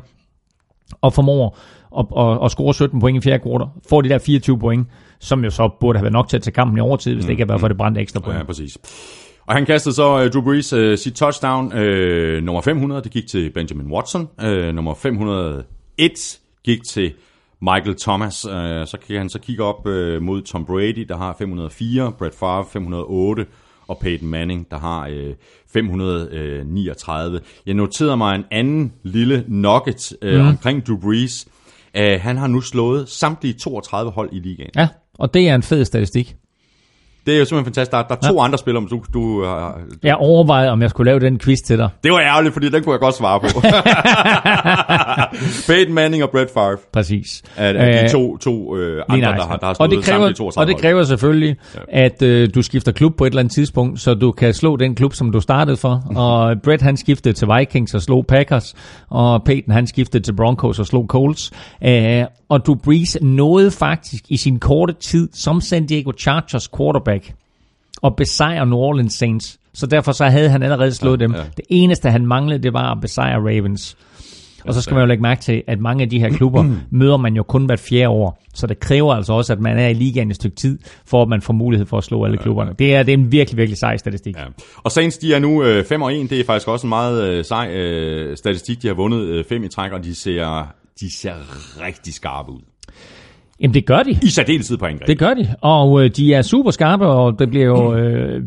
og 1.00 1.12
formår 1.12 1.58
at, 1.98 2.06
at, 2.18 2.44
at 2.44 2.50
score 2.50 2.74
17 2.74 3.00
point 3.00 3.16
i 3.18 3.20
fjerde 3.20 3.42
kvartal, 3.42 3.66
får 3.88 4.00
de 4.00 4.08
der 4.08 4.18
24 4.18 4.58
point, 4.58 4.86
som 5.18 5.44
jo 5.44 5.50
så 5.50 5.70
burde 5.80 5.98
have 5.98 6.04
været 6.04 6.12
nok 6.12 6.28
til 6.28 6.36
at 6.36 6.42
tage 6.42 6.52
kampen 6.52 6.78
i 6.78 6.80
overtid, 6.80 7.14
hvis 7.14 7.24
mm, 7.24 7.26
det 7.26 7.30
ikke 7.30 7.40
havde 7.40 7.48
været 7.48 7.60
for 7.60 7.68
det 7.68 7.76
brændte 7.76 8.00
ekstra 8.00 8.20
point. 8.20 8.38
Ja, 8.38 8.44
præcis. 8.44 8.78
Og 9.46 9.54
han 9.54 9.66
kastede 9.66 9.94
så 9.94 10.24
uh, 10.24 10.30
Drew 10.30 10.42
Brees 10.42 10.72
uh, 10.72 10.94
sit 10.94 11.14
touchdown. 11.14 11.66
Uh, 11.66 12.44
nummer 12.44 12.60
500, 12.60 13.02
det 13.02 13.10
gik 13.12 13.26
til 13.26 13.50
Benjamin 13.50 13.92
Watson. 13.92 14.28
Uh, 14.44 14.74
nummer 14.74 14.94
501 14.94 16.38
gik 16.64 16.84
til 16.84 17.12
Michael 17.60 17.96
Thomas. 18.00 18.46
Uh, 18.46 18.52
så 18.86 18.96
kan 19.06 19.18
han 19.18 19.28
så 19.28 19.38
kigge 19.38 19.64
op 19.64 19.86
uh, 19.86 20.22
mod 20.22 20.42
Tom 20.42 20.64
Brady, 20.64 21.06
der 21.08 21.16
har 21.16 21.36
504, 21.38 22.12
Brett 22.18 22.34
Favre 22.34 22.64
508, 22.72 23.46
og 23.90 23.98
Peyton 23.98 24.28
Manning, 24.28 24.70
der 24.70 24.78
har 24.78 25.06
øh, 25.06 25.34
539. 25.72 27.40
Jeg 27.66 27.74
noterede 27.74 28.16
mig 28.16 28.34
en 28.34 28.44
anden 28.50 28.92
lille 29.02 29.44
nugget 29.48 30.12
øh, 30.22 30.40
mm. 30.40 30.48
omkring 30.48 30.86
Drew 30.86 30.96
Brees. 30.96 31.48
Uh, 31.98 32.20
han 32.20 32.36
har 32.36 32.46
nu 32.46 32.60
slået 32.60 33.08
samtlige 33.08 33.54
32 33.54 34.12
hold 34.12 34.28
i 34.32 34.38
ligaen. 34.38 34.70
Ja, 34.76 34.88
og 35.14 35.34
det 35.34 35.48
er 35.48 35.54
en 35.54 35.62
fed 35.62 35.84
statistik. 35.84 36.36
Det 37.26 37.34
er 37.34 37.38
jo 37.38 37.44
simpelthen 37.44 37.64
fantastisk. 37.64 37.90
Der, 37.92 38.02
der 38.02 38.16
er 38.22 38.30
to 38.32 38.38
ja. 38.38 38.44
andre 38.44 38.58
spillere, 38.58 38.86
du, 38.90 39.02
du, 39.14 39.20
uh, 39.20 39.46
Jeg 40.02 40.16
overvejede, 40.16 40.70
om 40.70 40.82
jeg 40.82 40.90
skulle 40.90 41.10
lave 41.10 41.20
den 41.20 41.38
quiz 41.38 41.58
til 41.60 41.78
dig. 41.78 41.88
Det 42.04 42.12
var 42.12 42.20
ærgerligt, 42.20 42.52
fordi 42.52 42.68
den 42.68 42.82
kunne 42.84 42.92
jeg 42.92 43.00
godt 43.00 43.14
svare 43.14 43.40
på. 43.40 43.46
Peyton 45.72 45.94
Manning 45.94 46.22
og 46.22 46.30
Brett 46.30 46.50
Favre 46.54 46.76
Præcis. 46.92 47.42
er, 47.56 47.68
er 47.68 47.98
de 47.98 48.04
Øh, 48.04 48.10
to, 48.10 48.36
to 48.36 48.76
øh, 48.76 48.92
Lige 48.92 49.02
andre, 49.08 49.16
der 49.16 49.20
nøjagtigt. 49.20 49.48
har, 49.48 49.56
der 49.56 49.66
har 49.66 49.70
og 49.70 49.74
stået 49.74 49.90
det 49.90 50.04
kræver, 50.04 50.18
samtlige 50.18 50.34
32 50.34 50.62
Og 50.62 50.66
det 50.66 50.82
kræver 50.82 51.02
selvfølgelig, 51.02 51.56
ja. 51.74 51.80
at 51.88 52.22
øh, 52.22 52.48
du 52.54 52.62
skifter 52.62 52.92
klub 52.92 53.16
på 53.16 53.24
et 53.24 53.30
eller 53.30 53.40
andet 53.40 53.54
tidspunkt, 53.54 54.00
så 54.00 54.14
du 54.14 54.32
kan 54.32 54.54
slå 54.54 54.76
den 54.76 54.94
klub, 54.94 55.14
som 55.14 55.32
du 55.32 55.40
startede 55.40 55.76
for. 55.76 56.02
Mhm. 56.06 56.16
Og 56.16 56.56
Brett 56.64 56.82
han 56.82 56.96
skiftede 56.96 57.34
til 57.34 57.48
Vikings 57.58 57.94
og 57.94 58.02
slog 58.02 58.26
Packers, 58.26 58.74
og 59.10 59.44
Peyton 59.44 59.74
han 59.74 59.86
skiftede 59.86 60.22
til 60.22 60.32
Broncos 60.36 60.78
og 60.78 60.86
slog 60.86 61.06
Colts. 61.08 61.50
Øh, 61.84 62.24
og 62.48 62.66
du 62.66 62.74
Brees 62.74 63.18
nåede 63.22 63.70
faktisk 63.70 64.24
i 64.28 64.36
sin 64.36 64.58
korte 64.58 64.92
tid 64.92 65.28
som 65.32 65.60
San 65.60 65.86
Diego 65.86 66.12
Chargers 66.18 66.68
quarterback 66.76 67.09
at 68.04 68.16
besejre 68.16 68.66
New 68.66 68.78
Orleans 68.78 69.12
Saints. 69.14 69.58
Så 69.74 69.86
derfor 69.86 70.12
så 70.12 70.24
havde 70.24 70.50
han 70.50 70.62
allerede 70.62 70.94
slået 70.94 71.20
dem. 71.20 71.32
ja. 71.34 71.38
Det 71.56 71.64
eneste 71.68 72.10
han 72.10 72.26
manglede, 72.26 72.62
det 72.62 72.72
var 72.72 72.92
at 72.92 73.00
besejre 73.00 73.38
Ravens. 73.38 73.96
Og 74.64 74.74
så 74.74 74.80
skal 74.80 74.94
man 74.94 75.00
jo 75.00 75.06
lægge 75.06 75.22
mærke 75.22 75.42
til, 75.42 75.62
at 75.66 75.80
mange 75.80 76.02
af 76.02 76.10
de 76.10 76.18
her 76.18 76.30
klubber 76.30 76.64
møder 76.90 77.16
man 77.16 77.34
jo 77.34 77.42
kun 77.42 77.66
hvert 77.66 77.80
fjerde 77.80 78.08
år. 78.08 78.42
Så 78.54 78.66
det 78.66 78.80
kræver 78.80 79.14
altså 79.14 79.32
også, 79.32 79.52
at 79.52 79.60
man 79.60 79.78
er 79.78 79.88
i 79.88 79.92
ligaen 79.92 80.30
et 80.30 80.36
stykke 80.36 80.56
tid, 80.56 80.78
for 81.06 81.22
at 81.22 81.28
man 81.28 81.42
får 81.42 81.52
mulighed 81.52 81.86
for 81.86 81.98
at 81.98 82.04
slå 82.04 82.24
alle 82.24 82.38
klubberne. 82.38 82.74
Det 82.78 82.94
er, 82.94 83.02
det 83.02 83.14
er 83.14 83.18
en 83.18 83.32
virkelig, 83.32 83.56
virkelig 83.56 83.78
sej 83.78 83.96
statistik. 83.96 84.36
Ja. 84.36 84.44
Og 84.76 84.92
Saints, 84.92 85.18
de 85.18 85.34
er 85.34 85.38
nu 85.38 85.64
5 85.88 86.02
og 86.02 86.14
1. 86.14 86.30
Det 86.30 86.40
er 86.40 86.44
faktisk 86.44 86.68
også 86.68 86.86
en 86.86 86.88
meget 86.88 87.24
øh, 87.24 87.44
sej 87.44 87.70
øh, 87.74 88.36
statistik. 88.36 88.82
De 88.82 88.86
har 88.86 88.94
vundet 88.94 89.46
5 89.46 89.64
i 89.64 89.68
træk, 89.68 89.92
og 89.92 90.04
de 90.04 90.14
ser, 90.14 90.66
de 91.00 91.12
ser 91.12 91.34
rigtig 91.86 92.14
skarpe 92.14 92.52
ud. 92.52 92.60
Jamen 93.60 93.74
det 93.74 93.86
gør 93.86 94.02
de. 94.02 94.18
I 94.22 94.28
særdeleshed 94.28 94.76
på 94.76 94.84
angreb. 94.84 95.06
Det 95.06 95.18
gør 95.18 95.34
de, 95.34 95.48
og 95.60 96.04
øh, 96.04 96.10
de 96.10 96.34
er 96.34 96.42
super 96.42 96.70
skarpe, 96.70 97.06
og 97.06 97.38
det 97.38 97.50
bliver 97.50 97.66
jo 97.66 97.94
øh, 97.94 98.42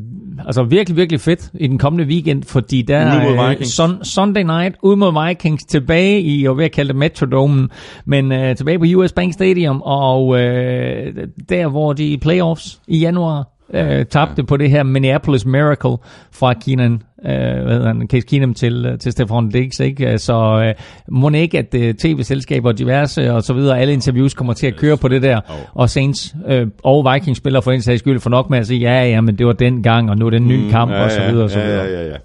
altså 0.45 0.63
virkelig, 0.63 0.97
virkelig 0.97 1.21
fedt 1.21 1.51
i 1.53 1.67
den 1.67 1.77
kommende 1.77 2.05
weekend, 2.05 2.43
fordi 2.43 2.81
der 2.81 2.97
er 2.97 3.49
øh, 3.49 3.63
sun, 3.63 4.03
Sunday 4.03 4.43
night 4.43 4.75
ude 4.81 4.97
mod 4.97 5.27
Vikings 5.27 5.65
tilbage 5.65 6.21
i, 6.21 6.43
jeg 6.43 6.57
vil 6.57 6.69
kalde 6.69 6.87
det 6.87 6.95
Metrodomen, 6.95 7.69
men 8.05 8.31
øh, 8.31 8.55
tilbage 8.55 8.79
på 8.79 8.85
US 8.95 9.11
Bank 9.11 9.33
Stadium, 9.33 9.81
og 9.81 10.39
øh, 10.39 11.13
der 11.49 11.67
hvor 11.67 11.93
de 11.93 12.17
playoffs 12.21 12.79
i 12.87 12.99
januar 12.99 13.52
øh, 13.73 14.05
tabte 14.05 14.43
på 14.43 14.57
det 14.57 14.69
her 14.69 14.83
Minneapolis 14.83 15.45
Miracle 15.45 15.97
fra 16.31 16.53
Keenan, 16.53 16.93
øh, 17.25 17.63
hvad 17.63 17.73
hedder 17.73 17.87
han, 17.87 18.07
Case 18.07 18.27
Keenum 18.27 18.53
til, 18.53 18.85
øh, 18.85 18.99
til 18.99 19.11
Stefan 19.11 19.49
Diggs, 19.49 19.79
ikke? 19.79 20.17
Så 20.17 20.63
øh, 20.65 20.73
må 21.09 21.29
ikke, 21.29 21.57
at 21.59 21.73
øh, 21.75 21.93
tv-selskaber 21.93 22.69
og 22.69 22.77
diverse 22.77 23.33
og 23.33 23.43
så 23.43 23.53
videre, 23.53 23.79
alle 23.79 23.93
interviews 23.93 24.33
kommer 24.33 24.53
til 24.53 24.67
at 24.67 24.75
køre 24.75 24.97
på 24.97 25.07
det 25.07 25.21
der, 25.21 25.41
og 25.73 25.89
Saints 25.89 26.35
øh, 26.47 26.67
og 26.83 27.13
Vikings 27.13 27.37
spiller 27.37 27.61
for 27.61 27.71
en 27.71 27.81
sags 27.81 27.99
skyld 27.99 28.19
for 28.19 28.29
nok 28.29 28.49
med 28.49 28.59
at 28.59 28.67
sige, 28.67 28.79
ja, 28.79 29.05
ja, 29.05 29.21
men 29.21 29.37
det 29.37 29.45
var 29.47 29.53
den 29.53 29.83
gang, 29.83 30.09
og 30.09 30.17
nu 30.17 30.25
er 30.25 30.29
det 30.29 30.37
en 30.37 30.47
ny 30.47 30.69
kamp, 30.69 30.91
og 30.91 31.11
så 31.11 31.21
videre, 31.29 31.43
og 31.43 31.49
så 31.49 31.59
ja, 31.59 31.65
videre. 31.65 31.83
ja, 31.83 32.01
ja, 32.01 32.07
ja. 32.07 32.17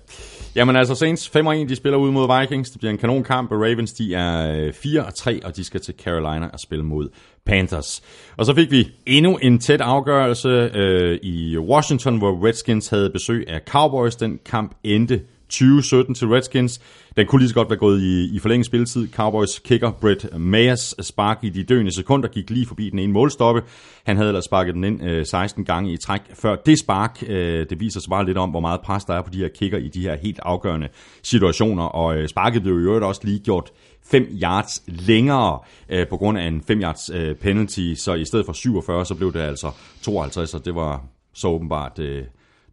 Jamen 0.58 0.76
altså, 0.76 0.94
Saints 0.94 1.28
5 1.28 1.46
1, 1.46 1.68
de 1.68 1.76
spiller 1.76 1.98
ud 1.98 2.10
mod 2.10 2.40
Vikings. 2.40 2.70
Det 2.70 2.78
bliver 2.78 2.92
en 2.92 2.98
kanonkamp, 2.98 3.52
og 3.52 3.56
Ravens, 3.56 3.92
de 3.92 4.14
er 4.14 4.56
øh, 4.56 4.72
4 4.72 5.04
og 5.04 5.14
3, 5.14 5.40
og 5.44 5.56
de 5.56 5.64
skal 5.64 5.80
til 5.80 5.94
Carolina 6.04 6.46
og 6.52 6.60
spille 6.60 6.84
mod 6.84 7.08
Panthers. 7.48 8.02
Og 8.36 8.46
så 8.46 8.54
fik 8.54 8.70
vi 8.70 8.88
endnu 9.06 9.36
en 9.36 9.58
tæt 9.58 9.80
afgørelse 9.80 10.48
øh, 10.74 11.18
i 11.22 11.58
Washington, 11.58 12.18
hvor 12.18 12.46
Redskins 12.46 12.88
havde 12.88 13.10
besøg 13.10 13.44
af 13.48 13.60
Cowboys. 13.66 14.16
Den 14.16 14.38
kamp 14.44 14.72
endte 14.84 15.20
2017 15.48 16.14
til 16.14 16.28
Redskins. 16.28 16.80
Den 17.16 17.26
kunne 17.26 17.40
lige 17.40 17.48
så 17.48 17.54
godt 17.54 17.70
være 17.70 17.78
gået 17.78 18.02
i, 18.02 18.36
i 18.36 18.38
forlænget 18.38 18.66
spilletid. 18.66 19.12
Cowboys 19.12 19.58
kicker 19.58 19.90
Brett 19.90 20.38
Mayers 20.38 20.94
spark 21.00 21.38
i 21.42 21.48
de 21.48 21.64
døende 21.64 21.92
sekunder 21.92 22.28
gik 22.28 22.50
lige 22.50 22.66
forbi 22.66 22.90
den 22.90 22.98
ene 22.98 23.12
målstoppe. 23.12 23.62
Han 24.04 24.16
havde 24.16 24.28
ellers 24.28 24.44
sparket 24.44 24.74
den 24.74 24.84
ind 24.84 25.04
øh, 25.04 25.26
16 25.26 25.64
gange 25.64 25.92
i 25.92 25.96
træk 25.96 26.20
før 26.34 26.56
det 26.56 26.78
spark. 26.78 27.22
Øh, 27.26 27.66
det 27.70 27.80
viser 27.80 28.00
sig 28.00 28.10
bare 28.10 28.26
lidt 28.26 28.38
om, 28.38 28.50
hvor 28.50 28.60
meget 28.60 28.80
pres 28.80 29.04
der 29.04 29.14
er 29.14 29.22
på 29.22 29.30
de 29.30 29.38
her 29.38 29.48
kicker 29.48 29.78
i 29.78 29.88
de 29.88 30.02
her 30.02 30.16
helt 30.16 30.40
afgørende 30.42 30.88
situationer. 31.22 31.84
Og 31.84 32.16
øh, 32.16 32.28
sparket 32.28 32.62
blev 32.62 32.74
jo 32.74 32.80
øvrigt 32.80 33.04
også 33.04 33.20
lige 33.24 33.38
gjort 33.38 33.70
5 34.10 34.26
yards 34.42 34.82
længere 34.86 35.58
øh, 35.88 36.08
på 36.08 36.16
grund 36.16 36.38
af 36.38 36.46
en 36.46 36.62
5 36.62 36.80
yards 36.80 37.10
øh, 37.14 37.36
penalty. 37.36 37.94
Så 37.96 38.14
i 38.14 38.24
stedet 38.24 38.46
for 38.46 38.52
47, 38.52 39.04
så 39.04 39.14
blev 39.14 39.32
det 39.32 39.40
altså 39.40 39.70
52, 40.02 40.54
og 40.54 40.64
det 40.64 40.74
var 40.74 41.02
så 41.34 41.48
åbenbart 41.48 41.98
øh, 41.98 42.24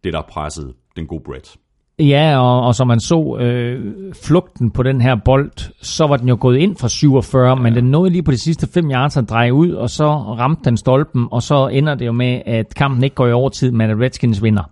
det, 0.04 0.12
der 0.12 0.22
pressede 0.22 0.72
den 0.96 1.06
gode 1.06 1.22
Brett. 1.24 1.56
Ja, 1.98 2.38
og, 2.38 2.66
og 2.66 2.74
som 2.74 2.86
man 2.86 3.00
så 3.00 3.36
øh, 3.40 3.94
flugten 4.24 4.70
på 4.70 4.82
den 4.82 5.00
her 5.00 5.16
bold, 5.24 5.72
så 5.82 6.06
var 6.06 6.16
den 6.16 6.28
jo 6.28 6.36
gået 6.40 6.58
ind 6.58 6.76
fra 6.76 6.88
47, 6.88 7.48
ja. 7.48 7.54
men 7.54 7.74
den 7.74 7.84
nåede 7.84 8.10
lige 8.10 8.22
på 8.22 8.30
de 8.30 8.38
sidste 8.38 8.66
5 8.66 8.90
yards 8.90 9.16
at 9.16 9.28
dreje 9.30 9.54
ud, 9.54 9.70
og 9.70 9.90
så 9.90 10.08
ramte 10.16 10.64
den 10.64 10.76
stolpen, 10.76 11.28
og 11.30 11.42
så 11.42 11.68
ender 11.68 11.94
det 11.94 12.06
jo 12.06 12.12
med, 12.12 12.42
at 12.46 12.74
kampen 12.74 13.04
ikke 13.04 13.16
går 13.16 13.26
i 13.26 13.32
overtid, 13.32 13.70
men 13.70 13.90
at 13.90 14.00
Redskins 14.00 14.42
vinder. 14.42 14.62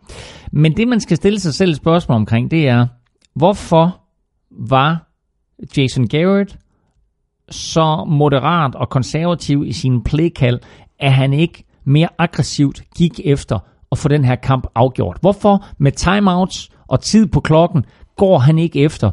Men 0.53 0.77
det, 0.77 0.89
man 0.89 1.01
skal 1.01 1.16
stille 1.16 1.41
sig 1.41 1.55
selv 1.55 1.74
spørgsmål 1.74 2.16
omkring, 2.16 2.51
det 2.51 2.69
er, 2.69 2.86
hvorfor 3.35 4.01
var 4.51 5.14
Jason 5.76 6.09
Garrett 6.09 6.56
så 7.51 8.05
moderat 8.09 8.74
og 8.74 8.89
konservativ 8.89 9.64
i 9.66 9.72
sin 9.72 10.02
playkald, 10.02 10.60
at 10.98 11.12
han 11.12 11.32
ikke 11.32 11.64
mere 11.85 12.09
aggressivt 12.18 12.82
gik 12.97 13.20
efter 13.24 13.59
at 13.93 13.98
få 13.98 14.09
den 14.09 14.24
her 14.24 14.36
kamp 14.36 14.66
afgjort? 14.74 15.18
Hvorfor 15.20 15.66
med 15.78 15.93
timeouts 15.93 16.70
og 16.89 17.01
tid 17.01 17.26
på 17.26 17.40
klokken 17.40 17.85
går 18.16 18.39
han 18.39 18.59
ikke 18.59 18.81
efter 18.81 19.10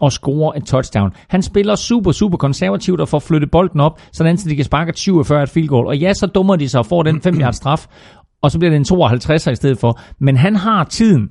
og 0.00 0.12
score 0.12 0.56
et 0.56 0.64
touchdown. 0.64 1.12
Han 1.28 1.42
spiller 1.42 1.74
super, 1.74 2.12
super 2.12 2.38
konservativt 2.38 3.00
og 3.00 3.08
får 3.08 3.18
flyttet 3.18 3.50
bolden 3.50 3.80
op, 3.80 4.00
sådan 4.12 4.38
så 4.38 4.48
de 4.48 4.56
kan 4.56 4.64
sparke 4.64 4.92
47 4.96 5.42
et 5.42 5.48
field 5.48 5.68
goal. 5.68 5.86
Og 5.86 5.96
ja, 5.98 6.12
så 6.12 6.26
dummer 6.26 6.56
de 6.56 6.68
sig 6.68 6.78
og 6.78 6.86
får 6.86 7.02
den 7.02 7.22
5 7.22 7.40
yards 7.40 7.56
straf, 7.56 7.86
og 8.42 8.50
så 8.50 8.58
bliver 8.58 8.70
det 8.70 8.76
en 8.76 8.84
52 8.84 9.46
i 9.46 9.54
stedet 9.54 9.78
for. 9.78 10.00
Men 10.18 10.36
han 10.36 10.56
har 10.56 10.84
tiden 10.84 11.28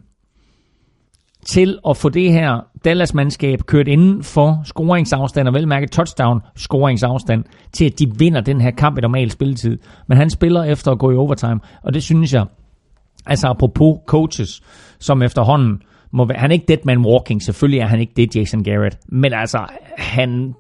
til 1.46 1.80
at 1.90 1.98
få 1.98 2.10
det 2.10 2.32
her 2.32 2.69
Dallas-mandskab 2.86 3.60
kørt 3.66 3.88
inden 3.88 4.24
for 4.24 4.62
scoringsafstand, 4.66 5.48
og 5.48 5.54
velmærket 5.54 5.92
touchdown-scoringsafstand, 5.92 7.44
til 7.72 7.86
at 7.86 8.00
de 8.00 8.12
vinder 8.18 8.42
den 8.42 8.62
her 8.62 8.72
kamp 8.72 8.98
i 8.98 9.02
normal 9.02 9.32
spilletid. 9.32 9.78
Men 10.08 10.18
han 10.18 10.30
spiller 10.30 10.64
efter 10.64 10.92
at 10.92 11.00
gå 11.00 11.12
i 11.12 11.16
overtime, 11.16 11.60
og 11.84 11.94
det 11.94 12.04
synes 12.04 12.34
jeg, 12.34 12.46
altså 13.26 13.48
apropos 13.48 13.98
coaches, 14.08 14.62
som 15.00 15.22
efterhånden 15.22 15.82
må 16.12 16.26
være, 16.26 16.38
han 16.38 16.52
er 16.52 16.54
ikke 16.54 16.66
dead 16.68 16.78
man 16.86 16.98
walking, 17.06 17.42
selvfølgelig 17.44 17.80
er 17.80 17.88
han 17.88 18.00
ikke 18.00 18.14
det, 18.16 18.36
Jason 18.36 18.64
Garrett, 18.64 18.98
men 19.08 19.34
altså, 19.34 19.66
han 19.98 20.54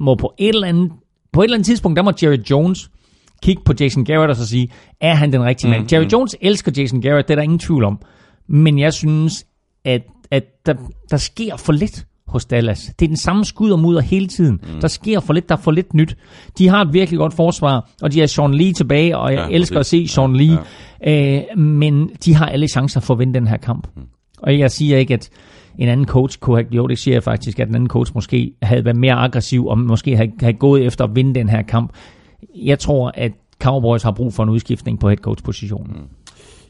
må 0.00 0.14
på 0.14 0.34
et 0.38 0.48
eller 0.48 0.68
andet, 0.68 0.92
på 1.32 1.40
et 1.40 1.44
eller 1.44 1.56
andet 1.56 1.66
tidspunkt, 1.66 1.96
der 1.96 2.02
må 2.02 2.12
Jerry 2.22 2.38
Jones 2.50 2.90
kigge 3.42 3.62
på 3.64 3.72
Jason 3.80 4.04
Garrett 4.04 4.30
og 4.30 4.36
så 4.36 4.46
sige, 4.46 4.68
er 5.00 5.14
han 5.14 5.32
den 5.32 5.44
rigtige 5.44 5.70
mand? 5.70 5.92
Jerry 5.92 6.06
Jones 6.12 6.36
elsker 6.40 6.72
Jason 6.76 7.00
Garrett, 7.00 7.28
det 7.28 7.34
er 7.34 7.36
der 7.36 7.42
ingen 7.42 7.58
tvivl 7.58 7.84
om, 7.84 8.00
men 8.48 8.78
jeg 8.78 8.92
synes, 8.92 9.46
at, 9.84 10.02
at 10.30 10.44
der, 10.66 10.74
der 11.10 11.16
sker 11.16 11.56
for 11.56 11.72
lidt 11.72 12.06
hos 12.26 12.44
Dallas. 12.44 12.80
Det 12.98 13.06
er 13.06 13.08
den 13.08 13.16
samme 13.16 13.44
skud 13.44 13.70
og 13.70 13.78
mudder 13.78 14.00
hele 14.00 14.26
tiden. 14.26 14.60
Mm. 14.74 14.80
Der 14.80 14.88
sker 14.88 15.20
for 15.20 15.32
lidt, 15.32 15.48
der 15.48 15.56
er 15.56 15.60
for 15.60 15.70
lidt 15.70 15.94
nyt. 15.94 16.16
De 16.58 16.68
har 16.68 16.84
et 16.84 16.92
virkelig 16.92 17.18
godt 17.18 17.34
forsvar, 17.34 17.90
og 18.02 18.12
de 18.12 18.20
har 18.20 18.26
Sean 18.26 18.54
Lee 18.54 18.72
tilbage, 18.72 19.18
og 19.18 19.32
jeg 19.32 19.38
Ja, 19.38 19.46
ja, 19.48 19.54
elsker 19.54 19.78
præcis. 19.78 20.04
at 20.04 20.08
se 20.08 20.14
Sean 20.14 20.36
Lee. 20.36 20.58
Ja. 21.04 21.36
Øh, 21.52 21.58
men 21.58 22.10
de 22.24 22.34
har 22.34 22.46
alle 22.46 22.68
chancer 22.68 23.00
for 23.00 23.14
at 23.14 23.18
vinde 23.20 23.34
den 23.34 23.46
her 23.46 23.56
kamp. 23.56 23.88
Mm. 23.96 24.02
Og 24.42 24.58
jeg 24.58 24.70
siger 24.70 24.98
ikke, 24.98 25.14
at 25.14 25.30
en 25.78 25.88
anden 25.88 26.06
coach 26.06 26.38
kunne 26.38 26.56
have, 26.56 26.66
jo 26.72 26.86
det 26.86 26.98
siger 26.98 27.14
jeg 27.14 27.22
faktisk, 27.22 27.60
at 27.60 27.68
en 27.68 27.74
anden 27.74 27.88
coach 27.88 28.12
måske 28.14 28.52
havde 28.62 28.84
været 28.84 28.96
mere 28.96 29.14
aggressiv, 29.14 29.66
og 29.66 29.78
måske 29.78 30.16
havde, 30.16 30.30
havde 30.40 30.52
gået 30.52 30.86
efter 30.86 31.04
at 31.04 31.10
vinde 31.14 31.34
den 31.34 31.48
her 31.48 31.62
kamp. 31.62 31.92
Jeg 32.56 32.78
tror, 32.78 33.12
at 33.14 33.32
Cowboys 33.62 34.02
har 34.02 34.10
brug 34.12 34.34
for 34.34 34.42
en 34.42 34.48
udskiftning 34.48 35.00
på 35.00 35.08
head 35.08 35.16
coach 35.16 35.44
positionen. 35.44 35.96
Mm. 35.96 36.02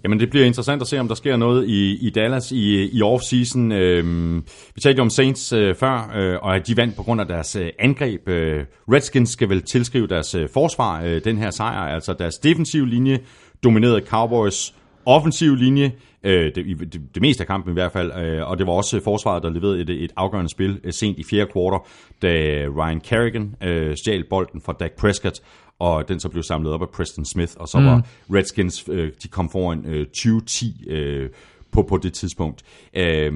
Jamen, 0.05 0.21
det 0.21 0.31
bliver 0.31 0.47
interessant 0.47 0.83
at 0.83 0.89
se, 0.89 1.01
om 1.01 1.09
der 1.09 1.15
sker 1.15 1.37
noget 1.37 1.69
i, 1.69 2.07
i 2.07 2.11
Dallas 2.11 2.53
i, 2.53 2.89
i 2.99 3.03
off-season. 3.03 3.73
Øhm, 3.73 4.45
vi 4.75 4.81
talte 4.81 4.99
jo 4.99 5.03
om 5.03 5.11
Saints 5.11 5.53
øh, 5.53 5.75
før, 5.75 6.13
øh, 6.17 6.39
og 6.43 6.57
at 6.57 6.67
de 6.67 6.77
vandt 6.77 6.97
på 6.97 7.03
grund 7.03 7.21
af 7.21 7.27
deres 7.27 7.57
øh, 7.57 7.69
angreb. 7.79 8.29
Øh, 8.29 8.65
Redskins 8.93 9.31
skal 9.31 9.49
vel 9.49 9.63
tilskrive 9.63 10.07
deres 10.07 10.35
øh, 10.35 10.49
forsvar 10.55 11.03
øh, 11.05 11.25
den 11.25 11.39
her 11.39 11.51
sejr, 11.51 11.95
altså 11.95 12.13
deres 12.19 12.39
defensive 12.39 12.89
linje 12.89 13.19
dominerede 13.65 14.01
Cowboys 14.07 14.75
offensiv 15.07 15.55
linje, 15.55 15.93
øh, 16.25 16.55
det, 16.55 16.79
det, 16.93 17.01
det 17.15 17.23
meste 17.23 17.43
af 17.43 17.47
kampen 17.47 17.73
i 17.73 17.75
hvert 17.75 17.93
fald, 17.93 18.13
øh, 18.13 18.51
og 18.51 18.59
det 18.59 18.67
var 18.67 18.73
også 18.73 18.97
øh, 18.97 19.03
forsvaret, 19.03 19.43
der 19.43 19.51
leverede 19.51 19.81
et, 19.81 19.91
et 19.91 20.13
afgørende 20.17 20.51
spil 20.51 20.81
øh, 20.85 20.93
sent 20.93 21.19
i 21.19 21.25
fjerde 21.31 21.51
kvartal, 21.53 21.81
da 22.23 22.29
Ryan 22.77 23.01
Kerrigan 23.01 23.55
øh, 23.63 23.97
stjal 23.97 24.25
bolden 24.31 24.61
fra 24.61 24.73
Dak 24.81 24.93
Prescott, 24.93 25.41
og 25.79 26.09
den 26.09 26.21
så 26.21 26.29
blev 26.29 26.43
samlet 26.43 26.73
op 26.73 26.83
af 26.83 26.89
Preston 26.89 27.25
Smith, 27.25 27.53
og 27.57 27.69
så 27.69 27.79
mm. 27.79 27.87
var 27.87 28.03
Redskins, 28.35 28.85
øh, 28.89 29.13
de 29.23 29.29
kom 29.29 29.51
foran 29.51 29.85
øh, 29.87 30.07
20-10 30.17 30.91
øh, 30.91 31.31
på, 31.73 31.83
på 31.83 31.97
det 31.97 32.13
tidspunkt. 32.13 32.63
Øh, 32.97 33.33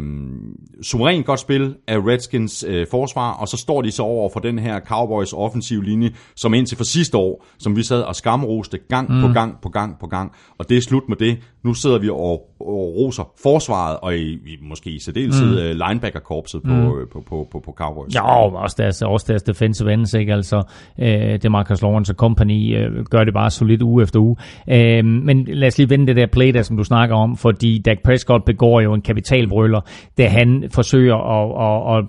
suverænt 0.82 1.26
godt 1.26 1.40
spil 1.40 1.74
af 1.88 1.96
Redskins 1.98 2.64
øh, 2.68 2.86
forsvar, 2.90 3.32
og 3.32 3.48
så 3.48 3.56
står 3.56 3.82
de 3.82 3.90
så 3.90 4.02
over 4.02 4.28
for 4.32 4.40
den 4.40 4.58
her 4.58 4.80
Cowboys 4.80 5.32
offensiv 5.32 5.82
linje, 5.82 6.10
som 6.36 6.54
indtil 6.54 6.76
for 6.76 6.84
sidste 6.84 7.16
år, 7.16 7.44
som 7.58 7.76
vi 7.76 7.82
sad 7.82 8.02
og 8.02 8.14
skamroste 8.16 8.78
gang 8.88 9.14
mm. 9.14 9.20
på 9.20 9.32
gang 9.32 9.56
på 9.62 9.68
gang 9.68 9.98
på 10.00 10.06
gang, 10.06 10.32
og 10.58 10.68
det 10.68 10.76
er 10.76 10.80
slut 10.80 11.08
med 11.08 11.16
det. 11.16 11.38
Nu 11.64 11.74
sidder 11.74 11.98
vi 11.98 12.08
og, 12.08 12.16
og 12.60 12.94
roser 12.96 13.32
forsvaret, 13.42 13.96
og 14.02 14.16
i, 14.16 14.32
i 14.32 14.58
måske 14.62 14.90
i 14.90 14.98
særdeleshed 14.98 15.50
mm. 15.50 15.58
Øh, 15.58 15.88
linebacker-korpset 15.88 16.62
på, 16.62 16.74
mm. 16.74 17.08
på, 17.12 17.20
på, 17.28 17.48
på, 17.52 17.60
på 17.60 17.72
Cowboys. 17.72 18.14
Ja, 18.14 18.36
og 18.36 18.52
også 18.52 18.76
deres, 18.78 19.02
også 19.02 19.26
deres 19.28 19.42
defensive 19.42 19.92
ends, 19.92 20.14
ikke? 20.14 20.32
Altså, 20.32 20.62
øh, 21.00 21.42
det 21.42 21.50
Marcus 21.50 21.82
Lawrence 21.82 22.12
og 22.12 22.16
company 22.16 22.76
øh, 22.78 23.04
gør 23.04 23.24
det 23.24 23.34
bare 23.34 23.50
solidt 23.50 23.82
uge 23.82 24.02
efter 24.02 24.20
uge. 24.20 24.36
Øh, 24.70 25.04
men 25.04 25.44
lad 25.44 25.68
os 25.68 25.78
lige 25.78 25.90
vende 25.90 26.06
det 26.06 26.16
der 26.16 26.26
play 26.26 26.52
der, 26.54 26.62
som 26.62 26.76
du 26.76 26.84
snakker 26.84 27.16
om, 27.16 27.36
fordi 27.36 27.82
Dak 27.84 27.98
Prescott 28.04 28.21
begår 28.46 28.80
jo 28.80 28.94
en 28.94 29.02
kapitalbrøller, 29.02 29.80
da 30.18 30.28
han 30.28 30.64
forsøger 30.74 31.16
at, 31.16 31.96
at, 31.96 31.98
at 31.98 32.04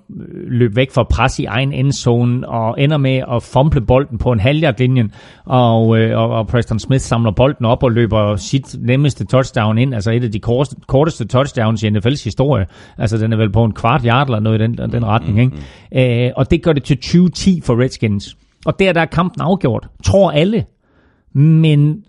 løbe 0.48 0.76
væk 0.76 0.92
fra 0.92 1.04
pres 1.04 1.40
i 1.40 1.46
egen 1.46 1.74
endzone, 1.74 2.50
og 2.50 2.82
ender 2.82 2.98
med 2.98 3.22
at 3.32 3.44
fumble 3.44 3.82
bolden 3.82 4.18
på 4.18 4.32
en 4.32 4.40
halvjagtlinjen, 4.40 5.12
og, 5.46 5.98
øh, 6.00 6.20
og, 6.20 6.30
og 6.30 6.48
Preston 6.48 6.80
Smith 6.80 7.02
samler 7.02 7.32
bolden 7.32 7.66
op 7.66 7.84
og 7.84 7.92
løber 7.92 8.36
sit 8.36 8.76
nemmeste 8.80 9.26
touchdown 9.26 9.78
ind, 9.78 9.94
altså 9.94 10.12
et 10.12 10.24
af 10.24 10.32
de 10.32 10.40
korteste, 10.40 10.76
korteste 10.88 11.28
touchdowns 11.28 11.84
i 11.84 11.88
NFL's 11.88 12.24
historie. 12.24 12.66
Altså 12.98 13.18
den 13.18 13.34
er 13.34 13.38
vel 13.38 13.52
på 13.52 13.64
en 13.64 13.74
kvart 13.74 14.02
yard 14.06 14.28
eller 14.28 14.40
noget 14.40 14.60
i 14.60 14.64
den, 14.64 14.78
den 14.92 15.06
retning, 15.06 15.40
ikke? 15.40 16.26
Øh, 16.28 16.32
og 16.36 16.52
det 16.52 16.64
gør 16.64 16.74
det 16.74 16.84
til 16.84 16.98
2010 16.98 17.62
for 17.62 17.82
Redskins. 17.82 18.38
Og 18.66 18.80
der, 18.80 18.94
der 18.94 19.02
er 19.02 19.06
kampen 19.06 19.42
afgjort, 19.42 19.88
tror 20.04 20.32
alle. 20.32 20.66
Men 21.34 22.04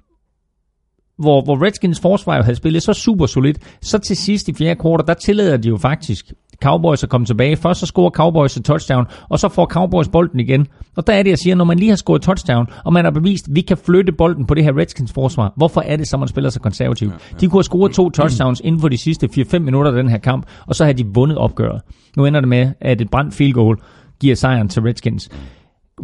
hvor, 1.19 1.45
hvor 1.45 1.65
Redskins 1.65 2.01
forsvar 2.01 2.37
jo 2.37 2.43
havde 2.43 2.57
spillet 2.57 2.83
så 2.83 2.93
super 2.93 3.27
solidt, 3.27 3.59
så 3.83 3.99
til 3.99 4.17
sidst 4.17 4.49
i 4.49 4.55
fjerde 4.55 4.81
kvartal, 4.81 5.07
der 5.07 5.15
tillader 5.15 5.57
de 5.57 5.69
jo 5.69 5.77
faktisk 5.77 6.33
Cowboys 6.63 7.03
at 7.03 7.09
komme 7.09 7.27
tilbage. 7.27 7.57
Først 7.57 7.81
så 7.81 7.87
scorer 7.87 8.11
Cowboys 8.11 8.57
et 8.57 8.65
touchdown, 8.65 9.07
og 9.29 9.39
så 9.39 9.49
får 9.49 9.67
Cowboys 9.67 10.09
bolden 10.09 10.41
igen. 10.41 10.67
Og 10.97 11.07
der 11.07 11.13
er 11.13 11.23
det, 11.23 11.31
jeg 11.31 11.39
siger, 11.39 11.55
når 11.55 11.65
man 11.65 11.79
lige 11.79 11.89
har 11.89 11.97
scoret 11.97 12.23
touchdown, 12.23 12.67
og 12.85 12.93
man 12.93 13.05
har 13.05 13.11
bevist, 13.11 13.49
at 13.49 13.55
vi 13.55 13.61
kan 13.61 13.77
flytte 13.77 14.13
bolden 14.13 14.47
på 14.47 14.55
det 14.55 14.65
her 14.65 14.77
Redskins 14.77 15.13
forsvar, 15.13 15.53
hvorfor 15.57 15.81
er 15.81 15.97
det 15.97 16.09
så, 16.09 16.17
man 16.17 16.29
spiller 16.29 16.51
så 16.51 16.61
konservativt? 16.61 17.13
De 17.41 17.49
kunne 17.49 17.59
have 17.59 17.65
scoret 17.65 17.93
to 17.93 18.11
touchdowns 18.11 18.61
inden 18.65 18.81
for 18.81 18.89
de 18.89 18.99
sidste 18.99 19.29
4-5 19.39 19.59
minutter 19.59 19.91
af 19.91 19.97
den 19.97 20.09
her 20.09 20.19
kamp, 20.19 20.47
og 20.67 20.75
så 20.75 20.85
har 20.85 20.93
de 20.93 21.07
vundet 21.15 21.39
opgøret. 21.39 21.83
Nu 22.17 22.25
ender 22.27 22.41
det 22.41 22.49
med, 22.49 22.73
at 22.81 23.01
et 23.01 23.11
brændt 23.11 23.35
field 23.35 23.53
goal 23.53 23.77
giver 24.21 24.35
sejren 24.35 24.69
til 24.69 24.83
Redskins. 24.83 25.29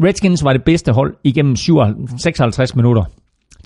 Redskins 0.05 0.45
var 0.45 0.53
det 0.53 0.65
bedste 0.65 0.93
hold 0.93 1.15
igennem 1.25 1.57
56 2.19 2.77
minutter. 2.77 3.05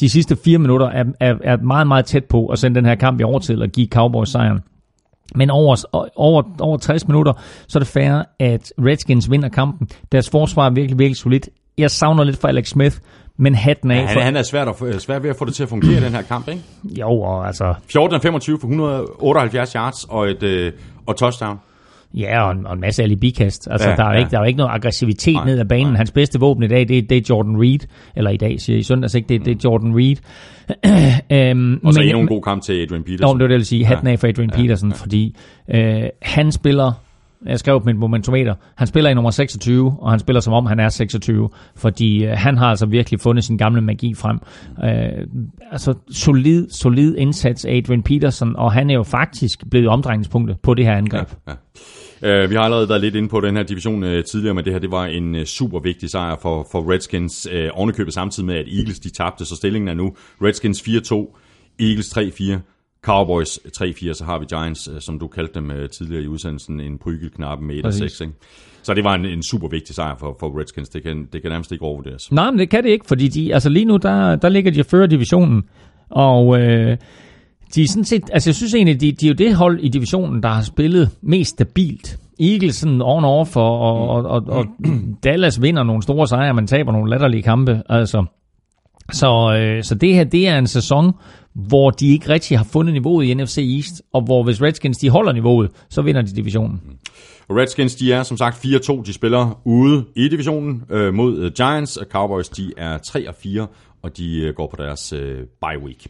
De 0.00 0.08
sidste 0.08 0.36
fire 0.44 0.58
minutter 0.58 0.86
er, 0.86 1.04
er, 1.20 1.34
er 1.44 1.56
meget, 1.56 1.86
meget 1.86 2.04
tæt 2.04 2.24
på 2.24 2.46
at 2.46 2.58
sende 2.58 2.76
den 2.76 2.86
her 2.86 2.94
kamp 2.94 3.20
i 3.20 3.22
overtid 3.22 3.60
og 3.60 3.68
give 3.68 3.86
Cowboys 3.86 4.28
sejren. 4.28 4.60
Men 5.34 5.50
over, 5.50 5.84
over, 6.16 6.42
over 6.60 6.76
60 6.76 7.08
minutter, 7.08 7.32
så 7.68 7.78
er 7.78 7.80
det 7.80 7.88
færre, 7.88 8.24
at 8.40 8.72
Redskins 8.78 9.30
vinder 9.30 9.48
kampen. 9.48 9.88
Deres 10.12 10.30
forsvar 10.30 10.66
er 10.66 10.70
virkelig, 10.70 10.98
virkelig 10.98 11.16
solidt. 11.16 11.48
Jeg 11.78 11.90
savner 11.90 12.24
lidt 12.24 12.36
for 12.36 12.48
Alex 12.48 12.68
Smith, 12.68 12.96
men 13.36 13.54
hatten 13.54 13.90
af. 13.90 13.94
Ja, 13.96 14.06
han, 14.06 14.14
for... 14.14 14.20
han 14.20 14.36
er 14.36 14.42
svært, 14.42 14.68
at, 14.68 15.02
svært 15.02 15.22
ved 15.22 15.30
at 15.30 15.36
få 15.36 15.44
det 15.44 15.54
til 15.54 15.62
at 15.62 15.68
fungere, 15.68 16.00
den 16.00 16.12
her 16.12 16.22
kamp, 16.22 16.48
ikke? 16.48 16.62
Jo, 16.84 17.20
og 17.20 17.46
altså... 17.46 17.74
14 17.92 18.20
25 18.20 18.58
for 18.60 18.66
178 18.66 19.72
yards 19.72 20.04
og 20.04 20.30
et 20.30 20.42
øh, 20.42 20.72
og 21.06 21.16
touchdown. 21.16 21.58
Ja, 22.16 22.42
og 22.42 22.52
en, 22.52 22.66
og 22.66 22.74
en 22.74 22.80
masse 22.80 23.02
alibikast. 23.02 23.68
Altså, 23.70 23.90
Ja, 23.90 23.96
der, 23.96 24.04
er 24.04 24.12
ja. 24.12 24.18
ikke, 24.18 24.30
der 24.30 24.36
er 24.36 24.40
jo 24.40 24.46
ikke 24.46 24.56
noget 24.56 24.70
aggressivitet 24.74 25.34
Nej, 25.34 25.44
ned 25.44 25.58
ad 25.58 25.64
banen. 25.64 25.86
nej. 25.86 25.96
Hans 25.96 26.10
bedste 26.12 26.40
våben 26.40 26.62
i 26.64 26.66
dag, 26.68 26.88
det, 26.88 27.10
det 27.10 27.16
er 27.16 27.20
Jordan 27.30 27.60
Reed. 27.60 27.78
Eller 28.16 28.30
i 28.30 28.36
dag, 28.36 28.60
siger 28.60 28.78
i 28.78 28.82
søndags, 28.82 29.14
ikke? 29.14 29.28
Det, 29.28 29.44
det 29.44 29.50
er 29.56 29.60
Jordan 29.64 29.96
Reed. 29.96 30.16
øhm, 31.32 31.80
Og 31.84 31.94
så 31.94 32.00
men- 32.00 32.08
endnu 32.08 32.20
en 32.20 32.26
god 32.28 32.42
kamp 32.42 32.62
til 32.62 32.72
Adrian 32.82 33.02
Peterson. 33.02 33.34
men 33.36 33.38
det 33.40 33.44
var 33.44 33.48
det, 33.48 33.52
jeg 33.52 33.56
ville 33.56 33.64
sige. 33.64 33.84
Hatten 33.86 34.06
af 34.06 34.18
for 34.18 34.26
Adrian 34.28 34.50
Peterson, 34.50 34.92
fordi 34.92 35.36
øh, 35.70 36.02
han 36.22 36.52
spiller, 36.52 36.92
jeg 37.46 37.58
skrev 37.58 37.80
på 37.80 37.84
mit 37.86 37.96
momentometer, 37.96 38.54
han 38.76 38.86
spiller 38.86 39.10
i 39.10 39.14
nummer 39.14 39.30
26, 39.30 39.96
og 40.00 40.10
han 40.10 40.18
spiller 40.18 40.40
som 40.40 40.52
om 40.52 40.66
han 40.66 40.80
er 40.80 40.88
26, 40.88 41.48
fordi 41.76 42.24
øh, 42.24 42.30
han 42.34 42.56
har 42.58 42.66
altså 42.66 42.86
virkelig 42.86 43.20
fundet 43.20 43.44
sin 43.44 43.56
gamle 43.56 43.80
magi 43.80 44.14
frem. 44.14 44.38
Øh, 44.84 45.26
altså 45.72 45.94
solid, 46.10 46.66
solid 46.70 47.16
indsats 47.18 47.64
af 47.64 47.76
Adrian 47.76 48.02
Peterson, 48.02 48.56
og 48.56 48.72
han 48.72 48.90
er 48.90 48.94
jo 48.94 49.02
faktisk 49.02 49.64
blevet 49.70 49.88
omdrejningspunktet 49.88 50.56
på 50.62 50.74
det 50.74 50.84
her 50.84 50.94
angreb. 50.96 51.28
Ja. 51.48 51.52
Uh, 52.22 52.50
vi 52.50 52.54
har 52.54 52.60
allerede 52.62 52.88
været 52.88 53.00
lidt 53.00 53.14
inde 53.14 53.28
på 53.28 53.40
den 53.40 53.56
her 53.56 53.62
division 53.62 54.02
uh, 54.04 54.24
tidligere, 54.30 54.54
men 54.54 54.64
det 54.64 54.72
her 54.72 54.80
det 54.80 54.90
var 54.90 55.06
en 55.06 55.34
uh, 55.34 55.44
super 55.44 55.80
vigtig 55.80 56.10
sejr 56.10 56.36
for, 56.42 56.68
for 56.72 56.92
Redskins. 56.92 57.48
Uh, 57.52 57.78
ovenikøbet 57.78 58.14
samtidig 58.14 58.46
med, 58.46 58.54
at 58.54 58.66
Eagles 58.78 58.98
de 58.98 59.10
tabte, 59.10 59.44
så 59.44 59.56
stillingen 59.56 59.88
er 59.88 59.94
nu 59.94 60.16
Redskins 60.42 60.80
4-2, 60.80 61.38
Eagles 61.80 62.16
3-4, 62.16 62.58
Cowboys 63.02 63.58
3-4, 63.58 64.12
så 64.12 64.24
har 64.24 64.38
vi 64.38 64.44
Giants, 64.44 64.88
uh, 64.88 64.94
som 65.00 65.18
du 65.18 65.26
kaldte 65.26 65.54
dem 65.54 65.70
uh, 65.70 65.86
tidligere 65.86 66.22
i 66.22 66.26
udsendelsen, 66.26 66.80
en 66.80 66.98
prygelknappe 66.98 67.64
med 67.64 67.76
1-6. 67.76 67.82
Præcis. 67.82 68.20
Ikke? 68.20 68.32
Så 68.84 68.94
det 68.94 69.04
var 69.04 69.14
en, 69.14 69.24
en 69.24 69.42
super 69.42 69.68
vigtig 69.68 69.94
sejr 69.94 70.16
for, 70.18 70.36
for 70.40 70.60
Redskins. 70.60 70.88
Det 70.88 71.02
kan, 71.02 71.28
det 71.32 71.42
kan 71.42 71.50
nærmest 71.50 71.72
ikke 71.72 71.84
overvurderes. 71.84 72.32
Nej, 72.32 72.50
men 72.50 72.58
det 72.58 72.70
kan 72.70 72.84
det 72.84 72.90
ikke, 72.90 73.06
fordi 73.06 73.28
de, 73.28 73.54
altså 73.54 73.68
lige 73.68 73.84
nu, 73.84 73.96
der, 73.96 74.36
der 74.36 74.48
ligger 74.48 74.70
de 74.70 74.80
og 74.80 74.86
fører 74.86 75.06
divisionen, 75.06 75.62
og 76.10 76.60
øh, 76.60 76.96
de 77.74 77.82
er 77.82 77.88
sådan 77.88 78.04
set, 78.04 78.22
altså 78.32 78.50
jeg 78.50 78.54
synes 78.54 78.74
egentlig, 78.74 79.00
de, 79.00 79.12
de 79.12 79.26
er 79.26 79.30
jo 79.30 79.34
det 79.34 79.54
hold 79.54 79.80
i 79.80 79.88
divisionen, 79.88 80.42
der 80.42 80.48
har 80.48 80.62
spillet 80.62 81.10
mest 81.22 81.50
stabilt. 81.50 82.18
Eagles 82.40 82.76
sådan 82.76 83.02
on 83.02 83.24
off, 83.24 83.56
og, 83.56 83.80
og, 83.80 84.08
og, 84.08 84.24
og, 84.24 84.42
og 84.46 84.66
Dallas 85.24 85.62
vinder 85.62 85.82
nogle 85.82 86.02
store 86.02 86.28
sejre, 86.28 86.54
men 86.54 86.66
taber 86.66 86.92
nogle 86.92 87.10
latterlige 87.10 87.42
kampe, 87.42 87.82
altså. 87.88 88.24
Så, 89.12 89.56
øh, 89.58 89.84
så 89.84 89.94
det 89.94 90.14
her, 90.14 90.24
det 90.24 90.48
er 90.48 90.58
en 90.58 90.66
sæson, 90.66 91.12
hvor 91.54 91.90
de 91.90 92.12
ikke 92.12 92.28
rigtig 92.28 92.58
har 92.58 92.64
fundet 92.64 92.94
niveauet 92.94 93.24
i 93.24 93.34
NFC 93.34 93.58
East, 93.58 94.02
og 94.12 94.22
hvor 94.22 94.42
hvis 94.42 94.62
Redskins 94.62 94.98
de 94.98 95.10
holder 95.10 95.32
niveauet, 95.32 95.70
så 95.90 96.02
vinder 96.02 96.22
de 96.22 96.36
divisionen. 96.36 96.80
Og 97.48 97.56
Redskins, 97.56 97.94
de 97.94 98.12
er 98.12 98.22
som 98.22 98.36
sagt 98.36 98.64
4-2. 98.64 99.02
De 99.02 99.12
spiller 99.12 99.60
ude 99.64 100.04
i 100.16 100.28
divisionen 100.28 100.82
øh, 100.90 101.14
mod 101.14 101.38
øh, 101.38 101.52
Giants, 101.52 101.96
og 101.96 102.06
Cowboys, 102.10 102.48
de 102.48 102.72
er 102.76 102.98
3-4, 102.98 103.66
og 104.02 104.16
de 104.16 104.40
øh, 104.40 104.54
går 104.54 104.66
på 104.66 104.76
deres 104.82 105.12
øh, 105.12 105.38
bye 105.38 105.84
week. 105.84 106.06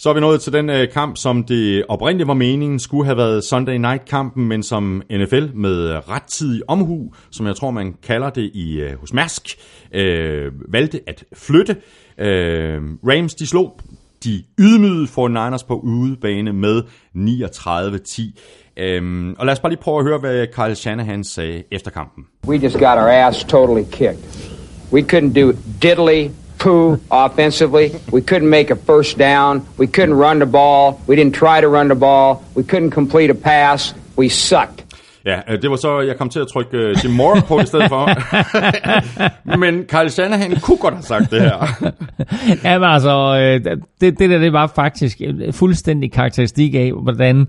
Så 0.00 0.10
er 0.10 0.14
vi 0.14 0.20
nået 0.20 0.40
til 0.40 0.52
den 0.52 0.70
øh, 0.70 0.88
kamp, 0.92 1.16
som 1.16 1.44
det 1.44 1.84
oprindeligt 1.88 2.28
var 2.28 2.34
meningen 2.34 2.78
skulle 2.78 3.04
have 3.04 3.16
været 3.16 3.44
Sunday 3.44 3.76
Night-kampen, 3.76 4.48
men 4.48 4.62
som 4.62 5.02
NFL 5.10 5.46
med 5.54 5.90
øh, 5.90 5.96
rettidig 5.96 6.62
omhu, 6.68 7.12
som 7.30 7.46
jeg 7.46 7.56
tror, 7.56 7.70
man 7.70 7.94
kalder 8.02 8.30
det 8.30 8.50
i 8.54 8.80
øh, 8.80 9.00
hos 9.00 9.12
Mærsk, 9.12 9.58
øh, 9.94 10.52
valgte 10.72 11.00
at 11.06 11.24
flytte. 11.34 11.76
Øh, 12.18 12.80
Rams, 13.08 13.34
de 13.34 13.46
slog 13.46 13.80
de 14.24 14.42
ydmygede 14.58 15.04
49ers 15.04 15.66
på 15.66 15.80
udebane 15.80 16.52
med 16.52 16.82
39-10. 17.16 18.82
Øhm, 18.82 19.34
og 19.38 19.46
lad 19.46 19.52
os 19.52 19.60
bare 19.60 19.72
lige 19.72 19.82
prøve 19.82 19.98
at 19.98 20.04
høre, 20.04 20.18
hvad 20.18 20.46
Kyle 20.46 20.74
Shanahan 20.74 21.24
sagde 21.24 21.62
efter 21.72 21.90
kampen. 21.90 22.24
We 22.46 22.56
just 22.56 22.78
got 22.78 22.98
our 22.98 23.08
ass 23.08 23.44
totally 23.44 23.84
kicked. 23.90 24.50
We 24.92 25.00
couldn't 25.00 25.40
do 25.40 25.52
diddly 25.82 26.30
poo 26.58 26.98
offensively. 27.10 27.90
We 28.12 28.20
couldn't 28.20 28.50
make 28.50 28.70
a 28.70 28.76
first 28.76 29.18
down. 29.18 29.66
We 29.78 29.86
couldn't 29.86 30.14
run 30.14 30.38
the 30.38 30.46
ball. 30.46 31.00
We 31.06 31.16
didn't 31.16 31.34
try 31.34 31.60
to 31.60 31.68
run 31.68 31.88
the 31.88 31.94
ball. 31.94 32.42
We 32.54 32.62
couldn't 32.62 32.90
complete 32.90 33.30
a 33.30 33.34
pass. 33.34 33.94
We 34.16 34.28
sucked. 34.28 34.84
Ja, 35.24 35.40
øh, 35.48 35.62
det 35.62 35.70
var 35.70 35.76
så, 35.76 36.00
jeg 36.00 36.16
kom 36.16 36.28
til 36.28 36.40
at 36.40 36.48
trykke 36.48 36.76
øh, 36.76 36.96
Jim 37.04 37.12
Moore 37.12 37.42
på 37.48 37.60
i 37.60 37.66
stedet 37.66 37.88
for. 37.88 38.08
Men 39.62 39.84
Kyle 39.84 40.10
Shanahan 40.10 40.56
kunne 40.60 40.76
godt 40.76 40.94
have 40.94 41.02
sagt 41.02 41.30
det 41.30 41.40
her. 41.40 41.66
Jamen 42.64 42.88
altså, 42.88 43.38
øh, 43.40 43.76
det, 44.00 44.18
det 44.18 44.30
der, 44.30 44.38
det 44.38 44.52
var 44.52 44.66
faktisk 44.66 45.20
fuldstændig 45.50 46.12
karakteristik 46.12 46.74
af, 46.74 46.92
hvordan 47.02 47.46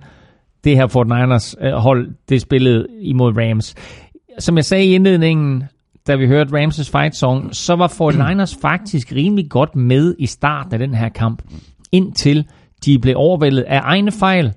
det 0.63 0.75
her 0.75 0.87
Fort 0.87 1.07
Niners 1.07 1.55
øh, 1.61 1.71
hold, 1.71 2.07
det 2.29 2.41
spillede 2.41 2.87
imod 3.01 3.33
Rams. 3.37 3.75
Som 4.39 4.57
jeg 4.57 4.65
sagde 4.65 4.85
i 4.85 4.95
indledningen, 4.95 5.63
da 6.07 6.15
vi 6.15 6.27
hørte 6.27 6.63
Rams' 6.63 6.91
fight 6.91 7.15
song, 7.15 7.55
så 7.55 7.75
var 7.75 7.87
Fort 7.87 8.15
Niners 8.27 8.55
faktisk 8.61 9.11
rimelig 9.15 9.49
godt 9.49 9.75
med 9.75 10.15
i 10.19 10.25
starten 10.25 10.73
af 10.73 10.79
den 10.79 10.93
her 10.93 11.09
kamp, 11.09 11.41
indtil 11.91 12.45
de 12.85 12.99
blev 12.99 13.13
overvældet 13.17 13.61
af 13.61 13.81
egne 13.83 14.11
fejl, 14.11 14.53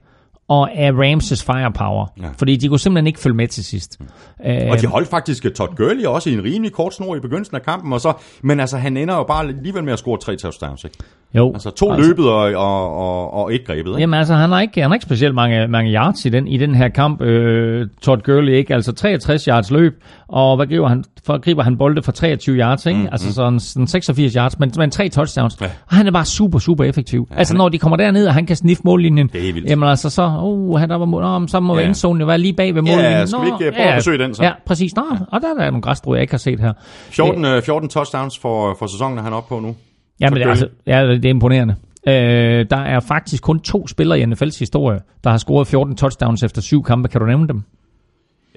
og 0.48 0.72
af 0.74 0.90
Rams' 0.90 1.44
firepower. 1.46 2.06
Ja. 2.22 2.28
Fordi 2.38 2.56
de 2.56 2.68
kunne 2.68 2.78
simpelthen 2.78 3.06
ikke 3.06 3.18
følge 3.18 3.36
med 3.36 3.48
til 3.48 3.64
sidst. 3.64 3.98
Øh, 4.46 4.56
Og 4.70 4.80
de 4.80 4.86
holdt 4.86 5.08
faktisk 5.08 5.46
øh, 5.46 5.52
Todd 5.52 5.76
Gurley 5.76 6.04
også 6.04 6.30
i 6.30 6.32
en 6.34 6.44
rimelig 6.44 6.72
kort 6.72 6.94
snor 6.94 7.16
i 7.16 7.20
begyndelsen 7.20 7.56
af 7.56 7.62
kampen, 7.62 7.92
og 7.92 8.00
så, 8.00 8.12
men 8.42 8.60
altså, 8.60 8.76
han 8.76 8.96
ender 8.96 9.16
jo 9.16 9.22
bare 9.22 9.48
alligevel 9.48 9.84
med 9.84 9.92
at 9.92 9.98
score 9.98 10.18
tre 10.18 10.36
touchdowns, 10.36 10.84
ikke? 10.84 10.96
jo, 11.34 11.52
Altså 11.52 11.70
to 11.70 11.92
altså, 11.92 12.08
løbet 12.08 12.28
og, 12.28 12.40
og, 12.54 12.96
og, 12.96 13.34
og 13.34 13.54
et 13.54 13.66
grebet, 13.66 13.90
ikke? 13.90 14.00
Jamen 14.00 14.18
altså, 14.18 14.34
han 14.34 14.50
har 14.50 14.60
ikke, 14.60 14.80
han 14.80 14.90
har 14.90 14.94
ikke 14.94 15.04
specielt 15.04 15.34
mange, 15.34 15.68
mange 15.68 15.92
yards 15.94 16.24
i 16.24 16.28
den, 16.28 16.48
i 16.48 16.56
den 16.56 16.74
her 16.74 16.88
kamp, 16.88 17.20
øh, 17.22 17.86
Todd 18.02 18.22
Gurley, 18.22 18.52
ikke? 18.52 18.74
Altså 18.74 18.92
63 18.92 19.44
yards 19.44 19.70
løb, 19.70 20.02
og 20.32 20.56
hvad 20.56 20.66
griber 20.66 20.88
han? 20.88 21.04
For, 21.26 21.38
griber 21.38 21.62
han 21.62 21.78
bolde 21.78 22.02
for 22.02 22.12
23 22.12 22.56
yards, 22.56 22.86
ikke? 22.86 23.00
Mm, 23.00 23.08
altså 23.12 23.32
sådan, 23.32 23.60
sådan 23.60 23.86
86 23.86 24.32
yards, 24.34 24.58
men, 24.58 24.72
men 24.78 24.90
tre 24.90 25.08
touchdowns. 25.08 25.56
Ja. 25.60 25.66
Og 25.66 25.96
han 25.96 26.06
er 26.06 26.10
bare 26.10 26.24
super, 26.24 26.58
super 26.58 26.84
effektiv. 26.84 27.28
Ja, 27.30 27.36
altså 27.36 27.56
når 27.56 27.68
de 27.68 27.78
kommer 27.78 27.96
derned, 27.96 28.26
og 28.26 28.34
han 28.34 28.46
kan 28.46 28.56
sniffe 28.56 28.82
mållinjen, 28.84 29.28
Det 29.32 29.48
er 29.48 29.52
jamen 29.68 29.88
altså 29.88 30.10
så, 30.10 30.36
oh, 30.40 30.80
han 30.80 30.90
der 30.90 30.96
var 30.96 31.04
mål, 31.04 31.22
oh, 31.24 31.48
så 31.48 31.60
må 31.60 31.74
Ja. 31.74 31.80
ja. 31.80 31.86
endzonen 31.86 32.20
jo 32.20 32.26
være 32.26 32.38
lige 32.38 32.52
bag 32.52 32.74
ved 32.74 32.82
mållinjen. 32.82 33.26
skal 33.26 33.40
vi 33.40 33.46
ikke, 33.46 33.66
øh, 33.66 33.72
prøve 33.72 33.88
at 33.88 33.98
besøge 33.98 34.18
den, 34.18 34.34
så? 34.34 34.44
Ja, 34.44 34.52
præcis. 34.66 34.96
Nå, 34.96 35.02
og 35.32 35.40
der 35.40 35.48
er 35.48 35.54
der 35.54 35.70
nogle 35.70 35.82
græsstrå, 35.82 36.14
jeg 36.14 36.22
ikke 36.22 36.32
har 36.32 36.38
set 36.38 36.60
her. 36.60 36.72
14, 37.10 37.44
øh, 37.44 37.62
14 37.62 37.88
touchdowns 37.88 38.38
for, 38.38 38.76
for 38.78 38.86
sæsonen 38.86 39.18
er 39.18 39.22
han 39.22 39.32
oppe 39.32 39.48
på 39.48 39.60
nu. 39.60 39.74
Jamen, 40.20 40.36
det 40.38 40.46
er, 40.46 40.50
altså, 40.50 40.68
ja, 40.86 41.06
det 41.06 41.24
er 41.24 41.30
imponerende. 41.30 41.74
Øh, 42.08 42.66
der 42.70 42.76
er 42.76 43.00
faktisk 43.00 43.42
kun 43.42 43.60
to 43.60 43.86
spillere 43.88 44.20
i 44.20 44.24
NFL's 44.24 44.58
historie, 44.58 44.98
der 45.24 45.30
har 45.30 45.38
scoret 45.38 45.66
14 45.66 45.96
touchdowns 45.96 46.42
efter 46.42 46.62
syv 46.62 46.82
kampe. 46.82 47.08
Kan 47.08 47.20
du 47.20 47.26
nævne 47.26 47.48
dem? 47.48 47.62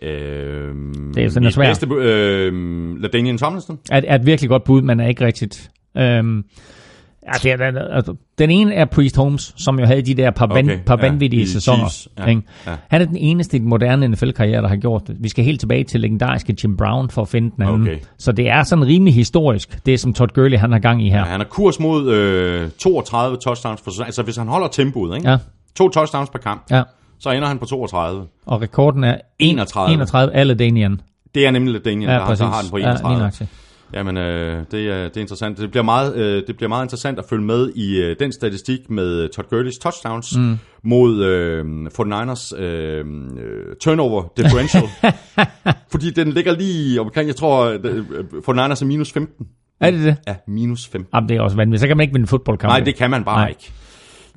Øhm, 0.01 1.13
Det 1.15 1.23
er 1.23 1.29
sådan, 1.29 1.51
svært. 1.51 1.83
bu- 1.83 1.93
øhm, 1.95 2.95
LaDainian 2.95 3.37
Tomlinson? 3.37 3.79
Er, 3.91 4.01
er 4.07 4.15
et 4.15 4.25
virkelig 4.25 4.49
godt 4.49 4.63
bud, 4.63 4.81
men 4.81 4.99
er 4.99 5.07
ikke 5.07 5.25
rigtigt. 5.25 5.71
Øhm, 5.97 6.43
altså, 7.27 7.49
ja, 7.49 7.55
den, 7.57 7.77
altså, 7.77 8.15
den 8.37 8.49
ene 8.49 8.73
er 8.73 8.85
Priest 8.85 9.15
Holmes, 9.17 9.53
som 9.57 9.79
jo 9.79 9.85
havde 9.85 10.01
de 10.01 10.13
der 10.13 10.31
par, 10.31 10.47
van, 10.47 10.65
Okay, 10.65 10.79
par 10.85 10.97
ja, 11.01 11.07
vanvittige 11.09 11.41
i 11.41 11.45
sæsoner. 11.45 12.07
Ja, 12.19 12.25
ikke? 12.25 12.41
ja. 12.67 12.71
Han 12.89 13.01
er 13.01 13.05
den 13.05 13.17
eneste 13.17 13.57
i 13.57 13.59
den 13.59 13.69
moderne 13.69 14.07
NFL-karriere, 14.07 14.61
der 14.61 14.67
har 14.67 14.75
gjort 14.75 15.01
det. 15.07 15.15
Vi 15.19 15.29
skal 15.29 15.43
helt 15.45 15.59
tilbage 15.59 15.83
til 15.83 16.01
legendariske 16.01 16.55
Jim 16.63 16.77
Brown 16.77 17.09
for 17.09 17.21
at 17.21 17.27
finde 17.27 17.51
den 17.55 17.63
anden. 17.63 17.81
Okay. 17.81 17.97
Så 18.17 18.31
det 18.31 18.49
er 18.49 18.63
sådan 18.63 18.85
rimelig 18.87 19.13
historisk, 19.13 19.85
det 19.85 19.99
som 19.99 20.13
Todd 20.13 20.29
Gurley 20.33 20.57
han 20.57 20.71
har 20.71 20.79
gang 20.79 21.05
i 21.05 21.09
her. 21.09 21.17
Ja, 21.17 21.23
han 21.23 21.41
er 21.41 21.45
kurs 21.45 21.79
mod 21.79 22.09
øh, 22.13 22.69
32 22.79 23.37
touchdowns 23.37 23.81
per 23.81 23.91
sæson. 23.91 24.05
Altså 24.05 24.23
hvis 24.23 24.35
han 24.37 24.47
holder 24.47 24.67
tempoet, 24.67 25.15
ikke? 25.17 25.29
Ja. 25.29 25.37
To 25.75 25.89
touchdowns 25.89 26.29
per 26.29 26.39
kamp, 26.39 26.63
Ja. 26.71 26.83
Så 27.19 27.29
ender 27.29 27.47
han 27.47 27.59
på 27.59 27.65
32. 27.65 28.27
Og 28.45 28.61
rekorden 28.61 29.03
er 29.03 29.17
31. 29.39 29.93
31 29.93 30.33
alle 30.33 30.55
Danian. 30.55 31.01
Det 31.35 31.45
er 31.47 31.51
nemlig 31.51 31.73
LaDainian, 31.73 32.09
Ja, 32.09 32.15
der, 32.15 32.25
præcis. 32.25 32.39
der 32.39 32.45
har 32.47 32.61
den 32.61 32.69
på 32.71 32.77
Ja, 32.77 32.83
lige 32.83 32.91
31. 32.91 33.17
nøjagtigt. 33.17 33.49
Jamen, 33.93 34.17
øh, 34.17 34.63
det, 34.71 34.87
er, 34.89 35.03
det 35.03 35.17
er 35.17 35.21
interessant. 35.21 35.57
Det 35.57 35.71
bliver, 35.71 35.83
meget, 35.83 36.15
øh, 36.15 36.43
det 36.47 36.55
bliver 36.57 36.69
meget 36.69 36.85
interessant 36.85 37.19
at 37.19 37.25
følge 37.29 37.43
med 37.43 37.69
i 37.75 38.01
øh, 38.01 38.15
den 38.19 38.31
statistik 38.31 38.89
med 38.89 39.29
Todd 39.29 39.47
Gurley's 39.53 39.79
touchdowns 39.81 40.37
mm. 40.37 40.57
mod 40.83 41.23
øh, 41.23 41.65
49ers 41.99 42.61
øh, 42.61 43.05
øh, 43.37 43.75
turnover 43.81 44.23
differential. 44.37 44.83
Fordi 45.91 46.09
den 46.09 46.31
ligger 46.31 46.55
lige 46.55 47.01
omkring, 47.01 47.27
jeg 47.27 47.35
tror, 47.35 47.65
øh, 47.65 48.05
49ers 48.49 48.81
er 48.81 48.85
minus 48.85 49.11
15. 49.11 49.47
Er 49.81 49.91
det 49.91 50.03
det? 50.03 50.15
Ja, 50.27 50.35
minus 50.47 50.87
15. 50.87 51.09
Jamen, 51.13 51.29
det 51.29 51.37
er 51.37 51.41
også 51.41 51.55
vanvittigt. 51.57 51.81
Så 51.81 51.87
kan 51.87 51.97
man 51.97 52.03
ikke 52.03 52.13
vinde 52.13 52.23
en 52.23 52.27
fodboldkamp. 52.27 52.71
Nej, 52.71 52.79
det 52.79 52.95
kan 52.95 53.09
man 53.09 53.23
bare. 53.23 53.37
Nej. 53.37 53.47
ikke. 53.49 53.71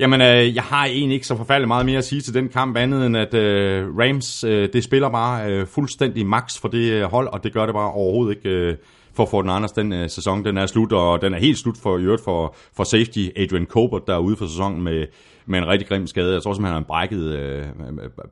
Jamen, 0.01 0.21
øh, 0.21 0.55
jeg 0.55 0.63
har 0.63 0.85
egentlig 0.85 1.15
ikke 1.15 1.27
så 1.27 1.37
forfærdeligt 1.37 1.69
meget 1.69 1.87
mere 1.87 1.99
at 1.99 2.05
sige 2.05 2.21
til 2.21 2.35
den 2.35 2.49
kamp, 2.49 2.77
andet 2.77 3.07
end 3.07 3.17
at 3.17 3.35
øh, 3.35 3.97
Rams, 3.99 4.45
øh, 4.45 4.69
det 4.73 4.85
spiller 4.85 5.09
bare 5.09 5.53
øh, 5.53 5.67
fuldstændig 5.67 6.27
max 6.27 6.61
for 6.61 6.69
det 6.69 6.93
øh, 6.93 7.03
hold, 7.03 7.29
og 7.29 7.45
det 7.45 7.53
gør 7.53 7.67
det 7.67 7.75
bare 7.75 7.93
overhovedet 7.93 8.37
ikke 8.37 8.49
øh, 8.49 8.77
for 9.15 9.25
49ers. 9.25 9.73
Den 9.77 9.93
øh, 9.93 10.11
sæson, 10.11 10.45
den 10.45 10.59
er 10.59 10.67
slut, 10.67 10.93
og 10.93 11.23
den 11.23 11.35
er 11.35 11.39
helt 11.39 11.59
slut 11.59 11.77
for, 11.83 11.99
i 11.99 12.03
øvrigt 12.03 12.25
for, 12.25 12.55
for 12.77 12.85
safety 12.85 13.29
Adrian 13.37 13.67
Colbert, 13.67 14.07
der 14.07 14.15
er 14.15 14.19
ude 14.19 14.37
for 14.37 14.47
sæsonen 14.47 14.83
med, 14.83 15.07
med 15.49 15.59
en 15.59 15.67
rigtig 15.69 15.89
grim 15.89 16.07
skade. 16.07 16.33
Jeg 16.35 16.43
tror 16.43 16.53
simpelthen, 16.53 16.75
han 16.75 16.83
har 16.83 16.87
brækket, 16.87 17.23
øh, 17.35 17.63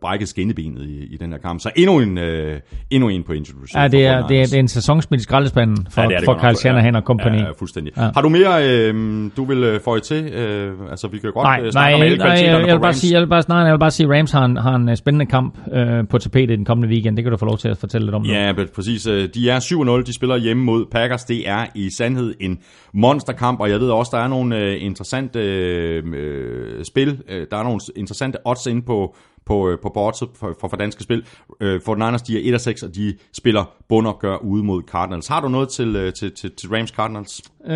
brækket 0.01 0.29
skinnebenet 0.29 0.83
i, 0.87 1.15
i 1.15 1.17
den 1.17 1.33
her 1.33 1.39
kamp. 1.39 1.61
Så 1.61 1.71
endnu 1.77 2.01
en, 2.01 2.19
øh, 2.19 2.61
endnu 2.91 3.09
en 3.09 3.23
på 3.23 3.33
injury 3.33 3.63
reserve 3.63 3.83
Ja, 3.83 3.89
det 3.89 4.07
er, 4.07 4.27
det 4.27 4.41
er, 4.41 4.45
49ers. 4.45 4.51
det 4.51 4.55
er 4.57 4.61
en 4.61 4.69
sæsonsmidt 4.69 5.23
skraldespand 5.23 5.77
for, 5.91 6.01
Ja, 6.03 6.09
det 6.09 6.15
er 6.15 6.19
det 6.19 6.25
for 6.25 6.39
Carl. 6.41 6.55
Shanahan 6.55 6.95
Ja, 6.95 6.99
og 7.01 7.05
kompagni. 7.05 7.39
Ja, 7.39 7.45
ja, 7.45 7.51
fuldstændig. 7.59 7.93
Ja. 7.97 8.11
Har 8.15 8.23
du 8.23 8.29
mere, 8.29 8.69
øh, 8.71 8.95
du 9.37 9.45
vil 9.45 9.65
øh, 9.65 9.81
få 9.81 9.99
til? 9.99 10.25
Øh, 10.25 10.73
altså, 10.91 11.09
vi 11.09 11.19
kan 11.19 11.33
godt 11.33 11.45
Nej, 11.45 11.57
øh, 11.59 11.63
nej, 11.63 11.71
snakke 11.71 11.95
om 11.97 12.03
alle 12.03 12.17
nej, 12.19 12.29
jeg, 12.29 12.67
jeg, 12.67 12.75
vil 12.75 12.81
bare 12.81 12.93
sige, 12.95 13.13
jeg, 13.13 13.21
vil 13.21 13.27
bare, 13.27 13.43
nej, 13.49 13.59
jeg 13.59 13.73
vil 13.73 13.79
bare 13.79 13.91
sige, 13.91 14.19
Rams 14.19 14.33
har 14.33 14.45
en, 14.45 14.57
har 14.57 14.75
en 14.75 14.89
øh, 14.89 14.97
spændende 14.97 15.27
kamp 15.27 15.59
øh, 15.73 16.09
på 16.11 16.19
tapetet 16.19 16.59
den 16.59 16.65
kommende 16.65 16.89
weekend. 16.89 17.17
Det 17.17 17.25
kan 17.25 17.31
du 17.31 17.37
få 17.37 17.45
lov 17.47 17.59
til 17.59 17.69
at 17.69 17.79
fortælle 17.79 18.07
lidt 18.07 18.15
om. 18.15 18.23
nu. 18.23 18.29
Ja, 18.29 18.53
men 18.53 18.69
præcis. 18.75 19.03
De 19.35 19.51
er 19.51 20.01
7-0, 20.01 20.07
de 20.07 20.15
spiller 20.15 20.37
hjemme 20.37 20.65
mod 20.65 20.87
Packers. 20.93 21.25
Det 21.25 21.49
er 21.49 21.67
i 21.75 21.91
sandhed 21.91 22.35
en 22.41 22.59
monsterkamp, 22.95 23.61
og 23.61 23.71
jeg 23.71 23.81
ved 23.81 23.91
også, 23.91 24.11
der 24.17 24.23
er 24.23 24.29
nogle 24.29 24.59
øh, 24.59 24.77
interessante 24.85 25.39
øh, 25.39 26.03
øh, 26.15 26.85
spil. 27.07 27.23
Øh, 27.29 27.47
der 27.51 27.57
er 27.57 27.63
nogle 27.63 27.81
interessante 27.97 28.39
odds 28.45 28.67
inde 28.67 28.83
på, 28.83 29.15
på, 29.47 29.69
øh, 29.69 29.79
på 29.83 29.91
boardset 29.95 30.29
for, 30.35 30.57
for, 30.61 30.69
for 30.69 30.77
danske 30.77 31.03
spil. 31.03 31.25
Øh, 31.61 31.81
for 31.85 31.95
Niners, 31.95 32.23
de 32.23 32.53
er 32.53 32.59
1-6, 32.59 32.87
og 32.87 32.95
de 32.95 33.15
spiller 33.33 33.65
bundopgør 33.89 34.37
ude 34.37 34.65
mod 34.65 34.83
Cardinals. 34.83 35.29
Har 35.29 35.41
du 35.41 35.49
noget 35.49 35.69
til, 35.69 35.97
øh, 35.97 36.13
til, 36.13 36.33
til, 36.33 36.51
til 36.57 36.69
Rams 36.69 36.91
Cardinals? 36.91 37.43
Øh, 37.67 37.75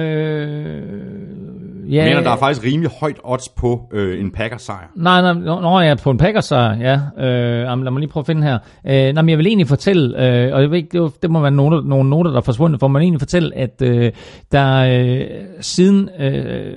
ja, 1.90 1.96
Jeg 1.96 2.04
mener, 2.04 2.20
der 2.20 2.30
er 2.30 2.36
faktisk 2.36 2.66
rimelig 2.66 2.90
højt 3.00 3.20
odds 3.24 3.48
på 3.48 3.88
øh, 3.92 4.20
en 4.20 4.30
Packers 4.30 4.62
sejr. 4.62 4.86
Nej, 4.96 5.20
nej, 5.20 5.32
nå, 5.32 5.60
nå 5.60 5.80
ja, 5.80 5.94
på 5.94 6.10
en 6.10 6.18
Packers 6.18 6.44
sejr, 6.44 6.76
ja. 6.78 7.24
Øh, 7.26 7.82
lad 7.82 7.90
mig 7.90 8.00
lige 8.00 8.10
prøve 8.10 8.22
at 8.22 8.26
finde 8.26 8.42
her. 8.42 8.58
Øh, 8.86 9.12
nej, 9.14 9.22
men 9.22 9.28
jeg 9.28 9.38
vil 9.38 9.46
egentlig 9.46 9.68
fortælle, 9.68 10.26
øh, 10.26 10.54
og 10.54 10.62
jeg 10.62 10.70
ved 10.70 10.78
ikke, 10.78 10.88
det, 10.92 11.00
var, 11.00 11.12
det 11.22 11.30
må 11.30 11.40
være 11.40 11.50
nogle, 11.50 11.88
nogle 11.88 12.10
noter, 12.10 12.30
der 12.30 12.38
er 12.38 12.42
forsvundet, 12.42 12.80
for 12.80 12.88
man 12.88 13.02
egentlig 13.02 13.20
fortælle, 13.20 13.56
at 13.56 13.82
øh, 13.82 14.12
der 14.52 14.76
øh, 14.78 15.26
siden, 15.60 16.08
øh, 16.20 16.76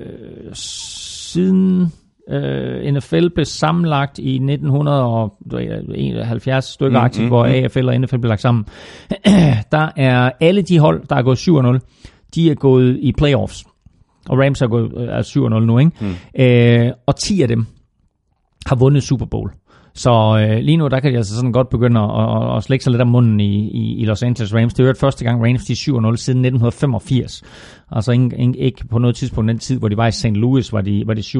siden 0.53 1.91
øh, 2.29 2.93
NFL 2.93 3.29
blev 3.29 3.45
sammenlagt 3.45 4.19
i 4.19 4.35
1971 4.35 6.65
stykker 6.65 6.99
mm, 6.99 7.05
aktivt, 7.05 7.27
hvor 7.27 7.45
AFL 7.45 7.87
og 7.87 8.01
NFL 8.01 8.17
blev 8.17 8.29
lagt 8.29 8.41
sammen, 8.41 8.65
der 9.71 9.89
er 9.95 10.31
alle 10.39 10.61
de 10.61 10.79
hold, 10.79 11.07
der 11.09 11.15
er 11.15 11.23
gået 11.23 11.37
7-0, 11.37 11.79
de 12.35 12.51
er 12.51 12.55
gået 12.55 12.97
i 13.01 13.11
playoffs. 13.11 13.65
Og 14.29 14.39
Rams 14.39 14.61
er 14.61 14.67
gået 14.67 14.93
øh, 14.97 15.07
er 15.07 15.21
7-0 15.21 15.39
nu, 15.39 15.79
ikke? 15.79 15.91
Mm. 16.01 16.15
Øh, 16.43 16.91
og 17.05 17.15
10 17.15 17.41
af 17.41 17.47
dem 17.47 17.65
har 18.65 18.75
vundet 18.75 19.03
Super 19.03 19.25
Bowl. 19.25 19.51
Så 19.95 20.45
øh, 20.49 20.59
lige 20.59 20.77
nu, 20.77 20.87
der 20.87 20.99
kan 20.99 21.11
de 21.11 21.17
altså 21.17 21.35
sådan 21.35 21.51
godt 21.51 21.69
begynde 21.69 21.99
at, 21.99 22.09
at, 22.09 22.57
at 22.57 22.63
slække 22.63 22.83
sig 22.83 22.91
lidt 22.91 23.01
om 23.01 23.07
munden 23.07 23.39
i, 23.39 23.69
i, 23.69 24.01
i 24.01 24.05
Los 24.05 24.23
Angeles 24.23 24.55
Rams. 24.55 24.73
Det 24.73 24.83
er 24.83 24.87
jo 24.87 24.93
første 24.99 25.25
gang 25.25 25.45
Rams 25.47 25.65
de 25.65 25.73
er 25.73 25.75
7-0 25.75 26.17
siden 26.17 26.45
1985. 26.45 27.43
Altså 27.91 28.11
ikke, 28.11 28.37
ikke, 28.39 28.59
ikke 28.59 28.87
på 28.87 28.97
noget 28.97 29.15
tidspunkt 29.15 29.49
den 29.49 29.59
tid, 29.59 29.79
hvor 29.79 29.87
de 29.87 29.97
var 29.97 30.07
i 30.07 30.11
St. 30.11 30.25
Louis, 30.25 30.73
var 30.73 30.81
de, 30.81 31.03
var 31.05 31.13
de 31.13 31.21
7-0. 31.21 31.39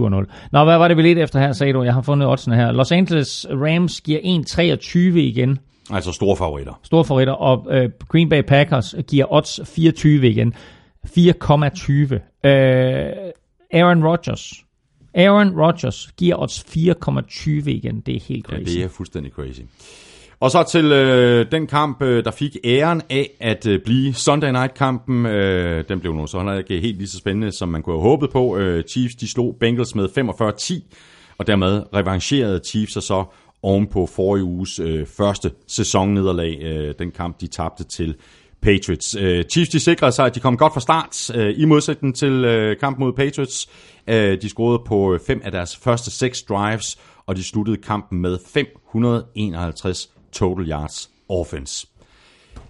Nå, 0.51 0.63
hvad 0.63 0.77
var 0.77 0.87
det 0.87 0.97
vi 0.97 1.01
lidt 1.01 1.19
efter 1.19 1.39
her, 1.39 1.51
sagde 1.51 1.73
du? 1.73 1.83
Jeg 1.83 1.93
har 1.93 2.01
fundet 2.01 2.27
oddsene 2.27 2.55
her. 2.55 2.71
Los 2.71 2.91
Angeles 2.91 3.47
Rams 3.49 4.01
giver 4.01 4.19
1-23 4.19 4.97
igen. 5.17 5.59
Altså 5.91 6.11
store 6.11 6.37
favoritter. 6.37 6.79
Store 6.83 7.05
favoritter. 7.05 7.33
Og 7.33 7.67
øh, 7.71 7.89
Green 8.07 8.29
Bay 8.29 8.41
Packers 8.41 8.95
giver 9.07 9.25
odds 9.33 9.59
24 9.65 10.27
igen. 10.29 10.53
4,20. 11.07 11.13
Øh, 12.43 13.13
Aaron 13.73 14.03
Rodgers. 14.05 14.62
Aaron 15.15 15.59
Rodgers 15.61 16.09
giver 16.17 16.35
odds 16.41 16.59
4,20 16.59 17.69
igen. 17.69 17.99
Det 18.05 18.15
er 18.15 18.19
helt 18.27 18.45
Ja, 18.51 18.55
crazy. 18.57 18.75
det 18.75 18.83
er 18.83 18.87
fuldstændig 18.87 19.31
crazy. 19.31 19.59
Og 20.39 20.51
så 20.51 20.63
til 20.71 20.85
øh, 20.91 21.45
den 21.51 21.67
kamp, 21.67 22.01
øh, 22.01 22.25
der 22.25 22.31
fik 22.31 22.57
æren 22.65 23.01
af 23.09 23.29
at 23.39 23.67
øh, 23.67 23.79
blive 23.85 24.13
Sunday 24.13 24.51
Night-kampen. 24.51 25.25
Øh, 25.25 25.83
den 25.89 25.99
blev 25.99 26.13
nu 26.13 26.27
så 26.27 26.51
ikke 26.57 26.79
helt 26.81 26.97
lige 26.97 27.07
så 27.07 27.17
spændende, 27.17 27.51
som 27.51 27.69
man 27.69 27.81
kunne 27.81 27.95
have 27.95 28.01
håbet 28.09 28.29
på. 28.29 28.57
Øh, 28.57 28.83
Chiefs 28.83 29.15
de 29.15 29.31
slog 29.31 29.55
Bengals 29.59 29.95
med 29.95 30.09
45-10, 30.17 30.97
og 31.37 31.47
dermed 31.47 31.83
revancherede 31.95 32.61
Chiefs 32.65 32.93
sig 32.93 33.03
så 33.03 33.23
oven 33.61 33.87
på 33.87 34.05
forrige 34.05 34.43
uges 34.43 34.79
øh, 34.79 35.05
første 35.17 35.51
sæsonnederlag. 35.67 36.59
Øh, 36.63 36.93
den 36.99 37.11
kamp, 37.11 37.41
de 37.41 37.47
tabte 37.47 37.83
til 37.83 38.15
Patriots. 38.61 39.15
Øh, 39.19 39.43
Chiefs 39.51 39.69
de 39.69 39.79
sikrede 39.79 40.11
sig, 40.11 40.25
at 40.25 40.35
de 40.35 40.39
kom 40.39 40.57
godt 40.57 40.73
fra 40.73 40.79
start 40.81 41.31
øh, 41.37 41.53
i 41.57 41.65
modsætning 41.65 42.15
til 42.15 42.31
øh, 42.45 42.77
kamp 42.77 42.99
mod 42.99 43.13
Patriots. 43.13 43.69
Øh, 44.07 44.41
de 44.41 44.49
scorede 44.49 44.83
på 44.85 45.13
øh, 45.13 45.19
fem 45.27 45.41
af 45.43 45.51
deres 45.51 45.77
første 45.77 46.11
seks 46.11 46.43
drives, 46.43 46.97
og 47.25 47.35
de 47.35 47.43
sluttede 47.43 47.77
kampen 47.77 48.21
med 48.21 48.37
551 48.53 50.09
total 50.31 50.69
yards 50.69 51.09
offense. 51.29 51.87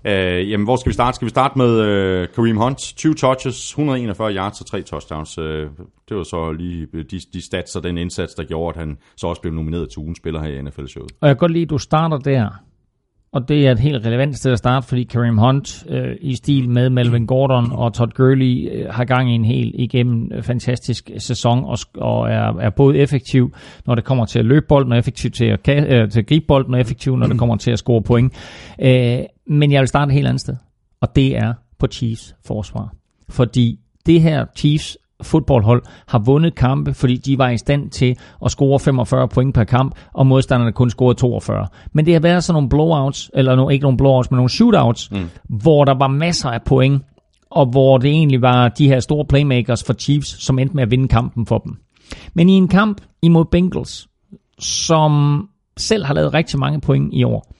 Øh, 0.05 0.51
jamen, 0.51 0.63
hvor 0.63 0.75
skal 0.75 0.89
vi 0.89 0.93
starte? 0.93 1.15
Skal 1.15 1.25
vi 1.25 1.29
starte 1.29 1.57
med 1.57 1.79
øh, 1.79 2.27
Kareem 2.35 2.57
Hunt? 2.57 2.77
20 2.77 3.13
touches, 3.13 3.69
141 3.69 4.33
yards 4.33 4.61
og 4.61 4.67
3 4.67 4.81
touchdowns. 4.81 5.37
Øh, 5.37 5.69
det 6.09 6.17
var 6.17 6.23
så 6.23 6.51
lige 6.51 6.87
øh, 6.93 7.05
de, 7.11 7.19
de 7.33 7.45
stats 7.45 7.75
og 7.75 7.83
den 7.83 7.97
indsats, 7.97 8.33
der 8.33 8.43
gjorde, 8.43 8.69
at 8.69 8.87
han 8.87 8.97
så 9.17 9.27
også 9.27 9.41
blev 9.41 9.53
nomineret 9.53 9.89
til 9.89 9.99
ugen 9.99 10.15
spiller 10.15 10.41
her 10.41 10.49
i 10.49 10.61
NFL-showet. 10.61 11.11
Og 11.21 11.27
jeg 11.27 11.35
kan 11.35 11.39
godt 11.39 11.51
lide, 11.51 11.63
at 11.63 11.69
du 11.69 11.77
starter 11.77 12.17
der. 12.17 12.49
Og 13.33 13.49
det 13.49 13.67
er 13.67 13.71
et 13.71 13.79
helt 13.79 14.05
relevant 14.05 14.37
sted 14.37 14.51
at 14.51 14.57
starte, 14.57 14.87
fordi 14.87 15.03
Kareem 15.03 15.37
Hunt 15.37 15.85
øh, 15.89 16.15
i 16.21 16.35
stil 16.35 16.69
med 16.69 16.89
Melvin 16.89 17.25
Gordon 17.25 17.71
og 17.71 17.93
Todd 17.93 18.11
Gurley 18.11 18.69
øh, 18.71 18.89
har 18.89 19.05
gang 19.05 19.31
i 19.31 19.35
en 19.35 19.45
helt 19.45 19.75
igennem 19.75 20.31
øh, 20.33 20.43
fantastisk 20.43 21.11
øh, 21.13 21.19
sæson 21.19 21.63
og, 21.63 21.77
og 21.97 22.29
er, 22.29 22.59
er 22.59 22.69
både 22.69 22.97
effektiv, 22.97 23.53
når 23.85 23.95
det 23.95 24.03
kommer 24.03 24.25
til 24.25 24.39
at 24.39 24.45
løbe 24.45 24.65
bolden, 24.69 24.91
og 24.91 24.97
effektiv 24.97 25.31
til 25.31 25.45
at, 25.45 25.69
øh, 25.69 26.09
til 26.11 26.19
at 26.19 26.27
gribe 26.27 26.45
bolden, 26.47 26.73
og 26.73 26.79
effektiv, 26.79 27.17
når 27.17 27.27
det 27.27 27.39
kommer 27.39 27.55
til 27.55 27.71
at 27.71 27.79
score 27.79 28.01
point. 28.01 28.33
Øh, 28.81 29.19
men 29.47 29.71
jeg 29.71 29.79
vil 29.79 29.87
starte 29.87 30.09
et 30.09 30.13
helt 30.13 30.27
andet 30.27 30.41
sted, 30.41 30.55
og 31.01 31.15
det 31.15 31.37
er 31.37 31.53
på 31.79 31.87
Chiefs 31.87 32.35
forsvar. 32.45 32.93
Fordi 33.29 33.79
det 34.05 34.21
her 34.21 34.45
Chiefs 34.55 34.97
fodboldhold 35.23 35.83
har 36.07 36.19
vundet 36.19 36.55
kampe, 36.55 36.93
fordi 36.93 37.15
de 37.15 37.37
var 37.37 37.49
i 37.49 37.57
stand 37.57 37.89
til 37.89 38.15
at 38.45 38.51
score 38.51 38.79
45 38.79 39.27
point 39.27 39.55
per 39.55 39.63
kamp, 39.63 39.95
og 40.13 40.27
modstanderne 40.27 40.71
kun 40.71 40.89
scorede 40.89 41.19
42. 41.19 41.67
Men 41.93 42.05
det 42.05 42.13
har 42.13 42.21
været 42.21 42.43
sådan 42.43 42.53
nogle 42.53 42.69
blowouts, 42.69 43.31
eller 43.33 43.55
no, 43.55 43.69
ikke 43.69 43.83
nogle 43.83 43.97
blowouts, 43.97 44.31
men 44.31 44.35
nogle 44.35 44.49
shootouts, 44.49 45.11
mm. 45.11 45.29
hvor 45.49 45.85
der 45.85 45.97
var 45.97 46.07
masser 46.07 46.49
af 46.49 46.61
point, 46.65 47.01
og 47.49 47.65
hvor 47.65 47.97
det 47.97 48.09
egentlig 48.09 48.41
var 48.41 48.69
de 48.69 48.87
her 48.87 48.99
store 48.99 49.25
playmakers 49.25 49.83
for 49.83 49.93
Chiefs, 49.93 50.43
som 50.43 50.59
endte 50.59 50.75
med 50.75 50.83
at 50.83 50.91
vinde 50.91 51.07
kampen 51.07 51.45
for 51.45 51.57
dem. 51.57 51.77
Men 52.33 52.49
i 52.49 52.53
en 52.53 52.67
kamp 52.67 53.01
imod 53.21 53.45
Bengals, 53.45 54.07
som 54.59 55.43
selv 55.77 56.05
har 56.05 56.13
lavet 56.13 56.33
rigtig 56.33 56.59
mange 56.59 56.81
point 56.81 57.13
i 57.13 57.23
år, 57.23 57.53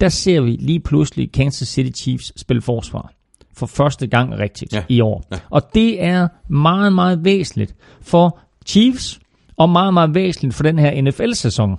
der 0.00 0.08
ser 0.08 0.40
vi 0.40 0.50
lige 0.50 0.80
pludselig 0.80 1.32
Kansas 1.32 1.68
City 1.68 2.02
Chiefs 2.02 2.40
spille 2.40 2.62
forsvar 2.62 3.12
for 3.56 3.66
første 3.66 4.06
gang 4.06 4.38
rigtigt 4.38 4.72
Ja. 4.72 4.82
i 4.88 5.00
år. 5.00 5.24
Ja. 5.32 5.36
Og 5.50 5.62
det 5.74 6.02
er 6.04 6.28
meget, 6.48 6.92
meget 6.92 7.24
væsentligt 7.24 7.74
for 8.02 8.38
Chiefs, 8.66 9.20
og 9.56 9.68
meget, 9.70 9.94
meget 9.94 10.14
væsentligt 10.14 10.54
for 10.54 10.62
den 10.62 10.78
her 10.78 11.02
NFL-sæson. 11.02 11.76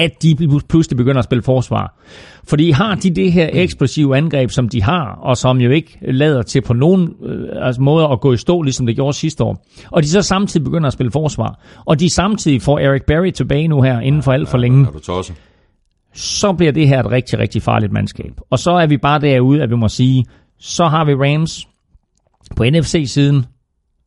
at 0.00 0.22
de 0.22 0.36
pludselig 0.68 0.96
begynder 0.96 1.18
at 1.18 1.24
spille 1.24 1.42
forsvar. 1.42 1.98
Fordi 2.44 2.70
har 2.70 2.94
de 2.94 3.10
det 3.10 3.32
her 3.32 3.48
eksplosive 3.52 4.16
angreb, 4.16 4.50
som 4.50 4.68
de 4.68 4.82
har, 4.82 5.18
og 5.22 5.36
som 5.36 5.60
jo 5.60 5.70
ikke 5.70 5.98
lader 6.02 6.42
til 6.42 6.60
på 6.62 6.72
nogen 6.74 7.08
øh, 7.24 7.48
altså 7.66 7.82
måde 7.82 8.08
at 8.12 8.20
gå 8.20 8.32
i 8.32 8.36
stå, 8.36 8.62
ligesom 8.62 8.86
det 8.86 8.94
gjorde 8.96 9.12
sidste 9.16 9.44
år, 9.44 9.64
og 9.90 10.02
de 10.02 10.08
så 10.08 10.22
samtidig 10.22 10.64
begynder 10.64 10.86
at 10.86 10.92
spille 10.92 11.10
forsvar, 11.10 11.60
og 11.86 12.00
de 12.00 12.10
samtidig 12.14 12.62
får 12.62 12.78
Eric 12.78 13.02
Berry 13.06 13.30
tilbage 13.30 13.68
nu 13.68 13.82
her, 13.82 14.00
inden 14.00 14.22
for 14.22 14.32
alt 14.32 14.48
for 14.48 14.58
længe, 14.58 14.86
så 16.14 16.52
bliver 16.52 16.72
det 16.72 16.88
her 16.88 17.00
et 17.02 17.10
rigtig, 17.10 17.38
rigtig 17.38 17.62
farligt 17.62 17.92
mandskab. 17.92 18.32
Og 18.50 18.58
så 18.58 18.70
er 18.70 18.86
vi 18.86 18.96
bare 18.96 19.20
derude, 19.20 19.62
at 19.62 19.70
vi 19.70 19.76
må 19.76 19.88
sige, 19.88 20.24
så 20.58 20.84
har 20.86 21.04
vi 21.04 21.14
Rams 21.14 21.68
på 22.56 22.64
NFC-siden, 22.64 23.46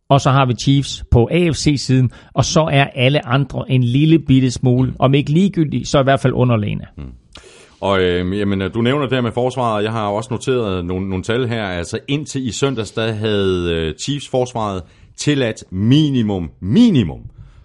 og 0.09 0.21
så 0.21 0.31
har 0.31 0.45
vi 0.45 0.53
Chiefs 0.53 1.03
på 1.11 1.29
AFC-siden, 1.31 2.11
og 2.33 2.45
så 2.45 2.61
er 2.71 2.83
alle 2.83 3.25
andre 3.25 3.71
en 3.71 3.83
lille 3.83 4.19
bitte 4.19 4.51
smule, 4.51 4.93
om 4.99 5.13
ikke 5.13 5.31
ligegyldigt, 5.31 5.87
så 5.87 5.99
i 5.99 6.03
hvert 6.03 6.19
fald 6.19 6.33
underlegne. 6.33 6.85
Og 7.81 8.01
øh, 8.01 8.39
jamen, 8.39 8.71
du 8.71 8.81
nævner 8.81 9.01
det 9.01 9.13
her 9.13 9.21
med 9.21 9.31
forsvaret. 9.31 9.83
Jeg 9.83 9.91
har 9.91 10.07
også 10.07 10.27
noteret 10.31 10.85
nogle, 10.85 11.09
nogle 11.09 11.23
tal 11.23 11.47
her. 11.47 11.63
Altså 11.63 11.99
indtil 12.07 12.47
i 12.47 12.51
søndags, 12.51 12.91
der 12.91 13.11
havde 13.11 13.71
øh, 13.71 13.93
Chiefs 14.03 14.29
forsvaret 14.29 14.83
tilladt 15.17 15.63
minimum, 15.71 16.51
minimum 16.59 17.19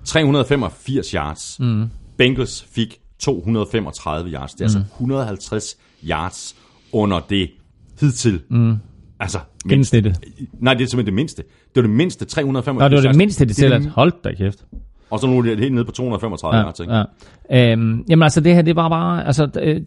385 0.05 1.11
yards. 1.11 1.61
Mm. 1.61 1.91
Bengals 2.17 2.67
fik 2.75 2.99
235 3.19 4.31
yards. 4.31 4.53
Det 4.53 4.61
er 4.61 4.65
mm. 4.65 4.77
altså 4.77 4.93
150 4.93 5.77
yards 6.05 6.57
under 6.93 7.21
det 7.21 7.51
hidtil. 8.01 8.41
Mm. 8.51 8.75
Altså, 9.21 9.39
Gennemsnittet. 9.69 10.19
nej, 10.61 10.75
det 10.75 10.83
er 10.85 10.87
simpelthen 10.89 11.07
det 11.07 11.15
mindste. 11.15 11.43
Det 11.43 11.77
var 11.77 11.83
det 11.83 11.91
mindste 11.91 12.25
385 12.25 12.81
Nå, 12.81 12.89
det 12.89 12.97
var 13.05 13.13
det 13.13 13.17
mindste, 13.19 13.45
det 13.45 13.57
tilladt. 13.57 13.83
det- 13.83 13.91
Hold 13.93 14.13
da 14.25 14.33
kæft. 14.35 14.65
Og 15.11 15.21
så 15.21 15.27
nu 15.27 15.39
er 15.39 15.43
det 15.43 15.59
helt 15.59 15.75
nede 15.75 15.85
på 15.85 15.93
235 15.93 16.65
yards. 16.65 16.81
Ikke? 16.81 16.95
Ja. 16.95 17.73
Øhm, 17.73 18.05
jamen 18.09 18.23
altså 18.23 18.41
det 18.41 18.55
her, 18.55 18.63
det 18.63 18.77
var 18.77 18.89
bare, 18.89 19.27
altså 19.27 19.49
øh, 19.63 19.81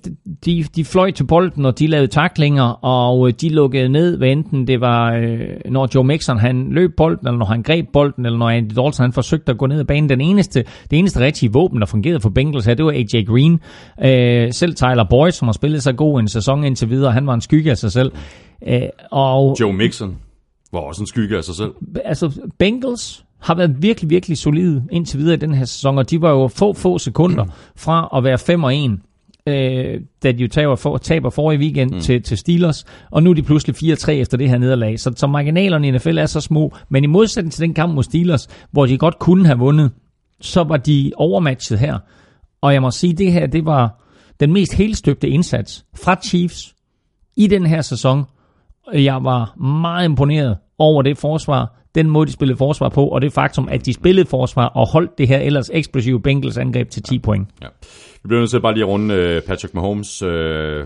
de, 0.46 0.66
de 0.76 0.86
fløj 0.86 1.12
til 1.12 1.24
bolden, 1.24 1.66
og 1.66 1.80
de 1.80 1.88
lavede 1.88 2.08
taklinger, 2.08 2.86
og 2.86 3.28
øh, 3.28 3.34
de 3.42 3.50
lukkede 3.50 3.90
ned, 3.90 4.18
hvad 4.18 4.28
enten 4.28 4.68
det 4.68 4.82
var, 4.82 5.14
øh, 5.14 5.40
når 5.66 5.90
Joe 5.96 6.04
Mixon 6.04 6.38
han 6.40 6.72
løb 6.72 6.92
bolden, 6.98 7.28
eller 7.28 7.38
når 7.38 7.46
han 7.46 7.64
greb 7.64 7.86
bolden, 7.94 8.26
eller 8.26 8.40
når 8.40 8.50
Andy 8.50 8.72
Dalton 8.76 9.04
han 9.04 9.14
forsøgte 9.14 9.52
at 9.52 9.58
gå 9.58 9.66
ned 9.66 9.80
ad 9.80 9.86
banen. 9.86 10.10
Den 10.10 10.22
eneste, 10.22 10.64
det 10.92 11.00
eneste 11.00 11.20
rigtige 11.20 11.54
våben, 11.54 11.80
der 11.80 11.86
fungerede 11.86 12.20
for 12.20 12.30
Bengals 12.30 12.66
her, 12.66 12.74
det 12.74 12.86
var 12.86 12.92
AJ 12.92 13.24
Green. 13.26 13.60
Øh, 14.04 14.54
selv 14.54 14.76
Tyler 14.76 15.06
Boyd, 15.10 15.32
som 15.32 15.48
har 15.48 15.54
spillet 15.54 15.84
så 15.84 15.94
god 15.94 16.20
en 16.20 16.28
sæson 16.28 16.64
indtil 16.64 16.90
videre, 16.90 17.12
han 17.12 17.28
var 17.28 17.34
en 17.34 17.42
skygge 17.42 17.72
af 17.72 17.78
sig 17.78 17.92
selv. 17.92 18.12
Øh, 18.68 18.82
og 19.12 19.58
Joe 19.60 19.74
Mixon 19.74 20.18
var 20.72 20.80
også 20.80 21.04
en 21.04 21.08
skygge 21.08 21.38
af 21.38 21.44
sig 21.44 21.56
selv. 21.56 21.72
altså 22.06 22.42
Bengals 22.60 23.26
har 23.40 23.56
været 23.56 23.76
virkelig, 23.82 24.10
virkelig 24.10 24.38
solide 24.38 24.84
indtil 24.92 25.20
videre 25.20 25.34
i 25.34 25.38
den 25.38 25.54
her 25.54 25.66
sæson, 25.66 25.98
og 25.98 26.10
de 26.10 26.22
var 26.22 26.30
jo 26.30 26.48
få, 26.48 26.74
få 26.74 26.98
sekunder 26.98 27.46
fra 27.76 28.10
at 28.18 28.24
være 28.24 28.38
5 28.38 28.64
og 28.64 28.76
1, 28.76 29.00
øh, 29.48 30.02
da 30.24 30.32
de 30.32 30.42
jo 30.42 30.48
taber, 30.48 30.76
for, 30.76 30.98
taber 30.98 31.30
forrige 31.30 31.60
weekend 31.60 31.92
mm. 31.92 32.00
til, 32.00 32.24
til 32.24 32.38
Steelers, 32.38 32.86
og 33.12 33.24
nu 33.24 33.30
er 33.30 33.34
de 33.34 33.44
pludselig 33.44 33.94
4-3 33.94 34.12
efter 34.12 34.38
det 34.38 34.50
her 34.50 34.58
nederlag. 34.58 35.00
Så, 35.00 35.14
så 35.16 35.28
marginalerne 35.28 35.88
i 35.88 35.92
NFL 35.92 36.18
er 36.18 36.26
så 36.26 36.42
små, 36.42 36.74
men 36.90 37.04
i 37.04 37.08
modsætning 37.08 37.54
til 37.54 37.62
den 37.62 37.74
kamp 37.74 37.94
mod 37.94 38.04
Steelers, 38.04 38.48
hvor 38.72 38.86
de 38.86 38.98
godt 38.98 39.20
kunne 39.20 39.46
have 39.46 39.60
vundet, 39.60 39.92
så 40.42 40.64
var 40.64 40.78
de 40.78 41.12
overmatchet 41.16 41.80
her. 41.80 41.98
Og 42.62 42.74
jeg 42.74 42.82
må 42.82 42.92
sige, 42.92 43.14
det 43.14 43.32
her, 43.32 43.48
det 43.48 43.66
var 43.66 44.04
den 44.40 44.54
mest 44.54 44.74
helstøbte 44.74 45.30
indsats 45.30 45.86
fra 46.04 46.16
Chiefs 46.26 46.76
i 47.36 47.48
den 47.48 47.66
her 47.66 47.82
sæson. 47.82 48.24
Jeg 48.94 49.24
var 49.24 49.58
meget 49.58 50.06
imponeret 50.06 50.58
over 50.78 51.02
det 51.02 51.18
forsvar, 51.18 51.79
den 51.96 52.10
måde, 52.10 52.28
de 52.28 52.32
spillede 52.32 52.58
forsvar 52.58 52.90
på, 52.90 53.08
og 53.08 53.22
det 53.22 53.34
faktum, 53.34 53.68
at 53.72 53.86
de 53.86 53.94
spillede 53.94 54.28
forsvar 54.30 54.66
og 54.66 54.88
holdt 54.92 55.18
det 55.18 55.28
her 55.28 55.38
ellers 55.38 55.70
eksplosive 55.74 56.22
Bengals 56.22 56.58
angreb 56.58 56.90
til 56.90 57.04
10 57.04 57.20
point. 57.20 57.48
Ja. 57.62 57.68
Vi 58.24 58.28
bliver 58.28 58.40
nødt 58.40 58.50
til 58.52 58.62
bare 58.62 58.74
lige 58.74 58.84
at 58.84 58.88
runde 58.90 59.14
øh, 59.16 59.42
Patrick 59.42 59.74
Mahomes. 59.74 60.22
Øh, 60.22 60.86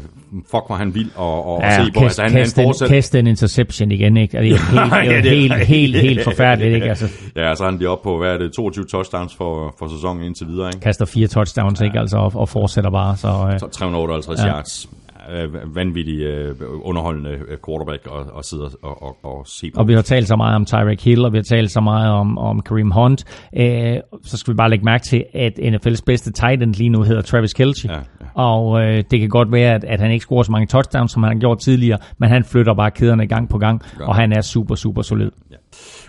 fuck, 0.51 0.63
var 0.69 0.75
han 0.75 0.95
vild 0.95 1.09
at, 1.19 1.25
at 1.25 1.80
ja, 1.80 1.85
se 1.85 1.91
på. 1.91 1.99
kast, 1.99 2.03
Altså, 2.03 2.21
han, 2.21 2.31
kast, 2.31 2.55
han 2.55 2.65
en, 2.65 2.67
fortsat... 2.67 2.88
kast 2.89 3.15
en 3.15 3.27
interception 3.27 3.91
igen, 3.91 4.17
ikke? 4.17 4.38
Altså, 4.38 4.63
det 4.73 4.77
er 4.80 4.91
helt, 4.93 5.11
Ja, 5.13 5.21
det 5.21 5.31
er 5.31 5.35
helt, 5.35 5.53
helt, 5.67 5.95
helt 6.01 6.23
forfærdeligt, 6.23 6.75
ikke? 6.75 6.89
Altså, 6.89 7.05
Ja, 7.35 7.55
så 7.55 7.63
er 7.63 7.69
han 7.69 7.77
lige 7.77 7.89
oppe 7.89 8.03
på, 8.03 8.17
hvad 8.17 8.34
er 8.34 8.38
det, 8.38 8.53
22 8.53 8.85
touchdowns 8.85 9.35
for, 9.35 9.75
for 9.80 9.88
sæsonen 9.88 10.23
indtil 10.23 10.47
videre, 10.47 10.67
ikke? 10.69 10.80
kaster 10.80 11.05
fire 11.05 11.27
touchdowns, 11.27 11.81
ikke? 11.81 11.99
Altså, 11.99 12.17
og, 12.17 12.31
og 12.35 12.49
fortsætter 12.49 12.89
bare, 12.91 13.17
så... 13.17 13.27
Øh, 13.53 13.59
Så 13.59 13.67
358 13.67 14.39
Ja. 14.39 14.45
ja. 14.47 14.53
yards. 14.53 14.89
Øh, 15.31 15.75
vanvittig 15.75 16.19
øh, 16.19 16.55
underholdende 16.81 17.29
øh, 17.29 17.57
quarterback 17.65 18.05
at, 18.05 18.37
at 18.37 18.45
sidde 18.45 18.69
og, 18.81 19.03
og, 19.03 19.17
og 19.23 19.47
se 19.47 19.71
på. 19.71 19.79
Og 19.79 19.87
vi 19.87 19.93
har 19.93 20.01
talt 20.01 20.27
så 20.27 20.35
meget 20.35 20.55
om 20.55 20.65
Tyreek 20.65 21.03
Hill, 21.03 21.25
og 21.25 21.31
vi 21.33 21.37
har 21.37 21.43
talt 21.43 21.71
så 21.71 21.81
meget 21.81 22.11
om, 22.11 22.37
om 22.37 22.61
Kareem 22.61 22.91
Hunt. 22.91 23.23
Øh, 23.57 23.97
så 24.23 24.37
skal 24.37 24.53
vi 24.53 24.55
bare 24.55 24.69
lægge 24.69 24.85
mærke 24.85 25.03
til, 25.03 25.25
at 25.33 25.53
NFL's 25.59 26.01
bedste 26.05 26.31
tight 26.31 26.63
end 26.63 26.75
lige 26.75 26.89
nu 26.89 27.03
hedder 27.03 27.21
Travis 27.21 27.53
Kelce. 27.53 27.87
Ja, 27.91 27.97
ja. 27.97 28.41
Og 28.41 28.81
øh, 28.81 29.03
det 29.11 29.19
kan 29.19 29.29
godt 29.29 29.51
være, 29.51 29.75
at, 29.75 29.83
at 29.83 29.99
han 29.99 30.11
ikke 30.11 30.23
scorer 30.23 30.43
så 30.43 30.51
mange 30.51 30.67
touchdowns, 30.67 31.11
som 31.11 31.23
han 31.23 31.33
har 31.33 31.39
gjort 31.39 31.59
tidligere, 31.59 31.97
men 32.17 32.29
han 32.29 32.43
flytter 32.43 32.73
bare 32.73 32.91
kæderne 32.91 33.27
gang 33.27 33.49
på 33.49 33.57
gang, 33.57 33.81
og 34.01 34.15
han 34.15 34.31
er 34.31 34.41
super, 34.41 34.75
super 34.75 35.01
solid. 35.01 35.31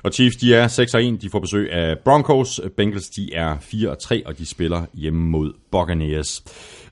Og 0.03 0.13
Chiefs, 0.13 0.37
de 0.37 0.55
er 0.55 0.69
6-1, 1.17 1.23
de 1.23 1.31
får 1.31 1.41
besøg 1.41 1.73
af 1.73 1.99
Broncos. 1.99 2.61
Bengals, 2.77 3.09
de 3.09 3.35
er 3.35 3.57
4-3, 3.57 4.23
og 4.27 4.39
de 4.39 4.47
spiller 4.47 4.83
hjemme 4.95 5.21
mod 5.31 5.53
Buccaneers. 5.71 6.43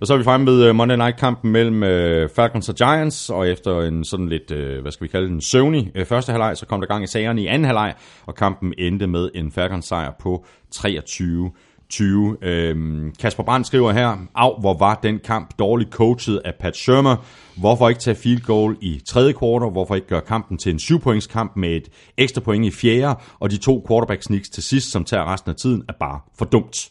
Og 0.03 0.07
så 0.07 0.15
er 0.15 0.19
vi 0.19 0.25
fremme 0.25 0.47
ved 0.47 0.65
øh, 0.65 0.75
Monday 0.75 0.97
Night-kampen 0.97 1.53
mellem 1.53 1.83
øh, 1.83 2.29
Falcons 2.37 2.69
og 2.69 2.75
Giants, 2.75 3.31
og 3.31 3.49
efter 3.49 3.81
en 3.81 4.05
sådan 4.05 4.29
lidt, 4.29 4.51
øh, 4.51 4.83
hvad 4.83 4.93
skal 4.93 5.05
vi 5.05 5.09
kalde 5.09 5.29
den, 5.29 5.41
søvnig 5.41 5.91
øh, 5.95 6.07
første 6.07 6.33
halvleg, 6.33 6.57
så 6.57 6.67
kom 6.67 6.81
der 6.81 6.87
gang 6.87 7.05
i 7.05 7.07
sagerne 7.07 7.43
i 7.43 7.47
anden 7.47 7.65
halvleg, 7.65 7.95
og 8.27 8.35
kampen 8.35 8.75
endte 8.79 9.07
med 9.07 9.31
en 9.35 9.53
Falcons 9.53 9.85
sejr 9.85 10.13
på 10.21 10.45
23 10.71 11.51
20. 11.91 12.37
Øhm, 12.43 13.13
Kasper 13.21 13.43
Brandt 13.43 13.67
skriver 13.67 13.93
her, 13.93 14.17
af 14.35 14.61
hvor 14.61 14.79
var 14.79 15.01
den 15.03 15.19
kamp 15.19 15.59
dårligt 15.59 15.91
coachet 15.91 16.41
af 16.45 16.55
Pat 16.61 16.77
Shermer. 16.77 17.17
Hvorfor 17.57 17.89
ikke 17.89 18.01
tage 18.01 18.15
field 18.15 18.41
goal 18.41 18.77
i 18.81 19.01
tredje 19.07 19.33
kvartal? 19.33 19.71
Hvorfor 19.71 19.95
ikke 19.95 20.07
gøre 20.07 20.21
kampen 20.21 20.59
til 20.59 20.73
en 20.73 20.79
syvpointskamp 20.79 21.57
med 21.57 21.71
et 21.71 21.89
ekstra 22.17 22.41
point 22.41 22.65
i 22.65 22.71
fjerde? 22.71 23.21
Og 23.41 23.51
de 23.51 23.57
to 23.57 23.85
quarterback 23.89 24.23
sneaks 24.23 24.49
til 24.49 24.63
sidst, 24.63 24.91
som 24.91 25.05
tager 25.05 25.33
resten 25.33 25.51
af 25.51 25.57
tiden, 25.57 25.83
er 25.89 25.95
bare 26.01 26.21
for 26.39 26.45
dumt. 26.45 26.89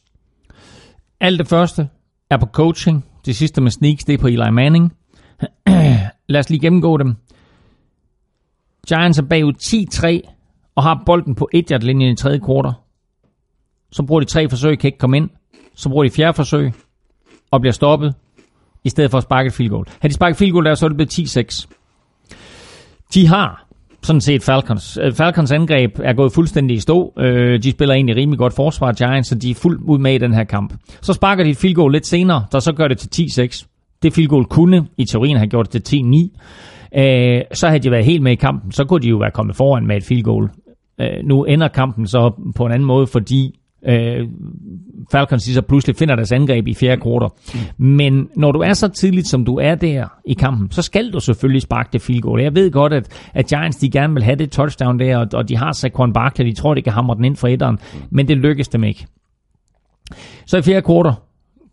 Alt 1.20 1.40
det 1.40 1.48
første 1.48 1.88
er 2.32 2.38
på 2.38 2.46
coaching. 2.46 3.06
Det 3.26 3.36
sidste 3.36 3.62
med 3.62 3.72
sneaks, 3.72 4.04
det 4.04 4.14
er 4.14 4.18
på 4.18 4.28
Eli 4.28 4.52
Manning. 4.52 4.94
Lad 6.30 6.40
os 6.40 6.50
lige 6.50 6.60
gennemgå 6.60 6.98
dem. 6.98 7.16
Giants 8.88 9.20
er 9.20 9.24
bagud 9.24 9.54
10-3 10.26 10.32
og 10.76 10.84
har 10.84 11.04
bolden 11.06 11.36
på 11.36 11.50
1 11.54 11.70
yard 11.72 11.82
linjen 11.82 12.14
i 12.14 12.16
tredje 12.16 12.40
kvartal. 12.40 12.72
Så 13.92 14.04
bruger 14.04 14.20
de 14.20 14.26
tre 14.26 14.50
forsøg, 14.50 14.80
kan 14.80 14.88
ikke 14.88 14.98
komme 14.98 15.18
ind. 15.18 15.30
Så 15.76 15.90
bruger 15.90 16.04
de 16.04 16.10
fjerde 16.10 16.34
forsøg 16.34 16.74
og 17.52 17.62
bliver 17.62 17.74
stoppet, 17.74 18.16
i 18.84 18.90
stedet 18.90 19.12
for 19.12 19.18
at 19.18 19.24
sparke 19.24 19.48
et 19.48 19.54
field 19.54 19.70
goal. 19.70 19.86
Havde 20.00 20.10
de 20.10 20.16
sparket 20.16 20.38
field 20.38 20.52
goal 20.52 20.66
der, 20.66 20.76
så 20.76 20.86
er 20.86 20.90
det 20.90 20.98
blevet 20.98 21.20
10-6. 21.20 21.68
De 23.14 23.28
har 23.28 23.68
sådan 24.04 24.22
set 24.22 24.44
Falcons. 24.44 24.98
Øh, 25.02 25.14
Falcons 25.14 25.52
angreb 25.52 26.00
er 26.04 26.14
gået 26.14 26.34
fuldstændig 26.34 26.78
i 26.78 26.80
stå. 26.80 27.14
Øh, 27.20 27.64
de 27.64 27.72
spiller 27.72 27.96
egentlig 27.96 28.16
rimelig 28.16 28.38
godt 28.40 28.54
forsvar, 28.56 28.92
Giants, 28.92 29.30
så 29.30 29.36
de 29.36 29.52
er 29.52 29.56
fuldt 29.56 29.82
ud 29.82 30.00
med 30.00 30.14
i 30.14 30.18
den 30.18 30.34
her 30.34 30.44
kamp. 30.44 30.74
Så 31.02 31.14
sparker 31.14 31.44
de 31.44 31.50
et 31.50 31.58
field 31.58 31.76
goal 31.76 31.92
lidt 31.92 32.08
senere, 32.08 32.46
der 32.52 32.60
så 32.60 32.74
gør 32.74 32.88
det 32.88 32.98
til 32.98 33.10
10-6. 33.24 33.68
Det 34.04 34.14
field 34.14 34.28
goal 34.30 34.46
kunne 34.46 34.86
i 34.98 35.06
teorien 35.06 35.38
have 35.38 35.48
gjort 35.48 35.74
det 35.74 35.84
til 35.84 35.98
10-9. 36.94 37.00
Øh, 37.00 37.42
Så 37.54 37.68
havde 37.68 37.80
de 37.80 37.92
været 37.92 38.06
helt 38.06 38.24
med 38.24 38.32
i 38.32 38.36
kampen, 38.36 38.72
så 38.72 38.86
kunne 38.86 39.02
de 39.02 39.08
jo 39.08 39.18
være 39.18 39.32
kommet 39.32 39.56
foran 39.56 39.88
med 39.88 39.98
et 39.98 40.04
field 40.04 40.24
goal. 40.24 40.50
Øh, 41.02 41.08
Nu 41.24 41.44
ender 41.44 41.68
kampen 41.68 42.08
så 42.08 42.32
på 42.56 42.66
en 42.66 42.72
anden 42.72 42.88
måde, 42.88 43.08
fordi 43.08 43.60
øh, 43.88 44.28
Falcons 45.12 45.44
så 45.44 45.62
pludselig 45.62 45.96
finder 45.96 46.16
deres 46.16 46.32
angreb 46.32 46.68
i 46.68 46.74
fjerde 46.74 47.02
kvartal. 47.02 47.30
Men 47.78 48.30
når 48.36 48.52
du 48.52 48.60
er 48.60 48.74
så 48.74 48.88
tidligt, 48.88 49.28
som 49.28 49.46
du 49.46 49.56
er 49.56 49.76
der 49.76 50.08
i 50.26 50.34
kampen, 50.34 50.72
så 50.72 50.82
skal 50.82 51.12
du 51.14 51.20
selvfølgelig 51.20 51.62
sparke 51.62 51.90
det 51.94 52.02
field 52.02 52.22
goal. 52.22 52.42
Jeg 52.42 52.56
ved 52.56 52.72
godt, 52.72 52.94
at, 52.94 53.30
at 53.34 53.48
Giants 53.48 53.78
de 53.78 53.90
gerne 53.90 54.14
vil 54.14 54.24
have 54.24 54.36
det 54.36 54.52
touchdown 54.52 55.00
der, 55.00 55.18
og, 55.18 55.28
og 55.34 55.50
de 55.50 55.58
har 55.58 55.72
Saquon 55.72 56.14
Barkley, 56.14 56.46
de 56.46 56.54
tror, 56.54 56.74
de 56.74 56.82
kan 56.82 56.94
hamre 56.94 57.16
den 57.16 57.26
ind 57.26 57.36
for 57.36 57.48
etteren, 57.48 57.80
men 58.10 58.28
det 58.28 58.38
lykkes 58.38 58.68
dem 58.68 58.84
ikke. 58.84 59.08
Så 60.46 60.58
i 60.58 60.62
fjerde 60.62 60.82
kvartal 60.82 61.14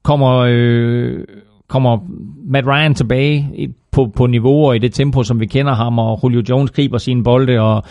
kommer, 0.02 0.47
øh, 0.48 1.24
kommer 1.68 1.98
Matt 2.47 2.66
Ryan 2.66 2.94
tilbage 2.94 3.48
på, 3.90 4.12
på 4.16 4.26
niveau 4.26 4.66
og 4.66 4.76
i 4.76 4.78
det 4.78 4.94
tempo, 4.94 5.22
som 5.22 5.40
vi 5.40 5.47
kender 5.47 5.74
ham, 5.74 5.98
og 5.98 6.20
Julio 6.22 6.43
Jones 6.48 6.70
griber 6.70 6.98
sine 6.98 7.24
bolde, 7.24 7.60
og 7.60 7.82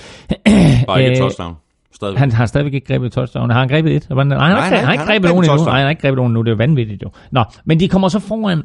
Bare 0.88 1.00
ikke 1.04 1.12
Øh, 1.12 1.18
touchdown. 1.18 1.54
Stadigvæk. 1.98 2.20
han 2.20 2.32
har 2.32 2.46
stadigvæk 2.46 2.74
ikke 2.74 2.88
grebet 2.88 3.06
et 3.08 3.12
touchdown. 3.12 3.50
Har 3.50 3.60
han 3.60 3.68
grebet 3.68 3.96
et? 3.96 4.10
Nej, 4.10 4.18
han 4.24 4.32
har, 4.32 4.38
Nej, 4.38 4.48
ikke, 4.48 4.56
nej, 4.60 4.64
han 4.70 4.72
har 4.72 4.80
ikke 4.80 4.88
han 4.88 4.98
har 4.98 5.06
grebet 5.06 5.16
ikke 5.16 5.28
nogen 5.28 5.36
grebet 5.36 5.38
endnu. 5.38 5.48
touchdown. 5.58 5.68
Nej, 5.68 5.78
han 5.78 5.86
har 5.86 5.90
ikke 5.90 6.02
grebet 6.02 6.16
nogen 6.18 6.30
endnu. 6.32 6.42
Det 6.42 6.52
er 6.52 6.56
vanvittigt 6.56 7.04
jo. 7.04 7.10
Nå, 7.32 7.44
men 7.66 7.80
de 7.80 7.88
kommer 7.90 8.10
så 8.10 8.20
foran 8.20 8.58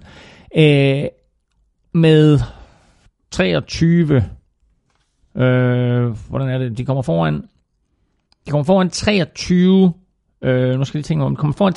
øh, 0.56 1.04
med 1.94 2.38
23... 3.30 4.24
Øh, 5.36 6.10
hvordan 6.28 6.48
er 6.48 6.58
det? 6.58 6.78
De 6.78 6.84
kommer 6.84 7.02
foran... 7.02 7.42
De 8.46 8.50
kommer 8.50 8.64
foran 8.64 8.90
23... 8.90 9.92
Øh, 10.44 10.78
nu 10.78 10.84
skal 10.84 10.98
jeg 10.98 11.00
lige 11.00 11.02
tænke 11.02 11.24
om. 11.24 11.36
De 11.36 11.40
kommer 11.40 11.54
foran 11.54 11.74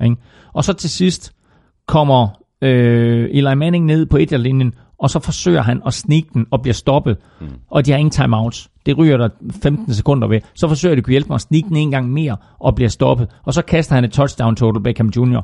23-13. 0.00 0.04
Ikke? 0.04 0.16
Og 0.52 0.64
så 0.64 0.72
til 0.72 0.90
sidst 0.90 1.32
kommer 1.86 2.28
øh, 2.62 3.28
Eli 3.32 3.54
Manning 3.54 3.84
ned 3.86 4.06
på 4.06 4.16
etjerlinjen, 4.16 4.74
og 4.98 5.10
så 5.10 5.18
forsøger 5.20 5.62
han 5.62 5.82
at 5.86 5.94
sneak 5.94 6.24
den 6.34 6.46
og 6.50 6.62
bliver 6.62 6.74
stoppet. 6.74 7.16
Mm. 7.40 7.46
Og 7.70 7.86
de 7.86 7.90
har 7.90 7.98
ingen 7.98 8.10
timeouts. 8.10 8.68
Det 8.88 8.98
ryger 8.98 9.16
der 9.16 9.28
15 9.62 9.94
sekunder 9.94 10.28
ved. 10.28 10.40
Så 10.54 10.68
forsøger 10.68 10.94
de 10.94 10.98
at 10.98 11.04
kunne 11.04 11.12
hjælpe 11.12 11.28
mig 11.28 11.34
at 11.34 11.40
snikke 11.40 11.68
den 11.68 11.76
en 11.76 11.90
gang 11.90 12.10
mere 12.10 12.36
og 12.58 12.74
bliver 12.74 12.88
stoppet. 12.88 13.28
Og 13.44 13.54
så 13.54 13.62
kaster 13.62 13.94
han 13.94 14.04
et 14.04 14.12
touchdown 14.12 14.56
total 14.56 14.82
Beckham 14.82 15.12
Jr. 15.16 15.40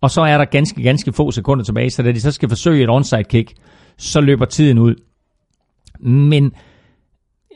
og 0.00 0.10
så 0.10 0.20
er 0.20 0.38
der 0.38 0.44
ganske, 0.44 0.82
ganske 0.82 1.12
få 1.12 1.30
sekunder 1.30 1.64
tilbage, 1.64 1.90
så 1.90 2.02
da 2.02 2.12
de 2.12 2.20
så 2.20 2.30
skal 2.30 2.48
forsøge 2.48 2.84
et 2.84 2.90
onside 2.90 3.24
kick, 3.24 3.52
så 3.98 4.20
løber 4.20 4.44
tiden 4.44 4.78
ud. 4.78 4.94
Men 6.00 6.52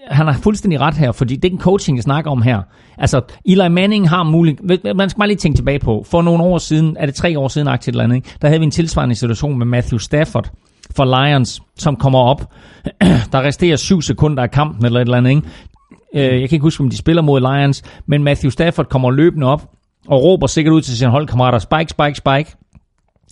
han 0.06 0.26
har 0.26 0.32
fuldstændig 0.32 0.80
ret 0.80 0.94
her, 0.94 1.12
fordi 1.12 1.36
den 1.36 1.58
coaching, 1.58 1.98
jeg 1.98 2.02
snakker 2.02 2.30
om 2.30 2.42
her, 2.42 2.62
altså 2.98 3.20
Eli 3.44 3.68
Manning 3.68 4.08
har 4.08 4.22
mulig... 4.22 4.58
man 4.96 5.10
skal 5.10 5.18
bare 5.18 5.28
lige 5.28 5.36
tænke 5.36 5.56
tilbage 5.56 5.78
på, 5.78 6.04
for 6.06 6.22
nogle 6.22 6.42
år 6.42 6.58
siden, 6.58 6.96
er 7.00 7.06
det 7.06 7.14
tre 7.14 7.38
år 7.38 7.48
siden 7.48 7.68
aktivt 7.68 7.94
eller 7.94 8.04
andet, 8.04 8.16
ikke? 8.16 8.30
der 8.42 8.48
havde 8.48 8.60
vi 8.60 8.64
en 8.64 8.70
tilsvarende 8.70 9.14
situation 9.14 9.58
med 9.58 9.66
Matthew 9.66 9.98
Stafford 9.98 10.50
for 10.96 11.04
Lions, 11.26 11.62
som 11.76 11.96
kommer 11.96 12.18
op, 12.18 12.52
der 13.32 13.42
resterer 13.42 13.76
syv 13.76 14.02
sekunder 14.02 14.42
af 14.42 14.50
kampen 14.50 14.84
eller 14.84 15.00
et 15.00 15.04
eller 15.04 15.16
andet, 15.16 15.30
ikke? 15.30 15.42
Øh, 16.14 16.40
jeg 16.40 16.48
kan 16.48 16.56
ikke 16.56 16.62
huske, 16.62 16.82
om 16.82 16.90
de 16.90 16.96
spiller 16.96 17.22
mod 17.22 17.40
Lions, 17.40 17.82
men 18.06 18.24
Matthew 18.24 18.50
Stafford 18.50 18.86
kommer 18.86 19.10
løbende 19.10 19.46
op 19.46 19.70
og 20.08 20.22
råber 20.22 20.46
sikkert 20.46 20.72
ud 20.72 20.80
til 20.82 20.98
sine 20.98 21.10
holdkammerater, 21.10 21.58
spike, 21.58 21.90
spike, 21.90 22.14
spike. 22.14 22.56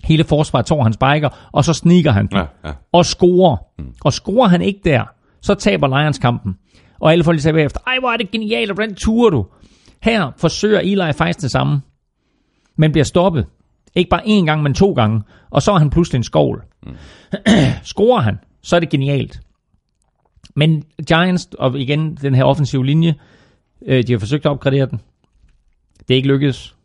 Hele 0.04 0.24
forsvaret 0.24 0.66
tår 0.66 0.82
han 0.82 0.92
spiker, 0.92 1.48
og 1.52 1.64
så 1.64 1.72
sniger 1.72 2.10
han 2.12 2.28
Ja, 2.32 2.44
ja. 2.64 2.72
og 2.92 3.06
scorer. 3.06 3.56
Mm. 3.78 3.84
Og 4.04 4.12
scorer 4.12 4.48
han 4.48 4.62
ikke 4.62 4.80
der, 4.84 5.04
så 5.42 5.54
taber 5.54 6.00
Lions 6.00 6.18
kampen. 6.18 6.54
Og 7.00 7.12
alle 7.12 7.24
folk 7.24 7.40
siger 7.40 7.52
bagefter, 7.52 7.80
ej 7.86 7.96
hvor 8.00 8.10
er 8.10 8.16
det 8.16 8.30
genialt, 8.30 8.70
og 8.70 8.74
hvordan 8.74 8.94
turer 8.94 9.30
du? 9.30 9.46
Her 10.02 10.30
forsøger 10.36 10.80
Eli 10.80 11.12
faktisk 11.12 11.40
det 11.42 11.50
samme, 11.50 11.80
men 12.78 12.92
bliver 12.92 13.04
stoppet. 13.04 13.46
Ikke 13.96 14.08
bare 14.08 14.22
én 14.24 14.44
gang, 14.44 14.62
men 14.62 14.74
to 14.74 14.92
gange. 14.92 15.22
Og 15.50 15.62
så 15.62 15.72
er 15.72 15.78
han 15.78 15.90
pludselig 15.90 16.18
en 16.18 16.24
skovl. 16.24 16.62
Mm. 16.86 16.96
Scorer 17.82 18.20
han, 18.20 18.38
så 18.62 18.76
er 18.76 18.80
det 18.80 18.88
genialt. 18.90 19.40
Men 20.56 20.84
Giants, 21.08 21.48
og 21.58 21.80
igen 21.80 22.14
den 22.14 22.34
her 22.34 22.44
offensive 22.44 22.86
linje, 22.86 23.14
øh, 23.86 24.06
de 24.06 24.12
har 24.12 24.18
forsøgt 24.18 24.46
at 24.46 24.50
opgradere 24.50 24.86
den. 24.86 25.00
Det 25.98 26.14
er 26.14 26.16
ikke 26.16 26.28
lykkedes. 26.28 26.76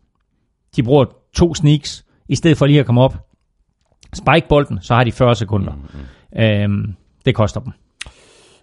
De 0.75 0.83
bruger 0.83 1.05
to 1.33 1.55
sneaks, 1.55 2.05
i 2.27 2.35
stedet 2.35 2.57
for 2.57 2.65
lige 2.65 2.79
at 2.79 2.85
komme 2.85 3.01
op. 3.01 3.27
Spike 4.13 4.47
bolden, 4.49 4.79
så 4.81 4.95
har 4.95 5.03
de 5.03 5.11
40 5.11 5.35
sekunder. 5.35 5.73
Mm. 5.73 6.41
Øhm, 6.41 6.95
det 7.25 7.35
koster 7.35 7.59
dem. 7.59 7.73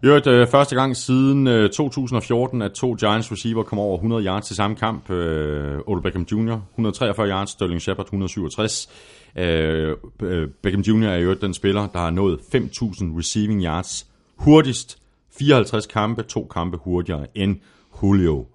I 0.02 0.06
øvrigt, 0.06 0.26
øh, 0.26 0.46
første 0.46 0.76
gang 0.76 0.96
siden 0.96 1.46
øh, 1.46 1.70
2014, 1.70 2.62
at 2.62 2.72
to 2.72 2.94
Giants 2.94 3.32
receiver 3.32 3.62
kom 3.62 3.78
over 3.78 3.96
100 3.96 4.24
yards 4.24 4.46
til 4.46 4.56
samme 4.56 4.76
kamp. 4.76 5.10
Øh, 5.10 5.78
Odell 5.86 6.02
Beckham 6.02 6.22
Jr. 6.32 6.60
143 6.70 7.28
yards, 7.28 7.50
Sterling 7.50 7.82
Shepard 7.82 8.06
167. 8.06 8.88
Øh, 9.36 9.96
øh, 10.22 10.48
Beckham 10.62 10.80
Jr. 10.80 11.06
er 11.06 11.16
i 11.16 11.22
øvrigt 11.22 11.42
den 11.42 11.54
spiller, 11.54 11.86
der 11.86 11.98
har 11.98 12.10
nået 12.10 12.38
5.000 12.38 13.18
receiving 13.18 13.64
yards 13.64 14.06
hurtigst. 14.36 14.98
54 15.38 15.86
kampe, 15.86 16.22
to 16.22 16.44
kampe 16.54 16.76
hurtigere 16.76 17.26
end 17.34 17.56
Julio 18.02 18.46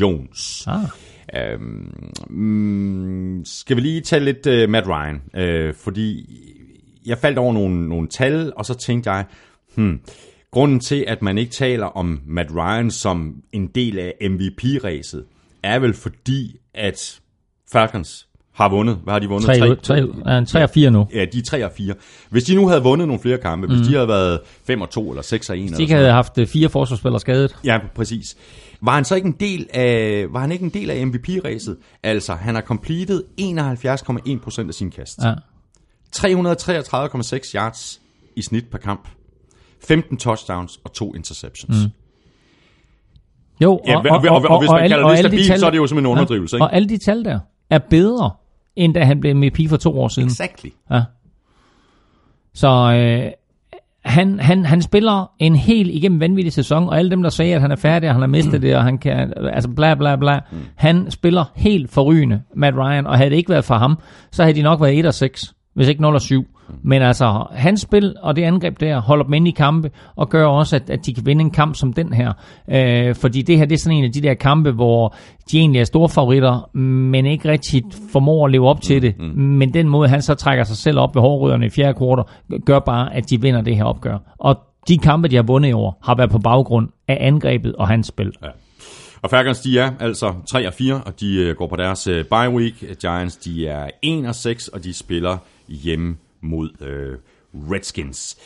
Jones. 0.00 0.66
Ah. 0.66 0.80
Øhm, 1.34 2.12
mm, 2.30 3.44
skal 3.44 3.76
vi 3.76 3.80
lige 3.80 4.00
tage 4.00 4.24
lidt 4.24 4.46
uh, 4.46 4.70
Matt 4.70 4.86
Ryan? 4.88 5.22
Øh, 5.34 5.74
fordi 5.74 6.28
jeg 7.06 7.18
faldt 7.18 7.38
over 7.38 7.52
nogle, 7.52 7.88
nogle 7.88 8.08
tal, 8.08 8.52
og 8.56 8.66
så 8.66 8.74
tænkte 8.74 9.10
jeg, 9.10 9.24
hmm, 9.74 10.00
grunden 10.52 10.80
til, 10.80 11.04
at 11.08 11.22
man 11.22 11.38
ikke 11.38 11.52
taler 11.52 11.86
om 11.86 12.20
Matt 12.26 12.50
Ryan 12.54 12.90
som 12.90 13.34
en 13.52 13.66
del 13.66 13.98
af 13.98 14.14
MVP-ræset, 14.30 15.24
er 15.62 15.78
vel 15.78 15.94
fordi, 15.94 16.56
at 16.74 17.20
Falcons 17.72 18.26
har 18.56 18.68
vundet. 18.68 18.98
Hvad 19.04 19.12
har 19.12 19.18
de 19.18 19.28
vundet? 19.28 19.46
3, 19.46 19.76
3, 19.82 20.06
3, 20.24 20.44
3 20.44 20.62
og 20.62 20.70
4 20.70 20.90
nu. 20.90 21.06
Ja, 21.14 21.24
de 21.24 21.38
er 21.38 21.42
3 21.42 21.64
og 21.64 21.72
4. 21.76 21.94
Hvis 22.30 22.44
de 22.44 22.54
nu 22.54 22.68
havde 22.68 22.82
vundet 22.82 23.08
nogle 23.08 23.22
flere 23.22 23.38
kampe, 23.38 23.66
hvis 23.66 23.86
de 23.86 23.94
havde 23.94 24.08
været 24.08 24.40
5 24.66 24.80
og 24.80 24.90
2 24.90 25.10
eller 25.10 25.22
6 25.22 25.50
og 25.50 25.56
1, 25.56 25.60
De 25.60 25.64
eller 25.64 25.78
ikke 25.78 25.90
sådan 25.90 26.02
havde 26.02 26.12
haft 26.12 26.38
øh, 26.38 26.46
fire 26.46 26.68
forsvarsspillere 26.68 27.20
skadet. 27.20 27.56
Ja, 27.64 27.78
præcis. 27.94 28.36
Var 28.80 28.94
han 28.94 29.04
så 29.04 29.14
ikke 29.14 29.26
en 29.26 29.36
del 29.40 29.66
af, 29.74 30.26
var 30.30 30.40
han 30.40 30.52
ikke 30.52 30.64
en 30.64 30.70
del 30.70 30.90
af 30.90 31.06
MVP-ræset? 31.06 31.76
Altså, 32.02 32.34
han 32.34 32.54
har 32.54 32.62
completed 32.62 33.22
71,1% 33.40 34.68
af 34.68 34.74
sin 34.74 34.90
kast. 34.90 35.18
Ja. 35.22 35.34
333,6 36.16 37.52
yards 37.54 38.00
i 38.36 38.42
snit 38.42 38.64
per 38.70 38.78
kamp. 38.78 39.08
15 39.88 40.16
touchdowns 40.16 40.80
og 40.84 40.92
to 40.92 41.14
interceptions. 41.14 41.76
Mm. 41.84 41.90
Jo, 43.62 43.72
og, 43.72 43.82
Ja, 43.86 43.96
og, 43.98 44.04
og, 44.10 44.42
og, 44.42 44.50
og, 44.50 44.58
hvis 44.60 44.70
man 44.70 44.80
alle- 44.82 44.88
kalder 44.94 45.04
og 45.04 45.10
det 45.10 45.16
alle 45.18 45.30
de 45.30 45.32
stabilt, 45.32 45.46
tal- 45.50 45.58
så 45.60 45.66
er 45.66 45.70
det 45.70 45.78
jo 45.78 45.86
simpelthen 45.86 46.06
en 46.06 46.12
underdrivelse, 46.12 46.56
Ja, 46.56 46.58
ikke? 46.58 46.64
og 46.64 46.74
alle 46.74 46.88
de 46.88 46.98
tal 46.98 47.24
der 47.24 47.38
er 47.70 47.78
bedre, 47.78 48.30
end 48.76 48.94
da 48.94 49.04
han 49.04 49.20
blev 49.20 49.36
MVP 49.36 49.58
for 49.68 49.76
to 49.76 50.00
år 50.00 50.08
siden. 50.08 50.28
Exactly. 50.28 50.68
Så 52.54 52.68
øh, 52.92 53.30
han, 54.04 54.40
han, 54.40 54.66
han 54.66 54.82
spiller 54.82 55.30
en 55.38 55.56
helt 55.56 55.90
igennem 55.90 56.20
vanvittig 56.20 56.52
sæson, 56.52 56.88
og 56.88 56.98
alle 56.98 57.10
dem, 57.10 57.22
der 57.22 57.30
sagde, 57.30 57.54
at 57.54 57.60
han 57.60 57.70
er 57.70 57.76
færdig, 57.76 58.08
og 58.08 58.14
han 58.14 58.22
har 58.22 58.28
mistet 58.28 58.62
det, 58.62 58.76
og 58.76 58.82
han 58.84 58.98
kan, 58.98 59.32
altså 59.52 59.70
bla 59.70 59.94
bla 59.94 60.16
bla, 60.16 60.40
mm. 60.52 60.58
han 60.76 61.10
spiller 61.10 61.44
helt 61.54 61.90
forrygende, 61.90 62.42
Matt 62.56 62.76
Ryan, 62.76 63.06
og 63.06 63.16
havde 63.16 63.30
det 63.30 63.36
ikke 63.36 63.50
været 63.50 63.64
for 63.64 63.74
ham, 63.74 63.98
så 64.32 64.42
havde 64.42 64.54
de 64.56 64.62
nok 64.62 64.80
været 64.80 64.98
1 64.98 65.06
og 65.06 65.14
6, 65.14 65.54
hvis 65.74 65.88
ikke 65.88 66.02
0 66.02 66.14
og 66.14 66.20
7. 66.20 66.46
Men 66.82 67.02
altså, 67.02 67.46
hans 67.52 67.80
spil 67.80 68.14
og 68.22 68.36
det 68.36 68.42
angreb 68.42 68.80
der 68.80 69.00
holder 69.00 69.24
dem 69.24 69.34
inde 69.34 69.48
i 69.48 69.54
kampe, 69.54 69.90
og 70.16 70.28
gør 70.28 70.46
også, 70.46 70.76
at, 70.76 70.90
at 70.90 71.06
de 71.06 71.14
kan 71.14 71.26
vinde 71.26 71.40
en 71.40 71.50
kamp 71.50 71.74
som 71.76 71.92
den 71.92 72.12
her. 72.12 72.32
Øh, 72.70 73.14
fordi 73.14 73.42
det 73.42 73.58
her, 73.58 73.64
det 73.64 73.74
er 73.74 73.78
sådan 73.78 73.98
en 73.98 74.04
af 74.04 74.12
de 74.12 74.20
der 74.20 74.34
kampe, 74.34 74.70
hvor 74.70 75.14
de 75.50 75.58
egentlig 75.58 75.80
er 75.80 75.84
store 75.84 76.08
favoritter, 76.08 76.76
men 76.78 77.26
ikke 77.26 77.48
rigtig 77.48 77.82
formår 78.12 78.46
at 78.46 78.52
leve 78.52 78.68
op 78.68 78.80
til 78.80 79.02
det. 79.02 79.14
Mm. 79.18 79.24
Men 79.24 79.74
den 79.74 79.88
måde, 79.88 80.08
han 80.08 80.22
så 80.22 80.34
trækker 80.34 80.64
sig 80.64 80.76
selv 80.76 80.98
op 80.98 81.14
ved 81.14 81.22
hårdrødderne 81.22 81.66
i 81.66 81.70
fjerde 81.70 81.98
kvartal, 81.98 82.24
gør 82.66 82.78
bare, 82.78 83.14
at 83.14 83.30
de 83.30 83.40
vinder 83.40 83.60
det 83.60 83.76
her 83.76 83.84
opgør. 83.84 84.18
Og 84.38 84.56
de 84.88 84.98
kampe, 84.98 85.28
de 85.28 85.36
har 85.36 85.42
vundet 85.42 85.68
i 85.68 85.72
år, 85.72 85.98
har 86.02 86.14
været 86.14 86.30
på 86.30 86.38
baggrund 86.38 86.88
af 87.08 87.18
angrebet 87.20 87.76
og 87.76 87.88
hans 87.88 88.06
spil. 88.06 88.32
Ja. 88.42 88.48
Og 89.22 89.30
Falcons, 89.30 89.60
de 89.60 89.78
er 89.78 89.92
altså 90.00 90.34
3 90.50 90.66
og 90.66 90.74
4, 90.74 91.02
og 91.06 91.20
de 91.20 91.36
øh, 91.36 91.56
går 91.56 91.66
på 91.66 91.76
deres 91.76 92.06
øh, 92.06 92.24
bye 92.24 92.50
week. 92.50 92.98
Giants, 93.00 93.36
de 93.36 93.68
er 93.68 93.90
1 94.02 94.26
og 94.26 94.34
6, 94.34 94.68
og 94.68 94.84
de 94.84 94.94
spiller 94.94 95.36
hjemme 95.68 96.16
mod 96.46 96.82
øh, 96.82 97.18
Redskins. 97.72 98.36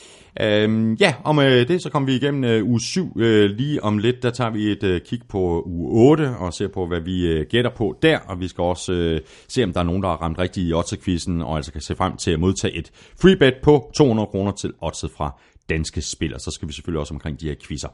Øhm, 0.41 0.95
ja, 0.95 1.15
og 1.25 1.35
med 1.35 1.61
øh, 1.61 1.69
det 1.69 1.83
så 1.83 1.91
kommer 1.91 2.07
vi 2.07 2.17
igennem 2.17 2.45
øh, 2.45 2.65
uge 2.65 2.81
7. 2.81 3.13
Øh, 3.17 3.51
lige 3.51 3.85
om 3.85 3.99
lidt, 3.99 4.23
der 4.23 4.31
tager 4.31 4.51
vi 4.51 4.73
et 4.73 4.83
øh, 4.83 5.01
kig 5.01 5.21
på 5.29 5.63
uge 5.67 6.11
8 6.11 6.37
og 6.39 6.55
ser 6.55 6.69
på, 6.69 6.87
hvad 6.87 7.01
vi 7.01 7.27
øh, 7.27 7.47
gætter 7.47 7.71
på 7.71 7.97
der. 8.03 8.19
Og 8.19 8.41
vi 8.41 8.49
skal 8.49 8.63
også 8.63 8.93
øh, 8.93 9.21
se, 9.49 9.65
om 9.65 9.73
der 9.73 9.81
er 9.81 9.85
nogen, 9.85 10.03
der 10.03 10.09
har 10.09 10.17
ramt 10.17 10.39
rigtigt 10.39 10.69
i 10.69 10.73
odds 10.73 10.95
quizzen 11.05 11.43
og 11.43 11.57
altså 11.57 11.73
kan 11.73 11.81
se 11.81 11.97
frem 11.97 12.17
til 12.17 12.31
at 12.31 12.41
modtage 12.41 12.75
et 12.75 12.91
free 13.23 13.37
bet 13.37 13.55
på 13.63 13.91
200 13.95 14.27
kroner 14.27 14.53
til 14.53 14.73
Oddset 14.81 15.11
fra 15.11 15.41
danske 15.71 16.03
spil, 16.03 16.35
og 16.35 16.41
så 16.41 16.51
skal 16.51 16.69
vi 16.69 16.73
selvfølgelig 16.73 17.01
også 17.01 17.15
omkring 17.15 17.41
de 17.41 17.49
her 17.49 17.55
quizzer. 17.67 17.89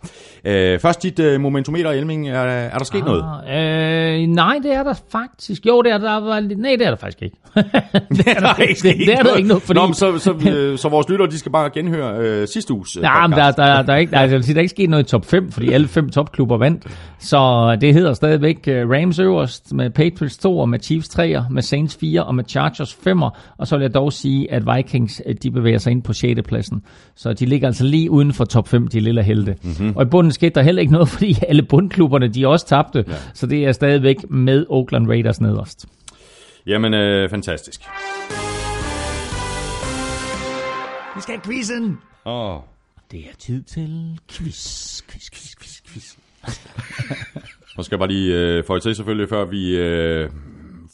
Øh, 0.44 0.80
først 0.80 1.02
dit 1.02 1.18
øh, 1.18 1.40
momentometer, 1.40 1.90
Elming. 1.90 2.28
Er, 2.28 2.42
er 2.42 2.78
der 2.78 2.84
sket 2.84 3.04
noget? 3.04 3.24
Ah, 3.46 4.20
øh, 4.20 4.26
nej, 4.26 4.58
det 4.62 4.72
er 4.72 4.82
der 4.82 4.94
faktisk. 5.10 5.66
Jo, 5.66 5.82
det 5.82 5.92
er 5.92 5.98
der. 5.98 6.20
der 6.20 6.40
nej, 6.40 6.76
det 6.78 6.86
er 6.86 6.90
der 6.90 6.96
faktisk 6.96 7.22
ikke. 7.22 7.36
det 8.16 8.26
er 8.26 8.40
der, 8.40 8.62
ikke, 8.62 8.88
det, 8.88 8.98
det 8.98 9.14
er 9.14 9.22
der 9.22 9.36
ikke 9.36 9.48
noget, 9.48 9.62
fordi... 9.62 9.80
Nå, 9.80 9.86
men 9.86 9.94
så, 9.94 10.18
så, 10.18 10.50
øh, 10.50 10.78
så 10.78 10.88
vores 10.88 11.08
lyttere, 11.08 11.28
de 11.30 11.38
skal 11.38 11.52
bare 11.52 11.70
genhøre 11.70 12.18
øh, 12.18 12.48
sidste 12.48 12.74
uges 12.74 12.96
øh, 12.96 13.02
Ja, 13.02 13.26
men 13.26 13.38
der, 13.38 13.50
der, 13.50 13.82
der, 13.82 13.92
er 13.92 13.96
ikke, 13.96 14.16
altså, 14.16 14.52
der 14.52 14.58
er 14.58 14.62
ikke 14.62 14.70
sket 14.70 14.90
noget 14.90 15.04
i 15.04 15.06
top 15.06 15.24
5, 15.24 15.52
fordi 15.52 15.72
alle 15.72 15.88
fem 15.88 16.10
topklubber 16.10 16.58
vandt. 16.58 16.86
Så 17.18 17.76
det 17.80 17.94
hedder 17.94 18.12
stadigvæk 18.12 18.68
øh, 18.68 18.90
Rams 18.90 19.18
øverst, 19.18 19.74
med 19.74 19.90
Patriots 19.90 20.38
2, 20.38 20.58
og 20.58 20.68
med 20.68 20.80
Chiefs 20.80 21.08
3, 21.08 21.44
med 21.50 21.62
Saints 21.62 21.96
4, 22.00 22.24
og 22.24 22.34
med 22.34 22.44
Chargers 22.48 22.94
5. 22.94 23.22
Og 23.22 23.32
så 23.66 23.76
vil 23.76 23.82
jeg 23.82 23.94
dog 23.94 24.12
sige, 24.12 24.52
at 24.52 24.62
Vikings 24.76 25.22
øh, 25.26 25.34
de 25.42 25.50
bevæger 25.50 25.78
sig 25.78 25.90
ind 25.90 26.02
på 26.02 26.12
6. 26.12 26.40
pladsen. 26.48 26.82
Så 27.14 27.32
de 27.32 27.46
ligger 27.46 27.65
altså 27.66 27.84
lige 27.84 28.10
uden 28.10 28.32
for 28.32 28.44
top 28.44 28.68
5, 28.68 28.88
de 28.88 29.00
lille 29.00 29.22
helte. 29.22 29.56
Mm-hmm. 29.62 29.96
Og 29.96 30.02
i 30.02 30.06
bunden 30.06 30.32
skete 30.32 30.54
der 30.54 30.62
heller 30.62 30.80
ikke 30.80 30.92
noget, 30.92 31.08
fordi 31.14 31.38
alle 31.48 31.62
bundklubberne, 31.62 32.28
de 32.28 32.46
også 32.46 32.66
tabte. 32.66 33.04
Ja. 33.08 33.14
Så 33.34 33.46
det 33.46 33.64
er 33.64 33.72
stadigvæk 33.72 34.30
med 34.30 34.66
Oakland 34.68 35.08
Raiders 35.08 35.40
nederst. 35.40 35.86
Jamen, 36.66 36.94
øh, 36.94 37.30
fantastisk. 37.30 37.80
Vi 41.16 41.20
skal 41.20 41.34
have 41.34 41.42
quizzen! 41.44 41.98
Åh, 42.26 42.56
Det 43.12 43.20
er 43.20 43.34
tid 43.38 43.62
til 43.62 44.18
quiz, 44.30 45.02
quiz, 45.08 45.30
quiz, 45.30 45.54
quiz, 45.60 45.80
quiz. 45.92 46.14
Nu 47.76 47.82
skal 47.82 47.94
jeg 47.96 47.98
bare 47.98 48.08
lige 48.08 48.34
øh, 48.34 48.64
få 48.64 48.78
til 48.78 48.94
selvfølgelig, 48.94 49.28
før 49.28 49.44
vi 49.44 49.76
øh, 49.76 50.30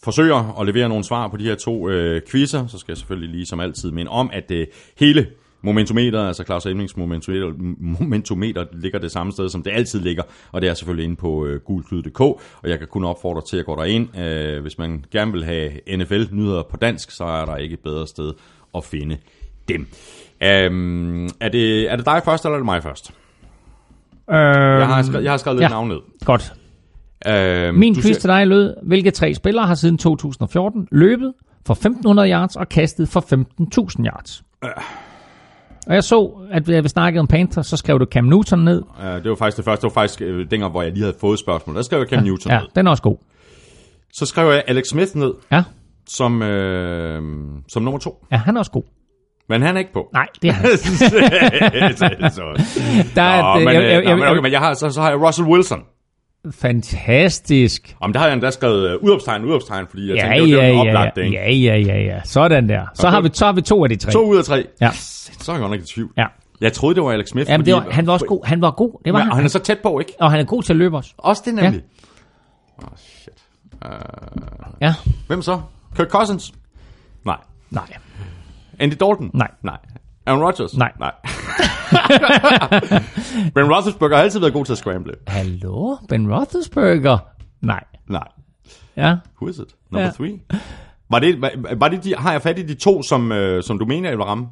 forsøger 0.05 0.61
at 0.61 0.66
levere 0.66 0.89
nogle 0.89 1.05
svar 1.05 1.28
på 1.28 1.36
de 1.36 1.44
her 1.44 1.55
to 1.55 1.89
øh, 1.89 2.23
quizzer, 2.31 2.66
så 2.66 2.78
skal 2.78 2.93
jeg 2.93 2.97
selvfølgelig 2.97 3.31
lige 3.31 3.47
som 3.47 3.61
altid 3.61 3.90
minde 3.90 4.11
om, 4.11 4.31
at 4.32 4.51
øh, 4.51 4.66
hele 4.99 5.27
momentometeret, 5.62 6.26
altså 6.26 6.44
Claus 6.44 6.66
Elmings 6.66 6.97
momentometer, 6.97 7.52
momentometer, 8.01 8.64
ligger 8.72 8.98
det 8.98 9.10
samme 9.10 9.32
sted, 9.32 9.48
som 9.48 9.62
det 9.62 9.70
altid 9.70 10.01
ligger, 10.01 10.22
og 10.52 10.62
det 10.62 10.70
er 10.70 10.74
selvfølgelig 10.74 11.05
inde 11.05 11.16
på 11.16 11.47
øh, 11.47 11.60
gulklyd.dk, 11.60 12.20
og 12.20 12.40
jeg 12.64 12.78
kan 12.78 12.89
kun 12.89 13.05
opfordre 13.05 13.43
til 13.43 13.56
at 13.56 13.64
gå 13.64 13.76
derind. 13.76 14.18
Øh, 14.18 14.62
hvis 14.62 14.78
man 14.78 15.05
gerne 15.10 15.32
vil 15.32 15.44
have 15.44 15.70
NFL-nyheder 15.97 16.62
på 16.62 16.76
dansk, 16.76 17.10
så 17.10 17.24
er 17.24 17.44
der 17.44 17.56
ikke 17.56 17.72
et 17.72 17.80
bedre 17.80 18.06
sted 18.06 18.32
at 18.74 18.84
finde 18.84 19.16
dem. 19.68 19.80
Um, 20.70 21.24
er, 21.40 21.48
det, 21.52 21.93
er 21.93 21.97
det 21.97 22.06
dig 22.06 22.22
først, 22.24 22.44
eller 22.44 22.55
er 22.55 22.59
det 22.59 22.64
mig 22.64 22.82
først? 22.82 23.10
Øh, 24.30 24.36
Jeg 24.36 24.86
har 24.86 25.02
skrevet, 25.02 25.24
jeg 25.24 25.32
har 25.32 25.36
skrevet 25.36 25.56
lidt 25.56 25.62
ja. 25.62 25.68
navn 25.68 25.89
ned. 25.89 25.98
Godt. 26.24 26.52
Um, 27.68 27.74
Min 27.74 27.94
quiz 27.94 28.16
til 28.16 28.28
dig 28.28 28.47
lød, 28.47 28.74
hvilke 28.82 29.10
tre 29.10 29.34
spillere 29.34 29.66
har 29.66 29.74
siden 29.74 29.99
2014 29.99 30.89
løbet 30.91 31.32
for 31.66 31.74
1500 31.74 32.31
yards 32.31 32.57
og 32.57 32.68
kastet 32.68 33.08
for 33.08 33.20
15.000 33.20 34.07
yards? 34.07 34.42
Og 35.86 35.94
jeg 35.94 36.05
så, 36.05 36.31
at 36.51 36.69
vi 36.85 36.89
snakkede 36.89 37.20
om 37.20 37.27
Panther, 37.27 37.62
så 37.62 37.77
skrev 37.77 37.99
du 37.99 38.05
Cam 38.05 38.25
Newton 38.25 38.59
ned. 38.59 38.83
Uh, 38.83 39.05
det 39.23 39.28
var 39.31 39.35
faktisk 39.36 39.57
det 39.57 39.65
første. 39.65 39.83
Det 39.89 39.94
var 39.94 40.01
faktisk 40.01 40.23
øh, 40.23 40.47
dengang, 40.51 40.70
hvor 40.73 40.83
jeg 40.83 40.93
lige 40.93 41.02
havde 41.02 41.17
fået 41.20 41.39
spørgsmål. 41.39 41.77
Der 41.77 41.83
skrev 41.83 41.99
jeg 41.99 42.09
Cam 42.09 42.23
Newton 42.23 42.52
Ja, 42.52 42.59
ned. 42.59 42.69
den 42.75 42.86
er 42.86 42.91
også 42.91 43.02
god. 43.02 43.17
Så 44.12 44.27
skrev 44.27 44.51
jeg 44.51 44.62
Alex 44.67 44.86
Smith 44.86 45.17
ned. 45.17 45.33
Ja, 45.52 45.62
som, 46.09 46.43
øh, 46.43 47.23
som 47.69 47.83
nummer 47.83 47.99
to. 47.99 48.27
Ja, 48.33 48.36
han 48.36 48.57
er 48.57 48.59
også 48.59 48.70
god. 48.70 48.83
Men 49.49 49.62
han 49.62 49.75
er 49.77 49.78
ikke 49.78 49.93
på. 49.93 50.09
Nej, 50.12 50.27
det 50.43 50.49
er 50.49 50.52
han. 50.52 50.67
så, 52.31 52.43
Der 53.15 53.23
er, 53.23 53.43
Nå, 53.43 53.59
et, 53.61 53.65
men, 53.65 53.75
jeg, 53.75 53.83
jeg, 53.83 53.99
øh, 53.99 54.05
nå, 54.05 54.09
jeg, 54.11 54.19
men, 54.19 54.28
okay, 54.28 54.41
men 54.41 54.52
jeg 54.52 54.61
har, 54.61 54.75
så, 54.75 54.91
så 54.91 55.01
har 55.01 55.11
jeg 55.11 55.20
Russell 55.20 55.49
Wilson. 55.49 55.81
Fantastisk. 56.50 57.96
Om 58.00 58.12
der 58.12 58.20
har 58.20 58.26
jeg 58.26 58.32
endda 58.34 58.50
skrevet 58.50 58.96
uh, 58.96 59.02
udopstegn, 59.04 59.44
udopstegn, 59.44 59.86
fordi 59.90 60.08
jeg 60.08 60.16
Ja, 60.16 60.22
tænkte, 60.22 60.46
det 60.50 60.56
var, 60.56 60.62
ja, 60.62 60.68
det 60.68 60.76
var 60.76 60.84
ja, 60.84 60.90
oplagte, 60.90 61.20
ja, 61.20 61.44
ikke? 61.44 61.64
ja, 61.66 61.76
ja, 61.76 61.94
ja, 61.94 62.00
ja. 62.02 62.20
Sådan 62.24 62.68
der. 62.68 62.86
Så 62.94 63.06
Okay. 63.06 63.14
har, 63.14 63.20
vi, 63.20 63.30
så 63.32 63.44
har 63.46 63.52
vi 63.52 63.60
to 63.60 63.82
af 63.84 63.88
de 63.88 63.96
tre. 63.96 64.12
To 64.12 64.24
ud 64.30 64.36
af 64.38 64.44
tre. 64.44 64.66
Ja. 64.80 64.90
Så 64.92 65.52
er 65.52 65.56
jeg 65.56 65.60
godt 65.60 65.70
nok 65.72 65.80
i 65.80 65.84
tvivl. 65.86 66.10
Ja. 66.16 66.26
Jeg 66.60 66.72
troede, 66.72 66.94
det 66.94 67.02
var 67.02 67.10
Alex 67.12 67.28
Smith. 67.28 67.50
Jamen, 67.50 67.66
det 67.66 67.74
fordi- 67.74 67.86
var, 67.86 67.92
han 67.92 68.06
var 68.06 68.12
også 68.12 68.26
god. 68.26 68.44
Han 68.46 68.60
var 68.60 68.70
god. 68.70 69.00
Det 69.04 69.12
var 69.12 69.18
Men, 69.18 69.22
han. 69.22 69.30
og 69.30 69.36
han 69.36 69.44
er 69.44 69.48
så 69.48 69.58
tæt 69.58 69.78
på, 69.82 69.98
ikke? 69.98 70.12
Og 70.20 70.30
han 70.30 70.40
er 70.40 70.44
god 70.44 70.62
til 70.62 70.72
at 70.72 70.76
løbe 70.76 70.96
også. 70.96 71.10
Også 71.18 71.42
det 71.46 71.54
nemlig. 71.54 71.82
Ja. 74.80 74.94
Hvem 75.26 75.42
så? 75.42 75.60
Kirk 75.96 76.08
Cousins? 76.08 76.52
Nej. 77.24 77.36
Nej. 77.70 77.84
Andy 78.78 78.92
Dalton? 79.00 79.30
Nej. 79.34 79.50
Nej. 79.62 79.76
Aaron 80.26 80.42
Rodgers? 80.42 80.76
Nej. 80.76 80.92
Nej. 81.01 81.12
ben 83.55 83.73
Roethlisberger 83.75 84.17
har 84.17 84.23
altid 84.23 84.41
været 84.41 84.52
god 84.52 84.65
til 84.65 84.73
at 84.73 84.78
scramble. 84.78 85.12
Hallo? 85.26 85.97
Ben 86.09 86.34
Roethlisberger? 86.34 87.18
Nej. 87.62 87.84
Nej. 88.09 88.28
Ja. 88.97 89.17
Who 89.41 89.49
is 89.49 89.59
it? 89.59 89.75
Number 89.91 90.05
Ja. 90.07 90.10
three? 90.10 90.39
Var 91.10 91.18
det, 91.18 91.41
var, 91.41 91.51
var 91.76 91.89
det 91.89 92.05
de, 92.05 92.15
har 92.18 92.33
jeg 92.33 92.42
fat 92.42 92.59
i 92.59 92.62
de 92.62 92.75
to, 92.75 93.02
som, 93.02 93.33
øh, 93.33 93.62
som 93.62 93.78
du 93.78 93.84
mener, 93.84 94.09
jeg 94.09 94.18
vil 94.18 94.25
ramme? 94.25 94.47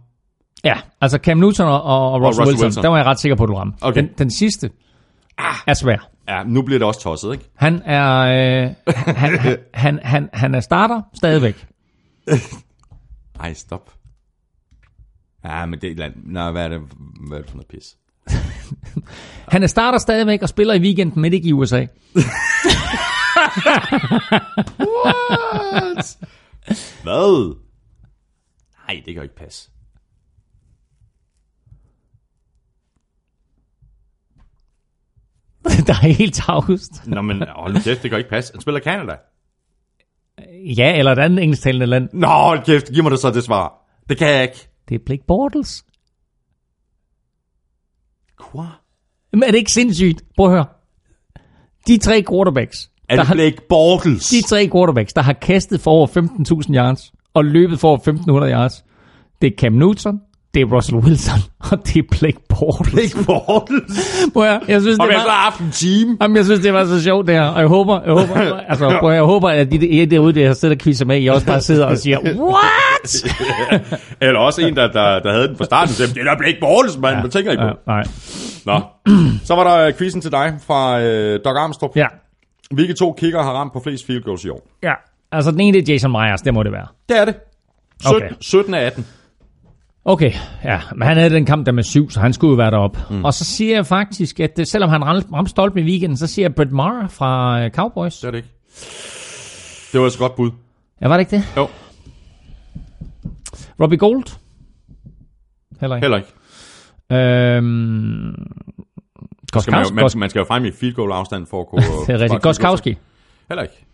Ja, 0.65 0.75
altså 1.01 1.19
Cam 1.23 1.39
Newton 1.39 1.67
og, 1.69 1.83
og, 1.83 2.13
og 2.13 2.23
Russell, 2.23 2.27
Russell 2.27 2.47
Wilson, 2.49 2.65
Wilson. 2.67 2.83
der 2.83 2.89
var 2.89 2.97
jeg 2.97 3.07
ret 3.07 3.21
sikker 3.21 3.37
på, 3.37 3.43
at 3.43 3.49
du 3.49 3.55
ramte. 3.55 3.79
Okay. 3.81 4.01
Den, 4.03 4.11
den 4.19 4.31
sidste 4.31 4.71
er 5.67 5.75
svær. 5.75 6.09
Ja, 6.29 6.43
nu 6.47 6.63
bliver 6.63 6.79
det 6.79 6.87
også 6.87 7.01
tosset, 7.01 7.33
ikke? 7.33 7.45
Han 7.57 7.83
er, 7.85 8.19
øh, 8.21 8.71
han, 8.97 9.39
han, 9.39 9.57
han, 9.75 9.99
han, 10.03 10.29
han 10.33 10.55
er 10.55 10.61
starter 10.61 11.03
stadigvæk. 11.15 11.67
Ej, 13.41 13.53
stop. 13.53 13.91
Ja, 15.45 15.67
men 15.67 15.81
det 15.81 16.01
er... 16.01 16.11
Nej, 16.25 16.51
hvad 16.51 16.65
er 16.65 16.69
det, 16.69 16.81
hvad 17.29 17.39
er 17.39 17.43
det 17.43 17.51
for 17.51 17.57
noget 17.57 17.69
pis? 17.69 17.97
Han 19.53 19.63
er 19.63 19.67
starter 19.67 19.99
stadigvæk 19.99 20.43
og 20.43 20.49
spiller 20.49 20.75
i 20.75 20.81
weekenden, 20.81 21.23
men 21.23 21.33
ikke 21.33 21.49
i 21.49 21.53
USA. 21.53 21.87
Hvad? 27.03 27.57
Nej, 28.87 28.95
det 28.95 29.05
kan 29.05 29.15
jo 29.15 29.23
ikke 29.23 29.37
passe. 29.37 29.71
der 35.87 35.93
er 35.93 36.13
helt 36.13 36.35
tavst. 36.35 37.07
Nå, 37.07 37.23
men 37.23 37.45
hold 37.49 37.73
nu 37.73 37.81
kæft, 37.81 38.03
det 38.03 38.11
kan 38.11 38.11
jo 38.11 38.17
ikke 38.17 38.31
passe. 38.31 38.53
Han 38.53 38.61
spiller 38.61 38.81
i 38.81 38.83
Canada. 38.83 39.17
Ja, 40.77 40.99
eller 40.99 41.13
et 41.13 41.19
andet 41.19 41.43
engelsktalende 41.43 41.87
land. 41.87 42.09
Nå, 42.13 42.27
hold 42.27 42.65
kæft, 42.65 42.93
giv 42.93 43.03
mig 43.03 43.11
det 43.11 43.21
så 43.21 43.31
det 43.31 43.45
svar. 43.45 43.75
Det 44.09 44.19
kan 44.19 44.29
jeg 44.29 44.43
ikke. 44.43 44.70
Det 44.91 45.01
er 45.01 45.05
Blake 45.07 45.23
Bortles. 45.27 45.85
Hvad? 48.53 48.65
Men 49.33 49.43
er 49.43 49.51
det 49.51 49.59
ikke 49.59 49.73
sindssygt? 49.73 50.23
Prøv 50.37 50.47
at 50.47 50.53
høre. 50.53 50.67
De 51.87 51.99
tre 51.99 52.25
quarterbacks, 52.31 52.91
Er 53.09 53.17
det 53.17 53.27
har, 53.27 53.35
Blake 53.35 53.57
Bortles? 53.69 54.29
de 54.29 54.43
tre 54.43 54.69
quarterbacks, 54.73 55.13
der 55.13 55.23
har 55.23 55.33
kastet 55.33 55.81
for 55.81 55.91
over 55.91 56.07
15.000 56.67 56.75
yards 56.77 57.13
og 57.35 57.45
løbet 57.45 57.81
for 57.81 57.89
over 57.89 57.99
1.500 57.99 58.53
yards, 58.53 58.85
det 59.43 59.53
er 59.53 59.57
Cam 59.57 59.73
Newton, 59.73 60.21
det 60.55 60.61
er 60.63 60.67
Russell 60.67 60.97
Wilson, 60.99 61.39
og 61.71 61.87
det 61.87 61.97
er 61.97 62.03
Blake 62.19 62.39
Bortles. 62.49 62.95
Blake 62.95 63.27
Bortles? 63.27 64.27
Prøv 64.33 64.43
at 64.45 64.61
jeg 64.69 64.81
synes, 64.81 64.99
Og 64.99 65.07
det 65.07 65.11
vi 65.11 65.15
har 65.15 65.21
så 65.23 65.29
var... 65.29 65.35
haft 65.35 65.61
en 65.61 65.71
team. 65.71 66.17
Jamen, 66.23 66.37
jeg 66.37 66.45
synes, 66.45 66.61
det 66.61 66.73
var 66.73 66.85
så 66.85 67.03
sjovt 67.03 67.27
det 67.27 67.35
her, 67.35 67.43
og 67.43 67.61
jeg 67.61 67.69
håber, 67.69 68.01
jeg 68.03 68.13
håber, 68.13 68.57
altså, 68.69 68.97
prøv, 69.01 69.13
jeg 69.13 69.23
håber, 69.23 69.49
at 69.49 69.73
de, 69.73 69.79
de 69.79 70.07
derude, 70.07 70.41
der 70.41 70.53
sidder 70.53 70.75
og 70.75 70.81
quizzer 70.81 71.05
med, 71.05 71.23
I 71.23 71.27
også 71.27 71.47
bare 71.47 71.61
sidder 71.61 71.87
og 71.87 71.99
siger, 71.99 72.19
what? 72.53 73.25
Eller 74.21 74.41
også 74.41 74.61
en, 74.63 74.77
der, 74.77 74.87
der, 74.93 75.19
der 75.21 75.33
havde 75.33 75.49
den 75.49 75.57
fra 75.57 75.65
starten, 75.65 75.95
sagde, 75.95 76.15
det 76.15 76.21
er 76.21 76.25
da 76.25 76.39
Blake 76.39 76.57
Bortles, 76.61 76.99
mand. 76.99 77.15
Ja. 77.15 77.21
Hvad 77.21 77.31
tænker 77.31 77.53
I 77.53 77.57
på? 77.57 77.63
Ja, 77.63 77.73
nej. 77.87 78.03
Nå. 78.67 78.81
Så 79.45 79.55
var 79.55 79.65
der 79.65 79.93
quizzen 79.99 80.21
til 80.21 80.31
dig 80.31 80.55
fra 80.67 81.01
øh, 81.01 81.41
Doc 81.45 81.57
Armstrong. 81.57 81.93
Ja, 81.97 82.07
Hvilke 82.71 82.95
to 82.95 83.13
kicker 83.19 83.43
har 83.43 83.53
ramt 83.53 83.73
på 83.73 83.81
flest 83.85 84.07
field 84.07 84.23
goals 84.23 84.45
i 84.45 84.49
år? 84.49 84.67
ja. 84.83 84.93
Altså, 85.33 85.51
den 85.51 85.61
ene, 85.61 85.79
det 85.81 85.89
er 85.89 85.93
Jason 85.93 86.11
Myers, 86.13 86.41
det 86.43 86.55
må 86.55 86.63
det 86.63 86.73
være. 86.73 86.87
Det 87.09 87.19
er 87.21 87.25
det. 87.25 87.35
17, 88.03 88.17
Okay. 88.17 88.29
17 88.41 88.75
af 88.75 88.85
18. 88.87 89.07
Okay, 90.11 90.33
ja, 90.65 90.81
men 90.97 91.09
han 91.09 91.17
havde 91.17 91.31
den 91.31 91.45
kamp 91.47 91.67
der 91.67 91.73
med 91.73 91.83
syv, 91.83 92.11
så 92.11 92.21
han 92.21 92.33
skulle 92.33 92.51
jo 92.51 92.57
være 92.57 92.71
deroppe. 92.71 92.99
Mm. 93.11 93.25
Og 93.25 93.35
så 93.35 93.45
siger 93.45 93.75
jeg 93.75 93.87
faktisk, 93.87 94.41
at 94.41 94.59
øh, 94.59 94.67
selvom 94.67 94.91
han 94.91 95.05
ramte, 95.05 95.51
stolpen 95.51 95.87
i 95.87 95.91
weekenden, 95.91 96.17
så 96.17 96.27
siger 96.27 96.45
jeg 96.45 96.55
Brett 96.55 96.73
Maher 96.73 97.09
fra 97.09 97.63
øh, 97.65 97.71
Cowboys. 97.71 98.19
Det 98.19 98.27
er 98.27 98.31
det 98.31 98.39
ikke. 98.39 98.49
Det 99.93 100.01
var 100.01 100.07
et 100.07 100.17
godt 100.19 100.37
bud. 100.37 100.51
Ja, 101.01 101.09
var 101.09 101.17
det 101.17 101.21
ikke 101.21 101.37
det? 101.37 101.45
Jo, 101.57 101.69
Robbie 103.81 103.99
Gold? 103.99 104.39
Heller 105.81 105.97
ikke. 105.97 106.05
heller 106.05 106.17
ikke. 106.17 106.33
Øhm, 107.11 108.35
Skal 109.61 109.73
man, 109.73 109.85
jo, 109.85 109.95
man, 109.95 110.11
man 110.17 110.31
skal 110.31 110.41
jo 110.41 110.45
frem 110.45 110.65
i 110.65 110.71
field 110.73 110.95
goal 110.95 111.13
afstand 111.13 111.47
for 111.47 111.61
at 111.61 111.67
kunne... 111.67 111.83
Det 112.07 112.15
er 112.15 112.19
rigtigt. 112.19 112.43
Goskowski. 112.43 112.99
Heller 113.49 113.63
ikke. 113.63 113.87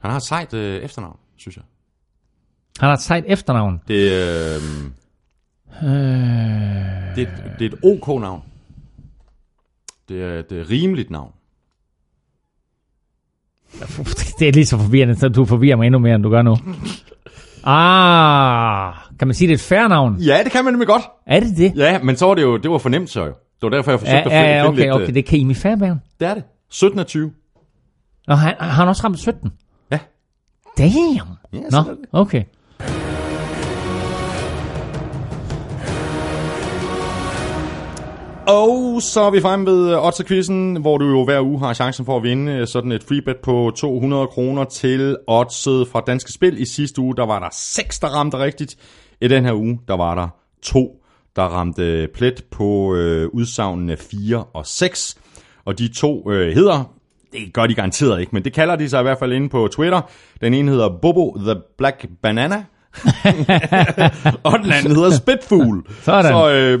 Han 0.00 0.10
har 0.10 0.16
et 0.16 0.22
sejt 0.22 0.54
øh, 0.54 0.82
efternavn, 0.82 1.16
synes 1.36 1.56
jeg. 1.56 1.64
Han 2.78 2.86
har 2.88 2.94
et 2.94 3.00
sejt 3.02 3.24
efternavn. 3.26 3.80
Det, 3.88 4.12
øh, 4.12 4.62
Øh, 5.82 5.88
det, 7.16 7.22
er 7.22 7.22
et- 7.22 7.58
det 7.58 7.72
er 7.72 7.76
et 7.76 7.78
OK-navn. 7.84 8.42
Det 10.08 10.22
er 10.22 10.38
et 10.38 10.66
rimeligt 10.70 11.10
navn. 11.10 11.32
det 14.38 14.48
er 14.48 14.52
lige 14.52 14.66
så 14.66 14.78
forvirrende, 14.78 15.16
så 15.16 15.28
du 15.28 15.44
forvirrer 15.44 15.76
mig 15.76 15.86
endnu 15.86 15.98
mere, 15.98 16.14
end 16.14 16.22
du 16.22 16.30
gør 16.30 16.42
nu. 16.42 16.56
Ah, 17.64 18.94
kan 19.18 19.28
man 19.28 19.34
sige, 19.34 19.48
det 19.48 19.52
er 19.52 19.56
et 19.56 19.60
færre 19.60 19.88
navn? 19.88 20.16
Ja, 20.16 20.40
det 20.44 20.52
kan 20.52 20.64
man 20.64 20.72
nemlig 20.72 20.86
godt. 20.88 21.02
Er 21.26 21.40
det 21.40 21.56
det? 21.56 21.72
Ja, 21.76 22.02
men 22.02 22.16
så 22.16 22.26
var 22.26 22.34
det 22.34 22.42
jo 22.42 22.56
det 22.56 22.70
var 22.70 22.78
fornemt 22.78 23.10
så 23.10 23.20
jo. 23.20 23.26
Det 23.26 23.62
var 23.62 23.68
derfor, 23.68 23.90
jeg 23.90 24.00
forsøgte 24.00 24.16
Ja, 24.16 24.24
at 24.24 24.44
finde, 24.44 24.48
ja 24.56 24.62
finde 24.62 24.68
okay, 24.68 24.82
lidt... 24.82 24.92
okay, 24.92 25.02
øh, 25.08 25.14
det 25.14 25.18
er 25.34 25.38
Kami 25.38 25.54
Fairbairn. 25.54 26.00
Det 26.20 26.28
er 26.28 26.34
det. 26.34 26.42
17 26.70 26.98
af 26.98 27.06
20. 27.06 27.32
Og 28.28 28.38
han, 28.38 28.54
har 28.60 28.68
han 28.70 28.88
også 28.88 29.04
ramt 29.04 29.18
17? 29.18 29.50
Ja. 29.90 29.98
Damn. 30.78 30.92
Ja, 31.52 31.58
Nå, 31.70 31.78
det. 31.78 31.98
okay. 32.12 32.44
Og 38.48 39.02
så 39.02 39.20
er 39.20 39.30
vi 39.30 39.40
fremme 39.40 39.66
ved 39.66 39.92
øh, 39.92 40.06
Odds-quizzen, 40.06 40.80
hvor 40.80 40.98
du 40.98 41.04
jo 41.04 41.24
hver 41.24 41.40
uge 41.40 41.58
har 41.58 41.74
chancen 41.74 42.04
for 42.04 42.16
at 42.16 42.22
vinde 42.22 42.52
øh, 42.52 42.66
sådan 42.66 42.92
et 42.92 43.04
freebet 43.04 43.36
på 43.36 43.72
200 43.76 44.26
kroner 44.26 44.64
til 44.64 45.16
Oddset 45.26 45.88
fra 45.88 46.02
Danske 46.06 46.32
Spil. 46.32 46.60
I 46.60 46.64
sidste 46.64 47.00
uge, 47.00 47.16
der 47.16 47.26
var 47.26 47.38
der 47.38 47.48
6, 47.52 47.98
der 47.98 48.08
ramte 48.08 48.38
rigtigt. 48.38 48.76
I 49.20 49.28
den 49.28 49.44
her 49.44 49.52
uge, 49.52 49.80
der 49.88 49.96
var 49.96 50.14
der 50.14 50.28
2, 50.62 51.04
der 51.36 51.42
ramte 51.42 51.82
øh, 51.82 52.08
plet 52.08 52.44
på 52.50 52.94
øh, 52.94 53.28
udsagnene 53.32 53.96
4 53.96 54.44
og 54.44 54.66
6. 54.66 55.18
Og 55.64 55.78
de 55.78 55.88
to 55.88 56.32
øh, 56.32 56.54
hedder, 56.54 56.92
det 57.32 57.52
gør 57.52 57.66
de 57.66 57.74
garanteret 57.74 58.20
ikke, 58.20 58.30
men 58.32 58.44
det 58.44 58.52
kalder 58.52 58.76
de 58.76 58.88
sig 58.88 59.00
i 59.00 59.02
hvert 59.02 59.18
fald 59.18 59.32
inde 59.32 59.48
på 59.48 59.68
Twitter. 59.72 60.00
Den 60.40 60.54
ene 60.54 60.70
hedder 60.70 60.98
Bobo 61.02 61.36
the 61.38 61.54
Black 61.78 62.06
Banana, 62.22 62.64
og 64.42 64.58
den 64.58 64.72
anden 64.72 64.96
hedder 64.96 65.10
Spitfugl. 65.10 65.82
Sådan. 66.02 66.32
Så 66.32 66.50
øh, 66.50 66.80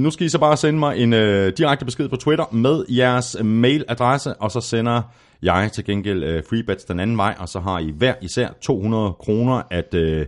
nu 0.00 0.10
skal 0.10 0.26
I 0.26 0.28
så 0.28 0.38
bare 0.38 0.56
sende 0.56 0.78
mig 0.78 0.98
en 0.98 1.12
øh, 1.12 1.52
direkte 1.56 1.84
besked 1.84 2.08
på 2.08 2.16
Twitter 2.16 2.44
med 2.52 2.84
jeres 2.88 3.36
mailadresse, 3.44 4.34
og 4.34 4.50
så 4.50 4.60
sender 4.60 5.02
jeg 5.42 5.70
til 5.72 5.84
gengæld 5.84 6.24
øh, 6.24 6.42
freebets 6.50 6.84
den 6.84 7.00
anden 7.00 7.16
vej, 7.16 7.34
og 7.38 7.48
så 7.48 7.60
har 7.60 7.78
I 7.78 7.92
hver 7.96 8.14
især 8.22 8.48
200 8.60 9.12
kroner 9.12 9.62
at 9.70 9.94
øh, 9.94 10.26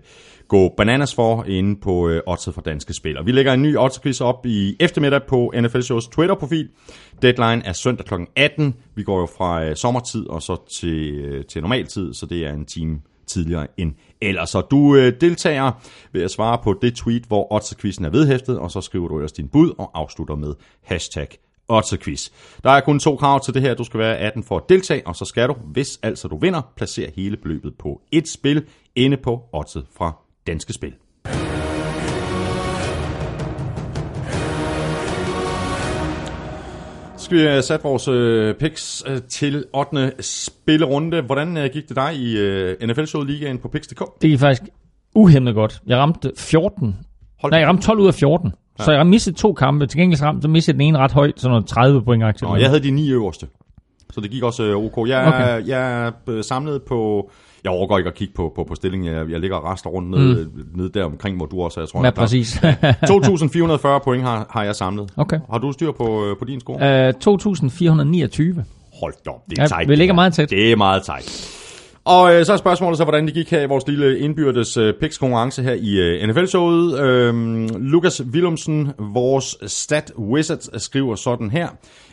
gå 0.48 0.74
bananas 0.76 1.14
for 1.14 1.44
inde 1.44 1.80
på 1.80 2.08
øh, 2.08 2.22
Oddset 2.26 2.54
for 2.54 2.60
Danske 2.60 2.94
Spil. 2.94 3.18
Og 3.18 3.26
vi 3.26 3.32
lægger 3.32 3.52
en 3.52 3.62
ny 3.62 3.76
Oddset 3.76 4.20
op 4.20 4.46
i 4.46 4.76
eftermiddag 4.80 5.22
på 5.28 5.52
NFL 5.60 5.80
Shows 5.80 6.08
Twitter-profil. 6.08 6.68
Deadline 7.22 7.62
er 7.64 7.72
søndag 7.72 8.06
kl. 8.06 8.14
18. 8.36 8.74
Vi 8.94 9.02
går 9.02 9.20
jo 9.20 9.28
fra 9.38 9.64
øh, 9.64 9.76
sommertid 9.76 10.26
og 10.26 10.42
så 10.42 10.56
til, 10.70 11.14
øh, 11.14 11.44
til 11.44 11.60
normaltid, 11.60 12.14
så 12.14 12.26
det 12.26 12.46
er 12.46 12.52
en 12.52 12.66
time 12.66 13.00
tidligere 13.30 13.66
end 13.76 13.92
ellers. 14.20 14.50
Så 14.50 14.60
du 14.60 14.96
øh, 14.96 15.20
deltager 15.20 15.72
ved 16.12 16.22
at 16.22 16.30
svare 16.30 16.58
på 16.64 16.78
det 16.82 16.94
tweet, 16.94 17.22
hvor 17.24 17.52
Otterquizen 17.52 18.04
er 18.04 18.10
vedhæftet, 18.10 18.58
og 18.58 18.70
så 18.70 18.80
skriver 18.80 19.08
du 19.08 19.16
ellers 19.16 19.32
din 19.32 19.48
bud 19.48 19.74
og 19.78 19.90
afslutter 19.94 20.34
med 20.34 20.54
hashtag 20.82 21.28
Otterquiz. 21.68 22.30
Der 22.64 22.70
er 22.70 22.80
kun 22.80 22.98
to 22.98 23.16
krav 23.16 23.40
til 23.40 23.54
det 23.54 23.62
her. 23.62 23.74
Du 23.74 23.84
skal 23.84 24.00
være 24.00 24.18
18 24.18 24.42
for 24.42 24.56
at 24.56 24.62
deltage, 24.68 25.06
og 25.06 25.16
så 25.16 25.24
skal 25.24 25.48
du, 25.48 25.54
hvis 25.72 25.98
altså 26.02 26.28
du 26.28 26.38
vinder, 26.38 26.62
placere 26.76 27.10
hele 27.16 27.36
beløbet 27.36 27.74
på 27.78 28.00
et 28.12 28.28
spil 28.28 28.66
inde 28.96 29.16
på 29.16 29.42
Otter 29.52 29.82
fra 29.96 30.12
Danske 30.46 30.72
Spil. 30.72 30.94
Skal 37.30 37.38
vi 37.38 37.46
have 37.46 37.62
sat 37.62 37.84
vores 37.84 38.08
øh, 38.08 38.54
picks 38.54 39.04
øh, 39.06 39.18
til 39.28 39.64
8. 39.72 40.12
spillerunde. 40.20 41.20
Hvordan 41.22 41.56
øh, 41.56 41.70
gik 41.72 41.88
det 41.88 41.96
dig 41.96 42.14
i 42.14 42.38
øh, 42.38 42.76
NFL-showet 42.82 43.26
ligaen 43.26 43.58
på 43.58 43.68
picks.dk? 43.68 43.98
Det 44.22 44.30
gik 44.30 44.38
faktisk 44.38 44.62
uhemmet 45.14 45.54
godt. 45.54 45.80
Jeg 45.86 45.98
ramte 45.98 46.32
14. 46.36 46.96
Hold 47.40 47.52
Nej, 47.52 47.60
jeg 47.60 47.68
ramte 47.68 47.86
12 47.86 48.00
ud 48.00 48.06
af 48.06 48.14
14. 48.14 48.52
Ja. 48.78 48.84
Så 48.84 48.92
jeg 48.92 49.06
mistede 49.06 49.36
to 49.36 49.52
kampe. 49.52 49.86
Til 49.86 49.98
gengæld 50.00 50.18
så 50.18 50.24
ramte, 50.24 50.42
så 50.42 50.48
mistede 50.48 50.74
jeg 50.74 50.78
den 50.80 50.88
ene 50.88 50.98
ret 50.98 51.12
højt, 51.12 51.40
sådan 51.40 51.50
noget 51.50 51.66
30 51.66 52.02
point 52.04 52.24
aktie. 52.24 52.48
Og 52.48 52.60
jeg 52.60 52.68
havde 52.68 52.82
de 52.82 52.90
ni 52.90 53.10
øverste. 53.10 53.46
Så 54.12 54.20
det 54.20 54.30
gik 54.30 54.42
også 54.42 54.74
ok. 54.74 55.08
Jeg, 55.08 55.26
Okay. 55.26 55.66
jeg 55.66 56.12
samlet 56.42 56.82
på... 56.82 57.30
Jeg 57.64 57.72
overgår 57.72 57.98
ikke 57.98 58.08
at 58.08 58.14
kigge 58.14 58.34
på, 58.34 58.52
på, 58.56 58.64
på 58.64 58.74
stillingen. 58.74 59.14
Jeg, 59.14 59.30
jeg 59.30 59.40
ligger 59.40 59.56
og 59.56 59.72
rester 59.72 59.90
rundt 59.90 60.10
ned, 60.10 60.44
mm. 60.46 60.50
ned 60.74 60.90
der 60.90 61.04
omkring, 61.04 61.36
hvor 61.36 61.46
du 61.46 61.60
også 61.62 61.80
er, 61.80 61.86
tror 61.86 62.00
Ja, 62.00 62.04
jeg. 62.04 62.14
Præcis. 62.14 62.56
2.440 62.56 64.04
point 64.04 64.22
har, 64.22 64.46
har 64.50 64.64
jeg 64.64 64.74
samlet. 64.76 65.10
Okay. 65.16 65.38
Har 65.50 65.58
du 65.58 65.72
styr 65.72 65.92
på, 65.92 66.26
øh, 66.26 66.36
på 66.38 66.44
din 66.44 66.60
score? 66.60 67.06
Øh, 67.08 67.14
2429. 67.14 68.64
Hold 69.00 69.14
da 69.24 69.30
op, 69.30 69.36
det 69.50 69.58
er 69.58 69.62
Ja, 69.62 69.66
tight. 69.68 69.88
vi 69.88 69.92
det 69.92 69.98
ligger 69.98 70.14
meget 70.14 70.34
tæt. 70.34 70.50
Det 70.50 70.72
er 70.72 70.76
meget 70.76 71.02
tight. 71.02 71.56
Og 72.04 72.34
øh, 72.34 72.44
så 72.46 72.52
er 72.52 72.56
spørgsmålet 72.56 72.98
så, 72.98 73.04
hvordan 73.04 73.26
det 73.26 73.34
gik 73.34 73.50
her 73.50 73.62
i 73.62 73.66
vores 73.66 73.86
lille 73.86 74.18
indbyrdes 74.18 74.76
øh, 74.76 74.94
picks 75.00 75.18
konkurrence 75.18 75.62
her 75.62 75.72
i 75.72 75.98
øh, 75.98 76.28
NFL-showet. 76.28 77.00
Øhm, 77.00 77.68
Lukas 77.78 78.22
Willumsen, 78.24 78.88
vores 78.98 79.56
stat 79.66 80.12
wizard, 80.18 80.78
skriver 80.78 81.14
sådan 81.14 81.50
her. 81.50 81.68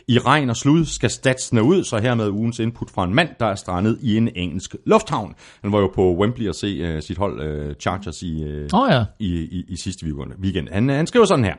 I 0.08 0.18
regn 0.18 0.50
og 0.50 0.56
slud 0.56 0.84
skal 0.84 1.10
statsene 1.10 1.62
ud, 1.62 1.84
så 1.84 1.98
hermed 1.98 2.28
ugens 2.28 2.58
input 2.58 2.90
fra 2.90 3.04
en 3.04 3.14
mand, 3.14 3.28
der 3.40 3.46
er 3.46 3.54
strandet 3.54 3.98
i 4.02 4.16
en 4.16 4.28
engelsk 4.36 4.76
lufthavn. 4.84 5.34
Han 5.62 5.72
var 5.72 5.78
jo 5.78 5.90
på 5.94 6.16
Wembley 6.16 6.48
at 6.48 6.54
se 6.54 6.66
øh, 6.66 7.02
sit 7.02 7.18
hold 7.18 7.42
øh, 7.42 7.74
Chargers 7.74 8.22
i, 8.22 8.44
Åh 8.72 8.80
oh, 8.80 8.90
ja. 8.90 9.04
i, 9.18 9.34
i, 9.34 9.64
i 9.68 9.76
sidste 9.76 10.06
weekend. 10.42 10.68
Han, 10.72 10.88
han 10.88 11.06
skriver 11.06 11.26
sådan 11.26 11.44
her. 11.44 11.54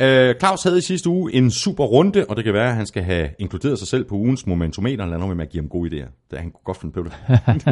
Øh, 0.00 0.34
Claus 0.40 0.62
havde 0.62 0.78
i 0.78 0.80
sidste 0.80 1.08
uge 1.08 1.34
en 1.34 1.50
super 1.50 1.84
runde, 1.84 2.26
og 2.28 2.36
det 2.36 2.44
kan 2.44 2.54
være, 2.54 2.68
at 2.68 2.76
han 2.76 2.86
skal 2.86 3.02
have 3.02 3.28
inkluderet 3.38 3.78
sig 3.78 3.88
selv 3.88 4.04
på 4.04 4.14
ugens 4.14 4.46
momentometer. 4.46 5.04
Nu 5.04 5.26
være 5.26 5.34
med 5.34 5.44
at 5.44 5.50
give 5.50 5.62
ham 5.62 5.68
gode 5.68 5.90
idéer. 5.90 6.28
Det, 6.30 6.38
han 6.38 6.50
kunne 6.50 6.64
godt 6.64 6.80
finde 6.80 6.94
på 6.94 7.02
det. 7.02 7.12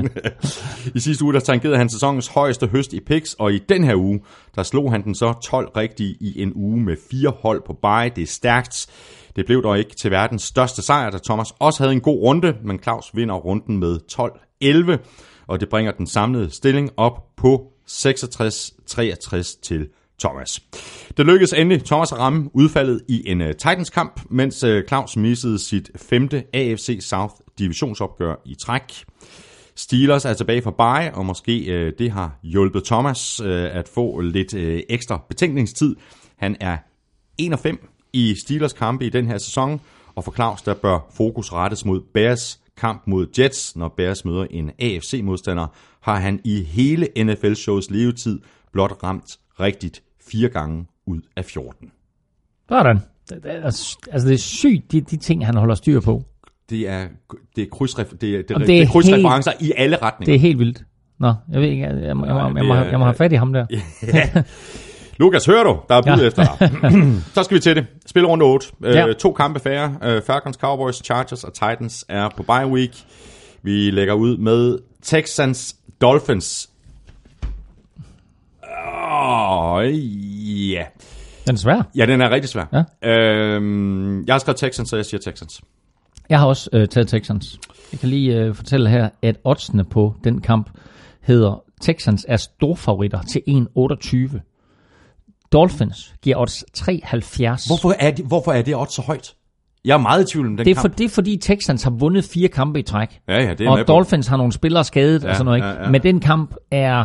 I 0.97 1.01
sidste 1.01 1.25
uge, 1.25 1.33
der 1.33 1.41
tankerede 1.41 1.77
han 1.77 1.89
sæsonens 1.89 2.29
højeste 2.29 2.67
høst 2.67 2.93
i 2.93 3.01
picks, 3.01 3.35
og 3.35 3.53
i 3.53 3.59
den 3.69 3.85
her 3.85 3.95
uge, 3.95 4.21
der 4.55 4.63
slog 4.63 4.93
han 4.93 5.05
den 5.05 5.15
så 5.15 5.33
12 5.45 5.69
rigtige 5.77 6.17
i 6.21 6.43
en 6.43 6.53
uge 6.55 6.81
med 6.81 6.97
fire 7.11 7.33
hold 7.43 7.63
på 7.67 7.73
bye. 7.73 8.13
Det 8.17 8.23
er 8.23 8.27
stærkt. 8.27 8.87
Det 9.37 9.47
blev 9.47 9.63
dog 9.63 9.79
ikke 9.79 9.95
til 9.95 10.11
verdens 10.11 10.43
største 10.43 10.83
sejr, 10.83 11.11
da 11.11 11.19
Thomas 11.25 11.53
også 11.59 11.83
havde 11.83 11.93
en 11.93 12.01
god 12.01 12.21
runde, 12.21 12.57
men 12.65 12.83
Claus 12.83 13.11
vinder 13.15 13.35
runden 13.35 13.79
med 13.79 13.99
12-11, 14.13 14.99
og 15.47 15.61
det 15.61 15.69
bringer 15.69 15.93
den 15.93 16.07
samlede 16.07 16.51
stilling 16.51 16.91
op 16.97 17.37
på 17.37 17.73
66-63 17.91 19.61
til 19.63 19.89
Thomas. 20.21 20.63
Det 21.17 21.27
lykkedes 21.27 21.53
endelig 21.53 21.85
Thomas 21.85 22.13
at 22.13 22.19
ramme 22.19 22.51
udfaldet 22.55 23.03
i 23.09 23.31
en 23.31 23.41
uh, 23.41 23.47
Titans-kamp, 23.47 24.21
mens 24.31 24.65
uh, 24.65 24.81
Claus 24.89 25.17
missede 25.17 25.59
sit 25.59 25.91
femte 25.97 26.45
AFC 26.55 26.99
South 27.01 27.35
divisionsopgør 27.59 28.35
i 28.47 28.55
træk. 28.55 29.05
Steelers 29.77 30.25
er 30.25 30.35
tilbage 30.35 30.63
for 30.63 30.71
bye, 30.71 31.15
og 31.15 31.27
måske 31.27 31.65
øh, 31.65 31.93
det 31.99 32.11
har 32.11 32.39
hjulpet 32.43 32.85
Thomas 32.85 33.41
øh, 33.41 33.77
at 33.77 33.89
få 33.89 34.21
lidt 34.21 34.55
øh, 34.55 34.83
ekstra 34.89 35.25
betænkningstid. 35.29 35.97
Han 36.37 36.57
er 36.61 36.77
1 37.39 37.59
5 37.59 37.90
i 38.13 38.35
Steelers 38.35 38.73
kampe 38.73 39.07
i 39.07 39.09
den 39.09 39.27
her 39.27 39.39
sæson, 39.39 39.81
og 40.15 40.25
for 40.25 40.33
Claus 40.33 40.63
der 40.63 40.75
bør 40.75 40.99
fokus 41.17 41.53
rettes 41.53 41.85
mod 41.85 42.01
Bears 42.15 42.61
kamp 42.77 43.03
mod 43.07 43.27
Jets. 43.39 43.77
Når 43.77 43.89
Bears 43.97 44.25
møder 44.25 44.47
en 44.51 44.71
AFC-modstander, 44.79 45.67
har 46.01 46.17
han 46.17 46.41
i 46.45 46.63
hele 46.63 47.09
NFL-shows 47.25 47.91
levetid 47.91 48.41
blot 48.73 48.93
ramt 49.03 49.39
rigtigt 49.61 50.03
fire 50.31 50.49
gange 50.49 50.87
ud 51.07 51.21
af 51.37 51.45
14. 51.45 51.91
Sådan. 52.69 52.99
Altså, 54.13 54.29
det 54.29 54.35
er 54.35 54.39
sygt, 54.39 54.93
de, 54.93 55.01
de 55.01 55.17
ting, 55.17 55.47
han 55.47 55.57
holder 55.57 55.75
styr 55.75 56.01
på. 56.01 56.23
Det 56.71 56.89
er, 56.89 57.09
det 57.57 57.63
er, 57.63 57.67
krydsref, 57.73 58.07
det 58.09 58.13
er, 58.13 58.19
det 58.39 58.51
Jamen, 58.51 58.61
det 58.61 58.69
det 58.69 58.79
er 58.79 58.83
er 58.83 58.87
krydsreferencer 58.87 59.53
i 59.61 59.73
alle 59.77 59.97
retninger. 60.03 60.33
Det 60.33 60.35
er 60.35 60.41
helt 60.41 60.59
vildt. 60.59 60.85
Nå, 61.19 61.35
jeg 61.53 61.61
ved 61.61 61.69
ikke, 61.69 61.83
jeg, 61.83 61.95
jeg, 61.97 62.03
jeg, 62.05 62.17
må- 62.17 62.27
jeg, 62.27 62.35
må- 62.35 62.57
jeg, 62.59 62.67
må, 62.67 62.75
jeg 62.75 62.99
må 62.99 63.05
have 63.05 63.15
fat 63.15 63.33
i 63.33 63.37
ham 63.37 63.53
der. 63.53 63.67
Lukas, 65.21 65.47
hører 65.47 65.65
du? 65.65 65.79
Der 65.89 65.95
er 65.95 66.03
bud 66.03 66.23
Ja. 66.23 66.27
efter 66.27 66.45
dig. 66.45 66.71
så 67.35 67.43
skal 67.43 67.55
vi 67.55 67.61
til 67.61 67.77
det. 67.77 67.87
Spil 68.07 68.27
runde 68.27 68.45
8. 68.45 68.67
Øh, 68.85 68.95
Ja. 68.95 69.13
To 69.13 69.33
kampe 69.33 69.61
færre. 69.61 69.97
Øh, 70.03 70.23
Falcons, 70.23 70.57
Cowboys, 70.57 71.05
Chargers 71.05 71.45
og 71.45 71.53
Titans 71.55 72.05
er 72.09 72.29
på 72.37 72.43
bye 72.43 72.67
week. 72.67 73.05
Vi 73.63 73.91
lægger 73.91 74.15
ud 74.15 74.37
med 74.37 74.79
Texans, 75.03 75.77
Dolphins. 76.01 76.71
Åh, 78.63 79.85
ja. 80.71 80.85
Den 81.47 81.55
er 81.55 81.59
svær. 81.59 81.83
Ja, 81.97 82.07
den 82.07 82.21
er 82.21 82.31
rigtig 82.31 82.49
svær. 82.49 82.85
Ja. 83.03 83.11
Øhm, 83.11 84.25
jeg 84.27 84.35
har 84.35 84.39
skrevet 84.39 84.57
Texans, 84.57 84.89
så 84.89 84.97
jeg 84.97 85.05
siger 85.05 85.21
Texans. 85.21 85.61
Jeg 86.29 86.39
har 86.39 86.47
også 86.47 86.71
øh, 86.73 86.89
taget 86.89 87.09
Texans. 87.09 87.59
Jeg 87.93 88.01
kan 88.01 88.09
lige 88.09 88.37
øh, 88.37 88.55
fortælle 88.55 88.89
her, 88.91 89.09
at 89.23 89.37
oddsene 89.45 89.85
på 89.85 90.15
den 90.25 90.41
kamp 90.41 90.71
hedder 91.23 91.63
Texans 91.81 92.27
er 92.29 92.37
storfavoritter 92.37 93.21
til 93.33 93.43
1,28. 93.49 94.50
Dolphins 95.53 96.15
giver 96.23 96.37
odds 96.37 96.65
3,70. 96.79 97.69
Hvorfor 97.69 97.95
er, 97.99 98.11
det, 98.11 98.25
hvorfor 98.25 98.53
er 98.53 98.63
det 98.63 98.77
odds 98.77 98.93
så 98.95 99.03
højt? 99.03 99.35
Jeg 99.85 99.95
er 99.95 99.99
meget 99.99 100.23
i 100.29 100.33
tvivl 100.33 100.47
om 100.47 100.57
den 100.57 100.67
Det 100.67 100.71
er, 100.71 100.75
for, 100.75 100.83
kamp. 100.83 100.99
det 100.99 101.05
er 101.05 101.09
fordi 101.09 101.37
Texans 101.37 101.83
har 101.83 101.91
vundet 101.91 102.25
fire 102.25 102.49
kampe 102.49 102.79
i 102.79 102.83
træk. 102.83 103.21
Ja, 103.29 103.43
ja, 103.43 103.55
det 103.55 103.67
er 103.67 103.71
og. 103.71 103.89
Dolphins 103.89 104.27
har 104.27 104.37
nogle 104.37 104.53
spillere 104.53 104.85
skadet 104.85 105.23
ja, 105.25 105.29
og 105.29 105.37
sådan 105.37 105.45
noget. 105.45 105.59
Ikke? 105.59 105.69
ja, 105.69 105.83
ja. 105.85 105.91
Men 105.91 106.03
den 106.03 106.21
kamp 106.21 106.55
er 106.71 107.05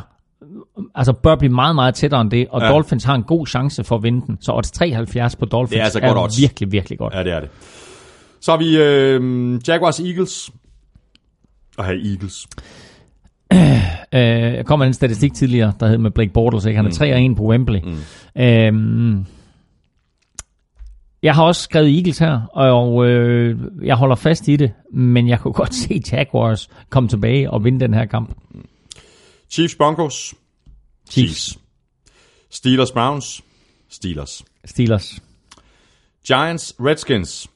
altså 0.95 1.13
bør 1.13 1.35
blive 1.35 1.53
meget, 1.53 1.75
meget 1.75 1.95
tættere 1.95 2.21
end 2.21 2.31
det, 2.31 2.47
og 2.49 2.61
ja. 2.61 2.67
Dolphins 2.67 3.03
har 3.03 3.15
en 3.15 3.23
god 3.23 3.47
chance 3.47 3.83
for 3.83 3.95
at 3.95 4.03
vinde 4.03 4.27
den. 4.27 4.37
Så 4.41 4.51
odds 4.53 4.71
73 4.71 5.35
på 5.35 5.45
Dolphins 5.45 5.71
Det 5.71 5.79
er 5.79 5.83
altså 5.83 5.99
godt 5.99 6.17
odds. 6.17 6.41
virkelig, 6.41 6.71
virkelig 6.71 6.97
godt. 6.99 7.13
Ja, 7.13 7.23
det 7.23 7.31
er 7.31 7.39
det. 7.39 7.49
Så 8.41 8.51
har 8.51 8.57
vi 8.57 8.77
øh, 8.77 9.59
Jaguars 9.67 9.99
Eagles. 9.99 10.51
Og 11.77 11.85
her 11.85 11.93
Eagles. 11.93 12.47
Øh, 14.13 14.21
jeg 14.53 14.65
kom 14.65 14.81
en 14.81 14.93
statistik 14.93 15.33
tidligere, 15.33 15.73
der 15.79 15.87
hed 15.87 15.97
med 15.97 16.11
Blake 16.11 16.33
Bortles, 16.33 16.65
ikke? 16.65 16.77
han 16.77 16.85
er 16.85 17.31
3-1 17.31 17.35
på 17.35 17.43
Wembley. 17.43 17.79
Mm. 17.83 18.41
Øhm, 18.41 19.25
jeg 21.23 21.35
har 21.35 21.43
også 21.43 21.61
skrevet 21.61 21.95
Eagles 21.97 22.17
her, 22.17 22.41
og 22.53 23.05
øh, 23.05 23.59
jeg 23.83 23.95
holder 23.95 24.15
fast 24.15 24.47
i 24.47 24.55
det, 24.55 24.73
men 24.93 25.27
jeg 25.27 25.39
kunne 25.39 25.53
godt 25.53 25.75
se 25.83 26.01
Jaguars 26.11 26.69
komme 26.89 27.09
tilbage 27.09 27.51
og 27.51 27.63
vinde 27.63 27.79
den 27.79 27.93
her 27.93 28.05
kamp. 28.05 28.35
Chiefs 29.49 29.75
Broncos. 29.75 30.33
Chiefs. 31.09 31.59
Steelers 32.49 32.91
Browns. 32.91 33.41
Steelers. 33.89 34.45
Steelers. 34.65 35.21
Giants 36.27 36.75
Redskins. 36.79 37.47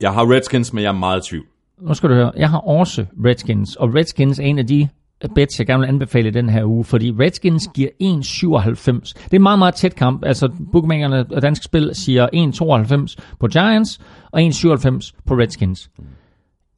Jeg 0.00 0.12
har 0.12 0.32
Redskins, 0.32 0.72
men 0.72 0.82
jeg 0.82 0.88
er 0.88 0.98
meget 0.98 1.26
i 1.26 1.28
tvivl. 1.28 1.46
Nu 1.80 1.94
skal 1.94 2.08
du 2.08 2.14
høre, 2.14 2.32
jeg 2.36 2.50
har 2.50 2.58
også 2.58 3.06
Redskins, 3.24 3.76
og 3.76 3.94
Redskins 3.94 4.38
er 4.38 4.44
en 4.44 4.58
af 4.58 4.66
de 4.66 4.88
bets, 5.34 5.58
jeg 5.58 5.66
gerne 5.66 5.80
vil 5.80 5.88
anbefale 5.88 6.30
den 6.30 6.48
her 6.48 6.64
uge, 6.64 6.84
fordi 6.84 7.10
Redskins 7.10 7.68
giver 7.74 7.88
1,97. 8.02 8.92
Det 9.24 9.32
er 9.32 9.36
en 9.36 9.42
meget, 9.42 9.58
meget 9.58 9.74
tæt 9.74 9.94
kamp. 9.94 10.24
Altså, 10.24 10.48
bookmakerne 10.72 11.26
og 11.30 11.42
dansk 11.42 11.64
spil 11.64 11.90
siger 11.92 12.26
1,92 12.34 13.36
på 13.40 13.46
Giants 13.46 14.00
og 14.30 14.40
1,97 14.40 15.12
på 15.26 15.34
Redskins. 15.34 15.90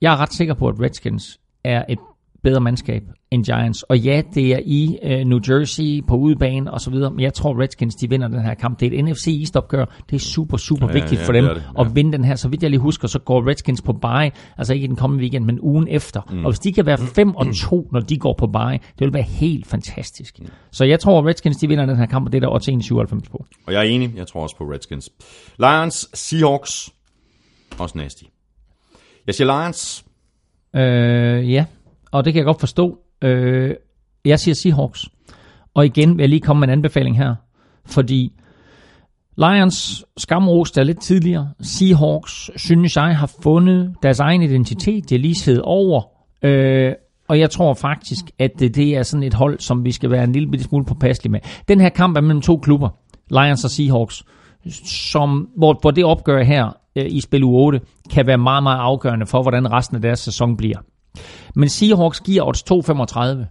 Jeg 0.00 0.12
er 0.12 0.16
ret 0.16 0.32
sikker 0.32 0.54
på, 0.54 0.68
at 0.68 0.80
Redskins 0.80 1.40
er 1.64 1.84
et 1.88 1.98
bedre 2.42 2.60
mandskab 2.60 3.02
end 3.30 3.44
Giants. 3.44 3.82
Og 3.82 3.98
ja, 3.98 4.22
det 4.34 4.54
er 4.54 4.58
i 4.64 4.98
øh, 5.02 5.24
New 5.24 5.40
Jersey 5.48 6.04
på 6.08 6.16
udebane 6.16 6.70
og 6.72 6.80
så 6.80 6.90
videre, 6.90 7.10
men 7.10 7.20
jeg 7.20 7.34
tror 7.34 7.60
Redskins, 7.62 7.94
de 7.94 8.10
vinder 8.10 8.28
den 8.28 8.42
her 8.42 8.54
kamp. 8.54 8.80
Det 8.80 8.94
er 8.94 8.98
et 8.98 9.04
NFC 9.04 9.26
East 9.40 9.56
opgør. 9.56 9.84
Det 10.10 10.16
er 10.16 10.20
super, 10.20 10.56
super 10.56 10.86
Ja, 10.86 10.92
vigtigt 10.92 11.20
ja, 11.20 11.26
for 11.26 11.32
det 11.32 11.42
dem 11.42 11.50
er 11.50 11.54
det, 11.54 11.62
ja. 11.76 11.80
at 11.80 11.94
vinde 11.94 12.12
den 12.12 12.24
her. 12.24 12.34
Så 12.34 12.48
vidt 12.48 12.62
jeg 12.62 12.70
lige 12.70 12.80
husker, 12.80 13.08
så 13.08 13.18
går 13.18 13.48
Redskins 13.48 13.82
på 13.82 13.92
bye, 13.92 14.30
altså 14.58 14.74
ikke 14.74 14.84
i 14.84 14.86
den 14.86 14.96
kommende 14.96 15.22
weekend, 15.22 15.44
men 15.44 15.60
ugen 15.60 15.88
efter. 15.88 16.20
Mm. 16.30 16.44
Og 16.44 16.50
hvis 16.52 16.58
de 16.58 16.72
kan 16.72 16.86
være 16.86 16.98
5 16.98 17.34
og 17.34 17.46
2, 17.56 17.88
når 17.92 18.00
de 18.00 18.18
går 18.18 18.34
på 18.38 18.46
bye, 18.46 18.72
det 18.72 19.00
vil 19.00 19.12
være 19.14 19.22
helt 19.22 19.66
fantastisk. 19.66 20.38
Så 20.70 20.84
jeg 20.84 21.00
tror, 21.00 21.26
Redskins, 21.28 21.56
de 21.56 21.68
vinder 21.68 21.86
den 21.86 21.96
her 21.96 22.06
kamp, 22.06 22.26
og 22.26 22.32
det 22.32 22.38
er 22.38 22.40
der 22.40 22.48
også 22.48 22.70
1,97 23.24 23.30
på. 23.30 23.44
Og 23.66 23.72
jeg 23.72 23.78
er 23.78 23.84
enig, 23.90 24.12
jeg 24.16 24.26
tror 24.26 24.42
også 24.42 24.56
på 24.56 24.64
Redskins. 24.64 25.10
Lions 25.58 26.08
Seahawks. 26.14 26.90
Også 27.78 27.98
nasty. 27.98 28.24
Jeg 29.26 29.34
siger 29.34 29.62
Lions. 29.62 30.04
Øh, 30.76 31.52
ja, 31.52 31.64
og 32.10 32.24
det 32.24 32.32
kan 32.32 32.38
jeg 32.38 32.46
godt 32.46 32.60
forstå. 32.60 32.98
Øh, 33.22 33.74
jeg 34.24 34.40
siger 34.40 34.54
Seahawks. 34.54 35.08
Og 35.74 35.86
igen 35.86 36.16
vil 36.16 36.22
jeg 36.22 36.28
lige 36.28 36.40
komme 36.40 36.60
med 36.60 36.68
en 36.68 36.72
anbefaling 36.72 37.18
her. 37.18 37.34
Fordi 37.86 38.32
Lions 39.36 40.04
skamrost 40.16 40.78
er 40.78 40.84
lidt 40.84 41.02
tidligere. 41.02 41.50
Seahawks, 41.60 42.50
synes 42.56 42.96
jeg, 42.96 43.16
har 43.16 43.32
fundet 43.42 43.94
deres 44.02 44.20
egen 44.20 44.42
identitet. 44.42 45.10
Det 45.10 45.16
er 45.16 45.20
lige 45.20 45.34
siddet 45.34 45.62
over. 45.62 46.02
Øh, 46.42 46.92
og 47.28 47.38
jeg 47.38 47.50
tror 47.50 47.74
faktisk, 47.74 48.30
at 48.38 48.50
det, 48.58 48.74
det 48.74 48.96
er 48.96 49.02
sådan 49.02 49.22
et 49.22 49.34
hold, 49.34 49.58
som 49.58 49.84
vi 49.84 49.92
skal 49.92 50.10
være 50.10 50.24
en 50.24 50.32
lille 50.32 50.50
bitte 50.50 50.64
smule 50.64 50.84
påpasselige 50.84 51.32
med. 51.32 51.40
Den 51.68 51.80
her 51.80 51.88
kamp 51.88 52.16
er 52.16 52.20
mellem 52.20 52.40
to 52.40 52.56
klubber. 52.56 52.88
Lions 53.30 53.64
og 53.64 53.70
Seahawks. 53.70 54.24
Som, 54.84 55.48
hvor, 55.56 55.78
hvor 55.80 55.90
det 55.90 56.04
opgør 56.04 56.42
her 56.42 56.76
øh, 56.96 57.06
i 57.08 57.20
spil 57.20 57.44
u 57.44 57.56
8 57.56 57.80
kan 58.10 58.26
være 58.26 58.38
meget, 58.38 58.62
meget 58.62 58.78
afgørende 58.78 59.26
for, 59.26 59.42
hvordan 59.42 59.72
resten 59.72 59.96
af 59.96 60.02
deres 60.02 60.18
sæson 60.18 60.56
bliver. 60.56 60.78
Men 61.54 61.68
Seahawks 61.68 62.20
giver 62.20 62.42
odds 62.46 62.62
2,35. 63.42 63.46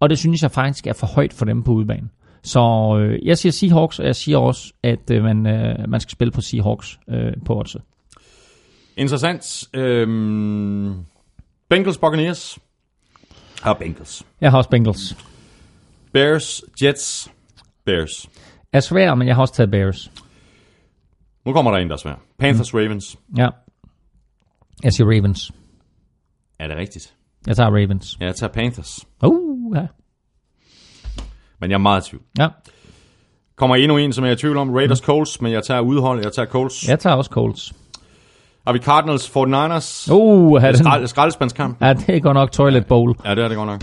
Og 0.00 0.10
det 0.10 0.18
synes 0.18 0.42
jeg 0.42 0.50
faktisk 0.50 0.86
er 0.86 0.92
for 0.92 1.06
højt 1.06 1.32
for 1.32 1.44
dem 1.44 1.62
på 1.62 1.72
udebane. 1.72 2.08
Så 2.42 2.60
øh, 3.00 3.26
jeg 3.26 3.38
siger 3.38 3.52
Seahawks, 3.52 3.98
og 3.98 4.06
jeg 4.06 4.16
siger 4.16 4.38
også, 4.38 4.72
at 4.82 5.10
øh, 5.10 5.22
man, 5.22 5.46
øh, 5.46 5.88
man 5.88 6.00
skal 6.00 6.12
spille 6.12 6.30
på 6.30 6.40
Seahawks 6.40 6.98
øh, 7.08 7.32
på 7.46 7.58
oddset. 7.58 7.82
Interessant. 8.96 9.64
Øhm, 9.74 10.94
Bengals 11.68 11.98
Buccaneers. 11.98 12.58
Har 13.62 13.74
Bengals. 13.74 14.26
Jeg 14.40 14.50
har 14.50 14.58
også 14.58 14.70
Bengals. 14.70 15.16
Bears 16.12 16.62
Jets. 16.82 17.32
Bears. 17.84 18.28
Er 18.72 18.80
svær, 18.80 19.14
men 19.14 19.28
jeg 19.28 19.36
har 19.36 19.42
også 19.42 19.54
taget 19.54 19.70
Bears. 19.70 20.10
Nu 21.44 21.52
kommer 21.52 21.70
der 21.70 21.78
en, 21.78 21.88
der 21.88 21.94
er 21.94 21.98
svær. 21.98 22.14
Panthers 22.38 22.74
Ravens. 22.74 23.18
Ja. 23.36 23.48
Jeg 24.82 24.92
siger 24.92 25.06
Ravens. 25.06 25.52
Er 26.58 26.66
det 26.68 26.76
rigtigt? 26.76 27.14
Jeg 27.46 27.56
tager 27.56 27.70
Ravens. 27.70 28.16
Jeg 28.20 28.34
tager 28.36 28.52
Panthers. 28.52 29.06
Uh, 29.24 29.76
ja. 29.76 29.86
Men 31.60 31.70
jeg 31.70 31.74
er 31.74 31.78
meget 31.78 32.06
i 32.06 32.10
tvivl. 32.10 32.22
ja. 32.38 32.48
Kommer 33.56 33.76
endnu 33.76 33.96
en, 33.96 34.12
som 34.12 34.24
jeg 34.24 34.30
er 34.30 34.34
i 34.34 34.38
tvivl 34.38 34.56
om. 34.56 34.70
Raiders 34.74 34.98
Colts, 34.98 35.40
men 35.40 35.52
jeg 35.52 35.64
tager 35.64 35.80
udhold. 35.80 36.22
Jeg 36.24 36.32
tager 36.32 36.46
Colts. 36.46 36.88
Jeg 36.88 36.98
tager 36.98 37.16
også 37.16 37.30
Colts. 37.30 37.72
Har 38.66 38.72
vi 38.72 38.78
Cardinals 38.78 39.28
49ers? 39.28 40.12
Uh, 40.12 40.62
den. 40.62 40.76
Skrald, 40.76 41.06
skraldespandskamp. 41.06 41.82
Ja, 41.82 41.92
det 41.92 42.16
er 42.16 42.20
godt 42.20 42.34
nok 42.34 42.52
Toilet 42.52 42.86
Bowl. 42.86 43.14
Ja, 43.24 43.34
det 43.34 43.44
er 43.44 43.48
det 43.48 43.56
godt 43.56 43.66
nok. 43.66 43.82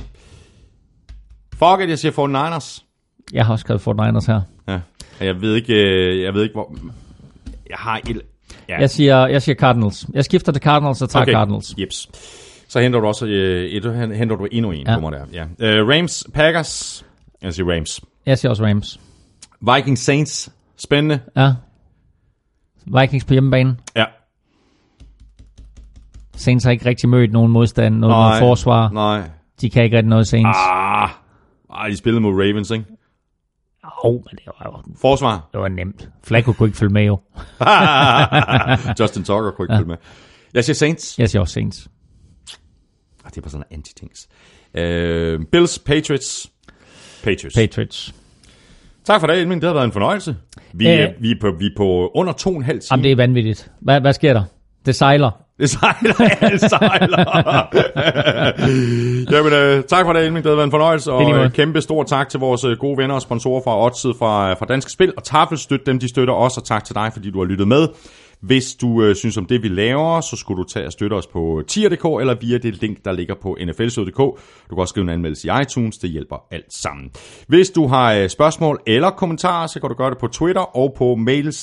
Fuck 1.54 1.84
it, 1.84 1.90
jeg 1.90 2.00
siger 2.00 2.12
49ers. 2.58 2.84
Jeg 3.34 3.46
har 3.46 3.54
også 3.54 3.62
skrevet 3.64 3.82
49ers 3.88 4.28
her. 4.32 4.42
Ja. 4.68 4.80
Jeg 5.26 5.42
ved 5.42 5.56
ikke, 5.56 5.74
øh, 5.74 6.22
jeg 6.22 6.34
ved 6.34 6.44
ikke 6.44 6.54
hvor... 6.54 6.76
Jeg 7.70 7.78
har 7.78 8.00
et... 8.10 8.22
Ja. 8.70 8.80
Jeg 8.80 8.90
siger, 8.90 9.28
jeg 9.28 9.42
siger 9.42 9.56
Cardinals. 9.56 10.06
Jeg 10.14 10.26
skifter 10.26 10.52
til 10.52 10.62
Cardinals 10.62 11.02
og 11.02 11.10
tager 11.10 11.24
Okay. 11.24 11.34
Cardinals. 11.34 11.74
Jeps. 11.78 12.10
Så 12.72 12.80
henter 12.80 13.00
du 13.00 13.08
også 13.08 13.26
øh, 13.26 13.66
et, 13.66 14.16
henter 14.18 14.36
du 14.36 14.48
endnu 14.52 14.72
en 14.72 14.88
Ja. 14.88 15.00
mig 15.00 15.12
der. 15.12 15.26
Ja. 15.60 15.82
Uh, 15.82 15.90
Rams, 15.90 16.28
Packers. 16.34 17.06
Jeg 17.42 17.54
siger 17.54 17.76
Rams. 17.76 18.02
Jeg 18.26 18.38
siger 18.38 18.50
også 18.50 18.66
Rams. 18.66 19.00
Vikings, 19.76 20.02
Saints. 20.02 20.54
Spændende. 20.78 21.20
Ja. 21.36 21.54
Vikings 23.02 23.26
på 23.26 23.34
hjemmebane. 23.34 23.78
Ja. 23.96 24.06
Saints 26.36 26.66
har 26.66 26.72
ikke 26.72 26.86
rigtig 26.86 27.10
mødt 27.10 27.32
nogen 27.32 27.52
modstand, 27.52 27.96
noget, 27.96 28.16
noget 28.16 28.40
forsvar. 28.40 28.90
Nej. 28.90 29.30
De 29.62 29.70
kan 29.70 29.84
ikke 29.84 29.98
rigtig 29.98 30.10
noget 30.10 30.28
Saints. 30.28 30.58
Ah. 30.72 31.10
Ej, 31.74 31.88
de 31.88 31.98
spillede 31.98 32.22
mod 32.22 32.32
Ravens, 32.32 32.72
ikke? 32.72 32.86
Åh, 33.84 33.92
oh, 34.06 34.14
men 34.14 34.32
det 34.32 34.46
var 34.46 34.66
jo 34.66 34.94
Forsvar. 35.02 35.50
det 35.52 35.62
var 35.62 35.68
nemt. 35.68 36.10
Flacco 36.24 36.54
kunne 36.54 36.68
ikke 36.68 36.78
følge 36.78 36.94
med 36.94 37.04
jo. 37.06 37.20
Justin 39.00 39.24
Tucker 39.24 39.52
kunne 39.52 39.66
ikke 39.66 39.74
ja. 39.74 39.80
følge 39.80 39.88
med. 39.88 39.98
Jeg 40.54 40.64
siger 40.64 40.76
Saints. 40.76 41.20
Jeg 41.20 41.30
siger 41.30 41.42
også 41.42 41.54
Saints. 41.54 41.90
Det 43.32 43.38
er 43.38 43.42
bare 43.42 43.52
sådan 43.52 43.66
en 43.72 43.80
anti-tings. 43.80 44.28
Uh, 44.74 45.46
Bills, 45.52 45.80
Patriots. 45.80 46.50
Patriots. 47.24 47.56
Patriots. 47.56 48.14
tak 49.06 49.20
for 49.20 49.28
det, 49.28 49.40
Elmin. 49.40 49.60
Det 49.62 49.68
har 49.68 49.74
været 49.74 49.86
en 49.86 49.92
fornøjelse. 49.92 50.36
Vi, 50.74 50.90
Øh. 50.90 51.00
øh. 51.00 51.10
vi, 51.20 51.32
er, 51.32 51.36
på, 51.42 51.52
vi 51.60 51.66
er 51.66 51.70
på 51.78 52.12
under 52.16 52.34
to 52.34 52.50
og 52.50 52.56
en 52.56 52.64
halv 52.64 52.80
time. 52.80 52.88
Jamen, 52.92 53.04
det 53.04 53.12
er 53.12 53.16
vanvittigt. 53.16 53.72
Hvad, 53.82 54.02
hvad 54.02 54.14
sker 54.14 54.34
der? 54.34 54.44
Det 54.86 54.96
sejler. 54.96 55.32
Det 55.60 55.70
sejler, 55.70 56.14
alt 56.42 56.62
sejler. 56.70 57.26
Jamen, 59.36 59.54
øh, 59.54 59.84
tak 59.84 60.06
for 60.06 60.14
det, 60.14 60.26
Elming. 60.26 60.44
Det 60.44 60.50
har 60.50 60.56
været 60.56 60.66
en 60.66 60.72
fornøjelse. 60.72 61.12
Det 61.12 61.16
er 61.16 61.34
Og 61.34 61.46
øh, 61.46 61.52
kæmpe 61.52 61.82
stor 61.82 62.04
tak 62.04 62.30
til 62.30 62.40
vores 62.40 62.64
øh, 62.64 62.78
gode 62.78 62.98
venner 62.98 63.16
og 63.16 63.22
sponsorer 63.22 63.62
fra 63.64 63.86
Odset 63.86 64.16
fra, 64.20 64.54
fra 64.54 64.66
Danske 64.66 64.92
Spil. 64.92 65.14
Og 65.18 65.24
Tafel, 65.24 65.58
støt 65.58 65.86
dem, 65.86 66.00
de 66.00 66.10
støtter 66.10 66.34
os. 66.34 66.58
Og 66.58 66.64
tak 66.64 66.84
til 66.84 66.96
dig, 66.96 67.10
fordi 67.14 67.32
du 67.32 67.40
har 67.40 67.46
lyttet 67.46 67.68
med. 67.68 67.88
Hvis 68.42 68.76
du 68.76 69.04
øh, 69.04 69.16
synes 69.16 69.38
om 69.38 69.46
det, 69.46 69.64
vi 69.64 69.68
laver, 69.68 70.22
så 70.22 70.36
skulle 70.36 70.64
du 70.64 70.70
tage 70.70 70.86
og 70.86 70.92
støtte 70.92 71.14
os 71.14 71.28
på 71.28 71.60
øh, 71.60 71.66
tier.dk 71.66 72.06
eller 72.22 72.36
via 72.42 72.58
det 72.58 72.82
link, 72.82 73.06
der 73.06 73.12
ligger 73.12 73.36
på 73.36 73.58
nflsød.dk. 73.66 74.18
Du 74.18 74.36
kan 74.70 74.78
også 74.78 74.92
skrive 74.92 75.04
en 75.04 75.10
anmeldelse 75.10 75.48
i 75.48 75.52
iTunes, 75.62 75.98
det 75.98 76.10
hjælper 76.10 76.36
alt 76.52 76.74
sammen. 76.74 77.12
Hvis 77.48 77.70
du 77.70 77.88
har 77.88 78.14
øh, 78.14 78.30
spørgsmål 78.30 78.82
eller 78.88 79.10
kommentarer, 79.10 79.68
så 79.68 79.80
kan 79.80 79.90
du 79.90 79.96
gøre 79.96 80.10
det 80.10 80.18
på 80.18 80.28
Twitter 80.28 80.78
og 80.78 80.94
på 80.98 81.16
mail 81.16 81.54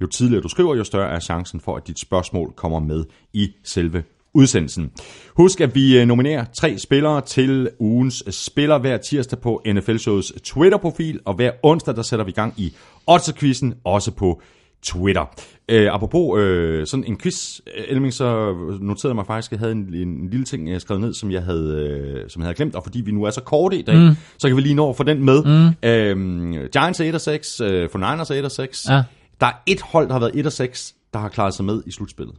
Jo 0.00 0.06
tidligere 0.06 0.42
du 0.42 0.48
skriver, 0.48 0.74
jo 0.76 0.84
større 0.84 1.10
er 1.10 1.20
chancen 1.20 1.60
for, 1.60 1.76
at 1.76 1.86
dit 1.86 1.98
spørgsmål 1.98 2.52
kommer 2.56 2.80
med 2.80 3.04
i 3.32 3.50
selve 3.64 4.02
udsendelsen. 4.34 4.90
Husk, 5.36 5.60
at 5.60 5.74
vi 5.74 5.98
øh, 5.98 6.06
nominerer 6.06 6.44
tre 6.44 6.78
spillere 6.78 7.20
til 7.20 7.70
ugens 7.78 8.24
spiller 8.30 8.78
hver 8.78 8.96
tirsdag 8.96 9.38
på 9.38 9.62
NFL 9.66 9.96
Shows 9.96 10.32
Twitter-profil, 10.44 11.20
og 11.24 11.34
hver 11.34 11.50
onsdag, 11.62 11.96
der 11.96 12.02
sætter 12.02 12.24
vi 12.24 12.32
gang 12.32 12.54
i 12.56 12.74
Otterquizzen, 13.06 13.74
også 13.84 14.10
på 14.10 14.42
Twitter. 14.84 15.24
Øh, 15.68 15.94
apropos 15.94 16.40
øh, 16.40 16.86
sådan 16.86 17.04
en 17.04 17.18
quiz, 17.18 17.60
øh, 17.76 17.84
Elming, 17.88 18.14
så 18.14 18.54
noterede 18.80 19.12
jeg 19.12 19.16
mig 19.16 19.26
faktisk, 19.26 19.52
at 19.52 19.56
jeg 19.56 19.58
havde 19.60 19.72
en, 19.72 19.94
en 19.94 20.30
lille 20.30 20.44
ting, 20.44 20.70
jeg 20.70 20.80
skrev 20.80 20.98
ned, 20.98 21.14
som 21.14 21.30
jeg 21.30 21.42
havde, 21.42 21.74
øh, 21.74 22.30
som 22.30 22.42
jeg 22.42 22.46
havde 22.46 22.56
glemt, 22.56 22.74
og 22.74 22.82
fordi 22.82 23.00
vi 23.00 23.10
nu 23.10 23.24
er 23.24 23.30
så 23.30 23.40
korte 23.40 23.78
i 23.78 23.82
dag, 23.82 23.96
mm. 23.96 24.16
så 24.38 24.48
kan 24.48 24.56
vi 24.56 24.62
lige 24.62 24.74
nå 24.74 24.90
at 24.90 24.96
få 24.96 25.02
den 25.02 25.24
med. 25.24 25.44
Mm. 25.44 25.88
Øh, 25.88 26.70
Giants 26.72 27.00
er 27.00 27.04
1 27.04 27.14
og 27.14 27.20
6, 27.20 27.60
øh, 27.60 27.90
for 27.90 27.98
Niners 27.98 28.30
er 28.30 28.34
1 28.34 28.44
og 28.44 28.50
6. 28.50 28.86
Ja. 28.90 29.02
Der 29.40 29.46
er 29.46 29.62
et 29.66 29.80
hold, 29.80 30.06
der 30.06 30.12
har 30.12 30.20
været 30.20 30.38
1 30.38 30.46
og 30.46 30.52
6, 30.52 30.94
der 31.12 31.18
har 31.18 31.28
klaret 31.28 31.54
sig 31.54 31.64
med 31.64 31.82
i 31.86 31.90
slutspillet. 31.90 32.36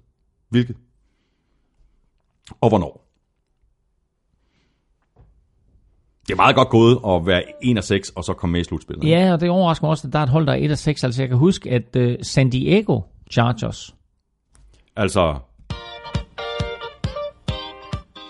Hvilket? 0.49 0.75
Og 2.61 2.69
hvornår? 2.69 3.04
Det 6.27 6.31
er 6.33 6.35
meget 6.35 6.55
godt 6.55 6.69
gået 6.69 6.99
at 7.07 7.25
være 7.25 7.43
1 7.63 7.77
og 7.77 7.83
6, 7.83 8.09
og 8.09 8.23
så 8.23 8.33
komme 8.33 8.51
med 8.51 8.61
i 8.61 8.63
slutspillet. 8.63 9.09
Ja, 9.09 9.33
og 9.33 9.41
det 9.41 9.49
overrasker 9.49 9.85
mig 9.85 9.89
også, 9.89 10.07
at 10.07 10.13
der 10.13 10.19
er 10.19 10.23
et 10.23 10.29
hold, 10.29 10.45
der 10.47 10.53
er 10.53 10.57
1 10.57 10.71
af 10.71 10.77
6. 10.77 11.03
Altså, 11.03 11.21
jeg 11.21 11.29
kan 11.29 11.37
huske, 11.37 11.71
at 11.71 11.95
uh, 11.97 12.13
San 12.21 12.49
Diego 12.49 12.99
Chargers, 13.31 13.95
Altså... 14.97 15.35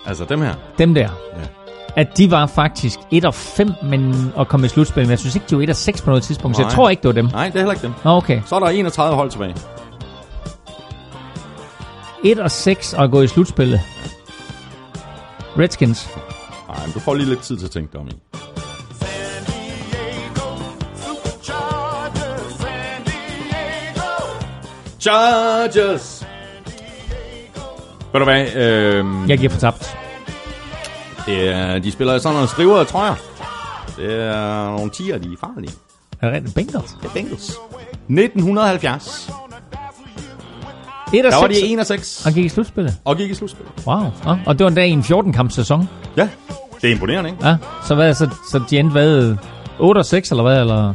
Altså 0.05 0.25
dem 0.29 0.41
her. 0.41 0.53
dem 0.77 0.93
der, 0.93 1.09
Ja. 1.37 1.43
at 2.01 2.17
de 2.17 2.31
var 2.31 2.45
faktisk 2.47 2.99
1 3.11 3.25
af 3.25 3.33
5 3.33 3.71
men, 3.83 4.13
at 4.39 4.47
komme 4.47 4.65
i 4.65 4.69
slutspillet. 4.69 5.07
Men 5.07 5.11
jeg 5.11 5.19
synes 5.19 5.35
ikke, 5.35 5.47
de 5.49 5.55
var 5.55 5.61
1 5.63 5.69
af 5.69 5.75
6 5.75 6.01
på 6.01 6.09
noget 6.09 6.23
tidspunkt, 6.23 6.57
så 6.57 6.61
jeg 6.63 6.67
Nej. 6.67 6.75
tror 6.75 6.89
ikke, 6.89 7.01
det 7.01 7.07
var 7.07 7.13
dem. 7.21 7.25
Nej, 7.25 7.45
det 7.47 7.55
er 7.55 7.59
heller 7.59 7.73
ikke 7.73 7.81
dem. 7.87 7.93
Okay. 8.03 8.41
Så 8.45 8.55
er 8.55 8.59
der 8.59 8.67
31 8.67 9.15
hold 9.15 9.29
tilbage. 9.29 9.55
1 12.23 12.39
og 12.39 12.51
6 12.51 12.93
og 12.93 13.11
gå 13.11 13.21
i 13.21 13.27
slutspillet. 13.27 13.79
Redskins. 15.59 16.09
Nej, 16.77 16.85
men 16.85 16.93
du 16.93 16.99
får 16.99 17.13
lige 17.13 17.29
lidt 17.29 17.41
tid 17.41 17.57
til 17.57 17.65
at 17.65 17.71
tænke 17.71 17.91
dig 17.91 17.99
om 18.01 18.07
i. 18.07 18.11
Chargers! 24.99 26.25
Ved 28.13 28.19
du 28.19 28.23
hvad? 28.23 28.55
Øh, 28.55 29.29
Jeg 29.29 29.37
giver 29.37 29.49
for 29.51 29.59
tabt. 29.59 29.97
det 31.25 31.49
er, 31.49 31.79
de 31.79 31.91
spiller 31.91 32.17
sådan 32.17 32.33
nogle 32.33 32.49
skriver, 32.49 32.83
tror 32.83 33.05
jeg. 33.05 33.15
Det 33.97 34.13
er 34.23 34.65
nogle 34.65 34.89
tiger, 34.91 35.17
de 35.17 35.27
er 35.27 35.47
farlige. 35.47 35.73
Er 36.21 36.27
det 36.27 36.35
rigtigt? 36.35 36.55
Bengals? 36.55 36.91
Det 37.01 37.05
er 37.09 37.13
Bengals. 37.13 37.49
1970. 38.09 39.29
1 41.13 41.25
af 41.25 41.31
Der 41.31 41.39
var 41.41 41.47
6 41.47 41.59
de 41.59 41.73
1 41.73 41.79
og 41.79 41.85
6 41.85 42.25
og 42.25 42.33
gik 42.33 42.45
i 42.45 42.49
slutspillet. 42.49 42.97
og 43.05 43.17
gik 43.17 43.29
i 43.31 43.33
slutspil. 43.33 43.65
Wow. 43.87 44.03
Ja, 44.25 44.37
og 44.45 44.59
det 44.59 44.63
var 44.63 44.69
en 44.69 44.75
dag 44.75 44.87
i 44.87 44.91
en 44.91 45.01
14-kamps 45.01 45.55
sæson. 45.55 45.89
Ja, 46.17 46.29
det 46.81 46.87
er 46.89 46.93
imponerende, 46.93 47.29
ikke? 47.29 47.47
Ja, 47.47 47.57
så 47.87 47.95
hvad, 47.95 48.13
så, 48.13 48.29
så 48.51 48.61
de 48.69 48.79
endte 48.79 48.91
hvad, 48.91 49.35
8 49.79 49.99
og 49.99 50.05
6 50.05 50.31
eller 50.31 50.43
hvad, 50.43 50.61
eller 50.61 50.93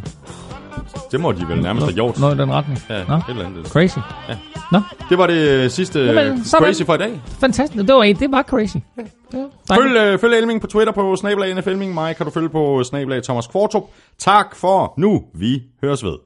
Det 1.13 1.21
må 1.21 1.33
de 1.33 1.49
vel 1.49 1.63
nærmest 1.63 1.87
have 1.87 1.95
gjort. 1.95 2.19
noget 2.21 2.37
i 2.37 2.39
den 2.39 2.53
retning? 2.53 2.79
Ja, 2.91 3.05
Nå, 3.09 3.15
et 3.17 3.23
eller 3.29 3.47
andet. 3.47 3.67
crazy. 3.67 3.99
Ja. 4.29 4.37
Nå, 4.73 4.81
Det 5.11 5.19
var 5.19 5.27
det 5.27 5.73
sidste 5.73 6.01
Jamen, 6.01 6.45
crazy 6.45 6.83
for 6.83 6.95
i 6.95 6.99
dag. 6.99 7.21
fantastisk. 7.41 7.87
Det 7.87 7.95
var, 7.95 8.03
det 8.03 8.29
var 8.33 8.43
crazy. 8.43 8.77
Ja. 9.33 9.75
Følg, 9.77 9.97
øh, 9.97 10.19
følg 10.19 10.35
Elming 10.35 10.61
på 10.61 10.67
Twitter 10.67 10.93
på 10.93 11.17
snablag 11.17 11.55
NFLming. 11.55 11.95
Mig 11.95 12.17
kan 12.17 12.27
du 12.27 12.33
følge 12.33 12.49
på 12.49 12.85
snablag 12.85 13.23
Thomas 13.23 13.47
Kvartrup. 13.47 13.83
Tak 14.19 14.57
for 14.57 14.95
nu. 14.99 15.23
Vi 15.35 15.63
høres 15.83 16.05
ved. 16.05 16.17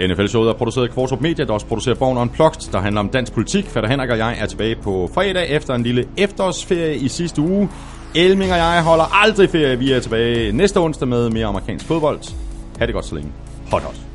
NFL-showet 0.00 0.48
er 0.48 0.52
produceret 0.52 0.88
af 0.88 0.94
Kvartrup 0.94 1.20
Media, 1.20 1.44
der 1.44 1.52
også 1.52 1.66
producerer 1.66 1.94
Born 1.94 2.16
Unplugged, 2.16 2.72
der 2.72 2.80
handler 2.80 3.00
om 3.00 3.08
dansk 3.08 3.32
politik. 3.32 3.66
Fader 3.66 3.88
Henrik 3.88 4.10
og 4.10 4.18
jeg 4.18 4.36
er 4.38 4.46
tilbage 4.46 4.76
på 4.76 5.10
fredag 5.14 5.48
efter 5.48 5.74
en 5.74 5.82
lille 5.82 6.04
efterårsferie 6.16 6.96
i 6.96 7.08
sidste 7.08 7.42
uge. 7.42 7.68
Elming 8.14 8.52
og 8.52 8.58
jeg 8.58 8.82
holder 8.82 9.22
aldrig 9.22 9.50
ferie. 9.50 9.78
Vi 9.78 9.92
er 9.92 10.00
tilbage 10.00 10.52
næste 10.52 10.80
onsdag 10.80 11.08
med 11.08 11.30
mere 11.30 11.46
amerikansk 11.46 11.86
fodbold. 11.86 12.20
Ha' 12.78 12.86
det 12.86 12.94
godt 12.94 13.04
så 13.04 13.14
længe. 13.14 13.32
Hot 13.70 13.82
hot. 13.82 14.13